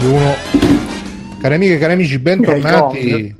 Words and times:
3, 0.00 0.08
2, 0.08 0.08
1. 0.08 1.40
Cari 1.42 1.54
amiche 1.54 1.74
e 1.74 1.78
cari 1.78 1.92
amici, 1.92 2.18
bentornati. 2.18 3.36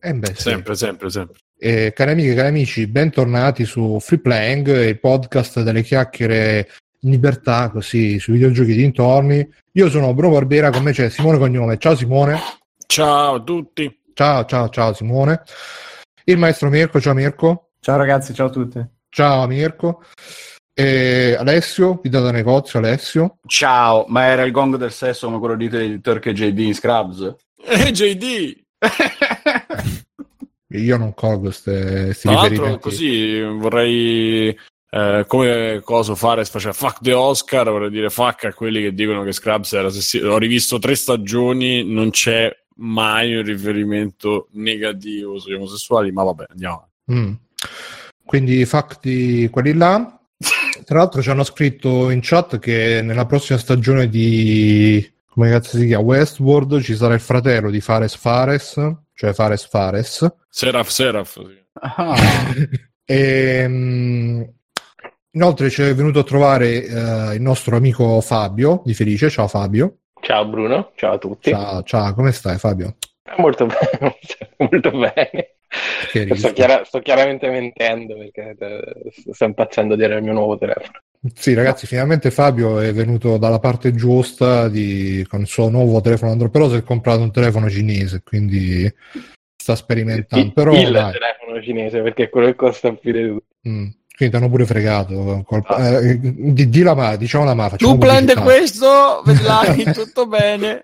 Eh 0.00 0.12
beh, 0.12 0.26
sì. 0.34 0.42
Sempre, 0.42 0.74
sempre, 0.74 1.08
sempre. 1.08 1.38
Eh, 1.56 1.92
cari 1.94 2.10
amiche 2.10 2.32
e 2.32 2.34
cari 2.34 2.48
amici, 2.48 2.86
bentornati 2.88 3.64
su 3.64 3.98
Free 4.00 4.18
Playing, 4.18 4.86
il 4.86 4.98
podcast 4.98 5.62
delle 5.62 5.82
chiacchiere 5.82 6.68
in 7.00 7.10
libertà, 7.10 7.70
così, 7.70 8.18
sui 8.18 8.34
videogiochi 8.34 8.74
dintorni. 8.74 9.48
Io 9.72 9.88
sono 9.88 10.12
Bruno 10.14 10.34
Barbera, 10.34 10.70
con 10.70 10.82
me 10.82 10.92
c'è 10.92 11.08
Simone 11.08 11.38
Cognome. 11.38 11.78
Ciao 11.78 11.94
Simone. 11.94 12.38
Ciao 12.86 13.36
a 13.36 13.40
tutti. 13.42 14.00
Ciao, 14.14 14.44
ciao, 14.46 14.68
ciao 14.70 14.92
Simone. 14.92 15.42
Il 16.24 16.38
maestro 16.38 16.70
Mirko, 16.70 17.00
ciao 17.00 17.14
Mirko. 17.14 17.70
Ciao 17.80 17.96
ragazzi, 17.96 18.34
ciao 18.34 18.48
a 18.48 18.50
tutti. 18.50 18.84
Ciao 19.10 19.46
Mirko. 19.46 20.02
E 20.76 21.36
Alessio, 21.38 22.00
guida 22.00 22.18
da 22.18 22.32
negozio, 22.32 22.80
Alessio. 22.80 23.38
Ciao, 23.46 24.06
ma 24.08 24.24
era 24.24 24.42
il 24.42 24.50
gong 24.50 24.74
del 24.76 24.90
sesso 24.90 25.28
come 25.28 25.38
quello 25.38 25.54
di 25.54 26.00
Turk 26.00 26.26
e 26.26 26.32
JD 26.32 26.58
in 26.58 26.74
Scrubs? 26.74 27.36
Eh, 27.64 27.92
JD! 27.92 28.62
Io 30.74 30.96
non 30.96 31.14
colgo 31.14 31.42
queste 31.42 32.16
Tra 32.20 32.32
l'altro 32.32 32.78
così 32.78 33.40
vorrei 33.40 34.58
eh, 34.90 35.24
come 35.28 35.80
cosa 35.84 36.16
fare 36.16 36.44
faceva 36.44 36.72
fuck 36.72 37.00
the 37.00 37.12
Oscar 37.12 37.70
vorrei 37.70 37.90
dire 37.90 38.10
fuck 38.10 38.44
a 38.44 38.52
quelli 38.52 38.82
che 38.82 38.92
dicono 38.92 39.22
che 39.22 39.32
Scrubs 39.32 39.72
era 39.72 39.90
sessi- 39.90 40.20
ho 40.20 40.36
rivisto 40.38 40.78
tre 40.78 40.94
stagioni 40.94 41.84
non 41.84 42.10
c'è 42.10 42.52
mai 42.76 43.36
un 43.36 43.44
riferimento 43.44 44.48
negativo 44.52 45.38
sugli 45.38 45.54
omosessuali 45.54 46.10
ma 46.12 46.24
vabbè 46.24 46.44
andiamo 46.50 46.88
mm. 47.12 47.32
quindi 48.24 48.64
fuck 48.64 48.98
di 49.00 49.48
quelli 49.50 49.74
là 49.74 50.20
tra 50.84 50.98
l'altro 50.98 51.22
ci 51.22 51.30
hanno 51.30 51.44
scritto 51.44 52.10
in 52.10 52.20
chat 52.22 52.58
che 52.58 53.00
nella 53.02 53.26
prossima 53.26 53.58
stagione 53.58 54.08
di 54.08 55.12
come 55.34 55.50
cazzo 55.50 55.78
si 55.78 55.86
chiama 55.86 56.04
Westworld 56.04 56.80
ci 56.80 56.94
sarà 56.94 57.14
il 57.14 57.20
fratello 57.20 57.68
di 57.68 57.80
Fares 57.80 58.14
Fares, 58.14 58.80
cioè 59.14 59.32
Fares 59.32 59.66
Fares. 59.66 60.32
Seraph 60.48 60.88
Seraph. 60.88 61.44
Sì. 61.44 61.62
Ah. 61.72 62.14
e, 63.04 63.64
um, 63.64 64.48
inoltre 65.32 65.70
ci 65.70 65.82
è 65.82 65.92
venuto 65.92 66.20
a 66.20 66.22
trovare 66.22 66.78
uh, 66.78 67.32
il 67.32 67.42
nostro 67.42 67.74
amico 67.76 68.20
Fabio 68.20 68.82
di 68.84 68.94
Felice. 68.94 69.28
Ciao 69.28 69.48
Fabio. 69.48 70.02
Ciao 70.20 70.46
Bruno, 70.46 70.92
ciao 70.94 71.14
a 71.14 71.18
tutti. 71.18 71.50
Ciao, 71.50 71.82
ciao, 71.82 72.14
come 72.14 72.30
stai 72.30 72.56
Fabio? 72.58 72.94
Molto 73.36 73.66
bene, 73.66 74.16
molto 74.58 74.90
bene. 74.92 75.56
Sto, 76.34 76.52
chiara- 76.52 76.84
sto, 76.84 77.00
chiaramente 77.00 77.48
mentendo 77.50 78.16
perché 78.16 78.54
te, 78.58 79.10
sto 79.30 79.44
impazzendo 79.44 79.96
di 79.96 80.04
avere 80.04 80.18
il 80.20 80.24
mio 80.24 80.32
nuovo 80.32 80.56
telefono. 80.56 81.00
Sì, 81.34 81.54
ragazzi, 81.54 81.86
finalmente 81.86 82.30
Fabio 82.30 82.80
è 82.80 82.92
venuto 82.92 83.38
dalla 83.38 83.58
parte 83.58 83.92
giusta 83.94 84.68
di, 84.68 85.24
con 85.28 85.40
il 85.40 85.46
suo 85.46 85.70
nuovo 85.70 86.00
telefono 86.02 86.32
Android, 86.32 86.52
però 86.52 86.68
si 86.68 86.76
è 86.76 86.82
comprato 86.82 87.22
un 87.22 87.32
telefono 87.32 87.70
cinese, 87.70 88.22
quindi 88.22 88.92
sta 89.56 89.74
sperimentando. 89.74 90.44
Il, 90.44 90.52
però, 90.52 90.72
il 90.74 90.82
telefono 90.92 91.62
cinese, 91.62 92.02
perché 92.02 92.24
è 92.24 92.28
quello 92.28 92.48
che 92.48 92.54
costa 92.54 92.92
più 92.92 93.12
di 93.12 93.26
tutto. 93.26 93.46
Mm. 93.66 93.86
Quindi 94.16 94.36
ti 94.36 94.40
hanno 94.40 94.50
pure 94.50 94.64
fregato. 94.64 95.42
Col... 95.44 95.62
Ah. 95.66 95.98
Eh, 95.98 96.18
di, 96.20 96.68
di 96.68 96.82
la 96.82 96.94
ma, 96.94 97.16
diciamo 97.16 97.44
la 97.44 97.54
ma. 97.54 97.68
Tu 97.70 97.98
prendi 97.98 98.34
questo, 98.34 99.22
vedrai 99.26 99.82
tutto 99.92 100.26
bene. 100.26 100.80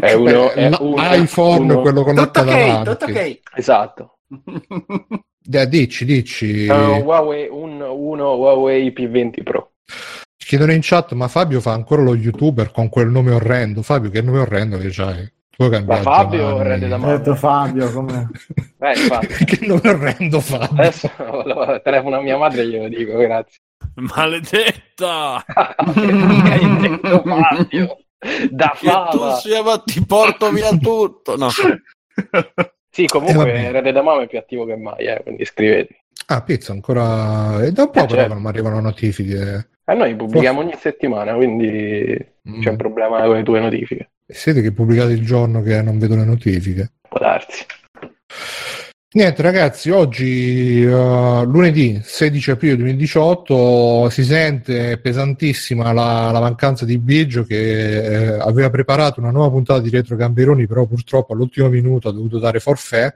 è 0.00 0.12
uno, 0.12 0.52
è 0.52 0.66
uno, 0.78 0.94
iPhone, 0.96 1.72
uno. 1.72 1.80
quello 1.80 2.04
con 2.04 2.14
tutto 2.14 2.40
ok, 2.40 2.82
tutto 2.82 3.04
ok. 3.06 3.40
Esatto. 3.54 4.18
Eh, 5.52 5.68
dici, 5.68 6.04
dici. 6.04 6.66
Uh, 6.68 7.02
Huawei, 7.02 7.48
un, 7.50 7.80
uno 7.80 8.34
Huawei 8.34 8.92
P20 8.96 9.42
Pro. 9.42 9.72
Chiedono 10.36 10.70
in 10.72 10.80
chat, 10.82 11.12
ma 11.14 11.26
Fabio 11.26 11.60
fa 11.60 11.72
ancora 11.72 12.02
lo 12.02 12.14
youtuber 12.14 12.70
con 12.70 12.88
quel 12.88 13.08
nome 13.08 13.32
orrendo. 13.32 13.82
Fabio, 13.82 14.10
che 14.10 14.20
nome 14.20 14.38
orrendo 14.38 14.78
che 14.78 14.90
c'hai? 14.90 15.28
Ma 15.68 15.96
Fabio 15.96 16.62
rende 16.62 16.88
da 16.88 16.96
mano. 16.96 17.18
Detto 17.18 17.34
Fabio, 17.34 17.92
come... 17.92 18.30
eh, 18.80 19.44
che 19.44 19.66
nome 19.66 19.90
orrendo 19.90 20.40
Fabio. 20.40 20.80
Adesso 20.80 21.10
telefono 21.82 22.16
a 22.16 22.20
mia 22.22 22.38
madre 22.38 22.62
e 22.62 22.66
glielo 22.66 22.88
dico, 22.88 23.16
grazie. 23.18 23.60
Maledetta! 23.94 25.44
hai 25.44 26.76
detto 26.78 27.22
Fabio? 27.22 27.98
Da 28.50 28.72
fava. 28.74 29.08
tu 29.10 29.30
sia, 29.40 29.62
ma 29.62 29.78
ti 29.78 30.04
porto 30.04 30.50
via 30.50 30.70
tutto. 30.76 31.36
No. 31.36 31.48
Sì, 32.92 33.06
comunque 33.06 33.52
eh, 33.52 33.70
Rede 33.70 33.92
da 33.92 34.02
Mama 34.02 34.22
è 34.22 34.26
più 34.26 34.36
attivo 34.36 34.64
che 34.64 34.74
mai, 34.74 35.06
eh, 35.06 35.20
quindi 35.22 35.42
iscrivetevi. 35.42 35.96
Ah, 36.26 36.42
pizza 36.42 36.72
ancora... 36.72 37.62
È 37.62 37.70
da 37.70 37.84
un 37.84 37.90
po' 37.90 38.00
eh, 38.00 38.06
però 38.06 38.18
certo. 38.18 38.32
non 38.34 38.42
mi 38.42 38.48
arrivano 38.48 38.80
notifiche. 38.80 39.70
Eh, 39.84 39.94
noi 39.94 40.16
pubblichiamo 40.16 40.58
ogni 40.58 40.74
settimana, 40.76 41.34
quindi 41.34 42.18
mm. 42.48 42.60
c'è 42.60 42.70
un 42.70 42.76
problema 42.76 43.22
con 43.22 43.36
le 43.36 43.42
tue 43.44 43.60
notifiche. 43.60 44.10
Siete 44.32 44.62
che 44.62 44.72
pubblicate 44.72 45.12
il 45.12 45.24
giorno 45.24 45.62
che 45.62 45.80
non 45.82 45.98
vedo 45.98 46.16
le 46.16 46.24
notifiche? 46.24 46.92
Può 47.08 47.18
darsi. 47.18 47.66
Niente 49.12 49.42
ragazzi, 49.42 49.90
oggi 49.90 50.84
uh, 50.84 51.42
lunedì 51.42 52.00
16 52.00 52.52
aprile 52.52 52.76
2018 52.76 54.08
si 54.08 54.22
sente 54.22 54.98
pesantissima 54.98 55.92
la, 55.92 56.30
la 56.30 56.38
mancanza 56.38 56.84
di 56.84 56.96
Biggio 56.96 57.42
che 57.42 58.04
eh, 58.04 58.38
aveva 58.38 58.70
preparato 58.70 59.18
una 59.18 59.32
nuova 59.32 59.50
puntata 59.50 59.80
di 59.80 59.90
Retro 59.90 60.14
Gamberoni, 60.14 60.68
però 60.68 60.86
purtroppo 60.86 61.32
all'ultimo 61.32 61.68
minuto 61.68 62.08
ha 62.08 62.12
dovuto 62.12 62.38
dare 62.38 62.60
forfè. 62.60 63.12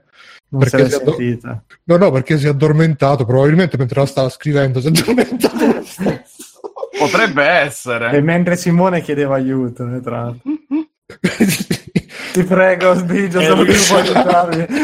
Non 0.49 0.63
perché 0.63 0.89
si 0.89 0.95
addor- 0.97 1.63
No, 1.85 1.97
no, 1.97 2.11
perché 2.11 2.39
si 2.39 2.47
è 2.47 2.49
addormentato, 2.49 3.25
probabilmente 3.25 3.77
mentre 3.77 4.01
la 4.01 4.07
stava 4.07 4.29
scrivendo 4.31 4.81
si 4.81 4.89
è 4.89 4.91
addormentato. 4.91 5.55
Potrebbe 6.99 7.45
essere. 7.45 8.11
E 8.11 8.21
mentre 8.21 8.57
Simone 8.57 9.01
chiedeva 9.01 9.37
aiuto, 9.37 9.85
tra 10.01 10.23
l'altro. 10.23 10.51
Ti 11.07 12.43
prego, 12.45 12.95
Sbigio, 12.95 13.39
è, 13.39 13.53
riuscito, 13.53 14.15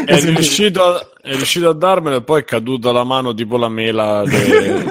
è, 0.05 0.19
riuscito 0.21 0.83
a, 0.83 1.09
è 1.19 1.33
riuscito 1.33 1.69
a 1.69 1.73
darmelo 1.73 2.17
e 2.17 2.23
poi 2.23 2.41
è 2.41 2.43
caduta 2.43 2.91
la 2.91 3.03
mano 3.03 3.33
tipo 3.33 3.57
la 3.57 3.69
mela 3.69 4.23
de, 4.23 4.83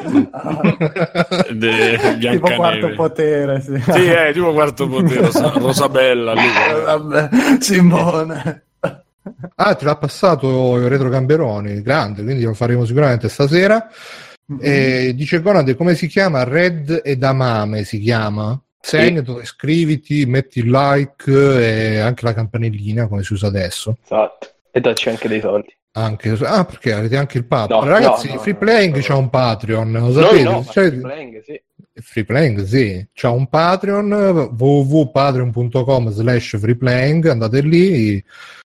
de 1.54 1.98
tipo 2.19 2.50
quarto 2.54 2.92
potere 2.94 3.60
sì. 3.60 3.80
sì 3.80 4.06
è 4.06 4.32
tipo 4.32 4.52
quarto 4.52 4.88
potere 4.88 5.20
Rosa, 5.20 5.52
Rosabella 5.54 6.34
Vabbè, 6.34 7.28
Simone. 7.60 8.64
Ah 9.54 9.74
te 9.74 9.84
l'ha 9.84 9.96
passato 9.96 10.76
il 10.76 10.88
retro 10.88 11.08
Gamberoni 11.08 11.80
grande 11.80 12.24
quindi 12.24 12.42
lo 12.42 12.54
faremo 12.54 12.84
sicuramente 12.84 13.28
stasera. 13.28 13.88
Mm-hmm. 14.52 14.60
e 14.62 15.14
dice 15.14 15.40
Conade 15.40 15.76
come 15.76 15.94
si 15.94 16.08
chiama? 16.08 16.42
Red 16.42 17.02
ed 17.04 17.22
Amame 17.22 17.84
si 17.84 18.00
chiama 18.00 18.60
Segnalo, 18.80 19.36
sì. 19.36 19.42
iscriviti, 19.42 20.26
metti 20.26 20.60
il 20.60 20.70
like 20.70 21.30
e 21.30 21.98
anche 21.98 22.24
la 22.24 22.34
campanellina 22.34 23.06
come 23.06 23.22
si 23.22 23.34
usa 23.34 23.46
adesso. 23.46 23.96
Esatto. 24.02 24.48
E 24.70 24.80
dacci 24.80 25.08
anche 25.08 25.28
dei 25.28 25.41
soldi. 25.41 25.74
Anche, 25.92 26.30
ah, 26.42 26.64
perché 26.64 26.92
avete 26.92 27.16
anche 27.16 27.38
il 27.38 27.44
Patreon? 27.44 27.84
No, 27.84 27.90
Ragazzi, 27.90 28.28
no, 28.28 28.34
no, 28.34 28.40
Free 28.40 28.54
Playing 28.54 29.00
c'ha 29.00 29.16
un 29.16 29.28
Patreon, 29.28 29.92
lo 29.92 30.12
sapete? 30.12 30.42
No, 30.42 30.64
cioè, 30.70 30.88
free 30.88 31.00
Playing, 31.00 31.42
sì. 31.42 31.62
Free 31.94 32.24
Playing, 32.24 32.64
sì. 32.64 33.08
C'ha 33.12 33.30
un 33.30 33.48
Patreon, 33.48 34.12
www.patreon.com 34.56 36.10
slash 36.10 36.58
freeplaying, 36.58 37.26
andate 37.26 37.60
lì, 37.60 38.24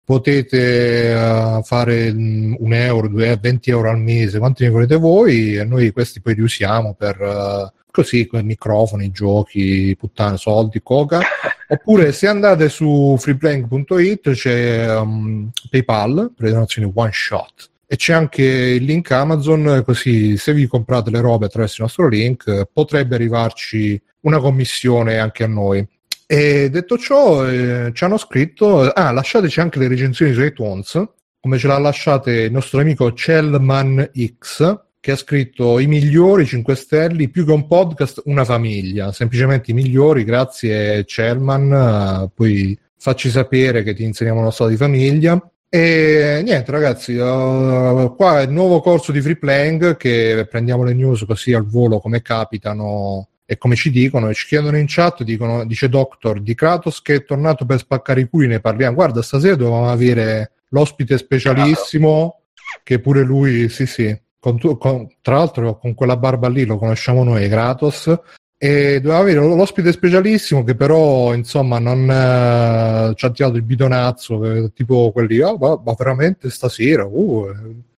potete 0.02 1.12
uh, 1.14 1.62
fare 1.62 2.08
un 2.08 2.72
euro, 2.72 3.08
due, 3.08 3.38
20 3.40 3.70
euro 3.70 3.90
al 3.90 3.98
mese, 3.98 4.38
quanti 4.38 4.64
ne 4.64 4.70
volete 4.70 4.96
voi, 4.96 5.56
e 5.56 5.64
noi 5.64 5.90
questi 5.92 6.20
poi 6.20 6.34
li 6.34 6.42
usiamo 6.42 6.94
per... 6.94 7.20
Uh, 7.20 7.80
così 7.92 8.26
con 8.26 8.44
microfoni, 8.44 9.12
giochi, 9.12 9.94
puttane, 9.96 10.36
soldi, 10.36 10.82
coca. 10.82 11.20
Oppure 11.68 12.10
se 12.10 12.26
andate 12.26 12.68
su 12.68 13.16
freeplaying.it 13.16 14.30
c'è 14.32 14.98
um, 14.98 15.50
PayPal 15.70 16.32
donazioni 16.36 16.90
one 16.92 17.10
shot 17.12 17.70
e 17.86 17.96
c'è 17.96 18.14
anche 18.14 18.42
il 18.42 18.84
link 18.84 19.10
Amazon, 19.10 19.82
così 19.84 20.36
se 20.38 20.54
vi 20.54 20.66
comprate 20.66 21.10
le 21.10 21.20
robe 21.20 21.46
attraverso 21.46 21.76
il 21.76 21.82
nostro 21.82 22.08
link 22.08 22.68
potrebbe 22.72 23.14
arrivarci 23.14 24.00
una 24.20 24.38
commissione 24.40 25.18
anche 25.18 25.44
a 25.44 25.46
noi. 25.46 25.86
E 26.26 26.70
detto 26.70 26.96
ciò, 26.96 27.46
eh, 27.46 27.90
ci 27.92 28.04
hanno 28.04 28.16
scritto, 28.16 28.90
ah, 28.90 29.10
lasciateci 29.10 29.60
anche 29.60 29.78
le 29.78 29.88
recensioni 29.88 30.32
su 30.32 30.40
iTunes, 30.40 31.02
come 31.38 31.58
ce 31.58 31.66
l'ha 31.66 31.78
lasciate 31.78 32.32
il 32.32 32.52
nostro 32.52 32.80
amico 32.80 33.12
Cellman 33.12 34.10
X, 34.38 34.80
che 35.02 35.10
ha 35.10 35.16
scritto 35.16 35.80
i 35.80 35.88
migliori 35.88 36.46
5 36.46 36.76
Stelle, 36.76 37.28
più 37.28 37.44
che 37.44 37.50
un 37.50 37.66
podcast, 37.66 38.22
una 38.26 38.44
famiglia. 38.44 39.10
Semplicemente 39.10 39.72
i 39.72 39.74
migliori, 39.74 40.22
grazie 40.22 41.04
Cellman. 41.04 42.30
Poi 42.32 42.78
facci 42.96 43.28
sapere 43.28 43.82
che 43.82 43.94
ti 43.94 44.04
insegniamo 44.04 44.38
uno 44.38 44.52
stato 44.52 44.70
di 44.70 44.76
famiglia. 44.76 45.44
E 45.68 46.40
niente 46.44 46.70
ragazzi, 46.70 47.16
uh, 47.16 48.14
qua 48.14 48.38
è 48.38 48.42
il 48.44 48.52
nuovo 48.52 48.80
corso 48.80 49.10
di 49.10 49.20
free 49.20 49.38
playing 49.38 49.96
che 49.96 50.46
prendiamo 50.48 50.84
le 50.84 50.94
news 50.94 51.24
così 51.26 51.52
al 51.52 51.66
volo 51.66 51.98
come 51.98 52.22
capitano 52.22 53.26
e 53.44 53.58
come 53.58 53.74
ci 53.74 53.90
dicono 53.90 54.28
e 54.28 54.34
ci 54.34 54.46
chiedono 54.46 54.76
in 54.76 54.84
chat, 54.86 55.24
dicono, 55.24 55.64
dice 55.66 55.88
Doctor 55.88 56.40
di 56.40 56.54
Kratos 56.54 57.02
che 57.02 57.16
è 57.16 57.24
tornato 57.24 57.66
per 57.66 57.78
spaccare 57.78 58.20
i 58.20 58.28
culi, 58.28 58.46
ne 58.46 58.60
parliamo. 58.60 58.94
Guarda, 58.94 59.20
stasera 59.20 59.56
dovevamo 59.56 59.90
avere 59.90 60.52
l'ospite 60.68 61.18
specialissimo 61.18 62.42
che 62.84 63.00
pure 63.00 63.22
lui, 63.22 63.68
sì 63.68 63.84
sì, 63.84 64.16
con, 64.42 64.58
con, 64.76 65.08
tra 65.20 65.36
l'altro 65.36 65.78
con 65.78 65.94
quella 65.94 66.16
barba 66.16 66.48
lì 66.48 66.64
lo 66.64 66.76
conosciamo 66.76 67.22
noi, 67.22 67.48
Kratos, 67.48 68.12
e 68.58 69.00
doveva 69.00 69.20
avere 69.20 69.38
l'ospite 69.38 69.92
specialissimo 69.92 70.64
che 70.64 70.74
però 70.74 71.32
insomma 71.32 71.78
non 71.78 72.10
eh, 72.10 73.12
ci 73.14 73.24
ha 73.24 73.30
tirato 73.30 73.56
il 73.56 73.62
bidonazzo 73.62 74.44
eh, 74.44 74.72
tipo 74.72 75.12
quelli 75.12 75.40
oh, 75.40 75.56
ma, 75.56 75.80
ma 75.84 75.94
veramente 75.96 76.50
stasera 76.50 77.04
uh. 77.04 77.46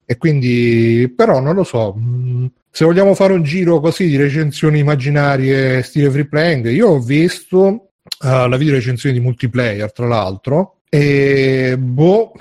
e 0.05 0.17
quindi 0.17 1.11
però 1.15 1.39
non 1.39 1.55
lo 1.55 1.63
so 1.63 1.93
mh, 1.93 2.01
mm, 2.01 2.45
se 2.69 2.85
vogliamo 2.85 3.13
fare 3.13 3.33
un 3.33 3.43
giro 3.43 3.81
così 3.81 4.07
di 4.07 4.15
recensioni 4.15 4.79
immaginarie 4.79 5.81
stile 5.81 6.09
free 6.09 6.27
playing 6.27 6.69
io 6.71 6.89
ho 6.89 6.99
visto 6.99 7.59
uh, 7.67 8.47
la 8.47 8.57
video 8.57 8.75
recensione 8.75 9.15
di 9.15 9.21
multiplayer 9.21 9.91
tra 9.91 10.07
l'altro 10.07 10.79
e 10.89 11.75
boh 11.77 12.31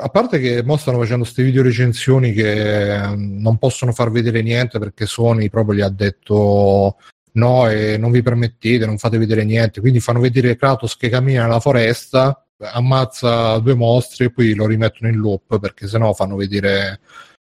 a 0.00 0.08
parte 0.08 0.38
che 0.38 0.62
mo 0.62 0.76
stanno 0.76 0.98
facendo 0.98 1.22
queste 1.22 1.42
video 1.42 1.62
recensioni 1.62 2.32
che 2.32 3.14
non 3.16 3.58
possono 3.58 3.92
far 3.92 4.10
vedere 4.10 4.42
niente 4.42 4.78
perché 4.78 5.06
Sony 5.06 5.48
proprio 5.48 5.76
gli 5.76 5.80
ha 5.82 5.88
detto 5.88 6.96
no 7.32 7.68
e 7.68 7.96
non 7.98 8.10
vi 8.10 8.22
permettete, 8.22 8.86
non 8.86 8.98
fate 8.98 9.18
vedere 9.18 9.44
niente, 9.44 9.80
quindi 9.80 10.00
fanno 10.00 10.20
vedere 10.20 10.56
Kratos 10.56 10.96
che 10.96 11.08
cammina 11.08 11.42
nella 11.42 11.60
foresta, 11.60 12.44
ammazza 12.58 13.58
due 13.58 13.74
mostri 13.74 14.26
e 14.26 14.32
poi 14.32 14.54
lo 14.54 14.66
rimettono 14.66 15.10
in 15.10 15.18
loop 15.18 15.58
perché 15.58 15.86
sennò 15.86 16.12
fanno 16.12 16.36
vedere 16.36 17.00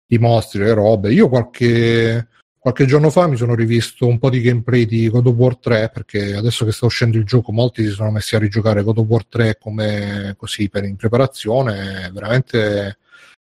i 0.07 0.17
mostri, 0.17 0.59
le 0.59 0.73
robe. 0.73 1.11
Io 1.13 1.29
qualche, 1.29 2.27
qualche 2.63 2.85
giorno 2.85 3.09
fa 3.09 3.27
mi 3.27 3.35
sono 3.35 3.55
rivisto 3.55 4.07
un 4.07 4.17
po' 4.17 4.29
di 4.29 4.39
gameplay 4.39 4.85
di 4.85 5.09
God 5.09 5.27
of 5.27 5.35
War 5.35 5.57
3 5.57 5.91
perché 5.93 6.33
adesso 6.33 6.63
che 6.63 6.71
sta 6.71 6.85
uscendo 6.85 7.17
il 7.17 7.25
gioco 7.25 7.51
molti 7.51 7.83
si 7.83 7.89
sono 7.89 8.09
messi 8.09 8.37
a 8.37 8.39
rigiocare 8.39 8.83
God 8.83 8.99
of 8.99 9.05
War 9.05 9.25
3 9.25 9.57
come 9.59 10.33
così 10.37 10.69
per 10.69 10.85
in 10.85 10.95
preparazione, 10.95 12.09
veramente 12.13 12.99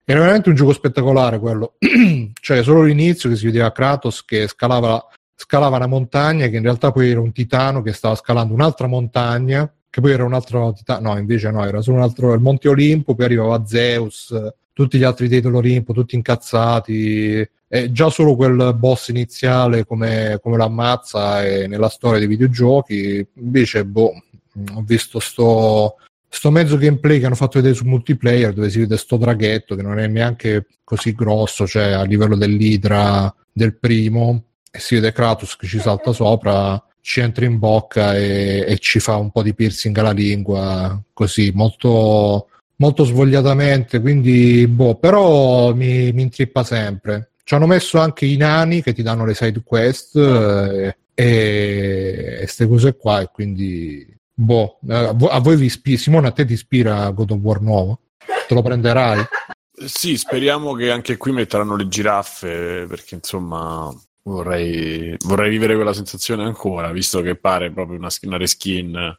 era 0.03 0.19
veramente 0.19 0.49
un 0.49 0.55
gioco 0.55 0.73
spettacolare 0.73 1.39
quello. 1.39 1.75
cioè, 2.41 2.63
solo 2.63 2.85
l'inizio 2.85 3.29
che 3.29 3.37
si 3.37 3.45
vedeva 3.45 3.71
Kratos 3.71 4.25
che 4.25 4.49
scalava 4.49 5.07
scalava 5.35 5.77
una 5.77 5.87
montagna 5.87 6.47
che 6.47 6.57
in 6.57 6.63
realtà 6.63 6.91
poi 6.91 7.11
era 7.11 7.21
un 7.21 7.33
titano 7.33 7.83
che 7.83 7.93
stava 7.93 8.15
scalando 8.15 8.55
un'altra 8.55 8.87
montagna 8.87 9.71
che 9.91 10.01
poi 10.01 10.13
era 10.13 10.25
un 10.25 10.33
altro 10.33 10.73
titano, 10.73 11.13
no 11.13 11.19
invece 11.19 11.51
no, 11.51 11.67
era 11.67 11.83
solo 11.83 11.99
un 11.99 12.03
altro, 12.03 12.33
il 12.33 12.41
Monte 12.41 12.71
Olimpo, 12.71 13.15
poi 13.15 13.27
arrivava 13.27 13.67
Zeus, 13.67 14.35
tutti 14.73 14.97
gli 14.97 15.05
altri 15.05 15.29
dei 15.29 15.43
dell'Olimpo, 15.43 15.93
tutti 15.93 16.15
incazzati, 16.15 17.47
e 17.75 17.91
già 17.91 18.11
solo 18.11 18.37
quel 18.37 18.75
boss 18.77 19.09
iniziale 19.09 19.87
come, 19.87 20.39
come 20.43 20.59
l'ammazza 20.59 21.43
è 21.43 21.67
nella 21.67 21.89
storia 21.89 22.19
dei 22.19 22.29
videogiochi, 22.29 23.27
invece 23.37 23.87
boh, 23.87 24.13
ho 24.75 24.83
visto 24.83 25.19
sto, 25.21 25.97
sto 26.29 26.51
mezzo 26.51 26.77
gameplay 26.77 27.19
che 27.19 27.25
hanno 27.25 27.35
fatto 27.35 27.59
vedere 27.61 27.75
su 27.75 27.87
multiplayer 27.87 28.53
dove 28.53 28.69
si 28.69 28.81
vede 28.81 28.99
sto 28.99 29.17
draghetto 29.17 29.75
che 29.75 29.81
non 29.81 29.99
è 29.99 30.07
neanche 30.07 30.67
così 30.85 31.15
grosso, 31.15 31.67
cioè 31.67 31.93
a 31.93 32.03
livello 32.03 32.37
dell'idra 32.37 33.35
del 33.51 33.79
primo, 33.79 34.49
e 34.71 34.79
si 34.79 34.97
vede 34.97 35.13
Kratos 35.13 35.57
che 35.57 35.67
ci 35.67 35.79
salta 35.79 36.13
sopra, 36.13 36.79
ci 37.01 37.21
entra 37.21 37.47
in 37.47 37.59
bocca 37.59 38.15
e, 38.15 38.67
e 38.69 38.77
ci 38.81 39.01
fa 39.01 39.17
un 39.17 39.31
po' 39.31 39.43
di 39.43 39.55
piercing 39.55 39.97
alla 39.97 40.11
lingua, 40.13 41.03
così, 41.15 41.51
molto, 41.55 42.49
molto 42.77 43.05
svogliatamente, 43.05 43.99
quindi 43.99 44.67
boh, 44.67 44.97
però 44.97 45.73
mi, 45.75 46.13
mi 46.13 46.21
intrippa 46.21 46.65
sempre. 46.65 47.29
Ci 47.45 47.55
hanno 47.55 47.67
messo 47.67 47.99
anche 47.99 48.25
i 48.27 48.37
nani 48.37 48.83
che 48.83 48.93
ti 48.93 49.03
danno 49.03 49.25
le 49.25 49.35
side 49.35 49.63
quest 49.65 50.17
eh, 50.17 50.97
e 51.15 52.35
queste 52.39 52.67
cose 52.67 52.97
qua 52.97 53.21
e 53.21 53.29
quindi 53.33 54.07
boh, 54.33 54.79
a 54.89 55.41
voi 55.41 55.57
vi 55.57 55.67
ispira, 55.67 55.99
Simone 55.99 56.29
a 56.29 56.33
te 56.33 56.45
ti 56.45 56.53
ispira 56.53 57.11
God 57.11 57.33
of 57.33 57.39
War 57.41 57.61
nuovo? 57.61 58.01
Te 58.47 58.55
lo 58.55 58.63
prenderai? 58.63 59.25
Sì, 59.85 60.17
speriamo 60.17 60.75
che 60.75 60.91
anche 60.91 61.17
qui 61.17 61.33
metteranno 61.33 61.77
le 61.77 61.89
giraffe 61.89 62.87
perché 62.89 63.17
insomma 63.17 63.93
Vorrei, 64.25 65.17
vorrei 65.25 65.51
vivere 65.51 65.75
quella 65.75 65.93
sensazione 65.93 66.45
ancora, 66.45 66.93
visto 66.93 67.21
che 67.23 67.35
pare 67.35 67.73
proprio 67.73 67.99
una, 67.99 68.09
una 68.23 68.37
reskin 68.37 69.17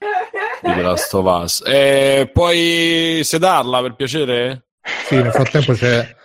di 0.62 0.74
The 0.74 0.81
Last 0.81 1.14
of 1.14 1.44
Us. 1.44 1.64
E 1.66 2.30
puoi 2.31 3.20
sedarla 3.22 3.81
per 3.81 3.96
piacere? 3.96 4.68
Sì, 5.06 5.16
nel 5.16 5.34
frattempo 5.34 5.74
c'è 5.74 6.16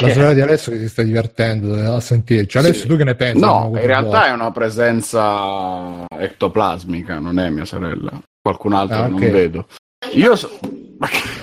la 0.00 0.08
sorella 0.12 0.32
di 0.34 0.40
Alessio 0.40 0.72
che 0.72 0.78
si 0.78 0.88
sta 0.88 1.02
divertendo 1.02 1.94
a 1.94 2.00
sentirci. 2.00 2.58
Alessio, 2.58 2.82
sì. 2.82 2.88
tu 2.88 2.96
che 2.96 3.04
ne 3.04 3.14
pensi? 3.14 3.40
No, 3.40 3.70
in 3.74 3.86
realtà 3.86 4.26
è 4.26 4.32
una 4.32 4.50
presenza 4.50 6.04
ectoplasmica, 6.08 7.18
non 7.18 7.38
è 7.38 7.48
mia 7.48 7.64
sorella. 7.64 8.10
Qualcun 8.40 8.74
altro 8.74 8.96
ah, 8.96 9.06
okay. 9.06 9.10
non 9.10 9.30
vedo. 9.30 9.66
Io 10.12 10.36
so... 10.36 10.50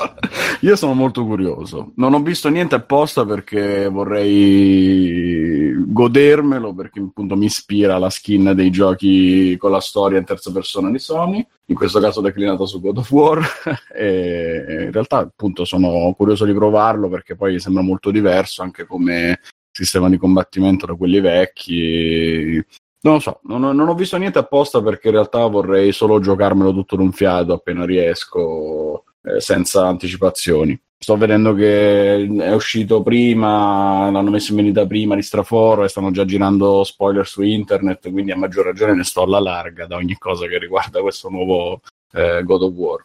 Io 0.60 0.76
sono 0.76 0.94
molto 0.94 1.24
curioso. 1.24 1.92
Non 1.96 2.14
ho 2.14 2.20
visto 2.22 2.48
niente 2.48 2.74
apposta 2.74 3.24
perché 3.24 3.88
vorrei 3.88 5.74
godermelo, 5.76 6.74
perché 6.74 7.00
appunto 7.00 7.36
mi 7.36 7.46
ispira 7.46 7.98
la 7.98 8.10
skin 8.10 8.52
dei 8.54 8.70
giochi 8.70 9.56
con 9.58 9.70
la 9.70 9.80
storia 9.80 10.18
in 10.18 10.24
terza 10.24 10.52
persona 10.52 10.90
di 10.90 10.98
Sony, 10.98 11.46
in 11.66 11.74
questo 11.74 12.00
caso 12.00 12.20
declinato 12.20 12.66
su 12.66 12.80
God 12.80 12.98
of 12.98 13.10
War. 13.10 13.40
e 13.94 14.84
in 14.84 14.92
realtà 14.92 15.18
appunto 15.18 15.64
sono 15.64 16.12
curioso 16.16 16.44
di 16.44 16.52
provarlo 16.52 17.08
perché 17.08 17.36
poi 17.36 17.58
sembra 17.60 17.82
molto 17.82 18.10
diverso 18.10 18.62
anche 18.62 18.86
come 18.86 19.40
sistema 19.70 20.08
di 20.08 20.18
combattimento 20.18 20.86
da 20.86 20.94
quelli 20.94 21.20
vecchi. 21.20 22.64
Non 23.02 23.14
lo 23.14 23.20
so, 23.20 23.40
non 23.44 23.62
non 23.62 23.88
ho 23.88 23.94
visto 23.94 24.18
niente 24.18 24.38
apposta 24.38 24.82
perché 24.82 25.08
in 25.08 25.14
realtà 25.14 25.46
vorrei 25.46 25.90
solo 25.90 26.20
giocarmelo 26.20 26.70
tutto 26.72 26.96
d'un 26.96 27.12
fiato 27.12 27.54
appena 27.54 27.86
riesco 27.86 29.04
eh, 29.22 29.40
senza 29.40 29.86
anticipazioni. 29.86 30.78
Sto 31.02 31.16
vedendo 31.16 31.54
che 31.54 32.26
è 32.26 32.52
uscito 32.52 33.02
prima, 33.02 34.10
l'hanno 34.10 34.30
messo 34.30 34.50
in 34.50 34.58
vendita 34.58 34.86
prima 34.86 35.14
di 35.14 35.22
Straforo 35.22 35.82
e 35.84 35.88
stanno 35.88 36.10
già 36.10 36.26
girando 36.26 36.84
spoiler 36.84 37.26
su 37.26 37.40
internet, 37.40 38.10
quindi 38.10 38.32
a 38.32 38.36
maggior 38.36 38.66
ragione 38.66 38.94
ne 38.94 39.04
sto 39.04 39.22
alla 39.22 39.40
larga 39.40 39.86
da 39.86 39.96
ogni 39.96 40.16
cosa 40.18 40.46
che 40.46 40.58
riguarda 40.58 41.00
questo 41.00 41.30
nuovo 41.30 41.80
eh, 42.12 42.42
God 42.44 42.62
of 42.62 42.72
War. 42.74 43.04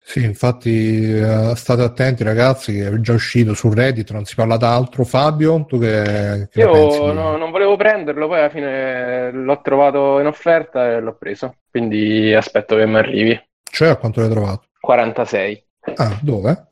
Sì, 0.00 0.22
infatti 0.22 1.12
uh, 1.12 1.54
state 1.54 1.82
attenti 1.82 2.22
ragazzi, 2.22 2.72
che 2.72 2.86
è 2.86 3.00
già 3.00 3.12
uscito 3.12 3.54
su 3.54 3.72
Reddit, 3.72 4.10
non 4.12 4.24
si 4.24 4.34
parla 4.34 4.56
d'altro. 4.56 5.04
Fabio, 5.04 5.64
tu 5.66 5.78
che, 5.78 6.48
che 6.50 6.60
Io 6.60 7.12
no, 7.12 7.36
non 7.36 7.50
volevo 7.50 7.76
prenderlo, 7.76 8.28
poi 8.28 8.38
alla 8.38 8.50
fine 8.50 9.30
l'ho 9.32 9.60
trovato 9.62 10.20
in 10.20 10.26
offerta 10.26 10.92
e 10.92 11.00
l'ho 11.00 11.14
preso, 11.14 11.56
quindi 11.70 12.32
aspetto 12.32 12.76
che 12.76 12.86
mi 12.86 12.96
arrivi. 12.96 13.40
Cioè 13.62 13.88
a 13.88 13.96
quanto 13.96 14.20
l'hai 14.20 14.30
trovato? 14.30 14.65
46. 14.86 15.64
Ah, 15.96 16.18
dove? 16.22 16.68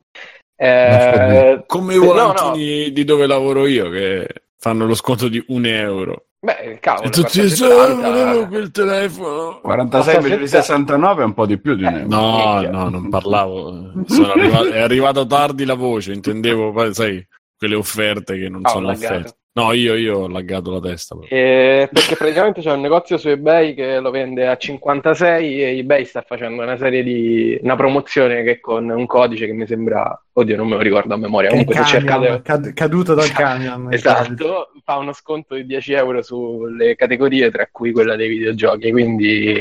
Eh, 0.56 1.64
come 1.66 1.94
i 1.94 1.99
volantini 1.99 2.78
no, 2.78 2.87
no. 2.87 2.92
di 2.92 3.04
dove 3.04 3.26
lavoro 3.26 3.66
io 3.66 3.90
che 3.90 4.28
fanno 4.56 4.87
lo 4.87 4.94
sconto 4.94 5.26
di 5.26 5.42
un 5.49 5.66
euro. 5.66 6.26
Beh, 6.38 6.78
cavolo. 6.78 7.09
E 7.09 7.11
tutti 7.11 7.40
dicono, 7.40 7.97
volevo 7.97 8.47
quel 8.47 8.71
telefono. 8.71 9.61
46 9.62 10.47
69 10.47 11.23
è 11.23 11.25
un 11.25 11.35
po' 11.35 11.47
di 11.47 11.59
più 11.59 11.75
di 11.75 11.83
un 11.83 11.94
euro. 11.94 12.09
No, 12.09 12.61
no, 12.62 12.88
non 12.88 13.09
parlavo. 13.09 13.92
Arrivato, 14.06 14.71
è 14.71 14.80
arrivata 14.80 15.26
tardi 15.26 15.64
la 15.64 15.75
voce, 15.75 16.12
intendevo, 16.12 16.92
sai, 16.92 17.26
quelle 17.56 17.75
offerte 17.75 18.38
che 18.38 18.49
non 18.49 18.61
oh, 18.64 18.68
sono 18.68 18.90
offerte. 18.90 19.37
No, 19.56 19.73
io, 19.73 19.94
io, 19.94 20.18
ho 20.18 20.28
laggato 20.28 20.73
la 20.73 20.80
testa. 20.80 21.16
Eh, 21.28 21.88
perché 21.92 22.16
praticamente 22.16 22.61
c'è 22.61 22.73
un 22.73 22.80
negozio 22.80 23.16
su 23.18 23.28
eBay 23.28 23.75
che 23.75 24.00
lo 24.00 24.11
vende 24.11 24.49
a 24.49 24.56
56 24.56 25.62
e 25.62 25.78
eBay 25.78 26.04
sta 26.06 26.23
facendo 26.23 26.61
una 26.61 26.76
serie 26.76 27.04
di... 27.04 27.56
una 27.62 27.76
promozione 27.76 28.42
che 28.42 28.58
con 28.58 28.90
un 28.90 29.06
codice 29.06 29.46
che 29.46 29.52
mi 29.52 29.64
sembra... 29.64 30.20
Oddio, 30.32 30.56
non 30.56 30.66
me 30.66 30.75
lo 30.75 30.82
ricordo 30.82 31.14
a 31.14 31.18
memoria. 31.18 31.50
Comunque 31.50 31.76
se 31.76 31.84
cercate... 31.84 32.42
Cad- 32.42 32.73
caduto 32.73 33.14
dal 33.14 33.30
camion. 33.30 33.92
esatto, 33.92 34.73
fa 34.82 34.96
uno 34.96 35.12
sconto 35.12 35.54
di 35.54 35.66
10 35.66 35.92
euro 35.92 36.20
sulle 36.20 36.96
categorie, 36.96 37.52
tra 37.52 37.68
cui 37.70 37.92
quella 37.92 38.16
dei 38.16 38.28
videogiochi, 38.28 38.90
quindi 38.90 39.54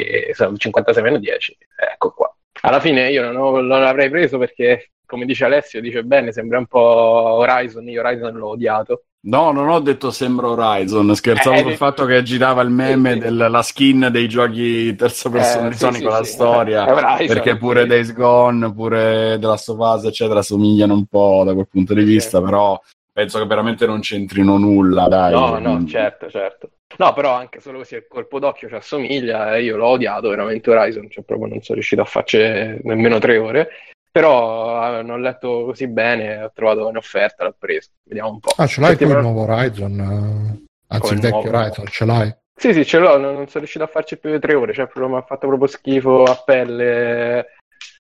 56 0.57 1.03
meno 1.03 1.19
10. 1.19 1.57
Ecco 1.93 2.13
qua. 2.13 2.35
Alla 2.61 2.79
fine 2.79 3.11
io 3.11 3.21
non, 3.23 3.35
ho, 3.35 3.61
non 3.61 3.81
l'avrei 3.81 4.09
preso 4.09 4.39
perché 4.39 4.93
come 5.05 5.25
dice 5.25 5.45
Alessio, 5.45 5.81
dice 5.81 6.03
bene, 6.03 6.31
sembra 6.31 6.57
un 6.57 6.65
po' 6.65 6.79
Horizon, 6.79 7.87
io 7.87 8.01
Horizon 8.01 8.35
l'ho 8.35 8.47
odiato. 8.47 9.03
No, 9.25 9.53
non 9.53 9.69
ho 9.69 9.79
detto 9.79 10.11
sembra 10.11 10.49
Horizon, 10.49 11.15
scherzavo 11.15 11.55
eh, 11.55 11.61
sul 11.61 11.75
fatto 11.75 12.03
che 12.03 12.23
girava 12.23 12.61
il 12.61 12.69
meme 12.69 13.13
sì, 13.13 13.19
della 13.19 13.61
skin 13.61 14.09
dei 14.11 14.27
giochi 14.27 14.93
terza 14.95 15.29
persona 15.29 15.67
eh, 15.67 15.69
di 15.69 15.77
Sony 15.77 15.95
sì, 15.95 16.03
con 16.03 16.11
sì, 16.11 16.17
la 16.17 16.23
storia, 16.25 16.93
Horizon, 16.93 17.27
perché 17.27 17.55
pure 17.55 17.85
Days 17.85 18.13
Gone, 18.13 18.73
pure 18.73 19.37
The 19.39 19.47
Last 19.47 19.69
of 19.69 19.77
Us, 19.79 20.03
eccetera, 20.03 20.41
somigliano 20.41 20.93
un 20.93 21.05
po' 21.05 21.43
da 21.45 21.53
quel 21.53 21.69
punto 21.69 21.93
di 21.93 22.03
vista, 22.03 22.41
però 22.41 22.77
penso 23.13 23.39
che 23.39 23.45
veramente 23.45 23.85
non 23.85 24.01
c'entrino 24.01 24.57
nulla, 24.57 25.07
dai. 25.07 25.31
No, 25.31 25.57
no, 25.57 25.85
certo, 25.85 26.29
certo. 26.29 26.71
No, 26.97 27.13
però 27.13 27.33
anche 27.33 27.61
solo 27.61 27.77
così 27.77 27.95
il 27.95 28.07
colpo 28.09 28.39
d'occhio 28.39 28.67
ci 28.67 28.75
assomiglia, 28.75 29.55
e 29.55 29.63
io 29.63 29.77
l'ho 29.77 29.87
odiato 29.87 30.27
veramente 30.27 30.69
Horizon, 30.69 31.09
cioè 31.09 31.23
proprio 31.23 31.47
non 31.47 31.61
sono 31.61 31.75
riuscito 31.75 32.01
a 32.01 32.05
farci 32.05 32.37
nemmeno 32.37 33.19
tre 33.19 33.37
ore. 33.37 33.69
Però 34.13 34.99
eh, 34.99 35.01
non 35.01 35.09
ho 35.09 35.17
letto 35.17 35.63
così 35.65 35.87
bene, 35.87 36.43
ho 36.43 36.51
trovato 36.53 36.87
un'offerta, 36.87 37.45
l'ho 37.45 37.55
preso. 37.57 37.89
Vediamo 38.03 38.29
un 38.29 38.39
po'. 38.39 38.51
Ah, 38.57 38.67
ce 38.67 38.79
l'hai 38.79 38.95
tu 38.95 39.05
il 39.05 39.17
nuovo 39.17 39.41
Horizon? 39.41 39.99
Anzi, 39.99 41.01
Come 41.01 41.13
il 41.15 41.19
vecchio 41.19 41.41
nuovo? 41.41 41.57
Horizon, 41.57 41.85
ce 41.87 42.05
l'hai? 42.05 42.35
Sì, 42.55 42.73
sì, 42.73 42.85
ce 42.85 42.99
l'ho, 42.99 43.17
non, 43.17 43.33
non 43.33 43.47
sono 43.47 43.59
riuscito 43.61 43.83
a 43.83 43.87
farci 43.87 44.19
più 44.19 44.29
di 44.29 44.37
tre 44.37 44.53
ore, 44.53 44.71
cioè 44.71 44.87
mi 44.93 45.15
ha 45.15 45.23
fatto 45.23 45.47
proprio 45.47 45.67
schifo 45.67 46.25
a 46.25 46.35
pelle. 46.45 47.45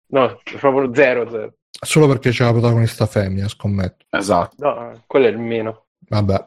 No, 0.08 0.40
proprio 0.58 0.92
zero, 0.92 1.30
zero. 1.30 1.52
Solo 1.70 2.08
perché 2.08 2.30
c'è 2.30 2.44
la 2.46 2.50
protagonista 2.50 3.06
femmina, 3.06 3.46
scommetto. 3.46 4.04
Esatto. 4.10 4.56
No, 4.58 5.02
quello 5.06 5.26
è 5.26 5.30
il 5.30 5.38
meno. 5.38 5.84
Vabbè. 6.08 6.44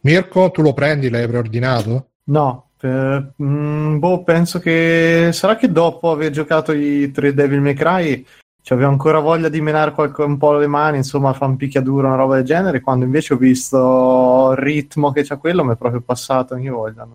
Mirko, 0.00 0.50
tu 0.50 0.62
lo 0.62 0.72
prendi? 0.72 1.10
L'hai 1.10 1.28
preordinato? 1.28 2.12
No, 2.24 2.70
Per, 2.78 3.34
mm, 3.42 3.98
boh, 3.98 4.22
penso 4.22 4.58
che 4.58 5.28
sarà 5.32 5.56
che 5.56 5.70
dopo 5.70 6.10
aver 6.10 6.30
giocato 6.30 6.72
i 6.72 7.10
tre 7.10 7.34
Devil 7.34 7.60
May 7.60 7.74
Cry 7.74 8.26
cioè, 8.62 8.76
avevo 8.76 8.92
ancora 8.92 9.18
voglia 9.20 9.48
di 9.48 9.60
menare 9.60 9.92
qualche, 9.92 10.22
un 10.22 10.36
po' 10.36 10.52
le 10.52 10.66
mani, 10.66 10.98
insomma, 10.98 11.32
fare 11.32 11.50
un 11.50 11.56
picchiaduro, 11.56 12.06
una 12.06 12.16
roba 12.16 12.36
del 12.36 12.44
genere. 12.44 12.80
Quando 12.80 13.04
invece 13.04 13.34
ho 13.34 13.36
visto 13.36 14.50
il 14.52 14.58
ritmo 14.58 15.12
che 15.12 15.24
c'ha 15.24 15.38
quello, 15.38 15.64
mi 15.64 15.72
è 15.72 15.76
proprio 15.76 16.00
passato 16.00 16.54
ogni 16.54 16.68
voglia. 16.68 17.06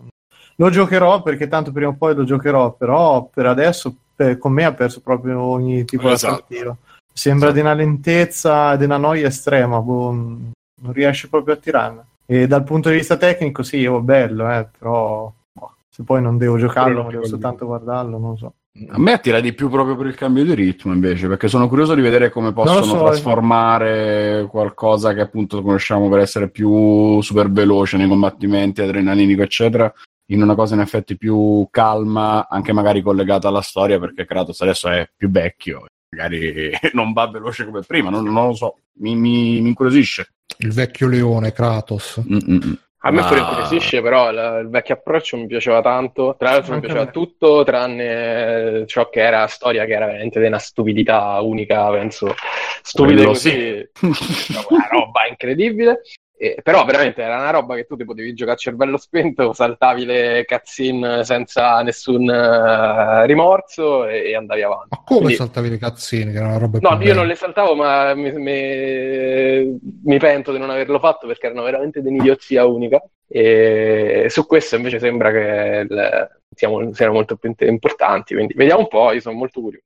Lo 0.56 0.70
giocherò 0.70 1.22
perché 1.22 1.48
tanto 1.48 1.70
prima 1.70 1.90
o 1.90 1.94
poi 1.94 2.14
lo 2.14 2.24
giocherò, 2.24 2.72
però 2.72 3.28
per 3.32 3.46
adesso 3.46 3.94
per, 4.14 4.38
con 4.38 4.52
me 4.52 4.64
ha 4.64 4.72
perso 4.72 5.00
proprio 5.00 5.40
ogni 5.40 5.84
tipo 5.84 6.10
esatto. 6.10 6.44
di 6.48 6.56
attrattiva. 6.56 6.76
Sembra 7.12 7.48
esatto. 7.48 7.62
di 7.62 7.66
una 7.66 7.74
lentezza 7.74 8.72
e 8.72 8.78
di 8.78 8.84
una 8.84 8.96
noia 8.96 9.28
estrema, 9.28 9.80
boh, 9.80 10.10
non 10.12 10.92
riesce 10.92 11.28
proprio 11.28 11.54
a 11.54 11.58
tirarmi. 11.58 12.00
E 12.26 12.46
dal 12.46 12.64
punto 12.64 12.88
di 12.88 12.96
vista 12.96 13.16
tecnico, 13.16 13.62
sì, 13.62 13.84
è 13.84 13.90
bello, 14.00 14.50
eh, 14.50 14.66
però 14.78 15.32
boh, 15.52 15.74
se 15.88 16.02
poi 16.02 16.20
non 16.20 16.38
devo 16.38 16.58
giocarlo, 16.58 17.04
ma 17.04 17.10
devo 17.10 17.26
soltanto 17.26 17.66
guardarlo, 17.66 18.18
non 18.18 18.36
so. 18.36 18.52
A 18.88 18.98
me 18.98 19.12
attira 19.12 19.40
di 19.40 19.54
più 19.54 19.70
proprio 19.70 19.96
per 19.96 20.06
il 20.06 20.14
cambio 20.14 20.44
di 20.44 20.54
ritmo 20.54 20.92
invece, 20.92 21.28
perché 21.28 21.48
sono 21.48 21.68
curioso 21.68 21.94
di 21.94 22.02
vedere 22.02 22.30
come 22.30 22.52
possono 22.52 22.84
so, 22.84 22.98
trasformare 22.98 24.40
eh. 24.40 24.46
qualcosa 24.46 25.14
che 25.14 25.20
appunto 25.20 25.62
conosciamo 25.62 26.08
per 26.08 26.18
essere 26.18 26.50
più 26.50 27.20
super 27.22 27.50
veloce 27.50 27.96
nei 27.96 28.08
combattimenti, 28.08 28.82
adrenalinico, 28.82 29.42
eccetera, 29.42 29.92
in 30.26 30.42
una 30.42 30.54
cosa 30.54 30.74
in 30.74 30.80
effetti 30.80 31.16
più 31.16 31.66
calma, 31.70 32.48
anche 32.48 32.72
magari 32.72 33.00
collegata 33.00 33.48
alla 33.48 33.62
storia, 33.62 33.98
perché 33.98 34.26
Kratos 34.26 34.60
adesso 34.60 34.88
è 34.88 35.08
più 35.16 35.30
vecchio, 35.30 35.86
magari 36.10 36.70
non 36.92 37.12
va 37.12 37.28
veloce 37.28 37.64
come 37.64 37.80
prima, 37.80 38.10
non, 38.10 38.24
non 38.24 38.48
lo 38.48 38.54
so, 38.54 38.76
mi, 38.98 39.14
mi, 39.14 39.60
mi, 39.60 39.68
incuriosisce. 39.68 40.32
Il 40.58 40.72
vecchio 40.72 41.08
leone 41.08 41.52
Kratos. 41.52 42.20
Mm-mm. 42.28 42.78
A 43.06 43.10
me 43.12 43.22
pure 43.22 43.38
incuriosisce, 43.38 44.02
però 44.02 44.32
la, 44.32 44.58
il 44.58 44.68
vecchio 44.68 44.94
approccio 44.94 45.36
mi 45.36 45.46
piaceva 45.46 45.80
tanto. 45.80 46.34
Tra 46.36 46.50
l'altro 46.50 46.74
mi 46.74 46.80
piaceva 46.80 47.06
tutto, 47.06 47.62
tranne 47.62 48.84
ciò 48.86 49.08
che 49.08 49.20
era 49.20 49.46
storia, 49.46 49.84
che 49.84 49.92
era 49.92 50.06
veramente 50.06 50.40
di 50.40 50.46
una 50.46 50.58
stupidità 50.58 51.40
unica, 51.40 51.88
penso. 51.90 52.34
Stupida 52.82 53.24
così. 53.24 53.50
Sì. 53.50 53.88
una 54.70 54.88
roba 54.90 55.26
incredibile. 55.28 56.02
Eh, 56.38 56.60
però 56.62 56.84
veramente 56.84 57.22
era 57.22 57.38
una 57.38 57.48
roba 57.48 57.74
che 57.76 57.86
tu 57.86 57.96
ti 57.96 58.04
potevi 58.04 58.34
giocare 58.34 58.56
a 58.56 58.60
cervello 58.60 58.98
spento, 58.98 59.54
saltavi 59.54 60.04
le 60.04 60.44
cutscene 60.46 61.24
senza 61.24 61.80
nessun 61.80 62.28
uh, 62.28 63.24
rimorso 63.24 64.06
e, 64.06 64.28
e, 64.28 64.36
andavi 64.36 64.62
avanti. 64.62 64.88
Ma 64.90 65.02
come 65.02 65.20
Quindi... 65.20 65.36
saltavi 65.36 65.70
le 65.70 65.78
cutscene? 65.78 66.32
Che 66.32 66.36
era 66.36 66.48
una 66.48 66.58
roba 66.58 66.78
no, 66.82 66.90
io 66.90 66.96
bella. 66.98 67.14
non 67.14 67.26
le 67.26 67.34
saltavo, 67.36 67.74
ma 67.74 68.14
mi, 68.14 68.32
mi, 68.32 69.80
mi, 70.04 70.18
pento 70.18 70.52
di 70.52 70.58
non 70.58 70.68
averlo 70.68 70.98
fatto 70.98 71.26
perché 71.26 71.46
erano 71.46 71.62
veramente 71.62 72.02
di 72.02 72.08
un'idiozia 72.08 72.66
unica. 72.66 73.02
E 73.28 74.26
su 74.28 74.46
questo 74.46 74.76
invece 74.76 74.98
sembra 74.98 75.32
che 75.32 75.86
il, 75.88 76.28
siamo, 76.54 76.92
siano 76.94 77.12
molto 77.12 77.36
più 77.36 77.54
importanti. 77.58 78.34
Quindi 78.34 78.54
vediamo 78.54 78.80
un 78.80 78.88
po', 78.88 79.12
io 79.12 79.20
sono 79.20 79.36
molto 79.36 79.60
curioso. 79.60 79.84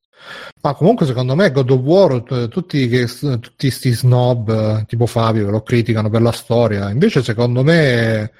Ma 0.63 0.75
comunque 0.75 1.07
secondo 1.07 1.35
me 1.35 1.51
God 1.51 1.71
of 1.71 1.81
War, 1.81 2.23
tutti 2.49 2.89
questi 2.89 3.91
snob 3.91 4.85
tipo 4.85 5.07
Fabio 5.07 5.47
che 5.47 5.51
lo 5.51 5.63
criticano 5.63 6.11
per 6.11 6.21
la 6.21 6.33
storia, 6.33 6.91
invece 6.91 7.23
secondo 7.23 7.65
me 7.65 8.31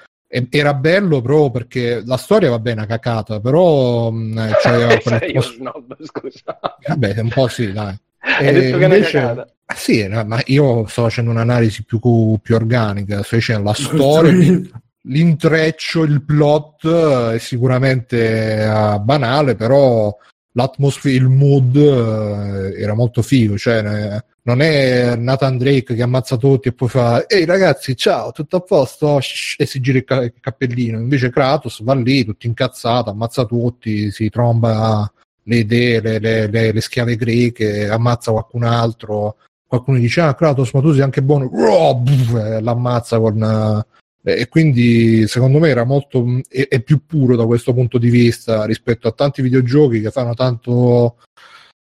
era 0.49 0.73
bello 0.73 1.21
proprio 1.21 1.49
perché 1.49 2.03
la 2.05 2.17
storia 2.17 2.51
va 2.51 2.59
bene, 2.59 2.85
cacata, 2.85 3.39
però 3.39 4.11
cioè, 4.61 5.01
Sei 5.01 5.31
io 5.31 5.41
snob, 5.41 5.97
scusa. 6.03 6.59
Vabbè, 6.87 7.19
un 7.19 7.29
po' 7.29 7.47
sì, 7.47 7.71
dai. 7.71 7.97
Hai 8.19 8.53
detto 8.53 8.77
che 8.77 8.83
invece... 8.83 9.19
è 9.19 9.31
una 9.31 9.47
Sì, 9.75 10.07
ma 10.07 10.39
io 10.45 10.85
sto 10.87 11.03
facendo 11.03 11.31
un'analisi 11.31 11.83
più, 11.83 11.99
più 12.41 12.55
organica, 12.55 13.23
sto 13.23 13.35
dicendo 13.35 13.63
la 13.63 13.73
storia, 13.73 14.61
l'intreccio, 15.03 16.03
il 16.03 16.23
plot 16.23 17.31
è 17.33 17.37
sicuramente 17.39 18.65
uh, 18.67 18.99
banale, 18.99 19.55
però 19.55 20.15
l'atmosfera, 20.53 21.15
il 21.15 21.29
mood 21.29 21.75
uh, 21.75 22.73
era 22.77 22.93
molto 22.93 23.21
figo, 23.21 23.57
cioè 23.57 24.21
non 24.43 24.61
è 24.61 25.15
Nathan 25.15 25.57
Drake 25.57 25.93
che 25.93 26.01
ammazza 26.01 26.35
tutti 26.35 26.67
e 26.69 26.73
poi 26.73 26.89
fa 26.89 27.27
ehi 27.27 27.45
ragazzi 27.45 27.95
ciao 27.95 28.31
tutto 28.31 28.55
a 28.57 28.61
posto? 28.61 29.19
E 29.19 29.65
si 29.67 29.79
gira 29.79 29.99
il, 29.99 30.03
ca- 30.03 30.23
il 30.23 30.33
cappellino. 30.39 30.97
Invece 30.97 31.29
Kratos 31.29 31.83
va 31.83 31.93
lì 31.93 32.25
tutto 32.25 32.47
incazzato 32.47 33.11
ammazza 33.11 33.45
tutti 33.45 34.09
si 34.09 34.29
tromba 34.29 35.11
le 35.43 35.55
idee 35.55 36.01
le, 36.01 36.19
le, 36.19 36.47
le, 36.47 36.71
le 36.71 36.81
schiave 36.81 37.15
greche 37.15 37.87
ammazza 37.87 38.31
qualcun 38.31 38.63
altro. 38.63 39.35
Qualcuno 39.67 39.99
dice 39.99 40.21
ah 40.21 40.33
Kratos 40.33 40.73
ma 40.73 40.81
tu 40.81 40.91
sei 40.91 41.03
anche 41.03 41.21
buono. 41.21 41.49
L'ammazza 42.61 43.19
con 43.19 43.85
e 44.23 44.47
quindi 44.47 45.27
secondo 45.27 45.59
me 45.59 45.69
era 45.69 45.83
molto 45.83 46.25
è, 46.47 46.67
è, 46.67 46.81
più 46.81 47.05
puro 47.05 47.35
da 47.35 47.45
questo 47.45 47.73
punto 47.73 47.97
di 47.97 48.09
vista 48.09 48.65
rispetto 48.65 49.07
a 49.07 49.11
tanti 49.11 49.41
videogiochi 49.41 50.01
che 50.01 50.11
fanno 50.11 50.33
tanto 50.33 51.17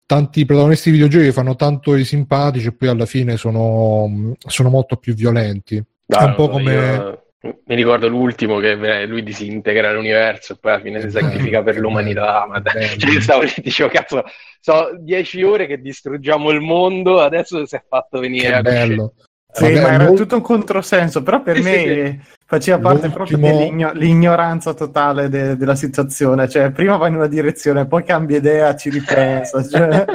tanti 0.06 0.46
protagonisti 0.46 0.89
di 0.89 0.98
videogiochi 0.98 1.25
che 1.25 1.34
fanno 1.34 1.56
tanto 1.56 1.96
i 1.96 2.04
simpatici 2.04 2.68
e 2.68 2.74
poi 2.74 2.89
alla 2.89 3.06
fine 3.06 3.38
sono, 3.38 4.36
sono 4.38 4.70
molto 4.70 4.98
più 4.98 5.13
violenti 5.13 5.75
no, 5.77 6.18
è 6.18 6.24
un 6.24 6.36
po' 6.36 6.50
come 6.50 6.74
io... 6.74 7.20
Mi 7.46 7.75
ricordo 7.75 8.08
l'ultimo 8.08 8.58
che 8.58 9.06
lui 9.06 9.22
disintegra 9.22 9.94
l'universo 9.94 10.54
e 10.54 10.58
poi 10.60 10.72
alla 10.72 10.82
fine 10.82 11.00
si 11.00 11.12
sacrifica 11.12 11.62
per 11.62 11.77
l'umanità. 11.77 12.48
Ma 12.48 12.60
cioè, 12.63 13.12
io 13.12 13.22
stavo 13.22 13.44
lì 13.44 13.54
dicevo, 13.58 13.89
cazzo, 13.89 14.24
so 14.60 14.98
dieci 15.00 15.44
ore 15.44 15.68
che 15.68 15.80
distruggiamo 15.80 16.50
il 16.50 16.62
mondo, 16.62 17.22
adesso 17.22 17.63
si 17.68 17.75
è 17.75 17.84
fatto 17.88 18.20
venire 18.20 18.48
che 18.48 18.54
a 18.56 18.62
bello. 18.62 19.13
Sì, 19.55 19.63
Vabbè, 19.63 19.81
ma 19.81 19.93
era 19.93 20.03
molto... 20.03 20.24
tutto 20.24 20.35
un 20.35 20.41
controsenso, 20.41 21.24
però 21.24 21.41
per 21.41 21.55
sì, 21.55 21.62
me 21.62 21.77
sì, 21.77 22.19
faceva 22.45 22.77
parte 22.77 23.07
L'ultimo... 23.07 23.47
proprio 23.47 23.93
dell'ignoranza 23.93 24.74
totale 24.74 25.29
de- 25.29 25.55
della 25.55 25.75
situazione. 25.75 26.50
Cioè, 26.50 26.71
prima 26.71 26.97
va 26.97 27.07
in 27.07 27.15
una 27.15 27.27
direzione, 27.27 27.88
poi 27.88 28.03
cambia 28.03 28.35
idea, 28.35 28.75
ci 28.75 28.89
ripensa. 28.89 29.65
Cioè... 29.65 30.05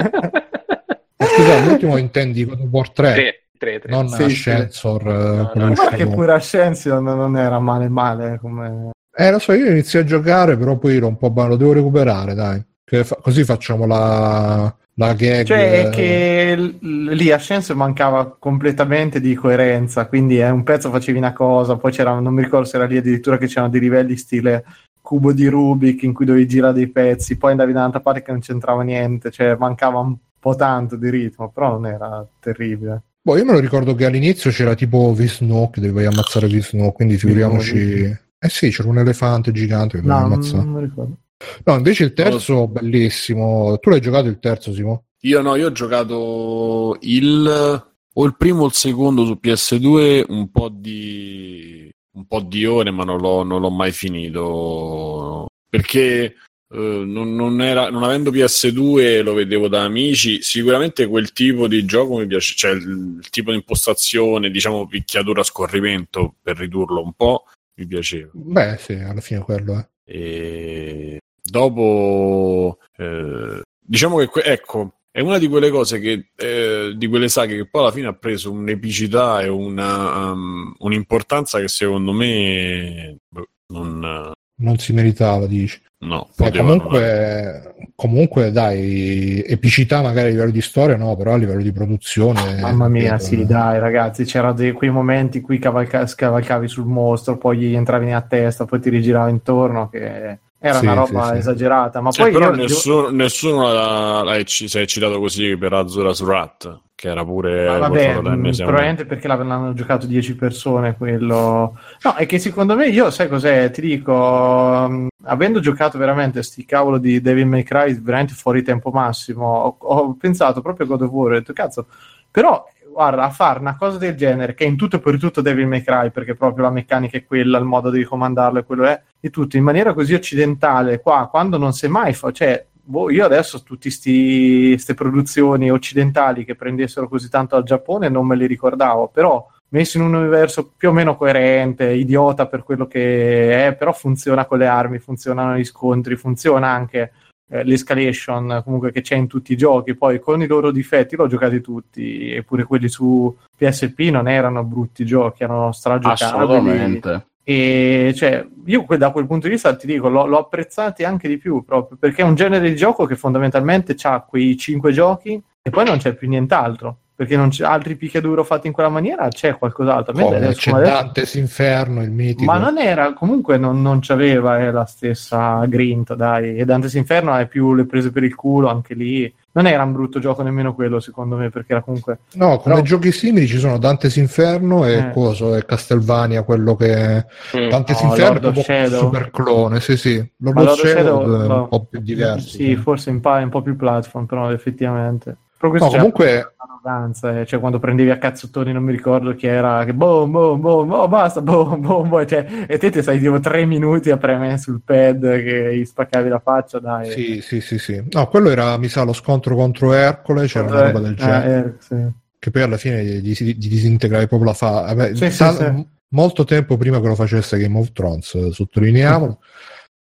Scusa, 1.17 1.59
l'ultimo 1.65 1.97
intendi 1.97 2.45
God 2.45 2.59
of 2.59 2.67
War 2.69 2.91
3? 2.91 3.13
Sì. 3.15 3.39
3, 3.57 3.79
3. 3.79 3.91
non 3.91 4.07
sì, 4.09 4.23
Ascensor 4.23 5.49
sì. 5.53 5.59
no, 5.59 5.67
no, 5.67 5.87
che 5.91 6.07
pure 6.07 6.33
Ascensor 6.33 6.99
non 6.99 7.37
era 7.37 7.59
male 7.59 7.89
male 7.89 8.39
come... 8.41 8.89
eh 9.15 9.29
lo 9.29 9.37
so 9.37 9.53
io 9.53 9.69
inizio 9.69 9.99
a 9.99 10.03
giocare 10.03 10.57
però 10.57 10.77
poi 10.77 10.95
ero 10.95 11.05
un 11.05 11.15
po' 11.15 11.31
lo 11.45 11.57
devo 11.57 11.73
recuperare 11.73 12.33
dai 12.33 12.65
fa... 13.03 13.17
così 13.21 13.43
facciamo 13.43 13.85
la 13.85 14.75
la 15.05 15.13
gag. 15.13 15.45
Cioè, 15.45 15.85
è 15.85 15.89
che 15.89 16.55
l- 16.55 17.09
lì 17.13 17.31
a 17.31 17.37
Scienze 17.37 17.73
mancava 17.73 18.35
completamente 18.37 19.19
di 19.19 19.33
coerenza, 19.33 20.05
quindi 20.07 20.37
è 20.37 20.49
un 20.49 20.63
pezzo 20.63 20.89
facevi 20.91 21.17
una 21.17 21.33
cosa, 21.33 21.75
poi 21.75 21.91
c'era, 21.91 22.19
non 22.19 22.33
mi 22.33 22.43
ricordo 22.43 22.65
se 22.65 22.77
era 22.77 22.85
lì 22.85 22.97
addirittura 22.97 23.37
che 23.37 23.47
c'erano 23.47 23.69
dei 23.69 23.79
livelli 23.79 24.15
stile 24.15 24.63
cubo 25.01 25.33
di 25.33 25.47
Rubik 25.47 26.03
in 26.03 26.13
cui 26.13 26.25
dovevi 26.25 26.47
girare 26.47 26.73
dei 26.73 26.87
pezzi, 26.87 27.37
poi 27.37 27.51
andavi 27.51 27.73
da 27.73 27.79
un'altra 27.79 27.99
parte 27.99 28.21
che 28.21 28.31
non 28.31 28.39
c'entrava 28.39 28.83
niente, 28.83 29.31
cioè 29.31 29.55
mancava 29.57 29.99
un 29.99 30.15
po' 30.39 30.55
tanto 30.55 30.95
di 30.95 31.09
ritmo, 31.09 31.49
però 31.49 31.71
non 31.71 31.87
era 31.87 32.25
terribile. 32.39 33.01
Boh, 33.23 33.37
io 33.37 33.45
me 33.45 33.51
lo 33.51 33.59
ricordo 33.59 33.93
che 33.93 34.05
all'inizio 34.05 34.49
c'era 34.51 34.73
tipo 34.73 35.13
V-Snow 35.13 35.69
che 35.69 35.81
dovevi 35.81 36.07
ammazzare 36.07 36.47
V-Snow, 36.47 36.91
quindi 36.91 37.17
figuriamoci... 37.17 38.17
Eh 38.43 38.49
sì, 38.49 38.69
c'era 38.71 38.89
un 38.89 38.97
elefante 38.97 39.51
gigante 39.51 39.99
che 39.99 40.03
dovevi 40.03 40.27
no, 40.27 40.33
ammazzare. 40.33 40.63
Non 40.63 40.73
mi 40.73 40.81
ricordo. 40.81 41.15
No, 41.63 41.75
invece 41.75 42.03
il 42.03 42.13
terzo, 42.13 42.67
bellissimo. 42.67 43.77
Tu 43.79 43.89
l'hai 43.89 44.01
giocato 44.01 44.27
il 44.27 44.39
terzo, 44.39 44.73
Simo? 44.73 45.05
Io 45.21 45.41
no, 45.41 45.55
io 45.55 45.67
ho 45.67 45.71
giocato 45.71 46.97
il 47.01 47.85
o 48.13 48.25
il 48.25 48.35
primo 48.35 48.63
o 48.63 48.65
il 48.65 48.73
secondo 48.73 49.25
su 49.25 49.39
PS2 49.41 50.25
un 50.27 50.51
po' 50.51 50.69
di 50.69 51.89
un 52.13 52.25
po' 52.25 52.41
di 52.41 52.65
ore, 52.65 52.91
ma 52.91 53.03
non 53.03 53.19
l'ho, 53.19 53.43
non 53.43 53.61
l'ho 53.61 53.69
mai 53.69 53.91
finito. 53.91 55.47
Perché 55.69 56.35
Uh, 56.71 57.03
non, 57.03 57.35
non, 57.35 57.61
era, 57.61 57.89
non, 57.89 58.03
avendo 58.03 58.31
PS2 58.31 59.23
lo 59.23 59.33
vedevo 59.33 59.67
da 59.67 59.83
amici. 59.83 60.41
Sicuramente 60.41 61.05
quel 61.05 61.33
tipo 61.33 61.67
di 61.67 61.83
gioco 61.83 62.15
mi 62.15 62.25
piace 62.25 62.55
cioè 62.55 62.71
il, 62.71 63.17
il 63.19 63.29
tipo 63.29 63.51
di 63.51 63.57
impostazione 63.57 64.49
diciamo 64.49 64.87
picchiatura 64.87 65.41
a 65.41 65.43
scorrimento 65.43 66.35
per 66.41 66.55
ridurlo 66.55 67.03
un 67.03 67.11
po' 67.11 67.43
mi 67.75 67.85
piaceva. 67.85 68.29
Beh 68.31 68.77
sì 68.77 68.93
alla 68.93 69.19
fine 69.19 69.41
quello 69.41 69.79
è 69.79 69.89
e 70.11 71.20
dopo 71.51 72.77
eh, 72.97 73.61
diciamo 73.79 74.17
che 74.17 74.41
ecco 74.43 74.93
è 75.11 75.19
una 75.19 75.37
di 75.37 75.49
quelle 75.49 75.69
cose 75.69 75.99
che 75.99 76.29
eh, 76.37 76.93
di 76.95 77.07
quelle 77.07 77.27
saghe 77.27 77.57
che 77.57 77.67
poi 77.67 77.81
alla 77.81 77.91
fine 77.91 78.07
ha 78.07 78.13
preso 78.13 78.49
un'epicità 78.51 79.41
e 79.41 79.49
una, 79.49 80.31
um, 80.31 80.73
un'importanza 80.79 81.59
che 81.59 81.67
secondo 81.67 82.13
me 82.13 83.17
boh, 83.27 83.47
non, 83.67 84.31
non 84.55 84.77
si 84.77 84.93
meritava 84.93 85.47
dici 85.47 85.79
no 86.05 86.29
eh, 86.37 86.51
comunque, 86.51 87.75
comunque 87.95 88.51
dai 88.51 89.43
epicità 89.45 90.01
magari 90.01 90.29
a 90.29 90.31
livello 90.31 90.51
di 90.51 90.61
storia 90.61 90.95
no 90.95 91.17
però 91.17 91.33
a 91.33 91.37
livello 91.37 91.61
di 91.61 91.73
produzione 91.73 92.61
mamma 92.61 92.87
mia 92.87 93.19
sì 93.19 93.35
no. 93.39 93.43
dai 93.43 93.79
ragazzi 93.79 94.23
c'erano 94.23 94.53
dei, 94.53 94.71
quei 94.71 94.89
momenti 94.89 95.39
in 95.39 95.43
cui 95.43 95.59
cavalca- 95.59 96.07
scavalcavi 96.07 96.69
sul 96.69 96.85
mostro 96.85 97.37
poi 97.37 97.57
gli 97.57 97.75
entravi 97.75 98.11
a 98.13 98.21
testa 98.21 98.63
poi 98.63 98.79
ti 98.79 98.89
rigiravi 98.89 99.31
intorno 99.31 99.89
che 99.89 100.39
era 100.63 100.77
sì, 100.77 100.85
una 100.85 100.93
roba 100.93 101.31
sì, 101.31 101.37
esagerata. 101.37 102.01
Ma 102.01 102.11
sì, 102.11 102.21
poi 102.21 102.31
però 102.31 102.51
nessuno, 102.51 103.07
io... 103.07 103.11
nessuno 103.11 103.73
l'ha, 103.73 104.21
l'ha, 104.21 104.41
si 104.45 104.65
è 104.77 104.85
citato 104.85 105.19
così 105.19 105.57
per 105.57 105.73
Azura 105.73 106.13
Surat, 106.13 106.81
che 106.93 107.09
era 107.09 107.25
pure 107.25 107.65
ma 107.65 107.77
vabbè, 107.79 108.19
probabilmente 108.19 109.05
perché 109.05 109.27
l'hanno 109.27 109.73
giocato 109.73 110.05
10 110.05 110.35
persone 110.35 110.95
quello. 110.95 111.79
No, 112.03 112.13
è 112.13 112.27
che 112.27 112.37
secondo 112.37 112.75
me 112.75 112.89
io 112.89 113.09
sai 113.09 113.27
cos'è, 113.27 113.71
ti 113.71 113.81
dico, 113.81 114.13
um, 114.13 115.07
avendo 115.23 115.59
giocato 115.61 115.97
veramente 115.97 116.43
sti 116.43 116.63
cavolo 116.63 116.99
di 116.99 117.19
Devil 117.21 117.47
May 117.47 117.63
Cry 117.63 117.99
veramente 117.99 118.35
fuori 118.35 118.61
tempo 118.61 118.91
massimo, 118.91 119.47
ho, 119.47 119.75
ho 119.79 120.13
pensato 120.13 120.61
proprio 120.61 120.85
a 120.85 120.89
God 120.89 121.01
of 121.01 121.09
War, 121.09 121.31
ho 121.31 121.35
detto 121.35 121.53
cazzo, 121.53 121.87
però 122.29 122.63
guarda, 122.91 123.23
a 123.23 123.29
fare 123.31 123.59
una 123.59 123.75
cosa 123.75 123.97
del 123.97 124.15
genere, 124.15 124.53
che 124.53 124.65
è 124.65 124.67
in 124.67 124.77
tutto 124.77 124.97
e 124.97 124.99
per 124.99 125.17
tutto 125.17 125.41
Devil 125.41 125.65
May 125.65 125.81
Cry, 125.81 126.11
perché 126.11 126.35
proprio 126.35 126.65
la 126.65 126.71
meccanica 126.71 127.17
è 127.17 127.25
quella, 127.25 127.57
il 127.57 127.65
modo 127.65 127.89
di 127.89 128.03
comandarlo 128.03 128.59
è 128.59 128.65
quello 128.65 128.83
è, 128.83 129.01
e 129.21 129.29
tutto 129.29 129.55
in 129.55 129.63
maniera 129.63 129.93
così 129.93 130.13
occidentale, 130.13 130.99
qua, 130.99 131.27
quando 131.29 131.57
non 131.57 131.73
si 131.73 131.85
è 131.85 131.87
mai 131.87 132.13
fa, 132.13 132.31
cioè, 132.31 132.65
boh, 132.83 133.11
io 133.11 133.23
adesso 133.23 133.61
tutte 133.61 133.89
queste 133.89 134.93
produzioni 134.95 135.69
occidentali 135.69 136.43
che 136.43 136.55
prendessero 136.55 137.07
così 137.07 137.29
tanto 137.29 137.55
al 137.55 137.63
Giappone 137.63 138.09
non 138.09 138.25
me 138.25 138.35
li 138.35 138.47
ricordavo, 138.47 139.07
però 139.09 139.47
messo 139.69 139.97
in 139.97 140.03
un 140.03 140.15
universo 140.15 140.73
più 140.75 140.89
o 140.89 140.91
meno 140.91 141.15
coerente, 141.15 141.93
idiota 141.93 142.47
per 142.47 142.63
quello 142.63 142.87
che 142.87 143.67
è, 143.67 143.75
però 143.75 143.93
funziona 143.93 144.45
con 144.45 144.57
le 144.57 144.67
armi, 144.67 144.97
funzionano 144.97 145.55
gli 145.55 145.63
scontri, 145.63 146.15
funziona 146.15 146.67
anche 146.69 147.11
eh, 147.47 147.63
l'escalation 147.63 148.61
comunque 148.63 148.91
che 148.91 149.01
c'è 149.01 149.15
in 149.15 149.27
tutti 149.27 149.53
i 149.53 149.57
giochi, 149.57 149.95
poi 149.95 150.19
con 150.19 150.41
i 150.41 150.47
loro 150.47 150.71
difetti 150.71 151.15
l'ho 151.15 151.27
giocati 151.27 151.61
tutti, 151.61 152.33
eppure 152.33 152.63
quelli 152.63 152.89
su 152.89 153.35
PSP 153.55 153.99
non 154.09 154.27
erano 154.27 154.63
brutti 154.63 155.05
giochi, 155.05 155.43
erano 155.43 155.71
stragiocabili. 155.71 156.41
Assolutamente. 156.41 157.25
E 157.43 158.13
cioè, 158.15 158.45
io 158.65 158.85
da 158.97 159.11
quel 159.11 159.25
punto 159.25 159.47
di 159.47 159.53
vista 159.53 159.75
ti 159.75 159.87
dico, 159.87 160.09
l'ho, 160.09 160.25
l'ho 160.27 160.37
apprezzati 160.37 161.03
anche 161.03 161.27
di 161.27 161.37
più 161.37 161.63
proprio 161.63 161.97
perché 161.97 162.21
è 162.21 162.25
un 162.25 162.35
genere 162.35 162.69
di 162.69 162.75
gioco 162.75 163.05
che 163.05 163.15
fondamentalmente 163.15 163.95
ha 164.03 164.21
quei 164.21 164.55
cinque 164.57 164.91
giochi 164.91 165.41
e 165.61 165.69
poi 165.69 165.85
non 165.85 165.97
c'è 165.97 166.13
più 166.13 166.27
nient'altro 166.27 166.97
perché 167.21 167.37
non 167.37 167.49
c'è 167.49 167.65
altri 167.65 167.97
picchiaduro 167.97 168.43
fatti 168.43 168.65
in 168.65 168.73
quella 168.73 168.89
maniera, 168.89 169.27
c'è 169.27 169.55
qualcos'altro. 169.55 170.11
Oh, 170.17 170.35
adesso, 170.35 170.59
c'è 170.59 170.71
adesso... 170.71 170.91
Dantes 170.91 171.35
Inferno, 171.35 172.01
il 172.01 172.09
mitico. 172.09 172.51
Ma 172.51 172.57
non 172.57 172.79
era, 172.79 173.13
comunque 173.13 173.59
non, 173.59 173.79
non 173.79 173.99
c'aveva 174.01 174.57
eh, 174.57 174.71
la 174.71 174.85
stessa 174.85 175.63
grinta, 175.67 176.15
dai. 176.15 176.55
E 176.57 176.65
Dantes 176.65 176.95
Inferno 176.95 177.35
è 177.35 177.45
più 177.45 177.75
le 177.75 177.85
prese 177.85 178.09
per 178.09 178.23
il 178.23 178.33
culo, 178.33 178.69
anche 178.69 178.95
lì. 178.95 179.31
Non 179.51 179.67
era 179.67 179.83
un 179.83 179.91
brutto 179.91 180.17
gioco 180.17 180.41
nemmeno 180.41 180.73
quello, 180.73 180.99
secondo 180.99 181.35
me, 181.35 181.51
perché 181.51 181.73
era 181.73 181.83
comunque... 181.83 182.21
No, 182.33 182.57
come 182.57 182.73
Però... 182.73 182.87
giochi 182.87 183.11
simili 183.11 183.45
ci 183.45 183.59
sono 183.59 183.77
Dantes 183.77 184.15
Inferno 184.15 184.87
e 184.87 184.93
eh. 184.93 185.11
Coso, 185.11 185.55
e 185.55 185.63
Castelvania, 185.63 186.41
quello 186.41 186.75
che... 186.75 187.23
Mm. 187.55 187.69
Dantes 187.69 188.01
no, 188.01 188.09
Inferno 188.09 188.51
è 188.51 188.81
un 188.81 188.89
super 188.89 189.29
clone, 189.29 189.79
sì 189.79 189.95
sì. 189.95 190.15
Lord, 190.37 190.57
Lord 190.57 190.79
Shadow, 190.79 191.21
Shadow 191.21 191.41
è 191.41 191.53
un 191.59 191.67
po' 191.67 191.85
più 191.87 191.99
diverso. 191.99 192.47
Sì, 192.47 192.75
forse 192.77 193.11
un 193.11 193.19
po', 193.19 193.29
un 193.29 193.49
po' 193.49 193.61
più 193.61 193.75
platform, 193.75 194.25
però 194.25 194.51
effettivamente... 194.51 195.37
Però 195.61 195.71
no, 195.73 195.89
comunque 195.89 196.55
arroganza, 196.81 197.39
eh. 197.39 197.45
cioè 197.45 197.59
quando 197.59 197.79
prendevi 197.79 198.09
a 198.09 198.17
cazzottoni 198.17 198.73
non 198.73 198.83
mi 198.83 198.91
ricordo 198.91 199.35
chi 199.35 199.47
era, 199.47 199.85
che 199.85 199.93
boom, 199.93 200.31
boom, 200.31 200.59
boom, 200.59 200.91
oh 200.91 201.07
basta, 201.07 201.41
boom, 201.41 201.79
boom, 201.79 202.09
boom, 202.09 202.27
cioè, 202.27 202.65
e 202.67 202.77
te 202.77 202.89
ti 202.89 203.01
stai 203.01 203.19
tipo 203.19 203.39
tre 203.39 203.65
minuti 203.65 204.09
a 204.09 204.17
premere 204.17 204.57
sul 204.57 204.81
pad 204.83 205.21
che 205.21 205.77
gli 205.77 205.85
spaccavi 205.85 206.29
la 206.29 206.39
faccia, 206.39 206.79
dai. 206.79 207.11
Sì, 207.11 207.41
sì, 207.41 207.61
sì, 207.61 207.77
sì. 207.77 208.03
No, 208.11 208.27
quello 208.27 208.49
era, 208.49 208.77
mi 208.77 208.87
sa, 208.87 209.03
lo 209.03 209.13
scontro 209.13 209.55
contro 209.55 209.93
Ercole, 209.93 210.47
c'era 210.47 210.67
una 210.67 210.83
roba 210.83 210.99
del 210.99 211.15
genere. 211.15 211.65
Eh, 211.65 211.73
sì. 211.79 212.19
Che 212.39 212.49
poi 212.49 212.61
alla 212.63 212.77
fine 212.77 213.03
gli, 213.03 213.33
gli, 213.33 213.55
gli 213.55 213.97
proprio 213.97 214.43
la 214.43 214.53
fa. 214.53 215.13
sì, 215.13 215.29
sa- 215.29 215.53
sì, 215.53 215.85
molto 216.09 216.43
tempo 216.43 216.75
prima 216.75 216.99
che 216.99 217.07
lo 217.07 217.15
facesse 217.15 217.59
Game 217.59 217.77
of 217.77 217.91
Thrones, 217.91 218.49
sottolineiamolo. 218.49 219.39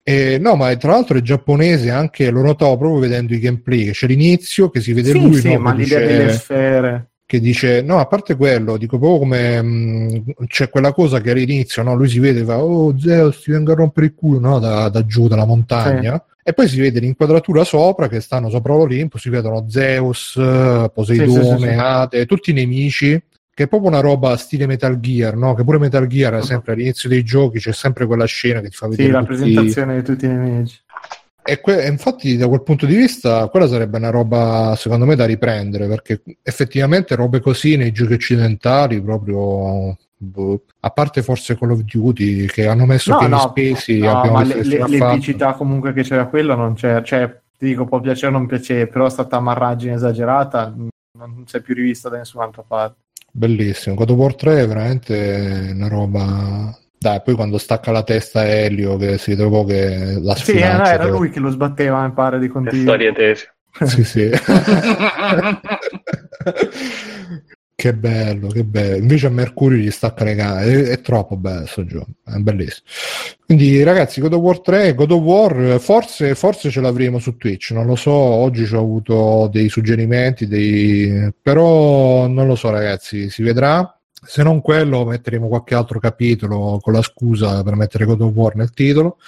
Eh, 0.10 0.40
no, 0.40 0.56
ma 0.56 0.76
tra 0.76 0.94
l'altro 0.94 1.20
è 1.20 1.22
giapponese 1.22 1.92
anche, 1.92 2.32
lo 2.32 2.42
notavo 2.42 2.78
proprio 2.78 3.00
vedendo 3.00 3.36
i 3.36 3.40
gameplay, 3.40 3.86
che 3.86 3.92
c'è 3.92 4.08
l'inizio 4.08 4.72
che 4.72 4.82
si 4.82 4.92
vede 4.92 5.12
sì, 5.12 5.22
lui, 5.22 5.36
sì, 5.36 5.54
no, 5.54 5.60
ma 5.60 5.72
l'idea 5.72 6.00
dice, 6.00 6.18
delle 6.18 6.34
sfere. 6.34 7.10
Che 7.28 7.40
dice, 7.40 7.84
no, 7.84 8.00
a 8.00 8.08
parte 8.08 8.36
quello, 8.36 8.78
dico 8.78 8.98
proprio 8.98 9.20
come 9.20 9.62
mh, 9.62 10.24
c'è 10.48 10.70
quella 10.70 10.94
cosa 10.94 11.22
che 11.22 11.30
all'inizio, 11.30 11.84
no, 11.84 11.94
lui 11.94 12.10
si 12.10 12.18
vede, 12.18 12.44
fa, 12.44 12.58
oh 12.58 12.98
Zeus 12.98 13.44
ti 13.44 13.52
venga 13.52 13.74
a 13.74 13.76
rompere 13.76 14.08
il 14.08 14.16
culo, 14.16 14.40
no, 14.40 14.58
da, 14.58 14.90
da 14.90 15.06
giù, 15.06 15.28
dalla 15.28 15.46
montagna. 15.46 16.14
Sì. 16.14 16.50
E 16.50 16.54
poi 16.54 16.68
si 16.68 16.80
vede 16.80 17.00
l'inquadratura 17.00 17.64
sopra 17.64 18.08
che 18.08 18.20
stanno 18.20 18.50
sopra 18.50 18.74
l'Olimpo, 18.74 19.20
si 19.20 19.30
vedono 19.30 19.70
Zeus, 19.70 20.34
Poseidone, 20.92 21.72
sì, 21.72 21.78
Ade, 21.78 22.26
tutti 22.26 22.50
i 22.50 22.54
nemici 22.54 23.22
che 23.60 23.66
è 23.66 23.68
proprio 23.68 23.90
una 23.90 24.00
roba 24.00 24.38
stile 24.38 24.68
Metal 24.68 25.02
Gear, 25.02 25.36
no? 25.36 25.54
Che 25.54 25.66
pure 25.66 25.80
Metal 25.80 26.08
Gear, 26.08 26.36
uh-huh. 26.36 26.42
sempre 26.44 26.72
all'inizio 26.72 27.10
dei 27.10 27.24
giochi, 27.24 27.60
c'è 27.60 27.74
sempre 27.74 28.06
quella 28.06 28.24
scena 28.24 28.62
che 28.62 28.70
ti 28.70 28.76
fa 28.78 28.88
vedere. 28.88 29.10
Sì, 29.10 29.14
la 29.14 29.20
tutti... 29.20 29.36
presentazione 29.36 29.96
di 29.96 30.02
tutti 30.02 30.24
i 30.24 30.28
nemici. 30.30 30.80
E, 31.44 31.60
que- 31.60 31.86
infatti, 31.86 32.38
da 32.38 32.48
quel 32.48 32.64
punto 32.64 32.86
di 32.86 32.96
vista, 32.96 33.50
quella 33.50 33.68
sarebbe 33.68 33.98
una 33.98 34.12
roba, 34.12 34.76
secondo 34.78 35.04
me, 35.04 35.18
da 35.18 35.26
riprendere, 35.26 35.90
perché 35.90 36.22
effettivamente 36.42 37.16
robe 37.16 37.42
così 37.42 37.76
nei 37.76 37.92
giochi 37.92 38.14
occidentali, 38.14 39.02
proprio 39.02 39.98
boh, 40.16 40.64
a 40.80 40.90
parte 40.92 41.22
forse 41.22 41.58
Call 41.58 41.72
of 41.72 41.82
Duty 41.82 42.46
che 42.46 42.66
hanno 42.66 42.86
messo 42.86 43.12
no, 43.12 43.28
no, 43.28 43.40
spesi 43.40 44.00
no, 44.00 44.24
ma 44.24 44.42
le, 44.42 44.64
le, 44.64 44.88
l'epicità 44.88 45.52
comunque 45.52 45.92
che 45.92 46.04
c'era 46.04 46.28
quello 46.28 46.56
non 46.56 46.74
c'è 46.74 47.02
cioè 47.04 47.40
ti 47.58 47.68
dico 47.68 47.86
può 47.86 48.02
piacere 48.02 48.28
o 48.28 48.38
non 48.38 48.46
piacere 48.46 48.88
però 48.88 49.06
è 49.06 49.10
stata 49.10 49.40
marraggine 49.40 49.94
esagerata 49.94 50.76
non 50.76 51.44
si 51.46 51.56
è 51.56 51.62
più 51.62 51.74
rivista 51.74 52.10
da 52.10 52.18
nessun'altra 52.18 52.64
parte 52.68 53.08
bellissimo. 53.32 53.96
God 53.96 54.10
of 54.10 54.18
War 54.18 54.36
3 54.36 54.62
è 54.62 54.68
veramente 54.68 55.72
una 55.74 55.88
roba. 55.88 56.78
Dai, 56.98 57.22
poi 57.24 57.36
quando 57.36 57.58
stacca 57.58 57.92
la 57.92 58.04
testa 58.04 58.42
a 58.42 58.46
Elio, 58.46 58.98
che 58.98 59.18
si 59.18 59.36
trovò 59.36 59.64
che 59.64 60.18
la 60.20 60.36
Sì, 60.36 60.54
no, 60.56 60.60
era 60.60 60.98
per... 60.98 61.10
lui 61.12 61.30
che 61.30 61.40
lo 61.40 61.50
sbatteva, 61.50 62.06
mi 62.06 62.12
pare, 62.12 62.40
di 62.40 62.48
continuo. 62.50 62.84
Storie 62.84 63.14
tesi. 63.14 63.46
sì, 63.86 64.04
sì. 64.04 64.30
Che 67.80 67.94
bello, 67.94 68.50
che 68.50 68.66
bello. 68.66 68.98
Invece 68.98 69.28
a 69.28 69.30
Mercurio 69.30 69.78
gli 69.78 69.90
stacca 69.90 70.26
le 70.26 70.36
gambe. 70.36 70.64
È, 70.64 70.88
è, 70.90 71.00
troppo 71.00 71.38
bello 71.38 71.60
questo 71.60 71.86
gioco. 71.86 72.08
È 72.26 72.36
bellissimo. 72.36 72.86
Quindi, 73.46 73.82
ragazzi, 73.84 74.20
God 74.20 74.34
of 74.34 74.42
War 74.42 74.60
3, 74.60 74.94
God 74.96 75.12
of 75.12 75.22
War, 75.22 75.80
forse, 75.80 76.36
forse 76.36 76.72
ce 76.72 76.82
l'avremo 76.82 77.20
su 77.20 77.38
Twitch. 77.38 77.72
Non 77.72 77.86
lo 77.86 77.96
so. 77.96 78.12
Oggi 78.12 78.64
ho 78.76 78.80
avuto 78.80 79.48
dei 79.50 79.70
suggerimenti, 79.70 80.46
dei... 80.46 81.32
però 81.42 82.28
non 82.28 82.48
lo 82.48 82.56
so, 82.56 82.70
ragazzi. 82.70 83.30
Si 83.30 83.44
vedrà. 83.44 83.98
Se 84.26 84.44
non 84.44 84.60
quello, 84.60 85.06
metteremo 85.06 85.48
qualche 85.48 85.74
altro 85.74 86.00
capitolo 86.02 86.80
con 86.82 86.92
la 86.92 87.02
scusa 87.02 87.64
per 87.64 87.76
mettere 87.76 88.04
God 88.04 88.20
of 88.20 88.34
War 88.34 88.56
nel 88.58 88.72
titolo. 88.72 89.20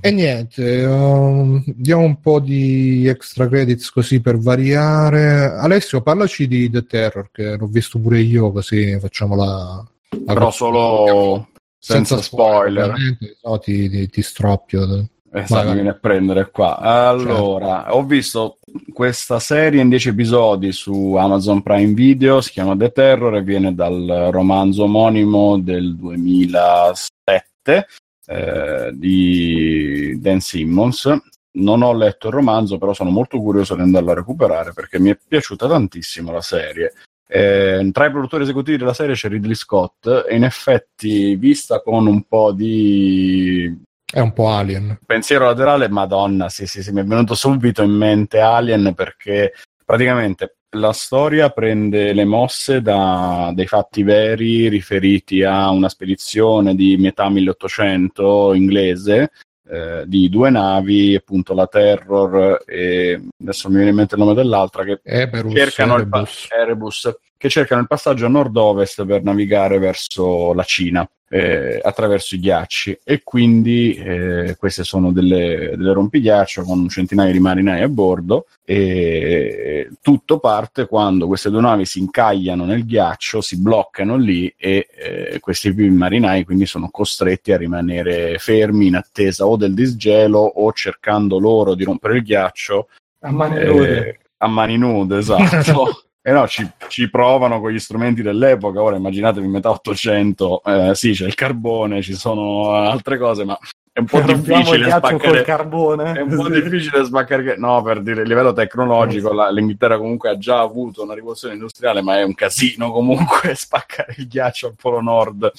E 0.00 0.10
niente, 0.10 0.84
um, 0.84 1.62
diamo 1.66 2.02
un 2.02 2.18
po' 2.20 2.40
di 2.40 3.06
extra 3.06 3.46
credits 3.48 3.90
così 3.90 4.20
per 4.20 4.38
variare. 4.38 5.52
Alessio, 5.58 6.00
parlaci 6.00 6.48
di 6.48 6.70
The 6.70 6.86
Terror, 6.86 7.28
che 7.30 7.56
l'ho 7.56 7.66
visto 7.66 7.98
pure 7.98 8.20
io, 8.20 8.50
così 8.50 8.98
facciamo 8.98 9.36
la... 9.36 9.84
la 10.24 10.32
Però 10.32 10.50
solo 10.50 11.48
senza, 11.78 12.16
senza 12.16 12.22
spoiler. 12.22 12.94
spoiler. 12.94 13.36
No, 13.42 13.58
ti, 13.58 13.90
ti, 13.90 14.08
ti 14.08 14.22
stroppio. 14.22 15.06
Esatto, 15.30 15.68
mi 15.68 15.74
viene 15.74 15.90
a 15.90 15.98
prendere 16.00 16.50
qua. 16.50 16.78
Allora, 16.78 17.82
certo. 17.82 17.96
ho 17.96 18.04
visto 18.04 18.58
questa 18.92 19.38
serie 19.38 19.82
in 19.82 19.88
10 19.88 20.10
episodi 20.10 20.72
su 20.72 21.14
Amazon 21.14 21.60
Prime 21.60 21.92
Video, 21.92 22.40
si 22.40 22.52
chiama 22.52 22.76
The 22.76 22.90
Terror 22.90 23.34
e 23.34 23.42
viene 23.42 23.74
dal 23.74 24.28
romanzo 24.30 24.84
omonimo 24.84 25.58
del 25.58 25.96
2007 25.96 27.86
eh, 28.26 28.90
di 28.94 30.18
Dan 30.20 30.40
Simmons. 30.40 31.16
Non 31.56 31.82
ho 31.82 31.92
letto 31.92 32.28
il 32.28 32.34
romanzo, 32.34 32.78
però 32.78 32.92
sono 32.92 33.10
molto 33.10 33.38
curioso 33.38 33.76
di 33.76 33.82
andarlo 33.82 34.10
a 34.10 34.14
recuperare 34.14 34.72
perché 34.72 34.98
mi 34.98 35.10
è 35.10 35.18
piaciuta 35.26 35.68
tantissimo 35.68 36.32
la 36.32 36.40
serie. 36.40 36.92
Eh, 37.26 37.88
tra 37.92 38.06
i 38.06 38.10
produttori 38.10 38.42
esecutivi 38.42 38.76
della 38.76 38.92
serie 38.92 39.14
c'è 39.14 39.28
Ridley 39.28 39.54
Scott 39.54 40.26
e 40.28 40.36
in 40.36 40.44
effetti 40.44 41.36
vista 41.36 41.80
con 41.80 42.06
un 42.06 42.24
po' 42.24 42.52
di 42.52 43.72
è 44.14 44.20
un 44.20 44.32
po' 44.32 44.48
Alien. 44.48 44.98
Pensiero 45.04 45.46
laterale, 45.46 45.88
madonna, 45.88 46.48
sì, 46.48 46.66
sì, 46.66 46.84
sì, 46.84 46.92
mi 46.92 47.00
è 47.00 47.04
venuto 47.04 47.34
subito 47.34 47.82
in 47.82 47.90
mente 47.90 48.38
Alien 48.38 48.92
perché 48.94 49.52
praticamente 49.84 50.58
la 50.74 50.92
storia 50.92 51.50
prende 51.50 52.12
le 52.12 52.24
mosse 52.24 52.82
da 52.82 53.50
dei 53.54 53.66
fatti 53.66 54.02
veri 54.02 54.68
riferiti 54.68 55.42
a 55.42 55.70
una 55.70 55.88
spedizione 55.88 56.74
di 56.74 56.96
metà 56.96 57.28
1800 57.28 58.54
inglese 58.54 59.30
eh, 59.66 60.04
di 60.06 60.28
due 60.28 60.50
navi, 60.50 61.14
appunto 61.14 61.54
la 61.54 61.66
Terror 61.66 62.62
e 62.66 63.20
adesso 63.40 63.68
mi 63.68 63.76
viene 63.76 63.90
in 63.90 63.96
mente 63.96 64.14
il 64.14 64.20
nome 64.20 64.34
dell'altra 64.34 64.84
che 64.84 65.00
Eberus, 65.02 65.54
cercano, 65.54 65.94
Erebus. 65.94 66.42
Il 66.42 66.48
pa- 66.48 66.56
Erebus, 66.56 67.16
che 67.44 67.50
cercano 67.50 67.82
il 67.82 67.86
passaggio 67.86 68.24
a 68.24 68.30
nord-ovest 68.30 69.04
per 69.04 69.22
navigare 69.22 69.78
verso 69.78 70.54
la 70.54 70.62
Cina. 70.62 71.06
eh, 71.28 71.80
attraverso 71.82 72.36
i 72.36 72.38
ghiacci 72.38 73.00
e 73.02 73.22
quindi 73.24 73.94
eh, 73.94 74.56
queste 74.56 74.84
sono 74.84 75.10
delle, 75.10 75.72
delle 75.76 75.92
rompighiaccio 75.92 76.62
con 76.62 76.78
un 76.78 76.88
centinaio 76.88 77.32
di 77.32 77.40
marinai 77.40 77.82
a 77.82 77.88
bordo 77.88 78.46
e 78.64 79.90
tutto 80.00 80.38
parte 80.38 80.86
quando 80.86 81.26
queste 81.26 81.50
due 81.50 81.60
navi 81.60 81.86
si 81.86 81.98
incagliano 81.98 82.64
nel 82.64 82.86
ghiaccio, 82.86 83.40
si 83.40 83.60
bloccano 83.60 84.16
lì 84.16 84.54
e 84.56 84.86
eh, 84.94 85.40
questi 85.40 85.72
marinai 85.72 86.44
quindi 86.44 86.66
sono 86.66 86.88
costretti 86.88 87.52
a 87.52 87.56
rimanere 87.56 88.38
fermi 88.38 88.86
in 88.86 88.94
attesa 88.94 89.44
o 89.44 89.56
del 89.56 89.74
disgelo 89.74 90.38
o 90.38 90.72
cercando 90.72 91.40
loro 91.40 91.74
di 91.74 91.82
rompere 91.82 92.18
il 92.18 92.22
ghiaccio 92.22 92.88
a 93.20 93.30
mani 93.32 93.64
nude. 93.64 94.08
Eh, 94.08 94.18
a 94.38 94.46
mani 94.46 94.78
nude, 94.78 95.18
esatto. 95.18 96.03
E 96.26 96.30
eh 96.30 96.32
no, 96.32 96.48
ci, 96.48 96.66
ci, 96.88 97.10
provano 97.10 97.60
con 97.60 97.70
gli 97.70 97.78
strumenti 97.78 98.22
dell'epoca. 98.22 98.80
Ora 98.80 98.96
immaginatevi 98.96 99.46
metà 99.46 99.68
800, 99.68 100.62
eh, 100.64 100.94
sì, 100.94 101.12
c'è 101.12 101.26
il 101.26 101.34
carbone, 101.34 102.00
ci 102.00 102.14
sono 102.14 102.70
altre 102.70 103.18
cose, 103.18 103.44
ma 103.44 103.58
è 103.92 103.98
un 103.98 104.06
po' 104.06 104.22
difficile 104.22 104.88
spaccare 104.88 105.42
carbone. 105.42 106.14
È 106.14 106.22
un 106.22 106.34
po' 106.34 106.48
difficile 106.48 107.04
spaccare. 107.04 107.58
No, 107.58 107.82
per 107.82 108.00
dire 108.00 108.22
a 108.22 108.24
livello 108.24 108.54
tecnologico, 108.54 109.34
la, 109.34 109.50
l'Inghilterra 109.50 109.98
comunque 109.98 110.30
ha 110.30 110.38
già 110.38 110.60
avuto 110.60 111.02
una 111.02 111.12
rivoluzione 111.12 111.52
industriale, 111.52 112.00
ma 112.00 112.18
è 112.18 112.22
un 112.22 112.34
casino 112.34 112.90
comunque 112.90 113.52
spaccare 113.54 114.14
il 114.16 114.26
ghiaccio 114.26 114.68
al 114.68 114.76
Polo 114.80 115.02
Nord 115.02 115.52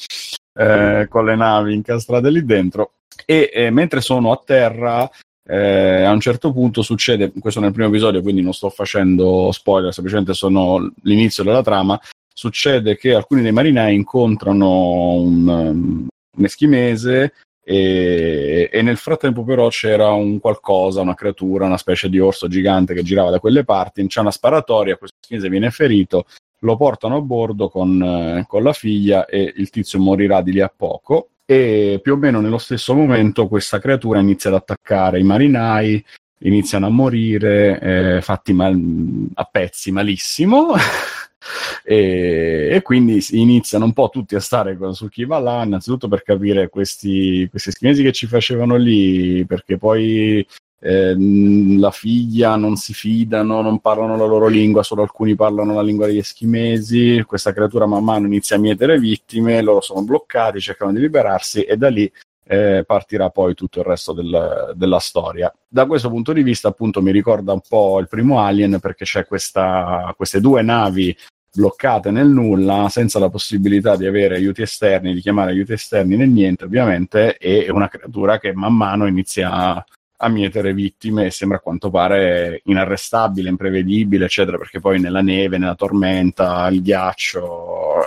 eh, 0.51 1.05
con 1.07 1.25
le 1.25 1.35
navi 1.35 1.75
incastrate 1.75 2.31
lì 2.31 2.43
dentro. 2.43 2.93
E 3.23 3.51
eh, 3.53 3.69
mentre 3.69 4.01
sono 4.01 4.31
a 4.31 4.41
terra, 4.43 5.07
eh, 5.47 6.03
a 6.03 6.11
un 6.11 6.19
certo 6.19 6.51
punto 6.51 6.81
succede, 6.81 7.31
questo 7.39 7.59
nel 7.59 7.71
primo 7.71 7.89
episodio, 7.89 8.21
quindi 8.21 8.41
non 8.41 8.53
sto 8.53 8.69
facendo 8.69 9.51
spoiler, 9.51 9.93
semplicemente 9.93 10.33
sono 10.33 10.91
l'inizio 11.03 11.43
della 11.43 11.61
trama. 11.61 11.99
Succede 12.33 12.97
che 12.97 13.13
alcuni 13.13 13.41
dei 13.41 13.51
marinai 13.51 13.95
incontrano 13.95 15.11
un, 15.13 15.47
um, 15.47 16.07
un 16.37 16.43
eschimese 16.43 17.33
e, 17.63 18.69
e, 18.71 18.81
nel 18.81 18.97
frattempo 18.97 19.43
però 19.43 19.69
c'era 19.69 20.11
un 20.11 20.39
qualcosa, 20.39 21.01
una 21.01 21.15
creatura, 21.15 21.65
una 21.65 21.77
specie 21.77 22.09
di 22.09 22.19
orso 22.19 22.47
gigante 22.47 22.93
che 22.93 23.03
girava 23.03 23.29
da 23.29 23.39
quelle 23.39 23.63
parti, 23.63 24.05
c'è 24.07 24.19
una 24.19 24.31
sparatoria, 24.31 24.97
questo 24.97 25.17
eschimese 25.21 25.49
viene 25.49 25.71
ferito, 25.71 26.25
lo 26.59 26.75
portano 26.75 27.17
a 27.17 27.21
bordo 27.21 27.69
con, 27.69 28.01
eh, 28.01 28.45
con 28.47 28.63
la 28.63 28.73
figlia 28.73 29.25
e 29.25 29.53
il 29.55 29.69
tizio 29.69 29.99
morirà 29.99 30.41
di 30.41 30.51
lì 30.51 30.61
a 30.61 30.73
poco 30.75 31.29
e 31.45 31.99
più 32.01 32.13
o 32.13 32.17
meno 32.17 32.41
nello 32.41 32.57
stesso 32.57 32.95
momento 32.95 33.47
questa 33.47 33.79
creatura 33.79 34.19
inizia 34.19 34.49
ad 34.49 34.55
attaccare 34.55 35.19
i 35.19 35.23
marinai, 35.23 36.03
iniziano 36.39 36.87
a 36.87 36.89
morire, 36.89 37.79
eh, 37.79 38.21
fatti 38.21 38.53
mal- 38.53 39.29
a 39.33 39.43
pezzi 39.43 39.91
malissimo. 39.91 40.73
e, 41.83 42.69
e, 42.71 42.81
quindi 42.81 43.23
iniziano 43.31 43.85
un 43.85 43.93
po' 43.93 44.09
tutti 44.09 44.35
a 44.35 44.39
stare 44.39 44.77
su 44.93 45.07
chi 45.07 45.25
va 45.25 45.37
là, 45.39 45.63
innanzitutto 45.63 46.07
per 46.07 46.23
capire 46.23 46.69
questi, 46.69 47.47
questi 47.49 47.71
schinesi 47.71 48.01
che 48.01 48.11
ci 48.11 48.25
facevano 48.25 48.75
lì, 48.75 49.45
perché 49.45 49.77
poi 49.77 50.45
eh, 50.79 51.15
la 51.17 51.91
figlia 51.91 52.55
non 52.55 52.75
si 52.75 52.93
fidano, 52.93 53.61
non 53.61 53.79
parlano 53.79 54.17
la 54.17 54.25
loro 54.25 54.47
lingua, 54.47 54.83
solo 54.83 55.01
alcuni 55.01 55.35
parlano 55.35 55.73
la 55.73 55.81
lingua 55.81 56.05
degli 56.05 56.17
eschimesi, 56.17 57.23
questa 57.25 57.53
creatura 57.53 57.85
man 57.85 58.03
mano 58.03 58.27
inizia 58.27 58.55
a 58.55 58.59
mietere 58.59 58.99
vittime, 58.99 59.61
loro 59.61 59.81
sono 59.81 60.03
bloccati, 60.03 60.59
cercano 60.59 60.91
di 60.91 60.99
liberarsi 60.99 61.63
e 61.63 61.77
da 61.77 61.89
lì 61.89 62.11
eh, 62.47 62.83
partirà 62.85 63.29
poi 63.29 63.55
tutto 63.55 63.79
il 63.79 63.85
resto 63.85 64.13
del, 64.13 64.73
della 64.75 64.99
storia. 64.99 65.51
Da 65.67 65.85
questo 65.85 66.09
punto 66.09 66.33
di 66.33 66.43
vista 66.43 66.67
appunto 66.67 67.01
mi 67.01 67.11
ricorda 67.11 67.53
un 67.53 67.61
po' 67.67 67.99
il 67.99 68.07
primo 68.07 68.39
Alien 68.39 68.79
perché 68.79 69.05
c'è 69.05 69.25
questa, 69.25 70.13
queste 70.15 70.39
due 70.39 70.61
navi 70.61 71.15
bloccate 71.55 72.11
nel 72.11 72.27
nulla, 72.27 72.87
senza 72.89 73.17
la 73.17 73.29
possibilità 73.29 73.95
di 73.95 74.05
avere 74.05 74.35
aiuti 74.35 74.61
esterni, 74.61 75.13
di 75.13 75.21
chiamare 75.21 75.51
aiuti 75.51 75.71
esterni 75.73 76.17
né 76.17 76.25
niente 76.27 76.65
ovviamente, 76.65 77.37
e 77.37 77.71
una 77.71 77.87
creatura 77.87 78.37
che 78.39 78.53
man 78.53 78.75
mano 78.75 79.07
inizia 79.07 79.83
a 80.25 80.29
mietere 80.29 80.73
vittime 80.73 81.25
e 81.25 81.31
sembra 81.31 81.57
a 81.57 81.61
quanto 81.61 81.89
pare 81.89 82.61
inarrestabile, 82.65 83.49
imprevedibile, 83.49 84.25
eccetera, 84.25 84.57
perché 84.57 84.79
poi 84.79 84.99
nella 84.99 85.21
neve, 85.21 85.57
nella 85.57 85.75
tormenta, 85.75 86.67
il 86.69 86.81
ghiaccio, 86.81 88.01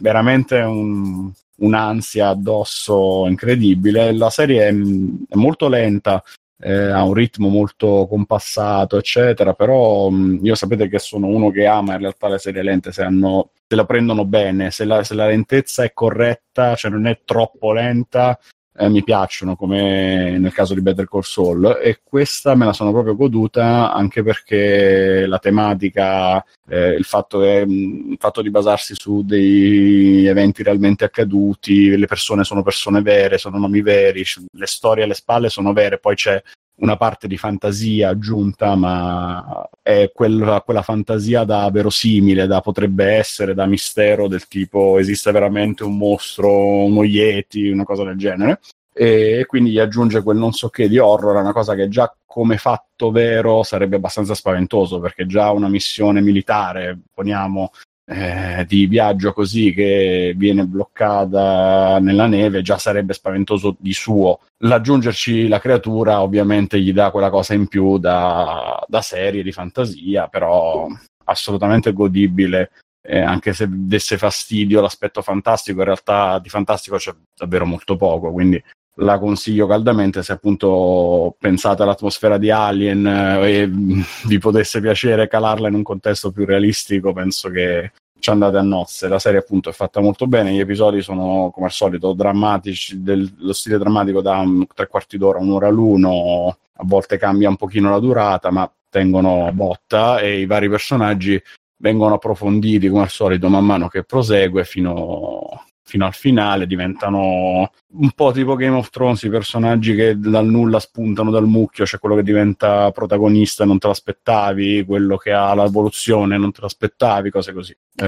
veramente 0.00 0.58
un, 0.58 1.30
un'ansia 1.56 2.28
addosso 2.28 3.26
incredibile. 3.26 4.12
La 4.12 4.30
serie 4.30 4.68
è, 4.68 4.70
è 4.70 5.36
molto 5.36 5.68
lenta, 5.68 6.22
eh, 6.58 6.90
ha 6.90 7.02
un 7.02 7.14
ritmo 7.14 7.48
molto 7.48 8.06
compassato, 8.08 8.96
eccetera, 8.96 9.52
però 9.52 10.08
mh, 10.10 10.40
io 10.42 10.54
sapete 10.54 10.88
che 10.88 10.98
sono 10.98 11.26
uno 11.26 11.50
che 11.50 11.66
ama 11.66 11.94
in 11.94 12.00
realtà 12.00 12.28
le 12.28 12.38
serie 12.38 12.62
lente 12.62 12.92
se, 12.92 13.02
hanno, 13.02 13.50
se 13.66 13.74
la 13.74 13.84
prendono 13.84 14.24
bene, 14.24 14.70
se 14.70 14.84
la, 14.84 15.02
se 15.02 15.14
la 15.14 15.26
lentezza 15.26 15.82
è 15.82 15.92
corretta, 15.92 16.74
cioè 16.76 16.90
non 16.90 17.06
è 17.06 17.20
troppo 17.24 17.72
lenta, 17.72 18.38
eh, 18.74 18.88
mi 18.88 19.02
piacciono, 19.02 19.56
come 19.56 20.38
nel 20.38 20.52
caso 20.52 20.74
di 20.74 20.80
Better 20.80 21.08
Call 21.08 21.20
Saul, 21.20 21.78
e 21.82 22.00
questa 22.02 22.54
me 22.54 22.64
la 22.64 22.72
sono 22.72 22.92
proprio 22.92 23.14
goduta 23.14 23.92
anche 23.92 24.22
perché 24.22 25.26
la 25.26 25.38
tematica, 25.38 26.42
eh, 26.68 26.94
il, 26.94 27.04
fatto 27.04 27.40
che, 27.40 27.64
il, 27.66 28.16
fatto 28.18 28.40
di 28.42 28.50
basarsi 28.50 28.94
su 28.94 29.22
dei 29.24 30.26
eventi 30.26 30.62
realmente 30.62 31.04
accaduti, 31.04 31.96
le 31.96 32.06
persone 32.06 32.44
sono 32.44 32.62
persone 32.62 33.02
vere, 33.02 33.38
sono 33.38 33.58
nomi 33.58 33.82
veri, 33.82 34.24
le 34.52 34.66
storie 34.66 35.04
alle 35.04 35.14
spalle 35.14 35.48
sono 35.50 35.72
vere, 35.72 35.98
poi 35.98 36.14
c'è 36.14 36.42
una 36.76 36.96
parte 36.96 37.28
di 37.28 37.36
fantasia 37.36 38.08
aggiunta, 38.08 38.74
ma 38.74 39.68
è 39.82 40.10
quella, 40.12 40.62
quella, 40.62 40.82
fantasia 40.82 41.44
da 41.44 41.70
verosimile, 41.70 42.46
da 42.46 42.60
potrebbe 42.60 43.04
essere, 43.04 43.54
da 43.54 43.66
mistero 43.66 44.28
del 44.28 44.48
tipo 44.48 44.98
esiste 44.98 45.30
veramente 45.30 45.84
un 45.84 45.96
mostro, 45.96 46.84
uno 46.84 47.04
yeti, 47.04 47.68
una 47.68 47.84
cosa 47.84 48.04
del 48.04 48.16
genere. 48.16 48.60
E 48.94 49.44
quindi 49.46 49.70
gli 49.70 49.78
aggiunge 49.78 50.22
quel 50.22 50.36
non 50.36 50.52
so 50.52 50.68
che 50.68 50.88
di 50.88 50.98
horror, 50.98 51.36
una 51.36 51.52
cosa 51.52 51.74
che 51.74 51.88
già 51.88 52.14
come 52.26 52.58
fatto 52.58 53.10
vero 53.10 53.62
sarebbe 53.62 53.96
abbastanza 53.96 54.34
spaventoso, 54.34 55.00
perché 55.00 55.26
già 55.26 55.50
una 55.50 55.68
missione 55.68 56.20
militare, 56.20 56.98
poniamo, 57.14 57.70
eh, 58.04 58.64
di 58.66 58.86
viaggio 58.86 59.32
così 59.32 59.72
che 59.72 60.34
viene 60.36 60.66
bloccata 60.66 61.98
nella 62.00 62.26
neve 62.26 62.62
già 62.62 62.78
sarebbe 62.78 63.12
spaventoso 63.12 63.76
di 63.78 63.92
suo. 63.92 64.40
L'aggiungerci 64.64 65.48
la 65.48 65.60
creatura 65.60 66.20
ovviamente 66.20 66.80
gli 66.80 66.92
dà 66.92 67.10
quella 67.10 67.30
cosa 67.30 67.54
in 67.54 67.68
più 67.68 67.98
da, 67.98 68.84
da 68.88 69.02
serie 69.02 69.42
di 69.42 69.52
fantasia, 69.52 70.28
però 70.28 70.88
assolutamente 71.24 71.92
godibile. 71.92 72.72
Eh, 73.04 73.18
anche 73.18 73.52
se 73.52 73.66
desse 73.68 74.16
fastidio 74.16 74.80
l'aspetto 74.80 75.22
fantastico, 75.22 75.80
in 75.80 75.86
realtà 75.86 76.38
di 76.38 76.48
fantastico 76.48 76.96
c'è 76.96 77.12
davvero 77.36 77.66
molto 77.66 77.96
poco, 77.96 78.30
quindi 78.30 78.62
la 78.96 79.18
consiglio 79.18 79.66
caldamente 79.66 80.22
se 80.22 80.32
appunto 80.32 81.34
pensate 81.38 81.82
all'atmosfera 81.82 82.36
di 82.36 82.50
Alien 82.50 83.06
eh, 83.06 83.62
e 83.62 83.70
vi 84.26 84.38
potesse 84.38 84.80
piacere 84.80 85.28
calarla 85.28 85.68
in 85.68 85.74
un 85.74 85.82
contesto 85.82 86.30
più 86.30 86.44
realistico, 86.44 87.12
penso 87.12 87.48
che 87.48 87.92
ci 88.18 88.30
andate 88.30 88.56
a 88.56 88.62
nozze. 88.62 89.08
La 89.08 89.18
serie 89.18 89.40
appunto 89.40 89.70
è 89.70 89.72
fatta 89.72 90.00
molto 90.00 90.26
bene, 90.26 90.52
gli 90.52 90.60
episodi 90.60 91.02
sono 91.02 91.50
come 91.52 91.66
al 91.66 91.72
solito 91.72 92.12
drammatici, 92.12 93.02
dello 93.02 93.52
stile 93.52 93.78
drammatico 93.78 94.22
da 94.22 94.44
tre 94.74 94.86
quarti 94.86 95.18
d'ora, 95.18 95.38
un'ora 95.38 95.68
l'uno, 95.68 96.56
a 96.74 96.84
volte 96.84 97.16
cambia 97.16 97.48
un 97.48 97.56
pochino 97.56 97.90
la 97.90 97.98
durata, 97.98 98.50
ma 98.50 98.70
tengono 98.88 99.50
botta 99.52 100.20
e 100.20 100.40
i 100.40 100.46
vari 100.46 100.68
personaggi 100.68 101.42
vengono 101.78 102.14
approfonditi 102.14 102.88
come 102.88 103.02
al 103.02 103.08
solito 103.10 103.48
man 103.48 103.64
mano 103.64 103.88
che 103.88 104.04
prosegue 104.04 104.64
fino, 104.64 105.64
fino 105.92 106.06
al 106.06 106.14
finale 106.14 106.66
diventano 106.66 107.70
un 107.96 108.10
po' 108.12 108.32
tipo 108.32 108.56
Game 108.56 108.74
of 108.74 108.88
Thrones, 108.88 109.24
i 109.24 109.28
personaggi 109.28 109.94
che 109.94 110.18
dal 110.18 110.46
nulla 110.46 110.80
spuntano 110.80 111.30
dal 111.30 111.46
mucchio, 111.46 111.84
c'è 111.84 111.98
quello 111.98 112.14
che 112.14 112.22
diventa 112.22 112.90
protagonista 112.92 113.66
non 113.66 113.78
te 113.78 113.88
l'aspettavi, 113.88 114.86
quello 114.86 115.18
che 115.18 115.32
ha 115.32 115.54
l'evoluzione 115.54 116.38
non 116.38 116.50
te 116.50 116.62
l'aspettavi, 116.62 117.28
cose 117.28 117.52
così. 117.52 117.72
Eh, 117.72 118.06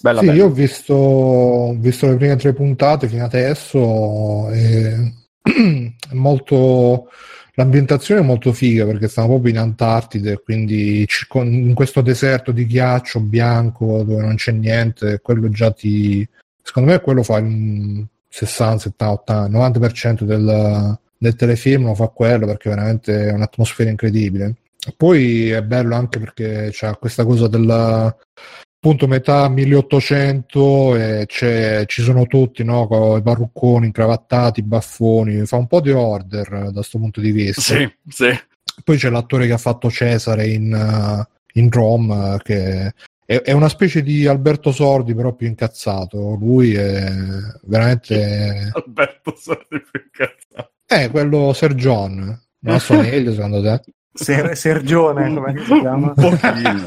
bella 0.00 0.20
sì, 0.20 0.26
bella. 0.26 0.32
io 0.32 0.44
ho 0.44 0.50
visto, 0.50 0.94
ho 0.94 1.74
visto, 1.74 2.06
le 2.06 2.14
prime 2.14 2.36
tre 2.36 2.52
puntate 2.52 3.08
fino 3.08 3.24
adesso 3.24 4.48
e 4.50 5.12
è 5.42 6.14
molto 6.14 7.08
l'ambientazione 7.54 8.20
è 8.20 8.24
molto 8.24 8.52
figa 8.52 8.86
perché 8.86 9.08
stiamo 9.08 9.30
proprio 9.30 9.50
in 9.50 9.58
Antartide, 9.58 10.40
quindi 10.40 11.04
in 11.32 11.74
questo 11.74 12.00
deserto 12.00 12.52
di 12.52 12.64
ghiaccio 12.64 13.18
bianco 13.18 14.04
dove 14.04 14.22
non 14.22 14.36
c'è 14.36 14.52
niente, 14.52 15.18
quello 15.20 15.48
già 15.48 15.72
ti, 15.72 16.24
secondo 16.68 16.90
me 16.90 17.00
quello 17.00 17.22
fa 17.22 17.38
il 17.38 18.06
60, 18.28 18.78
70, 18.78 19.10
80, 19.10 19.48
90% 19.48 20.22
del, 20.24 20.98
del 21.16 21.34
telefilm 21.34 21.86
lo 21.86 21.94
fa 21.94 22.08
quello 22.08 22.44
perché 22.44 22.68
veramente 22.68 23.28
è 23.28 23.32
un'atmosfera 23.32 23.88
incredibile. 23.88 24.56
Poi 24.94 25.48
è 25.48 25.62
bello 25.62 25.94
anche 25.94 26.18
perché 26.18 26.68
c'è 26.70 26.98
questa 26.98 27.24
cosa 27.24 27.48
del 27.48 27.70
appunto 27.70 29.06
metà 29.06 29.48
1800 29.48 30.96
e 30.96 31.26
ci 31.86 32.02
sono 32.02 32.26
tutti 32.26 32.62
no, 32.64 32.86
con 32.86 33.18
i 33.18 33.22
parrucconi 33.22 33.86
incravattati, 33.86 34.60
i 34.60 34.64
baffoni, 34.64 35.46
fa 35.46 35.56
un 35.56 35.68
po' 35.68 35.80
di 35.80 35.90
order 35.90 36.48
da 36.66 36.72
questo 36.72 36.98
punto 36.98 37.22
di 37.22 37.30
vista. 37.30 37.62
Sì, 37.62 37.90
sì. 38.06 38.38
Poi 38.84 38.98
c'è 38.98 39.08
l'attore 39.08 39.46
che 39.46 39.54
ha 39.54 39.58
fatto 39.58 39.90
Cesare 39.90 40.48
in, 40.48 41.26
in 41.54 41.70
Rome 41.70 42.38
che 42.44 42.92
è, 43.28 43.42
è, 43.42 43.52
una 43.52 43.68
specie 43.68 44.02
di 44.02 44.26
Alberto 44.26 44.72
Sordi, 44.72 45.14
però 45.14 45.34
più 45.34 45.46
incazzato. 45.46 46.34
Lui 46.40 46.72
è 46.72 47.12
veramente. 47.64 48.70
Alberto 48.72 49.34
Sordi 49.36 49.82
più 49.90 50.00
incazzato. 50.02 50.70
Eh, 50.86 51.10
quello 51.10 51.52
Sir 51.52 51.74
John. 51.74 52.40
Non 52.60 52.80
so 52.80 52.94
meglio 53.02 53.34
secondo 53.34 53.60
te? 53.60 53.82
Ser- 54.14 54.56
Sergione, 54.56 55.34
come 55.34 55.54
si 55.58 55.78
chiama? 55.78 56.06
Un 56.06 56.14
pochino. 56.14 56.86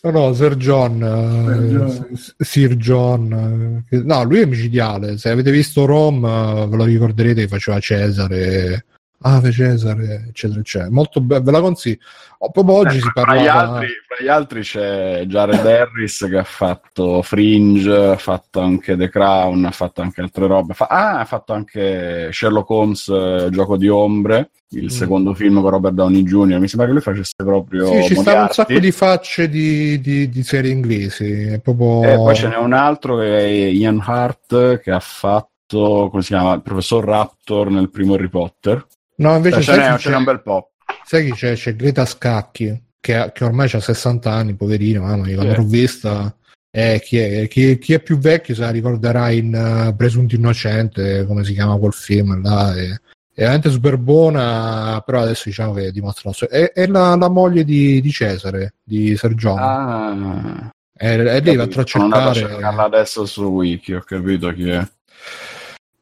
no, 0.00 0.10
no, 0.10 0.32
Sir 0.32 0.56
John, 0.56 1.02
uh, 1.02 2.16
Sir 2.38 2.76
John. 2.76 3.84
No, 3.90 4.24
lui 4.24 4.40
è 4.40 4.46
micidiale. 4.46 5.18
Se 5.18 5.28
avete 5.28 5.50
visto 5.50 5.84
Rome, 5.84 6.62
uh, 6.62 6.66
ve 6.66 6.76
lo 6.76 6.84
ricorderete 6.84 7.42
che 7.42 7.48
faceva 7.48 7.78
Cesare 7.78 8.86
Ave 9.26 9.52
Cesare, 9.52 10.26
eccetera, 10.28 10.60
eccetera. 10.60 10.90
Molto 10.90 11.20
be- 11.22 11.40
ve 11.40 11.50
la 11.50 11.60
consiglio. 11.62 11.96
Oh, 12.38 12.50
proprio 12.50 12.76
oggi 12.76 12.98
eh, 12.98 13.00
si 13.00 13.10
parla. 13.14 13.42
Tra, 13.42 13.78
tra 13.78 14.22
gli 14.22 14.28
altri 14.28 14.60
c'è 14.60 15.24
Jared 15.26 15.64
Harris 15.64 16.26
che 16.28 16.36
ha 16.36 16.44
fatto 16.44 17.22
Fringe, 17.22 17.90
ha 17.90 18.18
fatto 18.18 18.60
anche 18.60 18.96
The 18.98 19.08
Crown, 19.08 19.64
ha 19.64 19.70
fatto 19.70 20.02
anche 20.02 20.20
altre 20.20 20.46
robe. 20.46 20.74
Fa- 20.74 20.88
ah, 20.88 21.20
ha 21.20 21.24
fatto 21.24 21.54
anche 21.54 22.28
Sherlock 22.32 22.68
Holmes, 22.68 23.08
eh, 23.08 23.48
Gioco 23.50 23.78
di 23.78 23.88
Ombre, 23.88 24.50
il 24.72 24.84
mm. 24.84 24.88
secondo 24.88 25.32
film 25.32 25.62
con 25.62 25.70
Robert 25.70 25.94
Downey 25.94 26.22
Jr. 26.22 26.58
Mi 26.58 26.68
sembra 26.68 26.86
che 26.86 26.92
lui 26.92 27.00
facesse 27.00 27.32
proprio. 27.36 27.86
Sì, 27.86 28.02
ci 28.04 28.16
stanno 28.16 28.42
un 28.42 28.48
sacco 28.50 28.78
di 28.78 28.92
facce 28.92 29.48
di, 29.48 30.00
di, 30.02 30.28
di 30.28 30.42
serie 30.42 30.70
inglesi. 30.70 31.58
Proprio... 31.62 32.02
E 32.02 32.16
poi 32.16 32.34
ce 32.34 32.48
n'è 32.48 32.56
un 32.56 32.74
altro 32.74 33.16
che 33.16 33.38
è 33.38 33.46
Ian 33.46 34.02
Hart 34.04 34.80
che 34.80 34.90
ha 34.90 35.00
fatto, 35.00 36.08
come 36.10 36.20
si 36.20 36.28
chiama, 36.28 36.52
il 36.52 36.60
professor 36.60 37.02
Raptor 37.02 37.70
nel 37.70 37.88
primo 37.88 38.12
Harry 38.14 38.28
Potter. 38.28 38.86
No, 39.16 39.36
invece 39.36 39.62
cioè, 39.62 39.74
ce, 39.74 39.80
n'è, 39.80 39.98
ce 39.98 40.10
n'è 40.10 40.16
un 40.16 40.24
bel 40.24 40.42
po'. 40.42 40.72
Sai 41.04 41.26
chi 41.26 41.32
c'è? 41.32 41.54
C'è 41.54 41.76
Greta 41.76 42.04
Scacchi, 42.04 42.82
che, 43.00 43.30
che 43.32 43.44
ormai 43.44 43.68
ha 43.72 43.80
60 43.80 44.30
anni, 44.30 44.54
poverino, 44.54 45.02
mamma 45.02 45.24
mia, 45.24 45.42
l'avrò 45.42 45.62
vista. 45.62 46.34
Eh, 46.70 47.00
chi, 47.04 47.18
è, 47.18 47.46
chi, 47.46 47.78
chi, 47.78 47.92
è, 47.92 48.00
più 48.00 48.18
vecchio 48.18 48.54
se 48.54 48.62
la 48.62 48.70
ricorderà 48.70 49.30
in 49.30 49.54
uh, 49.54 49.94
Presunto 49.94 50.34
Innocente, 50.34 51.24
come 51.24 51.44
si 51.44 51.52
chiama 51.52 51.76
quel 51.76 51.92
film 51.92 52.42
là. 52.42 52.74
È, 52.74 52.90
è 53.36 53.40
veramente 53.40 53.70
super 53.70 53.96
buona, 53.96 55.02
però 55.04 55.20
adesso 55.20 55.44
diciamo 55.46 55.72
che 55.72 55.90
dimostra 55.92 56.30
la 56.30 56.34
sua... 56.34 56.48
È, 56.48 56.72
è 56.72 56.86
la, 56.86 57.14
la, 57.16 57.28
moglie 57.28 57.64
di, 57.64 58.00
di, 58.00 58.10
Cesare, 58.10 58.74
di 58.82 59.16
Sergione. 59.16 59.60
Ah. 59.60 60.70
E, 60.96 61.08
e 61.14 61.40
lei 61.40 61.56
va 61.56 61.64
a 61.64 61.84
cercare... 61.84 62.34
Sono 62.34 62.82
adesso 62.82 63.26
su 63.26 63.42
Wiki, 63.44 63.92
ho 63.94 64.02
capito 64.02 64.52
chi 64.52 64.70
è. 64.70 64.88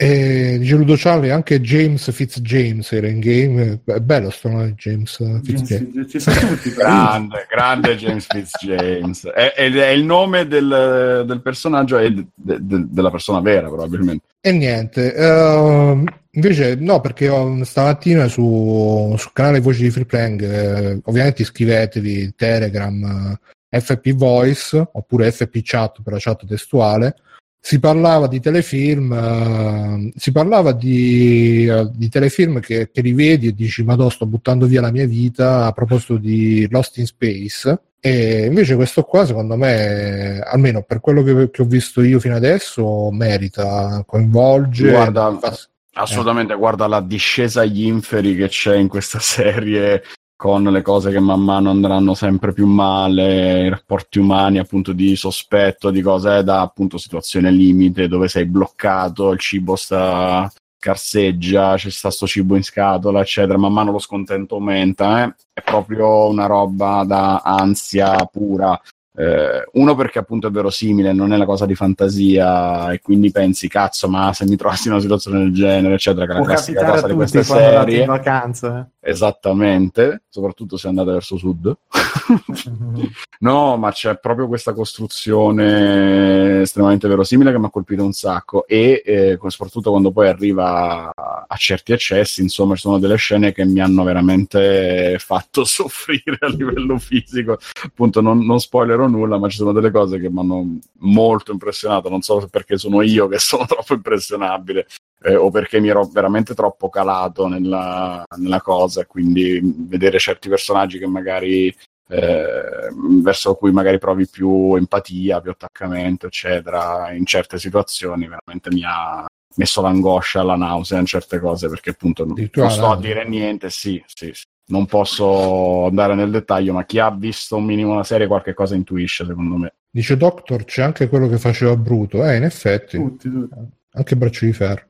E 0.03 0.59
dice 0.59 0.75
Ludo 0.75 0.95
Charlie 0.97 1.31
anche 1.31 1.61
James 1.61 2.11
Fitzjames 2.11 2.91
era 2.91 3.07
in 3.07 3.21
game. 3.21 3.81
È 3.85 4.01
bello 4.01 4.31
sto 4.31 4.49
nome 4.49 4.75
James 4.75 5.17
Fitzjames. 5.45 6.75
grande, 6.75 7.47
grande 7.49 7.97
James 7.97 8.27
Fitzjames. 8.27 9.27
È, 9.27 9.53
è, 9.53 9.71
è 9.71 9.89
il 9.91 10.05
nome 10.05 10.49
del, 10.49 11.23
del 11.25 11.41
personaggio 11.41 11.99
e 11.99 12.13
de, 12.13 12.27
de, 12.35 12.59
de, 12.61 12.87
della 12.89 13.11
persona 13.11 13.41
vera, 13.41 13.69
probabilmente. 13.69 14.27
E 14.41 14.51
niente. 14.51 15.15
Uh, 15.17 16.05
invece, 16.33 16.75
no, 16.75 17.01
perché 17.01 17.29
ho, 17.29 17.63
stamattina 17.63 18.27
su, 18.27 19.15
sul 19.17 19.31
canale 19.33 19.61
Voci 19.61 19.83
di 19.83 19.91
Free 19.91 20.05
Playing, 20.05 20.43
eh, 20.43 21.01
ovviamente 21.05 21.43
iscrivetevi 21.43 22.35
Telegram, 22.35 23.39
eh, 23.69 23.81
FP 23.81 24.15
Voice 24.15 24.89
oppure 24.95 25.31
FP 25.31 25.61
Chat 25.63 26.03
per 26.03 26.15
la 26.15 26.19
chat 26.19 26.45
testuale 26.45 27.15
si 27.65 27.79
parlava 27.79 28.27
di 28.27 28.41
telefilm, 28.41 29.13
uh, 29.13 30.13
si 30.17 30.33
parlava 30.33 30.73
di, 30.73 31.65
uh, 31.71 31.89
di 31.95 32.09
telefilm 32.09 32.59
che, 32.59 32.91
che, 32.91 33.01
rivedi 33.01 33.47
e 33.47 33.55
dici 33.55 33.85
ma 33.85 33.97
sto 34.11 34.27
buttando 34.27 34.67
via 34.67 34.81
la 34.81 34.91
mia 34.91 35.07
vita 35.07 35.67
a 35.67 35.73
proposito 35.73 36.17
di 36.17 36.67
Lost 36.69 36.97
in 36.97 37.07
Space 37.07 37.81
e 38.01 38.47
invece 38.47 38.75
questo 38.75 39.05
qua 39.05 39.25
secondo 39.25 39.55
me 39.55 40.41
almeno 40.41 40.83
per 40.83 40.99
quello 40.99 41.23
che, 41.23 41.51
che 41.53 41.63
ho 41.63 41.65
visto 41.65 42.03
io 42.03 42.19
fino 42.19 42.35
adesso 42.35 43.11
merita, 43.13 44.03
coinvolge 44.09 44.91
guarda, 44.91 45.39
fa... 45.41 45.57
assolutamente 45.93 46.55
eh. 46.55 46.57
guarda 46.57 46.89
la 46.89 47.01
discesa 47.01 47.61
agli 47.61 47.87
inferi 47.87 48.35
che 48.35 48.49
c'è 48.49 48.75
in 48.75 48.89
questa 48.89 49.21
serie 49.23 50.03
con 50.43 50.65
le 50.65 50.83
cose 50.83 51.13
che 51.13 51.21
man 51.21 51.41
mano 51.41 51.71
andranno 51.71 52.15
sempre 52.15 52.53
più 52.53 52.67
male, 52.67 53.61
i 53.61 53.69
rapporti 53.69 54.19
umani 54.19 54.59
appunto 54.59 54.93
di 54.93 55.15
sospetto, 55.15 55.91
di 55.91 56.03
cose 56.03 56.43
da 56.43 56.63
appunto 56.63 56.99
situazione 56.99 57.53
limite 57.53 58.09
dove 58.09 58.27
sei 58.27 58.47
bloccato, 58.47 59.31
il 59.31 59.39
cibo 59.39 59.77
sta 59.77 60.53
carseggia, 60.81 61.77
c'è 61.77 61.91
sta 61.91 62.11
sto 62.11 62.27
cibo 62.27 62.57
in 62.57 62.65
scatola, 62.65 63.21
eccetera, 63.21 63.57
man 63.57 63.73
mano 63.73 63.93
lo 63.93 64.01
scontento 64.01 64.57
aumenta, 64.57 65.23
eh? 65.23 65.35
è 65.53 65.63
proprio 65.63 66.27
una 66.27 66.47
roba 66.47 67.05
da 67.07 67.43
ansia 67.45 68.17
pura. 68.25 68.77
Eh, 69.15 69.65
uno 69.75 69.95
perché 69.95 70.19
appunto 70.19 70.49
è 70.49 70.51
verosimile, 70.51 71.13
non 71.13 71.33
è 71.33 71.37
la 71.37 71.45
cosa 71.45 71.67
di 71.67 71.77
fantasia 71.77 72.91
e 72.91 73.01
quindi 73.01 73.31
pensi 73.31 73.69
cazzo 73.69 74.09
ma 74.09 74.33
se 74.33 74.45
mi 74.45 74.57
trovassi 74.57 74.89
in 74.89 74.95
una 74.95 75.03
situazione 75.03 75.39
del 75.39 75.53
genere 75.53 75.95
eccetera 75.95 76.27
che 76.27 76.33
è 76.33 76.35
la 76.37 76.45
classica 76.45 76.85
cosa 76.85 77.07
di 77.07 77.15
queste 77.15 77.43
serie 77.45 78.01
in 78.01 78.07
vacanza 78.07 78.81
eh. 78.81 78.92
Esattamente 79.03 80.23
soprattutto 80.29 80.77
se 80.77 80.89
andate 80.89 81.11
verso 81.11 81.37
sud 81.37 81.77
no 83.41 83.77
ma 83.77 83.91
c'è 83.91 84.19
proprio 84.19 84.47
questa 84.47 84.73
costruzione 84.73 86.63
estremamente 86.63 87.09
verosimile 87.09 87.51
che 87.51 87.59
mi 87.59 87.67
ha 87.67 87.71
colpito 87.71 88.05
un 88.05 88.13
sacco 88.13 88.67
e 88.67 89.03
eh, 89.05 89.39
soprattutto 89.49 89.91
quando 89.91 90.13
poi 90.13 90.29
arriva 90.29 91.11
a 91.15 91.57
certi 91.57 91.93
eccessi 91.93 92.43
insomma 92.43 92.75
ci 92.75 92.83
sono 92.83 92.99
delle 92.99 93.17
scene 93.17 93.53
che 93.53 93.65
mi 93.65 93.81
hanno 93.81 94.05
veramente 94.05 95.17
fatto 95.19 95.65
soffrire 95.67 96.39
a 96.41 96.49
livello 96.49 96.99
fisico 96.99 97.59
appunto 97.85 98.21
non, 98.21 98.45
non 98.45 98.61
spoilerò 98.61 99.07
nulla, 99.07 99.39
ma 99.39 99.49
ci 99.49 99.57
sono 99.57 99.73
delle 99.73 99.91
cose 99.91 100.19
che 100.19 100.31
mi 100.31 100.39
hanno 100.41 100.79
molto 101.01 101.53
impressionato. 101.53 102.09
Non 102.09 102.23
so 102.23 102.47
perché 102.51 102.79
sono 102.79 103.03
io 103.03 103.29
che 103.29 103.39
sono 103.39 103.65
troppo 103.67 103.95
impressionabile 103.95 104.87
eh, 105.23 105.37
o 105.37 105.51
perché 105.51 105.81
mi 105.81 105.89
ero 105.89 106.05
veramente 106.07 106.55
troppo 106.55 106.89
calato 106.89 107.47
nella, 107.47 108.25
nella 108.37 108.61
cosa. 108.61 108.92
Quindi 109.07 109.61
vedere 109.63 110.19
certi 110.19 110.49
personaggi 110.49 110.99
che 110.99 111.07
magari 111.07 111.75
eh, 112.09 112.91
verso 113.23 113.55
cui 113.55 113.73
magari 113.73 113.99
provi 113.99 114.29
più 114.29 114.75
empatia, 114.75 115.41
più 115.41 115.51
attaccamento, 115.51 116.27
eccetera, 116.27 117.13
in 117.13 117.25
certe 117.25 117.59
situazioni 117.59 118.29
veramente 118.29 118.71
mi 118.71 118.83
ha 118.85 119.25
messo 119.55 119.83
l'angoscia, 119.83 120.43
la 120.43 120.57
nausea 120.57 120.99
in 120.99 121.07
certe 121.07 121.39
cose 121.39 121.69
perché 121.69 121.91
appunto 121.91 122.25
non, 122.25 122.51
non 122.53 122.71
sto 122.71 122.91
a 122.91 122.99
dire 122.99 123.27
niente. 123.27 123.71
Sì, 123.71 124.03
sì, 124.07 124.31
sì 124.33 124.45
non 124.73 124.87
posso 124.87 125.87
andare 125.87 126.15
nel 126.15 126.31
dettaglio, 126.31 126.73
ma 126.73 126.85
chi 126.85 126.99
ha 126.99 127.11
visto 127.11 127.57
un 127.57 127.65
minimo 127.65 127.95
la 127.95 128.05
serie 128.05 128.27
qualche 128.27 128.55
cosa 128.55 128.75
intuisce, 128.75 129.25
secondo 129.27 129.57
me. 129.57 129.75
Dice 129.91 130.17
Doctor, 130.17 130.65
c'è 130.65 130.83
anche 130.83 131.09
quello 131.09 131.29
che 131.29 131.39
faceva 131.39 131.77
Bruto. 131.77 132.25
Eh, 132.25 132.37
in 132.37 132.45
effetti. 132.45 132.97
Tutti, 132.97 133.31
tutti. 133.31 133.55
Anche 133.95 134.17
braccio 134.17 134.47
di 134.47 134.55
ferro. 134.55 134.85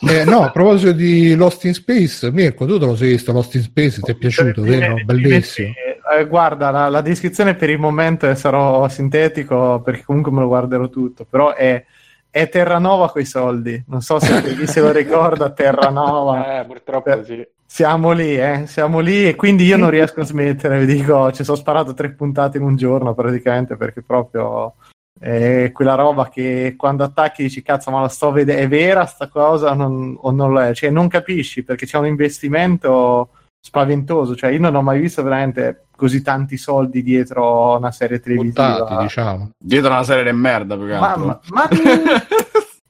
Eh, 0.00 0.24
no, 0.24 0.42
a 0.42 0.50
proposito 0.50 0.92
di 0.92 1.34
Lost 1.34 1.64
in 1.64 1.72
Space, 1.72 2.30
Mirko, 2.30 2.66
tu 2.66 2.78
te 2.78 2.84
lo 2.84 2.94
sei 2.94 3.12
visto 3.12 3.32
Lost 3.32 3.54
in 3.54 3.62
Space? 3.62 4.02
Ti 4.02 4.10
è 4.10 4.14
piaciuto, 4.14 4.60
vero? 4.60 4.96
Bellissimo. 5.02 5.72
Eh, 6.14 6.26
guarda, 6.26 6.70
la, 6.70 6.90
la, 6.90 7.00
descrizione 7.00 7.54
per 7.54 7.70
il 7.70 7.78
momento 7.78 8.32
sarò 8.34 8.86
sintetico 8.88 9.80
perché 9.82 10.02
comunque 10.04 10.30
me 10.30 10.40
lo 10.40 10.48
guarderò 10.48 10.90
tutto, 10.90 11.24
però 11.24 11.54
è, 11.54 11.82
è 12.28 12.48
Terranova 12.50 13.10
coi 13.10 13.24
soldi. 13.24 13.82
Non 13.86 14.02
so 14.02 14.18
se 14.20 14.42
chi 14.54 14.66
se 14.66 14.80
lo 14.82 14.92
ricorda, 14.92 15.48
Terranova. 15.50 16.60
Eh, 16.60 16.66
purtroppo 16.66 17.02
per, 17.04 17.24
sì. 17.24 17.48
Siamo 17.64 18.12
lì, 18.12 18.38
eh? 18.38 18.64
siamo 18.66 19.00
lì 19.00 19.26
e 19.26 19.36
quindi 19.36 19.64
io 19.64 19.78
non 19.78 19.88
riesco 19.88 20.20
a 20.20 20.24
smettere, 20.24 20.84
vi 20.84 20.94
dico, 20.94 21.32
ci 21.32 21.44
sono 21.44 21.56
sparato 21.56 21.94
tre 21.94 22.12
puntate 22.12 22.58
in 22.58 22.64
un 22.64 22.76
giorno 22.76 23.14
praticamente 23.14 23.76
perché 23.76 24.02
proprio 24.02 24.74
è 25.18 25.70
quella 25.72 25.94
roba 25.94 26.28
che 26.28 26.74
quando 26.76 27.04
attacchi 27.04 27.44
dici 27.44 27.62
cazzo 27.62 27.90
ma 27.90 28.00
la 28.00 28.08
sto 28.08 28.32
vedendo, 28.32 28.60
è 28.60 28.68
vera 28.68 29.06
sta 29.06 29.28
cosa 29.28 29.72
non, 29.74 30.16
o 30.20 30.30
non 30.30 30.52
lo 30.52 30.60
è? 30.60 30.74
Cioè 30.74 30.90
non 30.90 31.08
capisci 31.08 31.62
perché 31.62 31.86
c'è 31.86 31.98
un 31.98 32.06
investimento 32.06 33.30
spaventoso, 33.60 34.36
cioè 34.36 34.50
io 34.50 34.60
non 34.60 34.74
ho 34.74 34.82
mai 34.82 35.00
visto 35.00 35.22
veramente 35.22 35.86
così 35.96 36.22
tanti 36.22 36.56
soldi 36.56 37.02
dietro 37.02 37.76
una 37.76 37.92
serie 37.92 38.20
televisiva. 38.20 38.78
Buttati, 38.78 39.02
diciamo. 39.02 39.50
Dietro 39.56 39.90
una 39.90 40.02
serie 40.02 40.24
di 40.24 40.36
merda, 40.36 40.76
più 40.76 40.86
che 40.86 40.92
altro. 40.94 41.24
Ma, 41.24 41.40
ma, 41.48 41.68
ma 41.70 42.22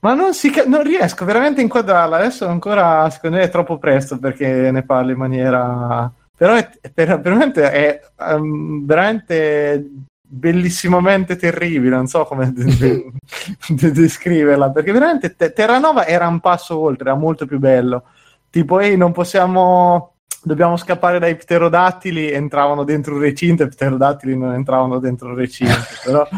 Ma 0.05 0.13
non, 0.13 0.35
si, 0.35 0.53
non, 0.67 0.83
riesco 0.83 1.25
veramente 1.25 1.61
a 1.61 1.63
inquadrarla. 1.63 2.19
Adesso 2.19 2.47
ancora, 2.47 3.09
secondo 3.09 3.39
me, 3.39 3.45
è 3.45 3.49
troppo 3.49 3.79
presto 3.79 4.19
perché 4.19 4.71
ne 4.71 4.83
parli 4.85 5.13
in 5.13 5.19
maniera. 5.19 6.13
Però 6.37 6.55
è, 6.55 6.69
per, 6.93 7.19
veramente 7.21 7.71
è 7.71 8.01
um, 8.35 8.85
veramente 8.85 9.89
bellissimamente 10.27 11.37
terribile. 11.37 11.97
Non 11.97 12.07
so 12.07 12.25
come 12.25 12.53
descriverla. 13.69 14.71
Perché 14.71 14.93
veramente 14.93 15.35
Terranova 15.35 16.07
era 16.07 16.27
un 16.27 16.41
passo 16.41 16.79
oltre, 16.79 17.11
era 17.11 17.19
molto 17.19 17.47
più 17.47 17.59
bello. 17.59 18.05
Tipo, 18.51 18.81
ehi, 18.81 18.97
non 18.97 19.13
possiamo 19.13 20.15
dobbiamo 20.45 20.77
scappare 20.77 21.19
dai 21.19 21.37
pterodattili, 21.37 22.31
entravano 22.31 22.85
dentro 22.85 23.15
un 23.15 23.21
recinto 23.21 23.63
e 23.63 23.69
pterodattili 23.69 24.37
non 24.37 24.53
entravano 24.53 24.99
dentro 24.99 25.31
il 25.31 25.37
recinto. 25.37 25.73
però 26.05 26.29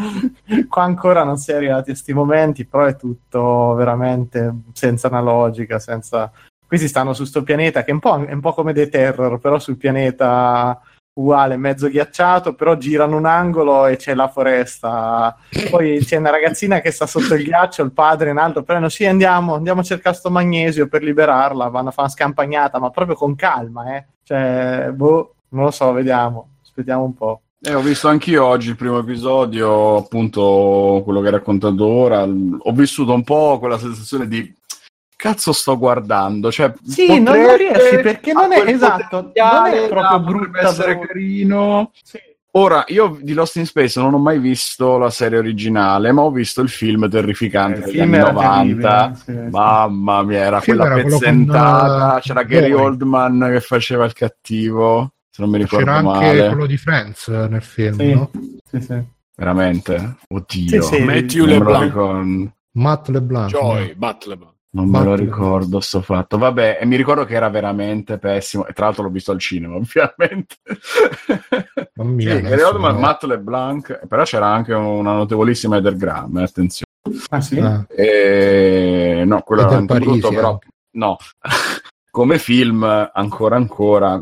qua 0.67 0.83
ancora 0.83 1.23
non 1.23 1.37
si 1.37 1.51
è 1.51 1.55
arrivati 1.55 1.89
a 1.89 1.93
questi 1.93 2.13
momenti, 2.13 2.65
però 2.65 2.85
è 2.85 2.95
tutto 2.95 3.73
veramente 3.75 4.53
senza 4.73 5.07
una 5.07 5.21
logica, 5.21 5.77
senza... 5.79 6.31
Questi 6.65 6.89
stanno 6.89 7.13
su 7.13 7.21
questo 7.21 7.43
pianeta 7.43 7.83
che 7.83 7.91
è 7.91 7.93
un, 7.93 7.99
po', 7.99 8.25
è 8.25 8.33
un 8.33 8.41
po' 8.41 8.53
come 8.53 8.73
The 8.73 8.89
Terror, 8.89 9.39
però 9.39 9.57
sul 9.57 9.77
pianeta 9.77 10.81
uguale, 11.17 11.57
mezzo 11.57 11.89
ghiacciato, 11.89 12.53
però 12.53 12.75
girano 12.75 13.17
un 13.17 13.25
angolo 13.25 13.87
e 13.87 13.97
c'è 13.97 14.13
la 14.13 14.27
foresta. 14.27 15.35
Poi 15.69 15.99
c'è 15.99 16.17
una 16.17 16.29
ragazzina 16.29 16.79
che 16.79 16.91
sta 16.91 17.05
sotto 17.05 17.33
il 17.33 17.43
ghiaccio, 17.43 17.83
il 17.83 17.91
padre 17.91 18.29
in 18.29 18.37
alto, 18.37 18.63
prendono 18.63 18.89
sì 18.89 19.05
andiamo, 19.05 19.55
andiamo 19.55 19.81
a 19.81 19.83
cercare 19.83 20.15
sto 20.15 20.29
magnesio 20.29 20.87
per 20.87 21.03
liberarla, 21.03 21.69
vanno 21.69 21.89
a 21.89 21.91
fare 21.91 22.07
una 22.07 22.15
scampagnata, 22.15 22.79
ma 22.79 22.89
proprio 22.91 23.15
con 23.15 23.35
calma, 23.35 23.95
eh. 23.95 24.05
Cioè, 24.23 24.91
boh, 24.93 25.35
non 25.49 25.65
lo 25.65 25.71
so, 25.71 25.91
vediamo, 25.91 26.49
aspettiamo 26.61 27.03
un 27.03 27.13
po'. 27.13 27.41
Eh, 27.59 27.73
ho 27.73 27.81
visto 27.81 28.07
anch'io 28.07 28.45
oggi 28.45 28.69
il 28.69 28.75
primo 28.75 28.99
episodio, 28.99 29.97
appunto 29.97 31.01
quello 31.03 31.21
che 31.21 31.27
hai 31.27 31.31
raccontato 31.33 31.85
ora. 31.87 32.21
Ho 32.21 32.71
vissuto 32.71 33.13
un 33.13 33.23
po' 33.23 33.57
quella 33.57 33.79
sensazione 33.79 34.27
di 34.27 34.53
cazzo 35.17 35.51
sto 35.51 35.77
guardando? 35.77 36.49
Cioè, 36.49 36.71
sì, 36.85 37.19
non, 37.19 37.37
non 37.41 37.57
riesci 37.57 37.95
perché 38.01 38.31
non 38.31 38.53
è 38.53 38.61
esatto, 38.65 39.33
non 39.35 39.65
è 39.65 39.87
proprio 39.89 40.19
brutto 40.21 40.57
essere 40.59 40.93
brutto. 40.93 41.07
carino. 41.07 41.91
Sì. 42.01 42.19
Ora, 42.51 42.85
io 42.87 43.19
di 43.21 43.33
Lost 43.33 43.57
in 43.57 43.67
Space 43.67 43.99
non 43.99 44.15
ho 44.15 44.17
mai 44.17 44.39
visto 44.39 44.97
la 44.97 45.11
serie 45.11 45.37
originale, 45.37 46.11
ma 46.11 46.21
ho 46.21 46.31
visto 46.31 46.61
il 46.61 46.69
film 46.69 47.07
terrificante 47.07 47.81
eh, 47.81 47.85
degli 47.85 47.99
anni 47.99 48.17
90. 48.17 49.13
Sì, 49.13 49.31
Mamma 49.51 50.23
mia, 50.23 50.39
era 50.39 50.61
quella 50.61 50.85
era 50.85 50.95
pezzentata. 50.95 52.11
Con, 52.13 52.19
C'era 52.21 52.43
Gary 52.43 52.71
Oldman 52.71 53.49
che 53.51 53.59
faceva 53.59 54.05
il 54.05 54.13
cattivo, 54.13 55.11
se 55.29 55.41
non 55.43 55.51
mi 55.51 55.59
ricordo 55.59 55.85
C'era 55.85 56.01
male. 56.01 56.19
C'era 56.19 56.31
anche 56.31 56.47
quello 56.47 56.65
di 56.65 56.77
Friends 56.77 57.27
nel 57.27 57.61
film, 57.61 57.95
sì. 57.95 58.13
no? 58.13 58.31
Sì, 58.63 58.81
sì. 58.81 59.03
Veramente? 59.35 60.15
Oddio. 60.27 60.81
Sì, 60.81 60.95
sì. 60.95 61.03
Matthew 61.03 61.45
LeBlanc. 61.45 61.91
Con... 61.91 62.53
Matt 62.71 63.07
LeBlanc. 63.09 63.51
Joy, 63.51 63.87
no? 63.89 63.93
Matt 63.97 64.25
LeBlanc. 64.25 64.55
Non 64.69 64.89
me 64.89 65.03
lo 65.03 65.15
ricordo 65.15 65.79
sto 65.79 66.01
fatto. 66.01 66.37
Vabbè, 66.37 66.79
e 66.81 66.85
mi 66.85 66.97
ricordo 66.97 67.23
che 67.25 67.35
era 67.35 67.49
veramente 67.49 68.17
pessimo. 68.17 68.65
E 68.65 68.73
tra 68.73 68.85
l'altro 68.85 69.03
l'ho 69.03 69.09
visto 69.09 69.31
al 69.31 69.39
cinema, 69.39 69.75
ovviamente. 69.77 70.55
Mia, 71.95 72.37
sì, 72.39 72.61
Oldman, 72.61 72.95
no. 72.95 72.99
Matt 72.99 73.23
LeBlanc, 73.23 74.07
però 74.07 74.23
c'era 74.23 74.47
anche 74.47 74.73
una 74.73 75.13
notevolissima 75.13 75.77
Eder 75.77 75.95
Graham, 75.95 76.37
eh, 76.37 76.43
attenzione. 76.43 76.85
Ah 77.29 77.41
sì? 77.41 77.57
Ah. 77.59 77.85
E... 77.89 79.23
No, 79.25 79.41
quello 79.41 79.61
era 79.67 79.77
un 79.77 79.85
brutto, 79.85 80.29
però... 80.29 80.59
No. 80.91 81.17
Come 82.11 82.39
film, 82.39 82.83
ancora 82.83 83.55
ancora, 83.55 84.19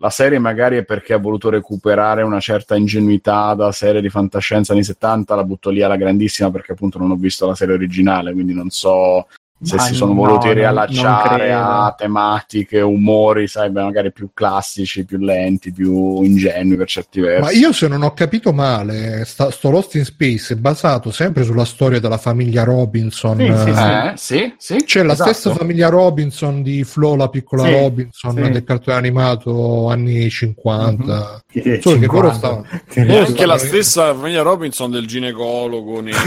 la 0.00 0.10
serie 0.10 0.38
magari 0.38 0.76
è 0.76 0.84
perché 0.84 1.14
ha 1.14 1.18
voluto 1.18 1.50
recuperare 1.50 2.22
una 2.22 2.38
certa 2.38 2.76
ingenuità 2.76 3.54
da 3.54 3.72
serie 3.72 4.00
di 4.00 4.08
fantascienza 4.08 4.72
anni 4.72 4.84
70, 4.84 5.34
la 5.34 5.42
butto 5.42 5.70
lì 5.70 5.82
alla 5.82 5.96
grandissima 5.96 6.50
perché 6.52 6.72
appunto 6.72 6.98
non 6.98 7.10
ho 7.10 7.16
visto 7.16 7.46
la 7.46 7.56
serie 7.56 7.74
originale, 7.74 8.32
quindi 8.32 8.54
non 8.54 8.70
so 8.70 9.26
se 9.62 9.78
si 9.78 9.94
sono 9.94 10.14
voluti 10.14 10.48
no, 10.48 10.52
riallacciare 10.52 11.52
a 11.52 11.94
tematiche, 11.96 12.80
umori, 12.80 13.46
sai, 13.46 13.70
magari 13.70 14.10
più 14.12 14.30
classici, 14.34 15.04
più 15.04 15.18
lenti, 15.18 15.72
più 15.72 16.22
ingenui 16.22 16.76
per 16.76 16.88
certi 16.88 17.20
versi. 17.20 17.42
Ma 17.42 17.50
io 17.50 17.72
se 17.72 17.88
non 17.88 18.02
ho 18.02 18.12
capito 18.12 18.52
male, 18.52 19.24
sta, 19.24 19.50
sto 19.50 19.70
Lost 19.70 19.94
in 19.94 20.04
Space 20.04 20.54
è 20.54 20.56
basato 20.56 21.10
sempre 21.10 21.44
sulla 21.44 21.64
storia 21.64 22.00
della 22.00 22.18
famiglia 22.18 22.64
Robinson. 22.64 23.38
Sì, 23.38 23.46
sì, 23.46 23.70
eh, 23.70 24.12
sì, 24.16 24.54
sì 24.58 24.84
C'è 24.84 25.04
esatto. 25.04 25.06
la 25.06 25.14
stessa 25.14 25.54
famiglia 25.54 25.88
Robinson 25.88 26.62
di 26.62 26.84
Flo, 26.84 27.14
la 27.14 27.28
piccola 27.28 27.68
Robinson 27.68 28.34
del 28.34 28.64
cartone 28.64 28.96
animato 28.96 29.88
anni 29.88 30.28
50. 30.28 31.02
Mm-hmm. 31.02 31.22
Che, 31.46 31.80
Solo 31.80 31.94
50. 31.96 31.98
che 31.98 32.06
loro 32.06 32.32
stavano... 32.32 32.66
Che 32.88 33.18
anche 33.18 33.46
la 33.46 33.58
stessa 33.58 34.12
famiglia 34.14 34.42
Robinson 34.42 34.90
del 34.90 35.06
ginecologo. 35.06 36.00
Nei... 36.00 36.12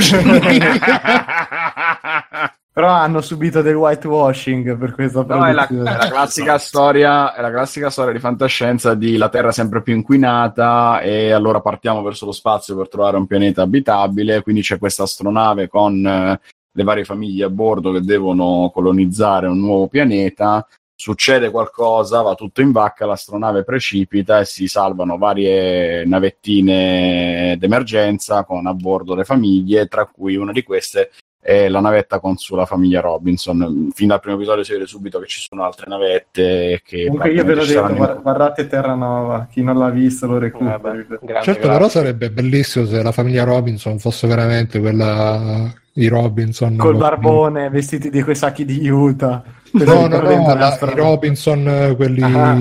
Però 2.77 2.91
hanno 2.91 3.21
subito 3.21 3.63
del 3.63 3.73
whitewashing 3.73 4.77
per 4.77 4.93
questa 4.93 5.23
no, 5.23 5.47
è 5.47 5.51
la, 5.51 5.67
è 5.67 5.73
la, 5.73 6.09
classica 6.09 6.59
storia, 6.59 7.33
è 7.33 7.41
la 7.41 7.49
classica 7.49 7.89
storia 7.89 8.13
di 8.13 8.19
fantascienza 8.19 8.93
di 8.93 9.17
la 9.17 9.29
Terra 9.29 9.51
sempre 9.51 9.81
più 9.81 9.95
inquinata 9.95 11.01
e 11.01 11.31
allora 11.31 11.59
partiamo 11.59 12.03
verso 12.03 12.27
lo 12.27 12.31
spazio 12.31 12.77
per 12.77 12.87
trovare 12.87 13.17
un 13.17 13.25
pianeta 13.25 13.63
abitabile, 13.63 14.43
quindi 14.43 14.61
c'è 14.61 14.77
questa 14.77 15.01
astronave 15.01 15.67
con 15.67 16.05
eh, 16.05 16.39
le 16.71 16.83
varie 16.83 17.03
famiglie 17.03 17.45
a 17.45 17.49
bordo 17.49 17.91
che 17.91 18.01
devono 18.01 18.69
colonizzare 18.71 19.47
un 19.47 19.57
nuovo 19.57 19.87
pianeta, 19.87 20.63
succede 20.93 21.49
qualcosa, 21.49 22.21
va 22.21 22.35
tutto 22.35 22.61
in 22.61 22.71
vacca, 22.71 23.07
l'astronave 23.07 23.63
precipita 23.63 24.39
e 24.39 24.45
si 24.45 24.67
salvano 24.67 25.17
varie 25.17 26.05
navettine 26.05 27.55
d'emergenza 27.57 28.43
con 28.43 28.67
a 28.67 28.73
bordo 28.75 29.15
le 29.15 29.23
famiglie, 29.23 29.87
tra 29.87 30.05
cui 30.05 30.35
una 30.35 30.51
di 30.51 30.61
queste 30.61 31.09
e 31.49 31.69
la 31.69 31.79
navetta 31.79 32.19
con 32.19 32.36
sulla 32.36 32.65
famiglia 32.65 32.99
Robinson. 32.99 33.89
Fin 33.93 34.10
dal 34.10 34.19
primo 34.19 34.36
episodio 34.36 34.65
si 34.65 34.73
vede 34.73 34.86
subito 34.86 35.17
che 35.19 35.27
ci 35.27 35.39
sono 35.39 35.63
altre 35.63 35.86
navette. 35.88 36.81
Che 36.83 37.05
Comunque 37.05 37.31
io 37.31 37.45
ve 37.45 37.55
l'ho 37.55 37.65
detto, 37.65 37.93
guard- 37.93 38.21
guardate 38.21 38.67
Terranova, 38.67 39.47
chi 39.49 39.63
non 39.63 39.77
l'ha 39.77 39.89
visto 39.89 40.27
lo 40.27 40.39
recupera. 40.39 40.91
Eh, 40.91 41.05
certo, 41.07 41.25
grazie. 41.25 41.55
però 41.55 41.88
sarebbe 41.88 42.31
bellissimo 42.31 42.86
se 42.86 43.01
la 43.01 43.13
famiglia 43.13 43.45
Robinson 43.45 43.97
fosse 43.97 44.27
veramente 44.27 44.81
quella 44.81 45.73
i 45.93 46.07
Robinson. 46.07 46.75
Col 46.75 46.97
barbone, 46.97 47.69
vestiti 47.69 48.10
di 48.10 48.21
quei 48.23 48.36
sacchi 48.36 48.65
di 48.65 48.86
Utah. 48.89 49.41
No, 49.71 50.07
no, 50.07 50.19
no, 50.19 50.53
la, 50.53 50.77
i 50.81 50.95
Robinson, 50.95 51.93
quelli, 51.95 52.21
ah. 52.23 52.60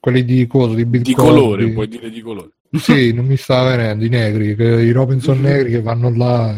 quelli 0.00 0.24
di 0.24 0.44
coso, 0.48 0.74
di, 0.74 0.90
di 0.90 1.14
colore, 1.14 1.68
puoi 1.70 1.86
dire 1.86 2.10
di 2.10 2.20
colore. 2.20 2.48
Sì, 2.72 3.12
non 3.12 3.26
mi 3.26 3.36
stava 3.36 3.76
venendo, 3.76 4.04
i 4.04 4.08
negri, 4.08 4.56
i 4.58 4.90
Robinson 4.90 5.40
negri 5.40 5.70
che 5.70 5.82
vanno 5.82 6.10
là. 6.10 6.52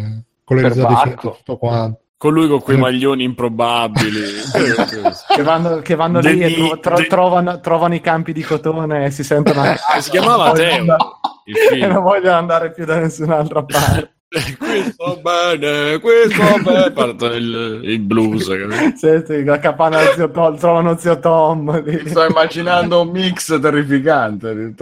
Eh 0.51 0.55
con 0.55 0.57
le 0.57 0.69
risate 0.69 1.15
tutto 1.15 1.57
quanto. 1.57 2.01
Con 2.17 2.35
lui 2.35 2.49
con 2.49 2.61
quei 2.61 2.77
maglioni 2.77 3.25
improbabili 3.25 4.21
che 5.35 5.43
vanno, 5.43 5.79
che 5.79 5.95
vanno 5.95 6.21
lì 6.21 6.41
e 6.41 6.55
tro- 6.55 6.79
tro- 6.79 7.07
trovano, 7.07 7.61
trovano, 7.61 7.95
i 7.95 8.01
campi 8.01 8.35
di 8.35 8.43
cotone 8.43 9.07
e 9.07 9.11
si 9.11 9.25
sentono. 9.25 9.63
Si 10.01 10.11
chiamava 10.11 10.53
Teo 10.53 10.85
e 11.73 11.87
non 11.87 12.03
vogliono 12.03 12.37
andare 12.37 12.73
più 12.73 12.85
da 12.85 12.99
nessun'altra 12.99 13.65
parte. 13.65 14.17
questo 14.59 15.21
bene, 15.23 15.99
questo 15.99 16.43
bene. 16.63 16.91
Parte 16.91 17.25
il, 17.27 17.81
il 17.85 18.01
blues. 18.01 18.51
Sì, 18.97 19.45
la 19.45 19.59
capanna 19.59 20.01
zio 20.13 20.31
Tom, 20.31 20.59
trovano 20.59 20.99
zio 20.99 21.19
Tom. 21.19 21.83
Lì. 21.85 22.07
Sto 22.07 22.27
immaginando 22.27 23.01
un 23.01 23.09
mix 23.09 23.59
terrificante. 23.59 24.75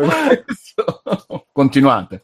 Continuate. 1.53 2.23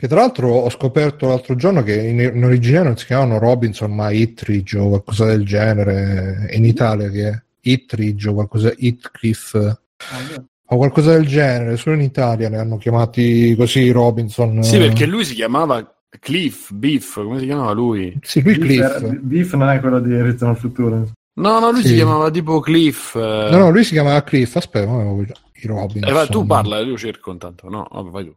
Che 0.00 0.08
tra 0.08 0.20
l'altro 0.20 0.48
ho 0.48 0.70
scoperto 0.70 1.28
l'altro 1.28 1.54
giorno 1.56 1.82
che 1.82 1.94
in, 1.94 2.20
in 2.20 2.42
originale 2.42 2.86
non 2.86 2.96
si 2.96 3.04
chiamano 3.04 3.38
Robinson 3.38 3.94
ma 3.94 4.10
Ittridge 4.10 4.78
o 4.78 4.88
qualcosa 4.88 5.26
del 5.26 5.44
genere. 5.44 6.48
in 6.52 6.64
Italia 6.64 7.10
che 7.10 7.28
è 7.28 7.42
Ittridge 7.60 8.30
o 8.30 8.32
qualcosa, 8.32 8.72
Itcliffe 8.78 9.58
ah, 9.58 10.42
o 10.68 10.76
qualcosa 10.78 11.12
del 11.12 11.26
genere. 11.26 11.76
Solo 11.76 11.96
in 11.96 12.00
Italia 12.00 12.48
ne 12.48 12.56
hanno 12.56 12.78
chiamati 12.78 13.54
così 13.54 13.90
Robinson. 13.90 14.62
Sì, 14.62 14.78
perché 14.78 15.04
lui 15.04 15.26
si 15.26 15.34
chiamava 15.34 15.86
Cliff, 16.18 16.72
Beef, 16.72 17.22
come 17.22 17.38
si 17.38 17.44
chiamava 17.44 17.72
lui? 17.72 18.18
Sì, 18.22 18.40
lui 18.40 18.56
Beef, 18.56 18.96
Cliff. 18.96 19.18
Beef 19.18 19.52
non 19.52 19.68
è 19.68 19.80
quello 19.80 20.00
di 20.00 20.18
Ritorno 20.22 20.54
al 20.54 20.56
futuro. 20.58 21.10
No, 21.34 21.58
no, 21.58 21.70
lui 21.70 21.82
sì. 21.82 21.88
si 21.88 21.94
chiamava 21.96 22.30
tipo 22.30 22.58
Cliff. 22.60 23.16
Eh... 23.16 23.48
No, 23.50 23.58
no, 23.58 23.70
lui 23.70 23.84
si 23.84 23.92
chiamava 23.92 24.22
Cliff. 24.22 24.56
Aspetta, 24.56 24.90
ma 24.90 25.02
i 25.02 25.66
Robinson. 25.66 26.08
Eh, 26.08 26.12
vai, 26.14 26.26
tu 26.26 26.46
parla, 26.46 26.80
io 26.80 26.96
cerco 26.96 27.32
intanto. 27.32 27.68
No, 27.68 27.86
vabbè, 27.90 28.08
vai 28.08 28.24
tu. 28.24 28.34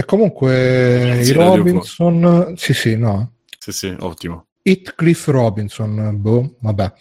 E 0.00 0.04
comunque 0.06 1.20
i 1.22 1.30
Robinson, 1.32 2.54
sì, 2.56 2.72
sì, 2.72 2.96
no. 2.96 3.32
Sì, 3.58 3.70
sì, 3.70 3.94
ottimo. 3.98 4.46
Cliff 4.96 5.26
Robinson, 5.26 6.12
boh, 6.14 6.54
vabbè. 6.60 6.92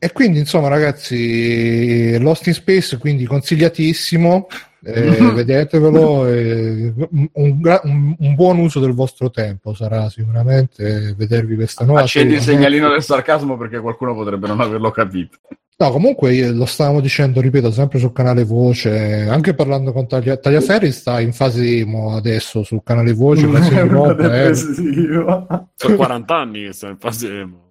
E 0.00 0.12
quindi, 0.12 0.40
insomma, 0.40 0.66
ragazzi, 0.66 2.18
Lost 2.18 2.48
in 2.48 2.54
Space, 2.54 2.98
quindi 2.98 3.24
consigliatissimo. 3.24 4.48
Eh, 4.84 5.18
vedetevelo. 5.34 6.26
Eh, 6.26 6.92
un, 7.10 7.28
un, 7.32 8.16
un, 8.18 8.34
buon 8.34 8.58
uso 8.58 8.80
del 8.80 8.92
vostro 8.92 9.30
tempo 9.30 9.74
sarà 9.74 10.08
sicuramente 10.08 11.14
vedervi 11.16 11.56
questa 11.56 11.84
nuova. 11.84 12.02
Accendi 12.02 12.34
il 12.34 12.40
segnalino 12.40 12.88
del 12.88 13.02
sarcasmo 13.02 13.56
perché 13.56 13.80
qualcuno 13.80 14.14
potrebbe 14.14 14.46
non 14.46 14.60
averlo 14.60 14.90
capito. 14.90 15.38
No, 15.80 15.92
comunque 15.92 16.50
lo 16.50 16.66
stavamo 16.66 16.98
dicendo, 16.98 17.40
ripeto, 17.40 17.70
sempre 17.70 18.00
sul 18.00 18.12
canale 18.12 18.42
Voce, 18.42 19.28
anche 19.28 19.54
parlando 19.54 19.92
con 19.92 20.08
Taglia, 20.08 20.36
Tagliaferri 20.36 20.90
sta 20.90 21.20
in 21.20 21.32
fase 21.32 21.64
emo 21.64 22.16
adesso 22.16 22.64
sul 22.64 22.82
canale 22.82 23.12
Voce, 23.12 23.46
roba, 23.86 24.42
eh. 24.42 24.54
Sono 24.56 25.96
40 25.96 26.34
anni 26.34 26.64
che 26.64 26.72
sta 26.72 26.88
in 26.88 26.98
fase 26.98 27.40
emo. 27.40 27.67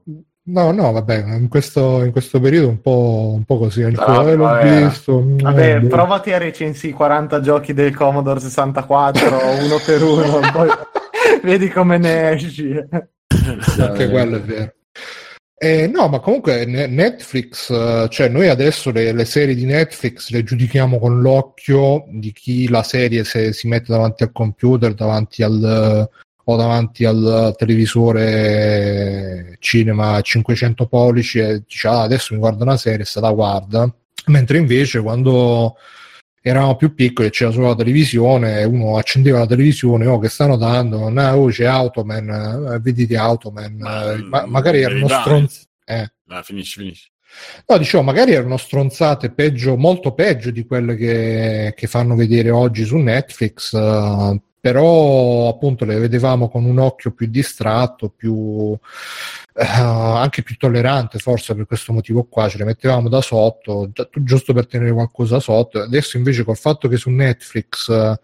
No, 0.49 0.71
no, 0.71 0.93
vabbè, 0.93 1.35
in 1.35 1.49
questo, 1.49 2.05
in 2.05 2.11
questo 2.11 2.39
periodo 2.39 2.69
un 2.69 2.79
po', 2.79 3.33
un 3.35 3.43
po' 3.43 3.57
così. 3.57 3.83
Ah, 3.83 4.21
l'ho 4.21 4.37
vabbè. 4.37 4.85
visto. 4.85 5.21
Vabbè, 5.25 5.81
mm, 5.81 5.87
provati 5.87 6.31
a 6.31 6.37
recensire 6.37 6.93
40 6.93 7.41
giochi 7.41 7.73
del 7.73 7.93
Commodore 7.93 8.39
64 8.39 9.27
uno 9.61 9.77
per 9.85 10.03
uno, 10.03 10.39
poi 10.53 10.69
vedi 11.43 11.67
come 11.69 11.97
ne 11.97 12.31
esci. 12.31 12.73
Anche 13.77 14.09
quello 14.09 14.37
è 14.37 14.41
vero. 14.41 14.71
Eh, 15.59 15.87
no, 15.87 16.07
ma 16.07 16.19
comunque 16.19 16.65
Netflix, 16.65 17.69
eh, 17.71 18.07
cioè 18.09 18.29
noi 18.29 18.47
adesso 18.47 18.91
le, 18.91 19.11
le, 19.11 19.25
serie 19.25 19.55
di 19.55 19.65
Netflix 19.65 20.29
le 20.29 20.43
giudichiamo 20.43 20.99
con 20.99 21.19
l'occhio 21.19 22.05
di 22.09 22.31
chi 22.31 22.69
la 22.69 22.83
serie 22.83 23.23
se 23.23 23.51
si 23.53 23.67
mette 23.67 23.91
davanti 23.91 24.21
al 24.23 24.31
computer, 24.31 24.93
davanti 24.93 25.41
al, 25.41 26.07
o 26.49 26.55
davanti 26.55 27.03
al 27.03 27.53
televisore 27.57 29.57
cinema 29.59 30.21
500 30.21 30.87
pollici 30.87 31.39
e 31.39 31.63
dice 31.67 31.89
ah, 31.89 32.03
adesso 32.03 32.33
mi 32.33 32.39
guardo 32.39 32.63
una 32.63 32.77
serie 32.77 33.01
e 33.01 33.05
se 33.05 33.19
la 33.19 33.31
guarda. 33.31 33.93
Mentre 34.27 34.57
invece 34.57 35.01
quando 35.01 35.75
eravamo 36.41 36.77
più 36.77 36.93
piccoli, 36.93 37.31
c'era 37.31 37.51
solo 37.51 37.67
la 37.67 37.75
televisione, 37.75 38.63
uno 38.63 38.97
accendeva 38.97 39.39
la 39.39 39.45
televisione, 39.45 40.05
oh 40.05 40.19
che 40.19 40.29
stanno 40.29 40.55
dando, 40.55 41.09
no, 41.09 41.31
oh, 41.33 41.47
c'è 41.47 41.65
Automan, 41.65 42.73
eh, 42.73 42.79
vedete 42.79 43.17
Automan, 43.17 43.75
ma, 43.77 44.13
eh, 44.13 44.21
ma, 44.21 44.45
magari 44.45 44.81
erano 44.81 45.09
stronzi. 45.09 45.65
Eh. 45.83 46.09
No, 46.25 46.41
finisci, 46.43 46.79
finisci. 46.79 47.09
No, 47.67 47.77
dicevo, 47.77 48.03
magari 48.03 48.31
erano 48.31 48.55
stronzate 48.55 49.31
peggio, 49.31 49.75
molto 49.75 50.13
peggio 50.13 50.49
di 50.49 50.65
quelle 50.65 50.95
che, 50.95 51.73
che 51.75 51.87
fanno 51.87 52.15
vedere 52.15 52.49
oggi 52.49 52.85
su 52.85 52.97
Netflix, 52.97 53.73
uh, 53.73 54.41
però 54.59 55.47
appunto 55.47 55.85
le 55.85 55.97
vedevamo 55.99 56.49
con 56.49 56.65
un 56.65 56.79
occhio 56.79 57.11
più 57.11 57.27
distratto, 57.27 58.09
più, 58.09 58.33
uh, 58.33 58.77
anche 59.53 60.43
più 60.43 60.57
tollerante 60.57 61.19
forse 61.19 61.55
per 61.55 61.65
questo 61.65 61.93
motivo 61.93 62.23
qua, 62.23 62.49
ce 62.49 62.57
le 62.57 62.65
mettevamo 62.65 63.07
da 63.07 63.21
sotto, 63.21 63.91
giusto 64.15 64.53
per 64.53 64.67
tenere 64.67 64.91
qualcosa 64.91 65.39
sotto. 65.39 65.79
Adesso 65.81 66.17
invece 66.17 66.43
col 66.43 66.57
fatto 66.57 66.87
che 66.87 66.97
su 66.97 67.09
Netflix 67.09 67.87
uh, 67.87 68.15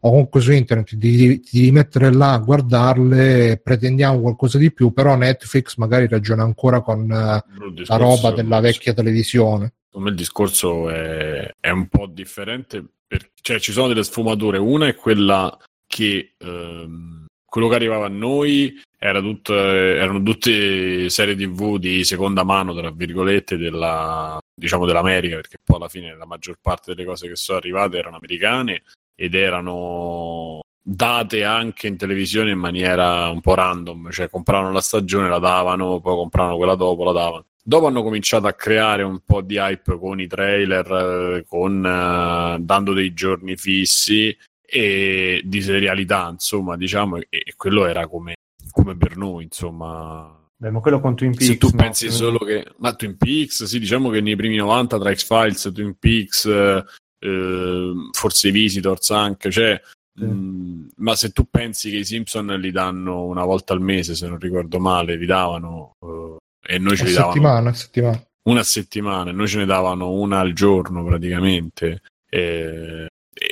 o 0.00 0.10
comunque 0.10 0.40
su 0.40 0.52
internet 0.52 0.94
di, 0.94 1.42
di 1.50 1.70
mettere 1.70 2.12
là 2.12 2.32
a 2.32 2.38
guardarle, 2.38 3.60
pretendiamo 3.62 4.20
qualcosa 4.20 4.58
di 4.58 4.72
più, 4.72 4.92
però 4.92 5.16
Netflix 5.16 5.76
magari 5.76 6.08
ragiona 6.08 6.42
ancora 6.42 6.80
con 6.82 7.02
uh, 7.02 7.84
la 7.86 7.96
roba 7.96 8.32
della 8.32 8.60
vecchia 8.60 8.92
televisione. 8.92 9.72
Secondo 9.86 10.08
me 10.08 10.10
il 10.10 10.16
discorso 10.16 10.90
è, 10.90 11.50
è 11.58 11.70
un 11.70 11.88
po' 11.88 12.06
differente, 12.06 12.84
per, 13.06 13.30
cioè 13.40 13.58
ci 13.58 13.72
sono 13.72 13.88
delle 13.88 14.04
sfumature, 14.04 14.58
una 14.58 14.88
è 14.88 14.94
quella 14.94 15.56
che 15.86 16.34
ehm, 16.38 17.26
quello 17.44 17.68
che 17.68 17.74
arrivava 17.74 18.06
a 18.06 18.10
noi 18.10 18.80
era 18.98 19.20
tutto, 19.20 19.54
erano 19.54 20.22
tutte 20.22 21.08
serie 21.08 21.36
tv 21.36 21.78
di 21.78 22.04
seconda 22.04 22.44
mano, 22.44 22.74
tra 22.74 22.90
virgolette, 22.90 23.56
della, 23.56 24.38
diciamo 24.54 24.84
dell'America, 24.84 25.36
perché 25.36 25.56
poi 25.64 25.76
alla 25.76 25.88
fine 25.88 26.14
la 26.16 26.26
maggior 26.26 26.58
parte 26.60 26.94
delle 26.94 27.06
cose 27.06 27.28
che 27.28 27.36
sono 27.36 27.58
arrivate 27.58 27.98
erano 27.98 28.16
americane 28.16 28.82
ed 29.14 29.34
erano 29.34 30.60
date 30.82 31.44
anche 31.44 31.86
in 31.86 31.96
televisione 31.96 32.50
in 32.50 32.58
maniera 32.58 33.28
un 33.30 33.40
po' 33.40 33.54
random, 33.54 34.10
cioè 34.10 34.28
compravano 34.28 34.72
la 34.72 34.80
stagione, 34.80 35.28
la 35.28 35.38
davano, 35.38 36.00
poi 36.00 36.14
compravano 36.14 36.56
quella 36.56 36.74
dopo, 36.74 37.04
la 37.04 37.12
davano. 37.12 37.46
Dopo 37.62 37.86
hanno 37.86 38.02
cominciato 38.02 38.46
a 38.46 38.52
creare 38.52 39.02
un 39.02 39.20
po' 39.24 39.40
di 39.40 39.56
hype 39.56 39.98
con 39.98 40.20
i 40.20 40.28
trailer, 40.28 41.44
con, 41.48 41.78
uh, 41.78 42.62
dando 42.62 42.92
dei 42.92 43.12
giorni 43.12 43.56
fissi 43.56 44.36
e 44.66 45.42
di 45.44 45.62
serialità, 45.62 46.28
insomma, 46.30 46.76
diciamo, 46.76 47.18
e, 47.18 47.26
e 47.28 47.54
quello 47.56 47.86
era 47.86 48.06
come, 48.08 48.34
come, 48.70 48.96
per 48.96 49.16
noi, 49.16 49.44
insomma. 49.44 50.34
Beh, 50.56 50.70
ma 50.70 50.80
quello 50.80 51.00
con 51.00 51.14
Twin 51.14 51.30
Peaks. 51.30 51.46
Se 51.46 51.58
tu 51.58 51.68
no? 51.68 51.76
pensi 51.76 52.10
solo 52.10 52.38
che. 52.38 52.66
Ma 52.78 52.94
Twin 52.94 53.16
Peaks, 53.16 53.64
sì, 53.64 53.78
diciamo 53.78 54.10
che 54.10 54.20
nei 54.20 54.36
primi 54.36 54.56
90 54.56 54.98
tra 54.98 55.14
X-Files, 55.14 55.70
Twin 55.72 55.96
Peaks, 55.98 56.46
eh, 56.46 57.92
forse 58.12 58.48
i 58.48 58.50
Visitors 58.50 59.10
anche, 59.10 59.50
cioè. 59.50 59.80
Sì. 60.14 60.24
Mh, 60.24 60.28
mm, 60.28 60.86
ma 60.96 61.14
se 61.14 61.30
tu 61.30 61.46
pensi 61.50 61.90
che 61.90 61.98
i 61.98 62.04
Simpson 62.04 62.46
li 62.58 62.70
danno 62.70 63.24
una 63.24 63.44
volta 63.44 63.74
al 63.74 63.82
mese, 63.82 64.14
se 64.14 64.26
non 64.26 64.38
ricordo 64.38 64.78
male, 64.78 65.16
li 65.16 65.26
davano 65.26 65.92
uh, 65.98 66.36
e 66.66 66.78
noi 66.78 66.96
ce 66.96 67.04
li 67.04 67.12
davano 67.12 67.32
settimana, 67.32 67.72
settimana. 67.74 68.26
una 68.44 68.62
settimana, 68.62 69.30
e 69.30 69.32
noi 69.34 69.46
ce 69.46 69.58
ne 69.58 69.66
davano 69.66 70.10
una 70.12 70.40
al 70.40 70.54
giorno 70.54 71.04
praticamente. 71.04 72.00
E 72.28 73.08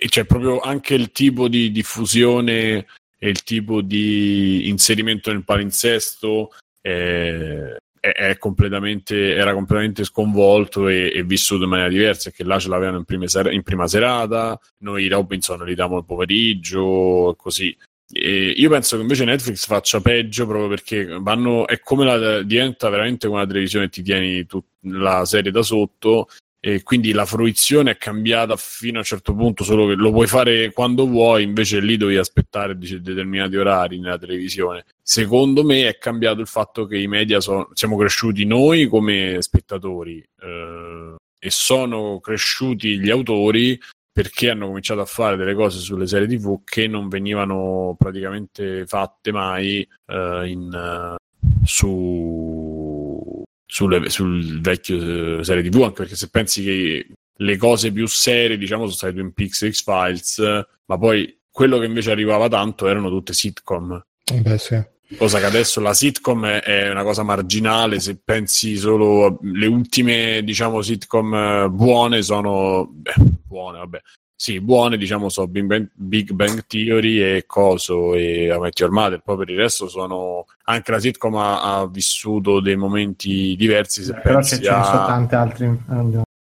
c'è 0.08 0.24
proprio 0.24 0.60
anche 0.60 0.94
il 0.94 1.12
tipo 1.12 1.48
di 1.48 1.70
diffusione 1.70 2.86
e 3.18 3.28
il 3.28 3.42
tipo 3.42 3.80
di 3.80 4.68
inserimento 4.68 5.30
nel 5.30 5.44
palinsesto 5.44 6.50
è, 6.80 7.76
è, 8.00 8.08
è 8.12 8.38
completamente, 8.38 9.34
era 9.34 9.54
completamente 9.54 10.04
sconvolto 10.04 10.88
e, 10.88 11.10
e, 11.14 11.22
vissuto 11.24 11.64
in 11.64 11.70
maniera 11.70 11.90
diversa, 11.90 12.30
che 12.30 12.44
là 12.44 12.58
ce 12.58 12.68
l'avevano 12.68 13.02
in, 13.06 13.28
ser- 13.28 13.52
in 13.52 13.62
prima 13.62 13.86
serata, 13.86 14.58
noi 14.78 15.08
Robinson 15.08 15.64
li 15.64 15.74
diamo 15.74 15.98
il 15.98 16.04
pomeriggio, 16.04 17.34
così. 17.38 17.74
E 18.12 18.52
io 18.56 18.68
penso 18.68 18.96
che 18.96 19.02
invece 19.02 19.24
Netflix 19.24 19.66
faccia 19.66 20.00
peggio 20.00 20.46
proprio 20.46 20.68
perché 20.68 21.06
vanno, 21.18 21.66
è 21.66 21.80
come 21.80 22.04
la, 22.04 22.42
diventa 22.42 22.90
veramente 22.90 23.26
come 23.26 23.40
la 23.40 23.46
televisione 23.46 23.88
ti 23.88 24.02
tieni 24.02 24.44
tut, 24.44 24.66
la 24.80 25.24
serie 25.24 25.50
da 25.50 25.62
sotto 25.62 26.28
e 26.66 26.82
quindi 26.82 27.12
la 27.12 27.26
fruizione 27.26 27.90
è 27.90 27.96
cambiata 27.98 28.56
fino 28.56 28.96
a 28.96 29.00
un 29.00 29.04
certo 29.04 29.34
punto, 29.34 29.64
solo 29.64 29.86
che 29.86 29.96
lo 29.96 30.10
puoi 30.10 30.26
fare 30.26 30.72
quando 30.72 31.06
vuoi, 31.06 31.42
invece 31.42 31.78
lì 31.78 31.98
devi 31.98 32.16
aspettare 32.16 32.78
determinati 32.78 33.54
orari 33.56 33.98
nella 34.00 34.16
televisione. 34.16 34.86
Secondo 35.02 35.62
me 35.62 35.86
è 35.86 35.98
cambiato 35.98 36.40
il 36.40 36.46
fatto 36.46 36.86
che 36.86 36.96
i 36.96 37.06
media 37.06 37.38
sono, 37.40 37.68
siamo 37.74 37.98
cresciuti 37.98 38.46
noi 38.46 38.86
come 38.86 39.36
spettatori 39.42 40.24
eh, 40.40 41.14
e 41.38 41.50
sono 41.50 42.18
cresciuti 42.20 42.98
gli 42.98 43.10
autori 43.10 43.78
perché 44.10 44.48
hanno 44.48 44.68
cominciato 44.68 45.02
a 45.02 45.06
fare 45.06 45.36
delle 45.36 45.52
cose 45.52 45.80
sulle 45.80 46.06
serie 46.06 46.26
tv 46.26 46.60
che 46.64 46.86
non 46.86 47.08
venivano 47.08 47.94
praticamente 47.98 48.86
fatte 48.86 49.32
mai 49.32 49.86
eh, 50.06 50.48
in, 50.48 50.70
uh, 50.72 51.14
su 51.62 52.63
sulle, 53.74 54.08
sul 54.08 54.60
vecchio 54.60 55.40
eh, 55.40 55.44
serie 55.44 55.68
TV, 55.68 55.82
anche 55.82 55.94
perché 55.94 56.14
se 56.14 56.28
pensi 56.28 56.62
che 56.62 57.06
le 57.36 57.56
cose 57.56 57.90
più 57.90 58.06
serie, 58.06 58.56
diciamo, 58.56 58.82
sono 58.82 58.94
state 58.94 59.14
Twin 59.14 59.32
Peaks 59.32 59.62
e 59.62 59.72
X-Files, 59.72 60.66
ma 60.84 60.96
poi 60.96 61.40
quello 61.50 61.78
che 61.78 61.86
invece 61.86 62.12
arrivava 62.12 62.48
tanto 62.48 62.86
erano 62.86 63.08
tutte 63.08 63.32
sitcom. 63.32 64.00
Beh, 64.32 64.58
sì. 64.58 64.80
Cosa 65.16 65.40
che 65.40 65.44
adesso 65.44 65.80
la 65.80 65.92
sitcom 65.92 66.46
è 66.46 66.88
una 66.88 67.02
cosa 67.02 67.24
marginale, 67.24 67.98
se 67.98 68.16
pensi 68.22 68.76
solo 68.76 69.40
alle 69.42 69.66
ultime, 69.66 70.42
diciamo, 70.44 70.80
sitcom 70.80 71.34
eh, 71.34 71.68
buone 71.68 72.22
sono... 72.22 72.88
Beh, 72.88 73.14
buone, 73.44 73.78
vabbè. 73.78 74.00
Sì, 74.36 74.60
buone, 74.60 74.96
diciamo, 74.96 75.28
sono 75.28 75.46
Big 75.46 75.64
Bang, 75.64 75.88
Big 75.94 76.32
Bang 76.32 76.66
Theory 76.66 77.18
e 77.18 77.44
Coso 77.46 78.14
e 78.14 78.50
A 78.50 78.58
Met 78.58 78.78
Your 78.78 78.92
Mother. 78.92 79.20
Poi 79.20 79.36
per 79.36 79.48
il 79.50 79.56
resto 79.56 79.88
sono... 79.88 80.46
Anche 80.64 80.90
la 80.90 80.98
sitcom 80.98 81.34
ha, 81.36 81.78
ha 81.78 81.86
vissuto 81.86 82.60
dei 82.60 82.76
momenti 82.76 83.54
diversi. 83.56 84.02
Se 84.02 84.12
Beh, 84.12 84.20
però 84.20 84.34
pensi 84.36 84.60
ce 84.62 84.68
a... 84.68 84.78
ne 84.78 84.84
sono 84.84 85.06
tante 85.06 85.34
altre. 85.36 85.78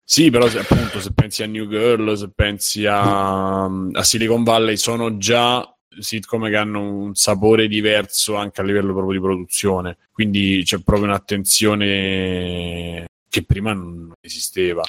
Sì, 0.03 0.29
però 0.29 0.47
se, 0.47 0.59
appunto 0.59 0.99
se 0.99 1.11
pensi 1.13 1.43
a 1.43 1.47
New 1.47 1.67
Girl, 1.67 2.17
se 2.17 2.29
pensi 2.33 2.85
a, 2.85 3.63
a 3.63 4.03
Silicon 4.03 4.43
Valley, 4.43 4.75
sono 4.75 5.17
già 5.17 5.67
sitcom 5.97 6.49
che 6.49 6.55
hanno 6.55 6.81
un 6.81 7.13
sapore 7.15 7.67
diverso 7.67 8.35
anche 8.35 8.61
a 8.61 8.63
livello 8.63 8.93
proprio 8.93 9.19
di 9.19 9.23
produzione. 9.23 9.97
Quindi 10.11 10.61
c'è 10.65 10.81
proprio 10.81 11.07
un'attenzione 11.07 13.05
che 13.29 13.43
prima 13.43 13.73
non 13.73 14.11
esisteva. 14.19 14.83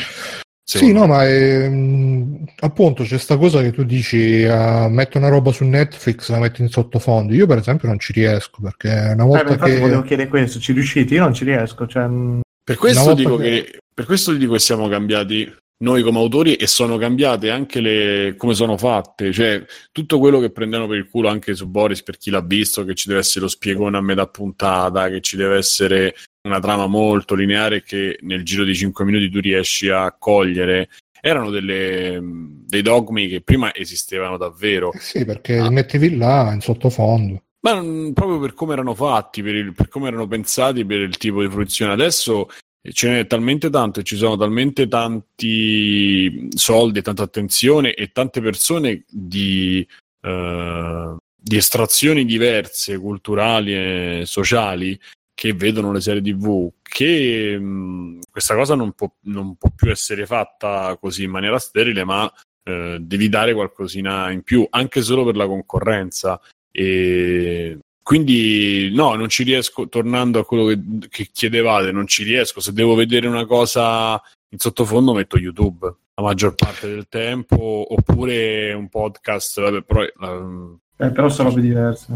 Sì, 0.66 0.92
no, 0.92 1.06
ma 1.06 1.26
è, 1.26 1.68
mm, 1.68 2.44
appunto 2.60 3.04
c'è 3.04 3.18
sta 3.18 3.36
cosa 3.36 3.60
che 3.60 3.70
tu 3.70 3.84
dici, 3.84 4.44
uh, 4.44 4.88
metto 4.88 5.18
una 5.18 5.28
roba 5.28 5.52
su 5.52 5.64
Netflix, 5.64 6.30
la 6.30 6.38
metto 6.38 6.62
in 6.62 6.68
sottofondo. 6.68 7.34
Io 7.34 7.46
per 7.46 7.58
esempio 7.58 7.86
non 7.86 7.98
ci 7.98 8.14
riesco 8.14 8.62
perché 8.62 9.10
una 9.12 9.24
volta 9.24 9.52
eh, 9.52 9.58
che... 9.58 9.78
volevo 9.78 10.02
chiedere 10.02 10.28
questo, 10.28 10.58
ci 10.58 10.72
riuscite? 10.72 11.14
Io 11.14 11.20
non 11.20 11.34
ci 11.34 11.44
riesco. 11.44 11.86
Cioè... 11.86 12.06
Mm, 12.06 12.40
per, 12.64 12.76
questo 12.76 13.12
dico 13.12 13.36
che... 13.36 13.50
che... 13.50 13.78
per 13.92 14.06
questo 14.06 14.32
dico 14.32 14.54
che 14.54 14.58
siamo 14.58 14.88
cambiati 14.88 15.54
noi 15.84 16.02
come 16.02 16.18
autori 16.18 16.54
e 16.54 16.66
sono 16.66 16.96
cambiate 16.96 17.50
anche 17.50 17.80
le 17.80 18.34
come 18.38 18.54
sono 18.54 18.78
fatte, 18.78 19.32
cioè 19.32 19.62
tutto 19.92 20.18
quello 20.18 20.40
che 20.40 20.50
prendono 20.50 20.86
per 20.86 20.96
il 20.96 21.08
culo 21.10 21.28
anche 21.28 21.54
su 21.54 21.68
Boris 21.68 22.02
per 22.02 22.16
chi 22.16 22.30
l'ha 22.30 22.40
visto, 22.40 22.84
che 22.84 22.94
ci 22.94 23.08
deve 23.08 23.20
essere 23.20 23.40
lo 23.44 23.50
spiegone 23.50 23.98
a 23.98 24.00
metà 24.00 24.26
puntata, 24.26 25.10
che 25.10 25.20
ci 25.20 25.36
deve 25.36 25.58
essere 25.58 26.14
una 26.44 26.60
trama 26.60 26.86
molto 26.86 27.34
lineare 27.34 27.82
che 27.82 28.18
nel 28.22 28.44
giro 28.44 28.64
di 28.64 28.74
5 28.74 29.04
minuti 29.04 29.30
tu 29.30 29.40
riesci 29.40 29.88
a 29.88 30.14
cogliere 30.18 30.88
erano 31.20 31.48
delle, 31.48 32.20
dei 32.22 32.82
dogmi 32.82 33.28
che 33.28 33.40
prima 33.40 33.74
esistevano 33.74 34.36
davvero. 34.36 34.92
Eh 34.92 34.98
sì, 34.98 35.24
perché 35.24 35.56
ah. 35.56 35.68
li 35.68 35.74
mettevi 35.74 36.16
là 36.16 36.52
in 36.52 36.60
sottofondo. 36.60 37.42
Ma 37.60 37.72
proprio 38.12 38.38
per 38.38 38.52
come 38.52 38.74
erano 38.74 38.94
fatti, 38.94 39.42
per, 39.42 39.54
il, 39.54 39.72
per, 39.72 39.88
come 39.88 40.08
erano 40.08 40.26
pensati, 40.26 40.84
per 40.84 41.00
il 41.00 41.16
tipo 41.16 41.40
di 41.40 41.48
fruizione. 41.48 41.92
Adesso 41.92 42.50
ce 42.92 43.08
n'è 43.08 43.26
talmente 43.26 43.70
tanto 43.70 44.00
e 44.00 44.02
ci 44.02 44.16
sono 44.16 44.36
talmente 44.36 44.86
tanti 44.86 46.48
soldi, 46.54 47.00
tanta 47.00 47.22
attenzione 47.22 47.94
e 47.94 48.08
tante 48.12 48.42
persone 48.42 49.04
di, 49.08 49.86
uh, 50.26 51.16
di 51.34 51.56
estrazioni 51.56 52.26
diverse, 52.26 52.98
culturali 52.98 53.74
e 53.74 54.22
sociali, 54.26 55.00
che 55.34 55.52
vedono 55.52 55.92
le 55.92 56.00
serie 56.00 56.22
tv 56.22 56.70
che 56.80 57.58
mh, 57.58 58.20
questa 58.30 58.54
cosa 58.54 58.74
non 58.74 58.92
può, 58.92 59.12
non 59.22 59.56
può, 59.56 59.70
più 59.74 59.90
essere 59.90 60.26
fatta 60.26 60.96
così 61.00 61.24
in 61.24 61.30
maniera 61.30 61.58
sterile 61.58 62.04
ma 62.04 62.32
eh, 62.62 62.98
devi 63.00 63.28
dare 63.28 63.52
qualcosina 63.52 64.30
in 64.30 64.42
più 64.42 64.66
anche 64.70 65.02
solo 65.02 65.24
per 65.24 65.36
la 65.36 65.46
concorrenza. 65.46 66.40
E 66.70 67.78
quindi 68.02 68.92
no 68.94 69.14
non 69.14 69.28
ci 69.28 69.42
riesco 69.44 69.88
tornando 69.88 70.38
a 70.38 70.44
quello 70.44 70.66
che, 70.66 70.80
che 71.08 71.28
chiedevate 71.32 71.90
non 71.90 72.06
ci 72.06 72.22
riesco. 72.22 72.60
Se 72.60 72.72
devo 72.72 72.94
vedere 72.94 73.26
una 73.26 73.44
cosa 73.44 74.20
in 74.50 74.58
sottofondo 74.58 75.12
metto 75.12 75.36
youtube 75.36 75.96
la 76.14 76.22
maggior 76.22 76.54
parte 76.54 76.88
del 76.88 77.08
tempo 77.08 77.86
oppure 77.88 78.72
un 78.72 78.88
podcast 78.88 79.60
vabbè, 79.60 79.82
però, 79.82 80.02
eh, 80.02 81.10
però 81.10 81.28
sono 81.28 81.48
robe 81.48 81.60
diverse. 81.60 82.12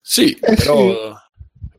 Sì 0.00 0.34
eh, 0.34 0.54
però 0.54 0.90
sì 0.90 1.24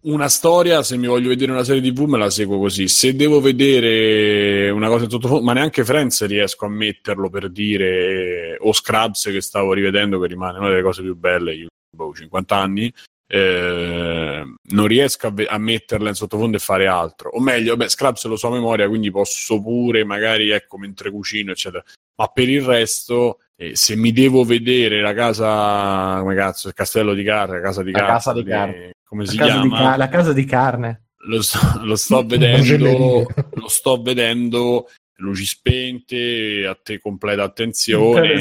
una 0.08 0.30
storia, 0.30 0.84
se 0.84 0.98
mi 0.98 1.08
voglio 1.08 1.30
vedere 1.30 1.52
una 1.52 1.64
serie 1.64 1.82
TV 1.82 2.02
me 2.06 2.18
la 2.18 2.30
seguo 2.30 2.60
così. 2.60 2.88
Se 2.88 3.16
devo 3.16 3.42
vedere 3.42 4.70
una 4.70 4.88
cosa 4.88 5.06
in 5.06 5.10
sottofondo, 5.10 5.44
ma 5.44 5.54
neanche 5.54 5.84
Friends 5.84 6.26
riesco 6.26 6.66
a 6.66 6.70
metterlo 6.70 7.30
per 7.30 7.50
dire, 7.50 8.58
o 8.60 8.74
Scrubs 8.74 9.26
che 9.26 9.42
stavo 9.42 9.74
rivedendo, 9.74 10.20
che 10.20 10.28
rimane 10.28 10.60
una 10.60 10.70
delle 10.70 10.82
cose 10.82 11.02
più 11.02 11.16
belle, 11.16 11.56
io 11.56 11.68
ho 11.98 12.14
50 12.14 12.56
anni, 12.56 12.94
eh, 13.30 14.44
non 14.62 14.88
riesco 14.88 15.28
a, 15.28 15.32
ve- 15.32 15.48
a, 15.48 15.58
metterla 15.58 16.10
in 16.10 16.16
sottofondo 16.16 16.56
e 16.56 16.62
fare 16.62 16.88
altro. 16.88 17.30
O 17.32 17.42
meglio, 17.42 17.76
beh, 17.76 17.90
Scrubs 17.90 18.24
lo 18.26 18.38
so 18.38 18.48
a 18.48 18.52
memoria, 18.52 18.88
quindi 18.88 19.12
posso 19.12 19.62
pure, 19.62 20.06
magari, 20.06 20.52
ecco, 20.52 20.78
mentre 20.78 21.12
cucino, 21.12 21.52
eccetera. 21.52 21.84
Ma 22.16 22.28
per 22.28 22.48
il 22.48 22.62
resto, 22.62 23.40
eh, 23.58 23.76
se 23.76 23.96
mi 23.96 24.12
devo 24.14 24.44
vedere 24.44 25.02
la 25.02 25.14
casa, 25.14 26.18
come 26.20 26.36
cazzo, 26.36 26.70
il 26.70 26.74
castello 26.74 27.14
di 27.14 27.24
carne, 27.24 27.58
la 27.58 27.62
casa 27.62 27.84
di 27.84 27.92
la 27.92 28.00
carne, 28.00 28.14
casa 28.14 28.34
di 28.34 28.44
carne. 28.44 28.92
Come 29.08 29.24
la 29.24 29.32
si 29.32 29.38
chiama? 29.38 29.78
Ca- 29.78 29.98
la 29.98 30.10
casa 30.10 30.34
di 30.34 30.46
carne. 30.46 31.06
Lo 31.28 31.42
sto, 31.42 31.60
lo 31.84 31.96
sto 31.96 32.24
vedendo, 32.28 33.26
lo 33.54 33.68
sto 33.68 34.02
vedendo, 34.02 34.90
luci 35.16 35.46
spente, 35.46 36.66
a 36.68 36.78
te 36.82 37.00
completa 37.00 37.44
attenzione. 37.44 38.34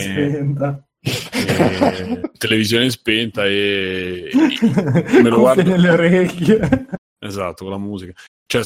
Eh, 1.01 2.31
televisione 2.37 2.91
spenta 2.91 3.47
e, 3.47 4.29
e 4.33 5.23
me 5.23 5.29
lo 5.29 5.39
guardo. 5.39 5.63
nelle 5.63 5.91
orecchie. 5.91 6.87
Esatto 7.19 7.65
con 7.65 7.73
la 7.73 7.79
musica. 7.79 8.13
Cioè 8.49 8.63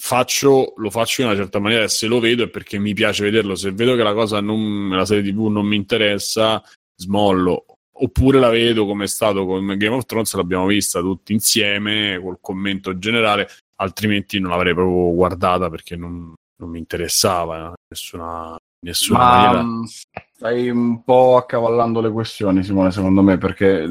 faccio, 0.00 0.74
lo 0.76 0.90
faccio 0.90 1.22
in 1.22 1.28
una 1.28 1.36
certa 1.36 1.58
maniera 1.58 1.84
e 1.84 1.88
se 1.88 2.06
lo 2.06 2.18
vedo 2.20 2.44
è 2.44 2.48
perché 2.48 2.78
mi 2.78 2.94
piace 2.94 3.24
vederlo. 3.24 3.54
Se 3.54 3.72
vedo 3.72 3.94
che 3.94 4.02
la 4.02 4.14
cosa 4.14 4.40
non, 4.40 4.90
la 4.90 5.04
serie 5.04 5.30
tv 5.30 5.46
non 5.46 5.66
mi 5.66 5.76
interessa 5.76 6.62
smollo 6.96 7.71
oppure 8.02 8.38
la 8.38 8.48
vedo 8.48 8.84
come 8.84 9.04
è 9.04 9.08
stato 9.08 9.46
con 9.46 9.64
Game 9.76 9.94
of 9.94 10.06
Thrones 10.06 10.34
l'abbiamo 10.34 10.66
vista 10.66 11.00
tutti 11.00 11.32
insieme 11.32 12.18
col 12.20 12.38
commento 12.40 12.98
generale 12.98 13.48
altrimenti 13.76 14.40
non 14.40 14.50
l'avrei 14.50 14.74
proprio 14.74 15.14
guardata 15.14 15.70
perché 15.70 15.96
non, 15.96 16.32
non 16.56 16.70
mi 16.70 16.78
interessava 16.78 17.72
nessuna, 17.88 18.56
nessuna 18.84 19.18
Ma, 19.18 19.34
maniera 19.34 19.62
mm, 19.62 19.84
Stai 20.42 20.68
un 20.70 21.04
po' 21.04 21.36
accavallando 21.36 22.00
le 22.00 22.10
questioni, 22.10 22.64
Simone, 22.64 22.90
secondo 22.90 23.22
me, 23.22 23.38
perché 23.38 23.88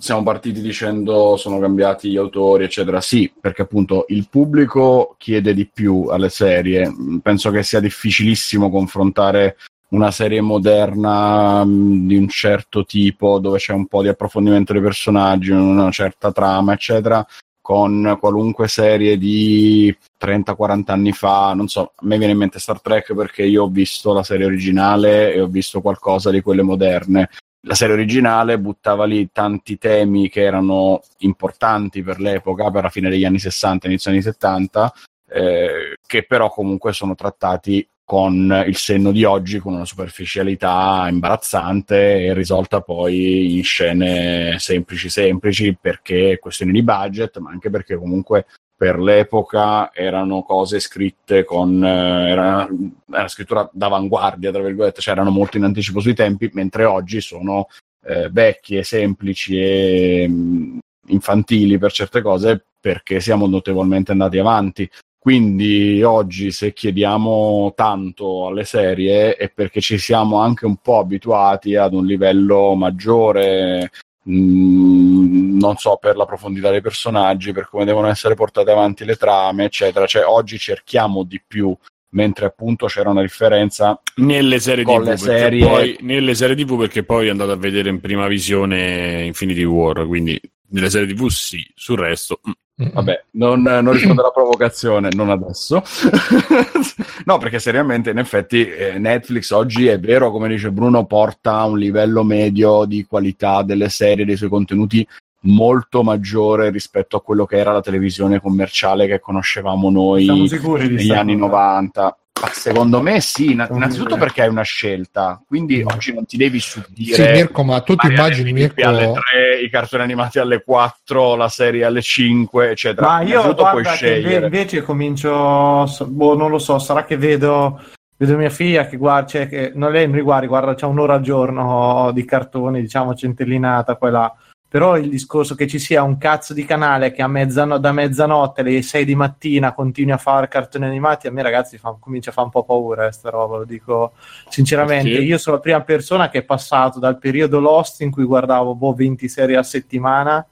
siamo 0.00 0.24
partiti 0.24 0.60
dicendo 0.60 1.36
sono 1.36 1.60
cambiati 1.60 2.10
gli 2.10 2.16
autori, 2.16 2.64
eccetera. 2.64 3.00
Sì, 3.00 3.32
perché 3.40 3.62
appunto 3.62 4.04
il 4.08 4.26
pubblico 4.28 5.14
chiede 5.16 5.54
di 5.54 5.64
più 5.72 6.06
alle 6.08 6.28
serie. 6.28 6.92
Penso 7.22 7.52
che 7.52 7.62
sia 7.62 7.78
difficilissimo 7.78 8.68
confrontare 8.68 9.58
una 9.88 10.10
serie 10.10 10.40
moderna 10.40 11.64
di 11.66 12.16
un 12.16 12.28
certo 12.28 12.84
tipo, 12.84 13.38
dove 13.38 13.58
c'è 13.58 13.72
un 13.72 13.86
po' 13.86 14.02
di 14.02 14.08
approfondimento 14.08 14.72
dei 14.72 14.82
personaggi, 14.82 15.50
una 15.50 15.90
certa 15.90 16.32
trama, 16.32 16.72
eccetera, 16.72 17.24
con 17.60 18.16
qualunque 18.20 18.68
serie 18.68 19.18
di 19.18 19.96
30-40 20.20 20.82
anni 20.92 21.12
fa, 21.12 21.52
non 21.52 21.68
so, 21.68 21.92
a 21.96 22.06
me 22.06 22.16
viene 22.16 22.32
in 22.32 22.38
mente 22.38 22.58
Star 22.58 22.80
Trek 22.80 23.12
perché 23.14 23.44
io 23.44 23.64
ho 23.64 23.68
visto 23.68 24.12
la 24.12 24.22
serie 24.22 24.46
originale 24.46 25.32
e 25.34 25.40
ho 25.40 25.48
visto 25.48 25.80
qualcosa 25.80 26.30
di 26.30 26.40
quelle 26.42 26.62
moderne. 26.62 27.28
La 27.66 27.74
serie 27.74 27.94
originale 27.94 28.60
buttava 28.60 29.04
lì 29.04 29.30
tanti 29.32 29.78
temi 29.78 30.28
che 30.28 30.42
erano 30.42 31.00
importanti 31.18 32.02
per 32.04 32.20
l'epoca, 32.20 32.70
per 32.70 32.84
la 32.84 32.88
fine 32.88 33.08
degli 33.10 33.24
anni 33.24 33.40
60, 33.40 33.88
inizio 33.88 34.12
anni 34.12 34.22
70, 34.22 34.92
eh, 35.28 35.96
che 36.06 36.24
però 36.24 36.48
comunque 36.50 36.92
sono 36.92 37.16
trattati 37.16 37.84
con 38.06 38.64
il 38.64 38.76
senno 38.76 39.10
di 39.10 39.24
oggi, 39.24 39.58
con 39.58 39.74
una 39.74 39.84
superficialità 39.84 41.08
imbarazzante 41.10 42.26
e 42.26 42.34
risolta 42.34 42.80
poi 42.80 43.56
in 43.56 43.64
scene 43.64 44.60
semplici 44.60 45.08
semplici 45.08 45.76
perché 45.78 46.38
questioni 46.40 46.70
di 46.70 46.84
budget, 46.84 47.38
ma 47.38 47.50
anche 47.50 47.68
perché 47.68 47.96
comunque 47.96 48.46
per 48.76 49.00
l'epoca 49.00 49.92
erano 49.92 50.42
cose 50.42 50.78
scritte 50.78 51.44
con 51.44 51.82
eh, 51.82 52.30
era 52.30 52.68
una 53.06 53.26
scrittura 53.26 53.68
d'avanguardia, 53.72 54.52
tra 54.52 54.62
virgolette, 54.62 55.00
cioè 55.00 55.14
erano 55.14 55.30
molto 55.30 55.56
in 55.56 55.64
anticipo 55.64 55.98
sui 55.98 56.14
tempi, 56.14 56.48
mentre 56.52 56.84
oggi 56.84 57.20
sono 57.20 57.66
eh, 58.04 58.28
vecchie, 58.30 58.84
semplici 58.84 59.58
e 59.60 60.28
mh, 60.28 60.34
mm, 60.34 60.78
infantili 61.08 61.76
per 61.76 61.90
certe 61.90 62.22
cose 62.22 62.64
perché 62.80 63.18
siamo 63.18 63.48
notevolmente 63.48 64.12
andati 64.12 64.38
avanti. 64.38 64.88
Quindi 65.26 66.04
oggi 66.04 66.52
se 66.52 66.72
chiediamo 66.72 67.72
tanto 67.74 68.46
alle 68.46 68.62
serie 68.62 69.34
è 69.34 69.50
perché 69.50 69.80
ci 69.80 69.98
siamo 69.98 70.38
anche 70.38 70.66
un 70.66 70.76
po' 70.76 71.00
abituati 71.00 71.74
ad 71.74 71.94
un 71.94 72.06
livello 72.06 72.76
maggiore, 72.76 73.90
mh, 74.22 74.32
mm, 74.32 75.58
non 75.58 75.74
so, 75.78 75.96
per 75.96 76.14
la 76.14 76.26
profondità 76.26 76.70
dei 76.70 76.80
personaggi, 76.80 77.50
per 77.50 77.68
come 77.68 77.84
devono 77.84 78.06
essere 78.06 78.36
portate 78.36 78.70
avanti 78.70 79.04
le 79.04 79.16
trame, 79.16 79.64
eccetera. 79.64 80.06
Cioè 80.06 80.24
oggi 80.24 80.58
cerchiamo 80.58 81.24
di 81.24 81.42
più 81.44 81.76
mentre 82.10 82.46
appunto 82.46 82.86
c'era 82.86 83.10
una 83.10 83.22
differenza 83.22 84.00
nelle 84.18 84.60
serie 84.60 84.84
con 84.84 85.02
TV, 85.02 85.08
le 85.08 85.16
serie... 85.16 85.66
Poi, 85.66 85.96
nelle 86.02 86.36
serie 86.36 86.54
TV 86.54 86.78
perché 86.78 87.02
poi 87.02 87.26
è 87.26 87.30
andato 87.30 87.50
a 87.50 87.56
vedere 87.56 87.88
in 87.88 87.98
prima 87.98 88.28
visione 88.28 89.24
Infinity 89.24 89.64
War, 89.64 90.06
quindi 90.06 90.40
nelle 90.68 90.88
serie 90.88 91.12
TV 91.12 91.26
sì, 91.26 91.68
sul 91.74 91.98
resto 91.98 92.38
mm. 92.48 92.52
Vabbè, 92.78 93.24
non, 93.32 93.62
non 93.62 93.92
rispondo 93.92 94.20
alla 94.20 94.30
provocazione, 94.30 95.08
non 95.14 95.30
adesso. 95.30 95.82
no, 97.24 97.38
perché 97.38 97.58
seriamente, 97.58 98.10
in 98.10 98.18
effetti, 98.18 98.68
eh, 98.68 98.98
Netflix 98.98 99.50
oggi 99.50 99.86
è 99.86 99.98
vero, 99.98 100.30
come 100.30 100.48
dice 100.48 100.70
Bruno, 100.70 101.06
porta 101.06 101.64
un 101.64 101.78
livello 101.78 102.22
medio 102.22 102.84
di 102.84 103.06
qualità 103.06 103.62
delle 103.62 103.88
serie, 103.88 104.26
dei 104.26 104.36
suoi 104.36 104.50
contenuti 104.50 105.06
molto 105.46 106.02
maggiore 106.02 106.70
rispetto 106.70 107.16
a 107.16 107.22
quello 107.22 107.46
che 107.46 107.56
era 107.56 107.72
la 107.72 107.80
televisione 107.80 108.40
commerciale 108.40 109.06
che 109.06 109.20
conoscevamo 109.20 109.90
noi 109.90 110.26
negli 110.26 111.12
anni 111.12 111.36
90. 111.36 112.18
Ma 112.38 112.50
secondo 112.52 113.00
me 113.00 113.20
sì, 113.22 113.52
innanzitutto 113.52 114.16
perché 114.18 114.44
è 114.44 114.46
una 114.46 114.62
scelta, 114.62 115.42
quindi 115.46 115.82
oggi 115.82 116.12
non 116.12 116.26
ti 116.26 116.36
devi 116.36 116.60
subire. 116.60 117.14
Sì, 117.14 117.22
Mirko, 117.22 117.64
ma 117.64 117.80
tu 117.80 117.96
ti 117.96 118.08
immagini 118.08 118.52
Mirko... 118.52 118.86
alle 118.86 119.10
3, 119.10 119.60
i 119.62 119.70
cartoni 119.70 120.02
animati 120.02 120.38
alle 120.38 120.62
4, 120.62 121.34
la 121.34 121.48
serie 121.48 121.84
alle 121.84 122.02
5, 122.02 122.70
eccetera. 122.70 123.06
Ma 123.06 123.22
io 123.22 123.54
guarda 123.54 123.92
che 123.92 124.38
invece 124.42 124.82
comincio, 124.82 125.86
boh, 126.06 126.36
non 126.36 126.50
lo 126.50 126.58
so, 126.58 126.78
sarà 126.78 127.04
che 127.04 127.16
vedo, 127.16 127.82
vedo 128.18 128.36
mia 128.36 128.50
figlia 128.50 128.86
che 128.86 128.98
guarda, 128.98 129.26
cioè, 129.28 129.48
che 129.48 129.72
non 129.74 129.90
lei 129.90 130.06
mi 130.06 130.16
riguarda, 130.16 130.46
guarda, 130.46 130.74
c'è 130.74 130.84
un'ora 130.84 131.14
al 131.14 131.22
giorno 131.22 132.10
di 132.12 132.24
cartoni, 132.26 132.82
diciamo 132.82 133.14
centellinata, 133.14 133.96
quella 133.96 134.30
però 134.76 134.98
il 134.98 135.08
discorso 135.08 135.54
che 135.54 135.66
ci 135.66 135.78
sia 135.78 136.02
un 136.02 136.18
cazzo 136.18 136.52
di 136.52 136.66
canale 136.66 137.10
che 137.10 137.22
a 137.22 137.28
mezzano- 137.28 137.78
da 137.78 137.92
mezzanotte 137.92 138.60
alle 138.60 138.82
6 138.82 139.06
di 139.06 139.14
mattina 139.14 139.72
continui 139.72 140.12
a 140.12 140.18
fare 140.18 140.48
cartoni 140.48 140.84
animati, 140.84 141.26
a 141.26 141.30
me 141.30 141.40
ragazzi 141.40 141.78
fa, 141.78 141.96
comincia 141.98 142.28
a 142.28 142.34
fare 142.34 142.48
un 142.48 142.52
po' 142.52 142.62
paura 142.62 143.04
questa 143.04 143.30
roba, 143.30 143.56
lo 143.56 143.64
dico 143.64 144.12
sinceramente. 144.50 145.08
Perché? 145.08 145.24
Io 145.24 145.38
sono 145.38 145.56
la 145.56 145.62
prima 145.62 145.80
persona 145.80 146.28
che 146.28 146.40
è 146.40 146.42
passato 146.42 146.98
dal 146.98 147.16
periodo 147.16 147.58
Lost 147.58 148.02
in 148.02 148.10
cui 148.10 148.24
guardavo 148.24 148.74
boh, 148.74 148.92
20 148.92 149.26
serie 149.30 149.56
a 149.56 149.62
settimana 149.62 150.46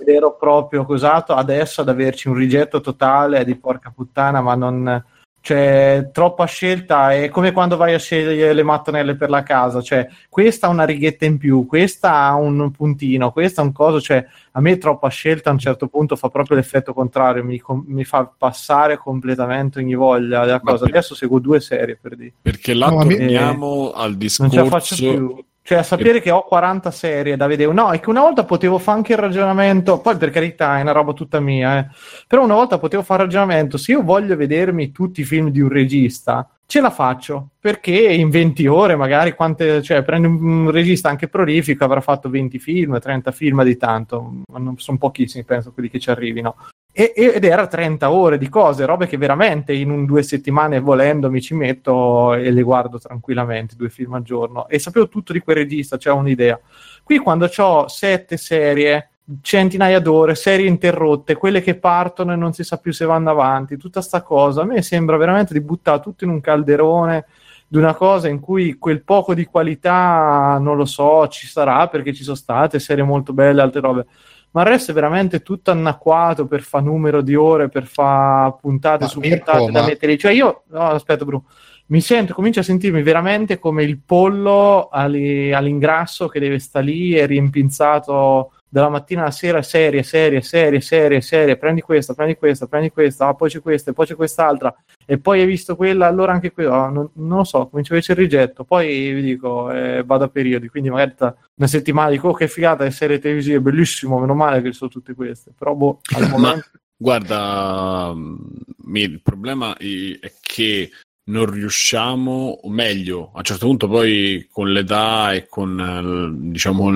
ed 0.00 0.08
ero 0.08 0.36
proprio 0.36 0.86
cosato, 0.86 1.34
adesso 1.34 1.82
ad 1.82 1.90
averci 1.90 2.28
un 2.28 2.34
rigetto 2.34 2.80
totale 2.80 3.44
di 3.44 3.56
porca 3.56 3.92
puttana, 3.94 4.40
ma 4.40 4.54
non 4.54 5.04
c'è 5.46 6.10
troppa 6.12 6.44
scelta, 6.46 7.14
è 7.14 7.28
come 7.28 7.52
quando 7.52 7.76
vai 7.76 7.94
a 7.94 8.00
scegliere 8.00 8.52
le 8.52 8.64
mattonelle 8.64 9.14
per 9.14 9.30
la 9.30 9.44
casa, 9.44 9.80
cioè 9.80 10.08
questa 10.28 10.66
ha 10.66 10.70
una 10.70 10.82
righetta 10.82 11.24
in 11.24 11.38
più, 11.38 11.66
questa 11.66 12.14
ha 12.14 12.34
un 12.34 12.72
puntino, 12.72 13.30
questa 13.30 13.60
ha 13.60 13.64
un 13.64 13.70
coso, 13.70 14.00
cioè 14.00 14.26
a 14.50 14.60
me 14.60 14.76
troppa 14.76 15.06
scelta 15.06 15.50
a 15.50 15.52
un 15.52 15.60
certo 15.60 15.86
punto 15.86 16.16
fa 16.16 16.30
proprio 16.30 16.56
l'effetto 16.56 16.92
contrario, 16.92 17.44
mi, 17.44 17.62
mi 17.84 18.02
fa 18.02 18.28
passare 18.36 18.96
completamente 18.96 19.78
ogni 19.78 19.94
voglia 19.94 20.44
della 20.44 20.58
cosa. 20.58 20.84
Per... 20.84 20.96
Adesso 20.96 21.14
seguo 21.14 21.38
due 21.38 21.60
serie 21.60 21.96
per 21.96 22.16
dire. 22.16 22.32
Perché 22.42 22.74
là 22.74 22.88
no, 22.88 23.02
torniamo 23.02 23.92
e... 23.94 24.02
al 24.02 24.16
discorso... 24.16 25.44
Cioè, 25.66 25.78
a 25.78 25.82
sapere 25.82 26.18
e... 26.18 26.20
che 26.20 26.30
ho 26.30 26.44
40 26.44 26.92
serie 26.92 27.36
da 27.36 27.48
vedere. 27.48 27.72
No, 27.72 27.90
è 27.90 27.98
che 27.98 28.08
una 28.08 28.20
volta 28.20 28.44
potevo 28.44 28.78
fare 28.78 28.98
anche 28.98 29.14
il 29.14 29.18
ragionamento, 29.18 29.98
poi 29.98 30.16
per 30.16 30.30
carità 30.30 30.78
è 30.78 30.82
una 30.82 30.92
roba 30.92 31.12
tutta 31.12 31.40
mia, 31.40 31.78
eh. 31.80 31.86
però 32.28 32.44
una 32.44 32.54
volta 32.54 32.78
potevo 32.78 33.02
fare 33.02 33.24
il 33.24 33.28
ragionamento, 33.28 33.76
se 33.76 33.90
io 33.90 34.04
voglio 34.04 34.36
vedermi 34.36 34.92
tutti 34.92 35.22
i 35.22 35.24
film 35.24 35.50
di 35.50 35.60
un 35.60 35.68
regista, 35.68 36.48
ce 36.66 36.80
la 36.80 36.90
faccio, 36.90 37.48
perché 37.58 37.90
in 37.90 38.30
20 38.30 38.64
ore 38.68 38.94
magari, 38.94 39.34
quante, 39.34 39.82
cioè, 39.82 40.04
prendi 40.04 40.28
un 40.28 40.70
regista 40.70 41.08
anche 41.08 41.26
prolifico, 41.26 41.82
avrà 41.82 42.00
fatto 42.00 42.30
20 42.30 42.60
film, 42.60 43.00
30 43.00 43.32
film 43.32 43.64
di 43.64 43.76
tanto, 43.76 44.42
sono 44.76 44.98
pochissimi, 44.98 45.42
penso, 45.42 45.72
quelli 45.72 45.90
che 45.90 45.98
ci 45.98 46.10
arrivino 46.10 46.54
e, 46.98 47.12
ed 47.14 47.44
era 47.44 47.66
30 47.66 48.10
ore 48.10 48.38
di 48.38 48.48
cose, 48.48 48.86
robe 48.86 49.06
che 49.06 49.18
veramente 49.18 49.74
in 49.74 49.90
un 49.90 50.06
due 50.06 50.22
settimane 50.22 50.80
volendo 50.80 51.30
mi 51.30 51.42
ci 51.42 51.52
metto 51.52 52.32
e 52.32 52.50
le 52.50 52.62
guardo 52.62 52.98
tranquillamente, 52.98 53.76
due 53.76 53.90
film 53.90 54.14
al 54.14 54.22
giorno. 54.22 54.66
E 54.66 54.78
sapevo 54.78 55.06
tutto 55.06 55.34
di 55.34 55.40
quel 55.40 55.56
regista, 55.56 55.98
c'è 55.98 56.10
un'idea. 56.10 56.58
Qui 57.02 57.18
quando 57.18 57.50
ho 57.54 57.86
sette 57.88 58.38
serie, 58.38 59.10
centinaia 59.42 60.00
d'ore, 60.00 60.34
serie 60.34 60.66
interrotte, 60.66 61.36
quelle 61.36 61.60
che 61.60 61.74
partono 61.74 62.32
e 62.32 62.36
non 62.36 62.54
si 62.54 62.64
sa 62.64 62.78
più 62.78 62.94
se 62.94 63.04
vanno 63.04 63.28
avanti, 63.28 63.76
tutta 63.76 64.00
sta 64.00 64.22
cosa, 64.22 64.62
a 64.62 64.64
me 64.64 64.80
sembra 64.80 65.18
veramente 65.18 65.52
di 65.52 65.60
buttare 65.60 66.00
tutto 66.00 66.24
in 66.24 66.30
un 66.30 66.40
calderone 66.40 67.26
di 67.68 67.76
una 67.76 67.94
cosa 67.94 68.28
in 68.28 68.40
cui 68.40 68.78
quel 68.78 69.02
poco 69.02 69.34
di 69.34 69.44
qualità, 69.44 70.56
non 70.58 70.78
lo 70.78 70.86
so, 70.86 71.28
ci 71.28 71.46
sarà 71.46 71.88
perché 71.88 72.14
ci 72.14 72.22
sono 72.22 72.36
state 72.36 72.78
serie 72.78 73.04
molto 73.04 73.34
belle, 73.34 73.60
altre 73.60 73.80
robe 73.80 74.06
ma 74.50 74.62
il 74.62 74.68
resto 74.68 74.90
è 74.90 74.94
veramente 74.94 75.42
tutto 75.42 75.70
anacquato 75.70 76.46
per 76.46 76.62
fare 76.62 76.84
numero 76.84 77.20
di 77.20 77.34
ore, 77.34 77.68
per 77.68 77.86
fare 77.86 78.54
puntate 78.60 79.04
Ma 79.04 79.10
su 79.10 79.20
puntate 79.20 79.70
da 79.70 79.80
ma- 79.80 79.86
mettere. 79.86 80.16
Cioè 80.16 80.32
io, 80.32 80.62
no, 80.68 80.80
aspetta 80.80 81.24
Bru, 81.24 81.42
mi 81.88 82.00
sento, 82.00 82.34
comincio 82.34 82.60
a 82.60 82.64
sentirmi 82.64 83.02
veramente 83.02 83.58
come 83.58 83.84
il 83.84 83.98
pollo 83.98 84.88
all'ingrasso 84.90 86.26
che 86.28 86.40
deve 86.40 86.58
stare 86.58 86.86
lì 86.86 87.14
e 87.14 87.26
riempinzato 87.26 88.52
dalla 88.68 88.88
mattina 88.88 89.22
alla 89.22 89.30
sera, 89.30 89.62
serie, 89.62 90.02
serie, 90.02 90.40
serie, 90.40 90.80
serie, 90.80 91.20
serie, 91.20 91.56
prendi 91.56 91.80
questa, 91.80 92.14
prendi 92.14 92.36
questa, 92.36 92.66
prendi 92.66 92.90
questa, 92.90 93.28
ah, 93.28 93.34
poi 93.34 93.48
c'è 93.48 93.60
questa, 93.60 93.90
e 93.90 93.94
poi 93.94 94.06
c'è 94.06 94.14
quest'altra, 94.14 94.74
e 95.04 95.18
poi 95.18 95.40
hai 95.40 95.46
visto 95.46 95.76
quella, 95.76 96.06
allora 96.06 96.32
anche 96.32 96.52
quella, 96.52 96.84
Ah, 96.84 96.88
non, 96.88 97.08
non 97.14 97.38
lo 97.38 97.44
so, 97.44 97.68
comincio 97.68 97.92
invece 97.92 98.12
il 98.12 98.18
rigetto, 98.18 98.64
poi 98.64 99.12
vi 99.12 99.22
dico, 99.22 99.70
eh, 99.70 100.02
vado 100.04 100.24
a 100.24 100.28
periodi, 100.28 100.68
quindi 100.68 100.90
magari 100.90 101.14
una 101.18 101.68
settimana 101.68 102.10
dico, 102.10 102.28
oh 102.28 102.34
che 102.34 102.48
figata, 102.48 102.84
le 102.84 102.90
serie 102.90 103.18
televisive, 103.18 103.60
bellissimo, 103.60 104.18
meno 104.18 104.34
male 104.34 104.60
che 104.62 104.72
sono 104.72 104.90
tutte 104.90 105.14
queste, 105.14 105.52
però 105.56 105.74
boh, 105.74 106.00
al 106.14 106.22
Ma- 106.22 106.28
momento... 106.28 106.70
Guarda, 106.98 108.10
mm, 108.14 108.36
mi- 108.84 109.02
il 109.02 109.20
problema 109.20 109.76
è 109.76 110.32
che 110.40 110.90
non 111.24 111.50
riusciamo, 111.50 112.60
o 112.62 112.70
meglio, 112.70 113.30
a 113.34 113.38
un 113.38 113.44
certo 113.44 113.66
punto 113.66 113.88
poi 113.88 114.46
con 114.50 114.72
l'età 114.72 115.32
e 115.32 115.46
con 115.46 115.78
eh, 115.78 116.48
diciamo 116.50 116.90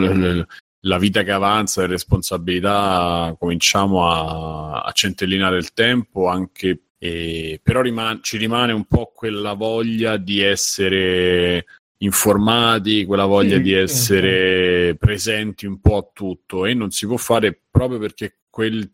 la 0.84 0.98
vita 0.98 1.22
che 1.22 1.30
avanza 1.30 1.82
le 1.82 1.88
responsabilità 1.88 3.34
cominciamo 3.38 4.08
a, 4.10 4.80
a 4.82 4.92
centellinare 4.92 5.58
il 5.58 5.72
tempo 5.72 6.28
anche 6.28 6.84
e- 6.98 7.60
però 7.62 7.80
riman- 7.80 8.22
ci 8.22 8.36
rimane 8.36 8.72
un 8.72 8.84
po' 8.84 9.12
quella 9.14 9.54
voglia 9.54 10.16
di 10.18 10.40
essere 10.40 11.64
informati, 12.02 13.04
quella 13.04 13.24
voglia 13.24 13.56
Sì, 13.56 13.62
di 13.62 13.70
sì, 13.70 13.74
essere 13.76 14.96
presenti 14.96 15.66
un 15.66 15.80
po' 15.80 15.96
a 15.96 16.10
tutto 16.12 16.66
e 16.66 16.74
non 16.74 16.90
si 16.90 17.06
può 17.06 17.16
fare 17.16 17.62
proprio 17.70 17.98
perché 17.98 18.40
quel, 18.50 18.90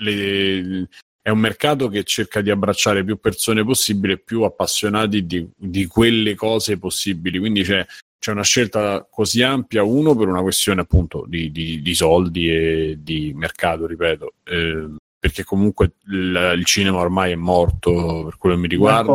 le- 0.00 0.88
è 1.20 1.30
un 1.30 1.38
mercato 1.38 1.88
che 1.88 2.04
cerca 2.04 2.40
di 2.40 2.50
abbracciare 2.50 3.04
più 3.04 3.18
persone 3.18 3.64
possibile 3.64 4.12
e 4.14 4.18
più 4.18 4.42
appassionati 4.42 5.26
di, 5.26 5.48
di 5.56 5.86
quelle 5.86 6.34
cose 6.34 6.78
possibili. 6.78 7.38
Quindi 7.38 7.62
c'è, 7.62 7.84
c'è 8.26 8.32
una 8.32 8.42
scelta 8.42 9.06
così 9.08 9.40
ampia, 9.42 9.84
uno 9.84 10.16
per 10.16 10.26
una 10.26 10.42
questione 10.42 10.80
appunto 10.80 11.26
di, 11.28 11.52
di- 11.52 11.80
di 11.80 11.94
soldi 11.94 12.50
e 12.50 12.98
di 12.98 13.32
mercato, 13.36 13.86
ripeto, 13.86 14.32
eh, 14.42 14.88
perché 15.16 15.44
comunque 15.44 15.92
il, 16.08 16.54
il 16.56 16.64
cinema 16.64 16.98
ormai 16.98 17.30
è 17.30 17.36
morto 17.36 18.24
per 18.24 18.36
quello 18.36 18.56
che 18.56 18.62
mi 18.62 18.66
riguarda. 18.66 19.12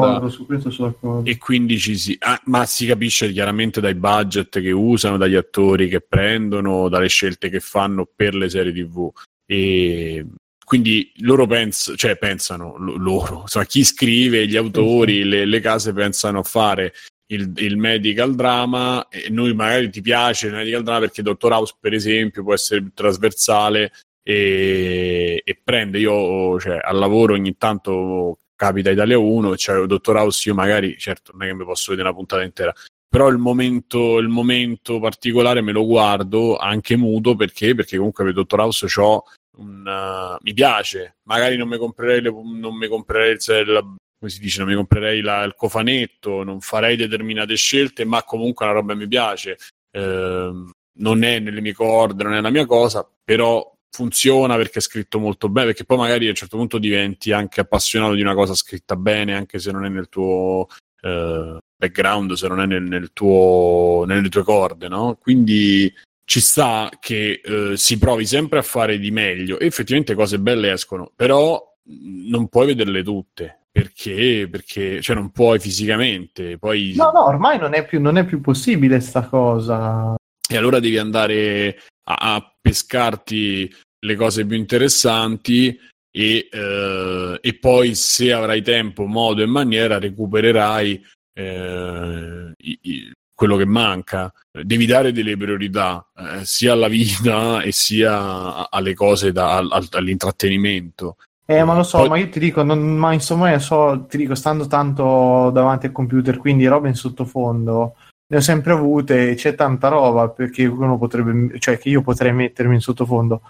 E 1.28 1.38
quindi 1.38 1.78
ci 1.78 1.98
si, 1.98 2.16
ah, 2.22 2.42
ma 2.46 2.66
si 2.66 2.86
capisce 2.86 3.30
chiaramente 3.34 3.82
dai 3.82 3.96
budget 3.96 4.62
che 4.62 4.72
usano, 4.72 5.18
dagli 5.18 5.36
attori 5.36 5.90
che 5.90 6.00
prendono, 6.00 6.88
dalle 6.88 7.10
scelte 7.10 7.50
che 7.50 7.60
fanno 7.60 8.08
per 8.16 8.34
le 8.34 8.50
serie 8.50 8.72
TV. 8.72 9.12
E 9.46 10.26
quindi 10.64 11.12
loro 11.18 11.46
pens- 11.48 11.96
cioè 11.98 12.16
pensano, 12.16 12.78
lo- 12.78 12.96
loro, 12.96 13.42
insomma, 13.42 13.66
chi 13.66 13.84
scrive, 13.84 14.48
gli 14.48 14.56
autori, 14.56 15.26
le, 15.26 15.44
le 15.44 15.60
case 15.60 15.92
pensano 15.92 16.40
a 16.40 16.44
fare 16.44 16.94
il, 17.34 17.52
il 17.58 17.78
medical 17.78 18.36
drama 18.36 19.08
e 19.10 19.30
noi 19.30 19.54
magari 19.54 19.90
ti 19.90 20.02
piace 20.02 20.48
il 20.48 20.54
medical 20.54 20.84
drama 20.84 21.00
perché 21.00 21.22
Dottor 21.22 21.52
House, 21.52 21.76
per 21.80 21.94
esempio, 21.94 22.44
può 22.44 22.54
essere 22.54 22.82
più 22.82 22.92
trasversale 22.94 23.92
e, 24.24 25.42
e 25.44 25.62
prende. 25.64 26.00
Io 26.00 26.60
cioè, 26.60 26.80
al 26.82 26.98
lavoro 26.98 27.34
ogni 27.34 27.58
tanto 27.58 28.38
capita 28.56 28.92
Italia 28.92 29.18
1 29.18 29.58
cioè 29.58 29.88
Dottor 29.88 30.18
House 30.18 30.48
io 30.48 30.54
magari 30.54 30.96
certo 30.96 31.32
non 31.32 31.42
è 31.42 31.48
che 31.48 31.56
mi 31.56 31.66
posso 31.66 31.90
vedere 31.90 32.10
una 32.10 32.16
puntata 32.16 32.44
intera 32.44 32.72
però 33.12 33.28
il 33.28 33.40
momento, 33.40 34.20
il 34.20 34.30
momento 34.30 35.02
particolare 35.02 35.60
me 35.60 35.74
lo 35.74 35.86
guardo 35.86 36.56
anche 36.56 36.96
muto 36.96 37.36
perché? 37.36 37.76
Perché 37.76 37.98
comunque 37.98 38.24
per 38.24 38.32
Dottor 38.32 38.60
House 38.62 38.86
c'ho 38.88 39.26
un, 39.58 39.86
uh, 39.86 40.38
mi 40.42 40.54
piace. 40.54 41.18
Magari 41.24 41.58
non 41.58 41.68
mi 41.68 41.78
comprerei, 41.78 42.22
le, 42.22 42.32
non 42.32 42.74
mi 42.74 42.88
comprerei 42.88 43.34
il, 43.34 43.96
come 44.22 44.32
si 44.32 44.40
dice 44.40 44.60
non 44.60 44.70
mi 44.70 44.76
comprerei 44.76 45.22
la, 45.22 45.44
il 45.44 45.56
cofanetto 45.56 46.44
non 46.44 46.62
farei 46.62 46.96
determinate 46.96 47.56
scelte 47.56 48.06
ma 48.06 48.24
comunque 48.24 48.66
una 48.66 48.76
roba 48.76 48.94
mi 48.94 49.08
piace 49.08 49.58
Ehm, 49.94 50.72
non 51.00 51.24
è 51.24 51.40
nelle 51.40 51.60
mie 51.60 51.74
corde 51.74 52.24
non 52.24 52.34
è 52.34 52.40
la 52.40 52.50
mia 52.50 52.66
cosa 52.66 53.06
però 53.24 53.72
funziona 53.92 54.56
perché 54.56 54.80
è 54.80 54.82
scritto 54.82 55.20
molto 55.20 55.50
bene, 55.50 55.68
perché 55.68 55.84
poi 55.84 55.98
magari 55.98 56.26
a 56.28 56.30
un 56.30 56.36
certo 56.36 56.58
punto 56.58 56.78
diventi 56.80 57.32
anche 57.32 57.62
appassionato 57.62 58.14
di 58.14 58.22
una 58.22 58.34
cosa 58.34 58.56
scritta 58.56 58.96
bene, 58.96 59.36
anche 59.36 59.60
se 59.60 59.72
non 59.72 59.86
è 59.86 59.90
nel 59.90 60.08
tuo 60.08 60.68
eh, 61.02 61.58
background, 61.76 62.34
se 62.34 62.48
non 62.48 62.62
è 62.62 62.66
nel, 62.66 62.84
nel 62.84 63.12
tuo, 63.12 64.06
nelle 64.08 64.30
tue 64.30 64.44
corde, 64.44 64.88
no? 64.88 65.18
Quindi 65.22 65.94
ci 66.24 66.40
sta 66.40 66.90
che 67.00 67.42
eh, 67.44 67.76
si 67.76 67.98
provi 67.98 68.26
sempre 68.26 68.60
a 68.60 68.64
fare 68.64 68.98
di 68.98 69.12
meglio 69.12 69.60
e 69.60 69.66
effettivamente 69.66 70.16
cose 70.16 70.40
belle 70.40 70.72
escono, 70.72 71.12
però 71.14 71.62
mh, 71.84 72.30
non 72.30 72.48
puoi 72.48 72.68
vederle 72.68 73.04
tutte. 73.04 73.60
Perché? 73.72 74.48
Perché 74.52 75.02
cioè 75.02 75.16
non 75.16 75.32
puoi 75.32 75.58
fisicamente, 75.60 76.58
poi 76.58 76.94
No, 76.96 77.12
no, 77.14 77.26
ormai 77.26 77.58
non 77.58 77.74
è 77.74 77.86
più, 77.86 78.02
non 78.02 78.18
è 78.18 78.26
più 78.26 78.42
possibile 78.42 79.00
sta 79.00 79.24
cosa. 79.28 80.16
e 80.50 80.58
allora 80.58 80.80
devi 80.82 80.98
andare 80.98 81.80
a, 82.10 82.36
a 82.36 82.56
pescarti 82.60 83.74
le 84.04 84.16
cose 84.16 84.46
più 84.46 84.58
interessanti 84.58 85.80
e, 86.14 86.50
eh, 86.52 87.38
e 87.40 87.58
poi 87.60 87.96
se 87.96 88.34
avrai 88.34 88.62
tempo, 88.62 89.06
modo 89.06 89.42
e 89.42 89.46
maniera 89.46 89.98
recupererai 90.00 91.06
eh, 91.34 92.52
i- 92.58 92.80
i- 92.82 93.12
quello 93.34 93.56
che 93.56 93.66
manca. 93.66 94.32
Devi 94.52 94.86
dare 94.86 95.12
delle 95.14 95.38
priorità 95.38 96.06
eh, 96.18 96.44
sia 96.46 96.74
alla 96.74 96.90
vita 96.90 97.62
e 97.64 97.72
sia 97.72 98.70
alle 98.70 98.94
cose 98.94 99.32
da- 99.32 99.56
al- 99.58 99.88
all'intrattenimento. 99.92 101.16
Eh, 101.58 101.64
ma 101.64 101.76
lo 101.76 101.84
so, 101.84 101.98
Poi- 102.00 102.10
ma 102.10 102.18
io 102.18 102.30
ti 102.30 102.40
dico, 102.40 102.64
non, 102.64 102.80
ma 102.96 103.12
insomma, 103.14 103.52
io 103.52 103.60
so, 103.60 104.06
ti 104.08 104.18
dico, 104.18 104.36
stando 104.36 104.68
tanto 104.68 105.50
davanti 105.52 105.88
al 105.88 105.92
computer, 105.92 106.38
quindi 106.38 106.66
roba 106.66 106.88
in 106.88 106.96
sottofondo, 106.96 107.96
ne 108.28 108.38
ho 108.38 108.40
sempre 108.42 108.72
avute, 108.74 109.34
c'è 109.36 109.56
tanta 109.56 109.90
roba 109.90 110.30
perché 110.30 110.66
uno 110.66 110.98
potrebbe, 110.98 111.60
cioè 111.60 111.78
che 111.78 111.90
io 111.90 112.02
potrei 112.02 112.32
mettermi 112.34 112.76
in 112.76 112.80
sottofondo, 112.80 113.42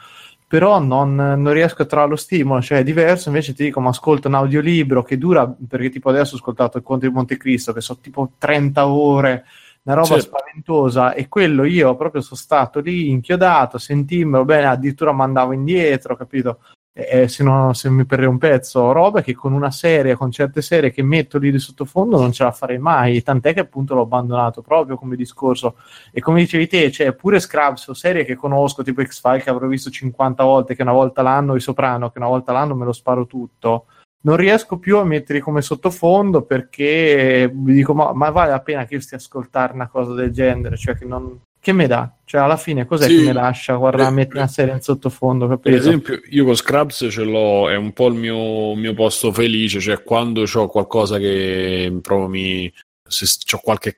però 0.47 0.80
non, 0.80 1.14
non 1.16 1.54
riesco 1.54 1.84
a 1.84 1.86
trovare 1.86 2.10
lo 2.10 2.16
stimolo, 2.16 2.62
cioè 2.62 2.80
è 2.80 2.84
diverso, 2.84 3.30
invece 3.30 3.54
ti 3.54 3.64
dico, 3.64 3.80
ma 3.80 3.89
ascolto 3.89 4.28
un 4.28 4.34
audiolibro 4.34 5.04
che 5.04 5.18
dura, 5.18 5.47
perché 5.68 5.89
tipo 5.89 6.10
adesso 6.10 6.34
ho 6.34 6.38
ascoltato 6.38 6.78
il 6.78 6.84
Conte 6.84 7.08
di 7.08 7.14
Monte 7.14 7.38
Cristo, 7.38 7.72
che 7.72 7.82
sono 7.82 7.99
tipo 8.02 8.32
30 8.38 8.88
ore, 8.88 9.45
una 9.84 9.95
roba 9.95 10.08
Certo. 10.08 10.24
spaventosa, 10.38 11.14
e 11.14 11.28
quello 11.28 11.64
io 11.64 11.95
proprio 11.95 12.22
sono 12.22 12.39
stato 12.39 12.80
lì 12.80 13.10
inchiodato, 13.10 13.78
sentimelo 13.78 14.43
bene, 14.43 14.66
addirittura 14.66 15.12
mandavo 15.12 15.54
indietro, 15.54 16.16
capito? 16.16 16.60
Eh, 16.93 17.29
se, 17.29 17.43
no, 17.43 17.71
se 17.73 17.89
mi 17.89 18.05
perrei 18.05 18.27
un 18.27 18.37
pezzo, 18.37 18.91
roba 18.91 19.21
che 19.21 19.33
con 19.33 19.53
una 19.53 19.71
serie, 19.71 20.15
con 20.15 20.29
certe 20.29 20.61
serie 20.61 20.91
che 20.91 21.01
metto 21.03 21.37
lì 21.37 21.49
di 21.49 21.59
sottofondo 21.59 22.19
non 22.19 22.33
ce 22.33 22.43
la 22.43 22.51
farei 22.51 22.79
mai, 22.79 23.21
tant'è 23.21 23.53
che 23.53 23.61
appunto 23.61 23.95
l'ho 23.95 24.01
abbandonato 24.01 24.61
proprio 24.61 24.97
come 24.97 25.15
discorso. 25.15 25.77
E 26.11 26.19
come 26.19 26.41
dicevi 26.41 26.67
te, 26.67 26.91
cioè 26.91 27.13
pure 27.13 27.39
Scrubs 27.39 27.87
o 27.87 27.93
serie 27.93 28.25
che 28.25 28.35
conosco, 28.35 28.83
tipo 28.83 29.03
X-File 29.03 29.41
che 29.41 29.49
avrò 29.49 29.67
visto 29.67 29.89
50 29.89 30.43
volte, 30.43 30.75
che 30.75 30.81
una 30.81 30.91
volta 30.91 31.21
l'anno, 31.21 31.55
i 31.55 31.61
Soprano, 31.61 32.09
che 32.11 32.17
una 32.17 32.27
volta 32.27 32.51
l'anno 32.51 32.75
me 32.75 32.85
lo 32.85 32.93
sparo 32.93 33.25
tutto. 33.25 33.85
Non 34.23 34.35
riesco 34.35 34.77
più 34.77 34.97
a 34.97 35.03
metterli 35.03 35.41
come 35.41 35.61
sottofondo 35.61 36.43
perché 36.43 37.49
mi 37.53 37.73
dico, 37.73 37.93
ma, 37.95 38.13
ma 38.13 38.29
vale 38.29 38.51
la 38.51 38.61
pena 38.61 38.85
che 38.85 38.95
io 38.95 39.01
stia 39.01 39.17
a 39.17 39.19
ascoltare 39.19 39.73
una 39.73 39.87
cosa 39.87 40.13
del 40.13 40.31
genere? 40.31 40.77
Cioè, 40.77 40.95
che 40.95 41.05
non, 41.05 41.39
che 41.62 41.72
me 41.74 41.88
dà? 41.88 42.12
Cioè, 42.26 42.41
alla 42.41 42.57
fine, 42.57 42.86
cos'è 42.86 43.07
Sì. 43.07 43.16
che 43.18 43.22
mi 43.22 43.32
lascia? 43.34 43.76
Guarda, 43.76 44.07
Eh, 44.07 44.12
metti 44.12 44.36
una 44.36 44.47
serie 44.47 44.74
in 44.74 44.82
sottofondo, 44.82 45.45
Per 45.47 45.55
capito? 45.57 45.76
esempio, 45.78 46.20
io 46.30 46.43
con 46.43 46.55
Scrubs 46.55 47.07
ce 47.09 47.24
l'ho, 47.24 47.70
è 47.70 47.76
un 47.76 47.93
po' 47.93 48.07
il 48.07 48.16
mio, 48.16 48.74
mio 48.76 48.93
posto 48.93 49.32
felice, 49.32 49.80
cioè 49.80 50.01
quando 50.03 50.43
ho 50.51 50.68
qualcosa 50.68 51.18
che 51.20 51.97
proprio 52.01 52.28
mi. 52.28 52.74
Se 53.12 53.26
ho 53.55 53.59
qualche 53.59 53.97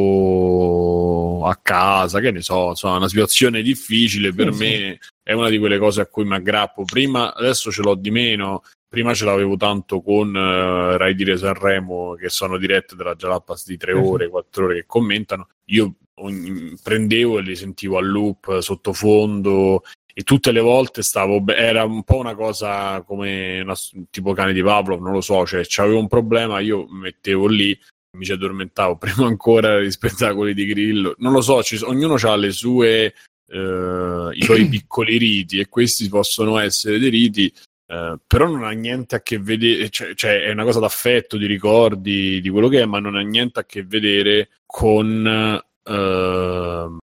cazzo 0.00 1.44
a 1.46 1.56
casa, 1.56 2.20
che 2.20 2.30
ne 2.30 2.40
so, 2.40 2.68
insomma, 2.70 2.96
una 2.96 3.08
situazione 3.08 3.60
difficile 3.62 4.32
per 4.32 4.52
Sì, 4.52 4.64
me 4.64 4.98
è 5.22 5.32
una 5.32 5.48
di 5.50 5.58
quelle 5.58 5.78
cose 5.78 6.00
a 6.00 6.06
cui 6.06 6.24
mi 6.24 6.34
aggrappo. 6.34 6.84
Prima, 6.84 7.34
adesso 7.34 7.70
ce 7.70 7.82
l'ho 7.82 7.94
di 7.94 8.10
meno, 8.10 8.62
prima 8.88 9.12
ce 9.14 9.24
l'avevo 9.26 9.56
tanto 9.56 10.00
con 10.00 10.34
eh, 10.34 10.96
Rai 10.96 11.14
Dire 11.14 11.36
Sanremo, 11.36 12.14
che 12.14 12.30
sono 12.30 12.56
dirette 12.56 12.96
dalla 12.96 13.14
Jalapas 13.14 13.66
di 13.66 13.76
tre 13.76 13.92
Sì, 13.94 13.98
sì. 14.02 14.04
ore, 14.10 14.28
quattro 14.28 14.64
ore 14.64 14.74
che 14.76 14.84
commentano. 14.86 15.48
Io 15.66 15.94
ogni- 16.20 16.76
prendevo 16.82 17.38
e 17.38 17.42
li 17.42 17.56
sentivo 17.56 17.98
a 17.98 18.02
loop, 18.02 18.58
sottofondo, 18.60 19.82
e 20.12 20.22
tutte 20.22 20.52
le 20.52 20.60
volte 20.60 21.02
stavo 21.02 21.42
era 21.46 21.84
un 21.84 22.02
po' 22.02 22.18
una 22.18 22.34
cosa 22.34 23.02
come 23.02 23.60
una, 23.60 23.74
tipo 24.10 24.32
cane 24.32 24.52
di 24.52 24.62
Pavlov 24.62 25.00
non 25.00 25.12
lo 25.12 25.20
so 25.20 25.46
cioè 25.46 25.62
c'avevo 25.64 25.98
un 25.98 26.08
problema 26.08 26.58
io 26.58 26.86
mettevo 26.88 27.46
lì 27.46 27.78
mi 28.16 28.24
ci 28.24 28.32
addormentavo 28.32 28.96
prima 28.98 29.26
ancora 29.26 29.80
di 29.80 29.90
spettacoli 29.90 30.54
di 30.54 30.66
Grillo. 30.66 31.14
Non 31.18 31.32
lo 31.32 31.40
so 31.40 31.62
ci 31.62 31.78
ognuno 31.82 32.16
ha 32.20 32.36
le 32.36 32.50
sue 32.50 33.14
eh, 33.46 34.28
i 34.32 34.42
suoi 34.42 34.66
piccoli 34.68 35.16
riti 35.16 35.58
e 35.58 35.68
questi 35.68 36.08
possono 36.08 36.58
essere 36.58 36.98
dei 36.98 37.10
riti 37.10 37.52
eh, 37.86 38.18
però 38.26 38.46
non 38.46 38.64
ha 38.64 38.70
niente 38.70 39.16
a 39.16 39.22
che 39.22 39.38
vedere 39.38 39.88
cioè, 39.90 40.14
cioè, 40.14 40.42
è 40.42 40.52
una 40.52 40.64
cosa 40.64 40.80
d'affetto 40.80 41.36
di 41.36 41.46
ricordi 41.46 42.40
di 42.40 42.48
quello 42.48 42.68
che 42.68 42.82
è 42.82 42.84
ma 42.84 43.00
non 43.00 43.16
ha 43.16 43.22
niente 43.22 43.60
a 43.60 43.64
che 43.64 43.84
vedere 43.84 44.50
con 44.66 45.60
eh, 45.84 46.96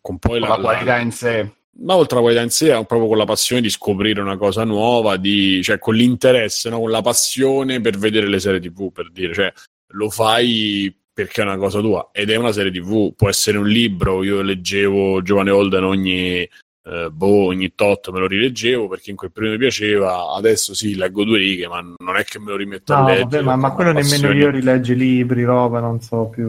con 0.00 0.18
poi 0.18 0.40
Con 0.40 0.48
la, 0.48 0.56
la 0.56 0.62
qualità 0.62 0.98
in 0.98 1.12
sé. 1.12 1.50
ma 1.80 1.96
oltre 1.96 2.16
alla 2.16 2.22
qualità 2.22 2.42
in 2.42 2.50
sé, 2.50 2.72
è 2.72 2.86
proprio 2.86 3.08
con 3.08 3.18
la 3.18 3.24
passione 3.24 3.62
di 3.62 3.70
scoprire 3.70 4.20
una 4.20 4.36
cosa 4.36 4.64
nuova, 4.64 5.16
di, 5.16 5.62
cioè 5.62 5.78
con 5.78 5.94
l'interesse, 5.94 6.70
no? 6.70 6.80
con 6.80 6.90
la 6.90 7.02
passione 7.02 7.80
per 7.80 7.98
vedere 7.98 8.28
le 8.28 8.40
serie 8.40 8.60
TV, 8.60 8.90
per 8.92 9.10
dire, 9.10 9.34
cioè 9.34 9.52
lo 9.92 10.10
fai 10.10 10.94
perché 11.12 11.40
è 11.42 11.44
una 11.44 11.56
cosa 11.56 11.80
tua 11.80 12.10
ed 12.12 12.30
è 12.30 12.36
una 12.36 12.52
serie 12.52 12.70
TV, 12.70 13.12
può 13.14 13.28
essere 13.28 13.58
un 13.58 13.66
libro, 13.66 14.22
io 14.22 14.40
leggevo 14.40 15.20
Giovane 15.22 15.50
Holden 15.50 15.82
ogni 15.82 16.48
eh, 16.88 17.10
boh, 17.10 17.46
ogni 17.46 17.74
tot 17.74 18.10
me 18.10 18.20
lo 18.20 18.26
rileggevo 18.26 18.88
perché 18.88 19.10
in 19.10 19.16
quel 19.16 19.30
periodo 19.30 19.56
mi 19.56 19.60
piaceva, 19.60 20.32
adesso 20.32 20.74
sì, 20.74 20.94
leggo 20.94 21.24
due 21.24 21.38
righe, 21.38 21.68
ma 21.68 21.80
non 21.80 22.16
è 22.16 22.24
che 22.24 22.38
me 22.38 22.50
lo 22.50 22.56
rimetto 22.56 22.94
no, 22.94 23.00
a 23.00 23.08
leggere. 23.08 23.42
Vabbè, 23.42 23.42
ma, 23.42 23.56
ma 23.56 23.72
quello 23.72 23.92
nemmeno 23.92 24.32
io 24.32 24.50
rileggi 24.50 24.94
libri, 24.94 25.44
roba, 25.44 25.80
non 25.80 26.00
so 26.00 26.28
più. 26.28 26.46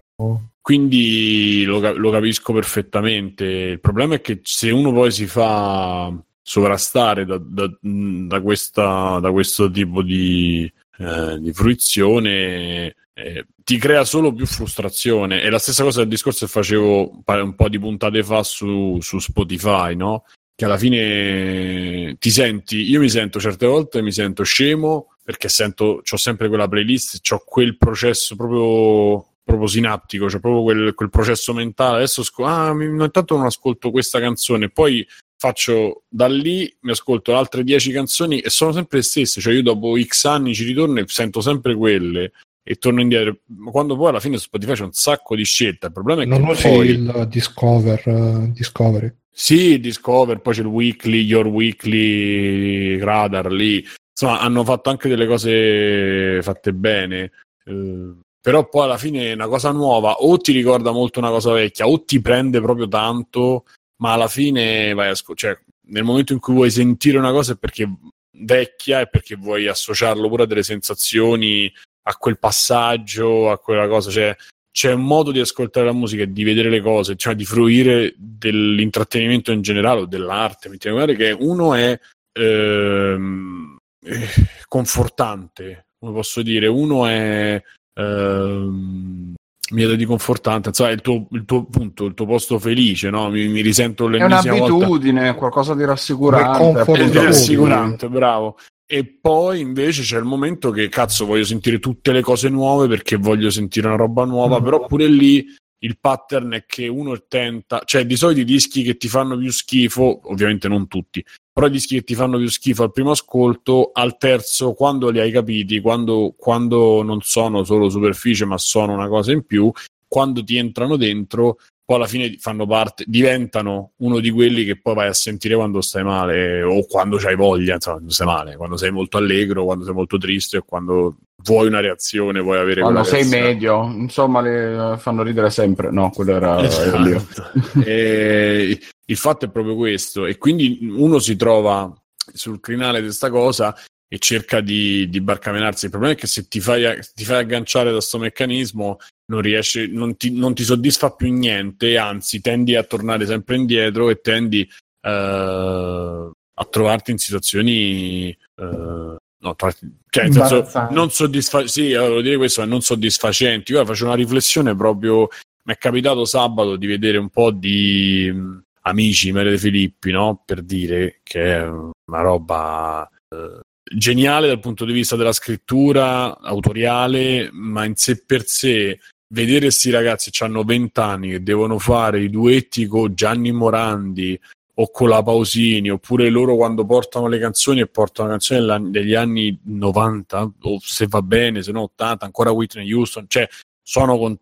Quindi 0.61 1.63
lo, 1.65 1.79
lo, 1.97 2.11
capisco 2.11 2.53
perfettamente. 2.53 3.45
Il 3.45 3.79
problema 3.79 4.15
è 4.15 4.21
che 4.21 4.41
se 4.43 4.69
uno 4.71 4.91
poi 4.91 5.11
si 5.11 5.25
fa 5.25 6.13
sovrastare 6.41 7.25
da, 7.25 7.39
da, 7.41 7.69
da, 7.81 8.41
questa, 8.41 9.19
da 9.19 9.31
questo 9.31 9.69
tipo 9.71 10.01
di, 10.01 10.71
eh, 10.97 11.39
di 11.39 11.53
fruizione, 11.53 12.95
eh, 13.13 13.45
ti 13.63 13.77
crea 13.77 14.03
solo 14.03 14.33
più 14.33 14.45
frustrazione. 14.45 15.41
È 15.41 15.49
la 15.49 15.59
stessa 15.59 15.83
cosa 15.83 15.99
del 15.99 16.09
discorso 16.09 16.45
che 16.45 16.51
facevo 16.51 17.21
un 17.25 17.55
po' 17.55 17.69
di 17.69 17.79
puntate 17.79 18.23
fa 18.23 18.43
su, 18.43 18.97
su 19.01 19.19
Spotify, 19.19 19.95
no? 19.95 20.25
Che 20.55 20.65
alla 20.65 20.77
fine 20.77 22.15
ti 22.19 22.29
senti, 22.29 22.89
io 22.89 22.99
mi 22.99 23.09
sento 23.09 23.39
certe 23.39 23.65
volte 23.65 24.01
mi 24.01 24.11
sento 24.11 24.43
scemo 24.43 25.13
perché 25.23 25.47
sento, 25.47 26.01
ho 26.09 26.17
sempre 26.17 26.47
quella 26.47 26.67
playlist, 26.67 27.19
ho 27.31 27.43
quel 27.45 27.77
processo 27.77 28.35
proprio 28.35 29.28
proprio 29.49 29.67
sinaptico, 29.67 30.29
cioè 30.29 30.39
proprio 30.39 30.61
quel, 30.61 30.93
quel 30.93 31.09
processo 31.09 31.53
mentale. 31.53 31.97
Adesso 31.97 32.23
sc- 32.23 32.39
ah, 32.41 32.73
mi, 32.73 32.85
intanto 32.85 33.35
non 33.35 33.45
ascolto 33.45 33.89
questa 33.89 34.19
canzone, 34.19 34.69
poi 34.69 35.05
faccio 35.37 36.03
da 36.07 36.27
lì, 36.27 36.71
mi 36.81 36.91
ascolto 36.91 37.35
altre 37.35 37.63
10 37.63 37.91
canzoni 37.91 38.39
e 38.39 38.49
sono 38.49 38.71
sempre 38.71 38.97
le 38.97 39.03
stesse, 39.03 39.41
cioè 39.41 39.53
io 39.53 39.63
dopo 39.63 39.99
X 39.99 40.25
anni 40.25 40.53
ci 40.53 40.65
ritorno 40.65 40.99
e 40.99 41.05
sento 41.07 41.41
sempre 41.41 41.75
quelle 41.75 42.31
e 42.63 42.75
torno 42.75 43.01
indietro. 43.01 43.39
Ma 43.57 43.71
quando 43.71 43.95
poi 43.95 44.09
alla 44.09 44.19
fine 44.19 44.37
su 44.37 44.43
Spotify 44.43 44.73
c'è 44.73 44.83
un 44.83 44.93
sacco 44.93 45.35
di 45.35 45.43
scelte, 45.43 45.87
il 45.87 45.93
problema 45.93 46.21
è 46.21 46.25
non 46.25 46.43
che 46.43 46.51
usi 46.51 46.67
poi... 46.67 46.87
il 46.89 47.27
Discover, 47.29 48.03
uh, 48.05 48.51
Discovery. 48.51 49.11
Sì, 49.31 49.79
Discover, 49.79 50.39
poi 50.39 50.53
c'è 50.53 50.61
il 50.61 50.67
Weekly, 50.67 51.21
Your 51.21 51.47
Weekly, 51.47 52.99
Radar 52.99 53.51
lì. 53.51 53.83
Insomma, 54.11 54.41
hanno 54.41 54.63
fatto 54.65 54.89
anche 54.89 55.07
delle 55.07 55.25
cose 55.25 56.41
fatte 56.43 56.73
bene. 56.73 57.31
Uh, 57.63 58.19
però 58.41 58.67
poi 58.69 58.83
alla 58.83 58.97
fine 58.97 59.33
una 59.33 59.47
cosa 59.47 59.71
nuova 59.71 60.13
o 60.21 60.37
ti 60.37 60.51
ricorda 60.51 60.91
molto 60.91 61.19
una 61.19 61.29
cosa 61.29 61.51
vecchia 61.51 61.87
o 61.87 62.03
ti 62.03 62.21
prende 62.21 62.61
proprio 62.61 62.87
tanto, 62.87 63.65
ma 63.97 64.13
alla 64.13 64.27
fine 64.27 64.93
vai 64.93 65.09
a 65.09 65.15
sc- 65.15 65.33
cioè, 65.35 65.57
nel 65.87 66.03
momento 66.03 66.33
in 66.33 66.39
cui 66.39 66.53
vuoi 66.53 66.71
sentire 66.71 67.17
una 67.17 67.31
cosa 67.31 67.53
è 67.53 67.57
perché 67.57 67.89
vecchia 68.31 69.01
e 69.01 69.07
perché 69.07 69.35
vuoi 69.35 69.67
associarlo 69.67 70.29
pure 70.29 70.43
a 70.43 70.45
delle 70.45 70.63
sensazioni, 70.63 71.71
a 72.03 72.15
quel 72.15 72.39
passaggio, 72.39 73.51
a 73.51 73.59
quella 73.59 73.87
cosa, 73.87 74.09
cioè 74.09 74.35
c'è 74.71 74.93
un 74.93 75.03
modo 75.03 75.31
di 75.31 75.39
ascoltare 75.39 75.87
la 75.87 75.93
musica 75.93 76.23
e 76.23 76.31
di 76.31 76.43
vedere 76.43 76.69
le 76.69 76.81
cose, 76.81 77.15
cioè 77.15 77.35
di 77.35 77.43
fruire 77.43 78.13
dell'intrattenimento 78.17 79.51
in 79.51 79.61
generale 79.61 80.01
o 80.01 80.05
dell'arte, 80.05 80.69
guardare 80.69 81.15
che 81.15 81.31
uno 81.31 81.73
è 81.73 81.99
ehm, 82.31 83.77
eh, 84.05 84.27
confortante, 84.67 85.87
come 85.99 86.13
posso 86.13 86.41
dire, 86.41 86.67
uno 86.67 87.05
è 87.07 87.61
Ehm, 87.99 89.33
mi 89.71 89.83
è 89.83 89.95
di 89.95 90.05
confortante, 90.05 90.69
insomma, 90.69 90.89
è 90.89 90.93
il 90.93 91.01
tuo, 91.01 91.27
il 91.31 91.45
tuo 91.45 91.65
punto, 91.65 92.05
il 92.05 92.13
tuo 92.15 92.25
posto 92.25 92.57
felice, 92.57 93.09
no? 93.09 93.29
Mi, 93.29 93.47
mi 93.47 93.61
risento 93.61 94.07
l'ennesima 94.07 94.55
È 94.55 94.59
un'abitudine, 94.59 95.21
volta. 95.21 95.35
qualcosa 95.35 95.75
di 95.75 95.85
rassicurante. 95.85 96.91
È 96.91 97.09
di 97.09 97.17
rassicurante, 97.17 98.09
bravo. 98.09 98.57
E 98.91 99.05
poi 99.05 99.59
invece 99.59 100.01
c'è 100.01 100.17
il 100.17 100.23
momento 100.23 100.71
che 100.71 100.89
cazzo 100.89 101.27
voglio 101.27 101.43
sentire 101.43 101.77
tutte 101.77 102.11
le 102.11 102.21
cose 102.21 102.49
nuove 102.49 102.87
perché 102.87 103.17
voglio 103.17 103.51
sentire 103.51 103.85
una 103.85 103.95
roba 103.95 104.25
nuova, 104.25 104.59
mm. 104.59 104.63
però 104.63 104.85
pure 104.87 105.05
lì 105.05 105.45
il 105.81 105.99
pattern 105.99 106.53
è 106.53 106.65
che 106.65 106.87
uno 106.87 107.15
tenta, 107.27 107.83
cioè 107.85 108.05
di 108.05 108.15
solito 108.15 108.41
i 108.41 108.45
dischi 108.45 108.81
che 108.81 108.97
ti 108.97 109.07
fanno 109.07 109.37
più 109.37 109.51
schifo, 109.51 110.21
ovviamente 110.23 110.67
non 110.67 110.87
tutti, 110.87 111.23
però 111.59 111.69
i 111.69 111.73
dischi 111.75 111.95
che 111.95 112.03
ti 112.05 112.15
fanno 112.15 112.37
più 112.37 112.49
schifo 112.49 112.83
al 112.83 112.93
primo 112.93 113.11
ascolto, 113.11 113.89
al 113.91 114.17
terzo, 114.17 114.71
quando 114.71 115.09
li 115.09 115.19
hai 115.19 115.29
capiti, 115.29 115.81
quando, 115.81 116.33
quando 116.37 117.03
non 117.03 117.19
sono 117.21 117.65
solo 117.65 117.89
superficie 117.89 118.45
ma 118.45 118.57
sono 118.57 118.93
una 118.93 119.09
cosa 119.09 119.33
in 119.33 119.45
più, 119.45 119.69
quando 120.07 120.41
ti 120.41 120.55
entrano 120.55 120.95
dentro, 120.95 121.57
poi 121.83 121.97
alla 121.97 122.07
fine 122.07 122.37
fanno 122.39 122.65
parte, 122.65 123.03
diventano 123.05 123.91
uno 123.97 124.21
di 124.21 124.31
quelli 124.31 124.63
che 124.63 124.79
poi 124.79 124.93
vai 124.95 125.07
a 125.09 125.13
sentire 125.13 125.55
quando 125.55 125.81
stai 125.81 126.05
male 126.05 126.61
o 126.61 126.85
quando 126.85 127.17
hai 127.17 127.35
voglia, 127.35 127.73
insomma, 127.73 127.97
quando 127.97 128.13
stai 128.13 128.27
male, 128.27 128.55
quando 128.55 128.77
sei 128.77 128.91
molto 128.91 129.17
allegro, 129.17 129.65
quando 129.65 129.83
sei 129.83 129.93
molto 129.93 130.17
triste 130.17 130.59
o 130.59 130.63
quando 130.65 131.17
vuoi 131.43 131.67
una 131.67 131.81
reazione, 131.81 132.39
vuoi 132.39 132.57
avere 132.57 132.79
quando 132.79 133.03
sei 133.03 133.23
reazione. 133.23 133.43
medio, 133.43 133.83
insomma, 133.83 134.39
le 134.39 134.95
fanno 134.97 135.23
ridere 135.23 135.49
sempre. 135.49 135.91
No, 135.91 136.09
quello 136.11 136.35
era, 136.35 136.63
esatto. 136.63 136.95
era 136.95 137.83
e, 137.83 138.79
il 139.09 139.17
fatto 139.17 139.45
è 139.45 139.49
proprio 139.49 139.75
questo 139.75 140.25
e 140.25 140.37
quindi 140.37 140.79
uno 140.81 141.19
si 141.19 141.35
trova 141.35 141.91
sul 142.31 142.59
crinale 142.59 142.99
di 142.99 143.05
questa 143.05 143.29
cosa 143.29 143.75
e 144.07 144.17
cerca 144.19 144.61
di, 144.61 145.09
di 145.09 145.21
barcamenarsi. 145.21 145.85
Il 145.85 145.91
problema 145.91 146.13
è 146.13 146.17
che 146.17 146.27
se 146.27 146.47
ti 146.47 146.59
fai, 146.59 146.99
ti 147.13 147.23
fai 147.23 147.39
agganciare 147.39 147.87
da 147.87 147.97
questo 147.97 148.17
meccanismo 148.17 148.97
non 149.27 149.41
riesci, 149.41 149.91
non 149.91 150.15
ti, 150.17 150.31
non 150.31 150.53
ti, 150.55 150.63
soddisfa 150.63 151.11
più 151.11 151.31
niente, 151.31 151.97
anzi 151.97 152.41
tendi 152.41 152.75
a 152.75 152.83
tornare 152.83 153.25
sempre 153.25 153.55
indietro 153.55 154.09
e 154.09 154.21
tendi 154.21 154.67
uh, 155.01 155.07
a 155.09 156.65
trovarti 156.69 157.11
in 157.11 157.19
situazioni 157.19 158.35
uh, 158.55 159.15
no, 159.41 159.55
tra, 159.55 159.71
cioè, 160.09 160.23
nel 160.27 160.33
senso, 160.33 160.87
non 160.91 161.11
soddisfacenti. 161.11 161.71
Sì, 161.71 161.93
volevo 161.93 162.21
dire 162.21 162.37
questo, 162.37 162.61
ma 162.61 162.67
non 162.67 162.81
soddisfacenti. 162.81 163.71
Io 163.71 163.85
faccio 163.85 164.05
una 164.05 164.15
riflessione 164.15 164.75
proprio. 164.75 165.27
Mi 165.63 165.73
è 165.73 165.77
capitato 165.77 166.25
sabato 166.25 166.75
di 166.77 166.87
vedere 166.87 167.17
un 167.17 167.29
po' 167.29 167.51
di 167.51 168.33
amici 168.81 169.31
Mere 169.31 169.51
De 169.51 169.57
Filippi, 169.57 170.11
no? 170.11 170.41
Per 170.45 170.61
dire 170.61 171.19
che 171.23 171.55
è 171.57 171.67
una 171.67 172.21
roba. 172.21 173.09
Uh, 173.29 173.59
geniale 173.91 174.47
dal 174.47 174.59
punto 174.59 174.85
di 174.85 174.93
vista 174.93 175.15
della 175.15 175.31
scrittura 175.31 176.37
autoriale, 176.39 177.49
ma 177.51 177.85
in 177.85 177.95
sé 177.95 178.23
per 178.23 178.45
sé 178.45 178.99
vedere 179.31 179.61
questi 179.61 179.89
ragazzi 179.89 180.31
che 180.31 180.43
hanno 180.43 180.63
20 180.63 180.99
anni 180.99 181.29
che 181.29 181.43
devono 181.43 181.77
fare 181.79 182.21
i 182.21 182.29
duetti 182.29 182.85
con 182.87 183.13
Gianni 183.13 183.51
Morandi 183.51 184.39
o 184.75 184.91
con 184.91 185.09
la 185.09 185.21
Pausini, 185.21 185.89
oppure 185.89 186.29
loro 186.29 186.55
quando 186.55 186.85
portano 186.85 187.27
le 187.27 187.37
canzoni 187.37 187.81
e 187.81 187.87
portano 187.87 188.29
canzoni 188.29 188.89
degli 188.91 189.13
anni 189.13 189.59
90, 189.61 190.51
o 190.61 190.77
se 190.79 191.05
va 191.07 191.21
bene, 191.21 191.61
se 191.61 191.73
no 191.73 191.81
80, 191.81 192.23
ancora 192.23 192.51
Whitney 192.51 192.91
Houston, 192.91 193.25
cioè 193.27 193.45
sono 193.83 194.17
con, 194.17 194.37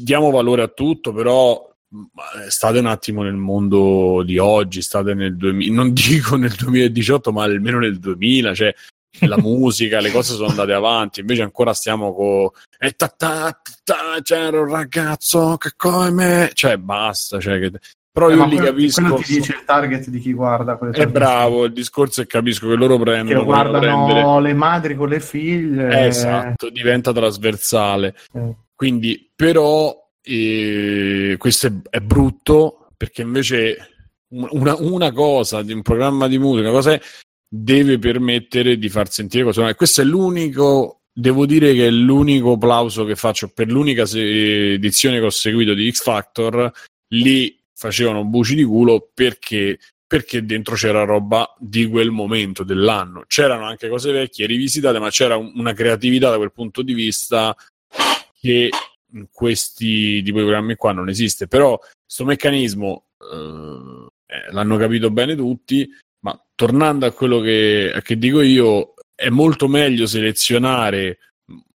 diamo 0.00 0.30
valore 0.30 0.62
a 0.62 0.68
tutto, 0.68 1.12
però 1.12 1.70
state 2.48 2.78
un 2.78 2.86
attimo 2.86 3.22
nel 3.22 3.34
mondo 3.34 4.22
di 4.24 4.38
oggi, 4.38 4.82
state 4.82 5.14
nel 5.14 5.36
2000, 5.36 5.74
non 5.74 5.92
dico 5.92 6.36
nel 6.36 6.52
2018, 6.52 7.32
ma 7.32 7.44
almeno 7.44 7.78
nel 7.78 7.98
2000, 7.98 8.54
cioè 8.54 8.74
la 9.20 9.38
musica, 9.40 10.00
le 10.00 10.10
cose 10.10 10.34
sono 10.34 10.48
andate 10.48 10.72
avanti, 10.72 11.20
invece 11.20 11.42
ancora 11.42 11.72
stiamo 11.72 12.14
con 12.14 12.48
e 12.78 12.92
ta 12.92 13.08
ta 13.08 13.60
ta 13.84 14.18
c'era 14.22 14.60
un 14.60 14.68
ragazzo 14.68 15.56
che 15.56 15.72
come 15.76 16.50
cioè 16.54 16.76
basta, 16.76 17.38
cioè 17.40 17.58
che 17.58 17.72
però 18.14 18.30
eh, 18.30 18.34
io 18.36 18.46
li 18.46 18.56
capisco. 18.56 19.00
Quello 19.00 19.16
ti 19.16 19.34
dice 19.34 19.54
il 19.54 19.64
target 19.64 20.08
di 20.08 20.20
chi 20.20 20.32
guarda. 20.32 20.78
È 20.92 21.06
bravo, 21.08 21.64
il 21.64 21.72
discorso 21.72 22.20
è 22.20 22.26
capisco 22.26 22.68
che 22.68 22.76
loro 22.76 22.96
prendono. 22.96 23.40
Che 23.40 23.44
guardano 23.44 24.06
prendere... 24.06 24.40
le 24.40 24.54
madri 24.54 24.94
con 24.94 25.08
le 25.08 25.18
figlie. 25.18 26.06
Esatto, 26.06 26.70
diventa 26.70 27.12
trasversale. 27.12 28.14
Eh. 28.32 28.54
Quindi, 28.72 29.28
però, 29.34 30.03
eh, 30.24 31.36
questo 31.38 31.66
è, 31.66 31.72
è, 31.90 32.00
brutto 32.00 32.88
perché 32.96 33.22
invece 33.22 33.90
una, 34.28 34.74
una, 34.76 35.12
cosa 35.12 35.62
di 35.62 35.72
un 35.72 35.82
programma 35.82 36.26
di 36.28 36.38
musica, 36.38 36.70
cosa 36.70 36.92
è 36.92 37.00
deve 37.46 37.98
permettere 37.98 38.78
di 38.78 38.88
far 38.88 39.10
sentire 39.10 39.44
cose 39.44 39.60
nuove. 39.60 39.76
Questo 39.76 40.00
è 40.00 40.04
l'unico, 40.04 41.02
devo 41.12 41.46
dire 41.46 41.72
che 41.74 41.86
è 41.86 41.90
l'unico 41.90 42.52
applauso 42.52 43.04
che 43.04 43.14
faccio 43.14 43.48
per 43.48 43.70
l'unica 43.70 44.02
edizione 44.02 45.18
che 45.20 45.24
ho 45.24 45.30
seguito 45.30 45.74
di 45.74 45.90
X 45.92 46.02
Factor. 46.02 46.72
Lì 47.08 47.56
facevano 47.72 48.24
buci 48.24 48.56
di 48.56 48.64
culo 48.64 49.10
perché, 49.14 49.78
perché 50.04 50.44
dentro 50.44 50.74
c'era 50.74 51.04
roba 51.04 51.54
di 51.58 51.86
quel 51.86 52.10
momento 52.10 52.64
dell'anno. 52.64 53.24
C'erano 53.28 53.66
anche 53.66 53.88
cose 53.88 54.10
vecchie 54.10 54.46
rivisitate, 54.46 54.98
ma 54.98 55.10
c'era 55.10 55.36
una 55.36 55.74
creatività 55.74 56.30
da 56.30 56.38
quel 56.38 56.52
punto 56.52 56.82
di 56.82 56.94
vista 56.94 57.54
che 58.40 58.68
questi 59.30 60.22
di 60.22 60.30
quei 60.30 60.44
programmi 60.44 60.74
qua 60.76 60.92
non 60.92 61.08
esiste. 61.08 61.46
Però 61.46 61.78
questo 61.78 62.24
meccanismo 62.24 63.06
eh, 63.18 64.06
eh, 64.26 64.52
l'hanno 64.52 64.76
capito 64.76 65.10
bene 65.10 65.34
tutti 65.36 65.88
ma 66.24 66.42
tornando 66.54 67.06
a 67.06 67.12
quello 67.12 67.40
che, 67.40 68.00
che 68.02 68.16
dico 68.16 68.40
io, 68.40 68.94
è 69.14 69.28
molto 69.28 69.68
meglio 69.68 70.06
selezionare 70.06 71.18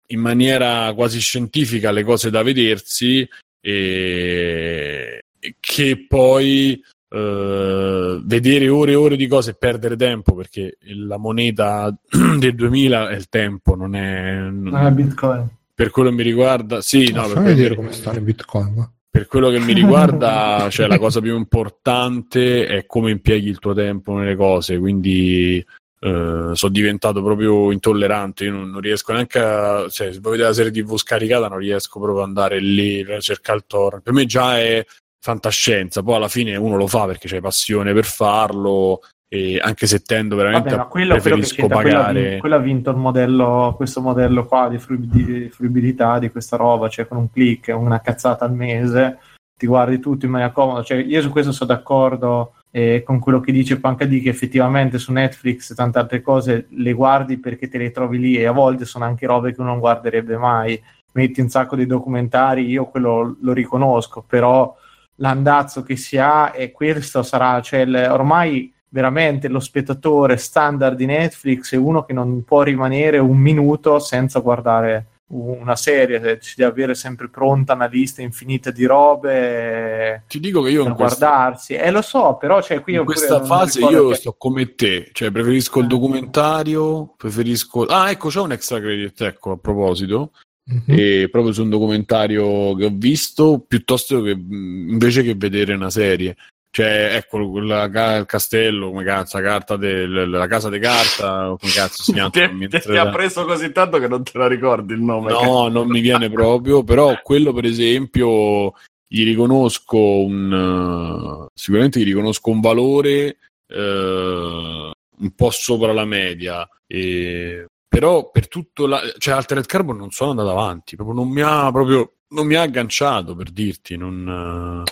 in 0.08 0.20
maniera 0.20 0.92
quasi 0.94 1.20
scientifica 1.20 1.92
le 1.92 2.04
cose 2.04 2.32
da 2.32 2.42
vedersi 2.42 3.28
e 3.62 5.22
che 5.60 6.06
poi 6.08 6.82
uh, 7.10 8.20
vedere 8.24 8.70
ore 8.70 8.92
e 8.92 8.96
ore 8.96 9.16
di 9.16 9.28
cose 9.28 9.52
e 9.52 9.56
perdere 9.56 9.96
tempo 9.96 10.34
perché 10.34 10.78
la 10.96 11.18
moneta 11.18 11.96
del 12.40 12.56
2000 12.56 13.10
è 13.10 13.16
il 13.16 13.30
tempo, 13.30 13.76
non 13.76 13.96
è, 13.96 14.50
non 14.50 14.76
è 14.76 14.92
Bitcoin. 14.92 15.48
Per 15.80 15.92
quello 15.92 16.10
che 16.10 16.16
mi 16.16 16.24
riguarda, 16.24 16.82
sì, 16.82 17.10
no, 17.14 17.26
per 17.26 17.42
vedere 17.42 17.74
come 17.74 17.94
sta 17.94 18.12
il 18.12 18.20
Bitcoin. 18.20 18.74
Ma. 18.74 18.92
Per 19.10 19.28
quello 19.28 19.50
che 19.50 19.60
mi 19.60 19.72
riguarda, 19.72 20.68
cioè, 20.70 20.88
la 20.88 21.00
cosa 21.00 21.22
più 21.22 21.38
importante 21.38 22.68
è 22.68 22.86
come 22.86 23.12
impieghi 23.12 23.48
il 23.48 23.60
tuo 23.60 23.74
tempo 23.74 24.18
nelle 24.18 24.36
cose, 24.36 24.78
quindi 24.78 25.66
Uh, 26.02 26.54
sono 26.54 26.72
diventato 26.72 27.22
proprio 27.22 27.74
intollerante. 27.74 28.46
Io 28.46 28.54
non, 28.54 28.70
non 28.70 28.80
riesco 28.80 29.12
neanche 29.12 29.38
a. 29.40 29.86
Cioè, 29.90 30.14
se 30.14 30.20
voi 30.22 30.32
vedete 30.32 30.48
la 30.48 30.54
serie 30.54 30.72
TV 30.72 30.96
scaricata, 30.96 31.50
non 31.50 31.58
riesco 31.58 32.00
proprio 32.00 32.22
ad 32.22 32.30
andare 32.30 32.62
lì 32.62 33.02
a 33.02 33.20
cercare 33.20 33.58
il 33.58 33.66
torrent. 33.68 34.04
Per 34.04 34.14
me 34.14 34.26
già 34.26 34.58
è 34.58 34.86
fantascienza. 35.20 36.02
Poi 36.02 36.16
alla 36.16 36.30
fine 36.30 36.56
uno 36.56 36.78
lo 36.78 36.88
fa 36.88 37.06
perché 37.06 37.28
c'è 37.28 37.42
passione 37.42 37.92
per 37.92 38.06
farlo. 38.06 39.02
E 39.32 39.60
anche 39.62 39.86
se 39.86 40.00
tendo 40.00 40.36
veramente 40.36 40.76
Vabbè, 40.76 40.90
quello, 40.90 41.14
preferisco 41.14 41.68
quello 41.68 41.76
pagare. 41.76 42.38
Quello 42.40 42.56
ha, 42.56 42.60
vinto 42.60 42.90
il 42.90 42.98
modello, 42.98 43.74
questo 43.78 44.02
modello 44.02 44.46
qua 44.46 44.68
di 44.70 44.80
fruibilità 44.80 46.18
di 46.18 46.32
questa 46.32 46.58
roba, 46.58 46.90
cioè 46.90 47.08
con 47.08 47.18
un 47.18 47.32
click, 47.32 47.72
una 47.78 48.02
cazzata 48.02 48.46
al 48.46 48.54
mese, 48.54 49.20
ti 49.56 49.68
guardi 49.68 50.00
tutto 50.00 50.26
in 50.26 50.32
maniera 50.32 50.52
comoda. 50.52 50.82
Cioè, 50.82 50.98
io 50.98 51.22
su 51.22 51.30
questo 51.30 51.52
sono 51.52 51.72
d'accordo 51.72 52.54
eh, 52.72 53.04
con 53.06 53.20
quello 53.20 53.40
che 53.40 53.52
dice 53.52 53.80
Pancadì 53.80 54.22
che 54.22 54.30
effettivamente 54.30 55.00
su 55.00 55.12
Netflix 55.12 55.74
tante 55.74 56.00
altre 56.00 56.22
cose 56.22 56.68
le 56.70 56.94
guardi 56.94 57.38
perché 57.38 57.68
te 57.68 57.78
le 57.78 57.92
trovi 57.92 58.20
lì 58.20 58.36
e 58.36 58.46
a 58.46 58.52
volte 58.52 58.86
sono 58.86 59.06
anche 59.06 59.26
robe 59.26 59.54
che 59.54 59.62
uno 59.62 59.72
non 59.72 59.80
guarderebbe 59.80 60.38
mai 60.38 60.82
metti 61.14 61.42
un 61.42 61.50
sacco 61.50 61.76
di 61.76 61.88
documentari 61.88 62.68
io 62.68 62.86
quello 62.86 63.38
lo 63.42 63.54
riconosco 63.54 64.22
però 64.22 64.76
l'andazzo 65.16 65.82
che 65.82 65.96
si 65.96 66.18
ha 66.18 66.54
e 66.56 66.72
questo 66.72 67.24
sarà 67.24 67.60
cioè 67.62 67.80
il, 67.80 67.96
ormai 67.96 68.72
veramente 68.90 69.48
lo 69.48 69.60
spettatore 69.60 70.38
standard 70.38 70.96
di 70.96 71.06
Netflix 71.06 71.74
è 71.74 71.78
uno 71.78 72.04
che 72.04 72.14
non 72.14 72.44
può 72.44 72.64
rimanere 72.64 73.20
un 73.20 73.38
minuto 73.38 74.00
senza 74.00 74.40
guardare 74.40 75.06
una 75.32 75.76
serie, 75.76 76.40
ci 76.40 76.56
deve 76.56 76.72
avere 76.72 76.96
sempre 76.96 77.30
pronta 77.30 77.74
una 77.74 77.86
lista 77.86 78.22
infinita 78.22 78.72
di 78.72 78.86
robe. 78.86 80.24
Ti 80.28 80.40
dico 80.40 80.62
che 80.64 80.72
io 80.72 80.82
per 80.82 80.92
in 80.92 80.98
questa... 80.98 81.28
guardarsi, 81.28 81.74
eh, 81.76 81.92
lo 81.92 82.02
so, 82.02 82.38
però 82.40 82.62
cioè, 82.62 82.82
qui 82.82 82.96
in 82.96 83.06
questa 83.06 83.44
fase 83.44 83.80
io 83.82 84.10
che... 84.10 84.16
sto 84.16 84.36
come 84.38 84.74
te, 84.74 85.10
cioè 85.12 85.30
preferisco 85.30 85.80
il 85.80 85.86
eh. 85.86 85.90
documentario, 85.90 87.14
preferisco. 87.16 87.86
Ah, 87.86 88.10
ecco, 88.10 88.30
c'è 88.30 88.40
un 88.40 88.54
extra 88.54 88.80
credit, 88.80 89.22
ecco, 89.22 89.52
a 89.52 89.58
proposito. 89.58 90.32
Mm-hmm. 90.72 91.00
E 91.00 91.30
proprio 91.32 91.52
su 91.52 91.64
un 91.64 91.70
documentario 91.70 92.76
che 92.76 92.86
ho 92.86 92.92
visto 92.94 93.64
piuttosto 93.68 94.22
che 94.22 94.32
invece 94.32 95.24
che 95.24 95.34
vedere 95.34 95.74
una 95.74 95.90
serie 95.90 96.36
cioè, 96.72 97.16
ecco, 97.16 97.50
quella, 97.50 97.84
il 98.18 98.26
castello, 98.28 98.90
come 98.90 99.04
cazzo, 99.04 99.38
la 99.38 99.44
carta 99.44 99.76
del, 99.76 100.30
la 100.30 100.48
casa 100.48 100.70
di 100.70 100.78
carta, 100.78 101.56
come 101.60 101.72
cazzo 101.72 102.04
si 102.04 102.14
chiama? 102.14 102.30
ti, 102.30 102.68
ti, 102.68 102.80
ti 102.80 102.98
ha 102.98 103.10
preso 103.10 103.44
così 103.46 103.72
tanto 103.72 103.98
che 103.98 104.08
non 104.08 104.24
te 104.24 104.38
la 104.38 104.48
ricordi 104.48 104.94
il 104.94 105.02
nome. 105.02 105.32
No, 105.32 105.68
non 105.68 105.88
mi 105.88 106.00
viene 106.00 106.30
proprio, 106.30 106.84
però 106.84 107.20
quello 107.24 107.54
per 107.54 107.66
esempio 107.66 108.74
gli 109.08 109.24
riconosco 109.24 109.98
un... 109.98 111.48
sicuramente 111.56 112.00
gli 112.00 112.06
riconosco 112.06 112.52
un 112.52 112.60
valore 112.60 113.38
eh, 113.68 114.92
un 115.18 115.32
po' 115.36 115.50
sopra 115.50 115.92
la 115.92 116.06
media. 116.06 116.70
E, 116.86 117.66
però 117.88 118.30
per 118.30 118.48
tutto 118.48 118.86
la... 118.86 119.02
cioè 119.18 119.34
Altered 119.34 119.66
Carbon 119.66 119.98
non 119.98 120.12
sono 120.12 120.30
andato 120.30 120.52
avanti, 120.52 120.96
proprio 120.96 121.16
non 121.16 121.30
mi 121.30 121.42
ha 121.42 121.72
proprio 121.72 122.14
non 122.32 122.46
mi 122.46 122.54
ha 122.54 122.62
agganciato 122.62 123.36
per 123.36 123.50
dirti, 123.50 123.98
non... 123.98 124.84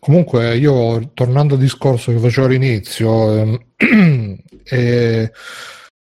Comunque, 0.00 0.56
io 0.56 1.10
tornando 1.12 1.54
al 1.54 1.60
discorso 1.60 2.10
che 2.10 2.18
facevo 2.18 2.46
all'inizio, 2.46 3.36
ehm, 3.36 3.60
e, 4.64 5.30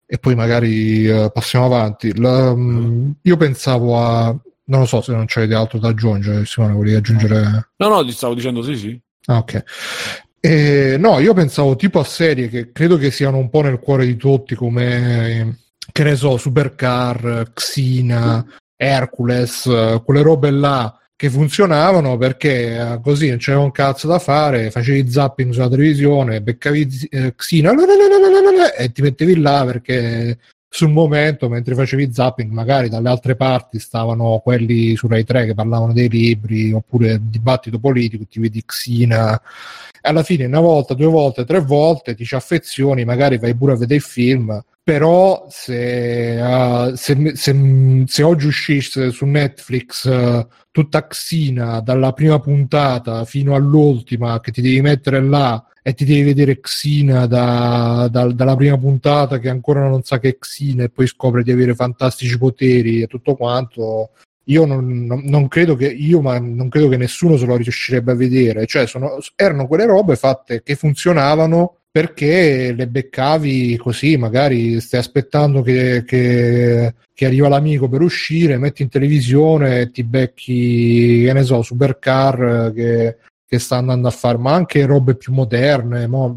e, 0.07 0.18
poi 0.18 0.34
magari 0.34 1.09
eh, 1.09 1.30
passiamo 1.32 1.64
avanti, 1.64 2.14
la, 2.20 2.55
mm. 2.55 3.11
io 3.22 3.36
pensavo 3.38 3.99
a. 3.99 4.36
Non 4.68 4.80
lo 4.80 4.86
so 4.86 5.01
se 5.01 5.12
non 5.12 5.26
c'è 5.26 5.51
altro 5.53 5.78
da 5.78 5.88
aggiungere, 5.88 6.44
Simone, 6.44 6.74
volevi 6.74 6.97
aggiungere. 6.97 7.70
No, 7.76 7.88
no, 7.88 8.05
ti 8.05 8.11
stavo 8.11 8.34
dicendo 8.34 8.62
sì, 8.62 8.76
sì. 8.76 9.01
Ah, 9.26 9.38
ok. 9.38 9.62
E, 10.40 10.97
no, 10.99 11.18
io 11.20 11.32
pensavo 11.32 11.74
tipo 11.76 11.99
a 11.99 12.05
serie 12.05 12.49
che 12.49 12.72
credo 12.72 12.99
che 12.99 13.11
siano 13.11 13.38
un 13.38 13.49
po' 13.49 13.62
nel 13.62 13.78
cuore 13.78 14.05
di 14.05 14.16
tutti, 14.16 14.55
come 14.55 15.61
che 15.90 16.03
ne 16.03 16.16
so, 16.16 16.36
Supercar, 16.36 17.53
Xina, 17.55 18.44
Hercules, 18.76 20.01
quelle 20.05 20.22
robe 20.22 20.51
là 20.51 20.94
che 21.17 21.31
funzionavano 21.31 22.19
perché 22.19 22.77
eh, 22.77 23.01
così 23.03 23.31
non 23.31 23.39
c'era 23.39 23.59
un 23.59 23.73
cazzo 23.73 24.07
da 24.07 24.19
fare, 24.19 24.71
facevi 24.71 25.11
zapping 25.11 25.51
sulla 25.53 25.69
televisione, 25.69 26.43
beccavi 26.43 27.09
eh, 27.11 27.35
Xina 27.35 27.73
e 28.77 28.93
ti 28.93 29.01
mettevi 29.01 29.41
là 29.41 29.64
perché 29.64 30.39
sul 30.77 30.91
momento 30.91 31.49
mentre 31.49 31.74
facevi 31.74 32.12
zapping 32.12 32.51
magari 32.51 32.91
dalle 32.91 33.09
altre 33.09 33.35
parti 33.35 33.79
stavano 33.79 34.43
quelli 34.45 34.95
su 34.95 35.07
Rai 35.07 35.24
3 35.24 35.47
che 35.47 35.55
parlavano 35.55 35.95
dei 35.95 36.11
libri 36.11 36.70
oppure 36.70 37.18
dibattito 37.22 37.79
politico, 37.79 38.27
ti 38.29 38.39
vedi 38.41 38.62
Xina 38.62 39.41
alla 40.03 40.22
fine 40.22 40.45
una 40.45 40.61
volta, 40.61 40.93
due 40.93 41.07
volte, 41.07 41.47
tre 41.47 41.61
volte 41.61 42.14
ti 42.14 42.27
ci 42.27 42.35
affezioni, 42.35 43.07
magari 43.07 43.39
vai 43.39 43.57
pure 43.57 43.72
a 43.72 43.77
vedere 43.77 43.95
il 43.95 44.03
film 44.03 44.62
però 44.83 45.47
se, 45.49 46.39
uh, 46.39 46.95
se, 46.95 47.33
se, 47.35 48.05
se, 48.07 48.22
oggi 48.22 48.47
uscisse 48.47 49.11
su 49.11 49.24
Netflix 49.24 50.05
uh, 50.05 50.47
tutta 50.70 51.07
Xina 51.07 51.81
dalla 51.81 52.12
prima 52.12 52.39
puntata 52.39 53.24
fino 53.24 53.55
all'ultima 53.55 54.41
che 54.41 54.53
ti 54.53 54.61
devi 54.61 54.83
mettere 54.83 55.22
là 55.22 55.64
e 55.87 55.95
ti 55.95 56.05
devi 56.05 56.24
vedere 56.24 56.59
Xina 56.59 57.26
da, 57.26 58.09
da, 58.11 58.26
dalla 58.32 58.57
prima 58.57 58.76
puntata 58.76 59.39
che 59.39 59.49
ancora 59.49 59.87
non 59.87 60.03
sa 60.03 60.18
che 60.18 60.30
è 60.30 60.37
Xina 60.37 60.82
e 60.82 60.89
poi 60.89 61.07
scopre 61.07 61.45
di 61.45 61.53
avere 61.53 61.76
fantastici 61.76 62.37
poteri 62.39 63.03
e 63.03 63.07
tutto 63.07 63.37
quanto. 63.37 64.11
Io 64.47 64.64
non, 64.64 65.05
non, 65.07 65.22
non, 65.26 65.47
credo 65.47 65.76
che 65.76 65.87
io 65.87 66.20
ma 66.20 66.41
non 66.41 66.68
credo 66.68 66.89
che 66.89 66.97
nessuno 66.97 67.37
se 67.37 67.47
lo 67.47 67.55
riuscirebbe 67.55 68.11
a 68.11 68.16
vedere. 68.16 68.66
Cioè 68.66 68.89
sono, 68.89 69.18
erano 69.37 69.68
quelle 69.68 69.87
robe 69.87 70.16
fatte 70.16 70.64
che 70.64 70.74
funzionavano 70.74 71.76
perché 71.89 72.72
le 72.72 72.89
beccavi 72.89 73.76
così, 73.76 74.16
magari 74.16 74.80
stai 74.80 74.99
aspettando 74.99 75.62
che, 75.62 76.03
che, 76.05 76.95
che, 77.14 77.26
arriva 77.26 77.47
l'amico 77.47 77.89
per 77.89 78.01
uscire, 78.01 78.59
metti 78.59 78.82
in 78.82 78.89
televisione 78.89 79.82
e 79.82 79.91
ti 79.93 80.03
becchi, 80.03 81.22
che 81.26 81.32
ne 81.32 81.45
so, 81.45 81.62
Supercar 81.62 82.72
che, 82.74 83.18
che 83.47 83.59
sta 83.59 83.76
andando 83.76 84.09
a 84.09 84.12
fare, 84.12 84.38
ma 84.38 84.53
anche 84.53 84.84
robe 84.84 85.14
più 85.14 85.32
moderne, 85.32 86.07
mo, 86.07 86.36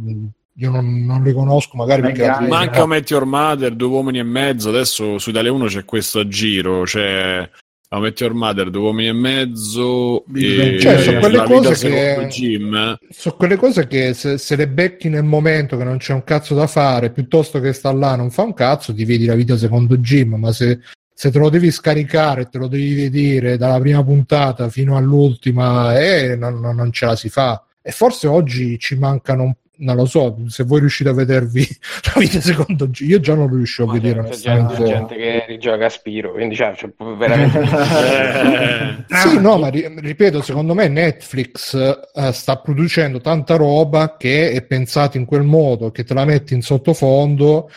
io 0.56 0.70
non, 0.70 1.06
non 1.06 1.24
le 1.24 1.34
conosco, 1.34 1.78
magari 1.78 2.02
perché 2.02 2.28
magari, 2.28 2.48
manca 2.48 2.80
no. 2.80 2.88
Meteor 2.88 3.26
Mother, 3.26 3.74
due 3.76 3.88
uomini 3.88 4.20
e 4.20 4.24
mezzo, 4.24 4.70
adesso 4.70 5.18
su 5.18 5.30
Italia 5.30 5.52
1 5.52 5.66
c'è 5.66 5.86
questo 5.86 6.28
giro, 6.28 6.84
c'è 6.84 7.50
Met 7.98 8.20
Your 8.20 8.34
Mother, 8.34 8.70
due 8.70 8.84
uomini 8.84 9.08
e 9.08 9.14
mezzo 9.14 10.24
e 10.36 10.78
cioè, 10.80 11.00
sono 11.00 11.20
quelle 11.20 11.44
cose 11.44 11.90
che 11.90 12.28
Jim. 12.30 12.98
sono 13.10 13.36
quelle 13.36 13.56
cose 13.56 13.88
che 13.88 14.14
se, 14.14 14.38
se, 14.38 14.56
le 14.56 14.68
becchi 14.68 15.10
nel 15.10 15.24
momento 15.24 15.76
che 15.76 15.84
non 15.84 15.98
c'è 15.98 16.14
un 16.14 16.24
cazzo 16.24 16.54
da 16.54 16.68
fare 16.68 17.10
piuttosto 17.10 17.60
che 17.60 17.74
sta 17.74 17.92
là 17.92 18.16
non 18.16 18.30
fa 18.30 18.44
un 18.44 18.54
cazzo 18.54 18.94
ti 18.94 19.06
vedi 19.06 19.26
la 19.26 19.34
vita 19.34 19.58
secondo 19.58 19.98
Jim 19.98 20.36
ma 20.36 20.52
se, 20.52 20.82
se 21.20 21.32
te 21.32 21.38
lo 21.38 21.50
devi 21.50 21.70
scaricare 21.70 22.48
te 22.48 22.58
lo 22.58 22.68
devi 22.68 22.94
vedere 22.94 23.58
dalla 23.58 23.78
prima 23.78 24.02
puntata 24.02 24.70
fino 24.70 24.96
all'ultima 24.96 26.00
e 26.00 26.30
eh, 26.30 26.36
non, 26.38 26.62
non, 26.62 26.78
non 26.78 26.94
ce 26.94 27.08
la 27.08 27.18
si 27.18 27.28
fa. 27.28 27.62
E 27.82 27.92
forse 27.92 28.28
oggi 28.28 28.80
ci 28.80 28.96
mancano 28.96 29.44
un 29.44 29.54
non 29.80 29.96
lo 29.96 30.06
so, 30.06 30.38
se 30.48 30.64
voi 30.64 30.80
riuscite 30.80 31.10
a 31.10 31.14
vedervi 31.14 31.66
la 32.14 32.20
vita 32.20 32.42
secondo 32.42 32.90
G, 32.90 33.02
io 33.02 33.20
già 33.20 33.34
non 33.34 33.48
riuscivo 33.48 33.88
Ma 33.88 33.94
a 33.94 34.00
vedere 34.00 34.30
c'è 34.30 34.36
gente, 34.36 34.76
c'è 34.76 34.84
gente 34.84 35.16
che 35.16 35.46
rigioca 35.48 35.86
a 35.86 35.90
Spiro, 35.90 36.32
quindi 36.32 36.56
cioè, 36.56 36.76
cioè 36.76 36.92
veramente... 36.98 39.06
sì, 39.08 39.40
no, 39.40 39.58
ma 39.58 39.70
ripeto, 39.70 40.42
secondo 40.42 40.74
me 40.74 40.90
Netflix 40.90 41.74
uh, 41.74 42.32
sta 42.32 42.58
producendo 42.58 43.22
tanta 43.22 43.56
roba 43.56 44.18
che 44.18 44.52
è 44.52 44.62
pensata 44.64 45.18
in 45.18 45.26
quel 45.26 45.44
modo, 45.44 45.92
che 45.92 46.04
te 46.04 46.14
la 46.14 46.26
metti 46.26 46.54
in 46.54 46.62
sottofondo 46.62 47.70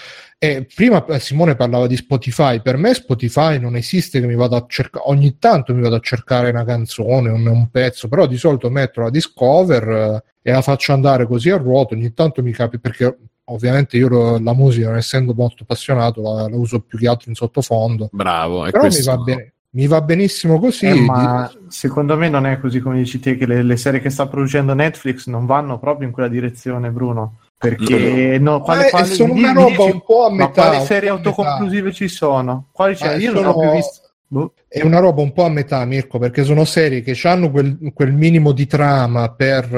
e 0.44 0.66
prima 0.74 1.04
eh, 1.06 1.20
Simone 1.20 1.54
parlava 1.54 1.86
di 1.86 1.94
Spotify, 1.94 2.60
per 2.60 2.76
me 2.76 2.92
Spotify 2.94 3.60
non 3.60 3.76
esiste 3.76 4.18
che 4.18 4.26
mi 4.26 4.34
vado 4.34 4.56
a 4.56 4.64
cercare, 4.66 5.04
ogni 5.06 5.38
tanto 5.38 5.72
mi 5.72 5.80
vado 5.80 5.94
a 5.94 6.00
cercare 6.00 6.50
una 6.50 6.64
canzone, 6.64 7.30
un, 7.30 7.46
un 7.46 7.70
pezzo, 7.70 8.08
però 8.08 8.26
di 8.26 8.36
solito 8.36 8.68
metto 8.68 9.02
la 9.02 9.10
Discover 9.10 9.88
eh, 9.88 10.24
e 10.42 10.50
la 10.50 10.60
faccio 10.60 10.92
andare 10.92 11.28
così 11.28 11.50
a 11.50 11.58
ruota, 11.58 11.94
ogni 11.94 12.12
tanto 12.12 12.42
mi 12.42 12.50
capita 12.50 12.88
perché 12.88 13.16
ovviamente 13.44 13.96
io 13.96 14.08
lo, 14.08 14.38
la 14.40 14.52
musica 14.52 14.88
non 14.88 14.96
essendo 14.96 15.32
molto 15.32 15.62
appassionato 15.62 16.20
la, 16.20 16.48
la, 16.48 16.56
uso 16.56 16.80
più 16.80 16.98
che 16.98 17.06
altro 17.06 17.30
in 17.30 17.36
sottofondo. 17.36 18.08
Bravo, 18.10 18.62
però 18.62 18.80
questo... 18.80 19.10
mi 19.12 19.16
va 19.16 19.22
bene. 19.22 19.52
Mi 19.74 19.86
va 19.86 20.02
benissimo 20.02 20.58
così. 20.58 20.86
Eh, 20.86 21.00
ma 21.00 21.50
secondo 21.68 22.16
me 22.16 22.28
non 22.28 22.46
è 22.46 22.58
così 22.58 22.80
come 22.80 22.98
dici 22.98 23.20
te, 23.20 23.36
che 23.36 23.46
le, 23.46 23.62
le 23.62 23.76
serie 23.76 24.00
che 24.00 24.10
sta 24.10 24.26
producendo 24.26 24.74
Netflix 24.74 25.28
non 25.28 25.46
vanno 25.46 25.78
proprio 25.78 26.06
in 26.06 26.12
quella 26.12 26.28
direzione, 26.28 26.90
Bruno 26.90 27.38
perché 27.62 28.38
no, 28.38 28.60
quale, 28.60 28.88
eh, 28.88 28.90
quale, 28.90 29.06
sono 29.06 29.32
una 29.32 29.52
roba 29.52 29.84
un 29.84 30.02
po' 30.04 30.26
a 30.26 30.30
metà. 30.30 30.62
Ma 30.62 30.68
quali 30.70 30.84
serie 30.84 31.08
autoconclusive 31.08 31.92
ci 31.92 32.08
sono? 32.08 32.68
Quali 32.72 32.96
c'è? 32.96 33.14
Io 33.14 33.32
sono... 33.32 33.40
non 33.40 33.48
ho 33.50 33.58
più 33.58 33.70
visto 33.70 34.02
Boh. 34.32 34.54
È 34.66 34.80
una 34.80 34.98
roba 34.98 35.20
un 35.20 35.34
po' 35.34 35.44
a 35.44 35.50
metà, 35.50 35.84
Mirko, 35.84 36.18
perché 36.18 36.42
sono 36.42 36.64
serie 36.64 37.02
che 37.02 37.14
hanno 37.28 37.50
quel, 37.50 37.92
quel 37.92 38.14
minimo 38.14 38.52
di 38.52 38.66
trama 38.66 39.30
per, 39.30 39.68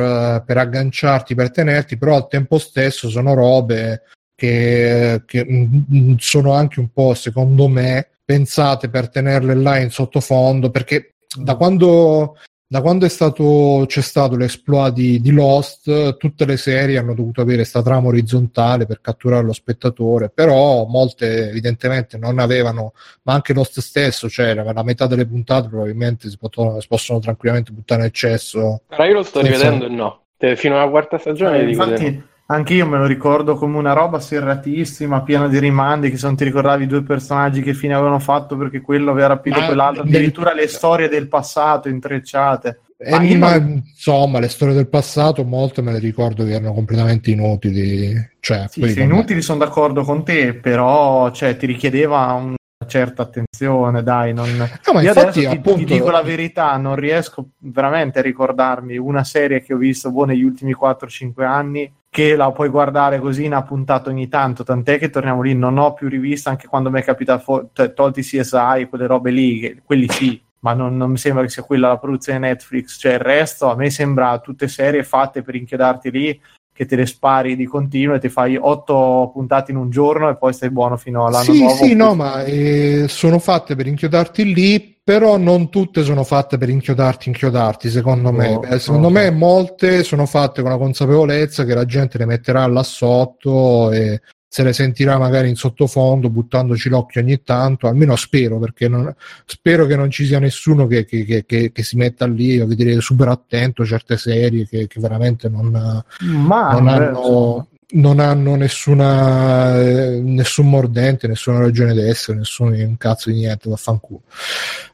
per, 0.46 0.56
agganciarti, 0.56 1.34
per 1.34 1.50
tenerti, 1.50 1.98
però 1.98 2.14
al 2.14 2.28
tempo 2.28 2.58
stesso 2.58 3.08
sono 3.08 3.34
robe 3.34 4.02
che, 4.36 5.22
che 5.26 5.44
mm, 5.44 6.14
sono 6.18 6.52
anche 6.52 6.78
un 6.78 6.90
po', 6.92 7.14
secondo 7.14 7.66
me, 7.66 8.10
pensate 8.24 8.88
per 8.88 9.08
tenerle 9.10 9.54
là 9.56 9.78
in 9.78 9.90
sottofondo, 9.90 10.70
perché 10.70 11.16
da 11.36 11.54
mm. 11.54 11.56
quando 11.56 12.36
da 12.74 12.80
quando 12.80 13.08
stato, 13.08 13.84
c'è 13.86 14.00
stato 14.00 14.34
l'esploit 14.34 14.92
di, 14.92 15.20
di, 15.20 15.30
Lost, 15.30 16.16
tutte 16.16 16.44
le 16.44 16.56
serie 16.56 16.98
hanno 16.98 17.14
dovuto 17.14 17.40
avere 17.40 17.58
questa 17.58 17.82
trama 17.82 18.08
orizzontale 18.08 18.84
per 18.84 19.00
catturare 19.00 19.44
lo 19.44 19.52
spettatore, 19.52 20.28
però 20.28 20.84
molte 20.86 21.50
evidentemente 21.50 22.18
non 22.18 22.40
avevano, 22.40 22.92
ma 23.22 23.34
anche 23.34 23.52
Lost 23.52 23.78
stesso, 23.78 24.28
cioè 24.28 24.54
la 24.54 24.82
metà 24.82 25.06
delle 25.06 25.24
puntate 25.24 25.68
probabilmente 25.68 26.28
si, 26.28 26.36
potò, 26.36 26.80
si 26.80 26.88
possono 26.88 27.20
tranquillamente 27.20 27.70
buttare 27.70 28.00
nel 28.02 28.10
cesso. 28.10 28.80
Però 28.88 29.04
io 29.04 29.14
lo 29.14 29.22
sto 29.22 29.40
senza... 29.40 29.56
rivedendo 29.56 29.86
e 29.86 29.90
no, 29.90 30.56
fino 30.56 30.76
alla 30.76 30.90
quarta 30.90 31.16
stagione 31.16 31.60
eh, 31.60 31.68
infatti, 31.68 32.24
anche 32.46 32.74
io 32.74 32.86
me 32.86 32.98
lo 32.98 33.06
ricordo 33.06 33.54
come 33.54 33.78
una 33.78 33.94
roba 33.94 34.20
serratissima, 34.20 35.22
piena 35.22 35.48
di 35.48 35.58
rimandi, 35.58 36.10
che 36.10 36.18
se 36.18 36.26
non 36.26 36.36
ti 36.36 36.44
ricordavi 36.44 36.84
i 36.84 36.86
due 36.86 37.02
personaggi 37.02 37.62
che 37.62 37.72
fine 37.72 37.94
avevano 37.94 38.18
fatto 38.18 38.56
perché 38.56 38.82
quello 38.82 39.10
aveva 39.12 39.28
rapito 39.28 39.60
ma 39.60 39.66
quell'altro, 39.66 40.02
addirittura 40.02 40.52
le 40.52 40.68
storie 40.68 41.08
del 41.08 41.28
passato 41.28 41.88
intrecciate. 41.88 42.80
Ma, 43.10 43.20
eh, 43.22 43.36
ma 43.36 43.58
non... 43.58 43.82
insomma, 43.84 44.40
le 44.40 44.48
storie 44.48 44.74
del 44.74 44.88
passato 44.88 45.42
molte 45.44 45.80
me 45.80 45.92
le 45.92 45.98
ricordo 45.98 46.44
che 46.44 46.52
erano 46.52 46.74
completamente 46.74 47.30
inutili. 47.30 48.32
Cioè, 48.40 48.66
sì, 48.68 48.86
sì 48.88 49.00
inutili 49.00 49.40
sono 49.40 49.60
d'accordo 49.60 50.02
con 50.02 50.22
te, 50.22 50.54
però 50.54 51.30
cioè, 51.30 51.56
ti 51.56 51.64
richiedeva 51.66 52.32
un 52.32 52.54
certa 52.86 53.22
attenzione, 53.22 54.02
dai. 54.02 54.34
Non... 54.34 54.54
No, 54.56 54.92
ma 54.92 55.00
Io 55.00 55.08
infatti, 55.08 55.40
adesso 55.40 55.50
appunto... 55.50 55.78
ti, 55.78 55.84
dico 55.84 56.10
la 56.10 56.22
verità, 56.22 56.76
non 56.76 56.94
riesco 56.94 57.48
veramente 57.58 58.18
a 58.18 58.22
ricordarmi 58.22 58.98
una 58.98 59.24
serie 59.24 59.62
che 59.62 59.72
ho 59.74 59.78
visto 59.78 60.10
boh, 60.10 60.24
negli 60.24 60.42
ultimi 60.42 60.76
4-5 60.78 61.42
anni 61.42 61.92
che 62.14 62.36
la 62.36 62.52
puoi 62.52 62.68
guardare 62.68 63.18
così 63.18 63.46
in 63.46 63.54
appuntato 63.54 64.08
ogni 64.08 64.28
tanto, 64.28 64.62
tant'è 64.62 65.00
che 65.00 65.10
torniamo 65.10 65.42
lì, 65.42 65.52
non 65.52 65.78
ho 65.78 65.94
più 65.94 66.08
rivista 66.08 66.48
anche 66.48 66.68
quando 66.68 66.88
mi 66.88 67.00
è 67.00 67.02
capitato, 67.02 67.42
fo- 67.42 67.70
cioè, 67.72 67.92
tolti 67.92 68.22
CSI, 68.22 68.86
quelle 68.88 69.08
robe 69.08 69.32
lì, 69.32 69.58
che, 69.58 69.82
quelli 69.84 70.08
sì, 70.08 70.40
ma 70.60 70.74
non, 70.74 70.96
non, 70.96 71.10
mi 71.10 71.16
sembra 71.16 71.42
che 71.42 71.48
sia 71.48 71.64
quella 71.64 71.88
la 71.88 71.98
produzione 71.98 72.38
Netflix, 72.38 73.00
cioè 73.00 73.14
il 73.14 73.18
resto 73.18 73.68
a 73.68 73.74
me 73.74 73.90
sembra 73.90 74.38
tutte 74.38 74.68
serie 74.68 75.02
fatte 75.02 75.42
per 75.42 75.56
inchiodarti 75.56 76.10
lì 76.12 76.40
che 76.72 76.86
te 76.86 76.94
le 76.94 77.06
spari 77.06 77.56
di 77.56 77.64
continuo 77.64 78.14
e 78.14 78.20
ti 78.20 78.28
fai 78.28 78.56
otto 78.60 79.30
puntate 79.32 79.72
in 79.72 79.76
un 79.76 79.90
giorno 79.90 80.28
e 80.28 80.36
poi 80.36 80.52
stai 80.52 80.70
buono 80.70 80.96
fino 80.96 81.26
all'anno 81.26 81.52
sì, 81.52 81.58
nuovo. 81.58 81.74
Sì, 81.74 81.84
sì, 81.84 81.94
no, 81.96 82.14
ma 82.14 82.44
eh, 82.44 83.06
sono 83.08 83.40
fatte 83.40 83.74
per 83.74 83.88
inchiodarti 83.88 84.54
lì, 84.54 84.93
però 85.04 85.36
non 85.36 85.68
tutte 85.68 86.02
sono 86.02 86.24
fatte 86.24 86.56
per 86.56 86.70
inchiodarti, 86.70 87.28
inchiodarti, 87.28 87.90
secondo 87.90 88.32
me. 88.32 88.58
Eh, 88.70 88.78
secondo 88.78 89.08
no. 89.08 89.12
me 89.12 89.30
molte 89.30 90.02
sono 90.02 90.24
fatte 90.24 90.62
con 90.62 90.70
la 90.70 90.78
consapevolezza 90.78 91.66
che 91.66 91.74
la 91.74 91.84
gente 91.84 92.16
le 92.16 92.24
metterà 92.24 92.66
là 92.66 92.82
sotto 92.82 93.92
e 93.92 94.22
se 94.54 94.62
le 94.62 94.72
sentirà 94.72 95.18
magari 95.18 95.48
in 95.48 95.56
sottofondo 95.56 96.30
buttandoci 96.30 96.88
l'occhio 96.88 97.20
ogni 97.20 97.42
tanto, 97.42 97.86
almeno 97.86 98.16
spero, 98.16 98.58
perché 98.58 98.88
non, 98.88 99.12
spero 99.44 99.84
che 99.84 99.96
non 99.96 100.10
ci 100.10 100.24
sia 100.24 100.38
nessuno 100.38 100.86
che, 100.86 101.04
che, 101.04 101.44
che, 101.44 101.70
che, 101.70 101.82
si 101.82 101.96
metta 101.96 102.24
lì 102.26 102.58
a 102.60 102.64
vedere 102.64 103.00
super 103.00 103.28
attento 103.28 103.84
certe 103.84 104.16
serie 104.16 104.66
che, 104.66 104.88
veramente 104.94 105.48
non, 105.48 106.04
Ma, 106.20 106.70
non 106.70 106.88
hanno, 106.88 107.66
non 107.94 108.18
hanno 108.18 108.56
nessuna, 108.56 109.80
eh, 109.80 110.20
nessun 110.20 110.68
mordente, 110.68 111.26
nessuna 111.28 111.58
ragione 111.58 111.94
d'essere, 111.94 112.38
nessun 112.38 112.72
un 112.72 112.96
cazzo 112.96 113.30
di 113.30 113.36
niente, 113.36 113.68
vaffanculo. 113.68 114.22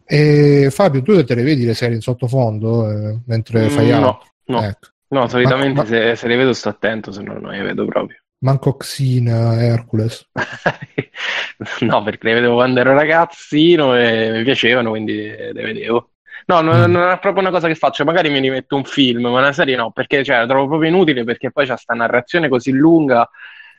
E 0.05 0.69
Fabio, 0.71 1.03
tu 1.03 1.23
te 1.25 1.35
le 1.35 1.43
vedi 1.43 1.65
le 1.65 1.75
serie 1.75 1.95
in 1.95 2.01
sottofondo 2.01 2.91
eh, 2.91 3.19
mentre 3.27 3.69
fai 3.69 3.87
mm, 3.87 4.01
no, 4.01 4.23
No, 4.47 4.63
ecco. 4.65 4.89
no, 5.09 5.29
solitamente 5.29 5.75
ma, 5.75 5.83
ma... 5.83 5.89
Se, 5.89 6.17
se, 6.17 6.27
le 6.27 6.37
vedo 6.37 6.53
sto 6.53 6.69
attento, 6.69 7.13
se 7.13 7.23
no 7.23 7.39
non 7.39 7.53
le 7.53 7.63
vedo 7.63 7.85
proprio. 7.85 8.19
Manco 8.39 8.77
Xina, 8.77 9.63
Hercules. 9.63 10.29
no, 11.81 12.03
perché 12.03 12.29
le 12.29 12.35
vedevo 12.35 12.55
quando 12.55 12.81
ero 12.81 12.95
ragazzino 12.95 13.97
e 13.97 14.31
mi 14.33 14.43
piacevano, 14.43 14.91
quindi 14.91 15.15
le 15.15 15.53
vedevo. 15.53 16.11
No, 16.51 16.61
non, 16.63 16.81
mm. 16.81 16.93
non, 16.93 17.11
è 17.11 17.19
proprio 17.21 17.43
una 17.43 17.53
cosa 17.53 17.69
che 17.69 17.77
faccio, 17.77 18.05
magari 18.05 18.29
mi 18.29 18.41
rimetto 18.41 18.75
un 18.75 18.83
film, 18.83 19.23
ma 19.23 19.39
una 19.39 19.53
serie 19.53 19.77
no, 19.77 19.93
perché 19.93 20.25
cioè, 20.25 20.39
la 20.39 20.47
trovo 20.47 20.67
proprio 20.67 20.91
inutile 20.91 21.23
perché 21.23 21.53
poi 21.53 21.65
c'è 21.65 21.75
questa 21.75 21.95
narrazione 21.95 22.49
così 22.49 22.73
lunga 22.73 23.29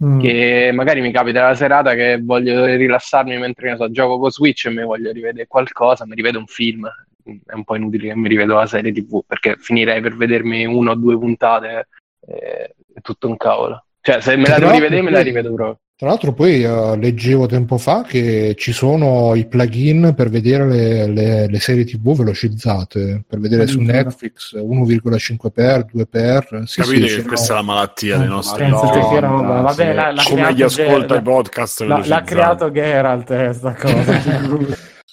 mm. 0.01 0.19
che 0.21 0.71
magari 0.73 1.01
mi 1.01 1.11
capita 1.11 1.47
la 1.47 1.53
serata 1.53 1.93
che 1.95 2.21
voglio 2.21 2.63
rilassarmi 2.63 3.37
mentre 3.37 3.75
so, 3.75 3.91
gioco 3.91 4.19
con 4.19 4.31
Switch 4.31 4.67
e 4.67 4.69
mi 4.69 4.83
voglio 4.83 5.11
rivedere 5.11 5.47
qualcosa, 5.47 6.05
mi 6.05 6.15
rivedo 6.15 6.39
un 6.39 6.47
film. 6.47 6.89
È 7.23 7.53
un 7.53 7.63
po' 7.65 7.75
inutile 7.75 8.07
che 8.07 8.15
mi 8.15 8.29
rivedo 8.29 8.55
la 8.55 8.65
serie 8.65 8.93
TV 8.93 9.21
perché 9.27 9.57
finirei 9.59 9.99
per 9.99 10.15
vedermi 10.15 10.65
una 10.65 10.91
o 10.91 10.95
due 10.95 11.19
puntate 11.19 11.87
e 12.25 12.75
è 12.93 13.01
tutto 13.01 13.27
un 13.27 13.35
cavolo. 13.35 13.85
Cioè, 13.99 14.21
se 14.21 14.37
me 14.37 14.47
la 14.47 14.59
devo 14.59 14.71
rivedere, 14.71 15.01
me 15.01 15.11
la 15.11 15.21
rivedo 15.21 15.53
proprio. 15.53 15.77
Tra 16.01 16.09
l'altro 16.09 16.33
poi 16.33 16.63
uh, 16.63 16.95
leggevo 16.95 17.45
tempo 17.45 17.77
fa 17.77 18.01
che 18.01 18.55
ci 18.57 18.71
sono 18.71 19.35
i 19.35 19.45
plugin 19.45 20.15
per 20.15 20.31
vedere 20.31 20.65
le, 20.67 21.05
le, 21.05 21.47
le 21.47 21.59
serie 21.59 21.85
tv 21.85 22.17
velocizzate, 22.17 23.23
per 23.27 23.39
vedere 23.39 23.67
su 23.67 23.79
Netflix 23.79 24.55
1,5x, 24.55 25.85
2x. 25.93 26.63
Sì, 26.63 26.81
Capite 26.81 27.07
sì, 27.07 27.15
che 27.17 27.21
questa 27.21 27.53
è 27.53 27.55
la 27.57 27.61
malattia 27.61 28.17
dei 28.17 28.27
nostri 28.27 28.67
no, 28.67 28.81
no, 29.19 29.61
Vabbè, 29.61 29.93
la, 29.93 30.11
la 30.11 30.23
Come 30.25 30.55
gli 30.55 30.63
ascolta 30.63 31.17
i 31.17 31.21
podcast 31.21 31.81
L'ha 31.81 32.23
creato 32.23 32.71
Geralt 32.71 33.27
questa 33.27 33.75
cosa. 33.77 34.21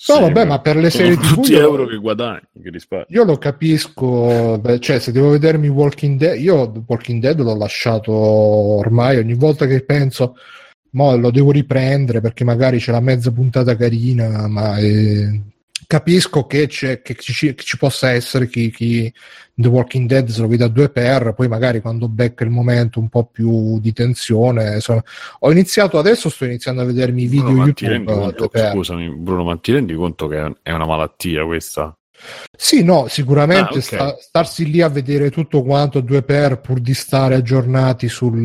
No, 0.08 0.14
sì, 0.14 0.20
vabbè, 0.20 0.44
ma 0.46 0.58
per 0.60 0.76
le 0.76 0.88
serie 0.88 1.16
TV. 1.16 1.34
Tutti 1.34 1.52
io, 1.52 1.60
euro 1.60 1.84
che 1.84 1.96
guadagni, 1.96 2.40
che 2.62 2.70
risparmi. 2.70 3.04
Io 3.10 3.24
lo 3.24 3.36
capisco, 3.36 4.58
beh, 4.58 4.80
cioè, 4.80 5.00
se 5.00 5.12
devo 5.12 5.28
vedermi 5.28 5.68
Walking 5.68 6.18
Dead, 6.18 6.40
io 6.40 6.72
Walking 6.86 7.20
Dead 7.20 7.38
l'ho 7.38 7.56
lasciato 7.56 8.10
ormai 8.10 9.18
ogni 9.18 9.34
volta 9.34 9.66
che 9.66 9.84
penso, 9.84 10.36
mo 10.90 11.16
lo 11.16 11.30
devo 11.30 11.50
riprendere 11.50 12.20
perché 12.20 12.44
magari 12.44 12.78
c'è 12.78 12.92
la 12.92 13.00
mezza 13.00 13.30
puntata 13.30 13.76
carina, 13.76 14.46
ma 14.48 14.78
eh, 14.78 15.40
capisco 15.86 16.46
che, 16.46 16.66
c'è, 16.66 17.02
che, 17.02 17.14
ci, 17.14 17.54
che, 17.54 17.64
ci, 17.64 17.76
possa 17.78 18.10
essere 18.10 18.48
chi, 18.48 18.70
chi, 18.70 19.12
The 19.54 19.68
Walking 19.68 20.06
Dead 20.06 20.28
se 20.28 20.40
lo 20.40 20.48
vede 20.48 20.64
a 20.64 20.68
due 20.68 20.90
per, 20.90 21.32
poi 21.34 21.48
magari 21.48 21.80
quando 21.80 22.08
becca 22.08 22.44
il 22.44 22.50
momento 22.50 23.00
un 23.00 23.08
po' 23.08 23.24
più 23.24 23.80
di 23.80 23.92
tensione. 23.92 24.74
Insomma, 24.74 25.02
ho 25.40 25.50
iniziato 25.50 25.98
adesso, 25.98 26.28
sto 26.28 26.44
iniziando 26.44 26.82
a 26.82 26.84
vedermi 26.84 27.22
i 27.22 27.26
video 27.26 27.50
Bruno, 27.50 27.64
YouTube. 27.64 28.04
Conto, 28.04 28.50
scusami, 28.52 29.08
Bruno, 29.10 29.44
ma 29.44 29.56
ti 29.56 29.72
rendi 29.72 29.94
conto 29.94 30.28
che 30.28 30.54
è 30.62 30.72
una 30.72 30.86
malattia 30.86 31.44
questa? 31.44 31.92
Sì, 32.56 32.82
no, 32.82 33.06
sicuramente 33.08 33.60
ah, 33.60 33.68
okay. 33.68 33.80
sta, 33.80 34.16
starsi 34.18 34.70
lì 34.70 34.82
a 34.82 34.88
vedere 34.88 35.30
tutto 35.30 35.62
quanto 35.62 36.00
due 36.00 36.22
per 36.22 36.60
pur 36.60 36.80
di 36.80 36.92
stare 36.92 37.36
aggiornati 37.36 38.08
sul 38.08 38.42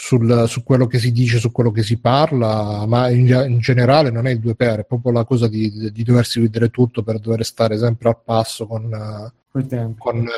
sul, 0.00 0.46
su 0.48 0.62
quello 0.62 0.86
che 0.86 0.98
si 0.98 1.12
dice, 1.12 1.38
su 1.38 1.52
quello 1.52 1.70
che 1.70 1.82
si 1.82 1.98
parla, 1.98 2.86
ma 2.86 3.10
in, 3.10 3.28
in 3.48 3.58
generale 3.58 4.10
non 4.10 4.26
è 4.26 4.30
il 4.30 4.40
2 4.40 4.54
per, 4.54 4.80
è 4.80 4.84
proprio 4.84 5.12
la 5.12 5.24
cosa 5.24 5.46
di, 5.46 5.90
di, 5.92 6.02
doversi 6.02 6.40
vedere 6.40 6.70
tutto 6.70 7.02
per 7.02 7.18
dover 7.18 7.44
stare 7.44 7.76
sempre 7.76 8.08
al 8.08 8.16
passo 8.24 8.66
con, 8.66 8.88
con, 9.98 10.28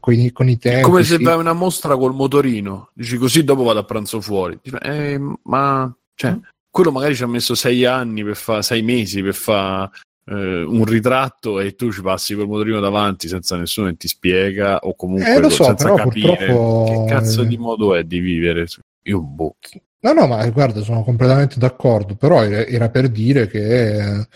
con, 0.00 0.14
i, 0.14 0.32
con 0.32 0.48
i 0.48 0.58
tempi. 0.58 0.80
È 0.80 0.82
come 0.82 1.02
se 1.02 1.16
sì. 1.16 1.22
vai 1.22 1.34
a 1.34 1.36
una 1.36 1.52
mostra 1.52 1.98
col 1.98 2.14
motorino, 2.14 2.88
dici 2.94 3.18
così 3.18 3.44
dopo 3.44 3.62
vado 3.62 3.80
a 3.80 3.84
pranzo 3.84 4.22
fuori. 4.22 4.58
Dici, 4.62 4.74
eh, 4.80 5.20
ma 5.42 5.94
cioè, 6.14 6.32
mm. 6.32 6.38
quello 6.70 6.90
magari 6.90 7.14
ci 7.14 7.22
ha 7.22 7.28
messo 7.28 7.54
sei 7.54 7.84
anni 7.84 8.24
per 8.24 8.36
fare, 8.36 8.62
sei 8.62 8.80
mesi 8.80 9.22
per 9.22 9.34
fare 9.34 9.90
eh, 10.24 10.62
un 10.62 10.84
ritratto 10.86 11.60
e 11.60 11.74
tu 11.74 11.92
ci 11.92 12.00
passi 12.00 12.34
col 12.34 12.46
motorino 12.46 12.80
davanti 12.80 13.28
senza 13.28 13.54
nessuno 13.56 13.88
che 13.88 13.96
ti 13.98 14.08
spiega 14.08 14.78
o 14.78 14.94
comunque 14.94 15.44
eh, 15.44 15.50
so, 15.50 15.64
senza 15.64 15.92
capire 15.92 16.36
purtroppo... 16.36 17.04
che 17.04 17.12
cazzo 17.12 17.42
di 17.42 17.58
modo 17.58 17.94
è 17.94 18.02
di 18.04 18.18
vivere 18.18 18.66
io 19.02 19.20
boh. 19.22 19.56
No, 20.02 20.12
no, 20.14 20.26
ma 20.26 20.48
guarda, 20.48 20.80
sono 20.80 21.04
completamente 21.04 21.58
d'accordo, 21.58 22.16
però 22.16 22.42
era 22.42 22.88
per 22.88 23.08
dire 23.10 23.46
che 23.48 24.26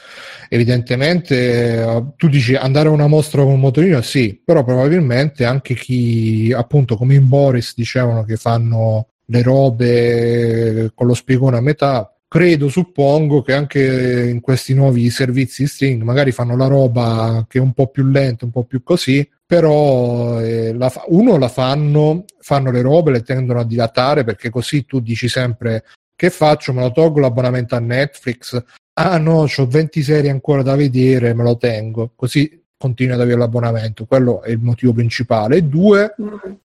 evidentemente 0.50 2.12
tu 2.16 2.28
dici 2.28 2.54
andare 2.54 2.88
a 2.88 2.92
una 2.92 3.06
mostra 3.06 3.42
con 3.42 3.52
un 3.52 3.60
motorino, 3.60 4.02
sì, 4.02 4.38
però 4.44 4.62
probabilmente 4.62 5.46
anche 5.46 5.74
chi, 5.74 6.52
appunto, 6.54 6.96
come 6.96 7.14
in 7.14 7.26
Boris 7.28 7.74
dicevano 7.74 8.24
che 8.24 8.36
fanno 8.36 9.08
le 9.26 9.42
robe 9.42 10.92
con 10.94 11.06
lo 11.06 11.14
spiegone 11.14 11.56
a 11.56 11.60
metà, 11.62 12.13
credo, 12.34 12.68
suppongo 12.68 13.42
che 13.42 13.52
anche 13.52 14.28
in 14.28 14.40
questi 14.40 14.74
nuovi 14.74 15.08
servizi 15.08 15.68
string 15.68 16.02
magari 16.02 16.32
fanno 16.32 16.56
la 16.56 16.66
roba 16.66 17.46
che 17.48 17.58
è 17.58 17.60
un 17.60 17.72
po' 17.72 17.86
più 17.86 18.02
lenta, 18.06 18.44
un 18.44 18.50
po' 18.50 18.64
più 18.64 18.82
così, 18.82 19.24
però 19.46 20.40
eh, 20.40 20.72
la 20.72 20.88
fa- 20.88 21.04
uno 21.06 21.38
la 21.38 21.46
fanno, 21.46 22.24
fanno 22.40 22.72
le 22.72 22.82
robe, 22.82 23.12
le 23.12 23.22
tendono 23.22 23.60
a 23.60 23.64
dilatare 23.64 24.24
perché 24.24 24.50
così 24.50 24.84
tu 24.84 24.98
dici 24.98 25.28
sempre 25.28 25.84
che 26.16 26.28
faccio, 26.28 26.72
me 26.72 26.80
lo 26.82 26.90
tolgo 26.90 27.20
l'abbonamento 27.20 27.76
a 27.76 27.78
Netflix, 27.78 28.60
ah 28.94 29.16
no, 29.18 29.46
ho 29.56 29.66
20 29.68 30.02
serie 30.02 30.30
ancora 30.30 30.62
da 30.62 30.74
vedere, 30.74 31.34
me 31.34 31.44
lo 31.44 31.56
tengo, 31.56 32.14
così 32.16 32.64
continui 32.76 33.14
ad 33.14 33.20
avere 33.20 33.38
l'abbonamento, 33.38 34.06
quello 34.06 34.42
è 34.42 34.50
il 34.50 34.58
motivo 34.58 34.92
principale. 34.92 35.68
Due, 35.68 36.16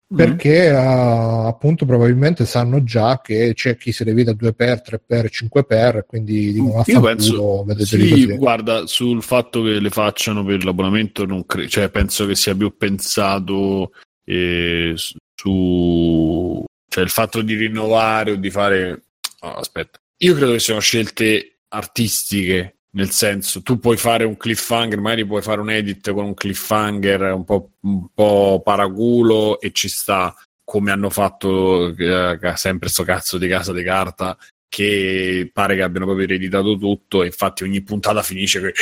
perché 0.07 0.71
uh, 0.71 1.47
appunto 1.47 1.87
probabilmente 1.87 2.45
sanno 2.45 2.85
già 2.85 3.21
che 3.23 3.53
c'è 3.55 3.77
chi 3.77 3.91
se 3.91 4.05
le 4.05 4.13
vede 4.13 4.33
a 4.33 4.35
2x, 4.35 5.01
3x, 5.09 5.49
5x 5.51 6.01
quindi 6.07 6.53
dicono 6.53 6.83
io 6.87 7.01
penso 7.01 7.67
sì, 7.79 8.37
guarda 8.37 8.87
sul 8.87 9.23
fatto 9.23 9.63
che 9.63 9.81
le 9.81 9.91
facciano 9.91 10.45
per 10.45 10.65
l'abbonamento 10.65 11.25
non 11.25 11.47
cre- 11.47 11.69
cioè 11.69 11.89
penso 11.89 12.27
che 12.27 12.35
sia 12.35 12.55
più 12.55 12.77
pensato 12.77 13.93
eh, 14.25 14.93
su 14.97 16.65
cioè 16.95 17.03
il 17.03 17.11
fatto 17.11 17.43
di 17.43 17.55
rinnovare 17.55 18.33
o 18.33 18.37
di 18.37 18.51
fare 18.51 19.07
oh, 19.41 19.55
aspetta. 19.55 19.99
Io 20.19 20.35
credo 20.35 20.53
che 20.53 20.61
siano 20.61 20.81
scelte 20.81 21.63
artistiche 21.69 22.77
nel 22.95 23.11
senso 23.11 23.63
tu 23.63 23.79
puoi 23.79 23.97
fare 23.97 24.25
un 24.25 24.37
cliffhanger, 24.37 25.01
magari 25.01 25.27
puoi 25.27 25.43
fare 25.43 25.61
un 25.61 25.71
edit 25.71 26.13
con 26.13 26.25
un 26.25 26.35
cliffhanger 26.35 27.33
un 27.33 27.45
po', 27.45 27.71
un 27.81 28.07
po 28.13 28.61
paraculo 28.65 29.61
e 29.61 29.73
ci 29.73 29.89
sta 29.89 30.35
come 30.65 30.91
hanno 30.91 31.11
fatto 31.11 31.95
eh, 31.97 32.39
sempre 32.55 32.89
sto 32.89 33.05
cazzo 33.05 33.37
di 33.37 33.49
casa 33.49 33.73
di 33.73 33.83
carta 33.83 34.37
che 34.69 35.51
pare 35.53 35.77
che 35.77 35.83
abbiano 35.83 36.07
proprio 36.07 36.27
ereditato 36.27 36.77
tutto 36.77 37.23
e 37.23 37.27
infatti 37.27 37.63
ogni 37.63 37.83
puntata 37.83 38.23
finisce 38.23 38.61
che 38.61 38.75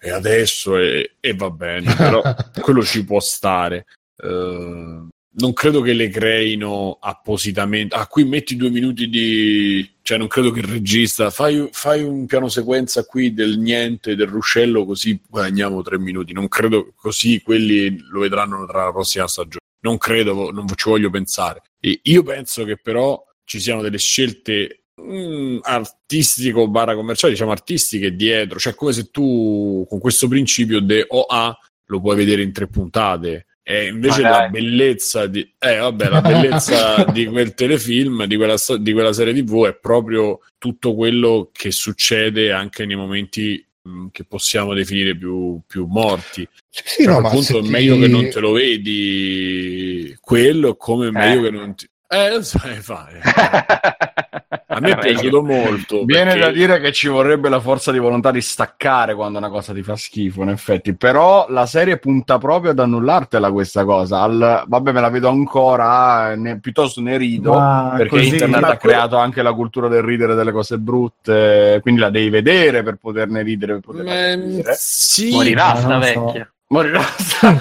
e 0.00 0.10
adesso 0.10 0.76
e, 0.76 1.14
e 1.18 1.34
va 1.34 1.50
bene 1.50 1.94
però 1.94 2.22
quello 2.60 2.84
ci 2.84 3.04
può 3.04 3.18
stare. 3.20 3.86
Uh, 4.22 5.08
non 5.32 5.52
credo 5.52 5.80
che 5.80 5.92
le 5.92 6.08
creino 6.08 6.98
appositamente. 7.00 7.94
Ah, 7.94 8.06
qui 8.06 8.24
metti 8.24 8.56
due 8.56 8.70
minuti 8.70 9.08
di. 9.08 9.88
cioè, 10.02 10.18
non 10.18 10.26
credo 10.26 10.50
che 10.50 10.60
il 10.60 10.66
regista. 10.66 11.30
Fai, 11.30 11.68
fai 11.70 12.02
un 12.02 12.26
piano 12.26 12.48
sequenza 12.48 13.04
qui 13.04 13.32
del 13.32 13.58
niente, 13.58 14.16
del 14.16 14.26
ruscello, 14.26 14.84
così 14.84 15.20
guadagniamo 15.28 15.82
tre 15.82 15.98
minuti. 15.98 16.32
Non 16.32 16.48
credo 16.48 16.92
così 16.96 17.40
quelli 17.42 17.96
lo 18.10 18.20
vedranno 18.20 18.66
tra 18.66 18.84
la 18.84 18.92
prossima 18.92 19.28
stagione. 19.28 19.58
Non 19.82 19.98
credo, 19.98 20.50
non 20.50 20.66
ci 20.74 20.88
voglio 20.88 21.10
pensare. 21.10 21.62
E 21.78 22.00
io 22.02 22.22
penso 22.22 22.64
che 22.64 22.76
però 22.76 23.22
ci 23.44 23.60
siano 23.60 23.82
delle 23.82 23.98
scelte 23.98 24.84
mm, 25.00 25.58
artistico 25.62 26.68
barra 26.68 26.94
commerciali, 26.94 27.34
diciamo 27.34 27.52
artistiche 27.52 28.16
dietro. 28.16 28.58
Cioè, 28.58 28.74
come 28.74 28.92
se 28.92 29.10
tu 29.10 29.86
con 29.88 30.00
questo 30.00 30.26
principio 30.26 30.80
de 30.80 31.06
OA 31.08 31.56
lo 31.86 32.00
puoi 32.00 32.16
vedere 32.16 32.42
in 32.42 32.52
tre 32.52 32.66
puntate 32.66 33.46
e 33.62 33.86
invece 33.86 34.22
la 34.22 34.48
bellezza, 34.48 35.26
di, 35.26 35.40
eh, 35.58 35.76
vabbè, 35.76 36.08
la 36.08 36.20
bellezza 36.22 37.04
di 37.04 37.26
quel 37.26 37.54
telefilm, 37.54 38.24
di 38.24 38.36
quella, 38.36 38.56
di 38.78 38.92
quella 38.92 39.12
serie 39.12 39.34
TV 39.34 39.66
è 39.66 39.74
proprio 39.74 40.40
tutto 40.58 40.94
quello 40.94 41.50
che 41.52 41.70
succede 41.70 42.52
anche 42.52 42.86
nei 42.86 42.96
momenti 42.96 43.64
mh, 43.82 44.06
che 44.12 44.24
possiamo 44.24 44.74
definire 44.74 45.16
più, 45.16 45.60
più 45.66 45.86
morti. 45.86 46.48
Sì, 46.68 47.04
cioè, 47.04 47.20
no, 47.20 47.26
appunto 47.26 47.58
è 47.58 47.62
meglio 47.62 47.98
che 47.98 48.08
non 48.08 48.28
te 48.28 48.40
lo 48.40 48.52
vedi 48.52 50.16
quello, 50.20 50.76
come 50.76 51.08
è 51.08 51.10
meglio 51.10 51.40
eh. 51.40 51.50
che 51.50 51.50
non 51.50 51.74
ti... 51.74 51.86
Eh, 52.08 52.30
lo 52.30 52.42
sai 52.42 52.80
fare. 52.80 53.20
A 54.72 54.78
me 54.80 54.90
è 54.92 54.98
piaciuto 54.98 55.42
molto. 55.42 56.04
Viene 56.04 56.32
perché... 56.32 56.46
da 56.46 56.50
dire 56.52 56.80
che 56.80 56.92
ci 56.92 57.08
vorrebbe 57.08 57.48
la 57.48 57.60
forza 57.60 57.90
di 57.90 57.98
volontà 57.98 58.30
di 58.30 58.40
staccare 58.40 59.14
quando 59.14 59.38
una 59.38 59.48
cosa 59.48 59.72
ti 59.72 59.82
fa 59.82 59.96
schifo, 59.96 60.42
in 60.42 60.50
effetti. 60.50 60.94
Però 60.94 61.46
la 61.48 61.66
serie 61.66 61.98
punta 61.98 62.38
proprio 62.38 62.70
ad 62.70 62.78
annullartela 62.78 63.50
questa 63.50 63.84
cosa. 63.84 64.20
Al... 64.20 64.64
Vabbè, 64.66 64.92
me 64.92 65.00
la 65.00 65.10
vedo 65.10 65.28
ancora, 65.28 66.34
ne... 66.36 66.60
piuttosto 66.60 67.00
ne 67.00 67.16
rido, 67.16 67.52
ma 67.52 67.94
perché 67.96 68.16
così, 68.16 68.28
internet 68.28 68.64
ha 68.64 68.76
creato 68.76 69.16
anche 69.16 69.42
la 69.42 69.52
cultura 69.52 69.88
del 69.88 70.02
ridere 70.02 70.34
delle 70.34 70.52
cose 70.52 70.78
brutte, 70.78 71.80
quindi 71.82 72.00
la 72.00 72.10
devi 72.10 72.30
vedere 72.30 72.82
per 72.82 72.96
poterne 72.96 73.42
ridere. 73.42 73.74
Per 73.74 73.82
poterne 73.82 74.36
ma... 74.36 74.44
ridere. 74.44 74.74
Sì, 74.76 75.30
morirà 75.32 75.74
sta 75.74 75.98
vecchia. 75.98 76.50
Morirà 76.72 77.04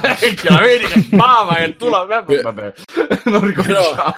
vecchia, 0.01 0.51
la 0.51 0.61
vedi 0.61 0.85
che 0.85 1.01
fama 1.01 1.57
e 1.57 1.75
tu 1.75 1.89
la 1.89 2.03
vabbè, 2.03 2.73
non 3.25 3.43
ricominciamo. 3.43 4.13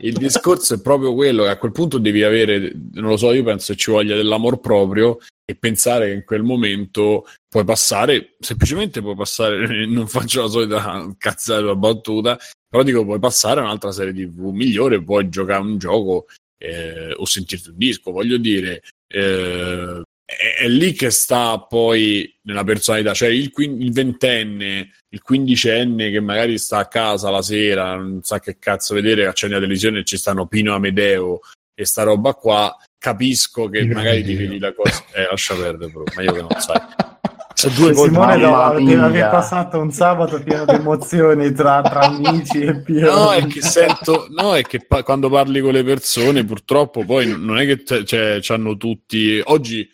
il 0.00 0.12
discorso 0.12 0.74
è 0.74 0.80
proprio 0.82 1.14
quello 1.14 1.44
che 1.44 1.48
a 1.48 1.56
quel 1.56 1.72
punto 1.72 1.96
devi 1.96 2.22
avere, 2.22 2.72
non 2.92 3.10
lo 3.10 3.16
so, 3.16 3.32
io 3.32 3.42
penso 3.42 3.72
che 3.72 3.78
ci 3.78 3.90
voglia 3.90 4.14
dell'amor 4.14 4.60
proprio 4.60 5.16
e 5.46 5.56
pensare 5.56 6.08
che 6.08 6.12
in 6.12 6.24
quel 6.24 6.42
momento 6.42 7.26
puoi 7.48 7.64
passare, 7.64 8.36
semplicemente 8.38 9.00
puoi 9.00 9.16
passare, 9.16 9.86
non 9.88 10.06
faccio 10.06 10.42
la 10.42 10.48
solita 10.48 11.14
cazzata 11.16 11.60
della 11.60 11.76
battuta, 11.76 12.38
però 12.68 12.82
dico 12.82 13.06
puoi 13.06 13.18
passare 13.18 13.60
a 13.60 13.64
un'altra 13.64 13.92
serie 13.92 14.12
TV 14.12 14.50
migliore, 14.50 15.02
puoi 15.02 15.30
giocare 15.30 15.62
un 15.62 15.78
gioco 15.78 16.26
eh, 16.58 17.14
o 17.16 17.24
sentirti 17.24 17.70
un 17.70 17.78
disco, 17.78 18.12
voglio 18.12 18.36
dire, 18.36 18.82
eh, 19.08 20.02
è, 20.36 20.62
è, 20.62 20.68
lì 20.68 20.92
che 20.92 21.10
sta 21.10 21.58
poi 21.60 22.38
nella 22.42 22.64
personalità, 22.64 23.14
cioè 23.14 23.28
il, 23.28 23.52
il, 23.56 23.92
ventenne, 23.92 24.90
il 25.08 25.22
quindicenne 25.22 26.10
che 26.10 26.20
magari 26.20 26.58
sta 26.58 26.78
a 26.78 26.88
casa 26.88 27.30
la 27.30 27.42
sera, 27.42 27.94
non 27.96 28.22
sa 28.22 28.40
che 28.40 28.58
cazzo 28.58 28.94
vedere, 28.94 29.26
accende 29.26 29.54
la 29.54 29.60
televisione 29.60 30.00
e 30.00 30.04
ci 30.04 30.16
stanno 30.16 30.46
Pino 30.46 30.74
Amedeo 30.74 31.40
e 31.74 31.84
sta 31.84 32.02
roba 32.02 32.34
qua, 32.34 32.76
capisco 32.98 33.68
che 33.68 33.80
Pino 33.80 33.94
magari 33.94 34.22
ti 34.22 34.34
vedi 34.34 34.58
la 34.58 34.74
cosa, 34.74 35.04
eh 35.14 35.26
lascia 35.30 35.54
perdere 35.54 35.90
però, 35.90 36.04
meglio 36.16 36.32
che 36.32 36.40
non 36.40 36.60
sai. 36.60 36.80
Due 37.68 37.94
Simone 37.94 38.36
deve 38.36 39.02
aver 39.02 39.30
passato 39.30 39.78
un 39.78 39.90
sabato 39.90 40.42
pieno 40.42 40.64
di 40.64 40.72
emozioni 40.74 41.52
tra, 41.52 41.82
tra 41.82 42.00
amici 42.08 42.60
e 42.60 42.80
Pio. 42.80 43.12
No, 43.12 43.32
è 43.32 43.46
che 43.46 43.60
sento, 43.60 44.26
no, 44.30 44.54
è 44.54 44.62
che 44.62 44.84
pa- 44.84 45.02
quando 45.02 45.28
parli 45.28 45.60
con 45.60 45.72
le 45.72 45.84
persone, 45.84 46.44
purtroppo 46.44 47.04
poi 47.04 47.26
non 47.38 47.58
è 47.58 47.66
che 47.66 47.82
c- 47.82 48.02
cioè, 48.04 48.40
hanno 48.48 48.76
tutti. 48.76 49.40
Oggi 49.44 49.88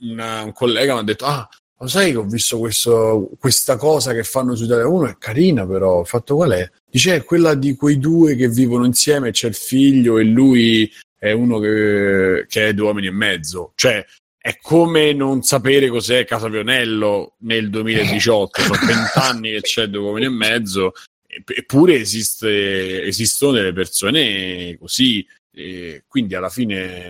una, 0.00 0.42
un 0.42 0.52
collega 0.52 0.94
mi 0.94 1.00
ha 1.00 1.04
detto: 1.04 1.24
Ah, 1.24 1.48
lo 1.78 1.86
sai 1.86 2.12
che 2.12 2.18
ho 2.18 2.24
visto 2.24 2.58
questo, 2.58 3.30
questa 3.38 3.76
cosa 3.76 4.12
che 4.12 4.22
fanno 4.22 4.54
su 4.54 4.64
Italia 4.64 4.88
1 4.88 5.08
è 5.08 5.16
carina, 5.18 5.66
però. 5.66 6.00
Il 6.00 6.06
fatto 6.06 6.36
qual 6.36 6.52
è? 6.52 6.70
Dice: 6.90 7.16
È 7.16 7.24
quella 7.24 7.54
di 7.54 7.74
quei 7.74 7.98
due 7.98 8.34
che 8.34 8.48
vivono 8.48 8.84
insieme, 8.84 9.30
c'è 9.30 9.48
il 9.48 9.54
figlio 9.54 10.18
e 10.18 10.24
lui 10.24 10.90
è 11.18 11.32
uno 11.32 11.58
che, 11.58 12.46
che 12.48 12.68
è 12.68 12.74
due 12.74 12.86
uomini 12.86 13.08
e 13.08 13.12
mezzo. 13.12 13.72
Cioè, 13.74 14.04
è 14.46 14.58
come 14.62 15.12
non 15.12 15.42
sapere 15.42 15.88
cos'è 15.88 16.24
Casa 16.24 16.48
Pionello 16.48 17.34
nel 17.38 17.68
2018, 17.68 18.62
sono 18.62 18.78
vent'anni 18.86 19.50
che 19.50 19.60
c'è 19.60 19.88
due 19.88 20.02
uomini 20.02 20.26
e 20.26 20.28
mezzo, 20.28 20.92
eppure 21.26 21.96
esiste, 21.96 23.02
esistono 23.02 23.50
delle 23.50 23.72
persone 23.72 24.78
così, 24.78 25.26
quindi 26.06 26.36
alla 26.36 26.48
fine 26.48 27.08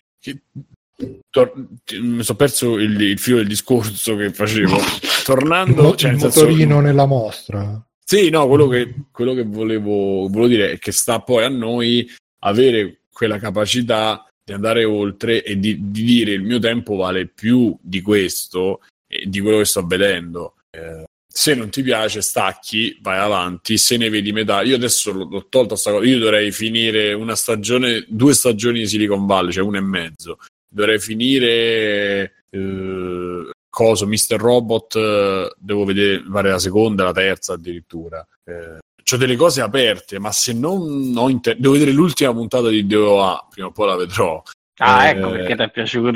tor- 1.28 1.52
mi 2.00 2.22
sono 2.22 2.38
perso 2.38 2.78
il, 2.78 2.98
il, 2.98 3.18
filo 3.18 3.36
del 3.36 3.48
discorso 3.48 4.16
che 4.16 4.32
facevo. 4.32 4.78
Tornando, 5.22 5.90
il, 5.90 5.96
cioè, 5.96 6.12
il 6.12 6.16
motorino 6.16 6.56
senso, 6.56 6.80
nella 6.80 7.04
mostra. 7.04 7.86
Sì, 8.02 8.30
no, 8.30 8.48
quello 8.48 8.66
che, 8.66 8.94
quello 9.12 9.34
che 9.34 9.42
volevo, 9.42 10.26
volevo 10.26 10.46
dire 10.46 10.70
è 10.70 10.78
che 10.78 10.90
sta 10.90 11.20
poi 11.20 11.44
a 11.44 11.50
noi 11.50 12.10
avere 12.38 13.02
quella 13.12 13.38
capacità 13.38 14.26
di 14.46 14.52
andare 14.52 14.84
oltre 14.84 15.42
e 15.42 15.58
di, 15.58 15.90
di, 15.90 16.04
dire 16.04 16.30
il 16.30 16.44
mio 16.44 16.60
tempo 16.60 16.94
vale 16.94 17.26
più 17.26 17.76
di 17.80 18.00
questo 18.00 18.80
e 19.08 19.24
di 19.26 19.40
quello 19.40 19.58
che 19.58 19.64
sto 19.64 19.84
vedendo. 19.84 20.54
Eh, 20.70 21.04
se 21.26 21.54
non 21.56 21.68
ti 21.68 21.82
piace, 21.82 22.22
stacchi, 22.22 22.96
vai 23.02 23.18
avanti. 23.18 23.76
Se 23.76 23.96
ne 23.96 24.08
vedi 24.08 24.30
metà, 24.30 24.62
io 24.62 24.76
adesso 24.76 25.10
l'ho, 25.10 25.48
tolta 25.48 25.74
sta 25.74 25.90
cosa. 25.90 26.06
Io 26.06 26.20
dovrei 26.20 26.52
finire 26.52 27.12
una 27.12 27.34
stagione, 27.34 28.04
due 28.06 28.34
stagioni 28.34 28.78
di 28.78 28.86
Silicon 28.86 29.26
Valley, 29.26 29.50
cioè 29.50 29.64
una 29.64 29.78
e 29.78 29.82
mezzo. 29.82 30.38
Dovrei 30.68 31.00
finire 31.00 32.44
eh, 32.48 33.50
coso, 33.68 34.06
Mr. 34.06 34.36
Robot. 34.36 34.94
Eh, 34.94 35.54
devo 35.58 35.84
vedere, 35.84 36.22
fare 36.30 36.50
la 36.50 36.60
seconda, 36.60 37.02
la 37.02 37.12
terza 37.12 37.54
addirittura. 37.54 38.24
Eh, 38.44 38.78
ho 39.14 39.16
delle 39.16 39.36
cose 39.36 39.60
aperte, 39.60 40.18
ma 40.18 40.32
se 40.32 40.52
non 40.52 41.12
ho 41.16 41.28
inter- 41.28 41.56
devo 41.58 41.74
vedere 41.74 41.92
l'ultima 41.92 42.32
puntata 42.32 42.68
di 42.68 42.86
DOA, 42.86 43.46
prima 43.50 43.68
o 43.68 43.72
poi 43.72 43.86
la 43.86 43.96
vedrò. 43.96 44.42
Ah, 44.78 45.06
eh, 45.06 45.10
ecco 45.10 45.30
perché 45.30 45.56
ti 45.56 45.62
è 45.62 45.70
piaciuto. 45.70 46.10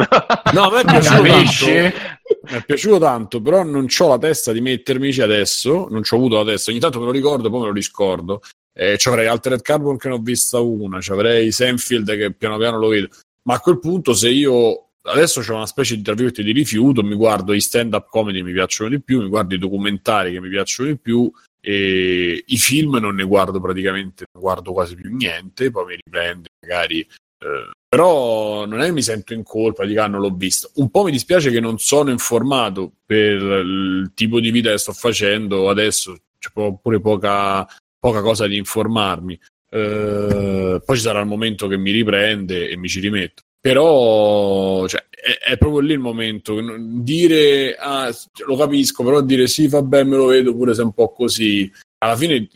No, 0.52 0.62
a 0.62 0.70
me 0.70 0.80
è 0.80 0.84
piaciuto 0.84 1.22
tanto. 1.22 1.66
Mi 1.66 2.56
è 2.56 2.64
piaciuto 2.64 2.98
tanto, 2.98 3.40
però 3.40 3.62
non 3.62 3.86
ho 3.96 4.08
la 4.08 4.18
testa 4.18 4.52
di 4.52 4.60
mettermici 4.60 5.22
adesso. 5.22 5.86
Non 5.88 6.02
ci 6.02 6.12
ho 6.14 6.16
avuto 6.16 6.36
la 6.36 6.50
testa. 6.50 6.70
Ogni 6.70 6.80
tanto 6.80 6.98
me 6.98 7.06
lo 7.06 7.12
ricordo, 7.12 7.48
poi 7.48 7.60
me 7.60 7.66
lo 7.66 7.72
riscordo. 7.72 8.42
Eh, 8.72 8.98
ci 8.98 9.08
avrei 9.08 9.26
Altered 9.26 9.62
Carbon 9.62 9.96
che 9.96 10.08
ne 10.08 10.14
ho 10.14 10.18
vista 10.18 10.60
una, 10.60 11.00
ci 11.00 11.12
avrei 11.12 11.52
Senfield 11.52 12.16
che 12.16 12.32
piano 12.32 12.58
piano 12.58 12.78
lo 12.78 12.88
vedo. 12.88 13.08
Ma 13.44 13.54
a 13.54 13.60
quel 13.60 13.78
punto, 13.78 14.14
se 14.14 14.28
io 14.28 14.90
adesso 15.02 15.40
c'è 15.40 15.52
una 15.52 15.66
specie 15.66 15.96
di 15.96 16.02
di 16.02 16.52
rifiuto, 16.52 17.02
mi 17.02 17.14
guardo 17.14 17.52
i 17.52 17.60
stand-up 17.60 18.08
comedy 18.08 18.38
che 18.38 18.44
mi 18.44 18.52
piacciono 18.52 18.90
di 18.90 19.00
più, 19.00 19.22
mi 19.22 19.28
guardo 19.28 19.54
i 19.54 19.58
documentari 19.58 20.32
che 20.32 20.40
mi 20.40 20.48
piacciono 20.48 20.88
di 20.88 20.98
più 20.98 21.30
e 21.60 22.42
I 22.46 22.56
film 22.56 22.96
non 22.96 23.14
ne 23.14 23.24
guardo 23.24 23.60
praticamente, 23.60 24.24
non 24.32 24.42
guardo 24.42 24.72
quasi 24.72 24.94
più 24.94 25.14
niente, 25.14 25.70
poi 25.70 25.86
mi 25.86 25.98
riprende 26.02 26.48
magari. 26.60 27.00
Eh, 27.00 27.70
però 27.88 28.66
non 28.66 28.80
è 28.80 28.86
che 28.86 28.92
mi 28.92 29.02
sento 29.02 29.34
in 29.34 29.42
colpa 29.42 29.84
di 29.84 29.94
che 29.94 30.06
non 30.06 30.20
l'ho 30.20 30.30
visto. 30.30 30.70
Un 30.76 30.90
po' 30.90 31.04
mi 31.04 31.10
dispiace 31.10 31.50
che 31.50 31.60
non 31.60 31.78
sono 31.78 32.10
informato 32.10 32.92
per 33.04 33.40
il 33.42 34.12
tipo 34.14 34.40
di 34.40 34.50
vita 34.50 34.70
che 34.70 34.78
sto 34.78 34.92
facendo 34.92 35.68
adesso, 35.68 36.16
c'è 36.38 36.50
pure 36.52 37.00
poca, 37.00 37.66
poca 37.98 38.22
cosa 38.22 38.46
di 38.46 38.56
informarmi. 38.56 39.38
Eh, 39.72 40.82
poi 40.84 40.96
ci 40.96 41.02
sarà 41.02 41.20
il 41.20 41.26
momento 41.26 41.66
che 41.66 41.76
mi 41.76 41.90
riprende 41.90 42.68
e 42.68 42.76
mi 42.76 42.88
ci 42.88 43.00
rimetto. 43.00 43.42
Però 43.60 44.86
cioè, 44.88 45.04
è, 45.10 45.50
è, 45.50 45.58
proprio 45.58 45.80
lì 45.80 45.92
il 45.92 45.98
momento. 45.98 46.58
Dire 46.78 47.74
ah, 47.74 48.10
lo 48.46 48.56
capisco, 48.56 49.04
però 49.04 49.20
dire 49.20 49.46
sì, 49.46 49.68
vabbè, 49.68 50.04
me 50.04 50.16
lo 50.16 50.26
vedo 50.26 50.54
pure 50.54 50.74
se 50.74 50.80
è 50.80 50.84
un 50.84 50.92
po' 50.92 51.12
così. 51.12 51.70
alla 51.98 52.16
fine 52.16 52.34
eh, 52.36 52.48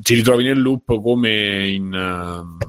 ti 0.00 0.14
ritrovi 0.14 0.44
nel 0.44 0.60
loop 0.60 1.00
come 1.02 1.68
in 1.68 1.92
uh, 1.92 2.64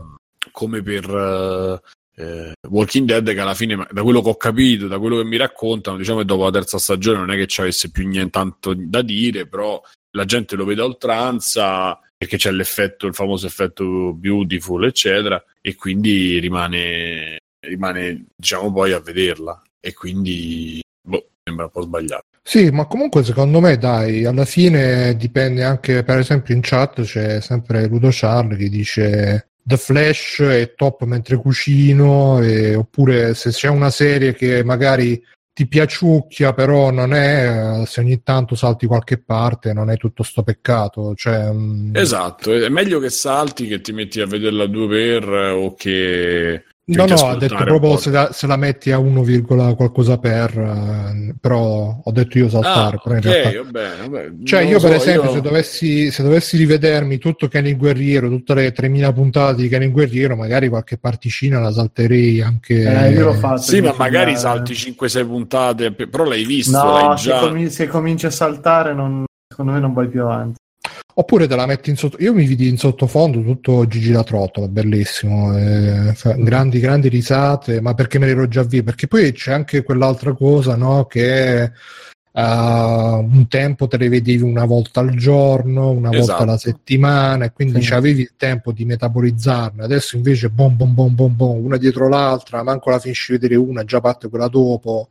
come 0.51 0.81
per 0.81 1.09
uh, 1.09 1.79
eh, 2.19 2.53
Walking 2.67 3.07
Dead 3.07 3.33
che 3.33 3.39
alla 3.39 3.53
fine 3.53 3.87
da 3.91 4.03
quello 4.03 4.21
che 4.21 4.29
ho 4.29 4.35
capito 4.35 4.87
da 4.87 4.99
quello 4.99 5.17
che 5.17 5.23
mi 5.23 5.37
raccontano 5.37 5.95
diciamo 5.95 6.19
che 6.19 6.25
dopo 6.25 6.43
la 6.43 6.51
terza 6.51 6.77
stagione 6.77 7.19
non 7.19 7.31
è 7.31 7.37
che 7.37 7.47
ci 7.47 7.61
avesse 7.61 7.91
più 7.91 8.05
niente 8.07 8.39
da 8.59 9.01
dire 9.01 9.47
però 9.47 9.81
la 10.11 10.25
gente 10.25 10.57
lo 10.57 10.65
vede 10.65 10.81
a 10.81 10.85
oltranza 10.85 11.97
perché 12.17 12.35
c'è 12.35 12.51
l'effetto 12.51 13.07
il 13.07 13.13
famoso 13.13 13.47
effetto 13.47 14.13
beautiful 14.13 14.83
eccetera 14.83 15.41
e 15.61 15.75
quindi 15.75 16.39
rimane 16.39 17.37
rimane 17.59 18.25
diciamo 18.35 18.71
poi 18.71 18.93
a 18.93 18.99
vederla 18.99 19.61
e 19.79 19.93
quindi 19.93 20.81
boh, 21.01 21.29
sembra 21.43 21.65
un 21.65 21.71
po' 21.71 21.81
sbagliato 21.81 22.25
sì, 22.49 22.71
ma 22.71 22.87
comunque 22.87 23.23
secondo 23.23 23.59
me, 23.59 23.77
dai, 23.77 24.25
alla 24.25 24.43
fine 24.43 25.15
dipende 25.15 25.63
anche, 25.63 26.03
per 26.03 26.17
esempio 26.17 26.55
in 26.55 26.61
chat 26.63 27.03
c'è 27.03 27.41
sempre 27.41 27.85
Ludo 27.85 28.09
Charles 28.11 28.57
che 28.57 28.69
dice 28.69 29.49
The 29.61 29.77
Flash 29.77 30.39
è 30.39 30.73
top 30.73 31.03
mentre 31.03 31.37
cucino, 31.37 32.41
e, 32.41 32.73
oppure 32.73 33.35
se 33.35 33.51
c'è 33.51 33.67
una 33.67 33.91
serie 33.91 34.33
che 34.33 34.63
magari 34.63 35.23
ti 35.53 35.67
piaciucchia, 35.67 36.53
però 36.53 36.89
non 36.89 37.13
è, 37.13 37.83
se 37.85 37.99
ogni 37.99 38.23
tanto 38.23 38.55
salti 38.55 38.87
qualche 38.87 39.19
parte, 39.19 39.71
non 39.71 39.91
è 39.91 39.97
tutto 39.97 40.23
sto 40.23 40.41
peccato. 40.41 41.13
Cioè, 41.13 41.49
um... 41.49 41.91
Esatto, 41.93 42.51
è 42.51 42.69
meglio 42.69 42.99
che 42.99 43.11
salti 43.11 43.67
che 43.67 43.79
ti 43.81 43.91
metti 43.91 44.21
a 44.21 44.25
vederla 44.25 44.65
due 44.65 44.87
per 44.87 45.29
o 45.29 45.75
che 45.75 46.63
No, 46.95 47.05
no, 47.05 47.15
ha 47.15 47.35
detto 47.35 47.55
proprio 47.55 47.97
se 47.97 48.09
la, 48.09 48.31
se 48.31 48.47
la, 48.47 48.55
metti 48.55 48.91
a 48.91 48.97
1, 48.97 49.45
qualcosa 49.75 50.17
per, 50.17 50.57
uh, 50.57 51.35
però 51.39 52.01
ho 52.03 52.11
detto 52.11 52.39
io 52.39 52.49
saltare. 52.49 52.95
Ah, 52.95 52.99
però 52.99 53.15
in 53.15 53.27
okay, 53.27 53.51
realtà... 53.51 53.61
vabbè, 53.63 53.89
vabbè. 54.07 54.31
Cioè, 54.43 54.61
io 54.61 54.79
per 54.79 54.93
esempio, 54.93 55.29
io... 55.29 55.35
Se, 55.35 55.41
dovessi, 55.41 56.11
se 56.11 56.23
dovessi 56.23 56.57
rivedermi 56.57 57.19
tutto 57.19 57.47
Kenny 57.47 57.75
Guerriero, 57.75 58.27
tutte 58.27 58.55
le 58.55 58.71
3000 58.71 59.13
puntate 59.13 59.61
di 59.61 59.67
Kenny 59.67 59.91
Guerriero, 59.91 60.35
magari 60.35 60.67
qualche 60.67 60.97
particina 60.97 61.59
la 61.59 61.71
salterei 61.71 62.41
anche. 62.41 62.81
Eh, 62.81 63.11
io 63.11 63.25
l'ho 63.25 63.33
fatto. 63.33 63.61
Sì, 63.61 63.81
ma 63.81 63.93
magari 63.95 64.35
salti 64.35 64.73
5-6 64.73 65.27
puntate, 65.27 65.91
però 65.91 66.23
l'hai 66.23 66.45
visto. 66.45 66.75
No, 66.75 66.91
l'hai 66.91 67.15
già... 67.17 67.39
se, 67.39 67.47
cominci, 67.47 67.71
se 67.71 67.87
cominci 67.87 68.25
a 68.25 68.31
saltare, 68.31 68.93
non, 68.95 69.25
secondo 69.47 69.73
me 69.73 69.79
non 69.79 69.93
vai 69.93 70.07
più 70.07 70.23
avanti. 70.23 70.57
Oppure 71.19 71.47
te 71.47 71.55
la 71.57 71.65
metti 71.65 71.89
in 71.89 71.97
sotto. 71.97 72.15
Io 72.21 72.33
mi 72.33 72.45
vidi 72.45 72.69
in 72.69 72.77
sottofondo 72.77 73.43
tutto 73.43 73.85
Gigi 73.87 74.13
la 74.13 74.23
trottola, 74.23 74.69
bellissimo. 74.69 75.53
Eh, 75.57 76.15
grandi, 76.37 76.79
grandi 76.79 77.09
risate, 77.09 77.81
ma 77.81 77.93
perché 77.93 78.19
me 78.19 78.25
l'ero 78.25 78.47
già 78.47 78.63
visto? 78.63 78.85
Perché 78.85 79.07
poi 79.07 79.33
c'è 79.33 79.51
anche 79.51 79.83
quell'altra 79.83 80.31
cosa, 80.31 80.77
no? 80.77 81.07
Che 81.07 81.71
uh, 82.31 82.39
un 82.41 83.45
tempo 83.49 83.89
te 83.89 83.97
le 83.97 84.07
vedevi 84.07 84.43
una 84.43 84.63
volta 84.63 85.01
al 85.01 85.13
giorno, 85.13 85.89
una 85.89 86.09
esatto. 86.11 86.25
volta 86.25 86.43
alla 86.43 86.57
settimana, 86.57 87.43
e 87.43 87.51
quindi 87.51 87.81
sì. 87.81 87.93
avevi 87.93 88.21
il 88.21 88.33
tempo 88.37 88.71
di 88.71 88.85
metabolizzarne. 88.85 89.83
Adesso 89.83 90.15
invece, 90.15 90.49
bom, 90.49 90.73
bom, 90.73 90.93
bom, 90.93 91.13
bom, 91.13 91.35
bom, 91.35 91.65
una 91.65 91.75
dietro 91.75 92.07
l'altra, 92.07 92.63
manco 92.63 92.91
la 92.91 92.99
finisci 92.99 93.33
di 93.33 93.39
vedere 93.39 93.59
una, 93.59 93.83
già 93.83 93.99
parte 93.99 94.29
quella 94.29 94.47
dopo 94.47 95.09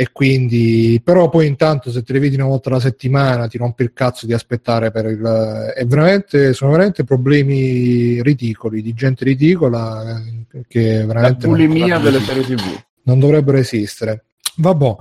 e 0.00 0.10
quindi 0.12 1.00
però 1.02 1.28
poi 1.28 1.48
intanto 1.48 1.90
se 1.90 2.04
te 2.04 2.12
le 2.12 2.20
vedi 2.20 2.36
una 2.36 2.44
volta 2.44 2.68
alla 2.68 2.78
settimana 2.78 3.48
ti 3.48 3.58
rompi 3.58 3.82
il 3.82 3.92
cazzo 3.92 4.26
di 4.26 4.32
aspettare 4.32 4.92
per 4.92 5.06
il 5.06 5.72
è 5.74 5.84
veramente 5.86 6.52
sono 6.52 6.70
veramente 6.70 7.02
problemi 7.02 8.22
ridicoli 8.22 8.80
di 8.80 8.94
gente 8.94 9.24
ridicola 9.24 10.22
che 10.68 11.04
veramente 11.04 11.46
la 11.46 11.52
bulimia 11.52 11.98
delle 11.98 12.20
serie 12.20 12.44
tv. 12.44 12.80
Non 13.02 13.18
dovrebbero 13.18 13.58
esistere. 13.58 14.26
Vabbè 14.56 14.96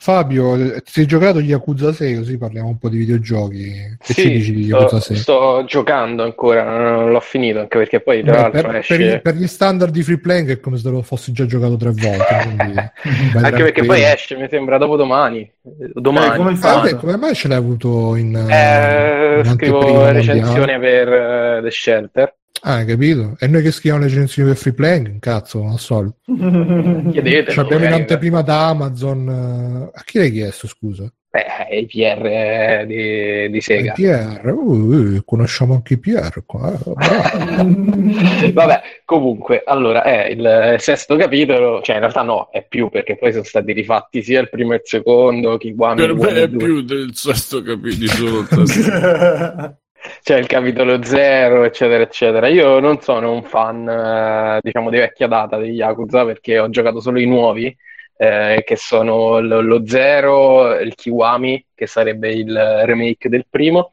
Fabio, 0.00 0.80
ti 0.82 1.00
hai 1.00 1.06
giocato 1.06 1.40
gli 1.40 1.48
Yakuza 1.48 1.92
6 1.92 2.16
così 2.18 2.38
parliamo 2.38 2.68
un 2.68 2.78
po' 2.78 2.88
di 2.88 2.98
videogiochi. 2.98 3.96
Che 3.98 4.12
sì, 4.12 4.22
ci 4.22 4.30
dici 4.30 4.52
di 4.52 4.64
Yakuza 4.66 5.00
6? 5.00 5.16
Sto 5.16 5.64
giocando 5.66 6.22
ancora, 6.22 6.62
non 6.62 7.10
l'ho 7.10 7.18
finito 7.18 7.58
anche 7.58 7.78
perché 7.78 8.00
poi 8.00 8.22
tra 8.22 8.32
Beh, 8.32 8.38
l'altro 8.38 8.62
per, 8.62 8.76
esce... 8.76 8.96
per, 8.96 9.04
gli, 9.04 9.20
per, 9.20 9.34
gli, 9.34 9.46
standard 9.48 9.92
di 9.92 10.04
free 10.04 10.20
playing 10.20 10.50
è 10.50 10.60
come 10.60 10.78
se 10.78 10.88
lo 10.88 11.02
fossi 11.02 11.32
già 11.32 11.46
giocato 11.46 11.76
tre 11.76 11.90
volte. 11.90 12.92
anche 13.42 13.62
perché 13.62 13.84
poi 13.84 14.04
esce, 14.04 14.36
mi 14.36 14.46
sembra 14.48 14.78
dopo 14.78 14.94
domani. 14.94 15.50
Domani. 15.60 16.32
Eh, 16.32 16.36
come, 16.36 16.54
fate? 16.54 16.94
come 16.94 17.16
mai 17.16 17.34
ce 17.34 17.48
l'hai 17.48 17.58
avuto 17.58 18.14
in... 18.14 18.36
Eh, 18.36 19.40
in 19.40 19.52
scrivo 19.52 20.10
recensione 20.12 20.78
per 20.78 21.08
uh, 21.08 21.62
The 21.62 21.70
Shelter. 21.72 22.37
Ah, 22.62 22.84
capito? 22.84 23.36
E 23.38 23.46
noi 23.46 23.62
che 23.62 23.70
scriviamo 23.70 24.04
le 24.04 24.08
recensioni 24.08 24.48
per 24.48 24.58
free 24.58 24.74
playing, 24.74 25.18
cazzo, 25.20 25.66
al 25.66 25.78
solito. 25.78 26.16
Chiedete. 27.10 27.52
Cioè, 27.52 27.64
abbiamo 27.64 27.84
in 27.84 27.92
anteprima 27.92 28.42
da 28.42 28.68
Amazon. 28.68 29.90
A 29.92 30.02
chi 30.04 30.18
l'hai 30.18 30.32
chiesto, 30.32 30.66
scusa? 30.66 31.10
Beh, 31.30 31.76
i 31.76 31.86
PR 31.86 32.24
eh, 32.24 32.86
di, 32.86 33.50
di 33.50 33.60
Sega. 33.60 33.92
I 33.94 34.02
PR, 34.02 34.50
uh, 34.50 35.22
conosciamo 35.26 35.74
anche 35.74 35.94
i 35.94 35.98
PR 35.98 36.42
qua. 36.46 36.72
Vabbè, 36.94 38.80
comunque, 39.04 39.62
allora 39.66 40.02
è 40.04 40.28
il 40.28 40.76
sesto 40.78 41.16
capitolo, 41.16 41.82
cioè 41.82 41.96
in 41.96 42.00
realtà 42.00 42.22
no, 42.22 42.48
è 42.50 42.64
più 42.66 42.88
perché 42.88 43.16
poi 43.16 43.32
sono 43.32 43.44
stati 43.44 43.72
rifatti 43.72 44.22
sia 44.22 44.40
il 44.40 44.48
primo 44.48 44.72
e 44.72 44.76
il 44.76 44.82
secondo, 44.84 45.58
Kiwami. 45.58 46.00
Per 46.00 46.14
me 46.14 46.42
è 46.42 46.48
più 46.48 46.80
del 46.80 47.10
sesto 47.12 47.62
capitolo. 47.62 48.46
c'è 50.22 50.36
il 50.36 50.46
capitolo 50.46 51.02
zero, 51.02 51.64
eccetera, 51.64 52.02
eccetera. 52.02 52.48
Io 52.48 52.78
non 52.80 53.00
sono 53.00 53.32
un 53.32 53.42
fan, 53.42 53.88
eh, 53.88 54.58
diciamo, 54.62 54.90
di 54.90 54.98
vecchia 54.98 55.26
data 55.26 55.56
degli 55.56 55.76
Yakuza 55.76 56.24
perché 56.24 56.58
ho 56.58 56.68
giocato 56.70 57.00
solo 57.00 57.18
i 57.18 57.26
nuovi, 57.26 57.74
eh, 58.16 58.62
che 58.64 58.76
sono 58.76 59.40
lo, 59.40 59.60
lo 59.60 59.86
Zero, 59.86 60.78
il 60.78 60.94
Kiwami, 60.94 61.66
che 61.74 61.86
sarebbe 61.86 62.30
il 62.30 62.82
remake 62.84 63.28
del 63.28 63.46
primo, 63.48 63.92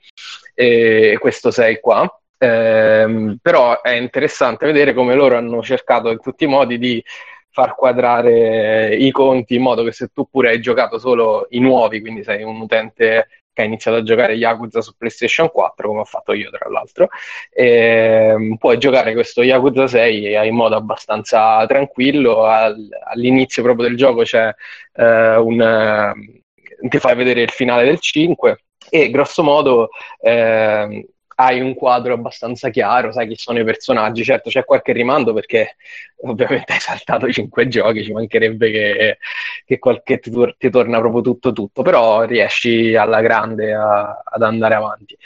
e 0.53 1.17
questo 1.19 1.51
6 1.51 1.79
qua. 1.79 2.07
Eh, 2.37 3.37
però 3.41 3.81
è 3.81 3.91
interessante 3.91 4.65
vedere 4.65 4.93
come 4.93 5.15
loro 5.15 5.37
hanno 5.37 5.61
cercato 5.61 6.09
in 6.09 6.19
tutti 6.19 6.43
i 6.43 6.47
modi 6.47 6.77
di 6.77 7.03
far 7.49 7.73
quadrare 7.75 8.95
i 8.95 9.11
conti 9.11 9.55
in 9.55 9.61
modo 9.61 9.83
che 9.83 9.93
se 9.93 10.09
tu 10.13 10.27
pure 10.29 10.49
hai 10.49 10.59
giocato 10.59 10.99
solo 10.99 11.47
i 11.51 11.59
nuovi, 11.59 12.01
quindi 12.01 12.21
sei 12.21 12.43
un 12.43 12.59
utente 12.59 13.44
che 13.55 13.61
ha 13.61 13.65
iniziato 13.65 13.97
a 13.97 14.03
giocare 14.03 14.33
Yakuza 14.33 14.81
su 14.81 14.95
PlayStation 14.97 15.49
4, 15.49 15.87
come 15.87 16.01
ho 16.01 16.05
fatto 16.05 16.33
io 16.33 16.49
tra 16.51 16.69
l'altro, 16.69 17.07
e, 17.49 18.33
ehm, 18.33 18.57
puoi 18.57 18.77
giocare 18.77 19.13
questo 19.13 19.43
Yakuza 19.43 19.87
6 19.87 20.45
in 20.45 20.55
modo 20.55 20.75
abbastanza 20.75 21.65
tranquillo, 21.65 22.43
All, 22.43 22.89
all'inizio 23.05 23.63
proprio 23.63 23.87
del 23.87 23.97
gioco 23.97 24.23
c'è 24.23 24.53
eh, 24.93 25.35
un... 25.37 25.61
Eh, 25.61 26.41
ti 26.89 26.99
fai 26.99 27.15
vedere 27.15 27.41
il 27.41 27.49
finale 27.49 27.85
del 27.85 27.99
5 27.99 28.57
e 28.89 29.09
grosso 29.09 29.43
modo 29.43 29.89
eh, 30.19 31.14
hai 31.35 31.59
un 31.59 31.73
quadro 31.73 32.13
abbastanza 32.13 32.69
chiaro, 32.69 33.11
sai 33.11 33.27
chi 33.27 33.35
sono 33.35 33.59
i 33.59 33.63
personaggi. 33.63 34.23
Certo, 34.23 34.49
c'è 34.49 34.63
qualche 34.63 34.93
rimando 34.93 35.33
perché 35.33 35.75
ovviamente 36.21 36.73
hai 36.73 36.79
saltato 36.79 37.31
cinque 37.31 37.67
giochi, 37.67 38.03
ci 38.03 38.11
mancherebbe 38.11 38.71
che, 38.71 39.17
che, 39.65 39.79
qualche, 39.79 40.19
ti, 40.19 40.31
ti, 40.57 40.69
torna 40.69 40.99
proprio 40.99 41.21
tutto 41.21 41.51
tutto, 41.51 41.81
però 41.81 42.23
riesci 42.23 42.95
alla 42.95 43.21
grande 43.21 43.73
a, 43.73 44.21
ad 44.23 44.41
andare 44.41 44.75
avanti. 44.75 45.17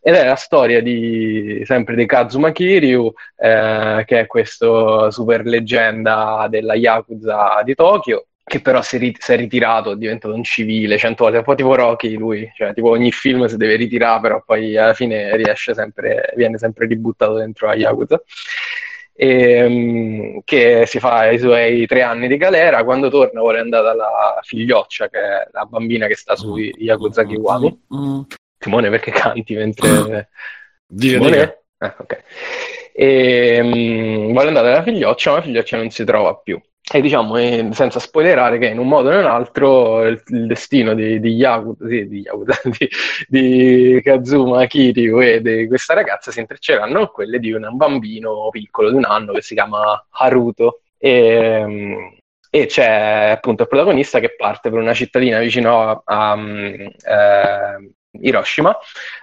Ed 0.00 0.14
è 0.14 0.24
la 0.24 0.36
storia 0.36 0.80
di, 0.82 1.62
sempre 1.64 1.94
di 1.94 2.06
Kazuma 2.06 2.52
Kiryu, 2.52 3.12
eh, 3.36 4.02
che 4.06 4.20
è 4.20 4.26
questo 4.26 5.10
super 5.10 5.44
leggenda 5.44 6.46
della 6.48 6.74
Yakuza 6.74 7.60
di 7.64 7.74
Tokyo, 7.74 8.26
che 8.50 8.60
però 8.60 8.82
si, 8.82 8.96
rit- 8.96 9.22
si, 9.22 9.32
è 9.32 9.36
ritirato, 9.36 9.92
è 9.92 9.96
diventato 9.96 10.34
un 10.34 10.42
civile 10.42 10.98
cento 10.98 11.22
volte, 11.22 11.38
un 11.38 11.44
po' 11.44 11.54
tipo 11.54 11.76
Rocky 11.76 12.16
lui, 12.16 12.50
cioè 12.56 12.74
tipo 12.74 12.88
ogni 12.88 13.12
film 13.12 13.46
si 13.46 13.56
deve 13.56 13.76
ritirare, 13.76 14.20
però 14.20 14.42
poi 14.44 14.76
alla 14.76 14.92
fine 14.92 15.36
riesce 15.36 15.72
sempre, 15.72 16.32
viene 16.34 16.58
sempre 16.58 16.88
ributtato 16.88 17.34
dentro 17.34 17.68
a 17.68 17.76
Yakuza. 17.76 18.20
E, 19.14 19.64
um, 19.64 20.40
che 20.42 20.82
si 20.86 20.98
fa 20.98 21.30
i 21.30 21.38
suoi 21.38 21.86
tre 21.86 22.02
anni 22.02 22.26
di 22.26 22.36
galera, 22.36 22.82
quando 22.82 23.08
torna 23.08 23.38
vuole 23.38 23.60
andare 23.60 23.84
dalla 23.84 24.40
figlioccia, 24.42 25.08
che 25.08 25.18
è 25.18 25.48
la 25.52 25.64
bambina 25.66 26.08
che 26.08 26.16
sta 26.16 26.34
su 26.34 26.56
Yakuza 26.56 27.22
Kiwami. 27.22 27.82
Mm. 27.94 28.20
Simone, 28.58 28.90
perché 28.90 29.12
canti 29.12 29.54
mentre... 29.54 30.28
Dire, 30.88 31.18
Simone? 31.18 31.62
Ah, 31.78 31.94
ok. 31.98 32.22
E, 32.92 33.60
um, 33.62 34.32
vuole 34.32 34.48
andare 34.48 34.70
dalla 34.70 34.82
figlioccia, 34.82 35.30
ma 35.30 35.36
la 35.36 35.42
figlioccia 35.42 35.76
non 35.76 35.90
si 35.90 36.02
trova 36.02 36.34
più 36.34 36.60
e 36.92 37.00
diciamo, 37.00 37.36
eh, 37.36 37.68
senza 37.72 38.00
spoilerare, 38.00 38.58
che 38.58 38.66
in 38.66 38.78
un 38.78 38.88
modo 38.88 39.10
o 39.10 39.12
in 39.12 39.18
un 39.18 39.26
altro 39.26 40.04
il, 40.06 40.20
il 40.26 40.46
destino 40.46 40.92
di, 40.92 41.20
di, 41.20 41.34
Yakuza, 41.34 41.86
sì, 41.86 42.08
di, 42.08 42.20
Yakuza 42.20 42.60
di, 42.68 42.88
di, 43.28 44.00
Kazuma 44.02 44.66
Kiryu 44.66 45.20
e 45.20 45.40
di 45.40 45.68
questa 45.68 45.94
ragazza 45.94 46.32
si 46.32 46.40
intrecceranno 46.40 46.98
con 46.98 47.10
quelle 47.12 47.38
di 47.38 47.52
un 47.52 47.68
bambino 47.76 48.48
piccolo 48.50 48.90
di 48.90 48.96
un 48.96 49.04
anno 49.04 49.32
che 49.32 49.42
si 49.42 49.54
chiama 49.54 50.04
Haruto. 50.10 50.80
E, 50.98 51.10
ehm, 51.10 52.18
e 52.52 52.66
c'è 52.66 53.30
appunto 53.36 53.62
il 53.62 53.68
protagonista 53.68 54.18
che 54.18 54.34
parte 54.36 54.70
per 54.70 54.80
una 54.80 54.92
cittadina 54.92 55.38
vicino 55.38 55.82
a, 55.82 56.02
a, 56.04 56.32
a 56.32 56.38
eh, 57.76 57.90
Hiroshima, 58.12 58.76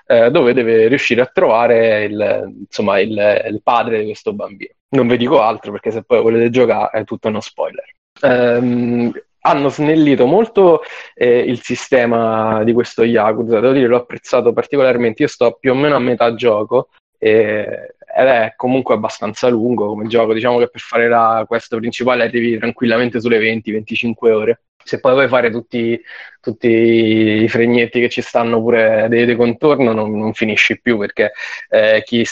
eh, 0.06 0.32
dove 0.32 0.54
deve 0.54 0.88
riuscire 0.88 1.22
a 1.22 1.30
trovare 1.32 2.06
il, 2.06 2.54
insomma, 2.68 3.00
il, 3.00 3.12
il, 3.12 3.62
padre 3.62 4.00
di 4.00 4.06
questo 4.06 4.34
bambino. 4.34 4.72
Non 4.90 5.08
vi 5.08 5.18
dico 5.18 5.42
altro 5.42 5.72
perché 5.72 5.92
se 5.92 6.04
poi 6.04 6.22
volete 6.22 6.50
giocare 6.50 7.00
è 7.00 7.04
tutto 7.04 7.28
uno 7.28 7.42
spoiler. 7.42 7.86
Um, 8.22 9.12
hanno 9.42 9.70
snellito 9.70 10.26
molto 10.26 10.82
eh, 11.14 11.40
il 11.40 11.62
sistema 11.62 12.64
di 12.64 12.74
questo 12.74 13.04
Yakuza, 13.04 13.60
devo 13.60 13.74
dire 13.74 13.88
l'ho 13.88 13.98
apprezzato 13.98 14.52
particolarmente, 14.52 15.22
io 15.22 15.28
sto 15.30 15.58
più 15.60 15.72
o 15.72 15.76
meno 15.76 15.96
a 15.96 16.00
metà 16.00 16.34
gioco 16.34 16.90
e, 17.18 17.96
ed 18.16 18.28
è 18.28 18.54
comunque 18.56 18.96
abbastanza 18.96 19.48
lungo 19.48 19.88
come 19.88 20.08
gioco, 20.08 20.34
diciamo 20.34 20.58
che 20.58 20.70
per 20.70 20.82
fare 20.82 21.08
la 21.08 21.46
quest 21.48 21.76
principale 21.76 22.24
arrivi 22.24 22.58
tranquillamente 22.58 23.22
sulle 23.22 23.40
20-25 23.40 24.32
ore. 24.32 24.62
Se 24.88 25.00
poi 25.00 25.14
vuoi 25.14 25.28
fare 25.28 25.50
tutti, 25.52 26.00
tutti, 26.40 26.68
i 26.68 27.48
fregnetti 27.50 28.00
che 28.00 28.10
ci 28.10 28.22
stanno 28.22 28.62
pure 28.62 29.08
dei, 29.10 29.26
dei 29.26 29.36
contorno, 29.36 29.92
non, 29.92 30.18
non, 30.18 30.34
finisci 30.34 30.80
più 30.80 30.98
perché 30.98 31.34
eh, 31.70 32.02
chi 32.06 32.24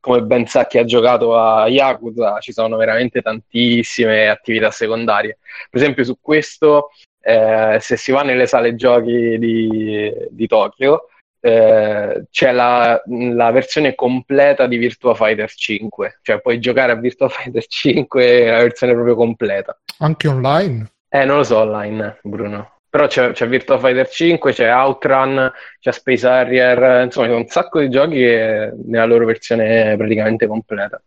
come 0.00 0.22
ben 0.22 0.46
sa 0.46 0.66
chi 0.66 0.78
ha 0.78 0.84
giocato 0.84 1.36
a 1.36 1.68
Yakuza, 1.68 2.38
ci 2.40 2.52
sono 2.52 2.76
veramente 2.76 3.20
tantissime 3.20 4.28
attività 4.28 4.70
secondarie. 4.70 5.38
Per 5.68 5.80
esempio, 5.80 6.04
su 6.04 6.16
questo, 6.20 6.90
eh, 7.20 7.76
se 7.80 7.96
si 7.96 8.12
va 8.12 8.22
nelle 8.22 8.46
sale 8.46 8.74
giochi 8.74 9.38
di, 9.38 10.12
di 10.30 10.46
Tokyo, 10.46 11.08
eh, 11.40 12.24
c'è 12.30 12.52
la, 12.52 13.00
la, 13.06 13.50
versione 13.50 13.94
completa 13.94 14.66
di 14.66 14.76
Virtua 14.76 15.14
Fighter 15.14 15.50
5, 15.52 16.20
cioè 16.22 16.40
puoi 16.40 16.58
giocare 16.58 16.92
a 16.92 16.96
Virtua 16.96 17.28
Fighter 17.28 17.66
5 17.66 18.46
la 18.46 18.62
versione 18.62 18.92
proprio 18.94 19.14
completa. 19.14 19.78
Anche 19.98 20.28
online? 20.28 20.90
Eh, 21.10 21.24
non 21.24 21.38
lo 21.38 21.42
so 21.42 21.58
online, 21.58 22.18
Bruno. 22.22 22.72
Però 22.90 23.06
c'è, 23.06 23.32
c'è 23.32 23.46
Virtua 23.46 23.78
Fighter 23.78 24.08
5, 24.08 24.52
c'è 24.52 24.70
Outrun, 24.72 25.50
c'è 25.78 25.92
Space 25.92 26.26
Harrier, 26.26 27.04
insomma, 27.04 27.26
c'è 27.26 27.34
un 27.34 27.46
sacco 27.46 27.80
di 27.80 27.90
giochi 27.90 28.16
che 28.16 28.72
nella 28.86 29.04
loro 29.04 29.26
versione 29.26 29.94
praticamente 29.96 30.46
completa. 30.46 31.00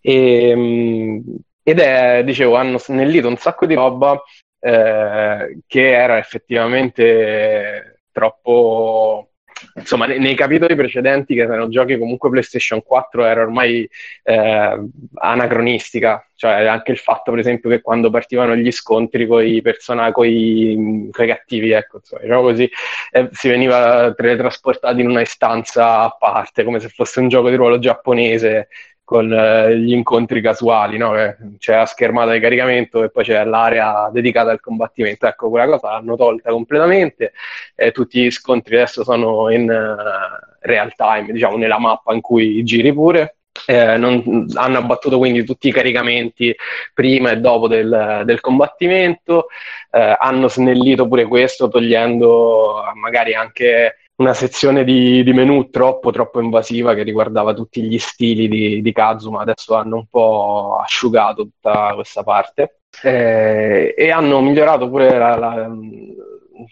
E, 0.00 0.48
ehm, 0.50 1.22
ed 1.62 1.78
è, 1.78 2.24
dicevo, 2.24 2.56
hanno 2.56 2.78
snellito 2.78 3.28
un 3.28 3.36
sacco 3.36 3.66
di 3.66 3.74
roba 3.74 4.20
eh, 4.58 5.60
che 5.66 5.92
era 5.92 6.18
effettivamente 6.18 8.00
troppo 8.12 9.29
insomma, 9.74 10.06
nei, 10.06 10.18
nei, 10.18 10.34
capitoli 10.34 10.74
precedenti, 10.74 11.34
che 11.34 11.42
erano 11.42 11.68
giochi 11.68 11.98
comunque 11.98 12.30
PlayStation 12.30 12.82
4, 12.82 13.24
era 13.24 13.42
ormai 13.42 13.88
eh, 14.22 14.80
anacronistica. 15.14 16.24
Cioè, 16.34 16.64
anche 16.64 16.92
il 16.92 16.98
fatto, 16.98 17.30
per 17.30 17.40
esempio, 17.40 17.68
che 17.68 17.82
quando 17.82 18.08
partivano 18.08 18.56
gli 18.56 18.70
scontri 18.72 19.26
con 19.26 19.44
i 19.46 19.60
personaggi, 19.60 21.10
cattivi, 21.12 21.72
ecco, 21.72 21.98
insomma, 21.98 22.22
diciamo 22.22 22.42
così, 22.42 22.70
eh, 23.10 23.28
si 23.32 23.48
veniva 23.48 24.12
teletrasportati 24.14 25.00
in 25.00 25.08
una 25.08 25.20
istanza 25.20 26.00
a 26.00 26.16
parte, 26.18 26.64
come 26.64 26.80
se 26.80 26.88
fosse 26.88 27.20
un 27.20 27.28
gioco 27.28 27.50
di 27.50 27.56
ruolo 27.56 27.78
giapponese 27.78 28.68
con 29.10 29.32
eh, 29.32 29.76
gli 29.76 29.90
incontri 29.90 30.40
casuali, 30.40 30.96
no? 30.96 31.14
c'è 31.58 31.74
la 31.74 31.86
schermata 31.86 32.30
di 32.30 32.38
caricamento 32.38 33.02
e 33.02 33.10
poi 33.10 33.24
c'è 33.24 33.42
l'area 33.44 34.08
dedicata 34.12 34.52
al 34.52 34.60
combattimento. 34.60 35.26
Ecco, 35.26 35.50
quella 35.50 35.66
cosa 35.66 35.90
l'hanno 35.90 36.14
tolta 36.14 36.52
completamente, 36.52 37.32
eh, 37.74 37.90
tutti 37.90 38.22
gli 38.22 38.30
scontri 38.30 38.76
adesso 38.76 39.02
sono 39.02 39.50
in 39.50 39.68
uh, 39.68 40.56
real 40.60 40.94
time, 40.94 41.32
diciamo 41.32 41.56
nella 41.56 41.80
mappa 41.80 42.14
in 42.14 42.20
cui 42.20 42.62
giri 42.62 42.92
pure. 42.92 43.38
Eh, 43.66 43.96
non, 43.96 44.46
hanno 44.54 44.78
abbattuto 44.78 45.18
quindi 45.18 45.44
tutti 45.44 45.66
i 45.66 45.72
caricamenti 45.72 46.54
prima 46.94 47.32
e 47.32 47.38
dopo 47.38 47.66
del, 47.66 48.22
del 48.24 48.38
combattimento, 48.38 49.48
eh, 49.90 50.16
hanno 50.20 50.46
snellito 50.46 51.08
pure 51.08 51.24
questo 51.24 51.66
togliendo 51.66 52.80
magari 52.94 53.34
anche 53.34 53.96
una 54.20 54.34
sezione 54.34 54.84
di, 54.84 55.22
di, 55.24 55.32
menu 55.32 55.70
troppo, 55.70 56.10
troppo 56.10 56.40
invasiva 56.40 56.94
che 56.94 57.02
riguardava 57.02 57.54
tutti 57.54 57.82
gli 57.82 57.98
stili 57.98 58.48
di, 58.48 58.82
di 58.82 58.92
Kazuma. 58.92 59.40
Adesso 59.40 59.74
hanno 59.74 59.96
un 59.96 60.06
po' 60.08 60.78
asciugato 60.82 61.42
tutta 61.44 61.92
questa 61.94 62.22
parte 62.22 62.80
eh, 63.02 63.94
e 63.96 64.10
hanno 64.10 64.42
migliorato 64.42 64.90
pure 64.90 65.16
la, 65.16 65.36
la, 65.36 65.70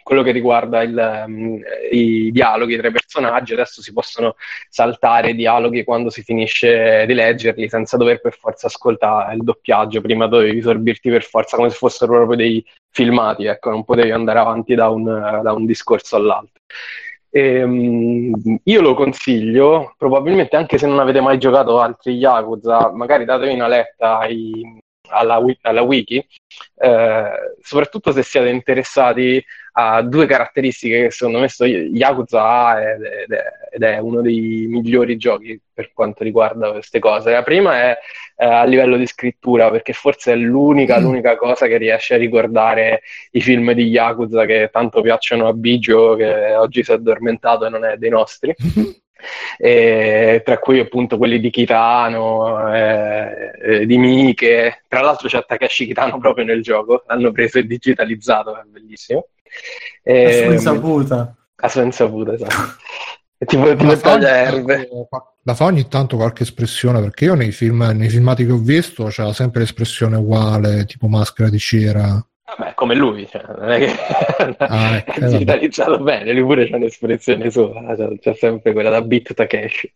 quello 0.03 0.23
che 0.23 0.31
riguarda 0.33 0.83
il, 0.83 1.25
i 1.91 2.31
dialoghi 2.31 2.77
tra 2.77 2.89
i 2.89 2.93
personaggi. 2.93 3.55
Adesso 3.55 3.81
si 3.81 3.95
possono 3.95 4.37
saltare 4.69 5.31
i 5.31 5.35
dialoghi 5.35 5.85
quando 5.85 6.11
si 6.11 6.23
finisce 6.23 7.07
di 7.07 7.15
leggerli 7.15 7.67
senza 7.71 7.97
dover 7.97 8.21
per 8.21 8.35
forza 8.35 8.67
ascoltare 8.67 9.35
il 9.35 9.43
doppiaggio. 9.43 10.03
Prima 10.03 10.27
dovevi 10.27 10.61
sorbirti 10.61 11.09
per 11.09 11.25
forza 11.25 11.57
come 11.57 11.71
se 11.71 11.77
fossero 11.77 12.13
proprio 12.13 12.37
dei 12.37 12.63
filmati, 12.91 13.47
ecco, 13.47 13.71
non 13.71 13.85
potevi 13.85 14.11
andare 14.11 14.39
avanti 14.39 14.75
da 14.75 14.91
un, 14.91 15.05
da 15.43 15.53
un 15.55 15.65
discorso 15.65 16.17
all'altro. 16.17 16.61
Ehm, 17.39 18.59
io 18.65 18.81
lo 18.81 18.95
consiglio, 18.95 19.95
probabilmente 19.97 20.57
anche 20.57 20.77
se 20.77 20.87
non 20.89 20.99
avete 20.99 21.21
mai 21.21 21.39
giocato 21.39 21.79
altri 21.81 22.15
Yakuza, 22.15 22.91
magari 22.93 23.25
datevi 23.25 23.55
una 23.55 23.69
letta 23.69 24.19
ai, 24.19 24.81
alla, 25.11 25.41
alla, 25.63 25.83
wiki, 25.83 26.17
eh, 26.77 27.55
soprattutto 27.61 28.11
se 28.13 28.23
siete 28.25 28.49
interessati 28.49 29.43
a 29.81 30.03
due 30.03 30.27
caratteristiche 30.27 31.03
che 31.03 31.11
secondo 31.13 31.39
me 31.39 31.47
Yakuza 31.47 32.43
ha 32.43 32.81
ed 32.81 33.03
è, 33.05 33.43
ed 33.71 33.83
è, 33.85 33.99
uno 33.99 34.21
dei 34.21 34.67
migliori 34.69 35.17
giochi 35.17 35.61
per 35.73 35.93
quanto 35.93 36.25
riguarda 36.25 36.73
queste 36.73 36.99
cose. 36.99 37.31
La 37.31 37.45
prima 37.45 37.77
è 37.77 37.99
eh, 38.37 38.45
a 38.45 38.65
livello 38.65 38.97
di 38.97 39.07
scrittura, 39.07 39.71
perché 39.71 39.93
forse 39.93 40.33
è 40.33 40.35
l'unica, 40.35 40.99
mm. 40.99 41.03
l'unica 41.03 41.37
cosa 41.37 41.69
che 41.69 41.77
riesce 41.77 42.15
a 42.15 42.19
ricordare 42.19 43.03
i 43.31 43.41
film 43.41 43.71
di 43.71 43.85
Yakuza 43.85 44.47
che 44.47 44.69
tanto 44.73 45.01
piacciono 45.01 45.47
a 45.47 45.53
Bigio, 45.53 46.17
che 46.17 46.55
oggi 46.57 46.83
si 46.83 46.91
è 46.91 46.95
addormentato 46.95 47.65
e 47.67 47.69
non 47.69 47.85
è 47.85 47.97
dei 47.97 48.11
nostri. 48.11 48.53
E, 49.61 50.43
tra 50.45 50.59
cui 50.59 50.79
appunto 50.79 51.19
quelli 51.19 51.41
di 51.41 51.51
Kitano, 51.51 52.73
eh, 52.73 53.51
eh, 53.61 53.87
di 53.87 53.99
Miche. 53.99 54.85
Tra 54.87 55.01
l'altro 55.01 55.27
c'è 55.27 55.45
Takeshi 55.45 55.87
Kitano 55.87 56.19
proprio 56.19 56.45
nel 56.45 56.63
gioco, 56.63 57.03
l'hanno 57.09 57.33
preso 57.33 57.59
e 57.59 57.67
digitalizzato, 57.67 58.57
è 58.57 58.63
bellissimo. 58.65 59.27
E, 60.03 60.25
a 60.25 60.45
sua 60.45 60.53
insaputa. 60.53 61.37
A 61.57 61.69
sua 61.69 61.83
insaputa, 61.83 62.33
esatto. 62.35 62.77
tipo, 63.47 63.75
tipo 63.77 63.97
tagliare 63.97 64.63
La 65.43 65.55
fa 65.55 65.65
ogni 65.65 65.87
tanto 65.89 66.17
qualche 66.17 66.43
espressione 66.43 67.01
perché 67.01 67.27
io 67.27 67.35
nei 67.35 67.53
film 67.53 67.89
nei 67.95 68.09
filmati 68.09 68.45
che 68.45 68.53
ho 68.53 68.59
visto 68.59 69.05
c'era 69.07 69.33
sempre 69.33 69.61
l'espressione 69.61 70.17
uguale 70.17 70.85
tipo 70.87 71.07
maschera 71.07 71.49
di 71.49 71.59
cera 71.59 72.21
Vabbè, 72.57 72.73
come 72.75 72.95
lui, 72.95 73.29
cioè, 73.29 73.43
non 73.47 73.71
è 73.71 73.79
che 73.79 74.55
ah, 74.57 74.97
ecco, 75.05 75.21
è 75.21 75.29
digitalizzato 75.29 75.99
bene, 75.99 76.33
lui 76.33 76.43
pure 76.43 76.67
c'ha 76.67 76.77
un'espressione 76.77 77.51
sua, 77.51 77.95
c'è 78.19 78.35
sempre 78.35 78.73
quella 78.73 78.89
da 78.89 79.03
Bit 79.03 79.35
Takeshi. 79.35 79.93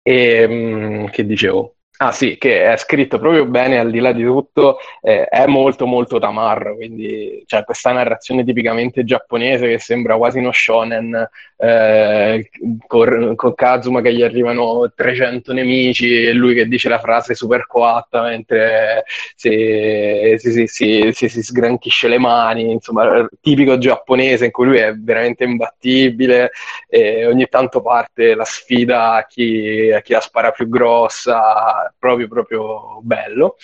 E 0.00 0.44
um, 0.44 1.10
che 1.10 1.26
dicevo? 1.26 1.74
Ah 2.02 2.12
sì, 2.12 2.38
che 2.38 2.64
è 2.64 2.76
scritto 2.78 3.18
proprio 3.18 3.44
bene 3.44 3.78
al 3.78 3.90
di 3.90 3.98
là 3.98 4.12
di 4.12 4.22
tutto, 4.22 4.78
eh, 5.02 5.26
è 5.26 5.46
molto 5.46 5.84
molto 5.84 6.18
tamarro, 6.18 6.74
quindi 6.76 7.42
c'è 7.44 7.62
questa 7.64 7.92
narrazione 7.92 8.42
tipicamente 8.42 9.04
giapponese 9.04 9.68
che 9.68 9.78
sembra 9.78 10.16
quasi 10.16 10.38
uno 10.38 10.50
shonen, 10.50 11.28
eh, 11.62 12.48
con, 12.86 13.34
Kazuma 13.54 14.00
che 14.00 14.14
gli 14.14 14.22
arrivano 14.22 14.90
300 14.94 15.52
nemici 15.52 16.24
e 16.24 16.32
lui 16.32 16.54
che 16.54 16.66
dice 16.66 16.88
la 16.88 16.98
frase 16.98 17.34
super 17.34 17.66
coatta 17.66 18.22
mentre 18.22 19.04
si, 19.34 20.36
si, 20.38 20.66
si, 20.66 21.12
si, 21.12 21.42
sgranchisce 21.42 22.08
le 22.08 22.18
mani, 22.18 22.70
insomma, 22.70 23.28
tipico 23.42 23.76
giapponese 23.76 24.46
in 24.46 24.50
cui 24.50 24.66
lui 24.66 24.78
è 24.78 24.94
veramente 24.94 25.44
imbattibile 25.44 26.52
e 26.88 27.26
ogni 27.26 27.46
tanto 27.48 27.82
parte 27.82 28.34
la 28.34 28.44
sfida 28.44 29.14
a 29.16 29.26
chi, 29.26 29.92
a 29.94 30.00
chi 30.00 30.12
la 30.14 30.20
spara 30.20 30.52
più 30.52 30.68
grossa 30.68 31.94
proprio, 31.98 32.26
proprio 32.26 33.00
bello. 33.02 33.56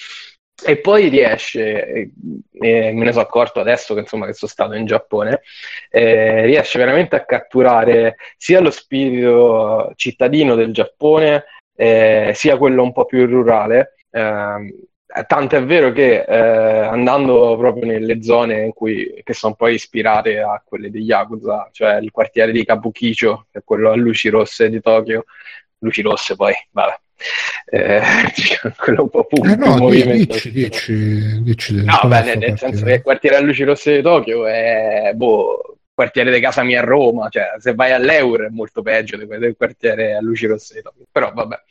E 0.64 0.78
poi 0.78 1.08
riesce, 1.08 1.86
e 1.86 2.10
me 2.50 3.04
ne 3.04 3.12
sono 3.12 3.24
accorto 3.24 3.60
adesso 3.60 3.92
che, 3.92 4.00
insomma, 4.00 4.24
che 4.24 4.32
sono 4.32 4.50
stato 4.50 4.72
in 4.72 4.86
Giappone, 4.86 5.42
eh, 5.90 6.46
riesce 6.46 6.78
veramente 6.78 7.14
a 7.14 7.24
catturare 7.26 8.16
sia 8.38 8.60
lo 8.60 8.70
spirito 8.70 9.92
cittadino 9.96 10.54
del 10.54 10.72
Giappone, 10.72 11.44
eh, 11.74 12.32
sia 12.34 12.56
quello 12.56 12.82
un 12.82 12.92
po' 12.92 13.04
più 13.04 13.26
rurale. 13.26 13.96
Eh, 14.10 14.74
tanto 15.26 15.56
è 15.56 15.64
vero 15.64 15.92
che 15.92 16.24
eh, 16.24 16.36
andando 16.36 17.56
proprio 17.58 17.84
nelle 17.86 18.22
zone 18.22 18.72
cui, 18.74 19.20
che 19.22 19.34
sono 19.34 19.54
poi 19.54 19.74
ispirate 19.74 20.40
a 20.40 20.62
quelle 20.64 20.90
di 20.90 21.00
Yakuza, 21.00 21.68
cioè 21.72 21.96
il 21.96 22.10
quartiere 22.10 22.52
di 22.52 22.64
Kabukicho, 22.64 23.46
che 23.50 23.60
quello 23.64 23.90
a 23.90 23.94
luci 23.96 24.28
rosse 24.30 24.68
di 24.68 24.80
Tokyo, 24.80 25.24
luci 25.78 26.02
rosse 26.02 26.34
poi, 26.34 26.54
vabbè, 26.70 26.98
eh, 27.66 28.00
quello 28.76 29.02
un 29.02 29.08
po' 29.08 29.24
pubblico. 29.24 29.64
Eh 29.64 29.78
no, 29.78 29.90
dici, 29.90 30.50
dici, 30.50 31.42
dici, 31.42 31.84
no, 31.84 32.00
beh, 32.06 32.36
nel, 32.36 32.58
senso 32.58 32.84
che 32.84 32.94
il 32.94 33.02
quartiere 33.02 33.36
a 33.36 33.40
luci 33.40 33.64
rosse 33.64 33.96
di 33.96 34.02
Tokyo 34.02 34.46
è 34.46 35.12
boh, 35.14 35.78
quartiere 35.92 36.32
di 36.32 36.40
casa 36.40 36.62
mia 36.62 36.80
a 36.80 36.84
Roma, 36.84 37.28
cioè 37.28 37.54
se 37.58 37.74
vai 37.74 37.92
all'Euro 37.92 38.46
è 38.46 38.50
molto 38.50 38.82
peggio 38.82 39.16
del 39.16 39.54
quartiere 39.56 40.14
a 40.14 40.20
luci 40.20 40.46
rosse 40.46 40.74
di 40.74 40.82
Tokyo, 40.82 41.04
però 41.10 41.32
vabbè. 41.32 41.62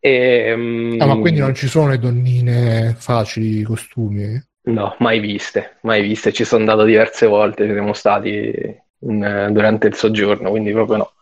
E, 0.00 0.52
um... 0.52 0.96
ah, 0.98 1.06
ma 1.06 1.16
quindi 1.16 1.40
non 1.40 1.54
ci 1.54 1.68
sono 1.68 1.88
le 1.88 1.98
donnine 1.98 2.94
facili, 2.98 3.60
i 3.60 3.62
costumi? 3.62 4.42
No, 4.64 4.94
mai 4.98 5.20
viste, 5.20 5.78
mai 5.82 6.02
viste, 6.02 6.32
ci 6.32 6.44
sono 6.44 6.60
andato 6.60 6.84
diverse 6.84 7.26
volte, 7.26 7.66
siamo 7.66 7.92
stati 7.92 8.52
in, 9.00 9.48
durante 9.52 9.86
il 9.86 9.94
soggiorno, 9.94 10.50
quindi 10.50 10.72
proprio 10.72 10.96
no. 10.98 11.12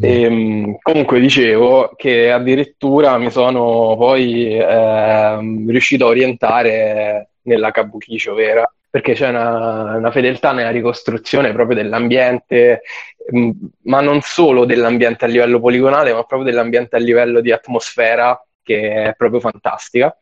E, 0.00 0.22
ehm, 0.22 0.76
comunque 0.82 1.20
dicevo 1.20 1.92
che 1.96 2.30
addirittura 2.30 3.16
mi 3.18 3.30
sono 3.30 3.94
poi 3.96 4.56
eh, 4.58 5.38
riuscito 5.68 6.06
a 6.06 6.08
orientare 6.08 7.28
nella 7.42 7.70
Kabukicho 7.70 8.34
vera, 8.34 8.64
perché 8.90 9.14
c'è 9.14 9.28
una, 9.28 9.96
una 9.96 10.10
fedeltà 10.10 10.52
nella 10.52 10.70
ricostruzione 10.70 11.52
proprio 11.52 11.76
dell'ambiente, 11.76 12.82
mh, 13.30 13.50
ma 13.84 14.00
non 14.00 14.20
solo 14.22 14.64
dell'ambiente 14.64 15.24
a 15.26 15.28
livello 15.28 15.60
poligonale, 15.60 16.12
ma 16.12 16.24
proprio 16.24 16.50
dell'ambiente 16.50 16.96
a 16.96 16.98
livello 16.98 17.40
di 17.40 17.52
atmosfera, 17.52 18.40
che 18.62 19.04
è 19.04 19.14
proprio 19.16 19.40
fantastica. 19.40 20.16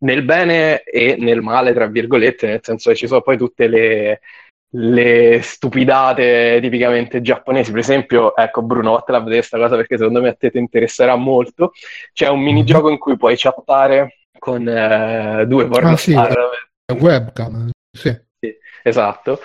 Nel 0.00 0.22
bene 0.22 0.82
e 0.84 1.16
nel 1.18 1.40
male, 1.42 1.72
tra 1.74 1.86
virgolette, 1.86 2.46
nel 2.46 2.60
senso 2.62 2.90
che 2.90 2.96
ci 2.96 3.06
sono 3.08 3.20
poi 3.20 3.36
tutte 3.36 3.66
le, 3.66 4.20
le 4.70 5.40
stupidate 5.42 6.58
tipicamente 6.60 7.20
giapponesi. 7.20 7.70
Per 7.70 7.80
esempio, 7.80 8.36
ecco 8.36 8.62
Bruno, 8.62 8.92
vattene 8.92 9.18
a 9.18 9.20
vedere 9.20 9.38
questa 9.38 9.58
cosa 9.58 9.76
perché 9.76 9.96
secondo 9.96 10.20
me 10.20 10.28
a 10.28 10.34
te 10.34 10.50
ti 10.50 10.58
interesserà 10.58 11.16
molto. 11.16 11.72
C'è 12.12 12.28
un 12.28 12.40
minigioco 12.40 12.90
in 12.90 12.98
cui 12.98 13.16
puoi 13.16 13.34
chattare 13.36 14.20
con 14.38 14.68
eh, 14.68 15.44
due 15.46 15.66
pornostar. 15.66 16.38
Ah, 16.38 16.94
sì, 16.94 16.98
webcam, 16.98 17.70
sì 17.90 18.26
esatto. 18.88 19.40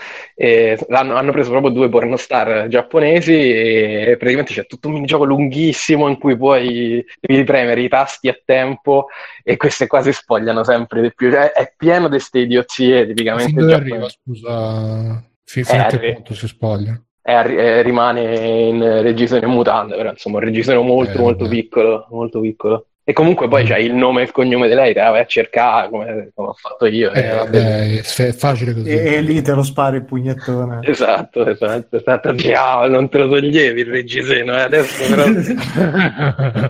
Hanno, 0.90 1.16
hanno, 1.16 1.32
preso 1.32 1.52
proprio 1.52 1.72
due 1.72 1.90
pornostar 1.90 2.68
giapponesi 2.68 3.34
e 3.34 4.16
praticamente 4.18 4.54
c'è 4.54 4.66
tutto 4.66 4.88
un 4.88 4.96
minigioco 4.96 5.24
lunghissimo 5.24 6.08
in 6.08 6.18
cui 6.18 6.36
puoi 6.36 7.06
devi 7.20 7.44
premere 7.44 7.82
i 7.82 7.88
tasti 7.88 8.28
a 8.28 8.40
tempo 8.44 9.08
e 9.44 9.58
queste 9.58 9.88
cose 9.88 10.12
spogliano 10.12 10.64
sempre 10.64 11.02
di 11.02 11.14
più. 11.14 11.32
Cioè, 11.32 11.52
è 11.52 11.74
pieno 11.76 12.06
di 12.06 12.16
queste 12.16 12.40
idiozie 12.40 13.06
tipicamente. 13.06 13.52
Fin 13.52 13.60
dove 13.60 13.74
arriva, 13.74 14.10
scusa? 14.10 15.24
Fino 15.46 15.84
a 15.84 15.86
che 15.86 16.14
punto 16.14 16.34
si 16.34 16.48
spoglia? 16.48 17.00
È, 17.22 17.82
rimane 17.84 18.36
in 18.68 19.02
reggiseno 19.02 19.48
mutande, 19.48 19.96
però 19.96 20.10
insomma 20.10 20.38
un 20.38 20.44
reggiseno 20.44 20.82
molto 20.82 21.18
eh, 21.18 21.22
molto 21.22 21.48
piccolo, 21.48 22.08
molto 22.10 22.40
piccolo. 22.40 22.88
E 23.06 23.12
comunque 23.12 23.50
poi 23.50 23.64
mm. 23.64 23.66
c'hai 23.66 23.86
il 23.86 23.94
nome 23.94 24.22
e 24.22 24.24
il 24.24 24.32
cognome 24.32 24.70
di 24.70 24.76
lei, 24.76 24.94
te 24.94 25.02
la 25.02 25.10
vai 25.10 25.20
a 25.20 25.26
cercare 25.26 25.90
come, 25.90 26.32
come 26.34 26.48
ho 26.48 26.54
fatto 26.54 26.86
io. 26.86 27.12
Eh, 27.12 27.20
eh, 27.20 27.36
vabbè, 27.36 28.00
è 28.00 28.32
facile 28.32 28.74
così. 28.74 28.90
E, 28.90 29.16
e, 29.16 29.22
lì 29.22 29.42
te 29.42 29.52
lo 29.52 29.64
spari 29.64 29.98
il 29.98 30.06
pugnettone. 30.06 30.80
Esatto, 30.94 31.46
esatto, 31.46 31.98
esatto. 31.98 32.34
Ah, 32.56 32.88
non 32.88 33.10
te 33.10 33.18
lo 33.18 33.28
toglievi 33.28 33.82
il 33.82 33.88
reggiseno, 33.88 34.56
eh, 34.56 34.62
adesso 34.62 35.14
però... 35.14 35.26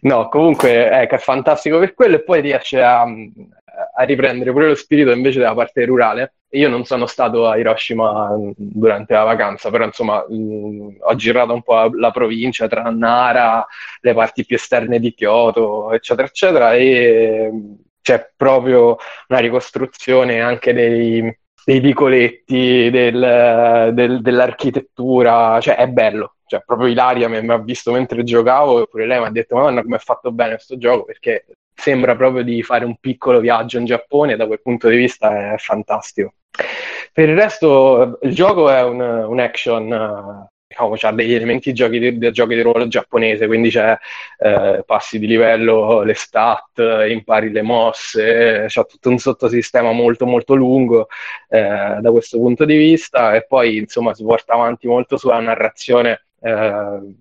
no, 0.00 0.28
comunque 0.28 0.90
ecco, 0.90 1.14
è 1.14 1.18
fantastico 1.18 1.78
per 1.78 1.94
quello 1.94 2.16
e 2.16 2.22
poi 2.22 2.40
riesce 2.40 2.82
a, 2.82 3.02
a 3.02 4.02
riprendere 4.04 4.50
pure 4.50 4.68
lo 4.68 4.74
spirito 4.74 5.12
invece 5.12 5.38
della 5.38 5.54
parte 5.54 5.84
rurale. 5.84 6.34
Io 6.54 6.68
non 6.68 6.84
sono 6.84 7.06
stato 7.06 7.48
a 7.48 7.56
Hiroshima 7.56 8.30
durante 8.56 9.12
la 9.14 9.24
vacanza, 9.24 9.70
però 9.70 9.84
insomma 9.84 10.24
mh, 10.28 10.98
ho 11.00 11.14
girato 11.16 11.52
un 11.52 11.62
po' 11.62 11.90
la 11.94 12.10
provincia 12.12 12.68
tra 12.68 12.90
Nara, 12.90 13.66
le 14.00 14.14
parti 14.14 14.44
più 14.44 14.56
esterne 14.56 15.00
di 15.00 15.14
Kyoto, 15.14 15.92
eccetera, 15.92 16.26
eccetera, 16.28 16.74
e 16.74 17.50
c'è 18.00 18.32
proprio 18.36 18.96
una 19.28 19.38
ricostruzione 19.40 20.40
anche 20.40 20.72
dei, 20.72 21.36
dei 21.64 21.80
vicoletti, 21.80 22.90
del, 22.90 23.90
del, 23.92 24.20
dell'architettura, 24.20 25.58
cioè 25.60 25.76
è 25.76 25.88
bello, 25.88 26.36
cioè 26.46 26.62
proprio 26.64 26.88
Ilaria 26.88 27.28
mi, 27.28 27.48
ha 27.50 27.58
visto 27.58 27.90
mentre 27.92 28.22
giocavo 28.22 28.82
e 28.82 28.86
pure 28.88 29.06
lei 29.06 29.18
mi 29.20 29.26
ha 29.26 29.30
detto 29.30 29.56
madonna 29.56 29.82
come 29.82 29.96
è 29.96 29.98
fatto 29.98 30.30
bene 30.30 30.54
questo 30.54 30.76
gioco 30.76 31.04
perché 31.04 31.46
sembra 31.74 32.14
proprio 32.14 32.44
di 32.44 32.62
fare 32.62 32.84
un 32.84 32.96
piccolo 32.98 33.40
viaggio 33.40 33.78
in 33.78 33.86
Giappone, 33.86 34.36
da 34.36 34.46
quel 34.46 34.60
punto 34.62 34.88
di 34.88 34.96
vista 34.96 35.54
è 35.54 35.58
fantastico. 35.58 36.34
Per 37.12 37.28
il 37.28 37.36
resto, 37.36 38.18
il 38.22 38.34
gioco 38.34 38.70
è 38.70 38.82
un, 38.82 39.00
un 39.00 39.40
action, 39.40 40.48
diciamo, 40.66 40.94
ha 41.00 41.12
degli 41.12 41.34
elementi 41.34 41.72
giochi 41.72 41.98
di, 41.98 42.18
di, 42.18 42.32
giochi 42.32 42.54
di 42.54 42.62
ruolo 42.62 42.88
giapponese, 42.88 43.46
quindi 43.46 43.70
c'è 43.70 43.96
eh, 44.38 44.82
passi 44.84 45.18
di 45.18 45.26
livello, 45.26 46.02
le 46.02 46.14
stat, 46.14 46.78
impari 47.08 47.50
le 47.50 47.62
mosse, 47.62 48.64
c'è 48.66 48.86
tutto 48.86 49.10
un 49.10 49.18
sottosistema 49.18 49.92
molto 49.92 50.26
molto 50.26 50.54
lungo 50.54 51.08
eh, 51.48 51.98
da 52.00 52.10
questo 52.10 52.38
punto 52.38 52.64
di 52.64 52.76
vista 52.76 53.34
e 53.34 53.46
poi 53.46 53.78
insomma 53.78 54.14
si 54.14 54.24
porta 54.24 54.54
avanti 54.54 54.86
molto 54.88 55.16
sulla 55.16 55.38
narrazione 55.40 56.26
eh, 56.40 57.14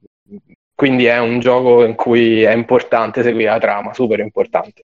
quindi 0.75 1.05
è 1.05 1.19
un 1.19 1.39
gioco 1.39 1.85
in 1.85 1.95
cui 1.95 2.41
è 2.43 2.53
importante 2.53 3.23
seguire 3.23 3.51
la 3.51 3.59
trama, 3.59 3.93
super 3.93 4.19
importante. 4.19 4.83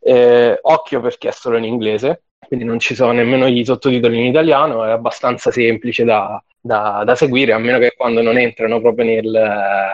Eh, 0.00 0.58
occhio 0.62 1.00
perché 1.00 1.28
è 1.28 1.32
solo 1.32 1.58
in 1.58 1.64
inglese, 1.64 2.22
quindi 2.46 2.64
non 2.64 2.78
ci 2.78 2.94
sono 2.94 3.12
nemmeno 3.12 3.46
i 3.46 3.64
sottotitoli 3.64 4.18
in 4.18 4.26
italiano, 4.26 4.84
è 4.84 4.90
abbastanza 4.90 5.50
semplice 5.50 6.04
da, 6.04 6.42
da, 6.60 7.02
da 7.04 7.14
seguire, 7.14 7.52
a 7.52 7.58
meno 7.58 7.78
che 7.78 7.94
quando 7.96 8.22
non 8.22 8.38
entrano 8.38 8.80
proprio 8.80 9.04
nel, 9.04 9.90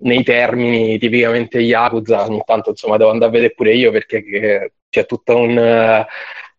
nei 0.00 0.22
termini 0.22 0.98
tipicamente 0.98 1.58
Yakuza, 1.60 2.26
ogni 2.26 2.42
tanto 2.44 2.70
insomma 2.70 2.96
devo 2.96 3.10
andare 3.10 3.30
a 3.30 3.34
vedere 3.34 3.54
pure 3.54 3.74
io 3.74 3.90
perché 3.90 4.72
c'è 4.88 5.06
tutto 5.06 5.36
un 5.36 6.04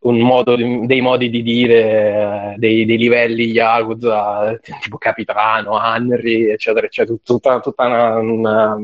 un 0.05 0.19
modo, 0.19 0.55
dei 0.55 1.01
modi 1.01 1.29
di 1.29 1.41
dire, 1.41 2.55
dei, 2.57 2.85
dei 2.85 2.97
livelli 2.97 3.45
Yakuza, 3.45 4.57
tipo 4.79 4.97
capitano, 4.97 5.81
Henry, 5.83 6.49
eccetera, 6.49 6.85
eccetera, 6.85 7.17
tutta, 7.23 7.59
tutta 7.59 7.85
una, 7.85 8.15
una, 8.17 8.77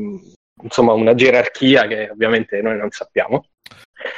insomma, 0.62 0.92
una 0.92 1.14
gerarchia 1.14 1.86
che 1.86 2.10
ovviamente 2.10 2.60
noi 2.60 2.76
non 2.76 2.90
sappiamo. 2.90 3.44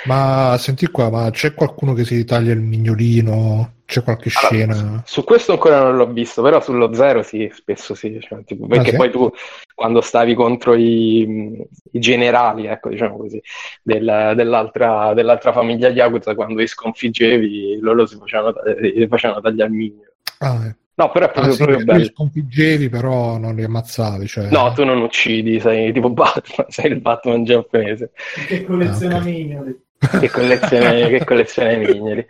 Ma 0.04 0.56
senti 0.58 0.86
qua, 0.88 1.10
ma 1.10 1.30
c'è 1.30 1.54
qualcuno 1.54 1.94
che 1.94 2.04
si 2.04 2.24
taglia 2.24 2.52
il 2.52 2.60
mignolino? 2.60 3.72
C'è 3.86 4.02
qualche 4.02 4.30
allora, 4.34 4.74
scena? 4.74 5.02
Su 5.06 5.24
questo 5.24 5.52
ancora 5.52 5.82
non 5.82 5.96
l'ho 5.96 6.06
visto, 6.06 6.42
però 6.42 6.60
sullo 6.60 6.92
zero 6.94 7.22
sì, 7.22 7.50
spesso 7.52 7.94
sì. 7.94 8.18
Cioè, 8.20 8.44
tipo, 8.44 8.66
perché 8.66 8.88
ah, 8.88 8.92
sì? 8.92 8.96
poi 8.96 9.10
tu 9.10 9.30
quando 9.74 10.00
stavi 10.00 10.34
contro 10.34 10.74
i, 10.74 11.66
i 11.92 11.98
generali, 11.98 12.66
ecco, 12.66 12.88
diciamo 12.88 13.16
così, 13.16 13.42
del, 13.82 14.32
dell'altra, 14.36 15.12
dell'altra, 15.14 15.52
famiglia 15.52 15.88
Yakuza, 15.88 16.34
quando 16.34 16.60
li 16.60 16.66
sconfiggevi, 16.66 17.78
loro 17.80 18.06
si 18.06 18.16
facevano, 18.16 18.54
si 18.80 19.06
facevano 19.08 19.40
tagliare 19.40 19.70
il 19.70 19.76
mignolo. 19.76 20.12
Ah, 20.38 20.66
eh. 20.66 20.76
No, 20.96 21.10
però 21.10 21.26
è 21.26 21.30
proprio, 21.30 21.52
ah, 21.52 21.56
sì, 21.56 21.62
proprio 21.64 21.84
bello. 21.84 21.98
Li 21.98 22.04
sconfiggevi, 22.04 22.88
però 22.88 23.36
non 23.38 23.56
li 23.56 23.64
ammazzavi. 23.64 24.26
Cioè... 24.26 24.50
No, 24.50 24.72
tu 24.72 24.84
non 24.84 25.00
uccidi, 25.00 25.58
sei 25.58 25.92
tipo 25.92 26.10
Batman, 26.10 26.66
sei 26.68 26.92
il 26.92 27.00
Batman 27.00 27.44
giapponese. 27.44 28.12
Che 28.46 28.64
colleziona 28.64 29.16
ah, 29.16 29.20
okay. 29.20 29.32
mignoli. 29.32 29.82
Che 29.98 30.30
colleziona, 30.30 30.90
che 30.90 31.24
colleziona 31.24 31.76
mignoli. 31.76 32.26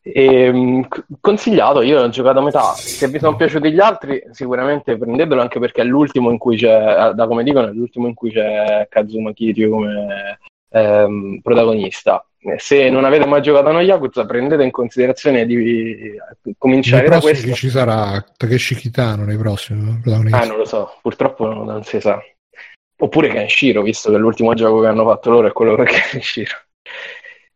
E, 0.00 0.24
ehm, 0.24 0.86
consigliato, 1.20 1.82
io 1.82 2.00
ho 2.00 2.08
giocato 2.08 2.38
a 2.38 2.42
metà. 2.42 2.72
Se 2.74 3.08
vi 3.08 3.18
sono 3.18 3.36
piaciuti 3.36 3.72
gli 3.72 3.80
altri, 3.80 4.22
sicuramente 4.30 4.96
prendetelo 4.96 5.40
anche 5.40 5.58
perché 5.58 5.82
è 5.82 5.84
l'ultimo 5.84 6.30
in 6.30 6.38
cui 6.38 6.56
c'è, 6.56 7.12
da 7.14 7.26
come 7.26 7.42
dicono, 7.42 7.68
è 7.68 7.72
l'ultimo 7.72 8.06
in 8.06 8.14
cui 8.14 8.30
c'è 8.30 8.86
Kazuma 8.88 9.32
Kiryu 9.32 9.70
come 9.70 10.38
ehm, 10.70 11.40
protagonista. 11.42 12.24
Se 12.56 12.88
non 12.88 13.04
avete 13.04 13.26
mai 13.26 13.42
giocato 13.42 13.68
a 13.68 13.72
No 13.72 13.80
Yakuza, 13.80 14.24
prendete 14.24 14.62
in 14.62 14.70
considerazione 14.70 15.44
di 15.44 16.16
cominciare 16.56 17.02
nei 17.02 17.10
da 17.10 17.20
questo. 17.20 17.52
ci 17.52 17.68
sarà 17.68 18.24
Takeshi 18.36 18.76
Kitano 18.76 19.24
nei 19.24 19.36
prossimi 19.36 19.98
protagonisti? 20.00 20.38
Ah, 20.38 20.46
non 20.46 20.58
lo 20.58 20.64
so, 20.64 20.98
purtroppo 21.02 21.52
non 21.52 21.82
si 21.82 22.00
sa. 22.00 22.22
Oppure 23.00 23.28
Kenshiro, 23.28 23.82
visto 23.82 24.10
che 24.10 24.16
l'ultimo 24.16 24.54
gioco 24.54 24.80
che 24.80 24.86
hanno 24.86 25.04
fatto 25.04 25.30
loro 25.30 25.48
è 25.48 25.52
quello 25.52 25.74
per 25.74 25.88
Kenshiro. 26.10 26.54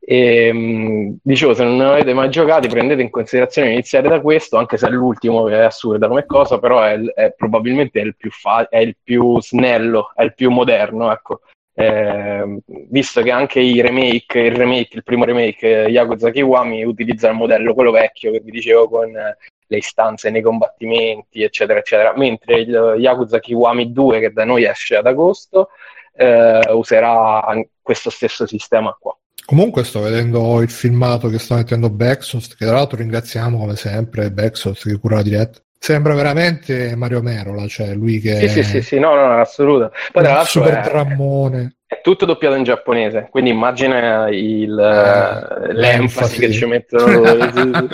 E, 0.04 0.46
ehm, 0.48 1.18
dicevo, 1.22 1.54
se 1.54 1.62
non 1.62 1.80
avete 1.80 2.12
mai 2.12 2.28
giocato, 2.28 2.66
prendete 2.66 3.02
in 3.02 3.10
considerazione 3.10 3.70
iniziare 3.70 4.08
da 4.08 4.20
questo, 4.20 4.56
anche 4.56 4.76
se 4.76 4.88
è 4.88 4.90
l'ultimo 4.90 5.44
che 5.44 5.54
è 5.54 5.62
assurda 5.62 6.08
come 6.08 6.26
cosa, 6.26 6.58
però 6.58 6.82
è, 6.82 6.98
è 6.98 7.32
probabilmente 7.36 8.00
è 8.00 8.04
il, 8.04 8.16
più 8.16 8.30
fa- 8.30 8.68
è 8.68 8.78
il 8.78 8.96
più 9.00 9.40
snello, 9.40 10.12
è 10.14 10.24
il 10.24 10.34
più 10.34 10.50
moderno, 10.50 11.12
ecco. 11.12 11.42
Eh, 11.74 12.58
visto 12.90 13.22
che 13.22 13.30
anche 13.30 13.60
i 13.60 13.80
remake, 13.80 14.40
il 14.40 14.54
remake, 14.54 14.96
il 14.96 15.02
primo 15.02 15.24
remake, 15.24 15.66
Yakuza 15.66 16.30
Kiwami, 16.30 16.84
utilizza 16.84 17.28
il 17.28 17.34
modello 17.34 17.72
quello 17.74 17.90
vecchio 17.90 18.30
che 18.30 18.40
vi 18.40 18.50
dicevo 18.50 18.88
con 18.88 19.10
le 19.10 19.76
istanze 19.76 20.30
nei 20.30 20.42
combattimenti, 20.42 21.42
eccetera, 21.42 21.78
eccetera, 21.78 22.12
mentre 22.14 22.60
il 22.60 22.94
Yakuza 22.98 23.40
Kiwami 23.40 23.90
2, 23.92 24.20
che 24.20 24.32
da 24.32 24.44
noi 24.44 24.64
esce 24.64 24.96
ad 24.96 25.06
agosto, 25.06 25.70
eh, 26.14 26.60
userà 26.72 27.42
questo 27.80 28.10
stesso 28.10 28.46
sistema 28.46 28.94
qua. 28.98 29.16
Comunque 29.44 29.82
sto 29.82 30.00
vedendo 30.00 30.60
il 30.60 30.70
filmato 30.70 31.28
che 31.28 31.38
sta 31.38 31.56
mettendo 31.56 31.90
Backsoft, 31.90 32.54
che 32.56 32.64
tra 32.64 32.76
l'altro 32.76 32.98
ringraziamo 32.98 33.58
come 33.58 33.76
sempre 33.76 34.30
Backsoft 34.30 34.88
che 34.88 34.98
cura 34.98 35.16
la 35.16 35.22
diretta. 35.22 35.60
Sembra 35.82 36.14
veramente 36.14 36.94
Mario 36.94 37.22
Merola, 37.22 37.66
cioè 37.66 37.92
lui 37.92 38.20
che... 38.20 38.36
Sì, 38.36 38.48
sì, 38.48 38.62
sì, 38.62 38.82
sì 38.82 38.98
no, 39.00 39.16
no, 39.16 39.40
assoluto. 39.40 39.90
Poi 40.12 40.22
tra 40.22 40.34
l'altro 40.34 40.62
super 40.62 40.78
è, 40.78 40.80
drammone. 40.80 41.74
È 41.84 42.00
tutto 42.00 42.24
doppiato 42.24 42.54
in 42.54 42.62
giapponese, 42.62 43.26
quindi 43.32 43.50
immagina 43.50 44.28
il, 44.28 44.78
eh, 44.78 45.72
l'enfasi 45.72 46.38
che 46.38 46.52
ci 46.52 46.66
mettono 46.66 47.24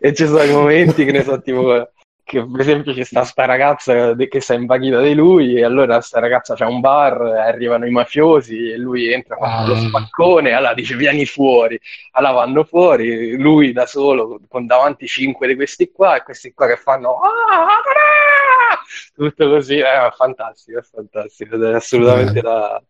e 0.00 0.12
ci 0.12 0.26
sono 0.26 0.42
i 0.42 0.50
momenti 0.50 1.04
che 1.04 1.12
ne 1.12 1.22
so, 1.22 1.40
tipo 1.40 1.92
che 2.30 2.46
per 2.46 2.60
esempio 2.60 2.94
c'è 2.94 3.02
sta, 3.02 3.24
sta 3.24 3.44
ragazza 3.44 4.14
che 4.14 4.28
è 4.46 4.52
invaghita 4.54 5.00
di 5.00 5.14
lui 5.14 5.56
e 5.56 5.64
allora 5.64 6.00
sta 6.00 6.20
ragazza 6.20 6.54
c'è 6.54 6.64
un 6.64 6.78
bar, 6.78 7.20
arrivano 7.20 7.86
i 7.86 7.90
mafiosi 7.90 8.70
e 8.70 8.76
lui 8.76 9.12
entra 9.12 9.34
con 9.34 9.48
ah. 9.48 9.66
lo 9.66 9.74
spaccone, 9.74 10.52
allora 10.52 10.72
dice 10.72 10.94
vieni 10.94 11.26
fuori, 11.26 11.78
allora 12.12 12.34
vanno 12.34 12.62
fuori, 12.62 13.36
lui 13.36 13.72
da 13.72 13.84
solo 13.84 14.40
con 14.46 14.66
davanti 14.66 15.08
cinque 15.08 15.48
di 15.48 15.56
questi 15.56 15.90
qua 15.90 16.18
e 16.18 16.22
questi 16.22 16.52
qua 16.52 16.68
che 16.68 16.76
fanno 16.76 17.16
ah, 17.16 17.66
ah, 17.66 18.78
tutto 19.12 19.48
così, 19.48 19.78
è 19.78 20.12
fantastico, 20.16 20.78
è 20.78 20.82
fantastico, 20.82 21.68
è 21.68 21.74
assolutamente 21.74 22.40
da, 22.40 22.80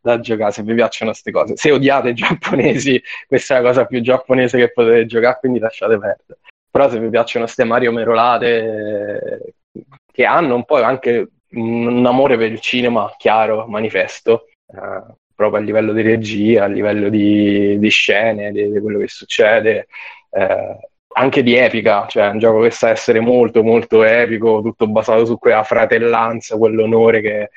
da 0.00 0.18
giocare 0.18 0.50
se 0.50 0.64
vi 0.64 0.74
piacciono 0.74 1.12
queste 1.12 1.30
cose. 1.30 1.56
Se 1.56 1.70
odiate 1.70 2.08
i 2.08 2.14
giapponesi, 2.14 3.00
questa 3.28 3.54
è 3.54 3.60
la 3.60 3.68
cosa 3.68 3.86
più 3.86 4.00
giapponese 4.00 4.58
che 4.58 4.72
potete 4.72 5.06
giocare, 5.06 5.38
quindi 5.38 5.60
lasciate 5.60 5.96
perdere. 5.96 6.40
Però 6.70 6.88
se 6.88 7.00
vi 7.00 7.08
piacciono 7.08 7.44
queste 7.44 7.64
Mario 7.64 7.92
Merolate 7.92 9.54
che 10.12 10.24
hanno 10.24 10.54
un 10.54 10.64
po' 10.64 10.82
anche 10.82 11.28
un 11.52 12.04
amore 12.06 12.36
per 12.36 12.52
il 12.52 12.60
cinema 12.60 13.12
chiaro, 13.16 13.66
manifesto, 13.66 14.46
eh, 14.68 15.14
proprio 15.34 15.60
a 15.60 15.64
livello 15.64 15.92
di 15.92 16.02
regia, 16.02 16.64
a 16.64 16.68
livello 16.68 17.08
di, 17.08 17.78
di 17.78 17.88
scene, 17.88 18.52
di, 18.52 18.70
di, 18.70 18.80
quello 18.80 18.98
che 18.98 19.08
succede, 19.08 19.86
eh, 20.30 20.78
anche 21.12 21.42
di 21.42 21.56
epica, 21.56 22.06
cioè 22.06 22.28
è 22.28 22.30
un 22.30 22.38
gioco 22.38 22.60
che 22.60 22.70
sa 22.70 22.90
essere 22.90 23.20
molto 23.20 23.62
molto 23.62 24.04
epico, 24.04 24.60
tutto 24.62 24.86
basato 24.86 25.24
su 25.24 25.38
quella 25.38 25.64
fratellanza, 25.64 26.56
quell'onore 26.56 27.20
che 27.20 27.50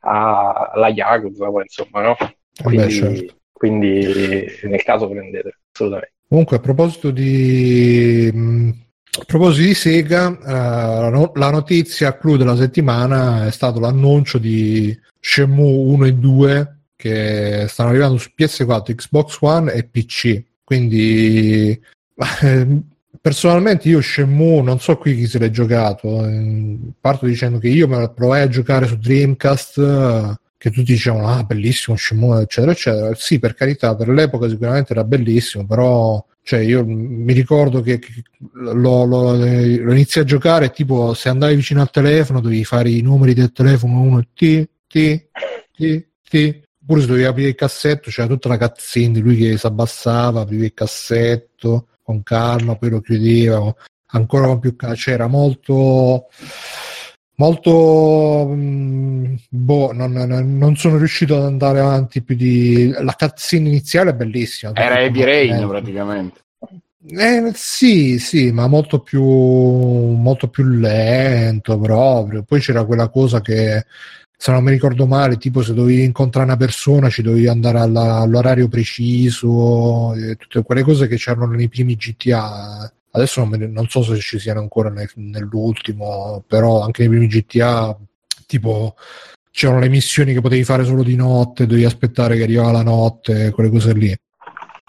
ha 0.00 0.72
la 0.74 0.88
Yakuza, 0.88 1.46
insomma, 1.46 2.02
no? 2.02 2.16
Quindi, 2.62 2.84
Beh, 2.84 2.90
certo. 2.90 3.34
quindi 3.52 4.46
nel 4.64 4.82
caso 4.82 5.08
prendete, 5.08 5.60
assolutamente. 5.72 6.14
Comunque, 6.30 6.58
a 6.58 6.60
proposito 6.60 7.10
di, 7.10 8.30
a 8.32 9.24
proposito 9.26 9.66
di 9.66 9.74
Sega, 9.74 10.28
uh, 10.28 11.32
la 11.34 11.50
notizia 11.50 12.16
clou 12.16 12.36
della 12.36 12.54
settimana 12.54 13.48
è 13.48 13.50
stato 13.50 13.80
l'annuncio 13.80 14.38
di 14.38 14.96
Shenmue 15.18 15.92
1 15.92 16.04
e 16.04 16.14
2 16.14 16.78
che 16.94 17.66
stanno 17.68 17.88
arrivando 17.88 18.16
su 18.16 18.30
PS4, 18.38 18.94
Xbox 18.94 19.38
One 19.40 19.72
e 19.72 19.82
PC. 19.82 20.44
Quindi 20.62 21.76
personalmente 23.20 23.88
io 23.88 24.00
Shenmue 24.00 24.62
non 24.62 24.78
so 24.78 24.98
qui 24.98 25.16
chi 25.16 25.26
se 25.26 25.40
l'è 25.40 25.50
giocato. 25.50 26.24
Eh, 26.24 26.78
parto 27.00 27.26
dicendo 27.26 27.58
che 27.58 27.66
io 27.66 27.88
me 27.88 27.98
lo 27.98 28.12
provai 28.12 28.42
a 28.42 28.48
giocare 28.48 28.86
su 28.86 28.96
Dreamcast 28.96 30.38
che 30.60 30.70
tutti 30.70 30.92
dicevano 30.92 31.28
ah 31.28 31.42
bellissimo 31.42 31.96
Shenmue 31.96 32.42
eccetera 32.42 32.72
eccetera. 32.72 33.14
Sì, 33.14 33.38
per 33.38 33.54
carità, 33.54 33.96
per 33.96 34.08
l'epoca 34.10 34.46
sicuramente 34.46 34.92
era 34.92 35.04
bellissimo, 35.04 35.64
però 35.64 36.22
cioè 36.42 36.58
io 36.60 36.84
mi 36.84 37.32
ricordo 37.32 37.80
che, 37.80 37.98
che 37.98 38.22
lo, 38.52 39.04
lo, 39.04 39.36
lo 39.36 39.92
inizi 39.92 40.18
a 40.18 40.24
giocare 40.24 40.70
tipo 40.70 41.14
se 41.14 41.30
andavi 41.30 41.54
vicino 41.54 41.80
al 41.80 41.90
telefono 41.90 42.40
dovevi 42.40 42.64
fare 42.64 42.90
i 42.90 43.00
numeri 43.00 43.32
del 43.32 43.52
telefono 43.52 44.02
uno 44.02 44.22
T 44.34 44.68
T 44.86 45.28
T 45.72 46.06
T 46.28 46.60
oppure 46.82 47.00
se 47.00 47.06
dovevi 47.06 47.24
aprire 47.24 47.48
il 47.48 47.54
cassetto 47.54 48.10
c'era 48.10 48.28
tutta 48.28 48.48
la 48.48 48.58
cazzina 48.58 49.14
di 49.14 49.20
lui 49.20 49.36
che 49.36 49.56
si 49.56 49.66
abbassava 49.66 50.42
apriva 50.42 50.64
il 50.64 50.74
cassetto 50.74 51.86
con 52.02 52.22
calma 52.22 52.76
poi 52.76 52.90
lo 52.90 53.00
chiudeva 53.00 53.74
ancora 54.12 54.46
con 54.46 54.58
più 54.58 54.76
calma 54.76 54.94
c'era 54.94 55.24
cioè 55.24 55.32
molto 55.32 56.26
molto 57.40 58.46
mh, 58.54 59.38
boh, 59.48 59.92
non, 59.94 60.12
non, 60.12 60.76
sono 60.76 60.98
riuscito 60.98 61.36
ad 61.36 61.44
andare 61.44 61.80
avanti 61.80 62.22
più 62.22 62.36
di 62.36 62.90
la 62.90 63.14
cazzina 63.16 63.66
iniziale 63.66 64.10
è 64.10 64.14
bellissima 64.14 64.72
era 64.74 65.00
Heavy 65.00 65.24
Rain 65.24 65.66
praticamente 65.66 66.40
eh, 67.08 67.52
sì, 67.54 68.18
sì, 68.18 68.52
ma 68.52 68.66
molto 68.66 69.00
più, 69.00 69.22
molto 69.22 70.48
più 70.48 70.64
lento 70.64 71.78
proprio. 71.78 72.42
Poi 72.42 72.60
c'era 72.60 72.84
quella 72.84 73.08
cosa 73.08 73.40
che, 73.40 73.86
se 74.36 74.52
non 74.52 74.62
mi 74.62 74.70
ricordo 74.70 75.06
male, 75.06 75.38
tipo 75.38 75.62
se 75.62 75.72
dovevi 75.72 76.04
incontrare 76.04 76.46
una 76.46 76.58
persona 76.58 77.08
ci 77.08 77.22
dovevi 77.22 77.48
andare 77.48 77.78
alla, 77.78 78.16
all'orario 78.16 78.68
preciso, 78.68 80.12
tutte 80.36 80.62
quelle 80.62 80.82
cose 80.82 81.06
che 81.08 81.16
c'erano 81.16 81.46
nei 81.46 81.70
primi 81.70 81.96
GTA. 81.96 82.92
Adesso 83.12 83.40
non, 83.40 83.48
me, 83.48 83.56
non 83.66 83.88
so 83.88 84.02
se 84.02 84.16
ci 84.18 84.38
siano 84.38 84.60
ancora 84.60 84.90
nel, 84.90 85.10
nell'ultimo, 85.14 86.44
però 86.46 86.82
anche 86.82 87.06
nei 87.06 87.10
primi 87.10 87.26
GTA, 87.26 87.96
tipo 88.46 88.94
c'erano 89.50 89.80
le 89.80 89.88
missioni 89.88 90.32
che 90.32 90.40
potevi 90.40 90.64
fare 90.64 90.84
solo 90.84 91.02
di 91.02 91.16
notte, 91.16 91.66
dovevi 91.66 91.84
aspettare 91.84 92.36
che 92.36 92.44
arrivava 92.44 92.70
la 92.70 92.82
notte, 92.82 93.50
quelle 93.50 93.70
cose 93.70 93.92
lì. 93.92 94.16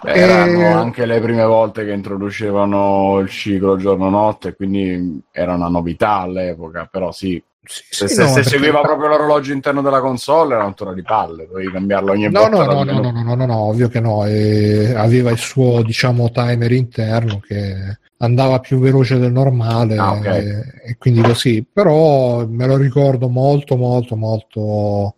Beh, 0.03 0.13
erano 0.13 0.59
e... 0.61 0.65
anche 0.65 1.05
le 1.05 1.19
prime 1.19 1.45
volte 1.45 1.85
che 1.85 1.91
introducevano 1.91 3.19
il 3.19 3.29
ciclo 3.29 3.77
giorno-notte, 3.77 4.55
quindi 4.55 5.21
era 5.31 5.53
una 5.53 5.67
novità 5.67 6.19
all'epoca, 6.19 6.87
però 6.91 7.11
sì, 7.11 7.41
sì, 7.63 7.83
se, 7.89 8.07
sì, 8.07 8.15
se, 8.15 8.23
no, 8.23 8.29
se 8.29 8.43
seguiva 8.43 8.81
proprio 8.81 9.07
l'orologio 9.07 9.53
interno 9.53 9.81
della 9.81 9.99
console 9.99 10.55
era 10.55 10.65
un 10.65 10.73
toro 10.73 10.93
di 10.93 11.03
palle, 11.03 11.47
dovevi 11.47 11.71
cambiarlo 11.71 12.11
ogni 12.11 12.29
no, 12.29 12.41
volta. 12.41 12.65
No, 12.65 12.83
no, 12.83 12.83
no, 12.83 13.11
no, 13.11 13.21
no, 13.21 13.35
no, 13.35 13.45
no, 13.45 13.57
ovvio 13.57 13.87
che 13.87 13.99
no, 13.99 14.25
e 14.25 14.93
aveva 14.95 15.29
il 15.29 15.37
suo 15.37 15.83
diciamo 15.83 16.31
timer 16.31 16.71
interno 16.71 17.39
che 17.39 17.99
andava 18.17 18.59
più 18.59 18.79
veloce 18.79 19.19
del 19.19 19.31
normale 19.31 19.97
ah, 19.97 20.13
okay. 20.13 20.45
e, 20.47 20.63
e 20.89 20.97
quindi 20.97 21.21
così, 21.21 21.65
però 21.71 22.45
me 22.47 22.65
lo 22.65 22.77
ricordo 22.77 23.29
molto 23.29 23.75
molto 23.75 24.15
molto 24.15 25.15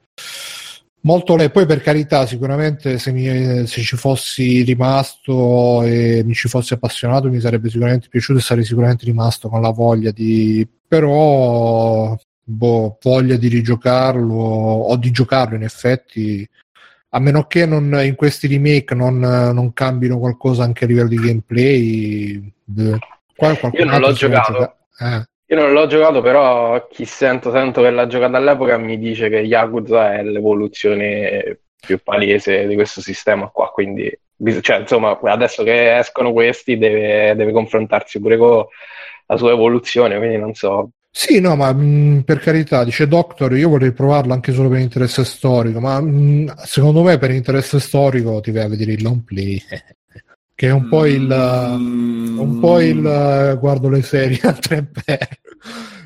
molto 1.02 1.36
lei 1.36 1.50
poi 1.50 1.66
per 1.66 1.82
carità 1.82 2.26
sicuramente 2.26 2.98
se, 2.98 3.12
mi, 3.12 3.68
se, 3.68 3.82
ci 3.82 3.96
fossi 3.98 4.64
rimasto 4.64 5.84
e 5.84 6.24
mi 6.26 6.34
ci 6.34 6.48
fossi 6.48 6.74
appassionato 6.74 7.30
mi 7.30 7.40
sarebbe 7.40 7.70
sicuramente 7.70 8.08
piaciuto 8.10 8.40
e 8.40 8.42
sarei 8.42 8.64
sicuramente 8.64 9.06
rimasto 9.06 9.50
con 9.50 9.62
la 9.62 9.72
voglia 9.72 10.12
di 10.12 10.66
però 10.88 12.16
boh, 12.44 12.98
voglia 13.02 13.36
di 13.38 13.48
rigiocarlo 13.48 14.36
o 14.36 14.96
di 14.98 15.12
giocarlo 15.12 15.56
in 15.56 15.64
effetti 15.64 16.48
a 17.10 17.20
meno 17.20 17.46
che 17.46 17.66
non, 17.66 18.00
in 18.04 18.16
questi 18.16 18.48
remake 18.48 18.96
non, 18.96 19.20
non 19.20 19.72
cambino 19.74 20.18
qualcosa 20.18 20.64
anche 20.64 20.86
a 20.86 20.88
livello 20.88 21.10
di 21.10 21.18
gameplay 21.18 22.54
qua 23.36 23.58
io 23.72 23.86
non 23.86 24.00
l'ho 24.00 24.12
giocato 24.14 24.76
eh. 25.00 25.28
Io 25.48 25.60
non 25.60 25.74
l'ho 25.74 25.86
giocato, 25.86 26.22
però 26.22 26.88
chi 26.88 27.06
sento, 27.06 27.52
sento 27.52 27.84
che 27.84 27.92
l'ha 27.92 28.08
giocato 28.08 28.38
all'epoca 28.38 28.78
mi 28.78 28.98
dice 28.98 29.30
che 29.30 29.38
Yakuza 29.38 30.16
è 30.16 30.24
l'evoluzione 30.24 31.60
più 31.80 32.02
palese 32.02 32.66
di 32.66 32.74
questo 32.74 33.02
sistema 33.02 33.50
qua, 33.50 33.70
quindi 33.70 34.12
cioè, 34.62 34.80
insomma, 34.80 35.20
adesso 35.22 35.64
che 35.64 35.98
escono 35.98 36.34
questi 36.34 36.78
deve, 36.78 37.36
deve 37.36 37.52
confrontarsi 37.52 38.20
pure 38.20 38.38
con 38.38 38.66
la 39.28 39.38
sua 39.38 39.52
evoluzione, 39.52 40.18
quindi 40.18 40.38
non 40.38 40.54
so. 40.54 40.90
Sì, 41.16 41.40
no, 41.40 41.56
ma 41.56 41.72
mh, 41.72 42.24
per 42.26 42.40
carità, 42.40 42.84
dice 42.84 43.08
Doctor, 43.08 43.56
io 43.56 43.70
vorrei 43.70 43.94
provarlo 43.94 44.34
anche 44.34 44.52
solo 44.52 44.68
per 44.68 44.80
interesse 44.80 45.24
storico, 45.24 45.80
ma 45.80 46.02
mh, 46.02 46.56
secondo 46.66 47.04
me 47.04 47.20
per 47.20 47.30
interesse 47.30 47.80
storico 47.80 48.42
ti 48.42 48.50
vai 48.50 48.64
a 48.64 48.68
vedere 48.68 48.94
il 48.94 49.04
long 49.04 49.24
play. 49.24 49.62
che 50.56 50.68
è 50.68 50.72
un 50.72 50.88
po' 50.88 51.06
il, 51.06 51.28
mm. 51.28 52.40
un 52.40 52.60
po' 52.60 52.80
il 52.80 53.58
guardo 53.60 53.90
le 53.90 54.02
serie 54.02 54.40
a 54.42 54.54
tre 54.54 54.84
per. 54.84 55.28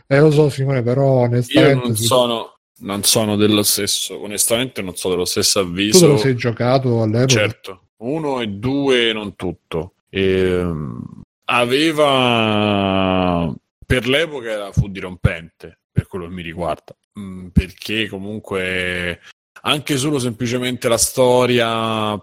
Eh, 0.07 0.19
lo 0.19 0.31
so 0.31 0.49
Simone 0.49 0.83
però 0.83 1.21
onestamente 1.21 1.79
io 1.79 1.85
non 1.85 1.95
sono 1.95 2.57
non 2.79 3.03
sono 3.03 3.35
dello 3.35 3.63
stesso 3.63 4.21
onestamente 4.21 4.81
non 4.81 4.95
so 4.95 5.09
dello 5.09 5.25
stesso 5.25 5.59
avviso. 5.59 5.99
Tu 5.99 6.05
te 6.05 6.11
lo 6.11 6.17
sei 6.17 6.35
giocato 6.35 7.01
all'epoca? 7.01 7.27
Certo. 7.27 7.81
Uno 7.97 8.41
e 8.41 8.47
due 8.47 9.11
non 9.13 9.35
tutto. 9.35 9.93
E, 10.09 10.21
ehm, 10.21 11.21
aveva 11.45 13.53
per 13.87 14.07
l'epoca 14.07 14.51
era, 14.51 14.71
fu 14.73 14.89
dirompente 14.89 15.79
per 15.89 16.07
quello 16.07 16.27
che 16.27 16.33
mi 16.33 16.41
riguarda 16.43 16.95
mm, 17.17 17.47
perché 17.47 18.07
comunque 18.09 19.21
anche 19.61 19.97
solo 19.97 20.19
semplicemente 20.19 20.87
la 20.87 20.97
storia 20.97 22.19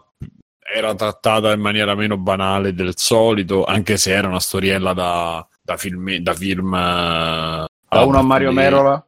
era 0.66 0.94
trattata 0.94 1.52
in 1.52 1.60
maniera 1.60 1.94
meno 1.94 2.16
banale 2.16 2.74
del 2.74 2.96
solito, 2.96 3.64
anche 3.64 3.96
se 3.96 4.12
era 4.12 4.28
una 4.28 4.40
storiella 4.40 4.92
da, 4.92 5.46
da 5.62 5.76
film. 5.76 6.16
Da, 6.16 6.34
film, 6.34 6.70
da 6.70 7.68
uno 7.88 8.18
a 8.18 8.22
Mario 8.22 8.50
Merola? 8.50 9.06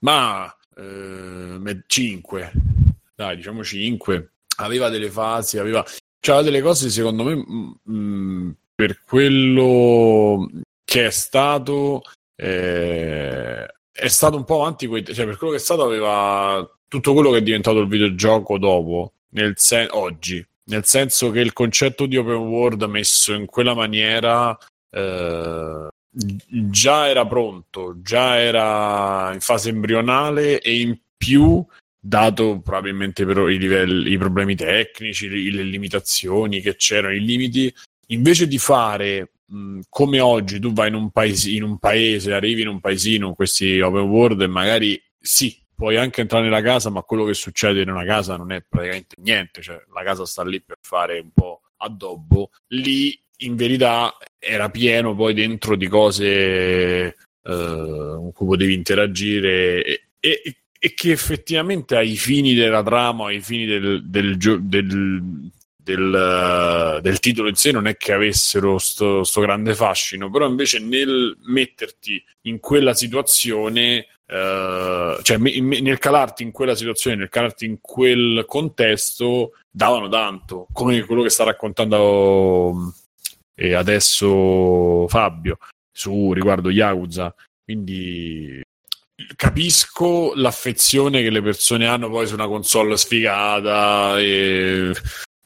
Ma 0.00 0.54
eh, 0.76 1.82
5, 1.86 2.52
dai, 3.14 3.36
diciamo 3.36 3.64
5. 3.64 4.32
Aveva 4.58 4.88
delle 4.90 5.10
fasi, 5.10 5.58
aveva. 5.58 5.84
C'era 6.20 6.42
delle 6.42 6.60
cose, 6.60 6.90
secondo 6.90 7.24
me, 7.24 7.34
mh, 7.34 7.80
mm, 7.90 7.96
mm, 7.96 8.50
per 8.74 9.00
quello 9.04 10.48
che 10.88 11.04
è 11.04 11.10
stato. 11.10 12.02
Eh, 12.34 13.66
è 13.92 14.08
stato 14.08 14.36
un 14.36 14.44
po' 14.44 14.62
avanti, 14.62 14.86
cioè 14.86 15.26
per 15.26 15.36
quello 15.36 15.52
che 15.52 15.58
è 15.58 15.62
stato 15.62 15.82
aveva 15.82 16.66
tutto 16.86 17.12
quello 17.12 17.30
che 17.30 17.38
è 17.38 17.42
diventato 17.42 17.80
il 17.80 17.88
videogioco 17.88 18.58
dopo, 18.58 19.12
nel 19.30 19.54
sen- 19.56 19.88
oggi, 19.90 20.44
nel 20.64 20.84
senso 20.86 21.30
che 21.30 21.40
il 21.40 21.52
concetto 21.52 22.06
di 22.06 22.16
open 22.16 22.36
world 22.36 22.84
messo 22.84 23.34
in 23.34 23.46
quella 23.46 23.74
maniera 23.74 24.56
eh, 24.90 25.88
già 26.10 27.08
era 27.08 27.26
pronto, 27.26 27.96
già 28.00 28.38
era 28.38 29.30
in 29.34 29.40
fase 29.40 29.68
embrionale 29.68 30.60
e 30.60 30.80
in 30.80 30.96
più 31.16 31.62
dato 32.00 32.60
probabilmente 32.60 33.26
però 33.26 33.48
i, 33.48 33.58
livelli, 33.58 34.12
i 34.12 34.16
problemi 34.16 34.54
tecnici, 34.54 35.28
le, 35.28 35.64
limitazioni 35.64 36.60
che 36.60 36.76
c'erano, 36.76 37.14
i 37.14 37.20
limiti, 37.20 37.74
invece 38.06 38.46
di 38.46 38.58
fare 38.58 39.32
come 39.88 40.20
oggi 40.20 40.60
tu 40.60 40.72
vai 40.72 40.88
in 40.88 40.94
un, 40.94 41.10
paese, 41.10 41.50
in 41.50 41.62
un 41.62 41.78
paese, 41.78 42.32
arrivi 42.32 42.62
in 42.62 42.68
un 42.68 42.80
paesino, 42.80 43.28
in 43.28 43.34
questi 43.34 43.80
open 43.80 44.02
world 44.02 44.42
e 44.42 44.46
magari 44.46 45.02
sì, 45.18 45.56
puoi 45.74 45.96
anche 45.96 46.22
entrare 46.22 46.44
nella 46.44 46.62
casa, 46.62 46.90
ma 46.90 47.02
quello 47.02 47.24
che 47.24 47.34
succede 47.34 47.82
in 47.82 47.90
una 47.90 48.04
casa 48.04 48.36
non 48.36 48.52
è 48.52 48.62
praticamente 48.68 49.16
niente, 49.20 49.62
cioè 49.62 49.82
la 49.94 50.02
casa 50.02 50.26
sta 50.26 50.44
lì 50.44 50.60
per 50.60 50.76
fare 50.80 51.20
un 51.20 51.30
po' 51.32 51.62
addobbo. 51.76 52.50
Lì 52.68 53.18
in 53.38 53.56
verità 53.56 54.16
era 54.38 54.68
pieno 54.70 55.14
poi 55.14 55.34
dentro 55.34 55.76
di 55.76 55.86
cose 55.86 56.24
eh, 57.06 57.14
con 57.42 58.32
cui 58.32 58.46
potevi 58.46 58.74
interagire 58.74 59.84
e, 59.84 60.02
e, 60.18 60.56
e 60.78 60.94
che 60.94 61.10
effettivamente 61.12 61.96
ai 61.96 62.16
fini 62.16 62.54
della 62.54 62.82
trama, 62.82 63.26
ai 63.26 63.40
fini 63.40 63.64
del, 63.66 64.04
del, 64.08 64.36
del, 64.36 65.50
del, 65.88 66.98
del 67.00 67.18
titolo 67.18 67.48
in 67.48 67.54
sé 67.54 67.72
non 67.72 67.86
è 67.86 67.96
che 67.96 68.12
avessero 68.12 68.76
sto, 68.78 69.24
sto, 69.24 69.40
grande 69.40 69.74
fascino, 69.74 70.30
però 70.30 70.46
invece 70.46 70.80
nel 70.80 71.36
metterti 71.44 72.22
in 72.42 72.60
quella 72.60 72.92
situazione, 72.92 74.06
uh, 74.26 75.22
cioè 75.22 75.38
me, 75.38 75.58
nel 75.60 75.98
calarti 75.98 76.42
in 76.42 76.50
quella 76.50 76.74
situazione, 76.74 77.16
nel 77.16 77.30
calarti 77.30 77.64
in 77.64 77.78
quel 77.80 78.44
contesto, 78.46 79.52
davano 79.70 80.08
tanto, 80.08 80.66
come 80.72 81.02
quello 81.04 81.22
che 81.22 81.30
sta 81.30 81.44
raccontando 81.44 82.92
eh, 83.54 83.74
adesso 83.74 85.06
Fabio 85.08 85.58
su 85.90 86.32
riguardo 86.34 86.70
Yakuza. 86.70 87.34
Quindi 87.64 88.62
capisco 89.36 90.32
l'affezione 90.34 91.22
che 91.22 91.30
le 91.30 91.42
persone 91.42 91.86
hanno 91.86 92.08
poi 92.08 92.26
su 92.26 92.34
una 92.34 92.46
console 92.46 92.96
sfigata 92.96 94.18
e, 94.18 94.92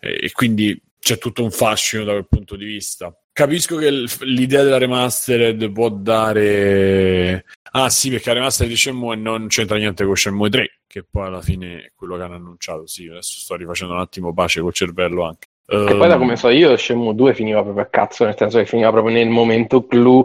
e 0.03 0.33
quindi 0.33 0.81
c'è 0.99 1.19
tutto 1.19 1.43
un 1.43 1.51
fascino 1.51 2.05
da 2.05 2.13
quel 2.13 2.27
punto 2.29 2.57
di 2.57 2.65
vista. 2.65 3.17
Capisco 3.33 3.77
che 3.77 3.91
l'idea 4.21 4.63
della 4.63 4.79
remastered 4.79 5.71
può 5.71 5.89
dare... 5.89 7.45
Ah 7.75 7.89
sì, 7.89 8.11
perché 8.11 8.29
la 8.29 8.35
remastered 8.35 8.71
di 8.71 8.79
Shenmue 8.79 9.17
non 9.17 9.47
c'entra 9.47 9.77
niente 9.77 10.05
con 10.05 10.17
Shenmue 10.17 10.51
3, 10.51 10.71
che 10.87 11.05
poi 11.09 11.27
alla 11.27 11.41
fine 11.41 11.85
è 11.85 11.93
quello 11.95 12.17
che 12.17 12.23
hanno 12.23 12.35
annunciato. 12.35 12.87
Sì, 12.87 13.07
adesso 13.09 13.37
sto 13.39 13.57
rifacendo 13.57 13.95
un 13.95 14.01
attimo 14.01 14.35
pace 14.35 14.61
col 14.61 14.75
cervello 14.75 15.25
anche. 15.25 15.47
E 15.67 15.97
poi 15.97 16.09
da 16.09 16.19
come 16.19 16.37
so 16.37 16.51
io, 16.51 16.77
Shenmue 16.77 17.15
2 17.15 17.35
finiva 17.35 17.63
proprio 17.63 17.85
a 17.85 17.89
cazzo, 17.89 18.25
nel 18.25 18.37
senso 18.37 18.59
che 18.59 18.67
finiva 18.67 18.91
proprio 18.91 19.15
nel 19.15 19.29
momento 19.29 19.87
clou 19.87 20.25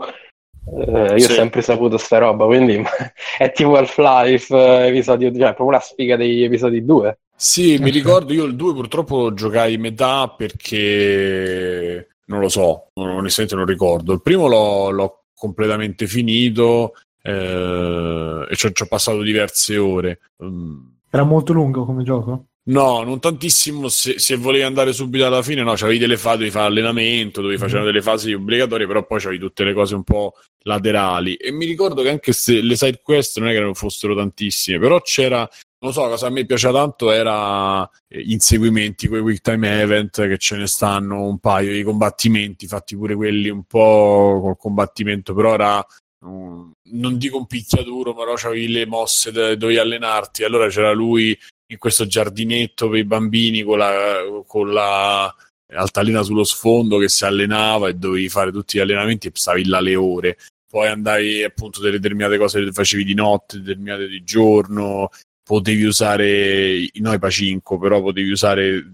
eh, 0.69 1.13
io 1.13 1.19
sì. 1.19 1.31
ho 1.31 1.35
sempre 1.35 1.61
saputo 1.61 1.97
sta 1.97 2.17
roba, 2.17 2.45
quindi 2.45 2.83
è 3.37 3.51
tipo 3.51 3.75
Half-Life 3.75 4.53
eh, 4.53 4.87
episodio, 4.87 5.31
cioè 5.31 5.53
proprio 5.53 5.71
la 5.71 5.79
sfiga 5.79 6.15
degli 6.17 6.43
episodi 6.43 6.83
2. 6.83 7.19
Sì, 7.39 7.77
mi 7.77 7.91
ricordo, 7.91 8.33
io 8.33 8.45
il 8.45 8.55
2 8.55 8.73
purtroppo 8.73 9.31
giocai 9.31 9.77
metà 9.77 10.27
perché 10.27 12.07
non 12.25 12.39
lo 12.39 12.49
so, 12.49 12.89
onestamente 12.93 13.55
non 13.55 13.65
ricordo. 13.65 14.13
Il 14.13 14.23
primo 14.23 14.47
l'ho, 14.47 14.89
l'ho 14.89 15.23
completamente 15.35 16.07
finito 16.07 16.93
eh, 17.21 18.47
e 18.49 18.55
ci 18.55 18.65
ho, 18.65 18.71
ci 18.71 18.81
ho, 18.81 18.87
passato 18.87 19.21
diverse 19.21 19.77
ore. 19.77 20.19
Um, 20.37 20.97
Era 21.11 21.23
molto 21.23 21.53
lungo 21.53 21.85
come 21.85 22.03
gioco? 22.03 22.47
No, 22.63 23.03
non 23.03 23.19
tantissimo. 23.19 23.87
Se, 23.87 24.19
se, 24.19 24.35
volevi 24.35 24.63
andare 24.63 24.91
subito 24.91 25.25
alla 25.25 25.41
fine, 25.41 25.61
no, 25.61 25.73
c'avevi 25.75 25.99
delle 25.99 26.17
fasi, 26.17 26.37
dovevi 26.37 26.51
fare 26.51 26.67
allenamento, 26.67 27.41
dovevi 27.41 27.59
fare 27.59 27.83
delle 27.83 28.01
fasi 28.01 28.33
obbligatorie, 28.33 28.87
però 28.87 29.05
poi 29.05 29.19
c'avevi 29.19 29.39
tutte 29.39 29.63
le 29.63 29.73
cose 29.73 29.95
un 29.95 30.03
po' 30.03 30.33
laterali. 30.63 31.35
E 31.35 31.51
mi 31.51 31.65
ricordo 31.65 32.01
che 32.01 32.09
anche 32.09 32.33
se 32.33 32.61
le 32.61 32.75
side 32.75 32.99
quest 33.01 33.39
non 33.39 33.49
è 33.49 33.53
che 33.53 33.59
non 33.59 33.73
fossero 33.73 34.15
tantissime, 34.15 34.79
però 34.79 34.99
c'era. 35.01 35.47
Non 35.79 35.93
so, 35.93 36.07
cosa 36.07 36.27
a 36.27 36.29
me 36.31 36.45
piaceva 36.45 36.79
tanto 36.79 37.11
era 37.11 37.87
inseguimenti, 38.09 39.07
quei 39.07 39.21
quick 39.21 39.41
time 39.41 39.79
event 39.79 40.27
che 40.27 40.37
ce 40.39 40.57
ne 40.57 40.65
stanno 40.65 41.27
un 41.27 41.37
paio, 41.37 41.71
i 41.71 41.83
combattimenti, 41.83 42.65
fatti 42.65 42.95
pure 42.95 43.15
quelli 43.15 43.49
un 43.49 43.63
po' 43.63 44.39
col 44.41 44.57
combattimento, 44.57 45.35
però 45.35 45.53
era 45.53 45.85
non 46.19 47.17
dico 47.17 47.37
un 47.37 47.45
picchiaduro, 47.45 48.13
però 48.15 48.33
c'avevi 48.35 48.69
le 48.69 48.85
mosse 48.85 49.31
dove 49.31 49.79
allenarti. 49.79 50.43
Allora 50.43 50.67
c'era 50.67 50.91
lui 50.91 51.37
in 51.67 51.77
questo 51.77 52.07
giardinetto 52.07 52.89
per 52.89 52.99
i 52.99 53.03
bambini 53.05 53.61
con 53.61 53.77
la, 53.77 54.21
con 54.45 54.71
la 54.71 55.33
altalena 55.73 56.23
sullo 56.23 56.43
sfondo 56.45 56.97
che 56.97 57.09
si 57.09 57.25
allenava 57.25 57.89
e 57.89 57.93
dovevi 57.95 58.29
fare 58.29 58.51
tutti 58.51 58.77
gli 58.77 58.81
allenamenti 58.81 59.27
e 59.27 59.31
stavi 59.33 59.65
là 59.65 59.79
le 59.79 59.95
ore. 59.95 60.37
Poi 60.69 60.87
andavi 60.87 61.43
appunto 61.43 61.79
delle 61.79 61.99
determinate 61.99 62.37
cose 62.37 62.59
le 62.59 62.71
facevi 62.71 63.03
di 63.03 63.13
notte, 63.13 63.59
determinate 63.59 64.07
di 64.07 64.23
giorno, 64.23 65.09
potevi 65.47 65.83
usare, 65.83 66.89
noi 66.95 67.17
Pacinco, 67.17 67.77
però 67.77 68.01
potevi 68.01 68.29
usare 68.29 68.93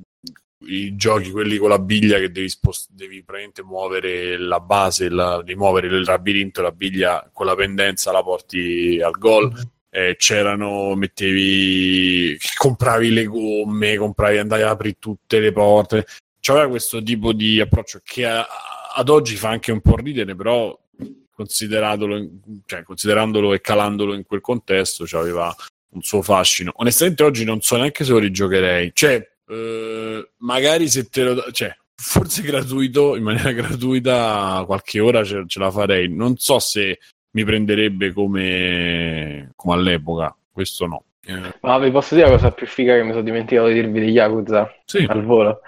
i 0.66 0.96
giochi, 0.96 1.32
quelli 1.32 1.58
con 1.58 1.70
la 1.70 1.80
biglia 1.80 2.20
che 2.20 2.32
devi, 2.32 2.48
spost- 2.48 2.92
devi 2.92 3.24
praticamente 3.24 3.64
muovere 3.64 4.38
la 4.38 4.62
base, 4.62 5.10
la, 5.10 5.42
di 5.44 5.56
muovere 5.56 5.88
il 5.88 6.04
labirinto, 6.04 6.62
la 6.62 6.72
biglia 6.72 7.30
con 7.34 7.46
la 7.46 7.56
pendenza 7.56 8.12
la 8.14 8.24
porti 8.24 9.02
al 9.04 9.18
gol. 9.18 9.52
Mm-hmm 9.52 9.62
eh, 9.96 10.16
c'erano, 10.18 10.96
mettevi, 10.96 12.36
compravi 12.58 13.12
le 13.12 13.26
gomme, 13.26 13.96
compravi, 13.96 14.40
andavi 14.40 14.64
ad 14.64 14.70
aprire 14.70 14.96
tutte 14.98 15.40
le 15.40 15.52
porte. 15.52 16.08
C'aveva 16.40 16.68
questo 16.68 17.02
tipo 17.04 17.32
di 17.32 17.60
approccio 17.60 18.02
che 18.04 18.26
a, 18.26 18.44
ad 18.96 19.10
oggi 19.10 19.36
fa 19.36 19.50
anche 19.50 19.72
un 19.72 19.82
po' 19.82 19.96
ridere, 19.96 20.36
però 20.36 20.76
consideratelo, 21.36 22.28
cioè, 22.66 22.82
considerandolo 22.82 23.54
e 23.54 23.62
calandolo 23.62 24.16
in 24.16 24.26
quel 24.26 24.42
contesto, 24.42 25.06
aveva 25.16 25.56
un 25.94 26.02
suo 26.02 26.22
fascino. 26.22 26.72
Onestamente 26.76 27.24
oggi 27.24 27.44
non 27.44 27.62
so 27.62 27.78
neanche 27.78 28.04
se 28.04 28.12
lo 28.12 28.20
rigiocherei. 28.20 28.92
Cioè, 28.94 29.28
eh, 29.48 30.30
magari 30.38 30.88
se 30.88 31.10
te 31.10 31.24
lo... 31.24 31.52
Cioè, 31.52 31.76
forse 31.96 32.42
gratuito, 32.42 33.16
in 33.16 33.24
maniera 33.24 33.52
gratuita, 33.54 34.64
qualche 34.66 35.00
ora 35.00 35.24
ce, 35.24 35.44
ce 35.48 35.60
la 35.60 35.72
farei. 35.72 36.14
Non 36.14 36.38
so 36.38 36.60
se 36.60 37.00
mi 37.32 37.44
prenderebbe 37.44 38.12
come, 38.12 39.52
come 39.56 39.74
all'epoca, 39.74 40.36
questo 40.52 40.86
no. 40.86 41.04
Eh. 41.26 41.54
Ma 41.62 41.80
vi 41.80 41.90
posso 41.90 42.16
dire 42.16 42.28
la 42.28 42.34
cosa 42.34 42.52
più 42.52 42.68
figa 42.68 42.96
che 42.96 43.04
mi 43.04 43.12
sono 43.12 43.24
dimenticato 43.24 43.68
di 43.68 43.74
dirvi 43.76 44.02
di 44.02 44.12
Yakuza 44.12 44.74
sì. 44.86 45.06
al 45.08 45.24
volo? 45.24 45.62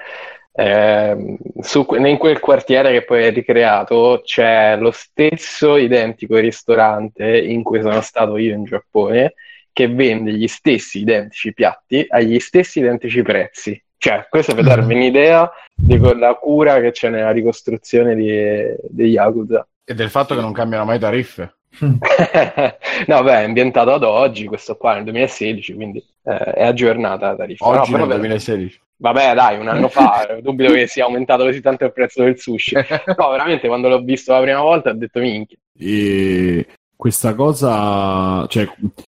Eh, 0.57 1.37
su, 1.59 1.85
in 1.97 2.17
quel 2.17 2.39
quartiere 2.39 2.91
che 2.91 3.03
poi 3.03 3.23
è 3.23 3.31
ricreato 3.33 4.21
c'è 4.23 4.77
lo 4.77 4.91
stesso 4.91 5.75
identico 5.75 6.37
ristorante 6.37 7.37
in 7.37 7.61
cui 7.61 7.81
sono 7.81 7.99
stato 7.99 8.37
io 8.37 8.53
in 8.53 8.63
Giappone 8.63 9.33
che 9.75 9.89
vende 9.89 10.31
gli 10.31 10.47
stessi 10.47 11.01
identici 11.01 11.53
piatti 11.53 12.05
agli 12.07 12.39
stessi 12.39 12.79
identici 12.79 13.21
prezzi. 13.23 13.83
Cioè, 13.97 14.25
questo 14.29 14.55
per 14.55 14.63
darvi 14.63 14.93
mm. 14.93 14.97
un'idea 14.97 15.51
della 15.75 16.35
cura 16.35 16.79
che 16.79 16.91
c'è 16.91 17.09
nella 17.09 17.31
ricostruzione 17.31 18.15
di, 18.15 18.73
di 18.89 19.09
Yakuza. 19.09 19.67
E 19.83 19.93
del 19.93 20.09
fatto 20.09 20.33
che 20.33 20.39
non 20.39 20.53
cambiano 20.53 20.85
mai 20.85 20.97
tariffe. 20.97 21.55
no, 21.79 23.23
beh, 23.23 23.39
è 23.39 23.43
ambientato 23.43 23.91
ad 23.91 24.03
oggi, 24.03 24.45
questo 24.45 24.77
qua 24.77 24.93
nel 24.93 25.03
2016, 25.03 25.73
quindi 25.73 26.01
eh, 26.23 26.37
è 26.37 26.63
aggiornata 26.63 27.31
la 27.31 27.35
tariffa. 27.35 27.67
Oggi 27.67 27.91
no, 27.91 27.97
nel 27.97 28.07
2016. 28.07 28.81
Vabbè, 28.95 29.33
dai, 29.33 29.59
un 29.59 29.67
anno 29.67 29.89
fa, 29.89 30.37
dubito 30.41 30.71
che 30.71 30.87
sia 30.87 31.03
aumentato 31.03 31.43
così 31.43 31.59
tanto 31.59 31.83
il 31.83 31.91
prezzo 31.91 32.23
del 32.23 32.39
sushi. 32.39 32.75
No, 33.17 33.29
veramente, 33.29 33.67
quando 33.67 33.89
l'ho 33.89 33.99
visto 33.99 34.31
la 34.31 34.39
prima 34.39 34.61
volta 34.61 34.91
ho 34.91 34.93
detto 34.93 35.19
minchia. 35.19 35.57
E 35.77 36.65
questa 36.95 37.35
cosa, 37.35 38.45
cioè, 38.47 38.69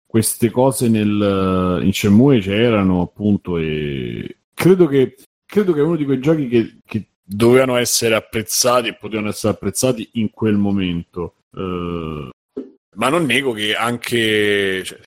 queste 0.06 0.50
cose 0.50 0.88
nel, 0.88 1.80
in 1.82 1.92
Shenmue 1.92 2.38
c'erano 2.38 3.02
appunto 3.02 3.58
e 3.58 4.38
credo 4.54 4.86
che, 4.86 5.16
credo 5.44 5.72
che 5.72 5.80
è 5.80 5.82
uno 5.82 5.96
di 5.96 6.04
quei 6.04 6.20
giochi 6.20 6.48
che, 6.48 6.76
che 6.86 7.08
dovevano 7.22 7.76
essere 7.76 8.14
apprezzati 8.14 8.88
e 8.88 8.94
potevano 8.94 9.28
essere 9.28 9.52
apprezzati 9.52 10.08
in 10.14 10.30
quel 10.30 10.56
momento. 10.56 11.34
Uh, 11.50 12.30
ma 12.96 13.08
non 13.08 13.24
nego 13.24 13.52
che 13.52 13.74
anche 13.74 14.82
cioè, 14.84 15.00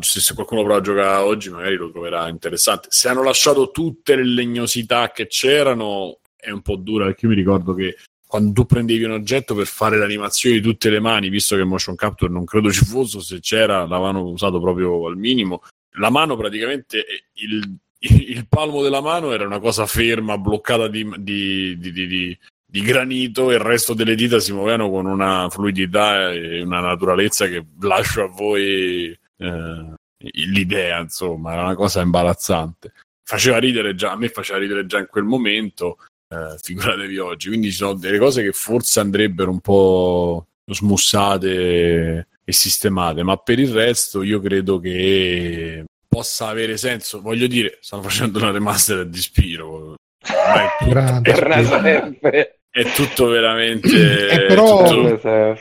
se, 0.00 0.20
se, 0.20 0.34
qualcuno 0.34 0.62
prova 0.62 0.78
a 0.78 0.82
giocare 0.82 1.22
oggi, 1.22 1.50
magari 1.50 1.76
lo 1.76 1.90
troverà 1.90 2.28
interessante. 2.28 2.88
Se 2.90 3.08
hanno 3.08 3.22
lasciato 3.22 3.70
tutte 3.70 4.16
le 4.16 4.24
legnosità 4.24 5.10
che 5.12 5.28
c'erano, 5.28 6.18
è 6.36 6.50
un 6.50 6.62
po' 6.62 6.76
dura 6.76 7.06
perché 7.06 7.26
io 7.26 7.30
mi 7.30 7.38
ricordo 7.38 7.74
che 7.74 7.96
quando 8.26 8.52
tu 8.52 8.66
prendevi 8.66 9.04
un 9.04 9.12
oggetto 9.12 9.54
per 9.54 9.66
fare 9.66 9.96
l'animazione 9.96 10.56
di 10.56 10.62
tutte 10.62 10.90
le 10.90 11.00
mani, 11.00 11.28
visto 11.28 11.56
che 11.56 11.64
motion 11.64 11.94
capture 11.94 12.32
non 12.32 12.44
credo 12.44 12.70
ci 12.70 12.84
fosse, 12.84 13.20
se 13.20 13.40
c'era 13.40 13.86
l'avevano 13.86 14.22
usato 14.24 14.60
proprio 14.60 15.06
al 15.06 15.16
minimo. 15.16 15.62
La 15.98 16.10
mano 16.10 16.36
praticamente 16.36 17.04
il 17.34 17.78
il 18.00 18.46
palmo 18.48 18.82
della 18.82 19.00
mano 19.00 19.32
era 19.32 19.46
una 19.46 19.60
cosa 19.60 19.86
ferma, 19.86 20.38
bloccata 20.38 20.88
di, 20.88 21.08
di, 21.18 21.78
di, 21.78 21.92
di, 21.92 22.38
di 22.64 22.80
granito, 22.80 23.50
e 23.50 23.54
il 23.54 23.60
resto 23.60 23.94
delle 23.94 24.14
dita 24.14 24.38
si 24.38 24.52
muovevano 24.52 24.90
con 24.90 25.06
una 25.06 25.48
fluidità 25.48 26.30
e 26.30 26.62
una 26.62 26.80
naturalezza 26.80 27.46
che 27.46 27.64
lascio 27.80 28.22
a 28.22 28.28
voi 28.28 29.16
eh, 29.38 29.94
l'idea, 30.18 31.00
insomma, 31.00 31.52
era 31.52 31.62
una 31.62 31.74
cosa 31.74 32.00
imbarazzante. 32.00 32.92
Faceva 33.22 33.58
ridere 33.58 33.94
già, 33.94 34.12
a 34.12 34.16
me 34.16 34.28
faceva 34.28 34.58
ridere 34.58 34.86
già 34.86 34.98
in 34.98 35.08
quel 35.08 35.24
momento, 35.24 35.98
eh, 36.28 36.56
figuratevi 36.60 37.18
oggi. 37.18 37.48
Quindi 37.48 37.70
ci 37.70 37.76
sono 37.76 37.94
delle 37.94 38.18
cose 38.18 38.42
che 38.42 38.52
forse 38.52 39.00
andrebbero 39.00 39.50
un 39.50 39.60
po' 39.60 40.46
smussate 40.64 42.26
e 42.44 42.52
sistemate, 42.52 43.22
ma 43.22 43.36
per 43.36 43.58
il 43.58 43.72
resto 43.72 44.22
io 44.22 44.40
credo 44.40 44.78
che 44.78 45.84
possa 46.08 46.48
avere 46.48 46.76
senso. 46.76 47.20
Voglio 47.20 47.46
dire, 47.46 47.78
stanno 47.80 48.02
facendo 48.02 48.38
una 48.38 48.50
remaster 48.50 49.06
di 49.06 49.20
Spiro. 49.20 49.94
È 50.18 50.68
tutto, 50.78 52.28
è, 52.30 52.56
è 52.70 52.84
tutto 52.92 53.26
veramente. 53.26 53.88
Eh, 54.36 54.46
però, 54.46 54.84
tutto... 54.84 55.58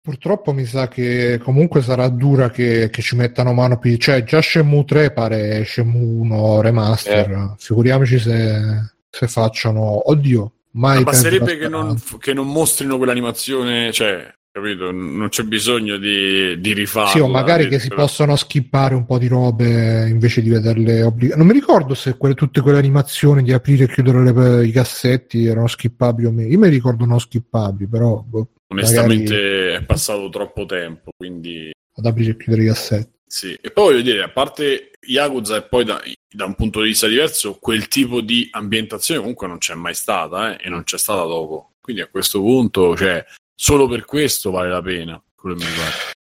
purtroppo 0.00 0.52
mi 0.52 0.64
sa 0.64 0.88
che 0.88 1.38
comunque 1.42 1.82
sarà 1.82 2.08
dura 2.08 2.50
che, 2.50 2.90
che 2.90 3.02
ci 3.02 3.16
mettano 3.16 3.52
mano 3.52 3.78
più. 3.78 3.96
Cioè, 3.96 4.24
già 4.24 4.40
Shenmue 4.40 4.84
3 4.84 5.12
pare 5.12 5.64
Shenmue 5.64 6.20
1 6.22 6.60
remaster. 6.60 7.30
Eh. 7.30 7.54
Figuriamoci 7.58 8.18
se, 8.18 8.92
se 9.12 9.28
facciano. 9.28 10.10
Oddio, 10.10 10.52
Mai 10.74 10.98
Ma 10.98 11.10
basterebbe 11.10 11.58
che 11.58 11.68
non, 11.68 12.00
che 12.18 12.32
non, 12.32 12.46
mostrino 12.50 12.96
quell'animazione, 12.96 13.92
cioè 13.92 14.26
capito? 14.50 14.90
Non 14.90 15.28
c'è 15.28 15.42
bisogno 15.42 15.98
di, 15.98 16.58
di 16.60 16.72
rifarlo. 16.72 17.10
Sì, 17.10 17.18
o 17.18 17.28
magari 17.28 17.68
che 17.68 17.78
si 17.78 17.88
possono 17.88 18.36
skippare 18.36 18.94
un 18.94 19.04
po' 19.04 19.18
di 19.18 19.28
robe 19.28 20.08
invece 20.08 20.40
di 20.40 20.48
vederle 20.48 21.02
obbligate. 21.02 21.36
Non 21.36 21.46
mi 21.46 21.52
ricordo 21.52 21.92
se 21.92 22.16
quelle, 22.16 22.34
tutte 22.34 22.62
quelle 22.62 22.78
animazioni 22.78 23.42
di 23.42 23.52
aprire 23.52 23.84
e 23.84 23.88
chiudere 23.88 24.32
le, 24.32 24.66
i 24.66 24.70
cassetti 24.70 25.44
erano 25.44 25.66
skippabili 25.66 26.26
o 26.26 26.30
meno. 26.30 26.48
Io 26.48 26.58
mi 26.58 26.68
ricordo 26.68 27.04
non 27.04 27.20
skippabili, 27.20 27.86
però... 27.86 28.24
Boh, 28.26 28.48
Onestamente 28.68 29.34
magari... 29.34 29.74
è 29.74 29.84
passato 29.84 30.28
troppo 30.30 30.64
tempo, 30.64 31.10
quindi... 31.14 31.70
Ad 31.94 32.06
aprire 32.06 32.30
e 32.30 32.36
chiudere 32.38 32.62
i 32.62 32.66
cassetti. 32.68 33.10
Sì, 33.34 33.58
e 33.62 33.70
poi 33.70 33.92
voglio 33.92 34.02
dire, 34.02 34.22
a 34.22 34.28
parte 34.28 34.90
Yakuza 35.06 35.56
e 35.56 35.62
poi 35.62 35.86
da, 35.86 36.02
da, 36.28 36.44
un 36.44 36.54
punto 36.54 36.82
di 36.82 36.88
vista 36.88 37.06
diverso, 37.06 37.56
quel 37.58 37.88
tipo 37.88 38.20
di 38.20 38.46
ambientazione 38.50 39.20
comunque 39.20 39.46
non 39.46 39.56
c'è 39.56 39.72
mai 39.72 39.94
stata 39.94 40.54
eh, 40.54 40.66
e 40.66 40.68
non 40.68 40.84
c'è 40.84 40.98
stata 40.98 41.22
dopo. 41.22 41.72
Quindi 41.80 42.02
a 42.02 42.08
questo 42.08 42.40
punto, 42.40 42.94
cioè, 42.94 43.24
solo 43.54 43.88
per 43.88 44.04
questo 44.04 44.50
vale 44.50 44.68
la 44.68 44.82
pena. 44.82 45.22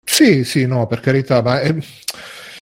Sì, 0.05 0.43
sì, 0.43 0.67
no, 0.67 0.85
per 0.85 0.99
carità, 0.99 1.41
ma 1.41 1.59
è, 1.59 1.75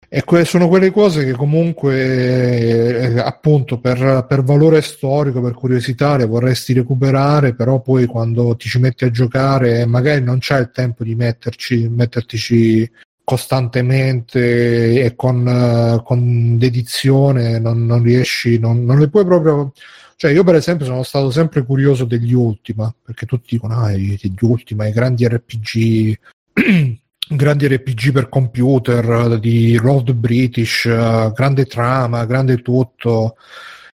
è 0.07 0.23
que- 0.23 0.45
sono 0.45 0.67
quelle 0.67 0.91
cose 0.91 1.25
che 1.25 1.31
comunque, 1.31 3.15
eh, 3.15 3.19
appunto, 3.19 3.79
per, 3.79 4.27
per, 4.29 4.43
valore 4.43 4.83
storico, 4.83 5.41
per 5.41 5.55
curiosità, 5.55 6.17
le 6.17 6.27
vorresti 6.27 6.73
recuperare, 6.73 7.55
però 7.55 7.81
poi 7.81 8.05
quando 8.05 8.55
ti 8.55 8.69
ci 8.69 8.77
metti 8.77 9.05
a 9.05 9.09
giocare 9.09 9.87
magari 9.87 10.21
non 10.21 10.37
c'è 10.37 10.59
il 10.59 10.69
tempo 10.71 11.03
di 11.03 11.15
metterci, 11.15 11.89
mettertici 11.89 12.87
costantemente 13.29 15.03
e 15.03 15.15
con, 15.15 16.01
con 16.03 16.57
dedizione, 16.57 17.59
non, 17.59 17.85
non 17.85 18.01
riesci, 18.01 18.57
non, 18.57 18.83
non 18.83 18.97
le 18.97 19.07
puoi 19.07 19.23
proprio 19.23 19.71
cioè, 20.15 20.31
io 20.31 20.43
per 20.43 20.55
esempio 20.55 20.85
sono 20.87 21.03
stato 21.03 21.29
sempre 21.29 21.63
curioso 21.63 22.05
degli 22.05 22.33
Ultima, 22.33 22.91
perché 23.05 23.27
tutti 23.27 23.49
dicono, 23.51 23.75
ah, 23.75 23.91
gli 23.93 24.17
Ultima, 24.41 24.87
i 24.87 24.91
grandi 24.91 25.27
RPG, 25.27 26.19
grandi 27.29 27.67
RPG 27.67 28.11
per 28.11 28.29
computer, 28.29 29.37
di 29.39 29.77
Road 29.77 30.11
British, 30.13 30.87
grande 30.87 31.65
trama, 31.67 32.25
grande 32.25 32.63
tutto, 32.63 33.35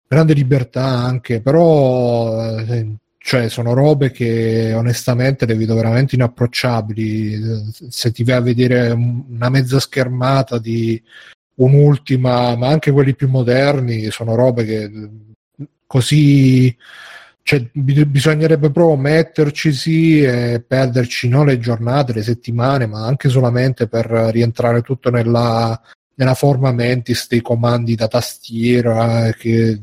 grande 0.07 0.33
libertà 0.33 0.85
anche, 0.85 1.41
però... 1.43 2.57
Eh, 2.61 2.97
cioè 3.27 3.49
sono 3.49 3.73
robe 3.73 4.11
che 4.11 4.75
onestamente 4.75 5.47
le 5.47 5.55
vedo 5.55 5.75
veramente 5.75 6.15
inapprocciabili. 6.15 7.73
Se 7.89 8.13
ti 8.13 8.23
vai 8.23 8.37
a 8.37 8.41
vedere 8.41 8.91
una 8.91 9.49
mezza 9.49 9.81
schermata 9.81 10.59
di 10.59 11.03
un'ultima 11.55 12.55
ma 12.55 12.69
anche 12.69 12.91
quelli 12.91 13.15
più 13.15 13.29
moderni 13.29 14.11
sono 14.11 14.35
robe 14.35 14.65
che 14.65 15.11
così 15.87 16.77
cioè, 17.43 17.67
bisognerebbe 17.73 18.71
proprio 18.71 18.97
metterci 18.97 19.73
sì, 19.73 20.23
e 20.23 20.63
perderci 20.67 21.29
non 21.29 21.47
le 21.47 21.59
giornate, 21.59 22.13
le 22.13 22.23
settimane, 22.23 22.87
ma 22.87 23.07
anche 23.07 23.29
solamente 23.31 23.87
per 23.89 24.07
rientrare 24.07 24.83
tutto 24.83 25.11
nella, 25.11 25.81
nella 26.17 26.35
forma 26.35 26.73
mentis 26.73 27.27
dei 27.29 27.41
comandi 27.41 27.95
da 27.95 28.09
tastiera, 28.09 29.33
che, 29.33 29.81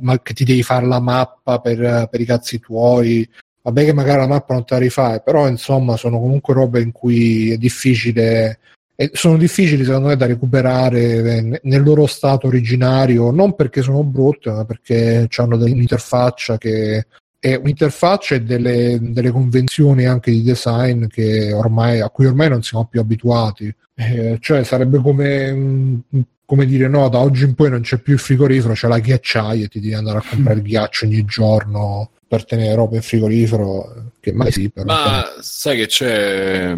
ma 0.00 0.20
che 0.20 0.34
ti 0.34 0.44
devi 0.44 0.62
fare 0.62 0.86
la 0.86 1.00
mappa 1.00 1.60
per, 1.60 2.08
per 2.10 2.20
i 2.20 2.24
cazzi 2.24 2.58
tuoi. 2.60 3.28
Vabbè 3.62 3.84
che 3.84 3.92
magari 3.94 4.18
la 4.18 4.26
mappa 4.26 4.54
non 4.54 4.64
te 4.64 4.74
la 4.74 4.80
rifai, 4.80 5.22
però 5.24 5.48
insomma 5.48 5.96
sono 5.96 6.20
comunque 6.20 6.54
robe 6.54 6.80
in 6.80 6.92
cui 6.92 7.52
è 7.52 7.56
difficile 7.56 8.58
e 8.96 9.10
sono 9.12 9.36
difficili 9.36 9.84
secondo 9.84 10.08
me 10.08 10.16
da 10.16 10.26
recuperare 10.26 11.60
nel 11.62 11.82
loro 11.82 12.06
stato 12.06 12.46
originario, 12.46 13.32
non 13.32 13.54
perché 13.56 13.82
sono 13.82 14.04
brutte, 14.04 14.50
ma 14.50 14.64
perché 14.64 15.28
hanno 15.36 15.56
un'interfaccia 15.56 16.58
che 16.58 17.06
è 17.44 17.56
un'interfaccia 17.56 18.36
e 18.36 18.40
delle, 18.40 18.98
delle, 19.02 19.30
convenzioni 19.30 20.06
anche 20.06 20.30
di 20.30 20.42
design 20.42 21.04
ormai, 21.52 22.00
a 22.00 22.08
cui 22.08 22.24
ormai 22.24 22.48
non 22.48 22.62
siamo 22.62 22.86
più 22.86 23.00
abituati. 23.00 23.70
Eh, 23.94 24.38
cioè 24.40 24.64
sarebbe 24.64 24.98
come, 24.98 26.04
come, 26.46 26.64
dire 26.64 26.88
no, 26.88 27.06
da 27.10 27.18
oggi 27.18 27.44
in 27.44 27.54
poi 27.54 27.68
non 27.68 27.82
c'è 27.82 27.98
più 27.98 28.14
il 28.14 28.18
frigorifero, 28.18 28.72
c'è 28.72 28.88
la 28.88 28.98
ghiacciaia 28.98 29.64
e 29.64 29.68
ti 29.68 29.78
devi 29.78 29.92
andare 29.92 30.18
a 30.18 30.24
comprare 30.26 30.56
il 30.56 30.64
ghiaccio 30.64 31.04
ogni 31.04 31.22
giorno 31.26 32.12
per 32.26 32.46
tenere 32.46 32.74
roba 32.74 32.96
in 32.96 33.02
frigorifero, 33.02 34.12
che 34.20 34.32
mai 34.32 34.50
sì. 34.50 34.70
Però, 34.70 34.86
Ma 34.86 35.24
sai 35.40 35.76
che 35.76 35.86
c'è 35.86 36.74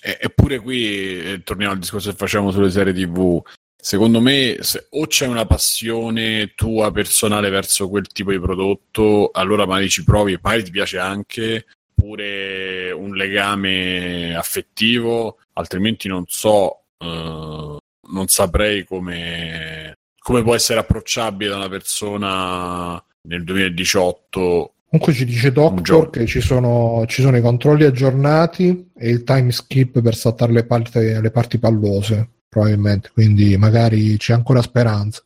Eppure 0.00 0.60
qui 0.60 1.20
eh, 1.20 1.42
torniamo 1.42 1.72
al 1.72 1.80
discorso 1.80 2.10
che 2.10 2.16
facciamo 2.16 2.52
sulle 2.52 2.70
serie 2.70 2.92
TV. 2.92 3.42
Secondo 3.80 4.20
me, 4.20 4.56
se, 4.60 4.86
o 4.90 5.06
c'è 5.06 5.26
una 5.26 5.46
passione 5.46 6.52
tua 6.54 6.90
personale 6.90 7.48
verso 7.48 7.88
quel 7.88 8.08
tipo 8.08 8.32
di 8.32 8.40
prodotto, 8.40 9.30
allora 9.32 9.66
magari 9.66 9.88
ci 9.88 10.02
provi 10.04 10.32
e 10.32 10.40
poi 10.40 10.64
ti 10.64 10.70
piace 10.70 10.98
anche, 10.98 11.66
oppure 11.94 12.90
un 12.90 13.14
legame 13.14 14.34
affettivo, 14.34 15.38
altrimenti 15.54 16.08
non 16.08 16.24
so, 16.26 16.82
uh, 16.98 17.76
non 18.10 18.26
saprei 18.26 18.84
come, 18.84 19.94
come 20.18 20.42
può 20.42 20.54
essere 20.54 20.80
approcciabile 20.80 21.50
da 21.50 21.56
una 21.56 21.68
persona 21.68 23.02
nel 23.22 23.44
2018 23.44 24.72
Comunque 24.90 25.12
ci 25.12 25.26
dice 25.26 25.52
Doctor 25.52 26.08
che 26.08 26.24
ci 26.24 26.40
sono, 26.40 27.04
ci 27.06 27.20
sono, 27.20 27.36
i 27.36 27.42
controlli 27.42 27.84
aggiornati 27.84 28.90
e 28.96 29.10
il 29.10 29.22
time 29.22 29.52
skip 29.52 30.00
per 30.00 30.16
saltare 30.16 30.50
le 30.52 30.64
parti, 30.64 30.98
le 30.98 31.30
parti 31.30 31.58
pallose, 31.58 32.30
probabilmente, 32.48 33.10
quindi 33.12 33.56
magari 33.56 34.16
c'è 34.16 34.32
ancora 34.32 34.62
speranza. 34.62 35.22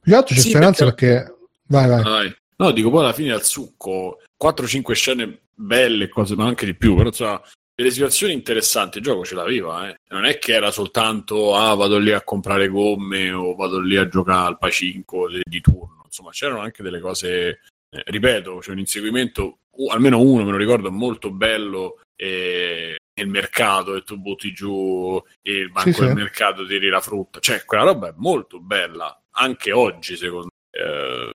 Più 0.00 0.12
che 0.12 0.18
altro 0.18 0.34
c'è 0.34 0.40
sì, 0.40 0.50
speranza 0.50 0.84
perché... 0.84 1.06
perché... 1.06 1.34
Vai, 1.68 1.88
vai. 1.88 2.02
vai. 2.02 2.36
No, 2.58 2.70
dico 2.70 2.90
poi 2.90 3.00
alla 3.00 3.12
fine 3.12 3.32
al 3.32 3.44
succo, 3.44 4.20
4-5 4.42 4.92
scene 4.92 5.40
belle, 5.54 6.08
cose, 6.08 6.34
ma 6.34 6.46
anche 6.46 6.64
di 6.64 6.74
più, 6.74 6.94
però 6.94 7.08
insomma, 7.08 7.42
delle 7.74 7.90
situazioni 7.90 8.32
interessanti, 8.32 8.98
il 8.98 9.04
gioco 9.04 9.24
ce 9.24 9.34
l'aveva, 9.34 9.88
eh. 9.88 9.96
Non 10.08 10.24
è 10.24 10.38
che 10.38 10.54
era 10.54 10.70
soltanto, 10.70 11.54
ah, 11.54 11.74
vado 11.74 11.98
lì 11.98 12.12
a 12.12 12.22
comprare 12.22 12.68
gomme 12.68 13.30
o 13.32 13.54
vado 13.54 13.80
lì 13.80 13.96
a 13.96 14.08
giocare 14.08 14.46
al 14.46 14.58
pacinco 14.58 15.28
di, 15.28 15.42
di 15.44 15.60
turno, 15.60 16.02
insomma, 16.04 16.30
c'erano 16.30 16.60
anche 16.60 16.82
delle 16.82 17.00
cose 17.00 17.60
eh, 17.90 18.02
ripeto, 18.06 18.58
c'è 18.58 18.70
un 18.72 18.78
inseguimento, 18.78 19.58
uh, 19.70 19.88
almeno 19.90 20.20
uno 20.20 20.44
me 20.44 20.50
lo 20.50 20.56
ricordo, 20.56 20.90
molto 20.90 21.30
bello 21.30 22.00
eh, 22.16 22.96
nel 23.16 23.28
mercato 23.28 23.94
e 23.94 24.02
tu 24.02 24.18
butti 24.18 24.52
giù 24.52 25.20
il 25.42 25.70
banco 25.70 25.92
sì, 25.92 26.00
del 26.00 26.08
sì. 26.10 26.14
mercato, 26.14 26.66
tiri 26.66 26.88
la 26.88 27.00
frutta. 27.00 27.40
Cioè, 27.40 27.64
quella 27.64 27.84
roba 27.84 28.08
è 28.08 28.14
molto 28.16 28.60
bella, 28.60 29.22
anche 29.32 29.72
oggi 29.72 30.16
secondo 30.16 30.48
me. 30.70 30.82
Eh, 30.82 31.30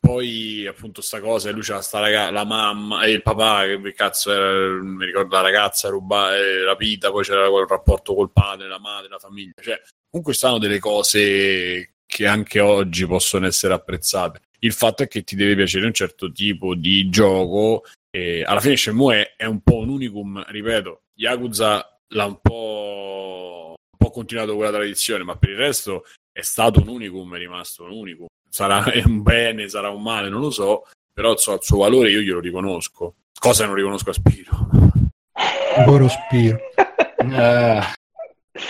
poi 0.00 0.66
appunto 0.66 1.02
sta 1.02 1.20
cosa, 1.20 1.50
lui 1.50 1.60
c'era 1.60 1.82
sta 1.82 2.00
ragazza, 2.00 2.30
la 2.30 2.44
mamma 2.44 3.02
e 3.02 3.10
il 3.10 3.22
papà 3.22 3.64
che 3.66 3.92
cazzo 3.92 4.32
era, 4.32 4.82
mi 4.82 5.04
ricordo 5.04 5.34
la 5.34 5.42
ragazza 5.42 5.88
rubata, 5.90 6.36
eh, 6.36 6.64
rapita, 6.64 7.10
poi 7.10 7.24
c'era 7.24 7.50
quel 7.50 7.66
rapporto 7.66 8.14
col 8.14 8.32
padre, 8.32 8.68
la 8.68 8.78
madre, 8.78 9.08
la 9.08 9.18
famiglia, 9.18 9.52
cioè 9.60 9.78
comunque 10.08 10.32
stanno 10.32 10.58
delle 10.58 10.78
cose 10.78 11.96
che 12.06 12.26
anche 12.26 12.60
oggi 12.60 13.06
possono 13.06 13.46
essere 13.46 13.74
apprezzate. 13.74 14.40
Il 14.60 14.72
fatto 14.72 15.02
è 15.02 15.08
che 15.08 15.22
ti 15.22 15.36
deve 15.36 15.56
piacere 15.56 15.86
un 15.86 15.92
certo 15.92 16.32
tipo 16.32 16.74
di 16.74 17.08
gioco. 17.10 17.84
E 18.10 18.42
alla 18.42 18.60
fine 18.60 18.76
Shenmue 18.76 19.34
è, 19.36 19.44
un 19.44 19.60
po' 19.60 19.76
un 19.78 19.90
unicum, 19.90 20.44
ripeto, 20.48 21.02
Yakuza 21.14 22.00
l'ha 22.08 22.24
un 22.24 22.40
po', 22.40 23.74
un 23.76 23.98
po' 23.98 24.10
continuato 24.10 24.54
quella 24.54 24.70
tradizione, 24.70 25.24
ma 25.24 25.36
per 25.36 25.50
il 25.50 25.56
resto 25.56 26.04
è 26.32 26.42
stato 26.42 26.80
un 26.80 26.88
unicum, 26.88 27.34
è 27.34 27.38
rimasto 27.38 27.84
un 27.84 27.90
unicum. 27.90 28.26
Sarà 28.48 28.84
un 29.04 29.22
bene, 29.22 29.68
sarà 29.68 29.90
un 29.90 30.02
male, 30.02 30.28
non 30.28 30.40
lo 30.40 30.50
so, 30.50 30.86
però 31.12 31.36
so, 31.36 31.54
il 31.54 31.62
suo 31.62 31.78
valore 31.78 32.10
io 32.10 32.20
glielo 32.20 32.40
riconosco. 32.40 33.16
Cosa 33.38 33.66
non 33.66 33.74
riconosco 33.74 34.10
a 34.10 34.14
Spiro? 34.14 34.68
Loro 35.86 36.08
Spiro. 36.08 36.58
Eh, 37.20 37.80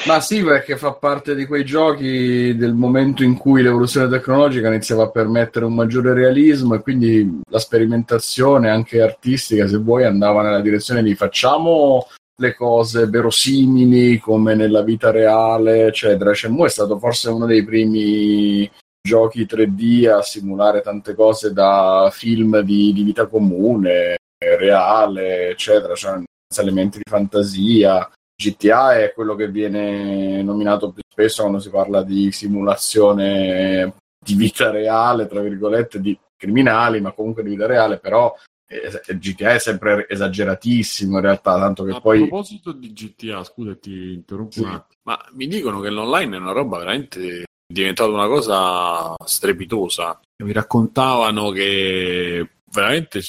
ma 0.07 0.21
sì, 0.21 0.43
perché 0.43 0.77
fa 0.77 0.93
parte 0.93 1.35
di 1.35 1.47
quei 1.47 1.65
giochi 1.65 2.55
del 2.57 2.75
momento 2.75 3.23
in 3.23 3.37
cui 3.37 3.63
l'evoluzione 3.63 4.09
tecnologica 4.09 4.69
iniziava 4.69 5.05
a 5.05 5.11
permettere 5.11 5.65
un 5.65 5.75
maggiore 5.75 6.13
realismo 6.13 6.75
e 6.75 6.81
quindi 6.81 7.41
la 7.51 7.59
sperimentazione 7.59 8.71
anche 8.71 9.01
artistica, 9.01 9.67
se 9.67 9.79
vuoi, 9.79 10.05
andava 10.05 10.43
nella 10.43 10.61
direzione 10.61 11.03
di 11.03 11.15
facciamo 11.15 12.07
le 12.41 12.55
cose 12.55 13.07
verosimili 13.07 14.19
come 14.19 14.55
nella 14.55 14.83
vita 14.83 15.11
reale, 15.11 15.87
eccetera. 15.87 16.35
Shenmue 16.35 16.67
è 16.67 16.71
stato 16.71 16.99
forse 16.99 17.31
uno 17.31 17.47
dei 17.47 17.65
primi 17.65 18.71
giochi 19.01 19.47
3D 19.47 20.11
a 20.11 20.23
simulare 20.23 20.81
tante 20.81 21.15
cose 21.15 21.53
da 21.53 22.09
film 22.13 22.61
di, 22.61 22.93
di 22.93 23.03
vita 23.03 23.27
comune, 23.27 24.19
reale, 24.39 25.51
eccetera, 25.51 25.95
cioè 25.95 26.21
elementi 26.57 26.99
di 26.99 27.05
fantasia 27.09 28.09
GTA 28.40 29.02
è 29.02 29.12
quello 29.12 29.35
che 29.35 29.48
viene 29.48 30.40
nominato 30.43 30.93
più 30.93 31.02
spesso 31.09 31.43
quando 31.43 31.59
si 31.59 31.70
parla 31.70 32.02
di 32.02 32.31
simulazione 32.31 33.94
di 34.24 34.35
vita 34.35 34.70
reale, 34.70 35.27
tra 35.27 35.40
virgolette, 35.40 36.01
di 36.01 36.16
criminali, 36.36 37.01
ma 37.01 37.10
comunque 37.10 37.43
di 37.43 37.51
vita 37.51 37.66
reale, 37.66 37.98
però 37.98 38.32
eh, 38.69 39.16
GTA 39.16 39.55
è 39.55 39.59
sempre 39.59 40.06
esageratissimo 40.09 41.16
in 41.16 41.23
realtà, 41.23 41.59
tanto 41.59 41.82
che 41.82 41.93
a 41.93 42.01
poi... 42.01 42.19
A 42.19 42.27
proposito 42.27 42.70
di 42.70 42.93
GTA, 42.93 43.43
scusa 43.43 43.74
ti 43.74 44.12
interrompo 44.12 44.52
sì. 44.52 44.60
un 44.60 44.69
attimo, 44.69 45.01
ma 45.02 45.19
mi 45.32 45.48
dicono 45.48 45.81
che 45.81 45.90
l'online 45.90 46.36
è 46.36 46.40
una 46.40 46.52
roba 46.52 46.78
veramente 46.78 47.44
diventata 47.66 48.10
una 48.10 48.28
cosa 48.28 49.15
strepitosa. 49.24 50.20
Mi 50.44 50.52
raccontavano 50.52 51.51
che 51.51 52.48
veramente 52.70 53.20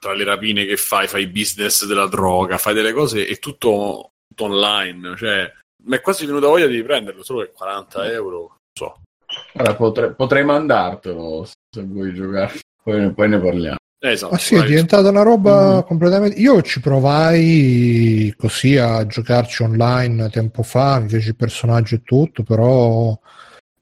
tra 0.00 0.12
le 0.14 0.24
rapine 0.24 0.64
che 0.64 0.76
fai, 0.76 1.06
fai 1.06 1.28
business 1.28 1.84
della 1.84 2.06
droga, 2.06 2.58
fai 2.58 2.74
delle 2.74 2.92
cose, 2.92 3.26
è 3.26 3.38
tutto, 3.38 4.12
tutto 4.36 4.44
online. 4.44 5.16
Cioè, 5.16 5.50
mi 5.84 5.96
è 5.96 6.00
quasi 6.00 6.26
venuta 6.26 6.46
voglia 6.46 6.66
di 6.66 6.82
prenderlo 6.82 7.24
solo 7.24 7.40
per 7.40 7.52
40 7.52 8.12
euro. 8.12 8.38
Non 8.38 8.58
so. 8.72 9.00
Allora, 9.54 9.74
potrei, 9.74 10.14
potrei 10.14 10.44
mandartelo 10.44 11.44
se 11.44 11.82
vuoi 11.82 12.14
giocare, 12.14 12.60
poi, 12.82 13.12
poi 13.12 13.28
ne 13.28 13.40
parliamo. 13.40 13.76
Esatto, 13.98 14.34
ah, 14.34 14.38
sì, 14.38 14.54
è 14.54 14.62
diventata 14.62 15.08
una 15.08 15.22
roba 15.22 15.78
mm. 15.78 15.86
completamente. 15.86 16.38
Io 16.38 16.62
ci 16.62 16.80
provai 16.80 18.32
così 18.36 18.76
a 18.76 19.04
giocarci 19.06 19.62
online 19.62 20.28
tempo 20.28 20.62
fa, 20.62 21.00
mi 21.00 21.08
fece 21.08 21.30
il 21.30 21.36
personaggio 21.36 21.96
e 21.96 22.02
tutto, 22.02 22.42
però 22.42 23.18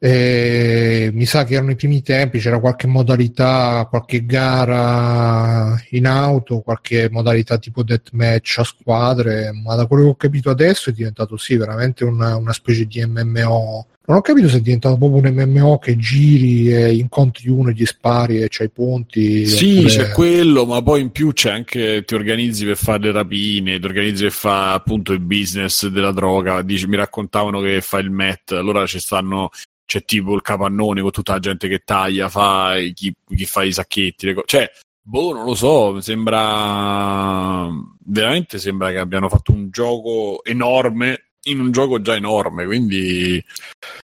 eh, 0.06 1.08
mi 1.14 1.24
sa 1.24 1.44
che 1.44 1.54
erano 1.54 1.70
i 1.70 1.76
primi 1.76 2.02
tempi, 2.02 2.38
c'era 2.38 2.60
qualche 2.60 2.86
modalità, 2.86 3.86
qualche 3.88 4.26
gara 4.26 5.82
in 5.92 6.06
auto, 6.06 6.60
qualche 6.60 7.08
modalità 7.10 7.56
tipo 7.56 7.82
deathmatch 7.82 8.58
a 8.58 8.64
squadre, 8.64 9.50
ma 9.52 9.74
da 9.76 9.86
quello 9.86 10.02
che 10.02 10.08
ho 10.10 10.16
capito 10.16 10.50
adesso 10.50 10.90
è 10.90 10.92
diventato 10.92 11.38
sì, 11.38 11.56
veramente 11.56 12.04
una, 12.04 12.36
una 12.36 12.52
specie 12.52 12.84
di 12.84 13.02
MMO 13.02 13.86
non 14.06 14.18
ho 14.18 14.20
capito 14.20 14.50
se 14.50 14.58
è 14.58 14.60
diventato 14.60 14.98
proprio 14.98 15.22
un 15.22 15.34
MMO 15.34 15.78
che 15.78 15.96
giri 15.96 16.70
e 16.70 16.94
incontri 16.96 17.48
uno 17.48 17.70
e 17.70 17.72
gli 17.72 17.86
spari 17.86 18.42
e 18.42 18.48
c'hai 18.50 18.68
punti. 18.68 19.46
Sì, 19.46 19.78
oppure... 19.78 19.88
c'è 19.88 20.10
quello, 20.10 20.66
ma 20.66 20.82
poi 20.82 21.00
in 21.00 21.10
più 21.10 21.32
c'è 21.32 21.50
anche 21.50 22.04
ti 22.04 22.14
organizzi 22.14 22.66
per 22.66 22.76
fare 22.76 23.04
le 23.04 23.12
rapine, 23.12 23.78
ti 23.78 23.86
organizzi 23.86 24.24
per 24.24 24.32
fare 24.32 24.76
appunto 24.76 25.14
il 25.14 25.20
business 25.20 25.86
della 25.86 26.12
droga. 26.12 26.60
Dici, 26.60 26.86
mi 26.86 26.96
raccontavano 26.96 27.62
che 27.62 27.80
fa 27.80 27.98
il 27.98 28.10
MET, 28.10 28.52
allora 28.52 28.84
ci 28.84 29.00
stanno 29.00 29.48
c'è 29.84 30.04
tipo 30.04 30.34
il 30.34 30.42
capannone 30.42 31.02
con 31.02 31.10
tutta 31.10 31.32
la 31.34 31.38
gente 31.38 31.68
che 31.68 31.82
taglia, 31.84 32.28
fa 32.28 32.74
chi, 32.94 33.14
chi 33.26 33.44
fa 33.44 33.62
i 33.62 33.72
sacchetti, 33.72 34.34
co- 34.34 34.44
cioè 34.46 34.70
boh, 35.06 35.34
non 35.34 35.44
lo 35.44 35.54
so, 35.54 36.00
sembra 36.00 37.68
veramente 38.06 38.58
sembra 38.58 38.90
che 38.90 38.98
abbiano 38.98 39.28
fatto 39.28 39.52
un 39.52 39.68
gioco 39.70 40.42
enorme 40.44 41.30
in 41.44 41.60
un 41.60 41.70
gioco 41.72 42.00
già 42.00 42.14
enorme, 42.14 42.64
quindi 42.64 43.42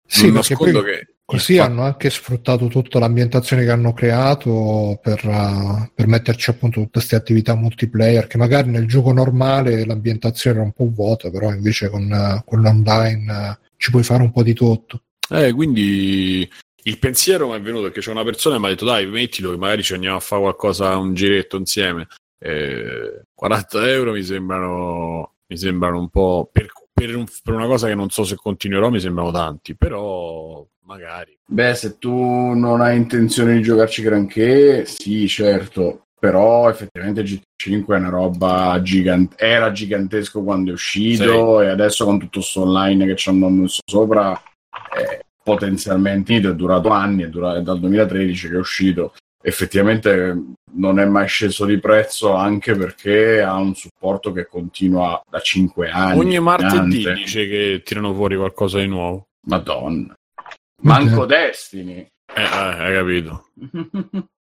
sì, 0.06 0.32
nascondo 0.32 0.82
che 0.82 1.14
così 1.24 1.58
hanno 1.58 1.82
anche 1.82 2.08
sfruttato 2.08 2.68
tutta 2.68 2.98
l'ambientazione 2.98 3.62
che 3.62 3.70
hanno 3.70 3.92
creato 3.92 4.98
per, 5.02 5.26
uh, 5.26 5.90
per 5.94 6.06
metterci 6.06 6.48
appunto 6.48 6.80
tutte 6.80 6.92
queste 6.92 7.16
attività 7.16 7.54
multiplayer 7.54 8.26
che 8.26 8.38
magari 8.38 8.70
nel 8.70 8.88
gioco 8.88 9.12
normale 9.12 9.84
l'ambientazione 9.84 10.56
era 10.56 10.64
un 10.64 10.72
po' 10.72 10.90
vuota, 10.90 11.30
però 11.30 11.52
invece 11.52 11.90
con, 11.90 12.10
uh, 12.10 12.42
con 12.46 12.62
l'online 12.62 13.30
uh, 13.30 13.66
ci 13.76 13.90
puoi 13.90 14.04
fare 14.04 14.22
un 14.22 14.32
po' 14.32 14.42
di 14.42 14.54
tutto. 14.54 15.02
Eh, 15.30 15.52
quindi 15.52 16.50
il 16.84 16.98
pensiero 16.98 17.48
mi 17.48 17.56
è 17.56 17.60
venuto 17.60 17.84
perché 17.84 18.00
c'è 18.00 18.10
una 18.10 18.24
persona 18.24 18.54
che 18.56 18.60
mi 18.60 18.66
ha 18.66 18.70
detto 18.70 18.84
dai 18.84 19.06
mettilo 19.06 19.50
che 19.50 19.56
magari 19.56 19.82
ci 19.82 19.94
andiamo 19.94 20.16
a 20.16 20.20
fare 20.20 20.42
qualcosa, 20.42 20.96
un 20.96 21.14
giretto 21.14 21.56
insieme. 21.56 22.06
Eh, 22.38 23.22
40 23.34 23.90
euro 23.90 24.12
mi 24.12 24.22
sembrano, 24.22 25.34
mi 25.46 25.56
sembrano 25.58 25.98
un 25.98 26.08
po' 26.08 26.48
per 26.50 26.70
per, 26.98 27.14
un, 27.14 27.26
per, 27.42 27.54
una 27.54 27.66
cosa 27.66 27.86
che 27.86 27.94
non 27.94 28.10
so 28.10 28.24
se 28.24 28.34
continuerò 28.34 28.90
mi 28.90 29.00
sembrano 29.00 29.30
tanti, 29.30 29.76
però 29.76 30.66
magari. 30.84 31.38
Beh, 31.46 31.74
se 31.74 31.98
tu 31.98 32.12
non 32.12 32.80
hai 32.80 32.96
intenzione 32.96 33.54
di 33.54 33.62
giocarci 33.62 34.02
granché, 34.02 34.84
sì, 34.84 35.28
certo, 35.28 36.06
però 36.18 36.68
effettivamente 36.68 37.22
GT5 37.22 37.86
è 37.86 37.96
una 37.96 38.08
roba 38.08 38.80
gigante, 38.82 39.36
era 39.38 39.70
gigantesco 39.70 40.42
quando 40.42 40.70
è 40.70 40.74
uscito 40.74 41.60
sì. 41.60 41.64
e 41.64 41.68
adesso 41.68 42.04
con 42.04 42.18
tutto 42.18 42.40
questo 42.40 42.62
online 42.62 43.06
che 43.06 43.16
ci 43.16 43.28
hanno 43.28 43.48
messo 43.48 43.80
sopra 43.88 44.40
è 44.90 45.20
potenzialmente 45.42 46.36
è 46.36 46.54
durato 46.54 46.90
anni, 46.90 47.22
è, 47.22 47.28
durato, 47.28 47.58
è 47.58 47.62
dal 47.62 47.80
2013 47.80 48.48
che 48.48 48.54
è 48.54 48.58
uscito 48.58 49.12
effettivamente 49.40 50.36
non 50.72 50.98
è 50.98 51.06
mai 51.06 51.26
sceso 51.26 51.64
di 51.64 51.78
prezzo 51.78 52.34
anche 52.34 52.74
perché 52.74 53.40
ha 53.40 53.56
un 53.56 53.74
supporto 53.74 54.32
che 54.32 54.46
continua 54.46 55.20
da 55.28 55.40
5 55.40 55.90
anni. 55.90 56.18
Ogni 56.18 56.38
martedì 56.38 56.98
gigante. 56.98 57.20
dice 57.20 57.48
che 57.48 57.82
tirano 57.84 58.14
fuori 58.14 58.36
qualcosa 58.36 58.78
di 58.78 58.86
nuovo. 58.86 59.28
Madonna. 59.46 60.14
Manco 60.82 61.24
Destiny. 61.26 62.06
Eh, 62.34 62.42
eh, 62.42 62.46
hai 62.46 62.94
capito. 62.94 63.48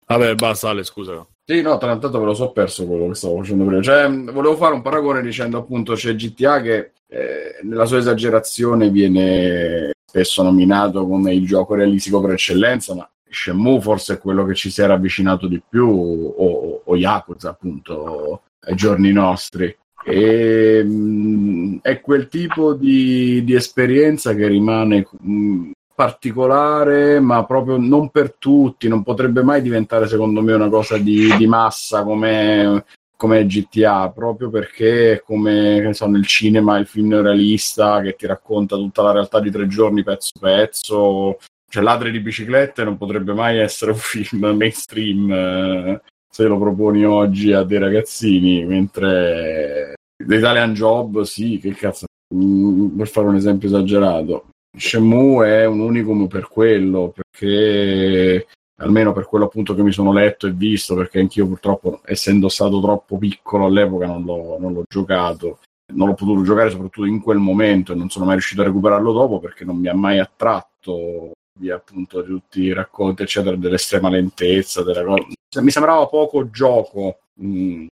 Vabbè, 0.05 0.35
basta, 0.35 0.69
Ale, 0.69 0.83
scusa. 0.83 1.25
Sì, 1.49 1.61
no, 1.61 1.77
tanto 1.77 2.11
me 2.19 2.25
lo 2.25 2.33
so 2.33 2.51
perso 2.51 2.85
quello 2.85 3.07
che 3.07 3.15
stavo 3.15 3.37
facendo 3.37 3.63
prima. 3.63 3.81
Cioè, 3.81 4.09
volevo 4.09 4.57
fare 4.57 4.73
un 4.73 4.81
paragone 4.81 5.21
dicendo 5.21 5.57
appunto 5.57 5.93
c'è 5.93 6.13
GTA 6.13 6.59
che 6.59 6.91
eh, 7.07 7.59
nella 7.63 7.85
sua 7.85 7.99
esagerazione 7.99 8.89
viene 8.89 9.91
spesso 10.05 10.43
nominato 10.43 11.07
come 11.07 11.33
il 11.33 11.45
gioco 11.45 11.75
realistico 11.75 12.19
per 12.19 12.31
eccellenza, 12.31 12.95
ma 12.95 13.09
Shenmue 13.29 13.79
forse 13.79 14.15
è 14.15 14.17
quello 14.17 14.43
che 14.43 14.55
ci 14.55 14.69
si 14.69 14.81
era 14.81 14.95
avvicinato 14.95 15.47
di 15.47 15.61
più, 15.65 15.87
o, 15.87 16.81
o 16.83 16.97
Yakuza 16.97 17.51
appunto 17.51 18.41
ai 18.65 18.75
giorni 18.75 19.13
nostri. 19.13 19.73
E, 20.03 20.83
mh, 20.83 21.79
è 21.81 22.01
quel 22.01 22.27
tipo 22.27 22.73
di, 22.73 23.41
di 23.45 23.53
esperienza 23.55 24.33
che 24.33 24.47
rimane 24.47 25.07
mh, 25.17 25.71
particolare, 25.97 27.19
ma 27.19 27.43
proprio 27.43 27.77
non 27.77 28.09
per 28.11 28.35
tutti, 28.37 28.87
non 28.87 29.01
potrebbe 29.01 29.41
mai 29.41 29.63
diventare 29.63 30.07
secondo 30.07 30.43
me 30.43 30.53
una 30.53 30.69
cosa 30.69 30.99
di, 30.99 31.35
di 31.37 31.47
massa 31.47 32.03
come, 32.03 32.85
come 33.17 33.47
GTA, 33.47 34.11
proprio 34.11 34.51
perché 34.51 35.13
è 35.13 35.21
come 35.23 35.89
so, 35.93 36.05
nel 36.05 36.27
cinema 36.27 36.77
il 36.77 36.85
film 36.85 37.19
realista 37.19 37.99
che 38.01 38.13
ti 38.15 38.27
racconta 38.27 38.75
tutta 38.75 39.01
la 39.01 39.11
realtà 39.11 39.39
di 39.39 39.49
tre 39.49 39.65
giorni 39.65 40.03
pezzo 40.03 40.33
pezzo, 40.39 41.39
cioè 41.67 41.81
Ladri 41.81 42.11
di 42.11 42.19
biciclette 42.19 42.83
non 42.83 42.95
potrebbe 42.95 43.33
mai 43.33 43.57
essere 43.57 43.89
un 43.89 43.97
film 43.97 44.45
mainstream 44.55 45.31
eh, 45.31 46.01
se 46.29 46.43
lo 46.43 46.59
proponi 46.59 47.05
oggi 47.05 47.53
a 47.53 47.63
dei 47.63 47.79
ragazzini, 47.79 48.63
mentre 48.65 49.95
l'Italian 50.23 50.75
Job 50.75 51.21
sì, 51.21 51.57
che 51.57 51.71
cazzo, 51.71 52.05
mm, 52.35 52.95
per 52.95 53.07
fare 53.07 53.29
un 53.29 53.35
esempio 53.35 53.67
esagerato. 53.67 54.49
Shenmue 54.77 55.47
è 55.61 55.65
un 55.65 55.79
unicum 55.79 56.27
per 56.27 56.47
quello, 56.47 57.13
perché 57.13 58.47
almeno 58.79 59.11
per 59.11 59.25
quello 59.25 59.45
appunto 59.45 59.73
che 59.73 59.81
mi 59.81 59.91
sono 59.91 60.13
letto 60.13 60.47
e 60.47 60.51
visto, 60.51 60.95
perché 60.95 61.19
anch'io 61.19 61.47
purtroppo, 61.47 62.01
essendo 62.05 62.47
stato 62.49 62.79
troppo 62.79 63.17
piccolo 63.17 63.65
all'epoca, 63.65 64.05
non 64.05 64.23
l'ho, 64.23 64.57
non 64.59 64.73
l'ho 64.73 64.83
giocato. 64.87 65.59
Non 65.93 66.09
l'ho 66.09 66.15
potuto 66.15 66.43
giocare 66.43 66.69
soprattutto 66.69 67.05
in 67.05 67.21
quel 67.21 67.37
momento 67.37 67.93
e 67.93 67.95
non 67.95 68.09
sono 68.09 68.25
mai 68.25 68.33
riuscito 68.33 68.59
a 68.61 68.65
recuperarlo 68.65 69.13
dopo 69.13 69.39
perché 69.39 69.63
non 69.63 69.77
mi 69.77 69.87
ha 69.87 69.95
mai 69.95 70.19
attratto 70.19 71.31
via 71.57 71.75
appunto 71.75 72.21
di 72.21 72.27
tutti 72.27 72.61
i 72.61 72.73
racconti, 72.73 73.23
eccetera, 73.23 73.55
dell'estrema 73.55 74.09
lentezza, 74.09 74.83
della. 74.83 75.15
Cioè, 75.47 75.63
mi 75.63 75.71
sembrava 75.71 76.07
poco 76.07 76.49
gioco. 76.49 77.19
Mh, 77.35 77.47
mm, 77.47 77.85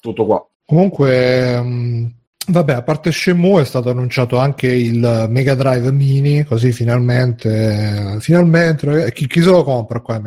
tutto 0.00 0.24
qua. 0.26 0.46
Comunque, 0.66 1.60
mm, 1.62 2.06
vabbè, 2.46 2.72
a 2.72 2.82
parte 2.82 3.10
Shenmue 3.10 3.62
è 3.62 3.64
stato 3.64 3.90
annunciato 3.90 4.38
anche 4.38 4.66
il 4.68 5.26
Mega 5.28 5.54
Drive 5.54 5.90
Mini, 5.92 6.44
così 6.44 6.72
finalmente, 6.72 8.16
finalmente, 8.20 9.12
chi, 9.12 9.26
chi 9.26 9.40
se 9.40 9.50
lo 9.50 9.64
compra 9.64 10.00
qua? 10.00 10.20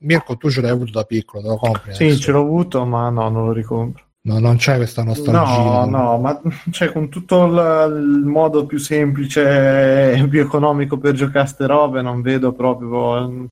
Mirko, 0.00 0.36
tu 0.36 0.48
ce 0.48 0.60
l'hai 0.60 0.70
avuto 0.70 0.92
da 0.92 1.04
piccolo, 1.04 1.42
te 1.42 1.48
lo 1.48 1.56
compri? 1.56 1.94
Sì, 1.94 2.04
adesso. 2.04 2.20
ce 2.20 2.32
l'ho 2.32 2.40
avuto, 2.40 2.84
ma 2.84 3.08
no, 3.10 3.28
non 3.28 3.46
lo 3.46 3.52
ricompro. 3.52 4.04
No, 4.20 4.38
non 4.38 4.56
c'è 4.56 4.76
questa 4.76 5.02
nostalgia. 5.02 5.40
No, 5.40 5.86
no, 5.86 6.18
ma 6.18 6.40
cioè, 6.70 6.92
con 6.92 7.08
tutto 7.08 7.46
il, 7.46 7.96
il, 7.96 8.26
modo 8.26 8.66
più 8.66 8.78
semplice 8.78 10.12
e 10.12 10.28
più 10.28 10.40
economico 10.40 10.98
per 10.98 11.14
giocare 11.14 11.40
a 11.40 11.46
ste 11.46 11.66
robe, 11.66 12.02
non 12.02 12.20
vedo 12.20 12.52
proprio. 12.52 13.48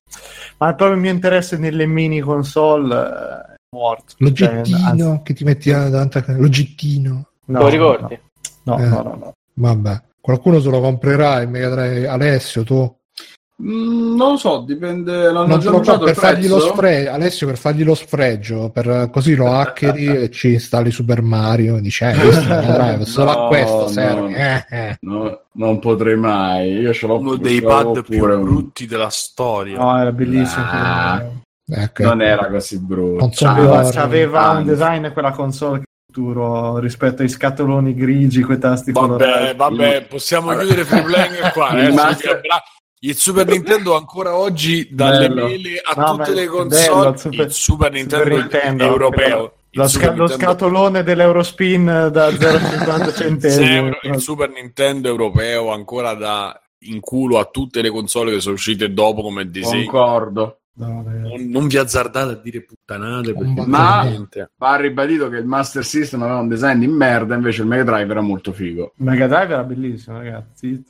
Ma 0.57 0.73
proprio 0.75 0.91
il 0.91 1.01
mio 1.01 1.11
interesse 1.11 1.57
nelle 1.57 1.87
mini 1.87 2.19
console 2.19 2.95
è 2.95 3.55
morto. 3.75 4.13
L'oggettino 4.17 4.97
cioè, 4.97 5.21
che 5.23 5.33
ti 5.33 5.43
metti 5.43 5.71
davanti 5.71 6.17
a 6.19 6.23
l'oggettino. 6.27 7.27
No, 7.47 7.59
lo 7.59 7.67
ricordi? 7.67 8.19
No, 8.63 8.77
eh, 8.77 8.85
no, 8.85 9.01
no, 9.01 9.17
no, 9.19 9.33
Vabbè, 9.53 10.01
qualcuno 10.19 10.59
se 10.59 10.69
lo 10.69 10.81
comprerà 10.81 11.41
il 11.41 11.49
Mega 11.49 11.69
Drive. 11.69 12.07
Alessio, 12.07 12.63
tu? 12.63 12.95
Mm, 13.63 14.15
non 14.15 14.31
lo 14.31 14.37
so, 14.37 14.59
dipende. 14.67 15.31
L'hanno 15.31 15.47
non 15.47 15.81
già 15.81 15.93
so, 15.93 15.99
per 15.99 16.15
fargli 16.15 16.47
lo 16.47 16.59
spre- 16.59 17.07
Alessio, 17.07 17.47
per 17.47 17.57
fargli 17.57 17.83
lo 17.83 17.95
sfregio, 17.95 18.69
per, 18.69 19.09
così 19.11 19.33
lo 19.33 19.51
hackeri 19.51 20.05
e 20.05 20.29
ci 20.29 20.53
installi 20.53 20.91
Super 20.91 21.23
Mario. 21.23 21.79
Dice, 21.79 22.11
eh, 22.11 22.13
questo 22.19 22.53
drive, 22.53 23.05
solo 23.05 23.31
no, 23.31 23.45
a 23.45 23.47
questo 23.47 23.87
serve. 23.87 24.29
No, 24.29 24.35
eh, 24.35 24.65
eh. 24.69 24.97
no, 25.01 25.41
non 25.53 25.79
potrei 25.79 26.17
mai. 26.17 26.71
Io 26.73 26.93
ce 26.93 27.07
l'ho 27.07 27.17
uno 27.17 27.35
dei 27.35 27.61
pad 27.61 28.03
più 28.03 28.23
un... 28.23 28.43
brutti 28.43 28.85
della 28.85 29.09
storia. 29.09 29.79
No, 29.79 29.99
era 29.99 30.11
bellissimo. 30.11 30.65
Ah, 30.69 31.25
ecco. 31.65 32.03
Non 32.03 32.21
era 32.21 32.47
così 32.49 32.77
brutto. 32.79 33.47
Aveva, 33.47 33.79
aveva 33.79 34.49
un 34.51 34.65
design 34.65 35.07
quella 35.07 35.31
console 35.31 35.85
futuro 36.17 36.79
rispetto 36.79 37.21
ai 37.21 37.29
scatoloni 37.29 37.93
grigi, 37.93 38.41
quei 38.41 38.57
tasti 38.57 38.91
vabbè, 38.91 39.07
colorati. 39.07 39.55
Vabbè, 39.55 40.05
possiamo 40.07 40.55
chiudere 40.57 40.83
Free 40.83 41.03
Playing 41.03 41.51
qua. 41.53 41.69
Eh, 41.77 41.93
il 43.01 43.15
Super 43.15 43.45
Nintendo 43.45 43.95
ancora 43.95 44.35
oggi 44.35 44.87
dalle 44.91 45.27
bello. 45.27 45.45
mele 45.45 45.79
a 45.83 45.93
no, 46.01 46.15
tutte 46.17 46.33
le 46.33 46.47
console 46.47 46.95
bello, 46.95 47.09
il, 47.09 47.19
Super, 47.19 47.45
il 47.45 47.51
Super 47.51 47.91
Nintendo, 47.91 48.23
Super 48.23 48.39
Nintendo 48.39 48.83
europeo. 48.85 49.53
Lo, 49.71 49.87
sca- 49.87 49.99
Nintendo... 50.07 50.23
lo, 50.23 50.27
scatolone 50.29 51.03
dell'Eurospin 51.03 51.85
da 51.85 52.29
0,50 52.29 53.15
centesimi. 53.15 53.97
il 54.01 54.19
Super 54.19 54.49
Nintendo 54.49 55.09
europeo 55.09 55.71
ancora 55.71 56.15
da 56.15 56.59
in 56.81 56.99
culo 56.99 57.37
a 57.37 57.45
tutte 57.45 57.81
le 57.83 57.89
console 57.89 58.31
che 58.31 58.39
sono 58.39 58.55
uscite 58.55 58.91
dopo 58.91 59.21
come 59.21 59.47
disegno. 59.47 59.91
Concordo. 59.91 60.61
No, 60.77 61.03
non, 61.03 61.49
non, 61.49 61.67
vi 61.67 61.77
azzardate 61.77 62.33
a 62.33 62.35
dire 62.35 62.61
puttanate 62.61 63.33
ma 63.65 64.05
va 64.57 64.75
ribadito 64.75 65.27
che 65.27 65.37
il 65.37 65.45
Master 65.45 65.83
System 65.83 66.21
aveva 66.21 66.37
un 66.37 66.47
design 66.47 66.77
di 66.77 66.87
merda 66.87 67.33
invece 67.33 67.61
il 67.61 67.67
Mega 67.67 67.83
Drive 67.83 68.11
era 68.11 68.21
molto 68.21 68.53
figo. 68.53 68.93
Il 68.97 69.05
Mega 69.05 69.25
Drive 69.25 69.53
era 69.53 69.63
bellissimo 69.63 70.17
ragazzi. 70.17 70.83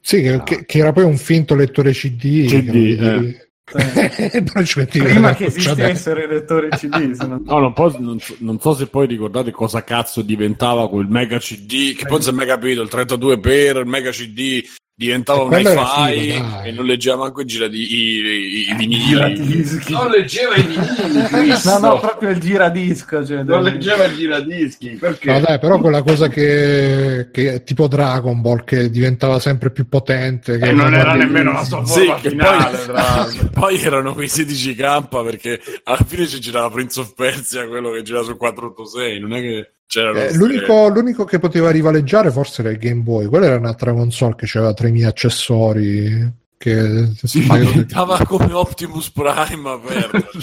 Sì 0.00 0.22
che, 0.22 0.32
ah. 0.32 0.42
che, 0.42 0.64
che 0.64 0.78
era 0.78 0.92
poi 0.92 1.04
un 1.04 1.16
finto 1.16 1.54
lettore 1.54 1.92
CD, 1.92 2.46
CD 2.46 2.96
eh. 3.00 3.48
prima 4.88 5.34
che 5.34 5.46
esistessero 5.46 6.22
i 6.22 6.26
lettori 6.26 6.68
CD 6.70 7.14
no, 7.20 7.42
non, 7.44 7.74
non, 7.98 8.18
non, 8.38 8.60
so 8.60 8.72
se 8.72 8.86
poi 8.86 9.06
ricordate 9.06 9.50
cosa 9.50 9.84
cazzo 9.84 10.22
diventava 10.22 10.88
quel 10.88 11.06
mega 11.06 11.36
CD 11.36 11.94
che 11.94 12.04
poi 12.04 12.12
non 12.12 12.22
si 12.22 12.30
è 12.30 12.32
mai 12.32 12.46
capito 12.46 12.80
il 12.80 12.88
32 12.88 13.38
per 13.38 13.76
il 13.76 13.86
mega 13.86 14.10
CD 14.10 14.64
diventava 14.98 15.42
un 15.44 15.52
hi-fi 15.52 16.42
e 16.64 16.72
non 16.72 16.84
leggeva 16.84 17.18
manco 17.18 17.40
i, 17.40 17.44
giradi- 17.44 17.78
i, 17.78 18.18
i, 18.18 18.70
i 18.70 18.74
vinili. 18.74 19.72
Non 19.90 20.10
leggeva 20.10 20.56
i 20.56 20.62
vinili 20.62 21.54
no 21.64 21.78
no 21.78 22.00
proprio 22.00 22.30
il 22.30 22.40
giradisco 22.40 23.24
cioè, 23.24 23.44
non 23.44 23.62
leggeva 23.62 24.06
il 24.06 24.16
giradischi 24.16 24.96
perché? 24.98 25.30
No, 25.30 25.38
dai, 25.38 25.60
però 25.60 25.78
quella 25.78 26.02
cosa 26.02 26.26
che, 26.26 27.28
che 27.30 27.54
è 27.54 27.62
tipo 27.62 27.86
Dragon 27.86 28.40
Ball 28.40 28.64
che 28.64 28.90
diventava 28.90 29.38
sempre 29.38 29.70
più 29.70 29.88
potente 29.88 30.58
che 30.58 30.70
e 30.70 30.72
non 30.72 30.92
era 30.92 31.14
nemmeno 31.14 31.52
la 31.52 31.62
sua 31.62 31.84
forma 31.84 32.18
sì, 32.18 32.30
finale 32.30 32.78
poi, 32.86 33.48
poi, 33.54 33.80
erano 33.80 34.14
quei 34.14 34.26
16k 34.26 35.22
perché 35.22 35.60
alla 35.84 36.04
fine 36.04 36.26
ci 36.26 36.40
girava 36.40 36.70
Prince 36.70 36.98
of 36.98 37.14
Persia 37.14 37.68
quello 37.68 37.92
che 37.92 38.02
girava 38.02 38.24
su 38.24 38.36
486 38.36 39.20
non 39.20 39.32
è 39.34 39.40
che 39.40 39.72
eh, 39.94 40.34
l'unico, 40.34 40.88
l'unico, 40.88 41.24
che 41.24 41.38
poteva 41.38 41.70
rivaleggiare 41.70 42.30
forse 42.30 42.60
era 42.60 42.70
il 42.70 42.78
Game 42.78 43.00
Boy. 43.00 43.26
Quella 43.26 43.46
era 43.46 43.56
un'altra 43.56 43.92
console 43.92 44.34
che 44.34 44.46
aveva 44.58 44.74
3000 44.74 45.08
accessori. 45.08 46.32
Che 46.58 47.12
si 47.22 47.40
diventava 47.40 48.18
come 48.26 48.52
Optimus 48.52 49.10
Prime 49.10 49.70
aperto. 49.70 50.38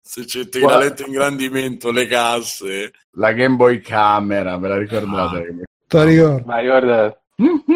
Se 0.00 0.24
c'è 0.24 0.48
lente 0.50 1.04
ingrandimento, 1.06 1.90
le 1.90 2.06
casse. 2.06 2.90
La 3.12 3.32
Game 3.32 3.56
Boy 3.56 3.80
Camera, 3.80 4.56
ve 4.56 4.68
la 4.68 4.78
ricordate? 4.78 5.36
Ah, 5.36 5.64
te 5.86 5.96
la 5.96 6.04
ricordo. 6.04 6.42
Ma 6.46 6.58
ricorda. 6.58 7.16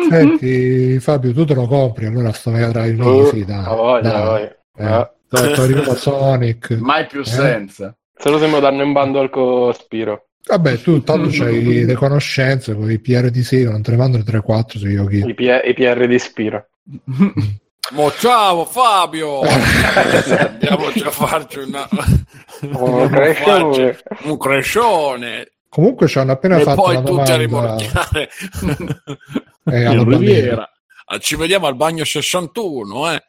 Senti, 0.09 0.99
Fabio, 1.01 1.33
tu 1.33 1.45
te 1.45 1.55
lo 1.55 1.67
compri 1.67 2.07
allora 2.07 2.33
sto 2.33 2.51
Mega 2.51 2.69
Drive? 2.69 2.93
No, 2.93 3.17
uh, 3.17 3.27
sì, 3.27 3.45
dai. 3.45 3.65
Voglia, 3.65 4.11
dai. 4.11 5.11
Eh, 5.31 5.97
Sonic. 5.97 6.71
Mai 6.81 7.07
più 7.07 7.21
eh? 7.21 7.25
senza. 7.25 7.97
Se 8.15 8.31
lo 8.31 8.39
sembra 8.39 8.61
danno 8.61 8.83
in 8.83 8.93
bundle 8.93 9.29
con 9.29 9.73
Spiro. 9.75 10.26
Vabbè, 10.49 10.79
tu 10.79 11.03
tanto 11.03 11.43
hai 11.43 11.85
le 11.85 11.95
conoscenze 11.95 12.75
con 12.75 12.89
i 12.89 13.01
PR 13.01 13.31
di 13.31 13.43
Sega, 13.43 13.71
non 13.73 13.83
te 13.83 13.91
ne 13.91 13.97
mandano 13.97 14.23
3-4 14.23 14.79
se 14.79 14.89
io 14.89 15.05
chi. 15.07 15.25
I, 15.27 15.35
P- 15.35 15.41
I 15.41 15.75
PR 15.75 16.07
di 16.07 16.19
Spiro. 16.21 16.69
Mo 17.93 18.13
ciao 18.13 18.65
Fabio! 18.65 19.41
Andiamo 19.43 20.87
a 20.87 21.11
farci 21.11 21.59
una... 21.59 21.89
un, 22.61 23.09
crescione. 23.09 23.99
un 24.23 24.39
crescione. 24.39 25.51
Comunque 25.69 26.07
ci 26.07 26.19
hanno 26.19 26.33
appena 26.33 26.59
e 26.59 26.63
fatto 26.63 26.83
poi 26.83 26.97
una 26.97 27.07
tutti 27.07 27.33
a 27.33 27.37
rimorchiare. 27.37 28.29
eh, 29.67 29.85
alla 29.85 30.71
ah, 31.07 31.19
Ci 31.19 31.35
vediamo 31.35 31.67
al 31.67 31.75
bagno 31.75 32.05
61, 32.05 33.13
eh. 33.13 33.23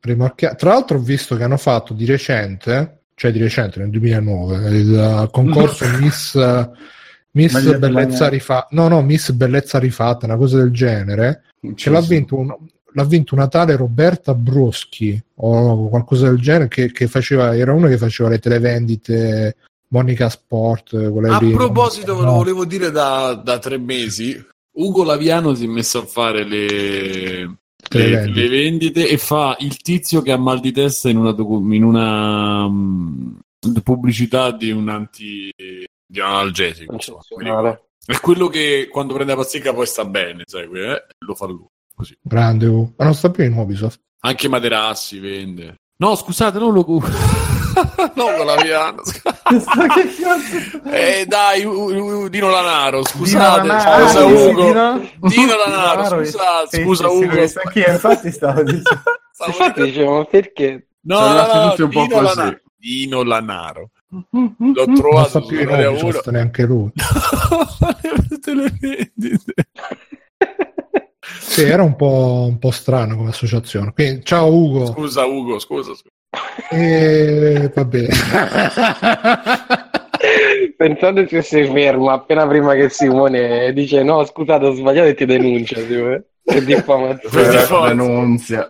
Rimorchia... 0.00 0.54
Tra 0.54 0.70
l'altro 0.70 0.96
ho 0.96 1.02
visto 1.02 1.36
che 1.36 1.42
hanno 1.42 1.58
fatto 1.58 1.92
di 1.92 2.06
recente 2.06 3.03
cioè 3.14 3.32
di 3.32 3.38
recente, 3.38 3.78
nel 3.78 3.90
2009, 3.90 4.70
il 4.70 5.28
concorso 5.30 5.86
Miss, 5.98 6.36
Miss 7.32 7.76
Bellezza 7.78 8.28
rifatta, 8.28 8.68
no, 8.70 8.88
no, 8.88 9.02
Miss 9.02 9.30
Bellezza 9.30 9.78
rifatta, 9.78 10.26
una 10.26 10.36
cosa 10.36 10.58
del 10.58 10.70
genere, 10.70 11.44
che 11.74 11.90
l'ha 11.90 12.00
vinto, 12.00 12.36
un, 12.36 12.54
l'ha 12.92 13.04
vinto 13.04 13.34
una 13.34 13.48
tale 13.48 13.76
Roberta 13.76 14.34
Broschi 14.34 15.20
o 15.36 15.88
qualcosa 15.88 16.28
del 16.28 16.38
genere 16.38 16.68
che, 16.68 16.92
che 16.92 17.06
faceva, 17.06 17.56
era 17.56 17.72
una 17.72 17.88
che 17.88 17.98
faceva 17.98 18.28
le 18.28 18.38
televendite 18.38 19.56
Monica 19.88 20.28
Sport. 20.28 20.94
A 20.94 21.38
lì, 21.38 21.52
proposito, 21.52 22.16
ve 22.16 22.24
lo 22.24 22.32
volevo 22.32 22.64
dire 22.64 22.90
da, 22.90 23.34
da 23.34 23.58
tre 23.58 23.78
mesi. 23.78 24.44
Ugo 24.76 25.04
Laviano 25.04 25.54
si 25.54 25.64
è 25.64 25.68
messo 25.68 26.00
a 26.00 26.06
fare 26.06 26.44
le, 26.44 27.58
le, 27.90 28.26
le, 28.26 28.48
vendite 28.48 29.08
e 29.08 29.18
fa 29.18 29.56
il 29.60 29.76
tizio 29.78 30.22
che 30.22 30.32
ha 30.32 30.36
mal 30.36 30.60
di 30.60 30.72
testa 30.72 31.08
in 31.08 31.16
una, 31.16 31.32
docu- 31.32 31.72
in 31.72 31.84
una 31.84 32.64
um, 32.64 33.38
pubblicità 33.82 34.50
di 34.50 34.70
un 34.70 34.88
anti 34.88 35.50
di 35.56 36.20
un 36.20 36.26
analgesico 36.26 36.96
è 38.06 38.20
quello 38.20 38.48
che 38.48 38.88
quando 38.90 39.14
prende 39.14 39.32
la 39.32 39.38
pasticca 39.40 39.72
poi 39.72 39.86
sta 39.86 40.04
bene 40.04 40.42
sai, 40.46 40.68
eh? 40.72 41.06
lo 41.18 41.34
fa 41.34 41.46
lui 41.46 41.66
così. 41.94 42.16
grande 42.20 42.66
uh. 42.66 42.92
ma 42.96 43.04
non 43.04 43.14
sta 43.14 43.30
più 43.30 43.44
in 43.44 43.52
Ubisoft 43.52 44.00
anche 44.20 44.48
Materassi 44.48 45.18
vende 45.18 45.76
no 45.96 46.14
scusate 46.14 46.58
non 46.58 46.72
lo 46.72 46.84
no 48.14 48.34
con 48.36 48.46
la 48.46 48.56
Viana 48.62 49.02
eh 50.92 51.26
dai 51.26 51.64
u, 51.64 51.70
u, 51.70 52.28
Dino 52.28 52.50
Lanaro 52.50 53.04
scusate 53.04 53.62
Dino 53.62 53.74
Lanaro, 53.74 54.08
scusa 54.08 54.24
Ugo 54.24 54.64
Dino, 54.64 55.10
Dino 55.20 55.56
Lanaro 55.56 56.24
scusate 56.24 56.82
scusa 56.82 57.08
sì, 57.08 57.14
Ugo 57.14 57.46
sì, 57.46 57.58
chi 57.72 57.84
infatti 57.86 58.30
stavo 58.30 58.62
dicendo 58.64 59.00
infatti 59.46 59.82
dicevo 59.82 60.24
perché 60.26 60.86
no, 61.02 61.20
no, 61.20 61.34
no, 61.34 61.74
no 61.76 61.86
Dino, 61.86 62.20
Lanaro. 62.20 62.60
Dino 62.76 63.22
Lanaro 63.22 63.90
l'ho 64.08 64.92
trovato 64.94 65.38
non 65.40 65.48
più 65.48 65.60
in 65.60 65.68
uno 65.68 66.20
neanche 66.26 66.62
lui 66.64 66.92
te 68.40 68.54
le 68.54 68.72
vendite 68.80 69.54
sì, 71.54 71.62
era 71.62 71.82
un 71.82 71.94
po', 71.94 72.46
un 72.48 72.58
po' 72.58 72.72
strano 72.72 73.16
come 73.16 73.28
associazione. 73.28 73.92
Quindi, 73.92 74.24
ciao 74.24 74.52
Ugo. 74.52 74.86
Scusa 74.86 75.24
Ugo, 75.24 75.58
scusa. 75.60 75.94
scusa. 75.94 76.13
E 76.70 77.70
va 77.74 77.84
bene. 77.84 78.08
Pensate 80.76 81.28
se 81.28 81.42
sei 81.42 81.70
fermo 81.70 82.10
appena 82.10 82.46
prima 82.46 82.74
che 82.74 82.88
Simone 82.88 83.72
dice 83.72 84.02
no, 84.02 84.24
scusate, 84.24 84.66
ho 84.66 84.72
sbagliato 84.72 85.08
e 85.08 85.14
ti 85.14 85.24
denuncia. 85.24 85.76
Che 85.76 86.64
diffamazione. 86.64 87.88
Denunzia. 87.88 88.68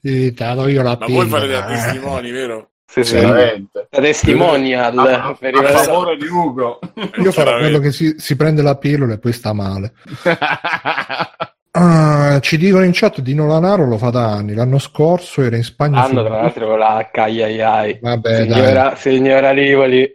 Sì, 0.00 0.32
te 0.32 0.44
la 0.44 0.68
io 0.68 0.82
la 0.82 0.96
Ma 0.98 1.06
vuoi 1.06 1.26
fare 1.26 1.46
da 1.48 1.64
testimoni, 1.64 2.30
vero? 2.30 2.70
Sì, 2.86 3.04
sì. 3.04 3.20
La 3.20 3.60
testimonial 3.90 4.98
a, 4.98 5.36
per 5.38 5.54
a 5.54 5.62
favore 5.68 6.16
di 6.16 6.26
Ugo. 6.26 6.78
Io 7.22 7.32
farò 7.32 7.58
quello 7.58 7.78
che 7.80 7.92
si, 7.92 8.14
si 8.16 8.34
prende 8.36 8.62
la 8.62 8.76
pillola 8.76 9.14
e 9.14 9.18
poi 9.18 9.32
sta 9.32 9.52
male. 9.52 9.92
Ah, 11.80 12.40
ci 12.40 12.58
dicono 12.58 12.82
in 12.84 12.90
chat 12.92 13.20
di 13.20 13.34
Nolanaro 13.34 13.86
lo 13.86 13.98
fa 13.98 14.10
da 14.10 14.32
anni. 14.32 14.54
L'anno 14.54 14.78
scorso 14.78 15.42
era 15.42 15.54
in 15.56 15.62
Spagna. 15.62 16.00
L'anno 16.00 16.24
tra 16.24 16.40
l'altro 16.40 16.66
con 16.66 16.78
la 16.78 17.08
H, 17.12 17.98
Vabbè, 18.00 18.42
signora, 18.42 18.96
signora 18.96 19.52
Rivoli, 19.52 20.10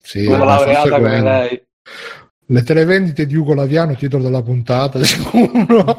sì, 0.00 0.26
una 0.26 0.44
laureata 0.44 0.96
come 0.96 1.20
lei. 1.20 1.60
Le 2.46 2.62
televendite 2.62 3.26
di 3.26 3.34
Ugo 3.34 3.54
Laviano, 3.54 3.96
titolo 3.96 4.22
della 4.22 4.42
puntata, 4.42 5.02
sicuro. 5.04 5.98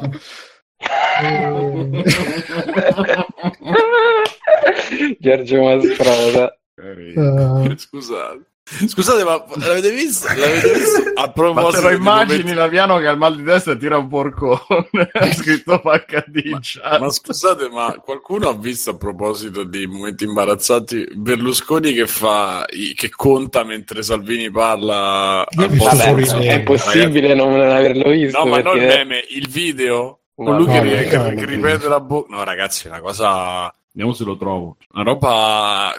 Giorgio 5.18 5.62
Mastroda. 5.62 6.58
Uh, 6.74 7.76
Scusate. 7.76 8.51
Scusate, 8.86 9.24
ma 9.24 9.44
l'avete 9.56 9.90
visto? 9.90 10.26
L'avete 10.28 10.72
visto? 10.72 11.12
A 11.14 11.30
proposito, 11.30 11.70
ma 11.70 11.70
te 11.70 11.80
lo 11.80 11.90
immagini 11.90 12.38
momenti... 12.38 12.54
Laviano 12.54 12.98
che 12.98 13.06
al 13.06 13.18
mal 13.18 13.36
di 13.36 13.44
testa 13.44 13.76
tira 13.76 13.98
un 13.98 14.08
porcone. 14.08 14.88
ha 15.12 15.32
scritto 15.32 15.80
HD 15.82 16.48
ma, 16.50 16.98
ma, 16.98 17.10
scusate, 17.10 17.68
ma 17.68 17.94
qualcuno 18.02 18.48
ha 18.48 18.54
visto 18.54 18.90
a 18.90 18.96
proposito 18.96 19.64
di 19.64 19.86
momenti 19.86 20.24
imbarazzati 20.24 21.08
Berlusconi 21.14 21.92
che 21.92 22.06
fa 22.06 22.64
che 22.66 23.10
conta 23.10 23.64
mentre 23.64 24.02
Salvini 24.02 24.50
parla? 24.50 25.46
Vabbè, 25.50 26.14
è 26.38 26.54
impossibile 26.54 27.34
non 27.34 27.60
averlo 27.60 28.10
visto. 28.10 28.42
No, 28.42 28.50
perché... 28.50 28.62
ma 28.62 28.74
non 28.74 28.82
il 28.82 28.86
meme, 28.86 29.24
il 29.28 29.48
video 29.48 30.20
con 30.34 30.56
lui 30.56 30.66
che, 30.66 31.08
che, 31.08 31.34
che 31.34 31.44
ripete 31.46 31.88
la 31.88 32.00
bocca. 32.00 32.34
No, 32.34 32.44
ragazzi, 32.44 32.86
è 32.86 32.90
una 32.90 33.00
cosa. 33.00 33.72
Vediamo 33.92 34.14
se 34.14 34.24
lo 34.24 34.36
trovo. 34.36 34.76
Una 34.92 35.02
roba 35.02 35.94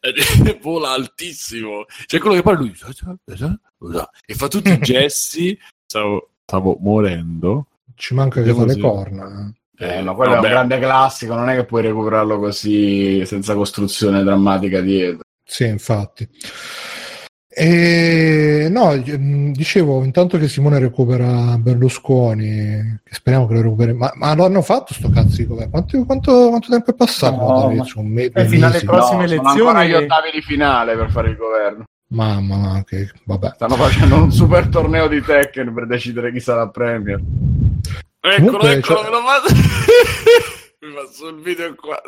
eh, 0.00 0.58
vola 0.62 0.90
altissimo. 0.90 1.84
C'è 2.06 2.18
quello 2.18 2.36
che 2.36 2.42
parla 2.42 2.60
lui 2.60 2.74
e 4.26 4.34
fa 4.34 4.48
tutti 4.48 4.70
i 4.70 4.78
gesti. 4.80 5.58
Stavo, 5.86 6.30
stavo 6.44 6.76
morendo. 6.80 7.66
Ci 7.94 8.14
manca 8.14 8.42
che 8.42 8.54
fa 8.54 8.64
le 8.64 8.78
corna. 8.78 9.52
Eh, 9.78 10.02
no, 10.02 10.14
quello 10.14 10.32
Vabbè. 10.34 10.46
è 10.46 10.48
un 10.48 10.54
grande 10.54 10.78
classico, 10.78 11.34
non 11.34 11.48
è 11.48 11.54
che 11.54 11.64
puoi 11.64 11.82
recuperarlo 11.82 12.38
così 12.38 13.24
senza 13.24 13.54
costruzione 13.54 14.22
drammatica 14.22 14.80
dietro. 14.80 15.20
Sì, 15.42 15.64
infatti. 15.64 16.28
E, 17.52 18.68
no, 18.70 18.94
mm, 18.94 19.50
dicevo, 19.50 20.04
intanto 20.04 20.38
che 20.38 20.46
Simone 20.46 20.78
recupera 20.78 21.58
Berlusconi, 21.58 23.00
che 23.02 23.12
speriamo 23.14 23.48
che 23.48 23.54
lo 23.54 23.62
recuperi, 23.62 23.92
ma, 23.92 24.12
ma 24.14 24.34
lo 24.34 24.44
hanno 24.44 24.62
fatto 24.62 24.94
sto 24.94 25.10
cazzo 25.10 25.36
di 25.36 25.46
governo? 25.46 25.70
Quanto, 25.70 26.04
quanto, 26.04 26.48
quanto, 26.48 26.70
tempo 26.70 26.90
è 26.90 26.94
passato? 26.94 27.36
No, 27.36 27.74
ma... 27.74 27.84
un 27.96 28.06
me- 28.06 28.30
eh, 28.32 28.46
fino 28.46 28.66
alle 28.66 28.80
prossime 28.84 29.26
no, 29.26 29.32
elezioni. 29.32 29.58
Sono 29.58 29.84
gli 29.84 29.94
ottavi 29.94 30.30
di 30.32 30.42
finale 30.42 30.96
per 30.96 31.10
fare 31.10 31.30
il 31.30 31.36
governo. 31.36 31.84
Mamma, 32.12 32.56
ma 32.56 32.84
che 32.84 33.10
vabbè. 33.24 33.52
Stanno 33.54 33.74
facendo 33.74 34.16
un 34.16 34.32
super 34.32 34.68
torneo 34.68 35.08
di 35.08 35.20
Tekken 35.20 35.74
per 35.74 35.86
decidere 35.86 36.32
chi 36.32 36.40
sarà 36.40 36.68
premier. 36.68 37.20
Eccolo, 38.20 38.58
Comunque, 38.58 38.72
eccolo, 38.74 38.98
cioè... 39.00 39.04
me 39.04 39.10
lo 39.10 39.22
Mi 40.86 40.94
passo 40.94 41.28
il 41.28 41.40
video 41.40 41.74
qua. 41.74 42.00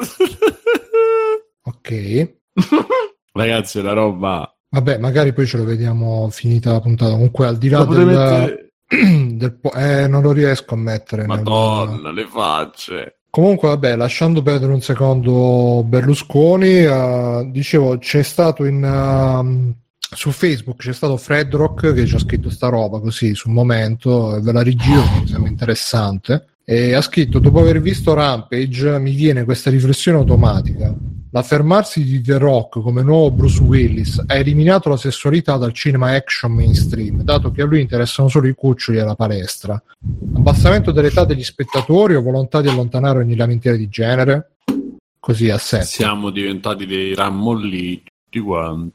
Ok. 1.65 2.33
Ragazzi, 3.33 3.79
è 3.79 3.83
la 3.83 3.93
roba. 3.93 4.52
Vabbè, 4.73 4.97
magari 4.97 5.35
poi 5.35 5.47
ce 5.47 5.59
lo 5.59 5.65
vediamo 5.65 6.31
finita 6.31 6.73
la 6.73 6.81
puntata. 6.81 7.13
Comunque, 7.13 7.47
al 7.47 7.59
di 7.59 7.69
là 7.69 7.85
del, 7.85 8.07
mettere... 8.07 8.73
del 9.37 9.59
po- 9.61 9.73
eh, 9.75 10.09
non 10.09 10.23
lo 10.23 10.33
riesco 10.33 10.73
a 10.73 10.79
mettere. 10.79 11.27
Madonna, 11.27 12.01
nel... 12.01 12.15
le 12.15 12.27
facce. 12.27 13.19
Comunque, 13.29 13.69
vabbè, 13.69 13.97
lasciando 13.97 14.41
perdere 14.41 14.73
un 14.73 14.81
secondo 14.81 15.85
Berlusconi, 15.85 16.85
uh, 16.85 17.51
dicevo, 17.51 17.99
c'è 17.99 18.23
stato 18.23 18.65
in, 18.65 18.83
uh, 18.83 19.75
su 20.15 20.31
Facebook 20.31 20.83
c'è 20.83 20.93
stato 20.93 21.17
Fred 21.19 21.55
Rock 21.55 21.93
che 21.93 22.07
ci 22.07 22.15
ha 22.15 22.19
scritto 22.19 22.51
sta 22.51 22.69
roba 22.69 22.99
così 22.99 23.35
sul 23.35 23.53
momento, 23.53 24.39
ve 24.41 24.53
la 24.53 24.63
rigiro, 24.63 25.03
mi 25.21 25.27
sembra 25.27 25.51
interessante. 25.51 26.47
E 26.65 26.95
ha 26.95 27.01
scritto: 27.03 27.39
Dopo 27.39 27.61
aver 27.61 27.81
visto 27.83 28.15
Rampage, 28.15 28.99
mi 28.99 29.13
viene 29.13 29.45
questa 29.45 29.69
riflessione 29.69 30.17
automatica. 30.17 30.95
L'affermarsi 31.35 32.05
di 32.05 32.21
The 32.21 32.37
Rock 32.37 32.83
come 32.83 33.03
nuovo 33.03 33.31
Bruce 33.31 33.63
Willis 33.63 34.23
ha 34.27 34.35
eliminato 34.35 34.91
la 34.91 34.99
sessualità 34.99 35.57
dal 35.57 35.73
cinema 35.73 36.11
action 36.11 36.53
mainstream, 36.53 37.23
dato 37.23 37.51
che 37.51 37.63
a 37.63 37.65
lui 37.65 37.81
interessano 37.81 38.29
solo 38.29 38.49
i 38.49 38.55
cuccioli 38.55 38.99
e 38.99 39.03
la 39.03 39.15
palestra. 39.15 39.83
Abbassamento 40.35 40.93
dell'età 40.93 41.25
degli 41.25 41.43
spettatori 41.43 42.17
o 42.17 42.21
volontà 42.21 42.61
di 42.61 42.69
allontanare 42.69 43.21
ogni 43.21 43.35
lamentela 43.35 43.77
di 43.77 43.89
genere? 43.89 44.57
Così 45.19 45.49
a 45.49 45.57
sé. 45.57 45.81
Siamo 45.85 46.29
diventati 46.29 46.85
dei 46.85 47.15
rammolli 47.15 48.03
tutti 48.25 48.41
quanti. 48.41 48.95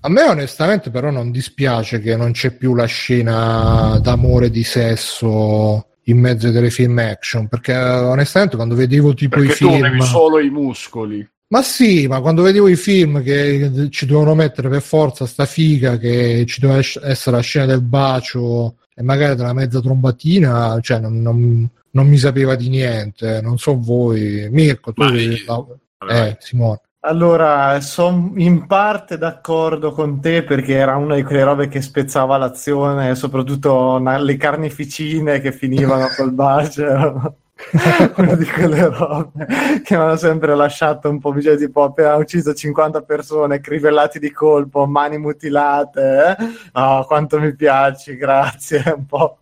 A 0.00 0.08
me 0.08 0.22
onestamente 0.22 0.90
però 0.90 1.12
non 1.12 1.30
dispiace 1.30 2.00
che 2.00 2.16
non 2.16 2.32
c'è 2.32 2.56
più 2.56 2.74
la 2.74 2.86
scena 2.86 4.00
d'amore 4.02 4.50
di 4.50 4.64
sesso 4.64 5.86
in 6.04 6.18
mezzo 6.18 6.48
ai 6.48 6.52
telefilm 6.52 6.98
action, 6.98 7.46
perché 7.46 7.76
onestamente 7.76 8.56
quando 8.56 8.74
vedevo 8.74 9.14
tipo 9.14 9.38
perché 9.38 9.52
i 9.52 9.54
film... 9.54 9.98
Tu 9.98 10.04
solo 10.04 10.40
i 10.40 10.50
muscoli. 10.50 11.28
Ma 11.50 11.62
sì, 11.62 12.06
ma 12.06 12.20
quando 12.20 12.42
vedevo 12.42 12.68
i 12.68 12.76
film 12.76 13.22
che 13.22 13.88
ci 13.90 14.04
dovevano 14.04 14.34
mettere 14.34 14.68
per 14.68 14.82
forza 14.82 15.24
sta 15.24 15.46
figa, 15.46 15.96
che 15.96 16.44
ci 16.46 16.60
doveva 16.60 16.80
essere 16.80 17.36
la 17.36 17.42
scena 17.42 17.64
del 17.64 17.80
bacio 17.80 18.76
e 18.94 19.02
magari 19.02 19.34
della 19.34 19.54
mezza 19.54 19.80
trombatina, 19.80 20.78
cioè 20.80 20.98
non, 20.98 21.22
non, 21.22 21.66
non 21.92 22.06
mi 22.06 22.18
sapeva 22.18 22.54
di 22.54 22.68
niente, 22.68 23.40
non 23.40 23.56
so 23.56 23.78
voi. 23.80 24.48
Mirko, 24.50 24.92
tu... 24.92 25.02
Ma... 25.02 25.12
Eh, 26.10 26.36
Simone. 26.38 26.80
Allora, 27.00 27.80
sono 27.80 28.32
in 28.36 28.66
parte 28.66 29.16
d'accordo 29.16 29.92
con 29.92 30.20
te 30.20 30.42
perché 30.42 30.74
era 30.74 30.96
una 30.96 31.14
di 31.14 31.22
quelle 31.22 31.44
robe 31.44 31.68
che 31.68 31.80
spezzava 31.80 32.36
l'azione, 32.36 33.14
soprattutto 33.14 33.98
le 33.98 34.36
carneficine 34.36 35.40
che 35.40 35.52
finivano 35.52 36.08
col 36.14 36.32
bacio. 36.32 37.36
una 38.16 38.34
di 38.34 38.46
quelle 38.46 38.88
robe 38.88 39.46
che 39.82 39.96
mi 39.96 40.02
hanno 40.02 40.16
sempre 40.16 40.54
lasciato 40.54 41.10
un 41.10 41.18
po' 41.18 41.40
cioè, 41.40 41.56
tipo 41.56 41.82
appena 41.82 42.14
ucciso 42.16 42.54
50 42.54 43.02
persone 43.02 43.60
crivellati 43.60 44.18
di 44.18 44.30
colpo, 44.30 44.86
mani 44.86 45.18
mutilate 45.18 46.36
eh? 46.38 46.44
oh, 46.72 47.04
quanto 47.04 47.40
mi 47.40 47.54
piaci, 47.54 48.16
grazie 48.16 48.82
è 48.82 48.92
un 48.92 49.06
po' 49.06 49.38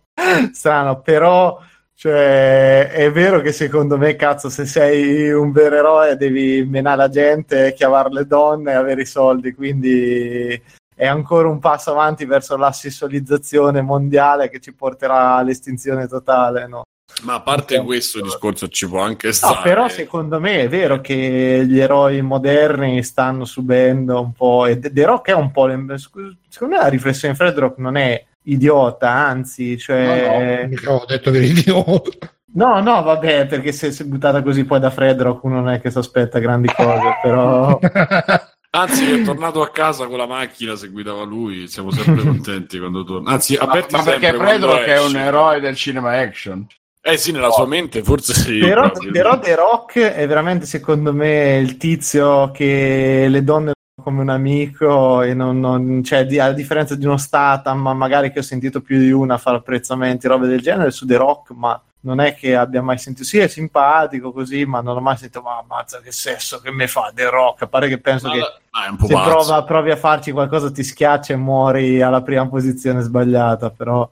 strano 0.51 1.01
però 1.01 1.59
cioè, 1.99 2.89
è 2.91 3.11
vero 3.11 3.41
che 3.41 3.51
secondo 3.51 3.97
me, 3.97 4.15
cazzo, 4.15 4.49
se 4.49 4.67
sei 4.67 5.31
un 5.31 5.51
vero 5.51 5.77
eroe 5.77 6.15
devi 6.15 6.63
menare 6.63 6.97
la 6.97 7.09
gente, 7.09 7.73
chiavare 7.73 8.09
le 8.11 8.27
donne 8.27 8.73
e 8.73 8.75
avere 8.75 9.01
i 9.01 9.05
soldi, 9.07 9.51
quindi 9.55 10.61
è 10.93 11.07
ancora 11.07 11.47
un 11.47 11.57
passo 11.57 11.89
avanti 11.89 12.25
verso 12.25 12.55
la 12.55 12.71
sessualizzazione 12.71 13.81
mondiale 13.81 14.47
che 14.49 14.59
ci 14.59 14.75
porterà 14.75 15.37
all'estinzione 15.37 16.07
totale, 16.07 16.67
no? 16.67 16.83
Ma 17.23 17.35
a 17.35 17.41
parte 17.41 17.81
questo 17.83 18.21
discorso 18.21 18.67
ci 18.67 18.87
può 18.87 19.01
anche 19.01 19.33
stare. 19.33 19.55
No, 19.55 19.61
però 19.61 19.87
secondo 19.89 20.39
me 20.39 20.61
è 20.61 20.69
vero 20.69 21.01
che 21.01 21.65
gli 21.67 21.79
eroi 21.79 22.21
moderni 22.21 23.03
stanno 23.03 23.45
subendo 23.45 24.21
un 24.21 24.33
po', 24.33 24.65
e 24.65 24.79
The 24.79 25.05
Rock 25.05 25.29
è 25.29 25.33
un 25.33 25.51
po', 25.51 25.67
secondo 25.97 26.75
me 26.75 26.77
la 26.77 26.87
riflessione 26.87 27.33
di 27.33 27.39
Fred 27.39 27.57
Rock 27.57 27.77
non 27.79 27.95
è 27.95 28.23
idiota, 28.43 29.09
anzi, 29.09 29.77
cioè... 29.77 30.69
No, 30.69 30.91
no, 30.91 30.97
ho 30.97 31.05
detto 31.05 31.31
che 31.31 31.37
eri 31.37 31.49
idiota. 31.49 32.31
No, 32.53 32.79
no, 32.81 33.03
vabbè, 33.03 33.45
perché 33.47 33.71
se 33.71 33.91
si 33.91 34.03
è 34.03 34.05
buttata 34.05 34.41
così 34.41 34.63
poi 34.63 34.79
da 34.79 34.89
Fred 34.89 35.21
Rock 35.21 35.43
uno 35.43 35.55
non 35.55 35.69
è 35.69 35.81
che 35.81 35.91
si 35.91 35.97
aspetta 35.97 36.39
grandi 36.39 36.71
cose, 36.73 37.19
però... 37.21 37.79
Anzi, 38.69 39.11
è 39.11 39.23
tornato 39.23 39.61
a 39.61 39.69
casa 39.69 40.05
con 40.05 40.17
la 40.17 40.27
macchina 40.27 40.75
se 40.75 40.89
guidava 40.89 41.23
lui. 41.23 41.67
Siamo 41.67 41.89
sempre 41.89 42.21
contenti 42.21 42.77
quando 42.77 43.03
torna. 43.03 43.31
Anzi, 43.31 43.55
aperti 43.55 43.95
ma, 43.95 44.03
ma 44.03 44.03
perché 44.03 44.33
Fredro 44.33 44.77
è 44.77 45.01
un 45.01 45.15
eroe 45.15 45.59
del 45.59 45.75
cinema 45.75 46.19
action. 46.19 46.67
Eh 47.09 47.15
sì, 47.15 47.31
nella 47.31 47.47
oh. 47.47 47.53
sua 47.53 47.65
mente 47.65 48.03
forse 48.03 48.33
sì. 48.33 48.59
Però, 48.59 48.91
però 49.13 49.39
The 49.39 49.55
Rock 49.55 49.99
è 49.99 50.27
veramente, 50.27 50.65
secondo 50.65 51.13
me, 51.13 51.55
il 51.55 51.77
tizio 51.77 52.51
che 52.51 53.27
le 53.29 53.43
donne 53.45 53.71
come 54.01 54.19
un 54.19 54.29
amico 54.29 55.21
e 55.21 55.33
non, 55.33 55.57
non 55.57 56.03
cioè, 56.03 56.25
di, 56.25 56.37
a 56.37 56.51
differenza 56.51 56.95
di 56.95 57.05
uno 57.05 57.15
Statham, 57.15 57.79
ma 57.79 57.93
magari 57.93 58.29
che 58.31 58.39
ho 58.39 58.43
sentito 58.43 58.81
più 58.81 58.99
di 58.99 59.11
una 59.11 59.37
fare 59.37 59.55
apprezzamenti, 59.55 60.27
robe 60.27 60.47
del 60.47 60.59
genere 60.59 60.91
su 60.91 61.05
The 61.05 61.15
Rock, 61.15 61.51
ma 61.51 61.81
non 62.07 62.21
è 62.21 62.35
che 62.35 62.55
abbia 62.55 62.81
mai 62.81 62.97
sentito, 62.97 63.27
sì 63.27 63.37
è 63.39 63.49
simpatico 63.49 64.31
così, 64.31 64.63
ma 64.63 64.79
non 64.79 64.95
ho 64.95 65.01
mai 65.01 65.17
sentito, 65.17 65.41
ma 65.41 65.57
ammazza 65.57 65.99
che 65.99 66.13
sesso 66.13 66.61
che 66.61 66.71
mi 66.71 66.87
fa 66.87 67.11
The 67.13 67.29
Rock, 67.29 67.67
pare 67.67 67.89
che 67.89 67.99
penso 67.99 68.29
ma 68.29 68.33
che 68.33 68.39
se 69.05 69.13
prova, 69.13 69.63
provi 69.63 69.91
a 69.91 69.97
farci 69.97 70.31
qualcosa 70.31 70.71
ti 70.71 70.83
schiaccia 70.83 71.33
e 71.33 71.35
muori 71.37 72.01
alla 72.01 72.21
prima 72.21 72.47
posizione 72.47 73.01
sbagliata, 73.01 73.71
però... 73.71 74.09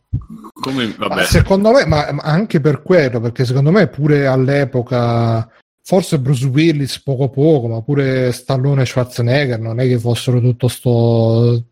Come, 0.54 0.94
vabbè. 0.98 1.24
secondo 1.24 1.72
me, 1.72 1.86
ma 1.86 2.06
anche 2.22 2.60
per 2.60 2.82
quello, 2.82 3.22
perché 3.22 3.46
secondo 3.46 3.72
me 3.72 3.88
pure 3.88 4.28
all'epoca 4.28 5.50
forse 5.82 6.20
Bruce 6.20 6.48
Willis 6.48 7.00
poco 7.02 7.30
poco, 7.30 7.68
ma 7.68 7.82
pure 7.82 8.32
Stallone 8.34 8.82
e 8.82 8.86
Schwarzenegger 8.86 9.60
non 9.60 9.80
è 9.80 9.88
che 9.88 10.00
fossero 10.00 10.42
tutto 10.42 10.68
sto, 10.68 11.64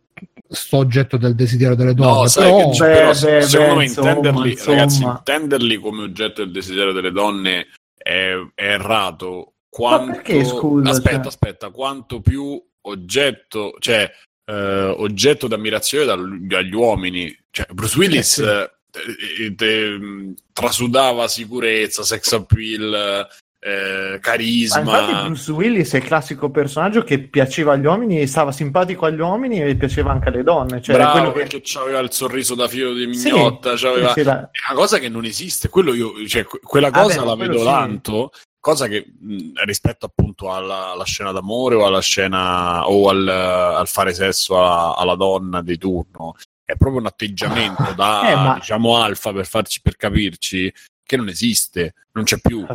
sto 0.53 0.77
oggetto 0.77 1.17
del 1.17 1.35
desiderio 1.35 1.75
delle 1.75 1.93
donne. 1.93 2.11
No, 2.11 2.31
però, 2.34 2.69
che, 2.69 2.77
però 2.77 3.07
beh, 3.09 3.41
secondo 3.41 3.73
beh, 3.73 3.80
me 3.80 3.85
intenderli, 3.85 4.51
insomma. 4.51 4.77
ragazzi, 4.77 5.03
intenderli 5.03 5.77
come 5.77 6.03
oggetto 6.03 6.43
del 6.43 6.51
desiderio 6.51 6.93
delle 6.93 7.11
donne 7.11 7.67
è, 7.97 8.34
è 8.53 8.63
errato. 8.63 9.53
Quanto, 9.69 10.05
ma 10.05 10.11
perché 10.13 10.45
scusa? 10.45 10.89
Aspetta, 10.89 11.17
cioè... 11.17 11.27
aspetta, 11.27 11.69
quanto 11.71 12.21
più 12.21 12.63
oggetto, 12.81 13.75
cioè 13.80 14.11
eh, 14.45 14.93
oggetto 14.97 15.47
d'ammirazione 15.47 16.45
dagli 16.47 16.73
uomini. 16.73 17.35
Cioè, 17.49 17.65
Bruce 17.73 17.97
Willis 17.97 18.38
eh 18.38 18.71
sì. 18.91 19.43
eh, 19.43 19.55
eh, 19.57 20.34
trasudava 20.53 21.27
sicurezza, 21.27 22.03
sex 22.03 22.31
appeal, 22.34 23.27
eh, 23.64 24.19
carisma. 24.19 24.81
Ma 24.81 24.99
infatti 24.99 25.26
Bruce 25.26 25.52
Willis 25.52 25.94
è 25.94 25.98
il 25.98 26.03
classico 26.03 26.49
personaggio 26.49 27.03
che 27.03 27.19
piaceva 27.19 27.73
agli 27.73 27.85
uomini 27.85 28.19
e 28.19 28.27
stava 28.27 28.52
simpatico 28.52 29.06
agli 29.06 29.22
uomini 29.22 29.61
e 29.61 29.76
piaceva 29.76 30.11
anche 30.11 30.27
alle 30.27 30.44
donne. 30.44 30.81
Cioè 30.81 30.95
Bravo, 30.95 31.11
quello 31.11 31.31
che... 31.31 31.40
perché 31.40 31.80
aveva 31.80 31.99
il 31.99 32.11
sorriso 32.11 32.56
da 32.56 32.68
filo 32.68 32.94
di 32.94 33.07
mignotta, 33.07 33.77
sì, 33.77 33.85
c'aveva... 33.85 34.11
sì, 34.11 34.23
la... 34.23 34.41
è 34.52 34.69
una 34.69 34.80
cosa 34.80 34.99
che 34.99 35.07
non 35.07 35.23
esiste. 35.23 35.69
Quello 35.69 35.94
io, 35.94 36.27
cioè, 36.27 36.45
quella 36.45 36.91
cosa 36.91 37.22
ah, 37.22 37.23
beh, 37.23 37.26
la 37.26 37.35
vedo 37.35 37.57
sì. 37.60 37.64
tanto. 37.64 38.31
Cosa 38.60 38.88
che 38.88 39.06
mh, 39.19 39.64
rispetto 39.65 40.06
appunto 40.06 40.53
alla, 40.53 40.91
alla, 40.91 41.03
scena 41.03 41.31
d'amore 41.31 41.76
o 41.76 41.85
alla 41.85 41.99
scena 41.99 42.88
o 42.88 43.10
al, 43.10 43.27
al 43.27 43.88
fare 43.88 44.14
sesso 44.14 44.57
alla, 44.57 44.95
alla 44.95 45.15
donna 45.15 45.61
di 45.61 45.77
turno, 45.77 46.35
è 46.64 46.76
proprio 46.77 47.02
un 47.02 47.07
atteggiamento 47.07 47.91
da 47.95 48.30
eh, 48.30 48.35
ma... 48.35 48.53
diciamo 48.56 48.95
alfa 48.98 49.34
per 49.34 49.45
farci 49.45 49.81
per 49.81 49.98
capirci 49.98 50.73
che 51.06 51.18
non 51.18 51.27
esiste, 51.27 51.94
non 52.14 52.23
c'è 52.23 52.40
più. 52.40 52.65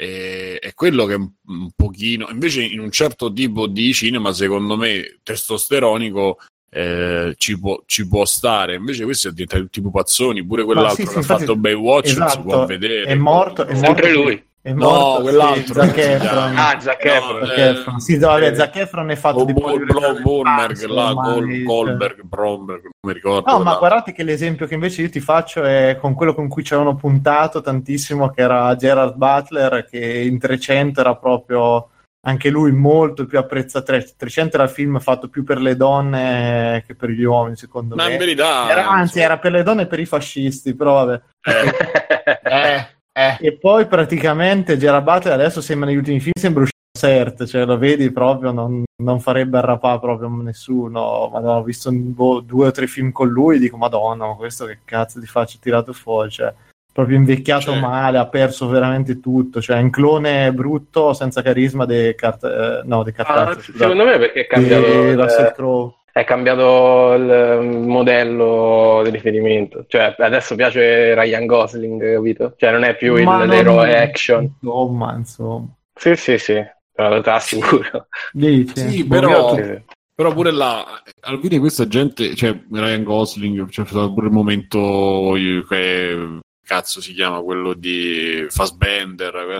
E, 0.00 0.58
è 0.58 0.72
quello 0.72 1.04
che 1.04 1.12
un, 1.12 1.30
un 1.46 1.70
pochino, 1.76 2.28
invece 2.30 2.62
in 2.62 2.80
un 2.80 2.90
certo 2.90 3.30
tipo 3.30 3.66
di 3.66 3.92
cinema, 3.92 4.32
secondo 4.32 4.74
me, 4.78 5.18
testosteronico 5.22 6.38
eh, 6.70 7.34
ci, 7.36 7.58
può, 7.58 7.82
ci, 7.84 8.08
può, 8.08 8.24
stare. 8.24 8.76
Invece 8.76 9.04
questo 9.04 9.28
è 9.28 9.32
diventato 9.32 9.62
tutti 9.64 9.82
pupazzoni, 9.82 10.42
pure 10.46 10.64
quell'altro 10.64 10.94
sì, 10.94 11.04
che 11.04 11.10
sì, 11.10 11.18
ha 11.18 11.36
fatto 11.36 11.54
Baywatch 11.54 12.06
esatto, 12.06 12.30
si 12.30 12.40
può 12.40 12.64
vedere. 12.64 13.04
È 13.04 13.14
morto, 13.14 13.66
è 13.66 13.74
sempre 13.74 14.12
lui. 14.12 14.42
È 14.62 14.74
morto, 14.74 15.16
no, 15.16 15.22
quell'altro. 15.22 15.82
Zac 15.82 15.96
Efron. 15.96 16.56
Ah, 16.56 16.78
Zac 16.78 17.04
Efron. 17.04 17.40
No, 17.40 17.52
eh, 17.52 17.76
Sì, 17.96 18.18
no, 18.18 18.36
eh, 18.36 18.54
Zac 18.54 18.76
Efron 18.76 19.10
è 19.10 19.16
fatto 19.16 19.44
di 19.44 19.54
Bolberg, 19.54 20.84
là, 20.84 21.14
Goldberg, 21.14 22.22
Bromberg, 22.24 22.82
non 22.82 22.92
mi 23.06 23.12
ricordo. 23.14 23.50
No, 23.50 23.62
ma 23.62 23.76
guardate 23.76 24.12
che 24.12 24.22
l'esempio 24.22 24.66
che 24.66 24.74
invece 24.74 25.00
io 25.00 25.08
ti 25.08 25.20
faccio 25.20 25.62
è 25.62 25.96
con 25.98 26.12
quello 26.12 26.34
con 26.34 26.48
cui 26.48 26.62
ci 26.62 26.74
avevano 26.74 26.94
puntato 26.94 27.62
tantissimo, 27.62 28.28
che 28.28 28.42
era 28.42 28.76
Gerard 28.76 29.14
Butler, 29.14 29.86
che 29.88 29.98
in 29.98 30.38
300 30.38 31.00
era 31.00 31.16
proprio 31.16 31.88
anche 32.26 32.50
lui 32.50 32.70
molto 32.72 33.24
più 33.24 33.38
apprezzato. 33.38 33.94
300 34.14 34.56
era 34.56 34.64
il 34.64 34.70
film 34.70 35.00
fatto 35.00 35.28
più 35.28 35.42
per 35.42 35.58
le 35.58 35.74
donne 35.74 36.84
che 36.86 36.94
per 36.94 37.08
gli 37.08 37.22
uomini, 37.22 37.56
secondo 37.56 37.94
ma 37.94 38.02
me. 38.02 38.08
Ma 38.08 38.14
in 38.14 38.20
verità... 38.20 38.68
Era, 38.68 38.90
anzi, 38.90 39.20
era 39.20 39.38
per 39.38 39.52
le 39.52 39.62
donne 39.62 39.82
e 39.82 39.86
per 39.86 40.00
i 40.00 40.04
fascisti, 40.04 40.74
però 40.74 41.02
vabbè. 41.06 41.22
Eh. 41.44 42.74
eh. 42.74 42.98
Eh. 43.20 43.36
E 43.48 43.52
poi 43.58 43.86
praticamente 43.86 44.78
Gerard 44.78 45.04
Butler 45.04 45.34
adesso 45.34 45.60
sembra 45.60 45.88
negli 45.88 45.98
ultimi 45.98 46.20
film 46.20 46.32
sembra 46.38 46.62
uscito 46.62 46.78
cert, 46.98 47.46
cioè 47.46 47.64
lo 47.64 47.78
vedi 47.78 48.10
proprio, 48.10 48.50
non, 48.50 48.82
non 49.02 49.20
farebbe 49.20 49.58
arrapare 49.58 50.00
proprio 50.00 50.28
nessuno. 50.28 51.28
Madonna, 51.32 51.58
ho 51.58 51.62
visto 51.62 51.90
boh, 51.92 52.40
due 52.40 52.68
o 52.68 52.70
tre 52.70 52.86
film 52.86 53.12
con 53.12 53.28
lui 53.28 53.56
e 53.56 53.58
dico, 53.58 53.76
madonna, 53.76 54.34
questo 54.36 54.66
che 54.66 54.78
cazzo 54.84 55.20
di 55.20 55.26
faccia 55.26 55.58
tirato 55.60 55.92
fuori, 55.92 56.30
cioè 56.30 56.52
proprio 56.92 57.16
invecchiato 57.16 57.72
Cioè- 57.72 57.80
male, 57.80 58.18
ha 58.18 58.26
perso 58.26 58.68
veramente 58.68 59.20
tutto, 59.20 59.60
cioè 59.60 59.76
è 59.78 59.80
un 59.80 59.90
clone 59.90 60.52
brutto 60.52 61.12
senza 61.12 61.40
carisma 61.40 61.84
dei 61.84 62.14
cart- 62.14 62.44
eh, 62.44 62.80
no, 62.84 63.02
dei 63.02 63.14
Ah, 63.16 63.56
secondo 63.60 64.04
me 64.04 64.18
perché 64.18 64.40
è 64.42 64.46
cambiato, 64.46 64.86
Di 64.86 65.08
il, 65.08 65.16
Russell 65.16 65.52
Crowe. 65.52 65.94
È 66.12 66.24
cambiato 66.24 67.12
il 67.14 67.78
modello 67.86 69.00
di 69.04 69.10
riferimento. 69.10 69.84
Cioè, 69.88 70.14
adesso 70.18 70.54
piace 70.54 71.14
Ryan 71.14 71.46
Gosling, 71.46 72.14
capito? 72.14 72.54
Cioè, 72.56 72.72
non 72.72 72.84
è 72.84 72.96
più 72.96 73.16
il- 73.16 73.24
Ma 73.24 73.38
non- 73.38 73.48
l'eroe 73.48 73.96
action. 74.00 74.42
Insomma, 74.60 75.14
insomma. 75.16 75.68
Sì, 75.94 76.14
sì, 76.16 76.38
sì, 76.38 76.54
te 76.54 77.20
l'assicuro. 77.24 78.06
Dici? 78.32 78.76
Sì, 78.76 79.06
però- 79.06 79.54
Sì, 79.56 79.62
sì. 79.64 79.82
Però 80.20 80.34
pure 80.34 80.50
là, 80.52 80.84
alla 81.22 81.38
fine 81.38 81.58
questa 81.58 81.86
gente, 81.88 82.34
cioè 82.34 82.54
Ryan 82.70 83.04
Gosling, 83.04 83.66
c'è 83.70 83.86
stato 83.86 84.12
pure 84.12 84.26
il 84.26 84.32
momento 84.32 85.32
che 85.66 86.38
cazzo 86.62 87.00
si 87.00 87.14
chiama 87.14 87.40
quello 87.40 87.72
di 87.72 88.44
Fassbender. 88.50 89.34
eh. 89.34 89.56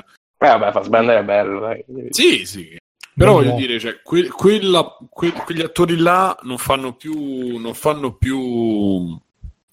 Eh, 0.47 0.48
vabbè, 0.59 0.70
Fassbender 0.72 1.18
è 1.20 1.24
bello, 1.24 1.60
dai. 1.60 1.82
Sì, 2.10 2.44
sì. 2.44 2.77
Però 3.24 3.32
voglio 3.34 3.55
dire, 3.56 3.78
cioè, 3.78 4.01
que- 4.02 4.28
quella- 4.28 4.97
que- 5.10 5.32
quegli 5.32 5.60
attori 5.60 5.97
là 5.98 6.36
non 6.42 6.56
fanno 6.59 6.94
più 6.94 7.59
non 7.59 7.74
fanno 7.74 8.14
più 8.14 9.18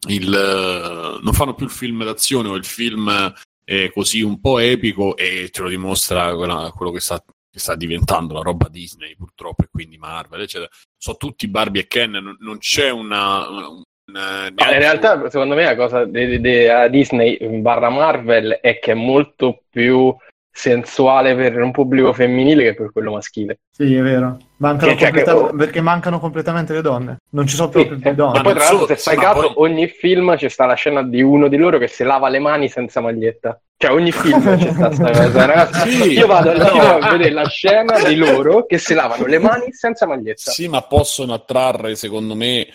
il 0.09 0.33
eh, 0.33 1.19
non 1.23 1.33
fanno 1.33 1.53
più 1.53 1.65
il 1.65 1.71
film 1.71 2.03
d'azione 2.03 2.49
o 2.49 2.55
il 2.55 2.65
film 2.65 3.33
eh, 3.65 3.91
così 3.93 4.21
un 4.21 4.39
po' 4.39 4.59
epico 4.59 5.15
e 5.17 5.49
te 5.51 5.61
lo 5.61 5.69
dimostra 5.69 6.35
quella- 6.35 6.71
quello 6.75 6.91
che 6.91 6.99
sta, 6.99 7.21
che 7.49 7.59
sta 7.59 7.75
diventando 7.75 8.33
la 8.33 8.41
roba 8.41 8.67
Disney 8.69 9.15
purtroppo 9.15 9.63
e 9.63 9.67
quindi 9.71 9.97
Marvel 9.97 10.41
eccetera. 10.41 10.69
Sono 10.97 11.17
tutti 11.17 11.47
Barbie 11.47 11.81
e 11.81 11.87
Ken 11.87 12.11
non, 12.11 12.35
non 12.39 12.57
c'è 12.59 12.89
una, 12.89 13.49
una- 13.49 13.67
una- 13.69 13.83
No, 14.09 14.49
neanche- 14.55 14.63
in 14.73 14.79
realtà, 14.79 15.29
secondo 15.29 15.53
me, 15.55 15.63
la 15.65 15.75
cosa 15.75 16.05
di, 16.05 16.27
di- 16.27 16.39
di- 16.41 16.67
a 16.67 16.87
Disney 16.87 17.37
barra 17.59 17.89
Marvel 17.89 18.59
è 18.61 18.79
che 18.79 18.91
è 18.91 18.95
molto 18.95 19.63
più 19.69 20.15
sensuale 20.57 21.35
per 21.35 21.61
un 21.61 21.71
pubblico 21.71 22.11
femminile 22.13 22.63
che 22.63 22.73
per 22.73 22.91
quello 22.91 23.11
maschile. 23.11 23.59
Sì, 23.71 23.93
è 23.95 24.01
vero. 24.01 24.37
Mancano 24.57 24.93
Che- 24.93 24.97
cioè, 24.97 25.11
che- 25.11 25.23
completa- 25.23 25.55
Perché 25.55 25.81
mancano 25.81 26.19
completamente 26.19 26.73
le 26.73 26.81
donne. 26.81 27.17
Non 27.31 27.45
ci 27.45 27.55
sono 27.55 27.67
Sì, 27.67 27.73
proprio 27.73 27.95
eh, 27.97 27.99
più 28.01 28.09
e 28.09 28.15
donne. 28.15 28.37
Ma 28.37 28.41
poi 28.41 28.53
tra 28.55 28.63
l'altro 28.63 28.87
se 28.87 28.95
fai 28.95 29.17
caso 29.17 29.53
poi- 29.53 29.69
ogni 29.69 29.87
film 29.87 30.35
c'è 30.35 30.47
sta 30.49 30.65
la 30.65 30.73
scena 30.73 31.03
di 31.03 31.21
uno 31.21 31.47
di 31.47 31.57
loro 31.57 31.77
che 31.77 31.87
si 31.87 32.03
lava 32.03 32.27
le 32.29 32.39
mani 32.39 32.69
senza 32.69 33.01
maglietta 33.01 33.59
cioè 33.79 33.91
ogni 33.91 34.11
film 34.11 34.41
c'è 34.57 34.71
sta 34.73 34.91
sta 34.91 35.11
cosa 35.11 35.45
ragazzi 35.45 35.89
Sì, 35.91 36.11
io 36.13 36.25
vado 36.25 36.49
al 36.49 36.57
però- 36.57 36.69
cinema 36.71 36.95
a 37.05 37.11
vedere 37.11 37.31
la 37.33 37.45
scena 37.47 37.99
di 38.03 38.15
loro 38.15 38.65
che 38.65 38.79
si 38.79 38.95
lavano 38.95 39.25
le 39.27 39.37
mani 39.37 39.71
senza 39.71 40.07
maglietta 40.07 40.49
sì 40.51 40.67
ma 40.67 40.81
possono 40.81 41.33
attrarre 41.33 41.93
secondo 41.95 42.33
me 42.33 42.67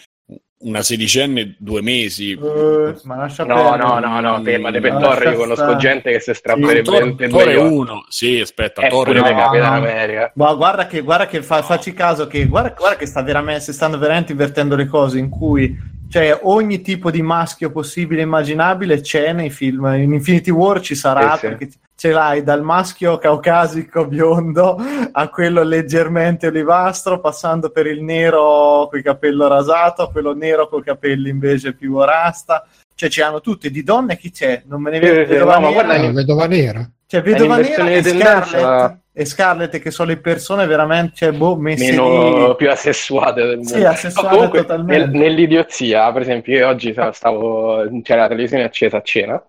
una 0.62 0.82
sedicenne 0.82 1.56
due 1.59 1.82
mesi 1.82 2.32
Eh, 2.32 2.94
ma 3.05 3.16
lascia 3.16 3.44
no 3.44 3.55
perdere. 3.55 3.76
no 3.78 3.98
no 3.98 4.20
no 4.20 4.43
fermate 4.43 4.80
per 4.80 4.93
lascia 4.93 5.30
io 5.30 5.36
conosco 5.36 5.62
stare. 5.62 5.76
gente 5.78 6.10
che 6.12 6.20
si 6.20 6.30
Sì, 6.32 6.39
strapperebbe 6.39 6.82
due 7.28 7.44
è 7.44 7.59
occhi. 7.59 7.72
uno 7.72 8.05
sì 8.09 8.40
aspetta 8.40 8.82
uno 8.82 9.12
Capitan 9.36 9.70
no. 9.72 9.89
America 9.89 10.32
Ma 10.36 10.55
guarda 10.55 10.86
che, 10.86 11.01
guarda 11.01 11.26
che 11.26 11.43
fa- 11.43 11.62
facci 11.62 11.93
caso 11.93 12.26
che 12.26 12.47
guarda, 12.47 12.74
guarda 12.76 12.97
che 12.97 13.06
sta 13.06 13.22
veramente, 13.22 13.62
si 13.62 13.72
stanno 13.72 13.98
veramente 13.98 14.32
invertendo 14.32 14.76
le 14.76 14.86
cose 14.86 15.18
in 15.18 15.28
cui 15.28 15.76
cioè 16.09 16.39
ogni 16.43 16.82
tipo 16.82 17.10
di 17.10 17.22
maschio 17.22 17.70
possibile 17.72 18.20
e 18.20 18.24
immaginabile 18.24 19.01
c'è 19.01 19.32
nei 19.32 19.48
film. 19.51 19.86
In 19.94 20.12
Infinity 20.12 20.51
War 20.51 20.80
ci 20.80 20.94
sarà 20.94 21.32
Sì, 21.39 21.47
sì. 21.48 21.70
Ce 22.02 22.10
l'hai 22.10 22.42
dal 22.42 22.62
maschio 22.64 23.16
caucasico 23.16 24.08
biondo 24.08 24.76
a 25.12 25.28
quello 25.28 25.62
leggermente 25.62 26.48
olivastro, 26.48 27.20
passando 27.20 27.70
per 27.70 27.86
il 27.86 28.02
nero 28.02 28.88
con 28.90 28.98
il 28.98 29.04
capello 29.04 29.46
rasato, 29.46 30.02
a 30.02 30.10
quello 30.10 30.34
nero 30.34 30.66
con 30.66 30.80
i 30.80 30.82
capelli 30.82 31.30
invece 31.30 31.74
più 31.74 32.00
rasta. 32.02 32.66
Cioè, 32.96 33.08
ci 33.08 33.20
hanno 33.22 33.40
tutti 33.40 33.70
di 33.70 33.84
donne 33.84 34.16
chi 34.16 34.32
c'è? 34.32 34.62
Non 34.66 34.82
me 34.82 34.90
ne 34.90 34.98
vedo. 34.98 35.22
sì, 35.22 35.30
vedova 35.30 35.54
no, 35.54 35.60
ma 35.60 35.68
nera. 35.68 35.82
guarda, 35.84 36.08
Ah, 36.08 36.12
vedova 36.12 36.46
nera. 36.46 36.90
Cioè, 37.06 37.22
Vedova 37.22 37.56
Nera 37.58 37.88
e 37.90 38.02
Scarlett, 38.02 38.96
e 39.12 39.24
Scarlett, 39.24 39.78
che 39.78 39.90
sono 39.92 40.08
le 40.08 40.16
persone 40.16 40.66
veramente 40.66 41.12
cioè, 41.14 41.30
boh, 41.30 41.54
messe 41.56 41.88
meno 41.90 42.48
lì. 42.48 42.56
più 42.56 42.68
assessuate 42.68 43.42
del 43.44 43.56
mondo. 43.58 43.74
Sì, 43.74 43.84
assessuate 43.84 44.28
comunque, 44.28 44.60
totalmente. 44.62 45.06
nel- 45.06 45.10
nell'idiozia, 45.22 46.10
per 46.10 46.22
esempio, 46.22 46.56
io 46.56 46.66
oggi 46.66 46.90
stavo- 46.90 47.12
stavo, 47.12 47.88
c'era 48.02 48.22
la 48.22 48.28
televisione 48.28 48.64
accesa 48.64 48.96
a 48.96 49.02
cena 49.02 49.40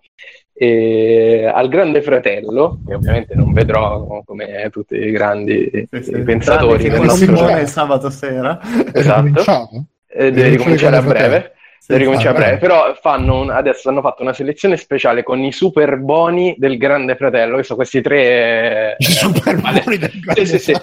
e 0.53 1.45
al 1.51 1.67
Grande 1.67 2.01
Fratello, 2.01 2.80
che 2.85 2.93
ovviamente 2.93 3.34
non 3.35 3.51
vedrò 3.53 4.21
come 4.25 4.69
tutti 4.71 4.95
i 4.95 5.11
grandi 5.11 5.69
Sì, 5.91 6.03
sì. 6.03 6.21
pensatori, 6.21 6.89
con 6.89 7.09
Simone 7.09 7.65
sabato 7.65 8.09
sera. 8.09 8.59
Esatto. 8.93 9.21
ricominciato? 9.21 9.85
eh, 10.07 10.31
deve 10.31 10.49
ricominciare 10.49 10.95
a 10.97 11.01
breve. 11.01 11.51
Deve 11.85 11.99
ricominciare 11.99 12.35
a 12.38 12.39
breve, 12.39 12.57
però 12.59 12.93
fanno 13.01 13.41
un- 13.41 13.49
adesso 13.49 13.89
hanno 13.89 13.99
fatto 14.01 14.21
una 14.21 14.31
selezione 14.31 14.77
speciale 14.77 15.21
con 15.23 15.39
i 15.39 15.51
super 15.51 15.97
boni 15.97 16.55
del 16.57 16.77
Grande 16.77 17.15
Fratello, 17.17 17.57
che 17.57 17.63
sono 17.63 17.80
questi 17.80 17.99
tre 18.01 18.95
I 18.99 19.03
eh, 19.03 19.07
super 19.09 19.59
buoni 19.59 19.97
del 19.97 20.11
sì, 20.35 20.45
sì, 20.45 20.59
sì. 20.59 20.73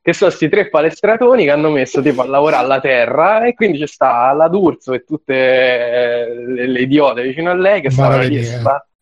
che 0.00 0.12
sono 0.14 0.30
questi 0.30 0.48
tre 0.48 0.70
palestratoni 0.70 1.44
che 1.44 1.50
hanno 1.50 1.70
messo 1.70 2.00
tipo 2.00 2.22
a 2.22 2.26
lavorare 2.26 2.64
alla 2.64 2.80
terra 2.80 3.44
e 3.44 3.52
quindi 3.54 3.78
c'è 3.78 3.86
sta 3.86 4.32
la 4.32 4.48
D'Urso 4.48 4.94
e 4.94 5.04
tutte 5.04 5.34
eh, 5.34 6.34
le, 6.46 6.66
le 6.66 6.80
idiote 6.80 7.22
vicino 7.22 7.50
a 7.50 7.54
lei 7.54 7.82
che 7.82 7.90
stavano 7.90 8.22
lì 8.22 8.36
Maledì, 8.36 8.44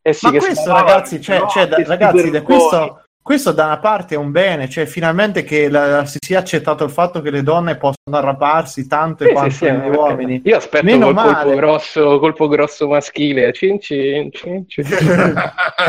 eh. 0.09 0.12
sì, 0.12 0.27
Ma 0.27 0.33
che 0.33 0.39
questo, 0.39 0.73
ragazzi, 0.73 1.20
cioè, 1.20 1.39
no, 1.41 1.49
cioè, 1.49 1.66
da- 1.69 1.83
ragazzi, 1.85 2.31
da 2.31 2.43
questo, 2.43 3.01
questo 3.23 3.51
da 3.51 3.65
una 3.65 3.78
parte 3.78 4.15
è 4.15 4.19
un 4.19 4.31
bene, 4.31 4.69
cioè 4.69 4.87
finalmente 4.87 5.43
che 5.43 5.69
la- 5.69 6.05
si 6.07 6.19
sia 6.24 6.39
accettato 6.39 6.85
il 6.85 6.91
fatto 6.91 7.20
che 7.20 7.31
le 7.31 7.43
donne 7.43 7.74
possono 7.77 8.16
arraparsi 8.16 8.87
tanto 8.87 9.24
e 9.24 9.27
Sì, 9.27 9.33
quanto 9.33 9.51
sì, 9.51 9.57
sì, 9.66 9.73
gli 9.73 9.89
uomini. 9.89 10.41
Io 10.45 10.57
aspetto 10.59 10.85
Meno 10.85 11.12
col 11.12 11.24
colpo 11.24 11.55
grosso, 11.57 12.19
colpo 12.20 12.47
grosso 12.49 12.87
maschile. 12.87 13.53
Cin, 13.53 13.81
cin, 13.81 14.31
cin, 14.31 14.65
cin. 14.69 14.85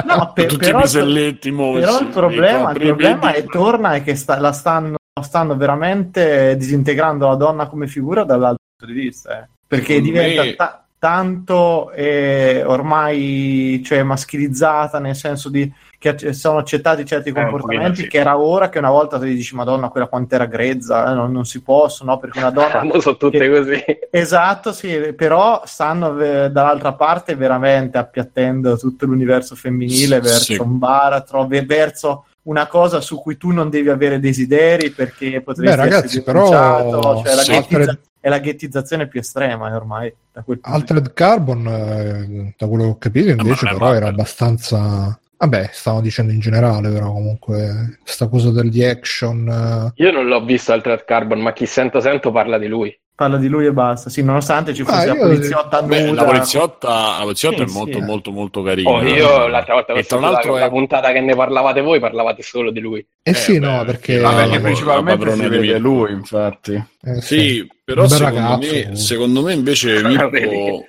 No, 0.05 0.31
per- 0.33 0.45
tutti 0.47 0.65
però, 0.65 0.79
i 0.79 0.81
piselletti 0.81 1.51
mossi, 1.51 1.79
però 1.81 1.99
il 1.99 2.07
problema, 2.07 2.71
il 2.71 2.79
problema 2.79 3.33
è, 3.33 3.43
torna 3.45 3.93
è 3.93 4.03
che 4.03 4.15
sta- 4.15 4.39
la 4.39 4.51
stanno, 4.51 4.95
stanno 5.21 5.55
veramente 5.55 6.55
disintegrando 6.57 7.27
la 7.27 7.35
donna 7.35 7.67
come 7.67 7.85
figura 7.87 8.23
dall'altro 8.23 8.63
punto 8.79 8.93
di 8.93 8.99
vista, 8.99 9.39
eh. 9.43 9.47
perché 9.67 10.01
diventa 10.01 10.43
me- 10.43 10.55
ta- 10.55 10.86
tanto 10.99 11.91
eh, 11.91 12.63
ormai 12.65 13.81
cioè, 13.85 14.01
maschilizzata 14.03 14.99
nel 14.99 15.15
senso 15.15 15.49
di 15.49 15.71
che 15.99 16.31
sono 16.33 16.59
accettati 16.59 17.05
certi 17.05 17.31
pochino 17.31 17.49
comportamenti 17.51 18.07
che 18.07 18.17
era 18.19 18.37
ora 18.37 18.69
che 18.69 18.77
una 18.77 18.91
volta 18.91 19.17
ti 19.19 19.33
dici 19.33 19.55
madonna 19.55 19.89
quella 19.89 20.05
quanto 20.07 20.35
era 20.35 20.45
grezza 20.45 21.09
eh, 21.11 21.15
non, 21.15 21.31
non 21.31 21.43
si 21.45 21.61
possono 21.63 22.11
no? 22.11 22.19
perché 22.19 22.37
una 22.37 22.51
donna 22.51 22.81
Non 22.85 23.01
sono 23.01 23.17
tutte 23.17 23.37
che- 23.39 23.49
così. 23.49 23.83
Esatto, 24.11 24.73
sì, 24.73 25.13
però 25.15 25.61
stanno 25.65 26.19
eh, 26.19 26.49
dall'altra 26.51 26.93
parte 26.93 27.35
veramente 27.35 27.97
appiattendo 27.97 28.77
tutto 28.77 29.05
l'universo 29.05 29.55
femminile 29.55 30.15
Sì, 30.15 30.21
verso 30.21 30.53
sì. 30.53 30.57
un 30.59 30.77
baratro, 30.77 31.45
ve- 31.47 31.65
verso 31.65 32.25
una 32.43 32.67
cosa 32.67 33.01
su 33.01 33.19
cui 33.19 33.35
tu 33.37 33.51
non 33.51 33.69
devi 33.69 33.89
avere 33.89 34.19
desideri 34.19 34.91
perché 34.91 35.41
potresti 35.41 35.75
Beh, 35.75 35.83
ragazzi, 35.83 36.17
essere 36.19 36.21
però, 36.23 37.21
cioè 37.23 37.35
la 37.35 37.41
sì. 37.41 37.51
ghettizza- 37.51 37.97
è 38.19 38.29
la 38.29 38.39
ghettizzazione 38.39 39.07
più 39.07 39.19
estrema 39.19 39.69
eh, 39.69 39.73
ormai 39.73 40.13
da 40.31 40.41
quel 40.41 40.59
Altered 40.61 41.13
Carbon, 41.13 41.67
eh, 41.67 42.53
da 42.57 42.67
quello 42.67 42.83
che 42.83 42.89
ho 42.89 42.97
capito, 42.97 43.29
invece, 43.29 43.67
è 43.67 43.71
però 43.73 43.93
era 43.93 44.07
abbastanza. 44.07 45.19
Vabbè, 45.39 45.69
stavo 45.71 46.01
dicendo 46.01 46.31
in 46.31 46.39
generale, 46.39 46.89
però 46.89 47.11
comunque, 47.11 47.99
sta 48.03 48.27
cosa 48.27 48.51
degli 48.51 48.83
action. 48.83 49.93
eh, 49.95 50.03
Io 50.03 50.11
non 50.11 50.27
l'ho 50.27 50.43
visto 50.43 50.73
Altered 50.73 51.05
Carbon, 51.05 51.39
ma 51.39 51.53
chi 51.53 51.65
sento 51.65 51.99
sento 51.99 52.31
parla 52.31 52.57
di 52.57 52.67
lui. 52.67 52.99
Parla 53.17 53.37
di 53.37 53.47
lui 53.47 53.65
e 53.65 53.73
basta, 53.73 54.11
sì, 54.11 54.21
nonostante 54.21 54.75
ci 54.75 54.83
Ah, 54.83 54.85
fosse 54.85 55.07
la 55.07 55.13
io- 55.15 55.21
poliziotta 55.21 55.81
Beh, 55.81 56.03
nuda. 56.03 56.21
la 56.21 56.27
poliziotta, 56.27 56.87
la 57.17 57.19
poliziotta 57.23 57.55
Sì, 57.57 57.63
è 57.63 57.73
molto 57.73 57.97
sì, 57.97 57.97
eh. 57.97 58.01
molto 58.05 58.31
molto 58.31 58.61
carina 58.61 58.89
Oh, 58.91 59.01
io 59.01 59.47
l'altra 59.47 59.73
volta 59.73 59.93
che 59.93 59.99
e 59.99 60.01
ho 60.03 60.05
tra 60.05 60.19
l'altro 60.19 60.53
la, 60.53 60.59
la 60.59 60.65
è 60.67 60.69
puntata 60.69 61.11
che 61.11 61.19
ne 61.19 61.35
parlavate 61.35 61.81
voi, 61.81 61.99
parlavate 61.99 62.43
solo 62.43 62.69
di 62.69 62.79
lui. 62.79 63.03
Eh, 63.23 63.33
sì, 63.33 63.59
beh, 63.59 63.65
no, 63.65 63.83
perché. 63.85 64.19
Ma 64.19 64.29
la- 64.29 64.35
perché 64.35 64.53
la- 64.53 64.61
principalmente 64.61 65.25
la 65.25 65.33
si 65.33 65.47
vede 65.47 65.77
lui, 65.79 66.11
infatti. 66.11 66.73
eh, 67.01 67.21
Sì, 67.21 67.67
però 67.83 68.03
Un 68.03 68.07
bel 68.07 68.17
secondo 68.17 68.39
ragazzo. 68.39 68.73
me, 68.73 68.95
secondo 68.95 69.41
me 69.41 69.53
invece 69.53 70.03
Mirko 70.05 70.85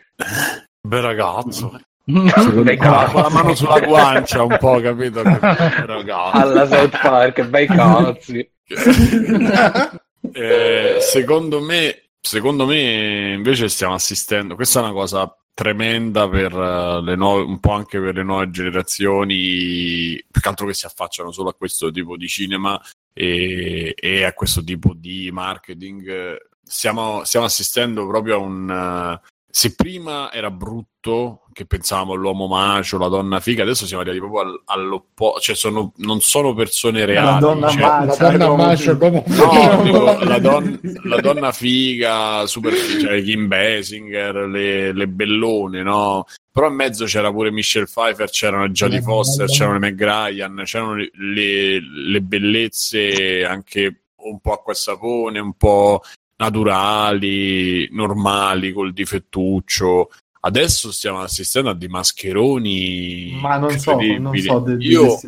bel 0.82 1.02
ragazzo 1.02 1.80
con 2.04 2.64
la, 2.76 3.10
la 3.12 3.28
mano 3.30 3.54
sulla 3.54 3.80
guancia 3.80 4.42
un 4.42 4.56
po' 4.58 4.80
capito 4.80 5.22
Alla 6.32 6.66
South 6.66 7.00
Park, 7.00 7.42
bei 7.48 7.66
cazzi. 7.66 8.50
Eh, 10.32 10.96
secondo 11.00 11.60
me 11.60 12.07
secondo 12.20 12.66
me 12.66 13.32
invece 13.34 13.68
stiamo 13.68 13.94
assistendo 13.94 14.54
questa 14.54 14.80
è 14.80 14.82
una 14.82 14.92
cosa 14.92 15.34
tremenda 15.58 16.28
per 16.28 16.52
eh, 16.52 17.02
le 17.02 17.16
nuove 17.16 17.42
un 17.42 17.58
po' 17.58 17.72
anche 17.72 17.98
per 17.98 18.14
le 18.14 18.22
nuove 18.22 18.50
generazioni 18.50 20.22
più 20.30 20.40
altro 20.44 20.66
che 20.66 20.74
si 20.74 20.86
affacciano 20.86 21.32
solo 21.32 21.48
a 21.48 21.54
questo 21.54 21.90
tipo 21.90 22.16
di 22.16 22.28
cinema 22.28 22.80
e, 23.12 23.92
e 23.98 24.22
a 24.22 24.32
questo 24.34 24.62
tipo 24.62 24.94
di 24.94 25.30
marketing. 25.32 26.36
Stiamo, 26.62 27.24
stiamo 27.24 27.46
assistendo 27.46 28.06
proprio 28.06 28.36
a 28.36 28.38
un 28.38 28.70
eh, 28.70 29.28
se 29.50 29.74
prima 29.74 30.30
era 30.32 30.52
brutto 30.52 31.47
che 31.58 31.66
pensavamo 31.66 32.14
l'uomo 32.14 32.46
macio, 32.46 32.98
la 32.98 33.08
donna 33.08 33.40
figa, 33.40 33.64
adesso 33.64 33.84
siamo 33.84 34.02
arrivati 34.02 34.24
proprio 34.24 34.62
all'opposto, 34.66 35.40
cioè 35.40 35.56
sono, 35.56 35.92
non 35.96 36.20
sono 36.20 36.54
persone 36.54 37.04
reali. 37.04 37.26
La 37.26 37.38
donna 37.40 37.68
cioè, 37.68 37.80
macia, 37.80 38.30
la 38.30 38.36
donna 38.36 38.64
macia, 38.64 38.92
no, 38.92 39.82
dico, 39.82 40.18
la, 40.22 40.38
don, 40.38 40.80
la, 41.02 41.20
donna 41.20 41.50
figa, 41.50 42.46
super, 42.46 42.72
cioè 42.74 43.20
Kim 43.24 43.48
Basinger, 43.48 44.36
le, 44.46 44.92
le 44.92 45.08
bellone, 45.08 45.82
no? 45.82 46.26
Però 46.52 46.68
in 46.68 46.74
mezzo 46.74 47.06
c'era 47.06 47.32
pure 47.32 47.50
Michelle 47.50 47.86
Pfeiffer, 47.86 48.30
c'erano 48.30 48.68
Jodie 48.68 49.02
Foster, 49.02 49.48
c'erano 49.48 49.80
le 49.80 49.90
McGryan, 49.90 50.62
c'erano 50.64 50.94
le, 50.94 51.10
le, 51.12 51.80
le 51.80 52.20
bellezze 52.20 53.44
anche 53.44 54.02
un 54.14 54.38
po' 54.38 54.52
acqua 54.52 54.72
e 54.72 54.76
sapone, 54.76 55.40
un 55.40 55.54
po' 55.54 56.02
naturali, 56.36 57.88
normali, 57.90 58.72
col 58.72 58.92
difettuccio. 58.92 60.08
Adesso 60.40 60.92
stiamo 60.92 61.20
assistendo 61.20 61.70
a 61.70 61.74
dei 61.74 61.88
mascheroni. 61.88 63.38
Ma 63.40 63.56
non 63.56 63.78
so, 63.78 63.98
non 64.18 64.36
so 64.36 64.60
di, 64.60 64.76
di 64.76 64.86
Io... 64.88 65.18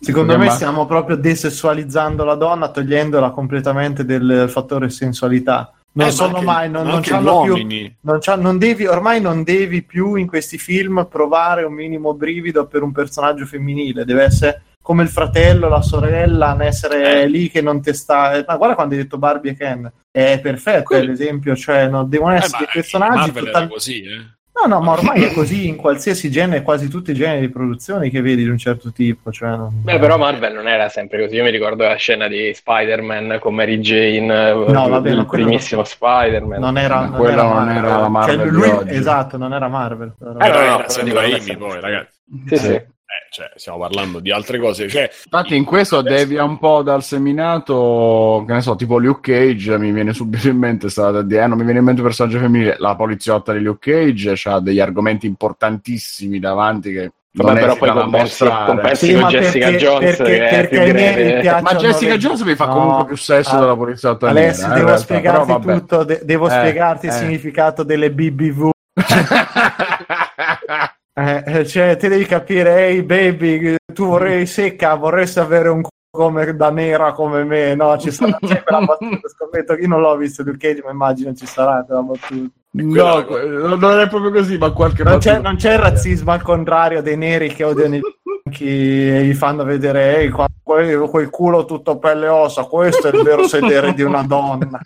Secondo 0.00 0.38
me 0.38 0.48
stiamo 0.50 0.86
proprio 0.86 1.16
desessualizzando 1.16 2.24
la 2.24 2.34
donna, 2.34 2.70
togliendola 2.70 3.30
completamente 3.30 4.04
del 4.04 4.46
fattore 4.48 4.90
sensualità. 4.90 5.72
Non 5.92 6.08
eh, 6.08 6.10
sono 6.12 6.34
anche, 6.34 6.44
mai, 6.44 6.70
non, 6.70 6.86
non, 6.86 7.00
più, 7.00 7.18
non, 7.18 8.20
non 8.38 8.58
devi, 8.58 8.86
ormai 8.86 9.20
non 9.20 9.42
devi 9.42 9.82
più 9.82 10.14
in 10.14 10.28
questi 10.28 10.56
film 10.56 11.08
provare 11.10 11.64
un 11.64 11.72
minimo 11.72 12.14
brivido 12.14 12.66
per 12.66 12.82
un 12.82 12.92
personaggio 12.92 13.46
femminile, 13.46 14.04
deve 14.04 14.22
essere 14.22 14.62
come 14.80 15.02
il 15.02 15.08
fratello, 15.08 15.68
la 15.68 15.82
sorella, 15.82 16.52
non 16.52 16.62
essere 16.62 17.22
eh. 17.22 17.28
lì 17.28 17.50
che 17.50 17.60
non 17.60 17.82
ti 17.82 17.92
sta. 17.92 18.44
Ma 18.46 18.56
guarda 18.56 18.74
quando 18.76 18.94
hai 18.94 19.02
detto 19.02 19.18
Barbie 19.18 19.50
e 19.50 19.56
Ken, 19.56 19.92
è 20.10 20.38
perfetto 20.40 20.84
Quelli... 20.84 21.08
l'esempio, 21.08 21.56
cioè 21.56 21.88
non 21.88 22.08
devono 22.08 22.34
eh, 22.34 22.36
essere 22.36 22.64
eh, 22.64 22.70
personaggi. 22.72 23.32
Total... 23.32 23.68
così, 23.68 24.02
eh. 24.02 24.37
No, 24.60 24.66
no, 24.66 24.80
ma 24.80 24.92
ormai 24.92 25.22
è 25.22 25.32
così 25.34 25.68
in 25.68 25.76
qualsiasi 25.76 26.30
genere, 26.30 26.62
quasi 26.62 26.88
tutti 26.88 27.12
i 27.12 27.14
generi 27.14 27.40
di 27.40 27.48
produzioni 27.48 28.10
che 28.10 28.20
vedi 28.20 28.42
di 28.42 28.48
un 28.48 28.58
certo 28.58 28.92
tipo. 28.92 29.30
Cioè 29.30 29.50
non... 29.50 29.82
Beh, 29.82 29.98
però 29.98 30.18
Marvel 30.18 30.54
non 30.54 30.66
era 30.66 30.88
sempre 30.88 31.22
così. 31.22 31.36
Io 31.36 31.44
mi 31.44 31.50
ricordo 31.50 31.84
la 31.84 31.94
scena 31.94 32.26
di 32.26 32.52
Spider-Man 32.52 33.38
con 33.40 33.54
Mary 33.54 33.78
Jane, 33.78 34.52
no, 34.52 34.88
vabbè, 34.88 35.10
il 35.10 35.26
primissimo 35.26 35.82
non... 35.82 35.90
Spider-Man. 35.90 36.60
Non 36.60 36.78
era, 36.78 37.00
non 37.00 37.12
quella 37.12 37.44
era 37.44 37.52
non 37.52 37.70
era 37.70 37.96
la 37.98 38.08
Marvel. 38.08 38.38
Cioè, 38.38 38.46
lui, 38.48 38.96
esatto, 38.96 39.36
non 39.36 39.54
era 39.54 39.68
Marvel. 39.68 40.14
Però. 40.18 40.32
Eh, 40.32 40.48
no, 40.48 40.58
era 40.58 40.88
Sam 40.88 41.12
Raimi 41.12 41.56
poi, 41.56 41.80
ragazzi. 41.80 42.18
Sì, 42.46 42.56
sì. 42.56 42.64
sì. 42.66 42.96
Eh, 43.10 43.26
cioè, 43.30 43.50
stiamo 43.54 43.78
parlando 43.78 44.20
di 44.20 44.30
altre 44.30 44.58
cose. 44.58 44.86
Cioè, 44.86 45.10
Infatti, 45.24 45.56
in 45.56 45.64
questo 45.64 46.02
devia 46.02 46.44
un 46.44 46.58
po' 46.58 46.82
dal 46.82 47.02
seminato, 47.02 48.44
che 48.46 48.52
ne 48.52 48.60
so, 48.60 48.76
tipo 48.76 48.98
Luke 48.98 49.32
Cage. 49.32 49.78
Mi 49.78 49.92
viene 49.92 50.12
subito 50.12 50.48
in 50.48 50.58
mente, 50.58 50.90
stata 50.90 51.22
di, 51.22 51.34
eh, 51.34 51.46
non 51.46 51.56
mi 51.56 51.64
viene 51.64 51.78
in 51.78 51.86
mente 51.86 52.02
un 52.02 52.06
personaggio 52.06 52.38
femminile. 52.38 52.76
La 52.78 52.96
poliziotta 52.96 53.54
di 53.54 53.60
Luke 53.60 53.90
Cage 53.90 54.50
ha 54.50 54.60
degli 54.60 54.78
argomenti 54.78 55.26
importantissimi 55.26 56.38
davanti 56.38 56.92
che 56.92 57.12
Vabbè, 57.30 57.60
però 57.60 57.76
poi 57.76 57.90
compensi, 57.90 58.44
compensi 58.44 59.06
sì, 59.06 59.12
con 59.12 59.28
Jessica 59.28 59.66
perché, 59.66 59.84
Jones 59.84 60.16
perché, 60.16 60.68
perché 60.70 61.60
ma 61.60 61.74
Jessica 61.76 62.12
le... 62.12 62.18
Jones 62.18 62.40
mi 62.40 62.54
fa 62.56 62.66
no, 62.66 62.72
comunque 62.72 63.04
più 63.04 63.16
sesso 63.16 63.54
ah, 63.54 63.60
della 63.60 63.76
poliziotta 63.76 64.28
Alessio 64.28 64.66
devo 64.68 64.86
realtà, 64.86 64.96
spiegarti 64.96 65.60
tutto 65.60 66.04
de- 66.04 66.20
devo 66.24 66.48
eh, 66.48 66.50
spiegarti 66.50 67.06
eh. 67.06 67.10
il 67.10 67.14
significato 67.14 67.84
delle 67.84 68.10
BBV 68.10 68.70
Eh, 71.18 71.42
eh, 71.44 71.66
cioè, 71.66 71.96
te 71.96 72.08
devi 72.08 72.24
capire, 72.26 72.86
ehi 72.86 72.98
hey 72.98 73.02
baby, 73.02 73.74
tu 73.92 74.06
vorrei 74.06 74.46
secca, 74.46 74.94
vorresti 74.94 75.40
avere 75.40 75.68
un 75.68 75.82
come 76.10 76.54
da 76.54 76.70
nera 76.70 77.12
come 77.12 77.42
me, 77.42 77.74
no? 77.74 77.98
Ci 77.98 78.12
sarà 78.12 78.38
c'è 78.40 78.62
quella 78.62 78.84
battuta, 78.86 79.28
scommetto 79.28 79.74
io 79.74 79.88
non 79.88 80.00
l'ho 80.00 80.16
visto 80.16 80.44
Luke 80.44 80.58
Cage, 80.58 80.82
ma 80.84 80.92
immagino 80.92 81.34
ci 81.34 81.44
sarà 81.44 81.82
quella 81.84 82.02
battuta. 82.02 82.52
No, 82.70 83.76
non 83.76 83.98
è 83.98 84.08
proprio 84.08 84.30
così, 84.30 84.58
ma 84.58 84.70
qualche 84.70 85.02
non 85.02 85.18
c'è, 85.18 85.40
non 85.40 85.56
c'è, 85.56 85.72
il 85.72 85.80
razzismo 85.80 86.30
al 86.30 86.42
contrario 86.42 87.02
dei 87.02 87.16
neri 87.16 87.48
che 87.48 87.64
odiano 87.64 87.96
i 87.96 88.00
bianchi 88.44 88.66
e 88.68 89.24
gli 89.24 89.34
fanno 89.34 89.64
vedere 89.64 90.18
ehi, 90.18 90.30
quel, 90.62 91.00
quel 91.08 91.30
culo 91.30 91.64
tutto 91.64 91.98
pelle 91.98 92.26
e 92.26 92.28
ossa, 92.28 92.62
questo 92.64 93.08
è 93.08 93.16
il 93.16 93.24
vero 93.24 93.48
sedere 93.48 93.92
di 93.92 94.02
una 94.02 94.22
donna. 94.22 94.78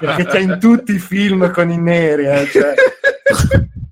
Perché 0.00 0.24
c'è 0.24 0.40
in 0.40 0.58
tutti 0.58 0.94
i 0.94 0.98
film 0.98 1.52
con 1.52 1.70
i 1.70 1.78
neri, 1.78 2.26
eh, 2.26 2.46
cioè 2.46 2.74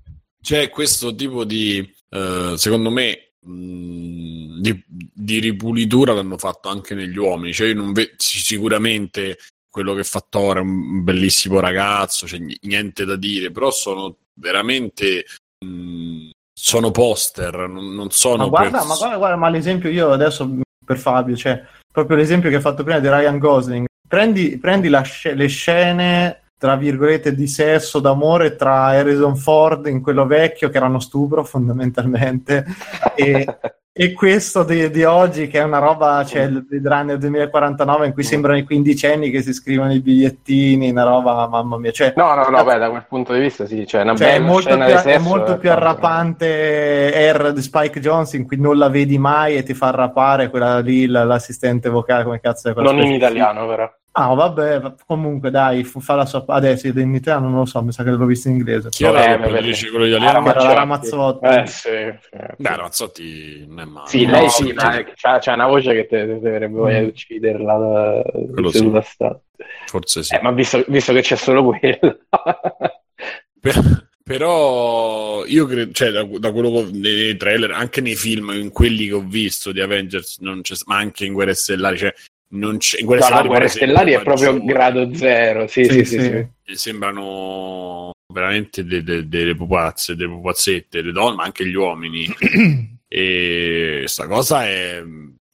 c'è 0.45 0.69
questo 0.69 1.15
tipo 1.15 1.43
di, 1.43 1.79
eh, 2.07 2.53
secondo 2.55 2.91
me, 2.91 3.31
mh, 3.39 4.61
di, 4.61 4.83
di, 4.87 5.39
ripulitura 5.39 6.13
l'hanno 6.13 6.37
fatto 6.37 6.69
anche 6.69 6.93
negli 6.93 7.17
uomini. 7.17 7.51
Cioè, 7.51 7.69
io 7.69 7.73
non 7.73 7.93
vedo 7.93 8.11
sicuramente 8.17 9.39
quello 9.67 9.95
che 9.95 10.03
fa 10.03 10.23
Thor 10.29 10.57
è 10.57 10.61
un 10.61 11.03
bellissimo 11.03 11.59
ragazzo, 11.59 12.27
cioè, 12.27 12.39
niente 12.61 13.05
da 13.05 13.15
dire, 13.15 13.49
però 13.49 13.71
sono 13.71 14.17
veramente. 14.35 15.25
Mh, 15.65 16.29
sono 16.57 16.91
poster, 16.91 17.67
non, 17.67 17.95
non 17.95 18.11
sono. 18.11 18.43
Ma 18.43 18.49
guarda, 18.49 18.77
pers- 18.77 18.87
ma 18.87 18.95
guarda, 18.95 19.17
guarda, 19.17 19.35
ma 19.35 19.49
l'esempio 19.49 19.89
io 19.89 20.11
adesso 20.11 20.59
per 20.85 20.99
Fabio, 20.99 21.35
cioè 21.35 21.61
proprio 21.91 22.17
l'esempio 22.17 22.49
che 22.49 22.57
hai 22.57 22.61
fatto 22.61 22.83
prima 22.83 22.99
di 22.99 23.09
Ryan 23.09 23.39
Gosling. 23.39 23.85
Prendi, 24.07 24.59
prendi 24.59 24.89
sc- 25.03 25.33
le 25.33 25.47
scene 25.47 26.44
tra 26.57 26.75
virgolette 26.75 27.35
di 27.35 27.47
sesso 27.47 27.99
d'amore 27.99 28.55
tra 28.55 28.85
Harrison 28.85 29.35
Ford 29.35 29.87
in 29.87 30.01
quello 30.01 30.25
vecchio 30.25 30.69
che 30.69 30.77
era 30.77 30.85
uno 30.85 30.99
stupro 30.99 31.43
fondamentalmente 31.43 32.63
e, 33.13 33.45
e 33.91 34.13
questo 34.13 34.63
di, 34.63 34.89
di, 34.89 35.03
oggi 35.03 35.47
che 35.47 35.59
è 35.59 35.63
una 35.63 35.79
roba 35.79 36.23
cioè 36.25 36.49
vedrà 36.49 37.01
nel 37.01 37.17
2049 37.17 38.07
in 38.07 38.13
cui 38.13 38.23
sembrano 38.23 38.57
i 38.57 38.63
quindicenni 38.63 39.31
che 39.31 39.41
si 39.41 39.53
scrivono 39.53 39.93
i 39.93 39.99
bigliettini 39.99 40.89
una 40.89 41.03
roba 41.03 41.45
mamma 41.49 41.77
mia 41.77 41.91
cioè, 41.91 42.13
no 42.15 42.33
no 42.35 42.47
no 42.47 42.63
beh, 42.63 42.77
da 42.77 42.89
quel 42.89 43.05
punto 43.05 43.33
di 43.33 43.41
vista 43.41 43.65
sì 43.65 43.85
cioè, 43.85 44.03
una 44.03 44.15
cioè, 44.15 44.35
è 44.35 44.39
molto 44.39 44.77
più, 44.77 44.85
è 44.85 45.17
molto 45.17 45.57
più 45.57 45.71
arrapante 45.71 47.33
R 47.33 47.51
di 47.51 47.61
Spike 47.61 47.99
Jones 47.99 48.31
in 48.33 48.47
cui 48.47 48.57
non 48.57 48.77
la 48.77 48.87
vedi 48.87 49.17
mai 49.17 49.57
e 49.57 49.63
ti 49.63 49.73
fa 49.73 49.87
arrapare 49.87 50.49
quella 50.49 50.79
lì 50.79 51.05
l'assistente 51.05 51.89
vocale 51.89 52.23
come 52.23 52.39
cazzo 52.39 52.69
è 52.69 52.73
quella 52.73 52.91
non 52.91 53.01
in 53.01 53.11
italiano 53.11 53.67
però 53.67 53.91
Ah, 54.17 54.33
vabbè, 54.33 54.93
comunque 55.05 55.51
dai, 55.51 55.83
fa 55.83 56.15
la 56.15 56.25
sua... 56.25 56.45
Adesso 56.47 56.87
in 56.87 57.15
italiano 57.15 57.49
non 57.49 57.59
lo 57.59 57.65
so, 57.65 57.83
mi 57.83 57.91
sa 57.91 58.01
che 58.01 58.11
l'ho 58.11 58.25
visto 58.25 58.47
in 58.47 58.55
inglese. 58.55 58.87
Chi 58.87 59.03
era 59.03 59.33
eh, 59.33 59.37
quello 59.39 59.59
dice 59.59 59.89
quello 59.89 60.05
italiano? 60.05 60.49
Era 60.49 60.73
Ramazzotti. 60.73 61.45
Eh, 61.45 61.67
sì. 61.67 61.89
Beh, 61.89 62.75
Ramazzotti 62.75 63.65
non 63.67 63.79
è 63.81 63.83
male. 63.83 64.07
Sì, 64.07 64.25
lei 64.25 64.49
sì, 64.49 64.71
ma 64.71 65.03
c'ha, 65.15 65.39
c'ha, 65.39 65.53
una 65.53 65.67
voce 65.67 65.93
che 65.93 66.07
te, 66.07 66.39
te 66.41 66.67
voglia 66.67 66.99
di 66.99 67.05
mm. 67.05 67.09
ucciderla 67.09 67.77
da, 67.77 68.69
seduta 68.69 69.01
sì. 69.01 69.11
sta. 69.11 69.39
Forse 69.87 70.23
sì. 70.23 70.33
Eh, 70.33 70.41
ma 70.41 70.51
visto, 70.51 70.85
visto, 70.87 71.11
che 71.11 71.21
c'è 71.21 71.35
solo 71.35 71.65
quello... 71.65 72.17
per, 73.59 74.07
però 74.23 75.43
io 75.43 75.65
credo, 75.65 75.91
cioè, 75.91 76.11
da, 76.11 76.23
da, 76.23 76.53
quello 76.53 76.71
che 76.71 76.89
nei 76.93 77.35
trailer, 77.35 77.71
anche 77.71 77.99
nei 77.99 78.15
film, 78.15 78.51
in 78.51 78.71
quelli 78.71 79.07
che 79.07 79.13
ho 79.13 79.25
visto 79.27 79.73
di 79.73 79.81
Avengers, 79.81 80.39
ma 80.85 80.95
anche 80.95 81.25
in 81.25 81.33
Guerre 81.33 81.53
Stellari, 81.53 81.97
cioè 81.97 82.13
non 82.49 82.77
c'è 82.77 82.99
in 82.99 83.05
Guerre 83.05 83.21
no, 83.21 83.25
Stellari, 83.27 83.47
Guerre 83.47 83.67
Stellari 83.67 84.11
è 84.13 84.21
proprio 84.21 84.63
grado 84.63 85.13
zero 85.15 85.67
sì 85.67 85.83
sì, 85.85 86.05
sì, 86.05 86.19
sì, 86.19 86.47
sì. 86.63 86.75
sembrano 86.75 88.11
veramente 88.33 88.85
delle 88.85 89.27
de, 89.27 89.45
de 89.45 89.55
pupazze 89.55 90.15
delle 90.15 90.29
pupazzette 90.29 91.01
le 91.01 91.11
donne 91.11 91.35
ma 91.35 91.43
anche 91.43 91.65
gli 91.67 91.75
uomini 91.75 92.27
e 93.07 93.97
questa 94.01 94.27
cosa 94.27 94.65
è, 94.65 95.01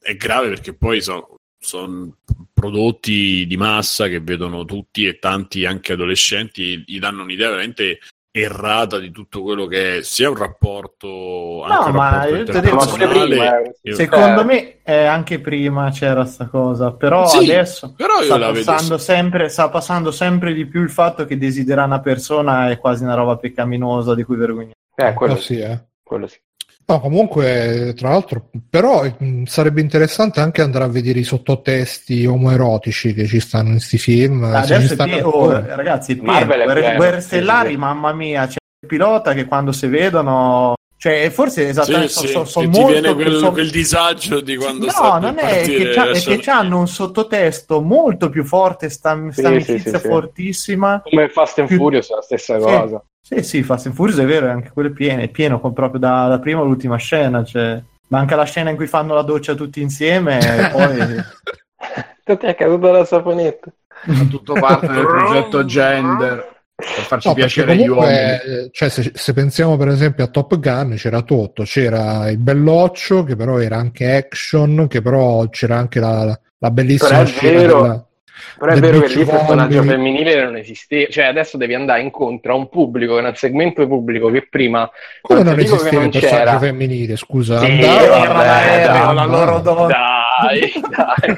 è, 0.00 0.16
grave 0.16 0.48
perché 0.48 0.74
poi 0.74 1.00
sono 1.00 1.36
son 1.58 2.12
prodotti 2.52 3.46
di 3.46 3.56
massa 3.56 4.08
che 4.08 4.20
vedono 4.20 4.64
tutti 4.64 5.06
e 5.06 5.18
tanti 5.18 5.64
anche 5.64 5.92
adolescenti 5.92 6.82
gli 6.84 6.98
danno 6.98 7.22
un'idea 7.22 7.50
veramente 7.50 8.00
errata 8.34 8.98
di 8.98 9.10
tutto 9.10 9.42
quello 9.42 9.66
che 9.66 9.98
è 9.98 10.02
sia 10.02 10.30
un 10.30 10.36
rapporto 10.36 11.06
no 11.06 11.84
un 11.86 11.92
ma 11.92 12.26
io 12.26 12.44
ti 12.44 12.60
dico 12.60 12.78
prima, 12.96 13.60
secondo 13.82 14.40
eh. 14.40 14.44
me 14.44 14.76
eh, 14.82 15.04
anche 15.04 15.38
prima 15.38 15.90
c'era 15.90 16.24
sta 16.24 16.46
cosa 16.46 16.92
però 16.92 17.26
sì, 17.26 17.50
adesso 17.50 17.92
però 17.94 18.22
sta, 18.22 18.38
passando 18.38 18.96
sempre, 18.96 19.50
sta 19.50 19.68
passando 19.68 20.10
sempre 20.10 20.54
di 20.54 20.64
più 20.64 20.80
il 20.80 20.88
fatto 20.88 21.26
che 21.26 21.36
desiderare 21.36 21.86
una 21.86 22.00
persona 22.00 22.70
è 22.70 22.78
quasi 22.78 23.04
una 23.04 23.14
roba 23.14 23.36
peccaminosa 23.36 24.14
di 24.14 24.22
cui 24.22 24.36
vergognare 24.36 24.72
eh, 24.94 25.12
quello, 25.12 25.34
oh, 25.34 25.38
sì, 25.38 25.58
eh. 25.58 25.78
quello 26.02 26.26
sì 26.26 26.40
No, 26.84 27.00
comunque, 27.00 27.94
tra 27.96 28.10
l'altro, 28.10 28.48
però 28.68 29.04
mh, 29.04 29.44
sarebbe 29.44 29.80
interessante 29.80 30.40
anche 30.40 30.62
andare 30.62 30.84
a 30.84 30.88
vedere 30.88 31.20
i 31.20 31.24
sottotesti 31.24 32.26
omoerotici 32.26 33.14
che 33.14 33.26
ci 33.26 33.40
stanno 33.40 33.68
in 33.68 33.76
questi 33.76 33.98
film. 33.98 34.42
Adesso 34.44 34.94
stanno... 34.94 35.16
oh, 35.28 35.50
ragazzi, 35.50 36.14
Marvel 36.16 36.64
Guerre, 36.64 36.96
Guerre 36.96 37.20
Stellari, 37.20 37.68
sì, 37.68 37.74
sì. 37.74 37.78
mamma 37.78 38.12
mia, 38.12 38.46
c'è 38.46 38.56
il 38.80 38.88
pilota 38.88 39.32
che 39.32 39.46
quando 39.46 39.72
si 39.72 39.86
vedono 39.86 40.74
cioè, 41.02 41.30
forse 41.30 41.66
esattamente 41.66 42.12
sì, 42.12 42.28
so, 42.28 42.44
so, 42.44 42.44
so 42.44 42.60
ti 42.60 42.68
viene 42.68 43.12
quel, 43.12 43.38
so... 43.38 43.50
quel, 43.50 43.70
disagio 43.70 44.40
di 44.40 44.54
quando 44.56 44.86
no, 44.86 45.18
non 45.18 45.36
è 45.36 45.62
che, 45.62 45.90
c'ha, 45.90 46.10
è 46.10 46.20
che 46.20 46.48
hanno 46.48 46.78
un 46.78 46.86
sottotesto 46.86 47.80
molto 47.80 48.28
più 48.28 48.44
forte, 48.44 48.88
sta, 48.88 49.18
sta 49.32 49.48
amicizia 49.48 49.98
fortissima. 49.98 51.02
Come 51.02 51.28
Fast 51.28 51.58
and 51.58 51.66
più... 51.66 51.76
Furious 51.76 52.08
è 52.08 52.14
la 52.14 52.22
stessa 52.22 52.56
cosa. 52.56 53.04
Sì, 53.22 53.42
sì, 53.42 53.62
Fast 53.62 53.86
and 53.86 53.94
Furious 53.94 54.18
è 54.18 54.26
vero, 54.26 54.50
anche 54.50 54.70
quello 54.70 54.88
è 54.88 54.92
pieno, 54.92 55.22
è 55.22 55.28
pieno 55.28 55.60
proprio 55.60 56.00
da, 56.00 56.26
da 56.26 56.38
prima 56.40 56.60
all'ultima 56.60 56.96
scena, 56.96 57.44
cioè, 57.44 57.80
manca 58.08 58.34
la 58.34 58.44
scena 58.44 58.70
in 58.70 58.76
cui 58.76 58.88
fanno 58.88 59.14
la 59.14 59.22
doccia 59.22 59.54
tutti 59.54 59.80
insieme 59.80 60.38
e 60.38 60.70
poi... 60.70 61.24
Tutti 62.24 62.46
è 62.46 62.54
caduto 62.54 62.90
la 62.92 63.04
saponetta. 63.04 63.70
Fa 63.88 64.24
tutto 64.24 64.52
parte 64.54 64.86
del 64.86 65.06
progetto 65.06 65.64
gender. 65.64 66.62
per 66.74 67.04
farci 67.04 67.28
no, 67.28 67.34
piacere 67.34 67.76
gli 67.76 67.88
uomini. 67.88 68.70
Cioè, 68.70 68.88
se, 68.88 69.10
se, 69.12 69.32
pensiamo 69.32 69.76
per 69.76 69.88
esempio 69.88 70.24
a 70.24 70.28
Top 70.28 70.58
Gun, 70.58 70.94
c'era 70.96 71.22
tutto, 71.22 71.64
c'era 71.64 72.30
il 72.30 72.38
belloccio 72.38 73.24
che 73.24 73.34
però 73.34 73.58
era 73.58 73.76
anche 73.76 74.14
action, 74.14 74.86
che 74.88 75.02
però 75.02 75.48
c'era 75.48 75.76
anche 75.76 75.98
la, 75.98 76.38
la 76.58 76.70
bellissima 76.70 77.24
scena 77.24 77.60
della, 77.60 78.06
però 78.58 78.72
è 78.72 78.80
vero 78.80 79.00
che 79.00 79.14
lì 79.14 79.20
il 79.20 79.26
personaggio 79.26 79.82
femminile 79.82 80.42
non 80.42 80.56
esisteva, 80.56 81.10
cioè 81.10 81.24
adesso 81.24 81.56
devi 81.56 81.74
andare 81.74 82.00
incontro 82.00 82.52
a 82.52 82.56
un 82.56 82.68
pubblico, 82.68 83.16
a 83.18 83.28
un 83.28 83.34
segmento 83.34 83.86
pubblico 83.86 84.30
che 84.30 84.46
prima 84.48 84.90
come 85.20 85.42
non, 85.42 85.54
non 85.54 85.60
esisteva 85.60 86.04
il 86.04 86.10
personaggio 86.10 86.44
c'era. 86.44 86.58
femminile, 86.58 87.16
scusa, 87.16 87.58
sì, 87.58 87.66
andava 87.66 88.44
l'aereo, 88.44 89.12
la 89.12 89.24
loro 89.24 89.58
donna. 89.60 90.20
Dai, 90.42 90.72
dai. 90.90 91.36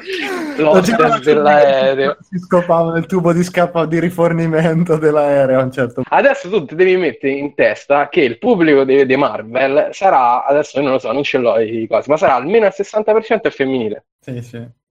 L'hostess 0.57 1.19
dell'aereo. 1.19 2.17
Si 2.21 2.39
scopava 2.39 2.93
nel 2.93 3.05
tubo 3.05 3.33
di 3.33 3.43
scappa 3.43 3.85
di 3.85 3.99
rifornimento 3.99 4.97
dell'aereo 4.97 5.59
a 5.59 5.63
un 5.63 5.71
certo 5.71 5.93
punto. 5.95 6.09
Adesso 6.09 6.49
tu 6.49 6.65
ti 6.65 6.75
devi 6.75 6.95
mettere 6.95 7.33
in 7.33 7.53
testa 7.53 8.09
che 8.09 8.21
il 8.21 8.37
pubblico 8.39 8.83
dei, 8.83 9.05
dei 9.05 9.17
Marvel 9.17 9.89
sarà, 9.91 10.45
adesso 10.45 10.77
io 10.77 10.83
non 10.83 10.93
lo 10.93 10.99
so, 10.99 11.11
non 11.11 11.23
ce 11.23 11.37
l'ho 11.37 11.59
i 11.59 11.87
cose, 11.87 12.09
ma 12.09 12.17
sarà 12.17 12.35
almeno 12.35 12.65
il 12.65 12.73
60% 12.75 13.49
femminile. 13.49 14.05
Sì, 14.19 14.41
sì. 14.41 14.83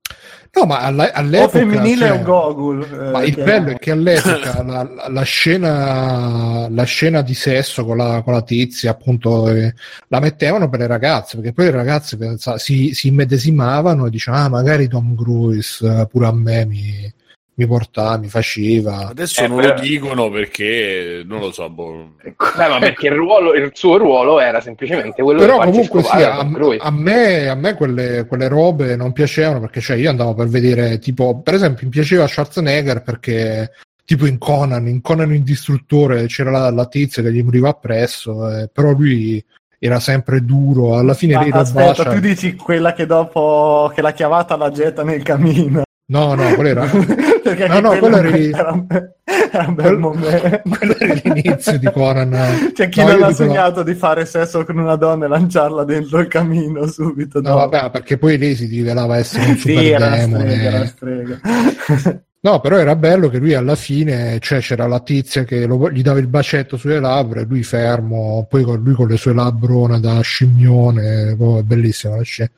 No, 0.55 0.67
ma 0.67 0.79
all'epoca... 0.79 1.45
O 1.45 1.49
femminile 1.49 2.07
cioè, 2.07 2.21
o 2.21 2.23
Gogol. 2.23 2.83
Eh, 2.83 3.11
ma 3.11 3.23
il 3.25 3.35
bello 3.35 3.71
è 3.71 3.79
che 3.79 3.91
all'epoca 3.91 4.63
la, 4.63 4.89
la, 5.09 5.23
scena, 5.23 6.69
la 6.69 6.85
scena 6.85 7.23
di 7.23 7.35
sesso 7.35 7.85
con 7.85 7.97
la, 7.97 8.23
con 8.23 8.35
la 8.35 8.43
tizia, 8.43 8.93
appunto, 8.93 9.49
eh, 9.49 9.75
la 10.09 10.21
mettevano 10.21 10.69
per 10.69 10.81
le 10.81 10.87
ragazze, 10.87 11.37
perché 11.37 11.53
poi 11.53 11.65
le 11.67 11.71
ragazze 11.73 12.17
pensa, 12.17 12.57
si, 12.59 12.95
si 12.95 13.09
immedesimavano 13.09 14.07
e 14.07 14.11
dicevano, 14.11 14.45
ah, 14.45 14.49
magari 14.49 14.87
Tom 14.87 15.17
Cruise 15.17 15.85
eh, 15.85 16.07
pure 16.07 16.27
a 16.27 16.33
me 16.33 16.65
mi 16.67 17.13
mi 17.57 17.67
portava, 17.67 18.17
mi 18.19 18.29
faceva. 18.29 19.09
Adesso 19.09 19.43
eh, 19.43 19.49
non 19.49 19.61
però... 19.61 19.75
lo 19.75 19.81
dicono 19.81 20.31
perché 20.31 21.23
non 21.25 21.41
lo 21.41 21.53
so. 21.53 21.69
Boh. 21.71 22.13
Ecco. 22.23 22.47
Beh, 22.57 22.69
ma 22.69 22.79
perché 22.79 23.07
il, 23.07 23.15
ruolo, 23.15 23.55
il, 23.55 23.71
suo 23.75 23.97
ruolo 23.97 24.41
era 24.41 24.61
semplicemente 24.61 25.23
quello 25.23 25.41
però 25.41 25.59
comunque 25.59 26.03
sì, 26.03 26.23
a, 26.23 26.39
a, 26.39 26.91
me, 26.91 27.49
a 27.49 27.55
me 27.55 27.75
quelle, 27.75 28.27
quelle, 28.27 28.49
robe 28.49 28.97
non 28.97 29.13
piacevano 29.13 29.61
perché 29.61 29.81
cioè, 29.81 29.97
io 29.97 30.11
andavo 30.11 30.35
per 30.35 30.49
vedere 30.49 30.99
tipo, 30.99 31.41
per 31.41 31.55
esempio, 31.55 31.87
mi 31.87 31.93
piaceva 31.93 32.27
Schwarzenegger 32.27 33.03
perché 33.03 33.71
tipo 34.05 34.27
in 34.27 34.39
Conan, 34.39 34.87
in 34.89 35.01
Conan 35.01 35.33
il 35.33 35.43
distruttore 35.43 36.27
c'era 36.27 36.51
la, 36.51 36.71
la 36.71 36.87
tizia 36.87 37.23
che 37.23 37.33
gli 37.33 37.43
moriva 37.43 37.71
appresso, 37.71 38.51
eh, 38.51 38.69
però 38.73 38.93
lui 38.93 39.43
era 39.79 40.01
sempre 40.01 40.45
duro. 40.45 40.97
Alla 40.97 41.15
fine 41.15 41.35
ah, 41.35 41.47
aspetta, 41.53 42.03
bacia... 42.03 42.11
tu 42.11 42.21
dici 42.21 42.55
quella 42.55 42.93
che 42.93 43.07
dopo 43.07 43.91
che 43.95 44.03
l'ha 44.03 44.13
chiamata 44.13 44.57
la 44.57 44.71
getta 44.71 45.03
nel 45.03 45.23
camino. 45.23 45.83
No, 46.07 46.35
no, 46.35 46.55
quello 46.55 46.69
era. 46.69 46.85
Perché 47.45 47.67
no, 47.67 47.81
no, 47.81 47.99
quello 47.99 48.17
era, 48.17 48.29
era, 48.37 48.73
un, 48.73 48.87
era 49.25 49.65
un 49.69 49.75
bel 49.75 49.99
momento. 49.99 50.63
Quello 50.77 50.97
era 50.99 51.15
l'inizio 51.23 51.79
di 51.79 51.91
Conan. 51.91 52.73
C'è 52.75 52.89
chi 52.89 53.01
no, 53.01 53.13
non 53.13 53.23
ha 53.23 53.33
sognato 53.33 53.83
di 53.83 53.95
fare 53.95 54.27
sesso 54.27 54.65
con 54.65 54.79
una 54.79 54.97
donna 54.97 55.25
e 55.25 55.29
lanciarla 55.29 55.85
dentro 55.85 56.19
il 56.21 56.29
camino 56.29 56.87
subito. 56.87 57.41
No, 57.41 57.49
dopo. 57.49 57.69
vabbè, 57.69 57.91
perché 57.91 58.19
poi 58.19 58.37
lei 58.37 58.55
si 58.55 58.67
rivelava 58.67 59.17
essere 59.17 59.47
un 59.47 59.57
super 59.57 59.79
sì, 59.79 59.89
era 59.89 60.09
demone. 60.11 60.87
Strega, 60.87 60.87
strega. 60.87 62.23
No, 62.45 62.61
però 62.61 62.77
era 62.77 62.95
bello 62.95 63.31
che 63.31 63.39
lui 63.39 63.55
alla 63.55 63.75
fine, 63.75 64.39
cioè 64.39 64.61
c'era 64.61 64.87
la 64.87 65.01
tizia 65.01 65.45
che 65.45 65.65
lo, 65.65 65.91
gli 65.91 66.03
dava 66.03 66.19
il 66.19 66.27
bacetto 66.27 66.77
sulle 66.77 67.01
labbra 67.01 67.41
e 67.41 67.45
lui 67.45 67.63
fermo, 67.63 68.47
poi 68.51 68.65
con, 68.65 68.83
lui 68.83 68.93
con 68.93 69.09
le 69.09 69.17
sue 69.17 69.33
labbrone 69.33 69.99
da 69.99 70.21
scimmione, 70.21 71.35
oh, 71.39 71.61
è 71.61 71.63
bellissima 71.63 72.17
la 72.17 72.23
scena. 72.23 72.51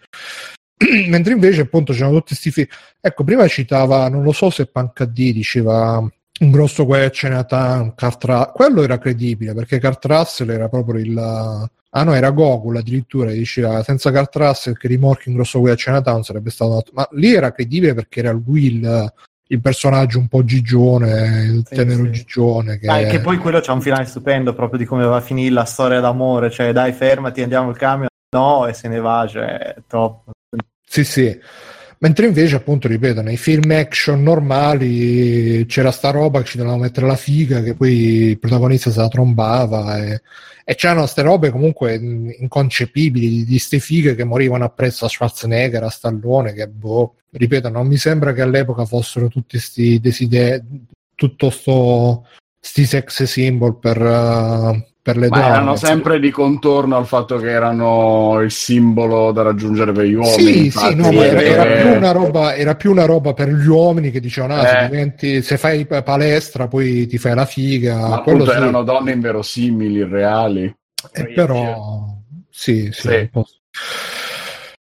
mentre 1.08 1.32
invece 1.32 1.62
appunto 1.62 1.92
c'erano 1.92 2.14
tutti 2.14 2.28
questi 2.28 2.50
film 2.50 2.66
ecco 3.00 3.24
prima 3.24 3.46
citava 3.48 4.08
non 4.08 4.22
lo 4.22 4.32
so 4.32 4.50
se 4.50 4.66
Pancadì 4.66 5.32
diceva 5.32 5.98
un 5.98 6.50
grosso 6.50 6.84
guai 6.84 7.04
a 7.04 7.10
Chinatown 7.10 7.94
Cartra... 7.94 8.50
quello 8.54 8.82
era 8.82 8.98
credibile 8.98 9.54
perché 9.54 9.80
Kurt 9.80 10.04
Russell 10.04 10.50
era 10.50 10.68
proprio 10.68 11.00
il 11.00 11.18
ah 11.18 12.02
no 12.02 12.12
era 12.12 12.30
Gogol 12.30 12.76
addirittura 12.76 13.30
diceva 13.30 13.82
senza 13.82 14.12
Kurt 14.12 14.36
Russell 14.36 14.74
che 14.74 14.88
rimorchi 14.88 15.28
un 15.28 15.36
grosso 15.36 15.60
guai 15.60 15.72
a 15.72 15.76
Chinatown 15.76 16.22
sarebbe 16.22 16.50
stato 16.50 16.84
ma 16.92 17.08
lì 17.12 17.32
era 17.34 17.52
credibile 17.52 17.94
perché 17.94 18.20
era 18.20 18.32
lui 18.32 18.66
il, 18.66 19.12
il 19.48 19.60
personaggio 19.60 20.18
un 20.18 20.28
po' 20.28 20.44
gigione, 20.44 21.44
il 21.44 21.64
sì, 21.66 21.74
tenero 21.74 22.04
sì. 22.04 22.10
gigione. 22.10 22.78
Che... 22.78 22.86
Dai, 22.86 23.08
che 23.08 23.20
poi 23.20 23.38
quello 23.38 23.60
c'ha 23.60 23.72
un 23.72 23.80
finale 23.80 24.04
stupendo 24.04 24.54
proprio 24.54 24.78
di 24.78 24.84
come 24.84 25.04
va 25.04 25.16
a 25.16 25.20
finire 25.20 25.52
la 25.52 25.64
storia 25.64 26.00
d'amore, 26.00 26.50
cioè 26.50 26.72
dai 26.72 26.92
fermati, 26.92 27.42
andiamo 27.42 27.68
al 27.68 27.76
camion, 27.76 28.08
no, 28.36 28.66
e 28.66 28.72
se 28.72 28.88
ne 28.88 28.98
va, 28.98 29.26
cioè 29.28 29.76
top. 29.86 30.30
Sì, 30.96 31.04
sì. 31.04 31.40
Mentre 31.98 32.24
invece, 32.26 32.56
appunto, 32.56 32.88
ripeto, 32.88 33.20
nei 33.20 33.36
film 33.36 33.70
action 33.70 34.22
normali 34.22 35.66
c'era 35.66 35.90
sta 35.90 36.10
roba 36.10 36.40
che 36.40 36.46
ci 36.46 36.56
dovevamo 36.56 36.82
mettere 36.82 37.06
la 37.06 37.16
figa, 37.16 37.62
che 37.62 37.74
poi 37.74 37.92
il 38.30 38.38
protagonista 38.38 38.90
se 38.90 39.00
la 39.00 39.08
trombava 39.08 39.98
e, 40.02 40.22
e 40.64 40.74
c'erano 40.74 41.00
queste 41.00 41.20
robe 41.20 41.50
comunque 41.50 41.96
inconcepibili 41.96 43.44
di 43.44 43.58
ste 43.58 43.78
fighe 43.78 44.14
che 44.14 44.24
morivano 44.24 44.64
appresso 44.64 45.04
a 45.04 45.08
Schwarzenegger, 45.10 45.82
a 45.82 45.90
Stallone, 45.90 46.54
che 46.54 46.66
boh, 46.66 47.16
ripeto, 47.32 47.68
non 47.68 47.86
mi 47.86 47.98
sembra 47.98 48.32
che 48.32 48.40
all'epoca 48.40 48.86
fossero 48.86 49.28
tutti 49.28 49.58
questi 49.58 50.00
desideri, 50.00 50.62
tutto 51.14 51.50
sto 51.50 52.26
sti 52.58 52.86
sex 52.86 53.22
symbol 53.24 53.78
per, 53.78 54.00
uh, 54.00 54.84
per 55.06 55.18
le 55.18 55.28
Ma 55.28 55.36
donne. 55.36 55.52
erano 55.52 55.76
sempre 55.76 56.18
di 56.18 56.32
contorno 56.32 56.96
al 56.96 57.06
fatto 57.06 57.36
che 57.36 57.48
erano 57.48 58.40
il 58.40 58.50
simbolo 58.50 59.30
da 59.30 59.42
raggiungere 59.42 59.92
per 59.92 60.04
gli 60.04 60.14
uomini. 60.14 60.68
Sì, 60.68 60.70
sì, 60.72 60.94
no, 60.96 61.12
era, 61.12 61.40
era, 61.40 61.80
più 61.80 61.96
una 61.96 62.10
roba, 62.10 62.56
era 62.56 62.74
più 62.74 62.90
una 62.90 63.04
roba 63.04 63.32
per 63.32 63.48
gli 63.50 63.68
uomini 63.68 64.10
che 64.10 64.18
dicevano, 64.18 64.54
ah, 64.54 64.64
eh. 64.64 64.68
se, 64.68 64.88
diventi, 64.88 65.42
se 65.42 65.58
fai 65.58 65.86
palestra 65.86 66.66
poi 66.66 67.06
ti 67.06 67.18
fai 67.18 67.36
la 67.36 67.44
figa. 67.44 68.00
Ma 68.00 68.16
appunto 68.16 68.46
sì. 68.46 68.56
erano 68.56 68.82
donne 68.82 69.12
inverosimili, 69.12 70.02
reali. 70.02 70.74
Eh, 71.12 71.26
però, 71.32 72.04
sì, 72.50 72.90
sì. 72.90 73.08
sì. 73.08 73.30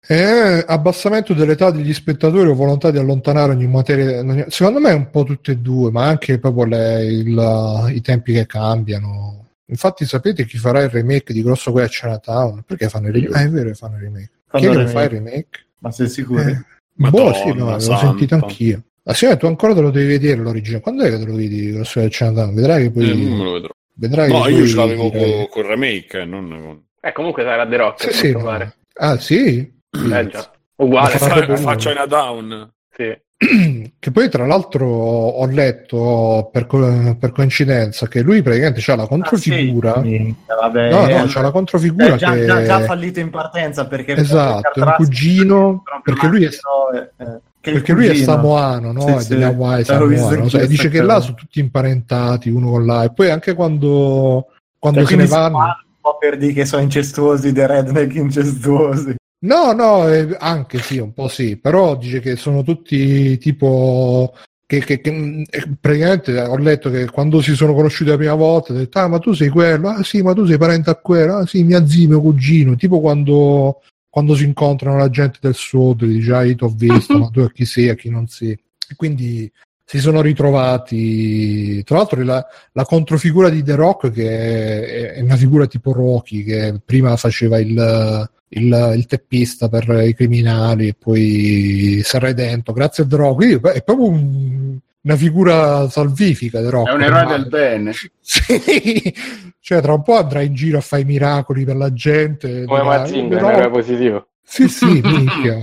Eh, 0.08 0.64
abbassamento 0.66 1.34
dell'età 1.34 1.70
degli 1.70 1.94
spettatori 1.94 2.48
o 2.48 2.54
volontà 2.54 2.90
di 2.90 2.98
allontanare 2.98 3.52
ogni 3.52 3.68
materia. 3.68 4.24
Secondo 4.48 4.80
me 4.80 4.90
è 4.90 4.94
un 4.94 5.08
po' 5.08 5.22
tutte 5.22 5.52
e 5.52 5.58
due, 5.58 5.92
ma 5.92 6.06
anche 6.06 6.40
proprio 6.40 6.64
le, 6.64 7.04
il, 7.04 7.92
i 7.94 8.00
tempi 8.00 8.32
che 8.32 8.46
cambiano 8.46 9.39
Infatti, 9.70 10.04
sapete 10.04 10.44
chi 10.44 10.58
farà 10.58 10.82
il 10.82 10.90
remake 10.90 11.32
di 11.32 11.42
Grosso 11.42 11.70
Guai 11.70 11.84
a 11.84 11.88
Chinatown? 11.88 12.62
Perché 12.66 12.88
fanno 12.88 13.06
il 13.08 13.14
remake? 13.14 13.38
Ah, 13.38 13.42
è 13.42 13.48
vero 13.48 13.68
che 13.68 13.74
fanno 13.74 13.96
il 13.96 14.02
remake. 14.02 14.30
Fanno 14.46 14.70
chi 14.70 14.76
che 14.76 14.86
fa 14.88 15.02
il 15.04 15.08
remake? 15.10 15.66
Ma 15.78 15.90
sei 15.92 16.08
sicuro? 16.08 16.42
Eh, 16.42 16.64
boh, 16.94 17.32
sì, 17.32 17.52
no, 17.54 17.70
l'ho 17.70 17.78
sentito 17.78 18.34
anch'io. 18.34 18.82
Ma 19.04 19.14
sì, 19.14 19.36
tu 19.36 19.46
ancora 19.46 19.74
te 19.74 19.80
lo 19.80 19.90
devi 19.90 20.08
vedere 20.08 20.40
l'origine. 20.40 20.80
Quando 20.80 21.04
è 21.04 21.10
che 21.10 21.18
te 21.18 21.24
lo 21.24 21.34
vedi 21.34 21.72
Grosso 21.72 22.00
Guai 22.00 22.06
a 22.06 22.08
Chinatown? 22.08 22.54
Vedrai 22.54 22.82
che 22.82 22.90
poi... 22.90 23.10
Eh, 23.10 23.14
non 23.14 23.38
me 23.38 23.44
lo 23.44 23.52
vedrò. 23.52 23.68
Vedrai 23.94 24.30
no, 24.30 24.48
io 24.48 24.66
ce 24.66 24.76
l'avevo 24.76 25.08
dire... 25.08 25.48
con, 25.48 25.62
il 25.62 25.68
remake, 25.68 26.20
eh, 26.20 26.24
non 26.24 26.48
con... 26.48 26.84
Eh, 27.00 27.12
comunque 27.12 27.42
sarà 27.44 27.66
The 27.66 27.76
Rock. 27.76 28.02
Sì, 28.02 28.12
sì, 28.12 28.32
no. 28.32 28.72
Ah, 28.94 29.18
sì? 29.18 29.72
Eh 29.90 30.28
già. 30.28 30.50
Uguale. 30.76 31.16
Faccia 31.56 31.90
una 31.92 32.06
down. 32.06 32.72
Sì. 32.90 33.16
che 33.98 34.10
poi 34.10 34.28
tra 34.28 34.44
l'altro 34.44 34.86
ho 34.86 35.46
letto 35.46 36.50
per, 36.52 36.66
co- 36.66 37.16
per 37.18 37.32
coincidenza 37.32 38.06
che 38.06 38.20
lui 38.20 38.42
praticamente 38.42 38.82
ha 38.90 38.96
la 38.96 39.06
controfigura. 39.06 39.94
ah, 39.94 40.02
sì. 40.02 40.34
Vabbè, 40.46 40.90
no, 40.90 41.06
no, 41.06 41.24
c'ha 41.26 41.40
la 41.40 41.50
controfigura 41.50 42.14
eh, 42.14 42.16
già, 42.18 42.32
che... 42.32 42.44
già, 42.44 42.62
già, 42.62 42.80
fallito 42.80 43.18
in 43.18 43.30
partenza 43.30 43.86
perché 43.86 44.14
esatto, 44.14 44.78
è 44.78 44.82
un 44.82 44.94
cugino 44.96 45.82
perché 46.02 46.26
lui 46.26 46.44
è, 46.44 46.48
eh, 46.48 47.40
perché 47.62 47.92
lui 47.94 48.06
è 48.08 48.14
samoano 48.14 48.92
no? 48.92 49.00
Sì, 49.00 49.24
è 49.24 49.28
delle 49.28 49.44
Hawaii 49.46 49.84
samoano, 49.84 50.48
cioè, 50.48 50.66
dice 50.66 50.90
che 50.90 51.00
là 51.00 51.20
sono 51.20 51.34
tutti 51.34 51.60
imparentati 51.60 52.50
uno 52.50 52.70
con 52.70 52.84
l'altro. 52.84 53.10
E 53.10 53.14
poi 53.14 53.30
anche 53.30 53.54
quando, 53.54 54.48
quando 54.78 55.00
cioè, 55.00 55.08
se 55.08 55.16
ne 55.16 55.26
vanno 55.26 55.56
un 55.56 55.74
po' 55.98 56.18
per 56.18 56.36
dire 56.36 56.52
che 56.52 56.66
sono 56.66 56.82
incestuosi 56.82 57.52
dei 57.52 57.66
redneck 57.66 58.14
incestuosi 58.14 59.16
No, 59.42 59.72
no, 59.72 60.06
eh, 60.08 60.36
anche 60.38 60.80
sì, 60.80 60.98
un 60.98 61.14
po' 61.14 61.28
sì, 61.28 61.56
però 61.56 61.96
dice 61.96 62.20
che 62.20 62.36
sono 62.36 62.62
tutti 62.62 63.38
tipo 63.38 64.34
che, 64.66 64.84
che, 64.84 65.00
che, 65.00 65.10
mm, 65.10 65.42
eh, 65.50 65.76
praticamente 65.80 66.38
ho 66.40 66.56
letto 66.58 66.90
che 66.90 67.06
quando 67.10 67.40
si 67.40 67.54
sono 67.56 67.74
conosciuti 67.74 68.10
la 68.10 68.16
prima 68.16 68.34
volta, 68.34 68.72
ha 68.72 68.76
detto, 68.76 68.98
ah, 68.98 69.08
ma 69.08 69.18
tu 69.18 69.32
sei 69.32 69.48
quello, 69.48 69.88
ah 69.88 70.04
sì, 70.04 70.22
ma 70.22 70.34
tu 70.34 70.44
sei 70.44 70.58
parente 70.58 70.90
a 70.90 70.94
quello, 70.96 71.36
ah 71.36 71.46
sì, 71.46 71.64
mia 71.64 71.86
zia, 71.86 72.06
mio 72.06 72.20
cugino, 72.20 72.76
tipo 72.76 73.00
quando, 73.00 73.80
quando 74.08 74.36
si 74.36 74.44
incontrano 74.44 74.98
la 74.98 75.08
gente 75.10 75.38
del 75.40 75.54
sud, 75.54 76.04
dice, 76.04 76.32
ah, 76.34 76.44
io 76.44 76.54
ti 76.54 76.64
ho 76.64 76.68
visto, 76.68 77.18
ma 77.18 77.28
tu 77.32 77.40
a 77.40 77.50
chi 77.50 77.64
sei, 77.64 77.88
a 77.88 77.94
chi 77.94 78.10
non 78.10 78.28
sei. 78.28 78.52
E 78.52 78.94
quindi 78.94 79.50
si 79.84 79.98
sono 79.98 80.20
ritrovati. 80.20 81.82
Tra 81.82 81.96
l'altro, 81.96 82.22
la, 82.22 82.46
la, 82.72 82.84
controfigura 82.84 83.48
di 83.48 83.62
The 83.64 83.74
Rock, 83.74 84.10
che 84.12 85.14
è, 85.14 85.20
una 85.20 85.36
figura 85.36 85.66
tipo 85.66 85.92
Rocky, 85.92 86.44
che 86.44 86.80
prima 86.84 87.16
faceva 87.16 87.58
il, 87.58 88.30
il, 88.52 88.92
il, 88.96 89.06
teppista 89.06 89.68
per 89.68 89.88
i 90.06 90.14
criminali 90.14 90.88
e 90.88 90.94
poi 90.98 92.00
Sarredento, 92.02 92.72
grazie 92.72 93.04
a 93.04 93.06
Drogo. 93.06 93.34
Quindi 93.36 93.60
è 93.68 93.82
proprio 93.82 94.08
un, 94.08 94.78
una 95.02 95.16
figura 95.16 95.88
salvifica. 95.88 96.60
Drogo, 96.60 96.88
è 96.88 96.92
un 96.92 97.02
eroe 97.02 97.26
del 97.26 97.48
bene. 97.48 97.92
sì, 98.20 99.14
cioè 99.60 99.80
tra 99.80 99.92
un 99.92 100.02
po' 100.02 100.16
andrà 100.16 100.40
in 100.40 100.54
giro 100.54 100.78
a 100.78 100.82
fare 100.82 101.02
i 101.02 101.06
miracoli 101.06 101.64
per 101.64 101.76
la 101.76 101.92
gente. 101.92 102.64
Come 102.64 102.82
Mazinga, 102.82 103.36
però... 103.36 103.48
un 103.48 103.54
eroe 103.54 103.70
positivo. 103.70 104.26
Sì, 104.42 104.68
sì, 104.68 105.00
minchia. 105.02 105.58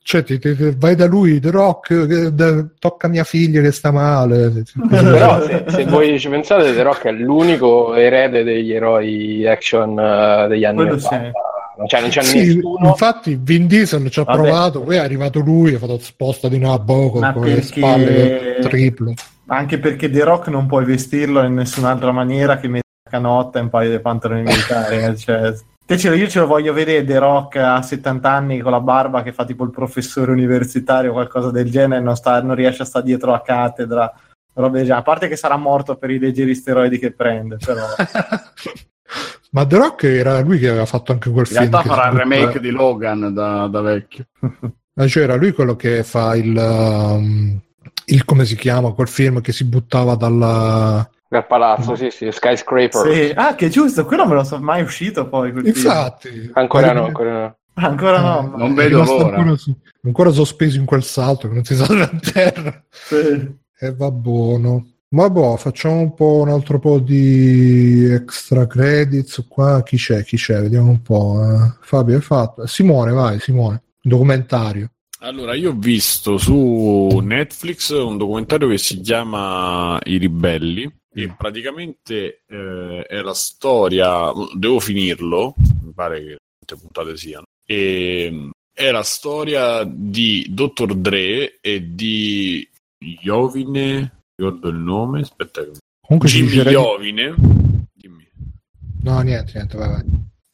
Cioè, 0.00 0.22
ti, 0.22 0.38
ti, 0.38 0.56
vai 0.78 0.94
da 0.94 1.04
lui, 1.04 1.38
The 1.38 1.50
Rock, 1.50 2.28
de, 2.30 2.66
tocca 2.78 3.08
mia 3.08 3.24
figlia 3.24 3.60
che 3.60 3.72
sta 3.72 3.90
male. 3.90 4.62
Però 4.88 5.44
se, 5.44 5.64
se, 5.66 5.84
voi 5.84 6.18
ci 6.18 6.30
pensate, 6.30 6.72
The 6.72 6.82
Rock 6.82 7.08
è 7.08 7.12
l'unico 7.12 7.94
erede 7.94 8.42
degli 8.42 8.72
eroi 8.72 9.46
action 9.46 9.90
uh, 9.90 10.48
degli 10.48 10.64
anni 10.64 10.84
90 10.86 11.32
fanno, 11.78 11.88
cioè 11.88 12.00
non 12.00 12.10
c'è 12.10 12.22
sì, 12.22 12.38
nessuno. 12.38 12.88
Infatti, 12.88 13.38
Vin 13.40 13.66
Diesel 13.66 14.10
ci 14.10 14.20
ha 14.20 14.24
Vabbè. 14.24 14.38
provato, 14.38 14.82
poi 14.82 14.96
è 14.96 14.98
arrivato 14.98 15.38
lui, 15.40 15.74
ha 15.74 15.78
fatto 15.78 15.98
sposta 15.98 16.48
di 16.48 16.56
una 16.56 16.72
a 16.72 16.80
poco 16.80 17.20
con 17.20 17.32
perché... 17.32 17.54
le 17.54 17.62
spalle 17.62 18.58
triplo. 18.62 19.14
Anche 19.46 19.78
perché 19.78 20.10
The 20.10 20.24
Rock 20.24 20.48
non 20.48 20.66
puoi 20.66 20.84
vestirlo 20.84 21.42
in 21.42 21.54
nessun'altra 21.54 22.12
maniera 22.12 22.58
che 22.58 22.68
metta 22.68 22.86
canotta 23.08 23.58
e 23.58 23.62
un 23.62 23.70
paio 23.70 23.90
di 23.90 24.00
pantaloni 24.00 24.42
militari. 24.42 24.96
Eh, 24.96 25.16
cioè, 25.96 26.14
io 26.14 26.28
ce 26.28 26.40
lo 26.40 26.46
voglio 26.46 26.74
vedere 26.74 27.02
The 27.02 27.18
Rock 27.18 27.56
a 27.56 27.80
70 27.80 28.30
anni 28.30 28.58
con 28.58 28.72
la 28.72 28.80
barba 28.80 29.22
che 29.22 29.32
fa 29.32 29.46
tipo 29.46 29.64
il 29.64 29.70
professore 29.70 30.32
universitario 30.32 31.10
o 31.10 31.14
qualcosa 31.14 31.50
del 31.50 31.70
genere, 31.70 32.02
non, 32.02 32.14
sta, 32.14 32.42
non 32.42 32.54
riesce 32.54 32.82
a 32.82 32.84
stare 32.84 33.06
dietro 33.06 33.30
la 33.30 33.40
cattedra. 33.40 34.12
Robe, 34.52 34.90
a 34.90 35.02
parte 35.02 35.28
che 35.28 35.36
sarà 35.36 35.56
morto 35.56 35.96
per 35.96 36.10
i 36.10 36.18
leggeri 36.18 36.54
steroidi 36.54 36.98
che 36.98 37.12
prende, 37.12 37.56
però. 37.64 37.86
Ma 39.50 39.66
The 39.66 39.76
Rock 39.76 40.04
era 40.04 40.40
lui 40.40 40.58
che 40.58 40.68
aveva 40.68 40.86
fatto 40.86 41.12
anche 41.12 41.30
quel 41.30 41.46
In 41.48 41.52
film. 41.52 41.64
In 41.64 41.70
realtà 41.70 41.88
farà 41.88 42.10
il 42.10 42.18
remake 42.18 42.60
di 42.60 42.70
Logan 42.70 43.32
da, 43.32 43.66
da 43.66 43.80
vecchio. 43.80 44.26
cioè 45.06 45.22
era 45.22 45.36
lui 45.36 45.52
quello 45.52 45.76
che 45.76 46.02
fa 46.02 46.34
il, 46.36 46.56
um, 46.56 47.58
il, 48.06 48.24
come 48.24 48.44
si 48.44 48.56
chiama 48.56 48.92
quel 48.92 49.08
film 49.08 49.40
che 49.40 49.52
si 49.52 49.64
buttava 49.64 50.16
dalla 50.16 51.08
dal 51.30 51.46
palazzo, 51.46 51.94
sì, 51.94 52.10
sì, 52.10 52.32
Skyscraper. 52.32 53.12
Sì. 53.12 53.32
Ah, 53.34 53.54
che 53.54 53.68
giusto, 53.68 54.06
quello 54.06 54.22
non 54.22 54.32
me 54.32 54.38
lo 54.38 54.44
so 54.44 54.58
mai 54.58 54.82
uscito 54.82 55.28
poi. 55.28 55.52
Infatti. 55.62 56.30
Film. 56.30 56.52
Ancora 56.54 56.92
no, 56.92 57.04
ancora 57.04 57.40
no. 57.40 57.56
Ancora 57.74 58.20
no, 58.20 58.54
eh, 58.54 58.56
non 58.56 58.74
vedo 58.74 59.04
l'ora. 59.04 59.36
Ancora, 59.36 59.56
ancora, 60.04 60.30
sospeso 60.30 60.78
in 60.78 60.86
quel 60.86 61.02
salto 61.02 61.48
che 61.48 61.54
non 61.54 61.64
si 61.64 61.74
salva 61.74 62.04
a 62.10 62.18
terra. 62.32 62.84
Sì. 62.88 63.56
E 63.78 63.94
va 63.94 64.10
buono. 64.10 64.86
Ma 65.10 65.30
boh, 65.30 65.56
facciamo 65.56 66.00
un 66.00 66.14
po' 66.14 66.40
un 66.40 66.50
altro 66.50 66.78
po' 66.78 66.98
di 66.98 68.04
extra 68.04 68.66
credits 68.66 69.46
qua. 69.48 69.82
Chi 69.82 69.96
c'è? 69.96 70.22
Chi 70.22 70.36
c'è? 70.36 70.60
Vediamo 70.60 70.90
un 70.90 71.00
po'. 71.00 71.42
Eh. 71.42 71.78
Fabio, 71.80 72.16
hai 72.16 72.20
fatto? 72.20 72.66
Simone, 72.66 73.12
vai, 73.12 73.40
Simone. 73.40 73.82
Documentario. 74.02 74.90
Allora, 75.20 75.54
io 75.54 75.70
ho 75.70 75.74
visto 75.74 76.36
su 76.38 77.20
Netflix 77.22 77.90
un 77.90 78.18
documentario 78.18 78.68
che 78.68 78.78
si 78.78 79.00
chiama 79.00 79.98
I 80.04 80.18
ribelli 80.18 80.90
e 81.12 81.34
praticamente 81.36 82.44
eh, 82.46 83.02
è 83.08 83.20
la 83.20 83.34
storia, 83.34 84.30
devo 84.54 84.78
finirlo, 84.78 85.54
mi 85.82 85.92
pare 85.92 86.20
che 86.20 86.36
quante 86.64 86.84
puntate 86.84 87.16
siano, 87.16 87.46
e, 87.66 88.50
è 88.72 88.90
la 88.92 89.02
storia 89.02 89.82
di 89.84 90.46
Dr. 90.50 90.94
Dre 90.94 91.58
e 91.60 91.94
di 91.94 92.68
Jovine, 93.20 94.17
ricordo 94.38 94.68
il 94.68 94.76
nome, 94.76 95.20
aspetta, 95.20 95.66
Comunque 96.00 96.30
Jimmy 96.30 96.62
Jovine, 96.70 97.34
dimmi. 97.92 98.26
No, 99.02 99.20
niente, 99.20 99.52
niente, 99.54 99.76
vai, 99.76 99.88
vai. 99.88 100.04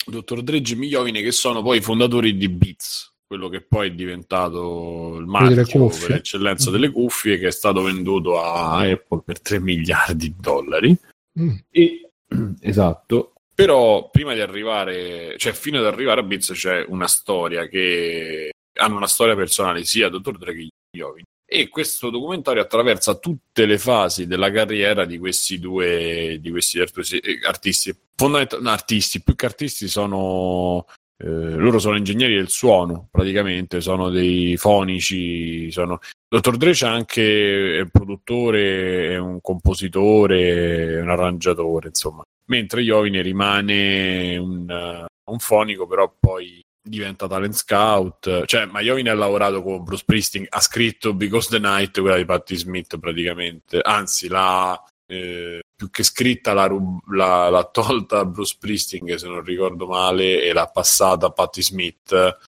Dr. 0.06 0.42
Dre 0.42 0.56
e 0.56 0.60
Jimmy 0.62 0.88
Jovine 0.88 1.22
che 1.22 1.32
sono 1.32 1.62
poi 1.62 1.78
i 1.78 1.80
fondatori 1.80 2.36
di 2.36 2.48
Beats 2.48 3.12
quello 3.26 3.48
che 3.48 3.62
poi 3.62 3.88
è 3.88 3.92
diventato 3.92 5.16
il 5.18 5.24
marchio 5.24 5.88
per 5.88 6.12
eccellenza 6.12 6.70
delle 6.70 6.90
cuffie 6.90 7.38
che 7.38 7.46
è 7.46 7.50
stato 7.50 7.80
venduto 7.80 8.38
a 8.38 8.80
Apple 8.80 9.22
per 9.24 9.40
3 9.40 9.60
miliardi 9.60 10.28
di 10.28 10.34
dollari 10.38 10.96
mm. 11.40 11.54
e, 11.70 12.10
esatto 12.60 13.32
però 13.54 14.10
prima 14.10 14.34
di 14.34 14.40
arrivare 14.40 15.38
cioè 15.38 15.52
fino 15.52 15.78
ad 15.78 15.86
arrivare 15.86 16.20
a 16.20 16.24
Beats 16.24 16.52
c'è 16.52 16.84
una 16.86 17.08
storia 17.08 17.66
che 17.66 18.50
hanno 18.78 18.96
una 18.96 19.06
storia 19.06 19.34
personale 19.34 19.84
sia 19.84 20.10
Dr. 20.10 20.36
Dre 20.36 20.54
che 20.54 20.68
Jovin 20.94 21.24
e 21.54 21.68
questo 21.68 22.10
documentario 22.10 22.60
attraversa 22.60 23.14
tutte 23.14 23.64
le 23.64 23.78
fasi 23.78 24.26
della 24.26 24.50
carriera 24.50 25.04
di 25.04 25.18
questi 25.18 25.60
due 25.60 26.38
di 26.40 26.50
questi 26.50 26.80
artisti 26.80 27.96
fondamentalmente 28.16 28.72
artisti 28.72 29.22
più 29.22 29.36
che 29.36 29.46
artisti 29.46 29.86
sono 29.86 30.84
eh, 31.16 31.26
loro 31.26 31.78
sono 31.78 31.96
ingegneri 31.96 32.34
del 32.34 32.48
suono, 32.48 33.08
praticamente, 33.10 33.80
sono 33.80 34.10
dei 34.10 34.56
fonici. 34.56 35.70
Sono... 35.70 36.00
Dottor 36.28 36.56
Dre 36.56 36.72
anche 36.82 37.78
un 37.82 37.88
produttore, 37.90 39.12
è 39.12 39.16
un 39.18 39.40
compositore, 39.40 41.00
un 41.00 41.08
arrangiatore, 41.08 41.88
insomma. 41.88 42.22
Mentre 42.46 42.82
Iovine 42.82 43.22
rimane 43.22 44.36
un, 44.36 45.06
un 45.24 45.38
fonico, 45.38 45.86
però 45.86 46.12
poi 46.18 46.60
diventa 46.84 47.26
talent 47.26 47.54
scout. 47.54 48.44
Cioè, 48.44 48.66
ma 48.66 48.80
Iovine 48.80 49.10
ha 49.10 49.14
lavorato 49.14 49.62
con 49.62 49.82
Bruce 49.82 50.04
Priesting, 50.04 50.46
ha 50.48 50.60
scritto 50.60 51.14
Because 51.14 51.48
the 51.48 51.58
Night, 51.58 51.98
quella 52.00 52.16
di 52.16 52.24
Patti 52.24 52.56
Smith, 52.56 52.98
praticamente. 52.98 53.80
Anzi, 53.80 54.28
l'ha 54.28 54.80
eh, 55.06 55.60
più 55.74 55.90
che 55.90 56.02
scritta 56.02 56.52
l'ha, 56.52 56.68
l'ha, 57.10 57.48
l'ha, 57.48 57.64
tolta 57.64 58.24
Bruce 58.24 58.56
Priesting 58.58 59.14
se 59.14 59.28
non 59.28 59.42
ricordo 59.42 59.86
male 59.86 60.42
e 60.42 60.52
l'ha 60.52 60.66
passata 60.66 61.30
Patti 61.30 61.62
Smith 61.62 62.12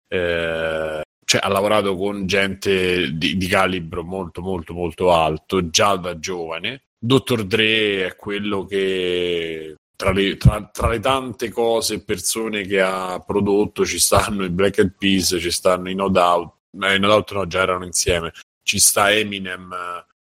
eh, 0.08 1.02
cioè 1.26 1.42
ha 1.42 1.48
lavorato 1.48 1.96
con 1.96 2.28
gente 2.28 3.18
di, 3.18 3.38
di, 3.38 3.48
calibro 3.48 4.04
molto 4.04 4.42
molto 4.42 4.74
molto 4.74 5.12
alto 5.12 5.70
già 5.70 5.96
da 5.96 6.20
giovane 6.20 6.84
Dr. 7.00 7.46
Dre 7.46 8.08
è 8.08 8.16
quello 8.16 8.66
che 8.66 9.76
tra 9.96 10.12
le, 10.12 10.38
tra, 10.38 10.64
tra 10.72 10.90
le 10.90 11.00
tante 11.00 11.50
cose 11.50 11.96
e 11.96 12.04
persone 12.04 12.64
che 12.64 12.82
ha 12.82 13.24
prodotto 13.26 13.86
ci 13.86 14.00
stanno 14.00 14.44
i 14.44 14.50
Black 14.50 14.80
Eyed 14.80 14.96
Peas 14.98 15.38
ci 15.40 15.52
stanno 15.52 15.90
i 15.90 15.96
No 15.96 16.10
Doubt 16.10 16.54
eh, 16.82 16.96
i 16.96 17.00
No 17.00 17.08
Doubt 17.08 17.32
no 17.34 17.48
già 17.48 17.62
erano 17.62 17.86
insieme 17.86 18.34
ci 18.64 18.80
sta 18.80 19.12
Eminem 19.12 19.74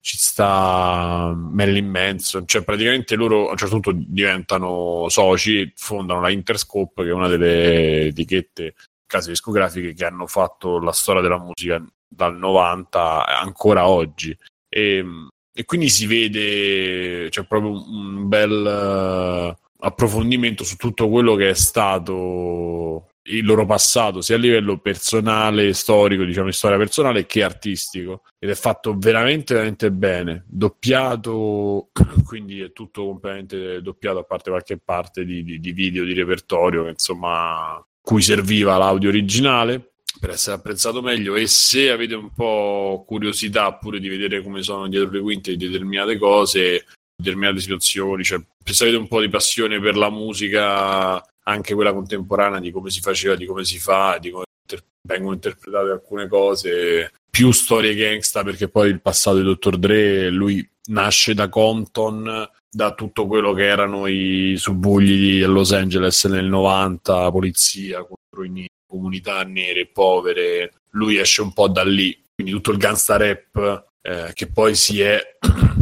ci 0.03 0.17
sta 0.17 1.33
Marilyn 1.33 1.87
Manson, 1.87 2.45
cioè 2.45 2.61
praticamente 2.61 3.15
loro 3.15 3.47
a 3.47 3.51
un 3.51 3.57
certo 3.57 3.79
punto 3.79 4.03
diventano 4.05 5.07
soci, 5.07 5.71
fondano 5.77 6.19
la 6.19 6.29
Interscope, 6.29 7.03
che 7.03 7.09
è 7.09 7.13
una 7.13 7.29
delle 7.29 8.07
etichette 8.07 8.75
case 9.05 9.29
discografiche 9.29 9.93
che 9.93 10.03
hanno 10.03 10.27
fatto 10.27 10.79
la 10.79 10.91
storia 10.91 11.21
della 11.21 11.39
musica 11.39 11.81
dal 12.05 12.35
90 12.35 13.25
ancora 13.39 13.87
oggi. 13.87 14.37
E, 14.67 15.05
e 15.53 15.63
quindi 15.63 15.87
si 15.87 16.05
vede, 16.05 17.29
c'è 17.29 17.45
proprio 17.45 17.71
un 17.71 18.27
bel 18.27 19.57
approfondimento 19.83 20.63
su 20.63 20.75
tutto 20.77 21.09
quello 21.09 21.35
che 21.35 21.49
è 21.49 21.53
stato 21.53 23.09
il 23.27 23.45
loro 23.45 23.65
passato 23.65 24.21
sia 24.21 24.35
a 24.35 24.39
livello 24.39 24.79
personale, 24.79 25.73
storico, 25.73 26.23
diciamo 26.23 26.47
di 26.47 26.53
storia 26.53 26.77
personale 26.77 27.25
che 27.25 27.43
artistico. 27.43 28.23
Ed 28.39 28.49
è 28.49 28.55
fatto 28.55 28.95
veramente 28.97 29.53
veramente 29.53 29.91
bene. 29.91 30.43
Doppiato 30.47 31.89
quindi 32.25 32.61
è 32.61 32.71
tutto 32.71 33.05
completamente 33.05 33.81
doppiato 33.81 34.19
a 34.19 34.23
parte 34.23 34.49
qualche 34.49 34.77
parte 34.77 35.25
di, 35.25 35.43
di, 35.43 35.59
di 35.59 35.71
video 35.71 36.03
di 36.03 36.13
repertorio 36.13 36.87
insomma 36.87 37.85
cui 38.01 38.21
serviva 38.21 38.77
l'audio 38.77 39.09
originale 39.09 39.93
per 40.19 40.31
essere 40.31 40.57
apprezzato 40.57 41.01
meglio. 41.01 41.35
E 41.35 41.47
se 41.47 41.89
avete 41.89 42.15
un 42.15 42.31
po' 42.33 43.03
curiosità 43.07 43.73
pure 43.75 43.99
di 43.99 44.09
vedere 44.09 44.41
come 44.41 44.61
sono 44.61 44.87
dietro 44.87 45.09
le 45.09 45.21
quinte 45.21 45.55
di 45.55 45.67
determinate 45.67 46.17
cose 46.17 46.85
determinate 47.23 47.59
situazioni 47.59 48.23
cioè 48.23 48.41
se 48.63 48.83
avete 48.83 48.97
un 48.97 49.07
po' 49.07 49.21
di 49.21 49.29
passione 49.29 49.79
per 49.79 49.95
la 49.95 50.09
musica 50.09 51.23
anche 51.43 51.73
quella 51.73 51.93
contemporanea 51.93 52.59
di 52.59 52.71
come 52.71 52.89
si 52.89 52.99
faceva, 52.99 53.35
di 53.35 53.45
come 53.45 53.63
si 53.63 53.79
fa, 53.79 54.17
di 54.19 54.29
come 54.29 54.45
inter- 54.61 54.85
vengono 55.01 55.33
interpretate 55.33 55.89
alcune 55.89 56.27
cose, 56.27 57.11
più 57.29 57.51
storie 57.51 57.95
gangsta, 57.95 58.43
perché 58.43 58.69
poi 58.69 58.89
il 58.89 59.01
passato 59.01 59.37
di 59.37 59.43
Dr. 59.43 59.77
Dre, 59.77 60.29
lui 60.29 60.67
nasce 60.87 61.33
da 61.33 61.49
Compton, 61.49 62.49
da 62.69 62.93
tutto 62.93 63.27
quello 63.27 63.53
che 63.53 63.65
erano 63.65 64.07
i 64.07 64.55
subugli 64.57 65.15
di 65.15 65.39
Los 65.41 65.73
Angeles 65.73 66.23
nel 66.25 66.45
90, 66.45 67.31
polizia 67.31 68.05
contro 68.05 68.43
i 68.43 68.67
comunità 68.87 69.43
nere 69.43 69.87
povere, 69.87 70.73
lui 70.91 71.17
esce 71.17 71.41
un 71.41 71.53
po' 71.53 71.67
da 71.67 71.83
lì, 71.83 72.19
quindi 72.33 72.53
tutto 72.53 72.71
il 72.71 72.77
gangsta 72.77 73.17
rap 73.17 73.91
eh, 74.01 74.31
che 74.33 74.47
poi 74.47 74.75
si 74.75 75.01
è 75.01 75.19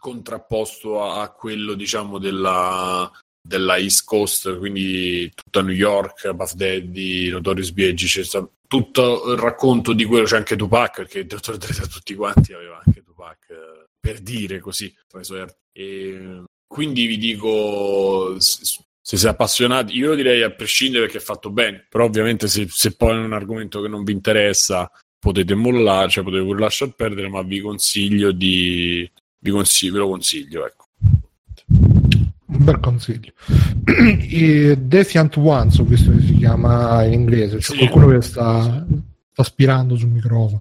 contrapposto 0.00 1.02
a, 1.02 1.22
a 1.22 1.30
quello 1.30 1.74
diciamo 1.74 2.18
della, 2.18 3.08
della 3.40 3.76
East 3.76 4.04
Coast, 4.04 4.58
quindi 4.58 5.30
tutta 5.32 5.62
New 5.62 5.74
York, 5.74 6.32
Buff 6.32 6.54
Daddy, 6.54 7.28
Notorious 7.28 7.70
B.I.G., 7.70 8.04
c'è 8.06 8.24
stato 8.24 8.54
tutto 8.66 9.32
il 9.32 9.38
racconto 9.38 9.92
di 9.92 10.04
quello, 10.04 10.24
c'è 10.24 10.36
anche 10.36 10.56
Tupac, 10.56 10.96
perché 10.96 11.20
il 11.20 11.26
Dottor 11.26 11.56
Dre 11.56 11.74
tra 11.74 11.86
tutti 11.86 12.14
quanti 12.14 12.52
aveva 12.52 12.80
anche 12.84 13.02
Tupac, 13.02 13.50
eh, 13.50 13.84
per 14.00 14.20
dire 14.20 14.58
così, 14.58 14.92
tra 15.06 15.20
i 15.20 15.24
suoi 15.24 15.46
e 15.72 16.42
quindi 16.66 17.06
vi 17.06 17.18
dico, 17.18 18.38
se 18.38 18.84
siete 19.02 19.28
appassionati, 19.28 19.96
io 19.96 20.14
direi 20.14 20.42
a 20.42 20.50
prescindere 20.50 21.04
perché 21.04 21.18
è 21.18 21.24
fatto 21.24 21.50
bene, 21.50 21.84
però 21.88 22.04
ovviamente 22.04 22.46
se, 22.46 22.66
se 22.68 22.94
poi 22.94 23.16
è 23.16 23.18
un 23.18 23.32
argomento 23.32 23.80
che 23.80 23.88
non 23.88 24.04
vi 24.04 24.12
interessa 24.12 24.90
potete 25.18 25.54
mollare, 25.54 26.08
cioè 26.08 26.22
potete 26.22 26.44
pure 26.44 26.60
lasciar 26.60 26.94
perdere, 26.94 27.28
ma 27.28 27.42
vi 27.42 27.60
consiglio 27.60 28.30
di... 28.30 29.10
Vi 29.40 29.50
consiglio, 29.50 29.92
ve 29.94 29.98
lo 29.98 30.08
consiglio, 30.08 30.66
ecco 30.66 30.86
un 32.50 32.64
bel 32.64 32.80
consiglio. 32.80 33.32
I 33.86 34.76
Defiant 34.78 35.36
Ones, 35.36 35.78
ho 35.78 35.84
visto 35.84 36.10
che 36.10 36.20
si 36.20 36.34
chiama 36.34 37.04
in 37.04 37.12
inglese, 37.14 37.56
c'è 37.56 37.72
sì. 37.72 37.76
qualcuno 37.78 38.08
che 38.08 38.22
sta 38.22 38.84
sta 39.32 39.42
aspirando 39.42 39.96
sul 39.96 40.08
microfono. 40.08 40.60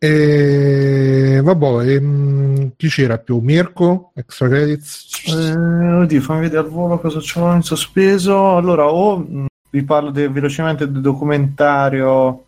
E 0.00 1.40
vabbè, 1.42 1.94
ehm, 1.94 2.72
chi 2.76 2.88
c'era 2.88 3.18
più? 3.18 3.40
Mirko? 3.40 4.12
Extra 4.14 4.48
credits? 4.48 5.26
Eh, 5.26 5.92
oddio, 5.92 6.20
fammi 6.20 6.42
vedere 6.42 6.60
al 6.60 6.68
volo 6.68 6.98
cosa 6.98 7.18
c'ho 7.18 7.52
in 7.52 7.62
sospeso. 7.62 8.56
Allora, 8.56 8.86
o 8.86 9.18
mh, 9.18 9.46
vi 9.70 9.82
parlo 9.82 10.10
de- 10.10 10.28
velocemente 10.28 10.88
del 10.88 11.00
documentario 11.00 12.44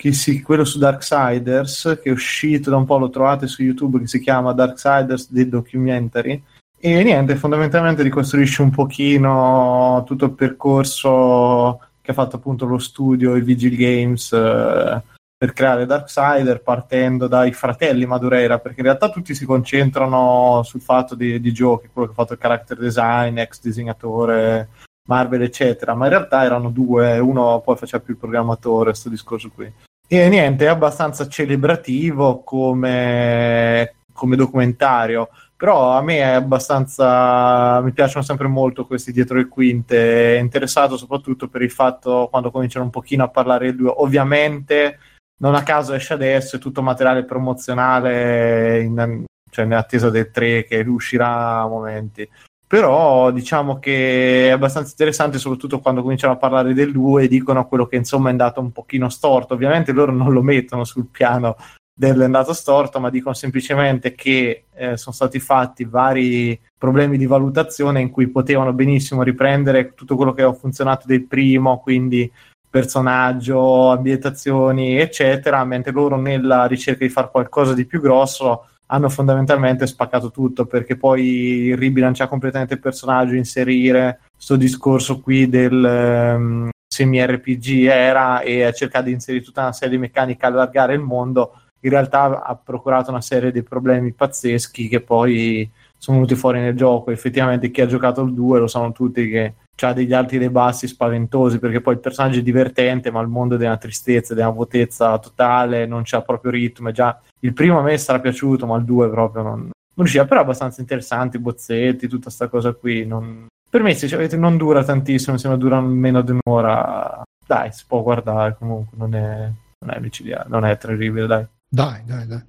che 0.00 0.14
si, 0.14 0.40
quello 0.40 0.64
su 0.64 0.78
Darksiders, 0.78 1.98
che 2.02 2.08
è 2.08 2.12
uscito 2.12 2.70
da 2.70 2.76
un 2.76 2.86
po', 2.86 2.96
lo 2.96 3.10
trovate 3.10 3.46
su 3.46 3.62
YouTube, 3.62 3.98
che 3.98 4.06
si 4.06 4.18
chiama 4.18 4.54
Darksiders 4.54 5.28
The 5.30 5.46
Documentary. 5.46 6.42
E 6.78 7.02
niente, 7.02 7.36
fondamentalmente 7.36 8.02
ricostruisce 8.02 8.62
un 8.62 8.70
pochino 8.70 10.02
tutto 10.06 10.24
il 10.24 10.32
percorso 10.32 11.80
che 12.00 12.12
ha 12.12 12.14
fatto 12.14 12.36
appunto 12.36 12.64
lo 12.64 12.78
studio, 12.78 13.34
il 13.34 13.44
Vigil 13.44 13.76
Games, 13.76 14.32
eh, 14.32 15.02
per 15.36 15.52
creare 15.52 15.84
Darksider 15.84 16.62
partendo 16.62 17.26
dai 17.26 17.52
fratelli 17.52 18.06
Madureira, 18.06 18.58
perché 18.58 18.80
in 18.80 18.86
realtà 18.86 19.10
tutti 19.10 19.34
si 19.34 19.44
concentrano 19.44 20.62
sul 20.64 20.80
fatto 20.80 21.14
di, 21.14 21.38
di 21.40 21.52
giochi, 21.52 21.90
quello 21.92 22.08
che 22.08 22.14
ha 22.14 22.16
fatto 22.22 22.32
il 22.32 22.38
character 22.38 22.78
design, 22.78 23.36
ex 23.36 23.60
disegnatore, 23.60 24.70
Marvel, 25.08 25.42
eccetera, 25.42 25.94
ma 25.94 26.06
in 26.06 26.12
realtà 26.12 26.42
erano 26.42 26.70
due, 26.70 27.18
uno 27.18 27.60
poi 27.60 27.76
faceva 27.76 28.02
più 28.02 28.14
il 28.14 28.18
programmatore, 28.18 28.90
questo 28.92 29.10
discorso 29.10 29.50
qui. 29.54 29.70
E 30.12 30.28
niente, 30.28 30.64
è 30.64 30.68
abbastanza 30.68 31.28
celebrativo 31.28 32.42
come, 32.42 33.94
come 34.12 34.34
documentario, 34.34 35.28
però 35.54 35.92
a 35.96 36.02
me 36.02 36.16
è 36.16 36.22
abbastanza 36.32 37.80
mi 37.80 37.92
piacciono 37.92 38.24
sempre 38.24 38.48
molto 38.48 38.86
questi 38.86 39.12
dietro 39.12 39.36
le 39.36 39.46
quinte, 39.46 40.36
interessato 40.40 40.96
soprattutto 40.96 41.46
per 41.46 41.62
il 41.62 41.70
fatto 41.70 42.26
quando 42.28 42.50
cominciano 42.50 42.86
un 42.86 42.90
pochino 42.90 43.22
a 43.22 43.28
parlare 43.28 43.68
il 43.68 43.76
due, 43.76 43.92
ovviamente 43.98 44.98
non 45.42 45.54
a 45.54 45.62
caso 45.62 45.94
esce 45.94 46.14
adesso, 46.14 46.56
è 46.56 46.58
tutto 46.58 46.82
materiale 46.82 47.24
promozionale 47.24 48.80
in, 48.82 49.24
cioè 49.48 49.64
in 49.64 49.74
attesa 49.74 50.10
del 50.10 50.32
3 50.32 50.64
che 50.64 50.80
uscirà 50.80 51.60
a 51.60 51.68
momenti. 51.68 52.28
Però 52.70 53.32
diciamo 53.32 53.80
che 53.80 54.46
è 54.46 54.50
abbastanza 54.50 54.90
interessante, 54.92 55.38
soprattutto 55.38 55.80
quando 55.80 56.02
cominciano 56.02 56.34
a 56.34 56.36
parlare 56.36 56.72
del 56.72 56.92
2 56.92 57.24
e 57.24 57.28
dicono 57.28 57.66
quello 57.66 57.86
che 57.86 57.96
insomma 57.96 58.28
è 58.28 58.30
andato 58.30 58.60
un 58.60 58.70
pochino 58.70 59.08
storto. 59.08 59.54
Ovviamente 59.54 59.90
loro 59.90 60.12
non 60.12 60.32
lo 60.32 60.40
mettono 60.40 60.84
sul 60.84 61.06
piano 61.06 61.56
dell'è 61.92 62.22
andato 62.22 62.52
storto, 62.52 63.00
ma 63.00 63.10
dicono 63.10 63.34
semplicemente 63.34 64.14
che 64.14 64.66
eh, 64.72 64.96
sono 64.96 65.12
stati 65.12 65.40
fatti 65.40 65.84
vari 65.84 66.56
problemi 66.78 67.18
di 67.18 67.26
valutazione 67.26 68.00
in 68.02 68.10
cui 68.10 68.28
potevano 68.28 68.72
benissimo 68.72 69.24
riprendere 69.24 69.92
tutto 69.94 70.14
quello 70.14 70.32
che 70.32 70.42
ha 70.42 70.52
funzionato 70.52 71.08
del 71.08 71.26
primo, 71.26 71.80
quindi 71.80 72.30
personaggio, 72.70 73.90
ambientazioni, 73.90 74.96
eccetera, 74.96 75.64
mentre 75.64 75.90
loro 75.90 76.16
nella 76.16 76.66
ricerca 76.66 77.04
di 77.04 77.10
fare 77.10 77.30
qualcosa 77.32 77.74
di 77.74 77.84
più 77.84 78.00
grosso 78.00 78.66
hanno 78.92 79.08
fondamentalmente 79.08 79.86
spaccato 79.86 80.30
tutto 80.30 80.66
perché 80.66 80.96
poi 80.96 81.74
ribilanciare 81.76 82.28
completamente 82.28 82.74
il 82.74 82.80
personaggio, 82.80 83.34
inserire 83.34 84.20
questo 84.34 84.56
discorso 84.56 85.20
qui 85.20 85.48
del 85.48 86.34
um, 86.36 86.68
semi-RPG 86.86 87.86
era 87.86 88.40
e 88.40 88.72
cercare 88.74 89.04
di 89.06 89.12
inserire 89.12 89.44
tutta 89.44 89.62
una 89.62 89.72
serie 89.72 89.94
di 89.94 90.00
meccaniche, 90.00 90.44
allargare 90.44 90.94
il 90.94 91.00
mondo, 91.00 91.52
in 91.80 91.90
realtà 91.90 92.42
ha 92.42 92.56
procurato 92.56 93.10
una 93.10 93.20
serie 93.20 93.52
di 93.52 93.62
problemi 93.62 94.12
pazzeschi 94.12 94.88
che 94.88 95.00
poi 95.00 95.70
sono 95.96 96.16
venuti 96.16 96.34
fuori 96.34 96.58
nel 96.58 96.74
gioco. 96.74 97.12
Effettivamente 97.12 97.70
chi 97.70 97.82
ha 97.82 97.86
giocato 97.86 98.22
il 98.22 98.34
2 98.34 98.58
lo 98.58 98.66
sanno 98.66 98.90
tutti 98.90 99.28
che 99.28 99.54
ha 99.86 99.92
degli 99.92 100.12
alti 100.12 100.36
e 100.36 100.38
dei 100.38 100.50
bassi 100.50 100.86
spaventosi 100.86 101.58
perché 101.58 101.80
poi 101.80 101.94
il 101.94 102.00
personaggio 102.00 102.38
è 102.38 102.42
divertente 102.42 103.10
ma 103.10 103.20
il 103.20 103.28
mondo 103.28 103.54
è 103.54 103.58
della 103.58 103.76
tristezza, 103.76 104.34
della 104.34 104.50
vuotezza 104.50 105.18
totale, 105.18 105.86
non 105.86 106.02
c'ha 106.04 106.22
proprio 106.22 106.50
ritmo. 106.50 106.90
Già 106.90 107.20
il 107.40 107.52
primo 107.52 107.78
a 107.78 107.82
me 107.82 107.96
sarà 107.98 108.20
piaciuto 108.20 108.66
ma 108.66 108.76
il 108.76 108.84
2 108.84 109.10
proprio 109.10 109.42
non, 109.42 109.58
non 109.60 109.70
riusciva, 109.94 110.24
però 110.24 110.40
è 110.40 110.42
abbastanza 110.44 110.80
interessante, 110.80 111.36
i 111.36 111.40
bozzetti, 111.40 112.08
tutta 112.08 112.24
questa 112.24 112.48
cosa 112.48 112.72
qui. 112.72 113.06
Non... 113.06 113.46
Per 113.68 113.82
me 113.82 113.94
se 113.94 114.12
avete, 114.14 114.36
non 114.36 114.56
dura 114.56 114.82
tantissimo, 114.84 115.36
se 115.36 115.48
non 115.48 115.58
dura 115.58 115.80
meno 115.80 116.22
di 116.22 116.32
un'ora, 116.32 117.22
dai, 117.46 117.72
si 117.72 117.84
può 117.86 118.02
guardare 118.02 118.56
comunque, 118.58 118.96
non 118.98 119.14
è, 119.14 119.50
non 119.78 119.94
è 119.94 120.00
micidiale, 120.00 120.48
non 120.48 120.64
è 120.64 120.76
terribile, 120.76 121.26
dai. 121.26 121.46
Dai, 121.68 122.02
dai, 122.04 122.26
dai. 122.26 122.42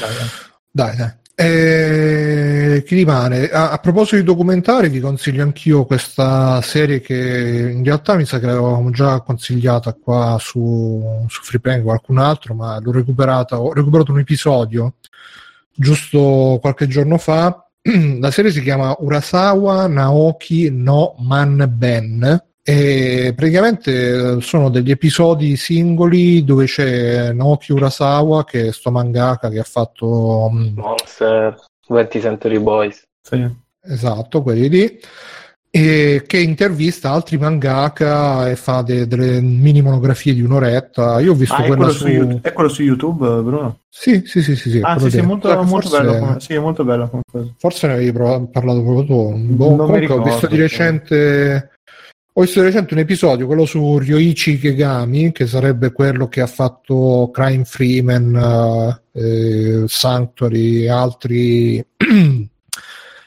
Dai, 0.00 0.14
dai. 0.16 0.28
dai, 0.70 0.96
dai. 0.96 1.21
Eh, 1.34 2.82
chi 2.86 2.94
rimane? 2.94 3.48
A, 3.48 3.70
a, 3.70 3.78
proposito 3.78 4.16
di 4.16 4.22
documentari, 4.22 4.88
vi 4.88 5.00
consiglio 5.00 5.42
anch'io 5.42 5.84
questa 5.86 6.60
serie 6.60 7.00
che 7.00 7.70
in 7.74 7.82
realtà 7.82 8.16
mi 8.16 8.26
sa 8.26 8.38
che 8.38 8.46
l'avevamo 8.46 8.90
già 8.90 9.20
consigliata 9.20 9.94
qua 9.94 10.36
su, 10.38 11.24
su 11.28 11.42
Freeplay 11.42 11.82
qualcun 11.82 12.18
altro, 12.18 12.54
ma 12.54 12.78
l'ho 12.80 12.92
recuperata. 12.92 13.60
Ho 13.60 13.72
recuperato 13.72 14.12
un 14.12 14.18
episodio 14.18 14.94
giusto 15.74 16.58
qualche 16.60 16.86
giorno 16.86 17.16
fa. 17.18 17.66
La 18.20 18.30
serie 18.30 18.50
si 18.52 18.62
chiama 18.62 18.94
Urasawa 18.98 19.86
Naoki 19.86 20.70
no 20.70 21.14
Man 21.18 21.66
Ben 21.76 22.51
e 22.64 23.32
praticamente 23.34 24.36
eh, 24.36 24.40
sono 24.40 24.68
degli 24.68 24.92
episodi 24.92 25.56
singoli 25.56 26.44
dove 26.44 26.66
c'è 26.66 27.32
Naoki 27.32 27.72
Urasawa 27.72 28.44
che 28.44 28.68
è 28.68 28.72
sto 28.72 28.92
mangaka 28.92 29.48
che 29.48 29.58
ha 29.58 29.64
fatto 29.64 30.48
mm, 30.52 30.76
Monster 30.76 31.58
20 31.88 32.20
Century 32.20 32.58
Boys. 32.58 33.02
Sì. 33.20 33.44
esatto 33.82 34.42
quelli 34.42 34.68
lì. 34.68 35.00
E 35.74 36.22
che 36.26 36.38
intervista 36.38 37.10
altri 37.10 37.38
mangaka 37.38 38.50
e 38.50 38.56
fa 38.56 38.82
de- 38.82 39.06
delle 39.06 39.40
mini 39.40 39.80
monografie 39.80 40.34
di 40.34 40.42
un'oretta. 40.42 41.18
Io 41.20 41.32
ho 41.32 41.34
visto 41.34 41.54
ah, 41.54 41.62
quella 41.62 41.88
è 41.88 41.90
su... 41.90 42.06
su... 42.06 42.38
è 42.42 42.52
quello 42.52 42.68
su 42.68 42.82
YouTube 42.82 43.26
Bruno? 43.26 43.78
sì 43.88 44.22
sì 44.24 44.42
sì 44.42 44.54
sì, 44.56 44.70
sì 44.70 44.80
ah 44.82 44.98
sì, 44.98 45.10
sì 45.10 45.20
molto, 45.20 45.48
molto 45.64 45.66
forse... 45.66 45.98
bello 45.98 46.18
come... 46.18 46.40
sì, 46.40 46.54
è 46.54 46.58
molto 46.58 46.82
bello 46.82 47.10
come 47.10 47.54
forse 47.58 47.86
ne 47.86 47.92
avevi 47.94 48.12
parlato 48.12 48.82
proprio 48.82 49.04
tu. 49.04 49.34
Boh, 49.34 49.66
comunque 49.66 49.98
ricordo, 49.98 50.22
ho 50.22 50.24
visto 50.24 50.46
di 50.46 50.56
recente 50.56 51.71
ho 52.34 52.40
visto 52.40 52.60
di 52.60 52.66
recente 52.66 52.94
un 52.94 53.00
episodio, 53.00 53.46
quello 53.46 53.66
su 53.66 53.98
Ryoichi 53.98 54.58
Kegami, 54.58 55.32
che 55.32 55.46
sarebbe 55.46 55.92
quello 55.92 56.28
che 56.28 56.40
ha 56.40 56.46
fatto 56.46 57.30
Crime 57.30 57.64
Freeman, 57.64 59.00
eh, 59.12 59.84
Sanctuary 59.86 60.84
e 60.84 60.90
altri, 60.90 61.76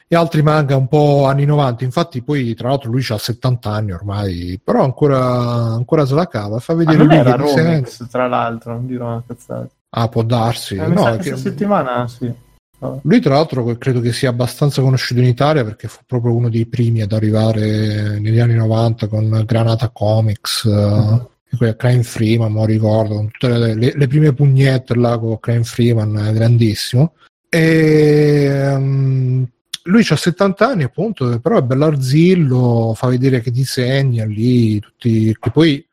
e 0.08 0.16
altri 0.16 0.42
manga 0.42 0.76
un 0.76 0.88
po' 0.88 1.26
anni 1.26 1.44
90. 1.44 1.84
Infatti, 1.84 2.20
poi 2.22 2.52
tra 2.54 2.70
l'altro 2.70 2.90
lui 2.90 3.04
ha 3.08 3.16
70 3.16 3.70
anni 3.70 3.92
ormai, 3.92 4.60
però 4.62 4.82
ancora, 4.82 5.22
ancora 5.22 6.04
se 6.04 6.14
la 6.14 6.26
cava. 6.26 6.58
Fa 6.58 6.74
vedere 6.74 7.04
lui 7.04 7.14
era 7.14 7.36
Romix, 7.36 8.08
tra 8.08 8.26
l'altro, 8.26 8.72
non 8.72 8.86
dirò 8.88 9.06
una 9.06 9.22
cazzata. 9.24 9.68
Ah, 9.90 10.08
può 10.08 10.24
darsi. 10.24 10.74
Eh, 10.74 10.86
no, 10.88 11.02
questa 11.14 11.34
che... 11.34 11.36
settimana 11.36 12.08
sì. 12.08 12.44
Lui, 12.78 13.20
tra 13.20 13.34
l'altro, 13.34 13.64
credo 13.76 14.00
che 14.00 14.12
sia 14.12 14.28
abbastanza 14.28 14.82
conosciuto 14.82 15.20
in 15.20 15.26
Italia 15.26 15.64
perché 15.64 15.88
fu 15.88 16.00
proprio 16.06 16.34
uno 16.34 16.50
dei 16.50 16.66
primi 16.66 17.00
ad 17.00 17.12
arrivare 17.12 18.18
negli 18.18 18.38
anni 18.38 18.54
90 18.54 19.08
con 19.08 19.42
Granata 19.46 19.88
Comics. 19.88 20.68
Mm-hmm. 20.68 21.18
Uh, 21.58 22.02
Freeman, 22.02 22.52
non 22.52 22.66
ricordo, 22.66 23.14
con 23.14 23.30
tutte 23.30 23.56
le, 23.56 23.74
le, 23.74 23.92
le, 23.94 24.06
prime 24.06 24.34
pugnette 24.34 24.94
là 24.94 25.18
con 25.18 25.40
Crime 25.40 25.64
Freeman, 25.64 26.26
è 26.26 26.32
grandissimo. 26.32 27.14
E 27.48 28.74
um, 28.74 29.48
lui 29.84 30.04
ha 30.08 30.16
70 30.16 30.68
anni, 30.68 30.82
appunto, 30.82 31.38
però 31.40 31.58
è 31.58 31.62
bell'arzillo, 31.62 32.92
fa 32.94 33.06
vedere 33.06 33.40
che 33.40 33.50
disegna 33.50 34.26
lì, 34.26 34.78
tutti, 34.80 35.34
che 35.38 35.50
poi 35.50 35.85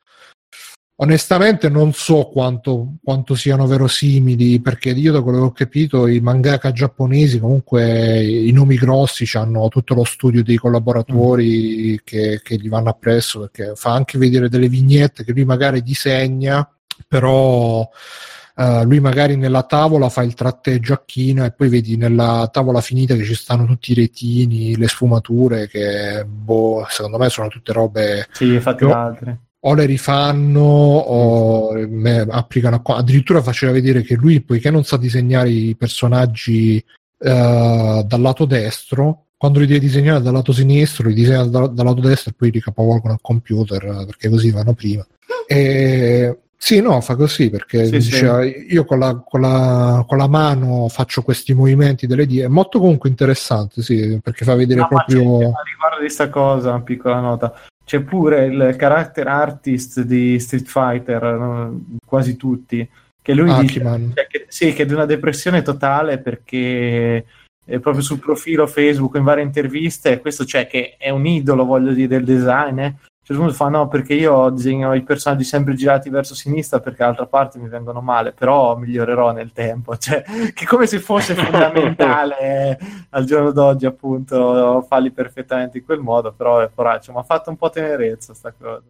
Onestamente 0.96 1.70
non 1.70 1.92
so 1.92 2.26
quanto, 2.26 2.98
quanto, 3.04 3.34
siano 3.34 3.66
verosimili, 3.66 4.62
perché 4.62 4.92
io 4.92 5.12
da 5.12 5.24
quello 5.24 5.40
che 5.40 5.46
ho 5.46 5.52
capito 5.52 6.06
i 6.06 6.20
mangaka 6.20 6.72
giapponesi 6.72 7.40
comunque 7.40 8.24
i 8.24 8.52
nomi 8.52 8.76
grossi 8.76 9.28
hanno 9.36 9.68
tutto 9.70 9.96
lo 9.96 10.04
studio 10.04 10.44
dei 10.44 10.56
collaboratori 10.56 11.94
mm. 11.94 11.96
che, 12.04 12.42
che, 12.44 12.58
gli 12.58 12.70
vanno 12.70 12.90
appresso, 12.90 13.40
perché 13.40 13.72
fa 13.74 13.92
anche 13.92 14.20
vedere 14.20 14.50
delle 14.50 14.70
vignette 14.70 15.24
che 15.24 15.32
lui 15.32 15.46
magari 15.46 15.82
disegna, 15.82 16.70
però 17.08 17.80
uh, 17.80 18.84
lui 18.84 19.00
magari 19.00 19.36
nella 19.36 19.64
tavola 19.64 20.10
fa 20.10 20.22
il 20.22 20.36
tratteggio 20.36 20.94
a 20.94 21.02
china 21.04 21.46
e 21.46 21.54
poi 21.54 21.70
vedi 21.70 21.98
nella 21.98 22.48
tavola 22.54 22.82
finita 22.82 23.16
che 23.16 23.24
ci 23.24 23.34
stanno 23.34 23.66
tutti 23.66 23.94
i 23.94 23.96
retini, 23.96 24.78
le 24.78 24.88
sfumature, 24.88 25.68
che 25.68 26.24
boh, 26.24 26.86
secondo 26.88 27.18
me 27.18 27.30
sono 27.30 27.48
tutte 27.48 27.74
robe... 27.74 28.28
Sì, 28.32 28.54
infatti 28.54 28.84
altre 28.84 29.40
o 29.66 29.74
le 29.74 29.86
rifanno 29.86 30.62
o 30.62 31.74
me, 31.88 32.26
applicano 32.30 32.82
addirittura 32.84 33.42
faceva 33.42 33.72
vedere 33.72 34.02
che 34.02 34.16
lui 34.16 34.42
poiché 34.42 34.70
non 34.70 34.84
sa 34.84 34.98
disegnare 34.98 35.50
i 35.50 35.76
personaggi 35.76 36.84
uh, 37.20 38.04
dal 38.04 38.22
lato 38.22 38.46
destro 38.46 39.28
quando 39.38 39.60
li 39.60 39.68
deve 39.68 39.80
disegnare 39.80 40.22
dal 40.22 40.34
lato 40.34 40.52
sinistro 40.52 41.08
li 41.08 41.14
disegna 41.14 41.46
dal, 41.46 41.74
dal 41.74 41.86
lato 41.86 42.02
destro 42.02 42.32
e 42.32 42.36
poi 42.38 42.52
li 42.52 42.60
capovolgono 42.60 43.14
al 43.14 43.22
computer 43.22 44.04
perché 44.06 44.30
così 44.30 44.52
vanno 44.52 44.74
prima 44.74 45.06
e 45.48 46.38
sì, 46.64 46.80
no, 46.80 47.02
fa 47.02 47.18
così 47.18 47.50
perché 47.50 47.84
sì, 47.88 47.98
diceva, 47.98 48.42
sì. 48.42 48.68
io 48.70 48.86
con 48.86 48.98
la, 48.98 49.22
con, 49.22 49.42
la, 49.42 50.06
con 50.08 50.18
la, 50.18 50.30
mano 50.30 50.88
faccio 50.88 51.22
questi 51.22 51.54
movimenti 51.54 52.08
delle 52.08 52.26
dita. 52.26 52.46
È 52.46 52.48
molto 52.48 52.80
comunque 52.80 53.10
interessante, 53.10 53.82
sì, 53.82 54.18
perché 54.24 54.46
fa 54.46 54.56
vedere 54.56 54.80
no, 54.80 54.88
proprio. 54.88 55.22
Riguardo 55.22 55.96
di 55.96 56.06
questa 56.06 56.30
cosa, 56.30 56.70
una 56.70 56.82
piccola 56.82 57.20
nota. 57.20 57.54
C'è 57.86 58.02
pure 58.02 58.46
il 58.46 58.76
character 58.78 59.28
artist 59.28 60.02
di 60.02 60.40
Street 60.40 60.68
Fighter, 60.68 61.22
no? 61.22 61.82
quasi 62.06 62.36
tutti, 62.36 62.88
che 63.22 63.34
lui 63.34 63.50
Hachiman. 63.50 64.02
dice 64.02 64.14
cioè, 64.16 64.28
che, 64.28 64.46
sì, 64.48 64.74
che 64.74 64.84
è 64.84 64.86
di 64.86 64.94
una 64.94 65.06
depressione 65.06 65.62
totale 65.62 66.20
perché 66.20 67.26
è 67.66 67.80
proprio 67.80 68.04
sul 68.04 68.20
profilo 68.20 68.68
Facebook 68.68 69.16
in 69.16 69.24
varie 69.24 69.44
interviste, 69.44 70.20
questo 70.20 70.46
cioè 70.46 70.68
che 70.68 70.96
è 70.98 71.10
un 71.10 71.26
idolo, 71.26 71.66
voglio 71.66 71.94
dire, 71.94 72.08
del 72.08 72.26
design, 72.26 72.80
eh? 72.80 72.96
Punto 73.26 73.54
fa 73.54 73.70
no 73.70 73.88
perché 73.88 74.14
io 74.14 74.50
disegno 74.50 74.94
i 74.94 75.04
personaggi 75.04 75.46
sempre 75.46 75.76
girati 75.76 76.10
verso 76.10 76.36
sinistra 76.36 76.82
perché 76.82 77.00
dall'altra 77.00 77.26
parte 77.26 77.58
mi 77.58 77.70
vengono 77.70 78.02
male 78.02 78.34
però 78.34 78.76
migliorerò 78.76 79.32
nel 79.32 79.54
tempo 79.54 79.96
cioè 79.98 80.24
che 80.54 80.66
come 80.66 80.88
se 80.88 81.00
fosse 81.00 81.34
fondamentale 81.36 82.78
al 83.12 83.24
giorno 83.24 83.52
d'oggi 83.52 83.86
appunto 83.86 84.86
farli 84.88 85.12
perfettamente 85.12 85.78
in 85.78 85.86
quel 85.86 86.00
modo 86.00 86.34
però 86.34 86.60
è 86.60 86.70
poraccio 86.70 87.14
mi 87.14 87.20
ha 87.20 87.24
fatto 87.24 87.50
un 87.50 87.56
po' 87.56 87.70
tenerezza 87.70 88.34
sta 88.34 88.52
cosa 88.52 88.84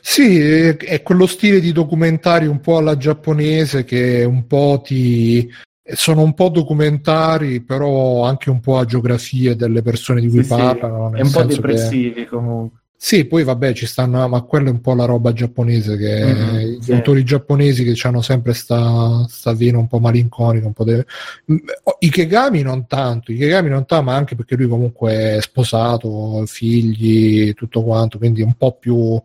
sì 0.00 0.38
è, 0.40 1.02
quello 1.02 1.26
stile 1.26 1.60
di 1.60 1.72
documentario 1.72 2.50
un 2.50 2.60
po' 2.60 2.76
alla 2.76 2.98
giapponese 2.98 3.84
che 3.84 4.24
un 4.24 4.46
po' 4.46 4.82
ti 4.84 5.50
sono 5.92 6.22
un 6.22 6.34
po' 6.34 6.50
documentari, 6.50 7.62
però 7.62 8.22
anche 8.22 8.50
un 8.50 8.60
po' 8.60 8.78
a 8.78 8.84
geografie 8.84 9.56
delle 9.56 9.82
persone 9.82 10.20
di 10.20 10.28
cui 10.28 10.44
sì, 10.44 10.48
parlano. 10.48 11.10
Sì. 11.12 11.20
È 11.20 11.22
un 11.22 11.30
po' 11.30 11.42
depressivi 11.42 12.12
che... 12.12 12.26
comunque. 12.26 12.79
Sì, 13.02 13.24
poi 13.24 13.44
vabbè, 13.44 13.72
ci 13.72 13.86
stanno, 13.86 14.28
ma 14.28 14.42
quella 14.42 14.68
è 14.68 14.72
un 14.72 14.82
po' 14.82 14.94
la 14.94 15.06
roba 15.06 15.32
giapponese, 15.32 15.96
che 15.96 16.22
mm-hmm, 16.22 16.58
gli 16.58 16.82
sì. 16.82 16.92
autori 16.92 17.24
giapponesi 17.24 17.82
che 17.82 17.98
hanno 18.06 18.20
sempre 18.20 18.52
sta, 18.52 19.24
sta 19.26 19.54
vena 19.54 19.78
un 19.78 19.86
po' 19.86 19.98
malinconica, 20.00 20.66
un 20.66 20.74
po' 20.74 20.84
de... 20.84 21.06
Ikegami 22.00 22.60
non 22.60 22.86
tanto, 22.86 23.32
Ikegami 23.32 23.70
non 23.70 23.86
tanto, 23.86 24.04
ma 24.04 24.16
anche 24.16 24.36
perché 24.36 24.54
lui 24.54 24.68
comunque 24.68 25.36
è 25.36 25.40
sposato, 25.40 26.44
figli, 26.44 27.54
tutto 27.54 27.82
quanto, 27.82 28.18
quindi 28.18 28.42
un 28.42 28.52
po' 28.52 28.76
più... 28.78 29.20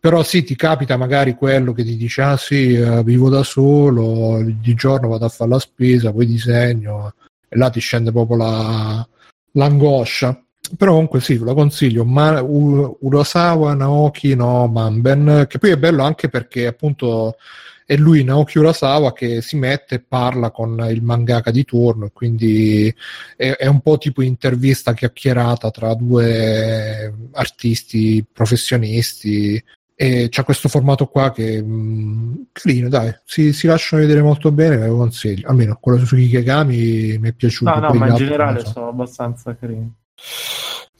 Però 0.00 0.24
sì, 0.24 0.42
ti 0.42 0.56
capita 0.56 0.96
magari 0.96 1.36
quello 1.36 1.72
che 1.72 1.84
ti 1.84 1.96
dice, 1.96 2.22
ah 2.22 2.36
sì, 2.36 2.72
uh, 2.72 3.04
vivo 3.04 3.28
da 3.30 3.44
solo, 3.44 4.42
di 4.42 4.74
giorno 4.74 5.06
vado 5.06 5.26
a 5.26 5.28
fare 5.28 5.48
la 5.48 5.60
spesa, 5.60 6.12
poi 6.12 6.26
disegno, 6.26 7.14
e 7.48 7.56
là 7.56 7.70
ti 7.70 7.78
scende 7.78 8.10
proprio 8.10 8.36
la, 8.36 9.08
l'angoscia 9.52 10.42
però 10.76 10.92
comunque 10.92 11.20
sì, 11.20 11.38
lo 11.38 11.54
consiglio. 11.54 12.04
Ma, 12.04 12.40
U- 12.40 12.98
Urasawa 13.00 13.74
Naoki 13.74 14.34
no 14.34 14.66
Manben, 14.66 15.46
che 15.48 15.58
poi 15.58 15.70
è 15.70 15.76
bello 15.76 16.02
anche 16.02 16.28
perché 16.28 16.66
appunto 16.66 17.36
è 17.84 17.96
lui 17.96 18.24
Naoki 18.24 18.58
Urasawa 18.58 19.12
che 19.12 19.42
si 19.42 19.56
mette 19.56 19.96
e 19.96 20.00
parla 20.00 20.50
con 20.50 20.86
il 20.88 21.02
mangaka 21.02 21.50
di 21.50 21.64
turno, 21.64 22.10
quindi 22.12 22.94
è, 23.36 23.50
è 23.50 23.66
un 23.66 23.80
po' 23.80 23.98
tipo 23.98 24.22
intervista 24.22 24.94
chiacchierata 24.94 25.70
tra 25.70 25.94
due 25.94 27.12
artisti 27.32 28.24
professionisti. 28.30 29.62
E 29.94 30.28
c'è 30.30 30.42
questo 30.42 30.68
formato 30.68 31.06
qua 31.06 31.30
che 31.30 31.62
mh, 31.62 32.46
carino, 32.52 32.88
dai, 32.88 33.14
si, 33.24 33.52
si, 33.52 33.66
lasciano 33.66 34.02
vedere 34.02 34.22
molto 34.22 34.50
bene, 34.50 34.76
ve 34.76 34.86
lo 34.86 34.96
consiglio. 34.96 35.48
Almeno 35.48 35.78
quello 35.80 36.04
su 36.04 36.16
Ikegami 36.16 37.18
mi 37.18 37.28
è 37.28 37.32
piaciuto. 37.32 37.72
No, 37.72 37.88
no, 37.88 37.92
ma 37.92 38.08
in 38.08 38.14
generale 38.14 38.60
so. 38.60 38.70
sono 38.70 38.88
abbastanza 38.88 39.54
carini. 39.54 40.00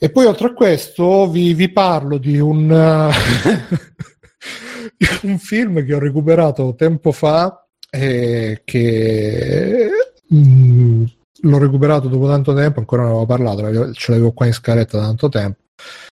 E 0.02 0.10
poi 0.10 0.24
oltre 0.26 0.48
a 0.48 0.52
questo 0.52 1.30
vi, 1.30 1.54
vi 1.54 1.70
parlo 1.70 2.18
di 2.18 2.40
un, 2.40 2.68
uh, 2.68 3.08
un, 5.28 5.38
film 5.38 5.84
che 5.84 5.94
ho 5.94 6.00
recuperato 6.00 6.74
tempo 6.74 7.12
fa 7.12 7.64
e 7.88 8.62
che 8.64 9.88
mh, 10.26 10.36
mm, 10.36 11.04
l'ho 11.42 11.58
recuperato 11.58 12.08
dopo 12.08 12.26
tanto 12.26 12.52
tempo, 12.52 12.80
ancora 12.80 13.02
non 13.02 13.12
avevo 13.12 13.26
parlato, 13.26 13.92
ce 13.92 14.10
l'avevo 14.10 14.32
qua 14.32 14.46
in 14.46 14.54
scaletta 14.54 14.98
da 14.98 15.04
tanto 15.04 15.28
tempo, 15.28 15.60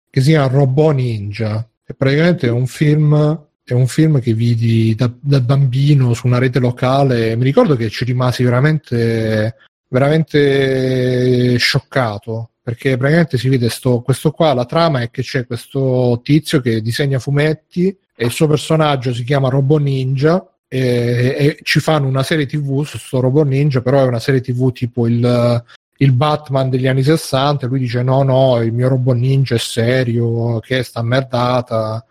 che 0.09 0.21
si 0.21 0.29
chiama 0.31 0.47
Robot 0.47 0.95
Ninja. 0.95 1.69
E 1.85 1.95
praticamente 1.95 2.47
è 2.47 2.51
un 2.51 2.69
film 2.69 3.47
è 3.65 3.73
un 3.75 3.87
film 3.87 4.21
che 4.21 4.33
vidi 4.33 4.95
da, 4.95 5.11
da, 5.21 5.41
bambino 5.41 6.15
su 6.15 6.29
una 6.29 6.39
rete 6.39 6.61
locale. 6.61 7.35
Mi 7.35 7.45
ricordo 7.45 7.75
che 7.75 7.91
ci 7.91 8.05
rimasi 8.05 8.45
veramente, 8.45 9.57
veramente 9.89 11.57
scioccato 11.59 12.52
perché 12.63 12.97
praticamente 12.97 13.39
si 13.39 13.49
vede 13.49 13.69
sto, 13.69 14.03
questo 14.03 14.31
qua, 14.31 14.55
la 14.55 14.65
trama 14.65 15.01
è 15.01 15.11
che 15.11 15.23
c'è 15.23 15.47
questo 15.47 16.21
tizio 16.23 16.61
che 16.61 16.81
disegna 16.81 17.19
fumetti 17.19 17.89
e 18.15 18.25
il 18.25 18.31
suo 18.31 18.47
personaggio 18.47 19.13
si 19.13 19.25
chiama 19.25 19.49
Robo 19.49 19.79
Ninja 19.79 20.47
e, 20.69 21.35
e 21.39 21.59
ci 21.63 21.81
fanno 21.81 22.07
una 22.07 22.23
serie 22.23 22.47
tv 22.47 22.85
su 22.85 22.93
questo 22.93 23.21
Robo 23.21 23.43
Ninja, 23.43 23.83
però 23.83 24.05
è 24.05 24.07
una 24.07 24.21
serie 24.21 24.41
tv 24.41 24.71
tipo 24.71 25.09
il, 25.09 25.65
il 25.97 26.13
Batman 26.13 26.71
degli 26.71 26.87
anni 26.87 27.03
60 27.03 27.67
e 27.67 27.69
lui 27.69 27.81
dice 27.81 28.03
no 28.03 28.23
no, 28.23 28.63
il 28.63 28.73
mio 28.73 28.89
Robo 28.89 29.13
Ninja 29.13 29.57
è 29.57 29.59
serio, 29.59 30.61
che 30.61 30.79
è 30.79 30.83
sta 30.83 31.03
merdata 31.03 32.05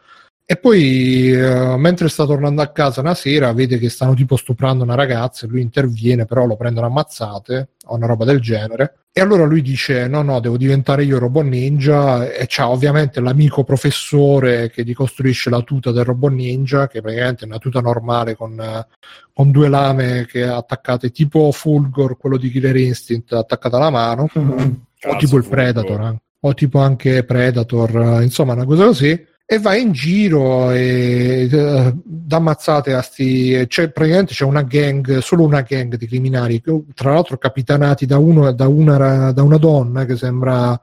e 0.52 0.58
poi, 0.58 1.32
eh, 1.32 1.78
mentre 1.78 2.10
sta 2.10 2.26
tornando 2.26 2.62
a 2.62 2.72
casa 2.74 3.00
una 3.00 3.14
sera, 3.14 3.54
vede 3.54 3.78
che 3.78 3.88
stanno 3.88 4.14
tipo 4.14 4.36
stuprando 4.36 4.84
una 4.84 4.96
ragazza 4.96 5.46
e 5.46 5.50
lui 5.50 5.62
interviene, 5.62 6.26
però 6.26 6.46
lo 6.46 6.58
prendono 6.58 6.88
ammazzate 6.88 7.70
o 7.86 7.96
una 7.96 8.06
roba 8.06 8.26
del 8.26 8.42
genere. 8.42 9.06
E 9.14 9.22
allora 9.22 9.46
lui 9.46 9.62
dice: 9.62 10.08
No, 10.08 10.22
no, 10.24 10.42
devo 10.42 10.58
diventare 10.58 11.06
io 11.06 11.20
robot 11.20 11.46
ninja. 11.46 12.30
E 12.30 12.48
c'ha 12.50 12.68
ovviamente 12.70 13.22
l'amico 13.22 13.64
professore 13.64 14.70
che 14.70 14.84
gli 14.84 14.94
costruisce 14.94 15.50
la 15.50 15.62
tuta 15.62 15.92
del 15.92 16.04
robot 16.04 16.32
ninja, 16.34 16.88
che 16.88 17.00
praticamente 17.02 17.46
è 17.46 17.48
una 17.48 17.58
tuta 17.58 17.80
normale 17.80 18.36
con, 18.36 18.86
con 19.34 19.52
due 19.52 19.70
lame 19.70 20.26
che 20.26 20.44
attaccate 20.44 21.12
tipo 21.12 21.50
Fulgor, 21.54 22.18
quello 22.18 22.36
di 22.36 22.52
Killer 22.52 22.76
Instinct, 22.76 23.32
attaccata 23.32 23.78
alla 23.78 23.90
mano, 23.90 24.28
mm-hmm. 24.38 24.72
o 25.08 25.16
tipo 25.18 25.38
il 25.38 25.48
Predator, 25.48 26.02
eh. 26.02 26.22
o 26.42 26.54
tipo 26.54 26.80
anche 26.80 27.24
Predator, 27.24 28.22
insomma, 28.22 28.52
una 28.52 28.66
cosa 28.66 28.86
così 28.86 29.30
e 29.52 29.60
va 29.60 29.76
in 29.76 29.92
giro 29.92 30.72
e 30.72 31.50
uh, 31.52 32.02
dà 32.06 32.38
ammazzate 32.38 32.94
a 32.94 33.02
sti 33.02 33.66
c'è 33.68 33.92
praticamente 33.92 34.34
c'è 34.34 34.46
una 34.46 34.62
gang 34.62 35.18
solo 35.18 35.44
una 35.44 35.60
gang 35.60 35.98
di 35.98 36.08
criminali 36.08 36.62
tra 36.94 37.12
l'altro 37.12 37.38
capitanati 37.38 38.06
da, 38.06 38.18
uno, 38.18 38.50
da, 38.54 38.70
una, 38.70 39.34
da 39.34 39.44
una 39.44 39.58
donna 39.58 40.06
che 40.06 40.16
sembra 40.16 40.80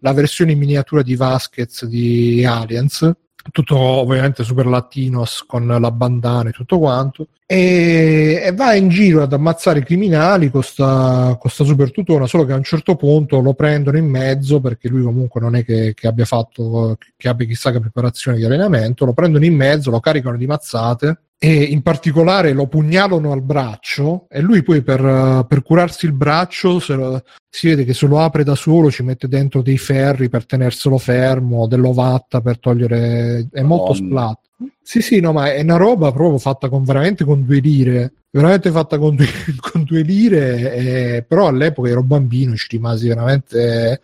la 0.00 0.12
versione 0.12 0.50
in 0.50 0.58
miniatura 0.58 1.02
di 1.02 1.14
Vasquez 1.14 1.84
di 1.84 2.44
Aliens 2.44 3.08
tutto 3.50 3.76
ovviamente 3.76 4.44
super 4.44 4.66
latinos 4.66 5.44
con 5.46 5.66
la 5.66 5.90
bandana 5.90 6.50
e 6.50 6.52
tutto 6.52 6.78
quanto 6.78 7.28
e, 7.46 8.42
e 8.44 8.52
va 8.52 8.74
in 8.74 8.88
giro 8.88 9.22
ad 9.22 9.32
ammazzare 9.32 9.78
i 9.78 9.84
criminali 9.84 10.50
con 10.50 10.62
sta, 10.62 11.38
super 11.44 11.90
tutona 11.90 12.26
solo 12.26 12.44
che 12.44 12.52
a 12.52 12.56
un 12.56 12.62
certo 12.62 12.96
punto 12.96 13.40
lo 13.40 13.54
prendono 13.54 13.96
in 13.96 14.06
mezzo 14.06 14.60
perché 14.60 14.88
lui 14.88 15.02
comunque 15.02 15.40
non 15.40 15.56
è 15.56 15.64
che, 15.64 15.94
che 15.94 16.06
abbia 16.06 16.24
fatto 16.24 16.96
che 17.16 17.28
abbia 17.28 17.46
chissà 17.46 17.72
che 17.72 17.80
preparazione 17.80 18.36
di 18.36 18.44
allenamento 18.44 19.04
lo 19.04 19.12
prendono 19.12 19.44
in 19.44 19.54
mezzo, 19.54 19.90
lo 19.90 20.00
caricano 20.00 20.36
di 20.36 20.46
mazzate 20.46 21.20
e 21.40 21.62
in 21.62 21.82
particolare 21.82 22.52
lo 22.52 22.66
pugnalano 22.66 23.30
al 23.30 23.42
braccio 23.42 24.26
e 24.28 24.40
lui 24.40 24.62
poi 24.64 24.82
per, 24.82 25.44
per 25.46 25.62
curarsi 25.62 26.06
il 26.06 26.12
braccio 26.12 26.82
lo, 26.88 27.22
si 27.48 27.68
vede 27.68 27.84
che 27.84 27.94
se 27.94 28.08
lo 28.08 28.18
apre 28.20 28.42
da 28.42 28.56
solo 28.56 28.90
ci 28.90 29.04
mette 29.04 29.28
dentro 29.28 29.62
dei 29.62 29.78
ferri 29.78 30.28
per 30.28 30.46
tenerselo 30.46 30.98
fermo, 30.98 31.68
dell'ovatta 31.68 32.40
per 32.40 32.58
togliere 32.58 33.46
è 33.52 33.62
molto 33.62 33.94
splat. 33.94 34.38
Sì 34.82 35.00
sì 35.00 35.20
no 35.20 35.32
ma 35.32 35.52
è 35.52 35.62
una 35.62 35.76
roba 35.76 36.10
proprio 36.10 36.38
fatta 36.38 36.68
con 36.68 36.82
veramente 36.82 37.24
con 37.24 37.44
due 37.44 37.60
lire 37.60 38.12
veramente 38.30 38.70
fatta 38.70 38.98
con 38.98 39.14
due, 39.14 39.26
con 39.60 39.84
due 39.84 40.02
lire 40.02 40.74
e, 40.74 41.24
però 41.26 41.46
all'epoca 41.46 41.88
ero 41.88 42.02
bambino 42.02 42.56
ci 42.56 42.66
rimasi 42.70 43.08
veramente 43.08 44.00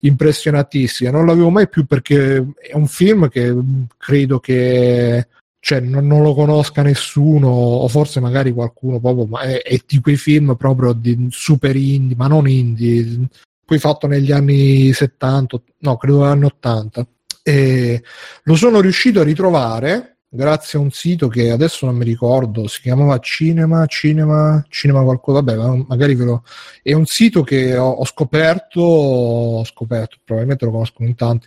impressionatissima. 0.00 1.10
Non 1.10 1.26
l'avevo 1.26 1.50
mai 1.50 1.68
più 1.68 1.86
perché 1.86 2.36
è 2.60 2.74
un 2.74 2.86
film 2.86 3.28
che 3.28 3.54
credo 3.96 4.38
che 4.38 5.26
cioè 5.64 5.80
non, 5.80 6.06
non, 6.06 6.22
lo 6.22 6.34
conosca 6.34 6.82
nessuno 6.82 7.48
o 7.48 7.88
forse 7.88 8.20
magari 8.20 8.52
qualcuno 8.52 9.00
proprio 9.00 9.24
ma 9.24 9.40
è, 9.40 9.62
è 9.62 9.80
di 9.86 9.98
quei 9.98 10.16
film 10.18 10.56
proprio 10.56 10.92
di 10.92 11.28
super 11.30 11.74
indie 11.74 12.14
ma 12.16 12.26
non 12.26 12.46
indie 12.46 13.28
poi 13.64 13.78
fatto 13.78 14.06
negli 14.06 14.30
anni 14.30 14.92
70 14.92 15.62
no 15.78 15.96
credo 15.96 16.22
anni 16.22 16.44
80 16.44 17.06
e 17.42 18.02
lo 18.42 18.56
sono 18.56 18.82
riuscito 18.82 19.20
a 19.20 19.24
ritrovare 19.24 20.18
grazie 20.28 20.78
a 20.78 20.82
un 20.82 20.90
sito 20.90 21.28
che 21.28 21.50
adesso 21.50 21.86
non 21.86 21.96
mi 21.96 22.04
ricordo 22.04 22.66
si 22.66 22.82
chiamava 22.82 23.18
Cinema 23.20 23.86
Cinema 23.86 24.62
Cinema 24.68 25.02
qualcosa 25.02 25.40
vabbè 25.40 25.84
magari 25.88 26.14
ve 26.14 26.24
lo 26.24 26.42
è 26.82 26.92
un 26.92 27.06
sito 27.06 27.42
che 27.42 27.74
ho, 27.74 27.88
ho 27.88 28.04
scoperto 28.04 28.82
ho 28.82 29.64
scoperto 29.64 30.18
probabilmente 30.22 30.66
lo 30.66 30.72
conoscono 30.72 31.08
in 31.08 31.14
tanti 31.14 31.46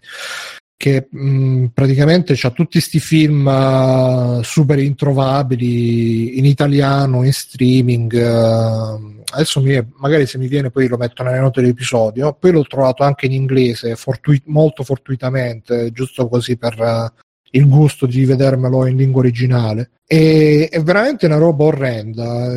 che 0.77 1.07
mh, 1.09 1.65
praticamente 1.73 2.35
c'ha 2.35 2.51
tutti 2.51 2.73
questi 2.73 2.99
film 2.99 3.47
uh, 3.47 4.43
super 4.43 4.77
introvabili 4.77 6.37
in 6.37 6.45
italiano, 6.45 7.23
in 7.23 7.33
streaming. 7.33 8.13
Uh, 8.13 9.23
adesso 9.33 9.59
mi, 9.59 9.75
magari 9.97 10.27
se 10.27 10.37
mi 10.37 10.47
viene 10.47 10.69
poi 10.69 10.87
lo 10.87 10.97
metto 10.97 11.23
nelle 11.23 11.39
note 11.39 11.61
dell'episodio. 11.61 12.37
Poi 12.39 12.51
l'ho 12.51 12.63
trovato 12.63 13.03
anche 13.03 13.25
in 13.25 13.31
inglese, 13.31 13.95
fortui- 13.95 14.41
molto 14.45 14.83
fortuitamente, 14.83 15.91
giusto 15.91 16.27
così 16.27 16.57
per 16.57 16.79
uh, 16.79 17.21
il 17.51 17.67
gusto 17.67 18.05
di 18.05 18.23
vedermelo 18.25 18.85
in 18.85 18.97
lingua 18.97 19.21
originale. 19.21 19.89
E, 20.05 20.69
è 20.69 20.81
veramente 20.83 21.25
una 21.25 21.37
roba 21.37 21.63
orrenda, 21.63 22.51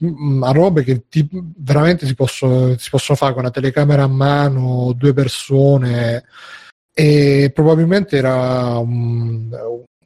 una 0.00 0.50
roba 0.50 0.80
che 0.80 1.04
ti, 1.08 1.26
veramente 1.56 2.04
si, 2.04 2.16
posso, 2.16 2.76
si 2.76 2.90
possono 2.90 3.16
fare 3.16 3.32
con 3.32 3.42
una 3.42 3.52
telecamera 3.52 4.02
a 4.02 4.08
mano, 4.08 4.92
due 4.96 5.12
persone 5.12 6.24
e 7.00 7.52
probabilmente 7.54 8.16
era 8.16 8.76
un, 8.78 9.48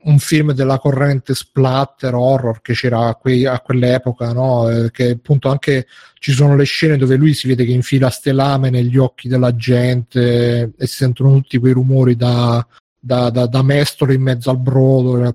un 0.02 0.18
film 0.18 0.52
della 0.52 0.78
corrente 0.78 1.34
splatter 1.34 2.14
horror 2.14 2.60
che 2.60 2.74
c'era 2.74 3.06
a, 3.06 3.14
quei, 3.14 3.46
a 3.46 3.60
quell'epoca, 3.60 4.34
no? 4.34 4.90
che 4.92 5.12
appunto 5.12 5.48
anche 5.48 5.86
ci 6.18 6.32
sono 6.32 6.54
le 6.54 6.64
scene 6.64 6.98
dove 6.98 7.16
lui 7.16 7.32
si 7.32 7.48
vede 7.48 7.64
che 7.64 7.72
infila 7.72 8.10
ste 8.10 8.32
lame 8.32 8.68
negli 8.68 8.98
occhi 8.98 9.28
della 9.28 9.56
gente 9.56 10.72
e 10.76 10.86
si 10.86 10.96
sentono 10.96 11.32
tutti 11.32 11.56
quei 11.56 11.72
rumori 11.72 12.14
da, 12.14 12.66
da, 13.00 13.30
da, 13.30 13.46
da 13.46 13.62
mestolo 13.62 14.12
in 14.12 14.20
mezzo 14.20 14.50
al 14.50 14.58
brodo. 14.58 15.34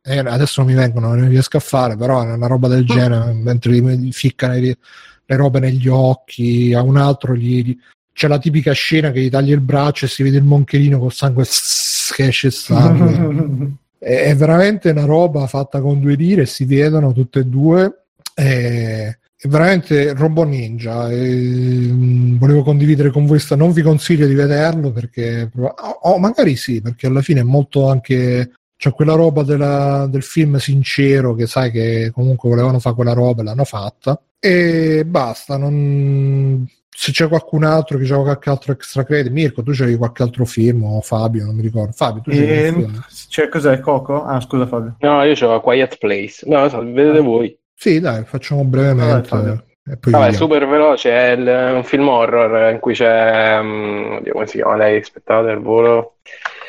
Eh, 0.00 0.18
adesso 0.20 0.62
non 0.62 0.70
mi 0.70 0.76
vengono, 0.76 1.14
non 1.14 1.28
riesco 1.28 1.58
a 1.58 1.60
fare, 1.60 1.98
però 1.98 2.22
è 2.22 2.32
una 2.32 2.46
roba 2.46 2.66
del 2.66 2.86
genere, 2.86 3.34
mentre 3.34 3.72
gli 3.72 4.10
ficcano 4.10 4.54
le, 4.54 4.78
le 5.26 5.36
robe 5.36 5.60
negli 5.60 5.88
occhi, 5.88 6.72
a 6.72 6.80
un 6.80 6.96
altro 6.96 7.36
gli, 7.36 7.76
c'è 8.20 8.28
la 8.28 8.38
tipica 8.38 8.72
scena 8.72 9.12
che 9.12 9.22
gli 9.22 9.30
taglia 9.30 9.54
il 9.54 9.62
braccio 9.62 10.04
e 10.04 10.08
si 10.08 10.22
vede 10.22 10.36
il 10.36 10.44
moncherino 10.44 10.98
col 10.98 11.10
sangue 11.10 11.44
che 12.14 12.26
esce 12.26 12.50
sangue. 12.50 13.76
è, 13.98 14.36
veramente 14.36 14.90
una 14.90 15.06
roba 15.06 15.46
fatta 15.46 15.80
con 15.80 16.00
due 16.00 16.16
lire, 16.16 16.44
si 16.44 16.66
vedono 16.66 17.14
tutte 17.14 17.38
e 17.38 17.44
due. 17.44 18.04
È, 18.34 19.08
è 19.36 19.48
veramente 19.48 20.12
Robo 20.12 20.42
Ninja. 20.42 21.08
E, 21.08 21.16
mh, 21.18 22.36
volevo 22.36 22.62
condividere 22.62 23.10
con 23.10 23.24
voi 23.24 23.38
sta. 23.38 23.56
Non 23.56 23.72
vi 23.72 23.80
consiglio 23.80 24.26
di 24.26 24.34
vederlo 24.34 24.92
perché, 24.92 25.50
o 25.58 25.72
oh, 26.02 26.18
magari 26.18 26.56
sì, 26.56 26.82
perché 26.82 27.06
alla 27.06 27.22
fine 27.22 27.40
è 27.40 27.44
molto 27.44 27.88
anche. 27.88 28.52
C'è 28.76 28.92
quella 28.92 29.14
roba 29.14 29.44
della, 29.44 30.06
del 30.10 30.22
film 30.22 30.58
sincero 30.58 31.34
che 31.34 31.46
sai 31.46 31.70
che 31.70 32.10
comunque 32.12 32.50
volevano 32.50 32.80
fare 32.80 32.94
quella 32.94 33.14
roba 33.14 33.40
e 33.40 33.44
l'hanno 33.44 33.64
fatta. 33.64 34.20
E 34.38 35.04
basta, 35.06 35.56
non, 35.56 36.66
se 37.00 37.12
c'è 37.12 37.28
qualcun 37.28 37.64
altro 37.64 37.96
che 37.96 38.04
c'è 38.04 38.14
qualche 38.14 38.50
altro 38.50 38.72
extra 38.72 39.04
credit, 39.04 39.32
Mirko, 39.32 39.62
tu 39.62 39.72
c'hai 39.72 39.96
qualche 39.96 40.22
altro 40.22 40.44
film 40.44 40.84
o 40.84 41.00
Fabio, 41.00 41.46
non 41.46 41.54
mi 41.54 41.62
ricordo. 41.62 41.92
Fabio, 41.92 42.20
tu 42.20 42.30
c'hai 42.30 42.66
e... 42.66 42.86
C'è 43.26 43.48
cos'è 43.48 43.80
Coco? 43.80 44.22
Ah, 44.22 44.38
scusa 44.38 44.66
Fabio. 44.66 44.96
No, 44.98 45.22
io 45.22 45.32
c'ho 45.32 45.62
Quiet 45.62 45.96
Place. 45.96 46.46
No, 46.46 46.68
so, 46.68 46.80
vedete 46.80 47.16
ah. 47.16 47.22
voi. 47.22 47.58
Sì, 47.74 48.00
dai, 48.00 48.24
facciamo 48.26 48.64
brevemente. 48.64 49.28
Vabbè, 49.30 50.10
Vabbè 50.10 50.32
super 50.34 50.68
veloce, 50.68 51.10
è 51.10 51.30
il, 51.30 51.74
un 51.76 51.84
film 51.84 52.06
horror 52.06 52.70
in 52.70 52.80
cui 52.80 52.92
c'è 52.92 53.58
um, 53.58 54.16
oddio, 54.18 54.32
come 54.32 54.46
si 54.46 54.58
chiama 54.58 54.76
lei, 54.76 55.00
aspettate 55.00 55.46
del 55.46 55.60
volo. 55.60 56.16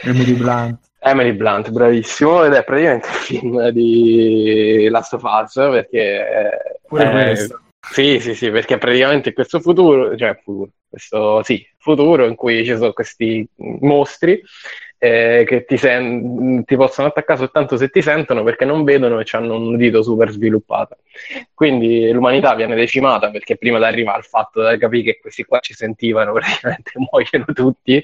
Emily 0.02 0.32
Blunt. 0.32 0.80
Emily 1.00 1.34
Blunt, 1.34 1.72
bravissimo, 1.72 2.46
ed 2.46 2.54
è 2.54 2.64
praticamente 2.64 3.08
un 3.08 3.14
film 3.16 3.70
di 3.72 4.88
Last 4.90 5.14
of 5.14 5.24
Us 5.24 5.56
perché 5.56 6.80
Pure 6.88 7.12
è, 7.12 7.26
questo 7.26 7.62
sì, 7.82 8.20
sì, 8.20 8.36
sì, 8.36 8.52
perché 8.52 8.78
praticamente 8.78 9.34
questo 9.34 9.60
futuro, 9.60 10.16
cioè 10.16 10.40
futuro, 10.42 10.72
questo 10.88 11.44
sì, 11.44 11.66
futuro 11.78 12.26
in 12.26 12.36
cui 12.36 12.64
ci 12.64 12.76
sono 12.76 12.94
questi 12.94 13.48
mostri 13.56 14.42
eh, 15.04 15.46
che 15.48 15.66
ti, 15.66 15.78
sen- 15.78 16.64
ti, 16.64 16.76
possono 16.76 17.08
attaccare 17.08 17.40
soltanto 17.40 17.76
se 17.76 17.90
ti 17.90 18.04
sentono 18.04 18.44
perché 18.44 18.66
non 18.66 18.84
vedono 18.84 19.20
e 19.20 19.26
hanno 19.32 19.56
un 19.56 19.74
udito 19.74 20.04
super 20.04 20.30
sviluppato. 20.30 20.98
Quindi 21.56 22.12
l'umanità 22.12 22.54
viene 22.54 22.76
decimata 22.76 23.32
perché 23.32 23.58
prima 23.58 23.80
di 23.80 23.86
arrivare 23.86 24.18
al 24.20 24.26
fatto 24.26 24.70
di 24.70 24.78
capire 24.78 25.14
che 25.14 25.20
questi 25.20 25.44
qua 25.44 25.60
ci 25.60 25.74
sentivano, 25.74 26.34
praticamente 26.38 26.92
muoiono 26.96 27.46
tutti, 27.52 28.04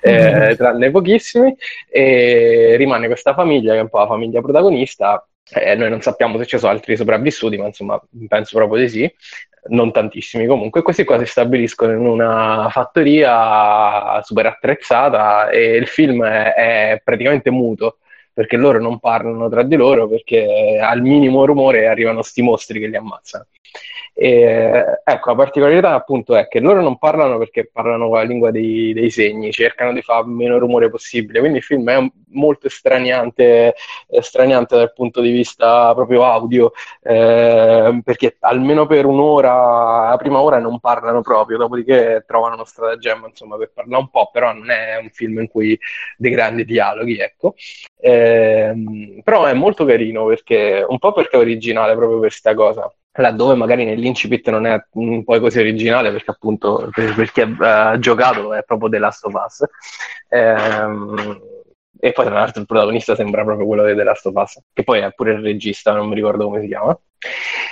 eh, 0.00 0.54
tranne 0.56 0.90
pochissimi, 0.90 1.54
e 1.86 2.76
rimane 2.78 3.08
questa 3.08 3.34
famiglia 3.34 3.74
che 3.74 3.80
è 3.80 3.82
un 3.82 3.90
po' 3.90 3.98
la 3.98 4.06
famiglia 4.06 4.40
protagonista 4.40 5.27
eh, 5.50 5.74
noi 5.74 5.90
non 5.90 6.00
sappiamo 6.00 6.38
se 6.38 6.46
ci 6.46 6.58
sono 6.58 6.72
altri 6.72 6.96
sopravvissuti, 6.96 7.56
ma 7.56 7.66
insomma 7.66 8.00
penso 8.26 8.56
proprio 8.56 8.82
di 8.82 8.88
sì, 8.88 9.14
non 9.68 9.92
tantissimi 9.92 10.46
comunque. 10.46 10.82
Questi 10.82 11.04
qua 11.04 11.18
si 11.18 11.26
stabiliscono 11.26 11.92
in 11.92 12.06
una 12.06 12.68
fattoria 12.70 14.20
super 14.22 14.46
attrezzata 14.46 15.48
e 15.50 15.76
il 15.76 15.86
film 15.86 16.24
è, 16.24 16.54
è 16.54 17.00
praticamente 17.02 17.50
muto 17.50 17.98
perché 18.38 18.56
loro 18.56 18.78
non 18.78 19.00
parlano 19.00 19.48
tra 19.48 19.64
di 19.64 19.74
loro 19.74 20.06
perché 20.06 20.78
al 20.80 21.02
minimo 21.02 21.44
rumore 21.44 21.88
arrivano 21.88 22.22
sti 22.22 22.40
mostri 22.40 22.78
che 22.78 22.86
li 22.86 22.94
ammazzano. 22.94 23.46
E, 24.20 25.00
ecco, 25.04 25.30
la 25.30 25.36
particolarità 25.36 25.94
appunto 25.94 26.34
è 26.34 26.48
che 26.48 26.58
loro 26.58 26.80
non 26.80 26.98
parlano 26.98 27.38
perché 27.38 27.68
parlano 27.72 28.10
la 28.10 28.22
lingua 28.22 28.50
dei, 28.50 28.92
dei 28.92 29.10
segni, 29.10 29.52
cercano 29.52 29.92
di 29.92 30.02
fare 30.02 30.26
meno 30.26 30.58
rumore 30.58 30.90
possibile, 30.90 31.38
quindi 31.38 31.58
il 31.58 31.64
film 31.64 31.88
è 31.88 32.04
molto 32.30 32.66
estraniante, 32.66 33.74
estraniante 34.08 34.76
dal 34.76 34.92
punto 34.92 35.20
di 35.20 35.30
vista 35.30 35.94
proprio 35.94 36.24
audio, 36.24 36.72
eh, 37.02 38.00
perché 38.02 38.36
almeno 38.40 38.86
per 38.86 39.06
un'ora, 39.06 40.08
la 40.10 40.16
prima 40.16 40.40
ora 40.40 40.58
non 40.58 40.80
parlano 40.80 41.20
proprio, 41.22 41.56
dopodiché 41.56 42.24
trovano 42.26 42.54
uno 42.54 42.64
stratagemma 42.64 43.28
insomma 43.28 43.56
per 43.56 43.70
parlare 43.72 44.02
un 44.02 44.10
po', 44.10 44.30
però 44.32 44.52
non 44.52 44.68
è 44.70 44.98
un 45.00 45.10
film 45.10 45.38
in 45.38 45.48
cui 45.48 45.78
dei 46.16 46.32
grandi 46.32 46.64
dialoghi, 46.64 47.18
ecco. 47.18 47.54
Eh, 48.00 48.27
però 49.22 49.44
è 49.44 49.52
molto 49.54 49.84
carino 49.84 50.26
perché 50.26 50.84
un 50.86 50.98
po' 50.98 51.12
perché 51.12 51.36
è 51.36 51.40
originale 51.40 51.94
proprio 51.94 52.18
per 52.18 52.28
questa 52.28 52.54
cosa. 52.54 52.92
Laddove 53.18 53.54
magari 53.54 53.84
nell'incipit 53.84 54.48
non 54.50 54.66
è 54.66 54.80
un 54.92 55.24
po' 55.24 55.40
così 55.40 55.58
originale 55.58 56.12
perché 56.12 56.30
appunto 56.30 56.88
per, 56.92 57.14
per 57.14 57.32
chi 57.32 57.40
ha 57.40 57.92
uh, 57.92 57.98
giocato 57.98 58.54
è 58.54 58.62
proprio 58.62 58.88
The 58.88 58.98
Last 58.98 59.24
of 59.24 59.34
Us. 59.34 59.64
Ehm, 60.28 61.40
e 62.00 62.12
poi 62.12 62.26
tra 62.26 62.34
l'altro 62.34 62.60
il 62.60 62.66
protagonista 62.66 63.16
sembra 63.16 63.42
proprio 63.42 63.66
quello 63.66 63.84
di 63.84 63.94
The 63.94 64.04
Last 64.04 64.26
of 64.26 64.34
Us 64.36 64.60
che 64.72 64.84
poi 64.84 65.00
è 65.00 65.12
pure 65.12 65.32
il 65.32 65.42
regista 65.42 65.92
non 65.92 66.08
mi 66.08 66.14
ricordo 66.14 66.44
come 66.44 66.60
si 66.60 66.68
chiama. 66.68 66.96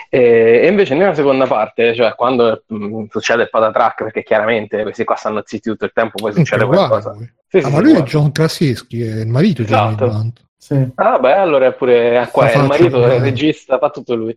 E, 0.09 0.61
e 0.65 0.67
invece 0.67 0.95
nella 0.95 1.15
seconda 1.15 1.47
parte 1.47 1.95
cioè 1.95 2.15
quando 2.15 2.65
mh, 2.67 2.77
mm, 2.77 3.05
succede 3.11 3.43
il 3.43 3.51
patatrack 3.51 4.03
perché 4.03 4.25
chiaramente 4.25 4.83
questi 4.83 5.05
qua 5.05 5.15
stanno 5.15 5.43
zitti 5.45 5.71
tutto 5.71 5.85
il 5.85 5.93
tempo 5.95 6.17
poi 6.17 6.33
succede 6.33 6.65
qualcosa. 6.65 7.15
sì, 7.47 7.61
sì, 7.61 7.67
ah, 7.67 7.71
ma 7.71 7.81
lui 7.81 7.95
è 7.95 8.03
John 8.03 8.33
Krasinski 8.33 9.03
è 9.03 9.21
il 9.21 9.29
marito 9.29 9.63
di 9.63 9.73
esatto. 9.73 10.33
Sì. 10.59 10.91
Ah, 10.95 11.19
beh, 11.19 11.35
allora 11.35 11.67
è 11.67 11.75
pure 11.75 12.29
qua 12.33 12.51
è 12.51 12.57
il 12.57 12.65
marito, 12.65 13.07
è 13.07 13.15
il 13.15 13.21
regista, 13.21 13.79
fa 13.79 13.91
tutto 13.91 14.15
lui. 14.15 14.37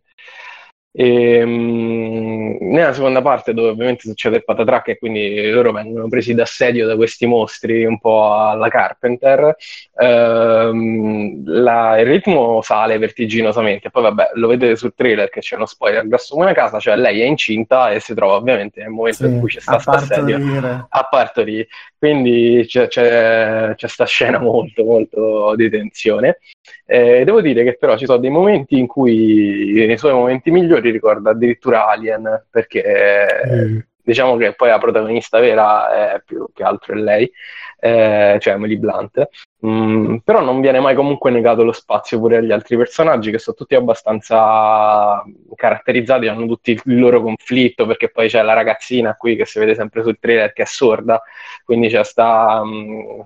E, 0.92 1.44
um, 1.44 2.58
nella 2.60 2.94
seconda 2.94 3.22
parte, 3.22 3.54
dove 3.54 3.70
ovviamente 3.70 4.08
succede 4.08 4.38
il 4.38 4.44
patatrack 4.44 4.90
e 4.90 4.98
quindi 4.98 5.50
loro 5.50 5.72
vengono 5.72 6.08
presi 6.08 6.34
d'assedio 6.34 6.88
da 6.88 6.96
questi 6.96 7.26
mostri 7.28 7.86
un 7.86 8.00
po' 8.00 8.34
alla 8.34 8.70
Carpenter, 8.70 9.56
ehm, 9.96 11.44
la, 11.46 12.00
il 12.00 12.06
ritmo 12.06 12.62
sale 12.62 12.98
vertiginosamente. 12.98 13.90
Poi, 13.92 14.04
vabbè, 14.04 14.32
lo 14.34 14.48
vedete 14.48 14.76
sul 14.76 14.94
trailer 14.96 15.30
che 15.30 15.42
c'è 15.42 15.56
uno 15.56 15.66
spoiler 15.66 16.08
grosso 16.08 16.34
come 16.34 16.46
una 16.46 16.54
casa, 16.54 16.80
cioè 16.80 16.96
lei 16.96 17.22
è 17.22 17.26
incinta 17.26 17.92
e 17.92 18.00
si 18.00 18.14
trova 18.14 18.36
ovviamente 18.36 18.82
nel 18.82 18.90
momento 18.90 19.26
sì, 19.26 19.32
in 19.32 19.40
cui 19.40 19.50
c'è 19.50 19.60
sta 19.60 19.76
assedio 19.76 20.88
a 20.90 21.08
partorire. 21.10 21.68
Quindi 21.98 22.66
c'è, 22.66 22.88
c'è, 22.88 23.74
c'è 23.76 23.88
sta 23.88 24.06
scena 24.06 24.40
molto, 24.40 24.84
molto 24.84 25.54
di 25.56 25.70
tensione. 25.70 26.40
Eh, 26.86 27.24
devo 27.24 27.42
dire 27.42 27.64
che 27.64 27.78
però 27.78 27.98
ci 27.98 28.06
sono 28.06 28.20
dei 28.20 28.30
momenti 28.30 28.78
in 28.78 28.88
cui, 28.88 29.86
nei 29.86 29.98
suoi 29.98 30.14
momenti 30.14 30.52
migliori, 30.52 30.92
ricorda 30.92 31.32
addirittura 31.32 31.88
Alien, 31.88 32.46
perché 32.50 33.28
mm. 33.48 33.78
diciamo 34.02 34.38
che 34.38 34.54
poi 34.54 34.70
la 34.70 34.78
protagonista 34.78 35.40
vera 35.40 36.14
è 36.16 36.22
più 36.26 36.48
che 36.54 36.64
altro 36.64 36.96
è 36.96 36.98
lei, 36.98 37.32
eh, 37.80 38.38
cioè 38.40 38.54
Emily 38.54 38.78
Blunt, 38.78 39.30
mm, 39.66 40.18
però 40.18 40.42
non 40.42 40.60
viene 40.62 40.80
mai 40.80 40.96
comunque 40.96 41.32
negato 41.32 41.64
lo 41.64 41.72
spazio 41.72 42.20
pure 42.20 42.38
agli 42.38 42.52
altri 42.52 42.76
personaggi 42.78 43.32
che 43.32 43.40
sono 43.40 43.56
tutti 43.56 43.76
abbastanza 43.76 45.24
caratterizzati, 45.56 46.28
hanno 46.28 46.46
tutti 46.46 46.72
il 46.72 47.00
loro 47.00 47.22
conflitto 47.22 47.86
perché 47.86 48.10
poi 48.10 48.28
c'è 48.28 48.42
la 48.42 48.54
ragazzina 48.54 49.16
qui 49.16 49.36
che 49.36 49.46
si 49.46 49.60
vede 49.60 49.76
sempre 49.76 50.04
sul 50.04 50.20
trailer 50.20 50.52
che 50.54 50.64
è 50.64 50.66
sorda, 50.66 51.22
quindi 51.64 51.90
c'è 51.90 52.04
sta, 52.04 52.62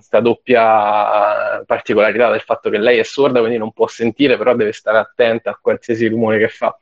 sta 0.00 0.20
doppia 0.20 1.62
particolarità 1.66 2.30
del 2.30 2.40
fatto 2.40 2.70
che 2.70 2.78
lei 2.78 2.98
è 2.98 3.04
sorda 3.04 3.40
quindi 3.40 3.58
non 3.58 3.72
può 3.72 3.86
sentire 3.88 4.36
però 4.36 4.54
deve 4.54 4.72
stare 4.72 4.98
attenta 4.98 5.50
a 5.50 5.58
qualsiasi 5.60 6.06
rumore 6.08 6.38
che 6.38 6.48
fa. 6.48 6.76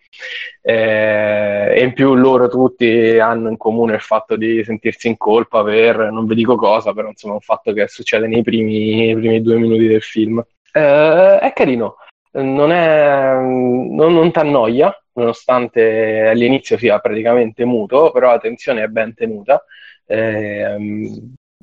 Eh, 0.60 1.73
e 1.75 1.83
in 1.83 1.92
più 1.94 2.15
loro 2.15 2.49
tutti 2.49 3.18
hanno 3.18 3.49
in 3.49 3.57
comune 3.57 3.94
il 3.94 4.01
fatto 4.01 4.36
di 4.36 4.62
sentirsi 4.62 5.09
in 5.09 5.17
colpa 5.17 5.65
per 5.65 6.12
non 6.12 6.26
vi 6.26 6.34
dico 6.34 6.55
cosa 6.55 6.92
però 6.92 7.09
insomma 7.09 7.34
un 7.34 7.41
fatto 7.41 7.61
fatto 7.62 7.73
che 7.73 7.86
succede 7.86 8.26
nei 8.26 8.42
primi, 8.42 9.15
primi 9.15 9.41
due 9.41 9.57
minuti 9.57 9.86
del 9.86 10.02
film. 10.02 10.44
Eh, 10.73 11.39
è 11.39 11.52
carino, 11.55 11.97
non, 12.32 12.73
è, 12.73 13.34
non, 13.34 14.12
non 14.12 14.32
ti 14.32 14.39
nonostante 15.15 16.28
all'inizio 16.28 16.76
sia 16.76 16.99
praticamente 16.99 17.65
muto, 17.65 18.10
però 18.10 18.31
la 18.31 18.39
tensione 18.39 18.82
è 18.82 18.89
ben 18.89 19.15
tenuta. 19.15 19.65
Eh, 20.07 20.76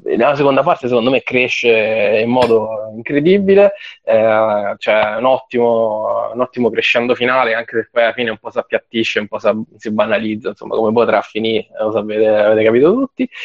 nella 0.03 0.35
seconda 0.35 0.63
parte 0.63 0.87
secondo 0.87 1.09
me 1.09 1.21
cresce 1.21 2.21
in 2.23 2.29
modo 2.29 2.91
incredibile, 2.95 3.73
eh, 4.03 4.75
c'è 4.77 5.15
un 5.15 5.25
ottimo, 5.25 6.31
un 6.33 6.39
ottimo, 6.41 6.69
crescendo 6.69 7.15
finale, 7.15 7.53
anche 7.53 7.81
se 7.81 7.89
poi 7.91 8.03
alla 8.03 8.13
fine 8.13 8.29
un 8.29 8.37
po' 8.37 8.51
si 8.51 8.57
appiattisce, 8.57 9.19
un 9.19 9.27
po' 9.27 9.39
si 9.77 9.91
banalizza, 9.91 10.49
insomma 10.49 10.75
come 10.75 10.91
potrà 10.91 11.21
finire, 11.21 11.67
lo 11.79 11.91
sapete, 11.91 12.27
avete 12.27 12.63
capito 12.63 12.93
tutti. 12.93 13.29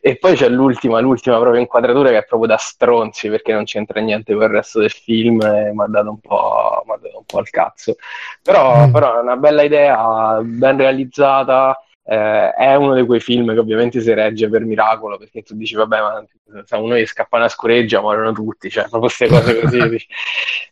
E, 0.00 0.10
e, 0.12 0.16
poi 0.16 0.36
c'è 0.36 0.48
l'ultima, 0.48 1.00
l'ultima 1.00 1.38
proprio 1.38 1.60
inquadratura 1.60 2.10
che 2.10 2.18
è 2.18 2.24
proprio 2.24 2.48
da 2.50 2.56
stronzi 2.56 3.28
perché 3.30 3.52
non 3.52 3.64
c'entra 3.64 4.00
niente 4.00 4.34
con 4.34 4.42
il 4.42 4.48
resto 4.50 4.80
del 4.80 4.90
film 4.90 5.40
e 5.42 5.72
mi 5.72 5.82
ha 5.82 5.86
dato 5.86 6.10
un 6.10 6.20
po', 6.20 6.84
dato 6.86 7.18
un 7.18 7.24
po' 7.24 7.38
al 7.38 7.48
cazzo. 7.50 7.96
Però, 8.42 8.86
mm. 8.86 8.92
però 8.92 9.18
è 9.18 9.22
una 9.22 9.36
bella 9.36 9.62
idea, 9.62 10.40
ben 10.42 10.76
realizzata 10.76 11.82
eh, 12.10 12.52
è 12.52 12.74
uno 12.74 12.94
di 12.94 13.04
quei 13.04 13.20
film 13.20 13.52
che 13.52 13.58
ovviamente 13.58 14.00
si 14.00 14.14
regge 14.14 14.48
per 14.48 14.64
miracolo 14.64 15.18
perché 15.18 15.42
tu 15.42 15.54
dici 15.54 15.74
vabbè 15.74 16.00
ma 16.00 16.24
se 16.64 16.76
uno 16.76 16.96
gli 16.96 17.04
scappa 17.04 17.36
una 17.36 17.48
scoreggia 17.48 18.00
morono 18.00 18.32
tutti 18.32 18.70
cioè 18.70 18.88
proprio 18.88 19.10
queste 19.12 19.28
cose 19.28 19.60
così 19.60 19.76
dici, 19.90 20.06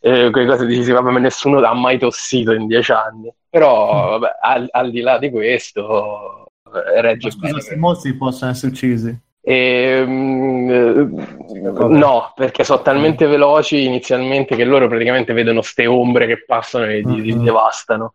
eh, 0.00 0.30
quelle 0.30 0.46
cose 0.46 0.64
dici 0.64 0.90
vabbè 0.90 1.10
ma 1.10 1.18
nessuno 1.18 1.58
ha 1.58 1.74
mai 1.74 1.98
tossito 1.98 2.52
in 2.52 2.66
dieci 2.66 2.90
anni 2.92 3.30
però 3.50 4.18
vabbè 4.18 4.36
al, 4.40 4.66
al 4.70 4.90
di 4.90 5.00
là 5.02 5.18
di 5.18 5.28
questo 5.28 6.52
eh, 6.72 7.02
regge 7.02 7.28
ma 7.28 7.48
scusa, 7.48 7.60
se 7.60 7.76
molti 7.76 8.14
possono 8.14 8.50
essere 8.52 8.72
uccisi? 8.72 9.24
E, 9.42 10.02
um, 10.04 11.26
no, 11.90 12.32
perché 12.34 12.64
sono 12.64 12.80
talmente 12.80 13.26
veloci 13.26 13.84
inizialmente 13.84 14.56
che 14.56 14.64
loro 14.64 14.88
praticamente 14.88 15.34
vedono 15.34 15.60
ste 15.60 15.86
ombre 15.86 16.26
che 16.26 16.44
passano 16.44 16.86
e 16.86 17.02
li, 17.04 17.20
li 17.20 17.38
devastano. 17.42 18.12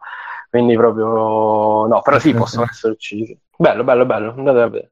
Quindi 0.51 0.75
proprio 0.75 1.87
no, 1.87 2.01
però 2.03 2.19
sì, 2.19 2.33
possono 2.33 2.67
essere 2.69 2.91
uccisi. 2.91 3.39
Bello, 3.55 3.85
bello, 3.85 4.05
bello, 4.05 4.33
andate 4.35 4.59
a 4.59 4.67
vedere. 4.67 4.91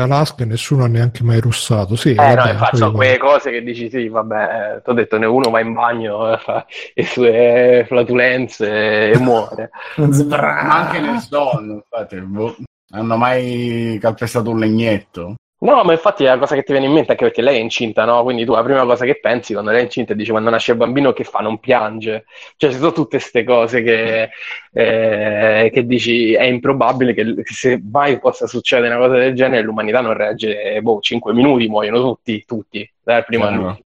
Alaska 0.00 0.44
e 0.44 0.46
nessuno 0.46 0.84
ha 0.84 0.86
neanche 0.86 1.24
mai 1.24 1.40
russato. 1.40 1.96
Sì, 1.96 2.10
eh 2.10 2.14
vabbè, 2.14 2.44
no, 2.44 2.50
infatti 2.52 2.76
sono 2.76 2.92
quelle 2.92 3.18
cose 3.18 3.50
che 3.50 3.62
dici 3.62 3.90
sì, 3.90 4.06
vabbè, 4.06 4.82
ti 4.84 4.90
ho 4.90 4.92
detto 4.92 5.18
ne 5.18 5.26
uno 5.26 5.50
va 5.50 5.58
in 5.58 5.72
bagno, 5.72 6.36
fa 6.36 6.64
le 6.94 7.04
sue 7.04 7.84
flatulenze 7.88 9.10
e 9.10 9.18
muore. 9.18 9.70
Ma 9.98 10.86
anche 10.86 11.00
nel 11.00 11.18
sonno, 11.18 11.72
infatti, 11.74 12.20
boh, 12.20 12.54
hanno 12.90 13.16
mai 13.16 13.98
calpestato 14.00 14.50
un 14.50 14.60
legnetto? 14.60 15.34
No, 15.62 15.84
ma 15.84 15.92
infatti 15.92 16.24
è 16.24 16.26
la 16.26 16.38
cosa 16.38 16.56
che 16.56 16.64
ti 16.64 16.72
viene 16.72 16.86
in 16.88 16.92
mente 16.92 17.12
anche 17.12 17.24
perché 17.24 17.40
lei 17.40 17.58
è 17.58 17.60
incinta, 17.60 18.04
no? 18.04 18.24
Quindi 18.24 18.44
tu 18.44 18.52
la 18.52 18.64
prima 18.64 18.84
cosa 18.84 19.04
che 19.04 19.20
pensi 19.20 19.52
quando 19.52 19.70
lei 19.70 19.80
è 19.80 19.84
incinta 19.84 20.12
e 20.12 20.16
dici 20.16 20.32
quando 20.32 20.50
nasce 20.50 20.72
il 20.72 20.76
bambino 20.76 21.12
che 21.12 21.22
fa? 21.22 21.38
Non 21.38 21.60
piange. 21.60 22.24
Cioè 22.56 22.70
ci 22.70 22.78
sono 22.78 22.90
tutte 22.90 23.18
queste 23.18 23.44
cose 23.44 23.80
che, 23.80 24.30
eh, 24.72 25.70
che 25.72 25.86
dici 25.86 26.34
è 26.34 26.42
improbabile 26.42 27.14
che, 27.14 27.34
che, 27.44 27.54
se 27.54 27.80
mai 27.80 28.18
possa 28.18 28.48
succedere 28.48 28.92
una 28.92 29.06
cosa 29.06 29.18
del 29.18 29.34
genere 29.36 29.62
l'umanità 29.62 30.00
non 30.00 30.14
regge, 30.14 30.80
boh, 30.82 30.98
5 30.98 31.32
minuti 31.32 31.68
muoiono 31.68 32.00
tutti, 32.00 32.44
tutti, 32.44 32.92
dal 33.00 33.24
primo 33.24 33.46
anno. 33.46 33.66
Certo. 33.68 33.84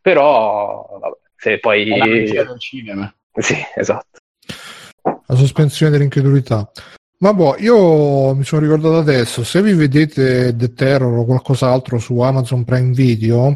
Però, 0.00 0.98
vabbè, 0.98 1.16
se 1.36 1.58
poi... 1.58 1.92
È 1.92 2.32
la 2.34 2.44
del 2.44 2.58
cinema. 2.58 3.14
Sì, 3.34 3.54
esatto. 3.74 4.18
La 5.02 5.34
sospensione 5.36 5.92
dell'incredulità. 5.92 6.70
Ma 7.20 7.34
boh, 7.34 7.56
io 7.58 8.32
mi 8.34 8.44
sono 8.44 8.62
ricordato 8.62 8.96
adesso, 8.96 9.42
se 9.42 9.60
vi 9.60 9.72
vedete 9.72 10.54
The 10.54 10.72
Terror 10.72 11.18
o 11.18 11.24
qualcos'altro 11.24 11.98
su 11.98 12.20
Amazon 12.20 12.62
Prime 12.62 12.92
Video, 12.92 13.46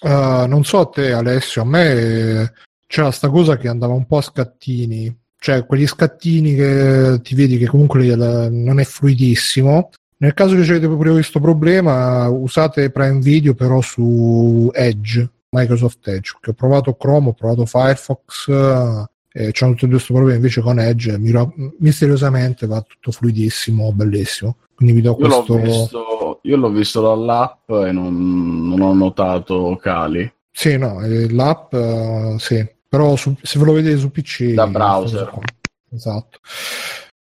uh, 0.00 0.46
non 0.48 0.64
so 0.64 0.80
a 0.80 0.86
te 0.86 1.12
Alessio, 1.12 1.62
a 1.62 1.64
me 1.64 2.52
c'era 2.88 3.12
sta 3.12 3.28
cosa 3.28 3.56
che 3.56 3.68
andava 3.68 3.92
un 3.92 4.06
po' 4.06 4.16
a 4.16 4.22
scattini, 4.22 5.16
cioè 5.38 5.64
quegli 5.64 5.86
scattini 5.86 6.56
che 6.56 7.20
ti 7.22 7.36
vedi 7.36 7.56
che 7.56 7.66
comunque 7.66 8.16
non 8.16 8.80
è 8.80 8.84
fluidissimo. 8.84 9.90
Nel 10.16 10.34
caso 10.34 10.56
che 10.56 10.62
avete 10.62 10.88
pure 10.88 11.12
questo 11.12 11.38
problema, 11.38 12.28
usate 12.28 12.90
Prime 12.90 13.20
Video 13.20 13.54
però 13.54 13.80
su 13.80 14.70
Edge, 14.74 15.30
Microsoft 15.50 16.08
Edge, 16.08 16.32
perché 16.32 16.50
ho 16.50 16.54
provato 16.54 16.96
Chrome, 16.96 17.28
ho 17.28 17.32
provato 17.32 17.64
Firefox, 17.64 18.48
eh, 19.36 19.50
c'hanno 19.50 19.74
tutti 19.74 19.90
questo 19.90 20.12
problema 20.12 20.36
invece 20.36 20.60
con 20.60 20.78
Edge 20.78 21.18
miro- 21.18 21.52
misteriosamente 21.80 22.68
va 22.68 22.80
tutto 22.82 23.10
fluidissimo 23.10 23.92
bellissimo. 23.92 24.58
Quindi 24.76 24.94
vi 24.94 25.00
do 25.00 25.16
io 25.18 25.26
questo 25.26 25.56
l'ho 25.56 25.60
visto, 25.60 26.38
io 26.42 26.56
l'ho 26.56 26.70
visto 26.70 27.00
dall'app 27.00 27.68
e 27.68 27.90
non, 27.90 28.68
non 28.68 28.80
ho 28.80 28.94
notato 28.94 29.76
cali. 29.82 30.32
Sì 30.52 30.78
no 30.78 31.02
eh, 31.02 31.28
l'app 31.32 31.72
uh, 31.72 32.38
sì. 32.38 32.64
Però 32.88 33.16
su, 33.16 33.34
se 33.42 33.58
ve 33.58 33.64
lo 33.64 33.72
vedete 33.72 33.98
su 33.98 34.12
PC 34.12 34.52
da 34.52 34.68
browser. 34.68 35.32
esatto. 35.90 36.38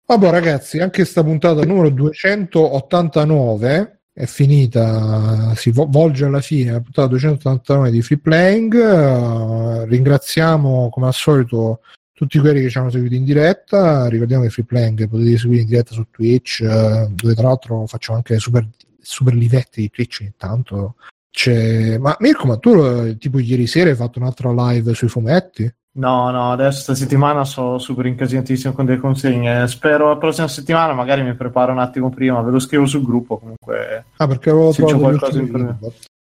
Vabbè 0.07 0.31
ragazzi 0.31 0.79
anche 0.79 1.05
sta 1.05 1.23
puntata 1.23 1.63
numero 1.63 1.89
289 1.89 3.99
è 4.11 4.25
finita, 4.25 5.53
si 5.55 5.71
volge 5.71 6.25
alla 6.25 6.41
fine 6.41 6.71
la 6.71 6.81
puntata 6.81 7.07
289 7.07 7.91
di 7.91 8.01
Free 8.01 8.17
Playing. 8.17 8.73
Uh, 8.73 9.83
ringraziamo 9.85 10.89
come 10.89 11.05
al 11.05 11.13
solito 11.13 11.81
tutti 12.19 12.37
quelli 12.39 12.59
che 12.59 12.69
ci 12.69 12.77
hanno 12.77 12.89
seguito 12.89 13.15
in 13.15 13.23
diretta. 13.23 14.09
Ricordiamo 14.09 14.43
che 14.43 14.49
Free 14.49 14.65
Playing 14.65 15.07
potete 15.07 15.37
seguire 15.37 15.61
in 15.61 15.69
diretta 15.69 15.93
su 15.93 16.05
Twitch, 16.11 16.59
uh, 16.61 17.09
dove 17.13 17.33
tra 17.33 17.47
l'altro 17.47 17.87
facciamo 17.87 18.17
anche 18.17 18.37
super, 18.39 18.67
super 18.99 19.33
livetti 19.33 19.79
di 19.79 19.89
Twitch 19.89 20.19
intanto. 20.19 20.95
C'è... 21.31 21.97
Ma 21.97 22.17
Mirko, 22.19 22.45
ma 22.45 22.57
tu 22.57 22.71
eh, 22.71 23.17
tipo 23.17 23.39
ieri 23.39 23.67
sera 23.67 23.89
hai 23.89 23.95
fatto 23.95 24.19
un'altra 24.19 24.51
live 24.51 24.93
sui 24.95 25.07
fumetti? 25.07 25.73
No, 25.91 26.29
no, 26.29 26.51
adesso 26.51 26.83
questa 26.83 26.95
settimana 26.95 27.45
sono 27.45 27.77
super 27.77 28.05
incasinatissimo 28.05 28.73
con 28.73 28.83
delle 28.83 28.99
consegne. 28.99 29.65
Spero 29.69 30.09
la 30.09 30.17
prossima 30.17 30.49
settimana 30.49 30.91
magari 30.91 31.23
mi 31.23 31.35
preparo 31.35 31.71
un 31.71 31.79
attimo 31.79 32.09
prima, 32.09 32.41
ve 32.41 32.51
lo 32.51 32.59
scrivo 32.59 32.85
sul 32.85 33.05
gruppo 33.05 33.37
comunque. 33.37 34.03
Ah, 34.17 34.27
perché 34.27 34.49
avevo 34.49 34.73
trovato 34.73 34.99
qualcosa 34.99 35.39
in 35.39 35.77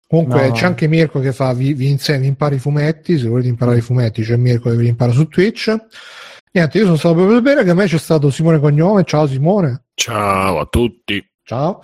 Comunque 0.08 0.48
no. 0.48 0.54
c'è 0.54 0.64
anche 0.64 0.88
Mirko 0.88 1.20
che 1.20 1.32
fa 1.32 1.52
vi, 1.52 1.74
vi 1.74 1.90
insegna, 1.90 2.20
vi 2.20 2.26
impara 2.28 2.54
i 2.54 2.58
fumetti, 2.58 3.18
se 3.18 3.28
volete 3.28 3.48
imparare 3.48 3.78
i 3.78 3.82
fumetti 3.82 4.22
c'è 4.22 4.36
Mirko 4.36 4.70
che 4.70 4.76
vi 4.76 4.88
impara 4.88 5.12
su 5.12 5.28
Twitch. 5.28 5.76
Niente, 6.50 6.78
io 6.78 6.84
sono 6.84 6.96
stato 6.96 7.14
proprio 7.14 7.42
bene 7.42 7.62
che 7.62 7.70
a 7.70 7.74
me 7.74 7.86
c'è 7.86 7.98
stato 7.98 8.30
Simone 8.30 8.58
Cognome. 8.58 9.04
Ciao 9.04 9.26
Simone. 9.26 9.84
Ciao 9.94 10.58
a 10.58 10.64
tutti. 10.64 11.22
Ciao. 11.42 11.82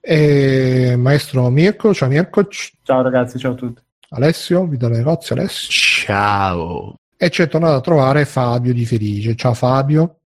E 0.00 0.96
maestro 0.96 1.48
Mirko, 1.48 1.94
ciao 1.94 2.08
Mirko. 2.08 2.46
Ciao 2.82 3.02
ragazzi, 3.02 3.38
ciao 3.38 3.52
a 3.52 3.54
tutti. 3.54 3.80
Alessio, 4.10 4.66
vi 4.66 4.76
do 4.76 4.88
le 4.88 4.96
negozi, 4.96 5.32
Alessio. 5.32 5.70
Ciao 5.70 6.94
e 7.22 7.28
c'è 7.28 7.48
tornato 7.48 7.74
a 7.74 7.80
trovare 7.82 8.24
Fabio 8.24 8.72
di 8.72 8.86
Felice. 8.86 9.34
Ciao 9.34 9.52
Fabio. 9.52 10.19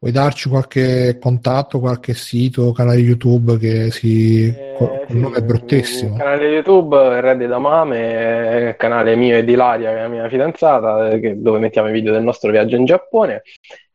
Vuoi 0.00 0.12
darci 0.12 0.48
qualche 0.48 1.18
contatto, 1.20 1.80
qualche 1.80 2.14
sito, 2.14 2.70
canale 2.70 2.98
YouTube 2.98 3.58
che 3.58 3.90
si... 3.90 4.46
Eh, 4.46 4.76
il 4.78 5.04
sì, 5.08 5.18
nome 5.18 5.38
è 5.38 5.42
bruttissimo. 5.42 6.16
Canale 6.16 6.46
YouTube 6.46 7.20
Red 7.20 7.44
da 7.44 7.58
Mame, 7.58 8.76
canale 8.78 9.16
mio 9.16 9.36
e 9.38 9.44
di 9.44 9.56
Laria, 9.56 9.90
che 9.90 9.96
è 9.96 10.02
la 10.02 10.08
mia 10.08 10.28
fidanzata, 10.28 11.16
dove 11.34 11.58
mettiamo 11.58 11.88
i 11.88 11.92
video 11.92 12.12
del 12.12 12.22
nostro 12.22 12.52
viaggio 12.52 12.76
in 12.76 12.84
Giappone. 12.84 13.42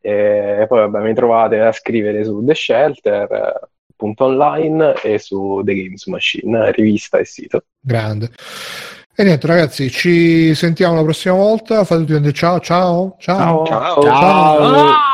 E 0.02 0.66
poi 0.68 0.80
vabbè, 0.80 1.00
mi 1.00 1.14
trovate 1.14 1.60
a 1.60 1.72
scrivere 1.72 2.22
su 2.22 2.44
The 2.44 2.54
Shelter 2.54 3.60
online 3.96 4.94
e 5.02 5.18
su 5.18 5.62
The 5.64 5.74
Games 5.74 6.06
Machine, 6.06 6.70
rivista 6.72 7.16
e 7.16 7.24
sito. 7.24 7.62
Grande. 7.80 8.28
E 9.16 9.24
niente 9.24 9.46
ragazzi, 9.46 9.88
ci 9.90 10.54
sentiamo 10.54 10.96
la 10.96 11.02
prossima 11.02 11.34
volta. 11.34 11.84
Fate 11.84 12.04
tutti 12.04 12.12
un 12.12 12.32
ciao 12.32 12.60
ciao 12.60 13.16
ciao 13.18 13.64
ciao 13.64 13.64
ciao 13.64 14.02
ciao 14.02 14.02
ciao 14.02 15.13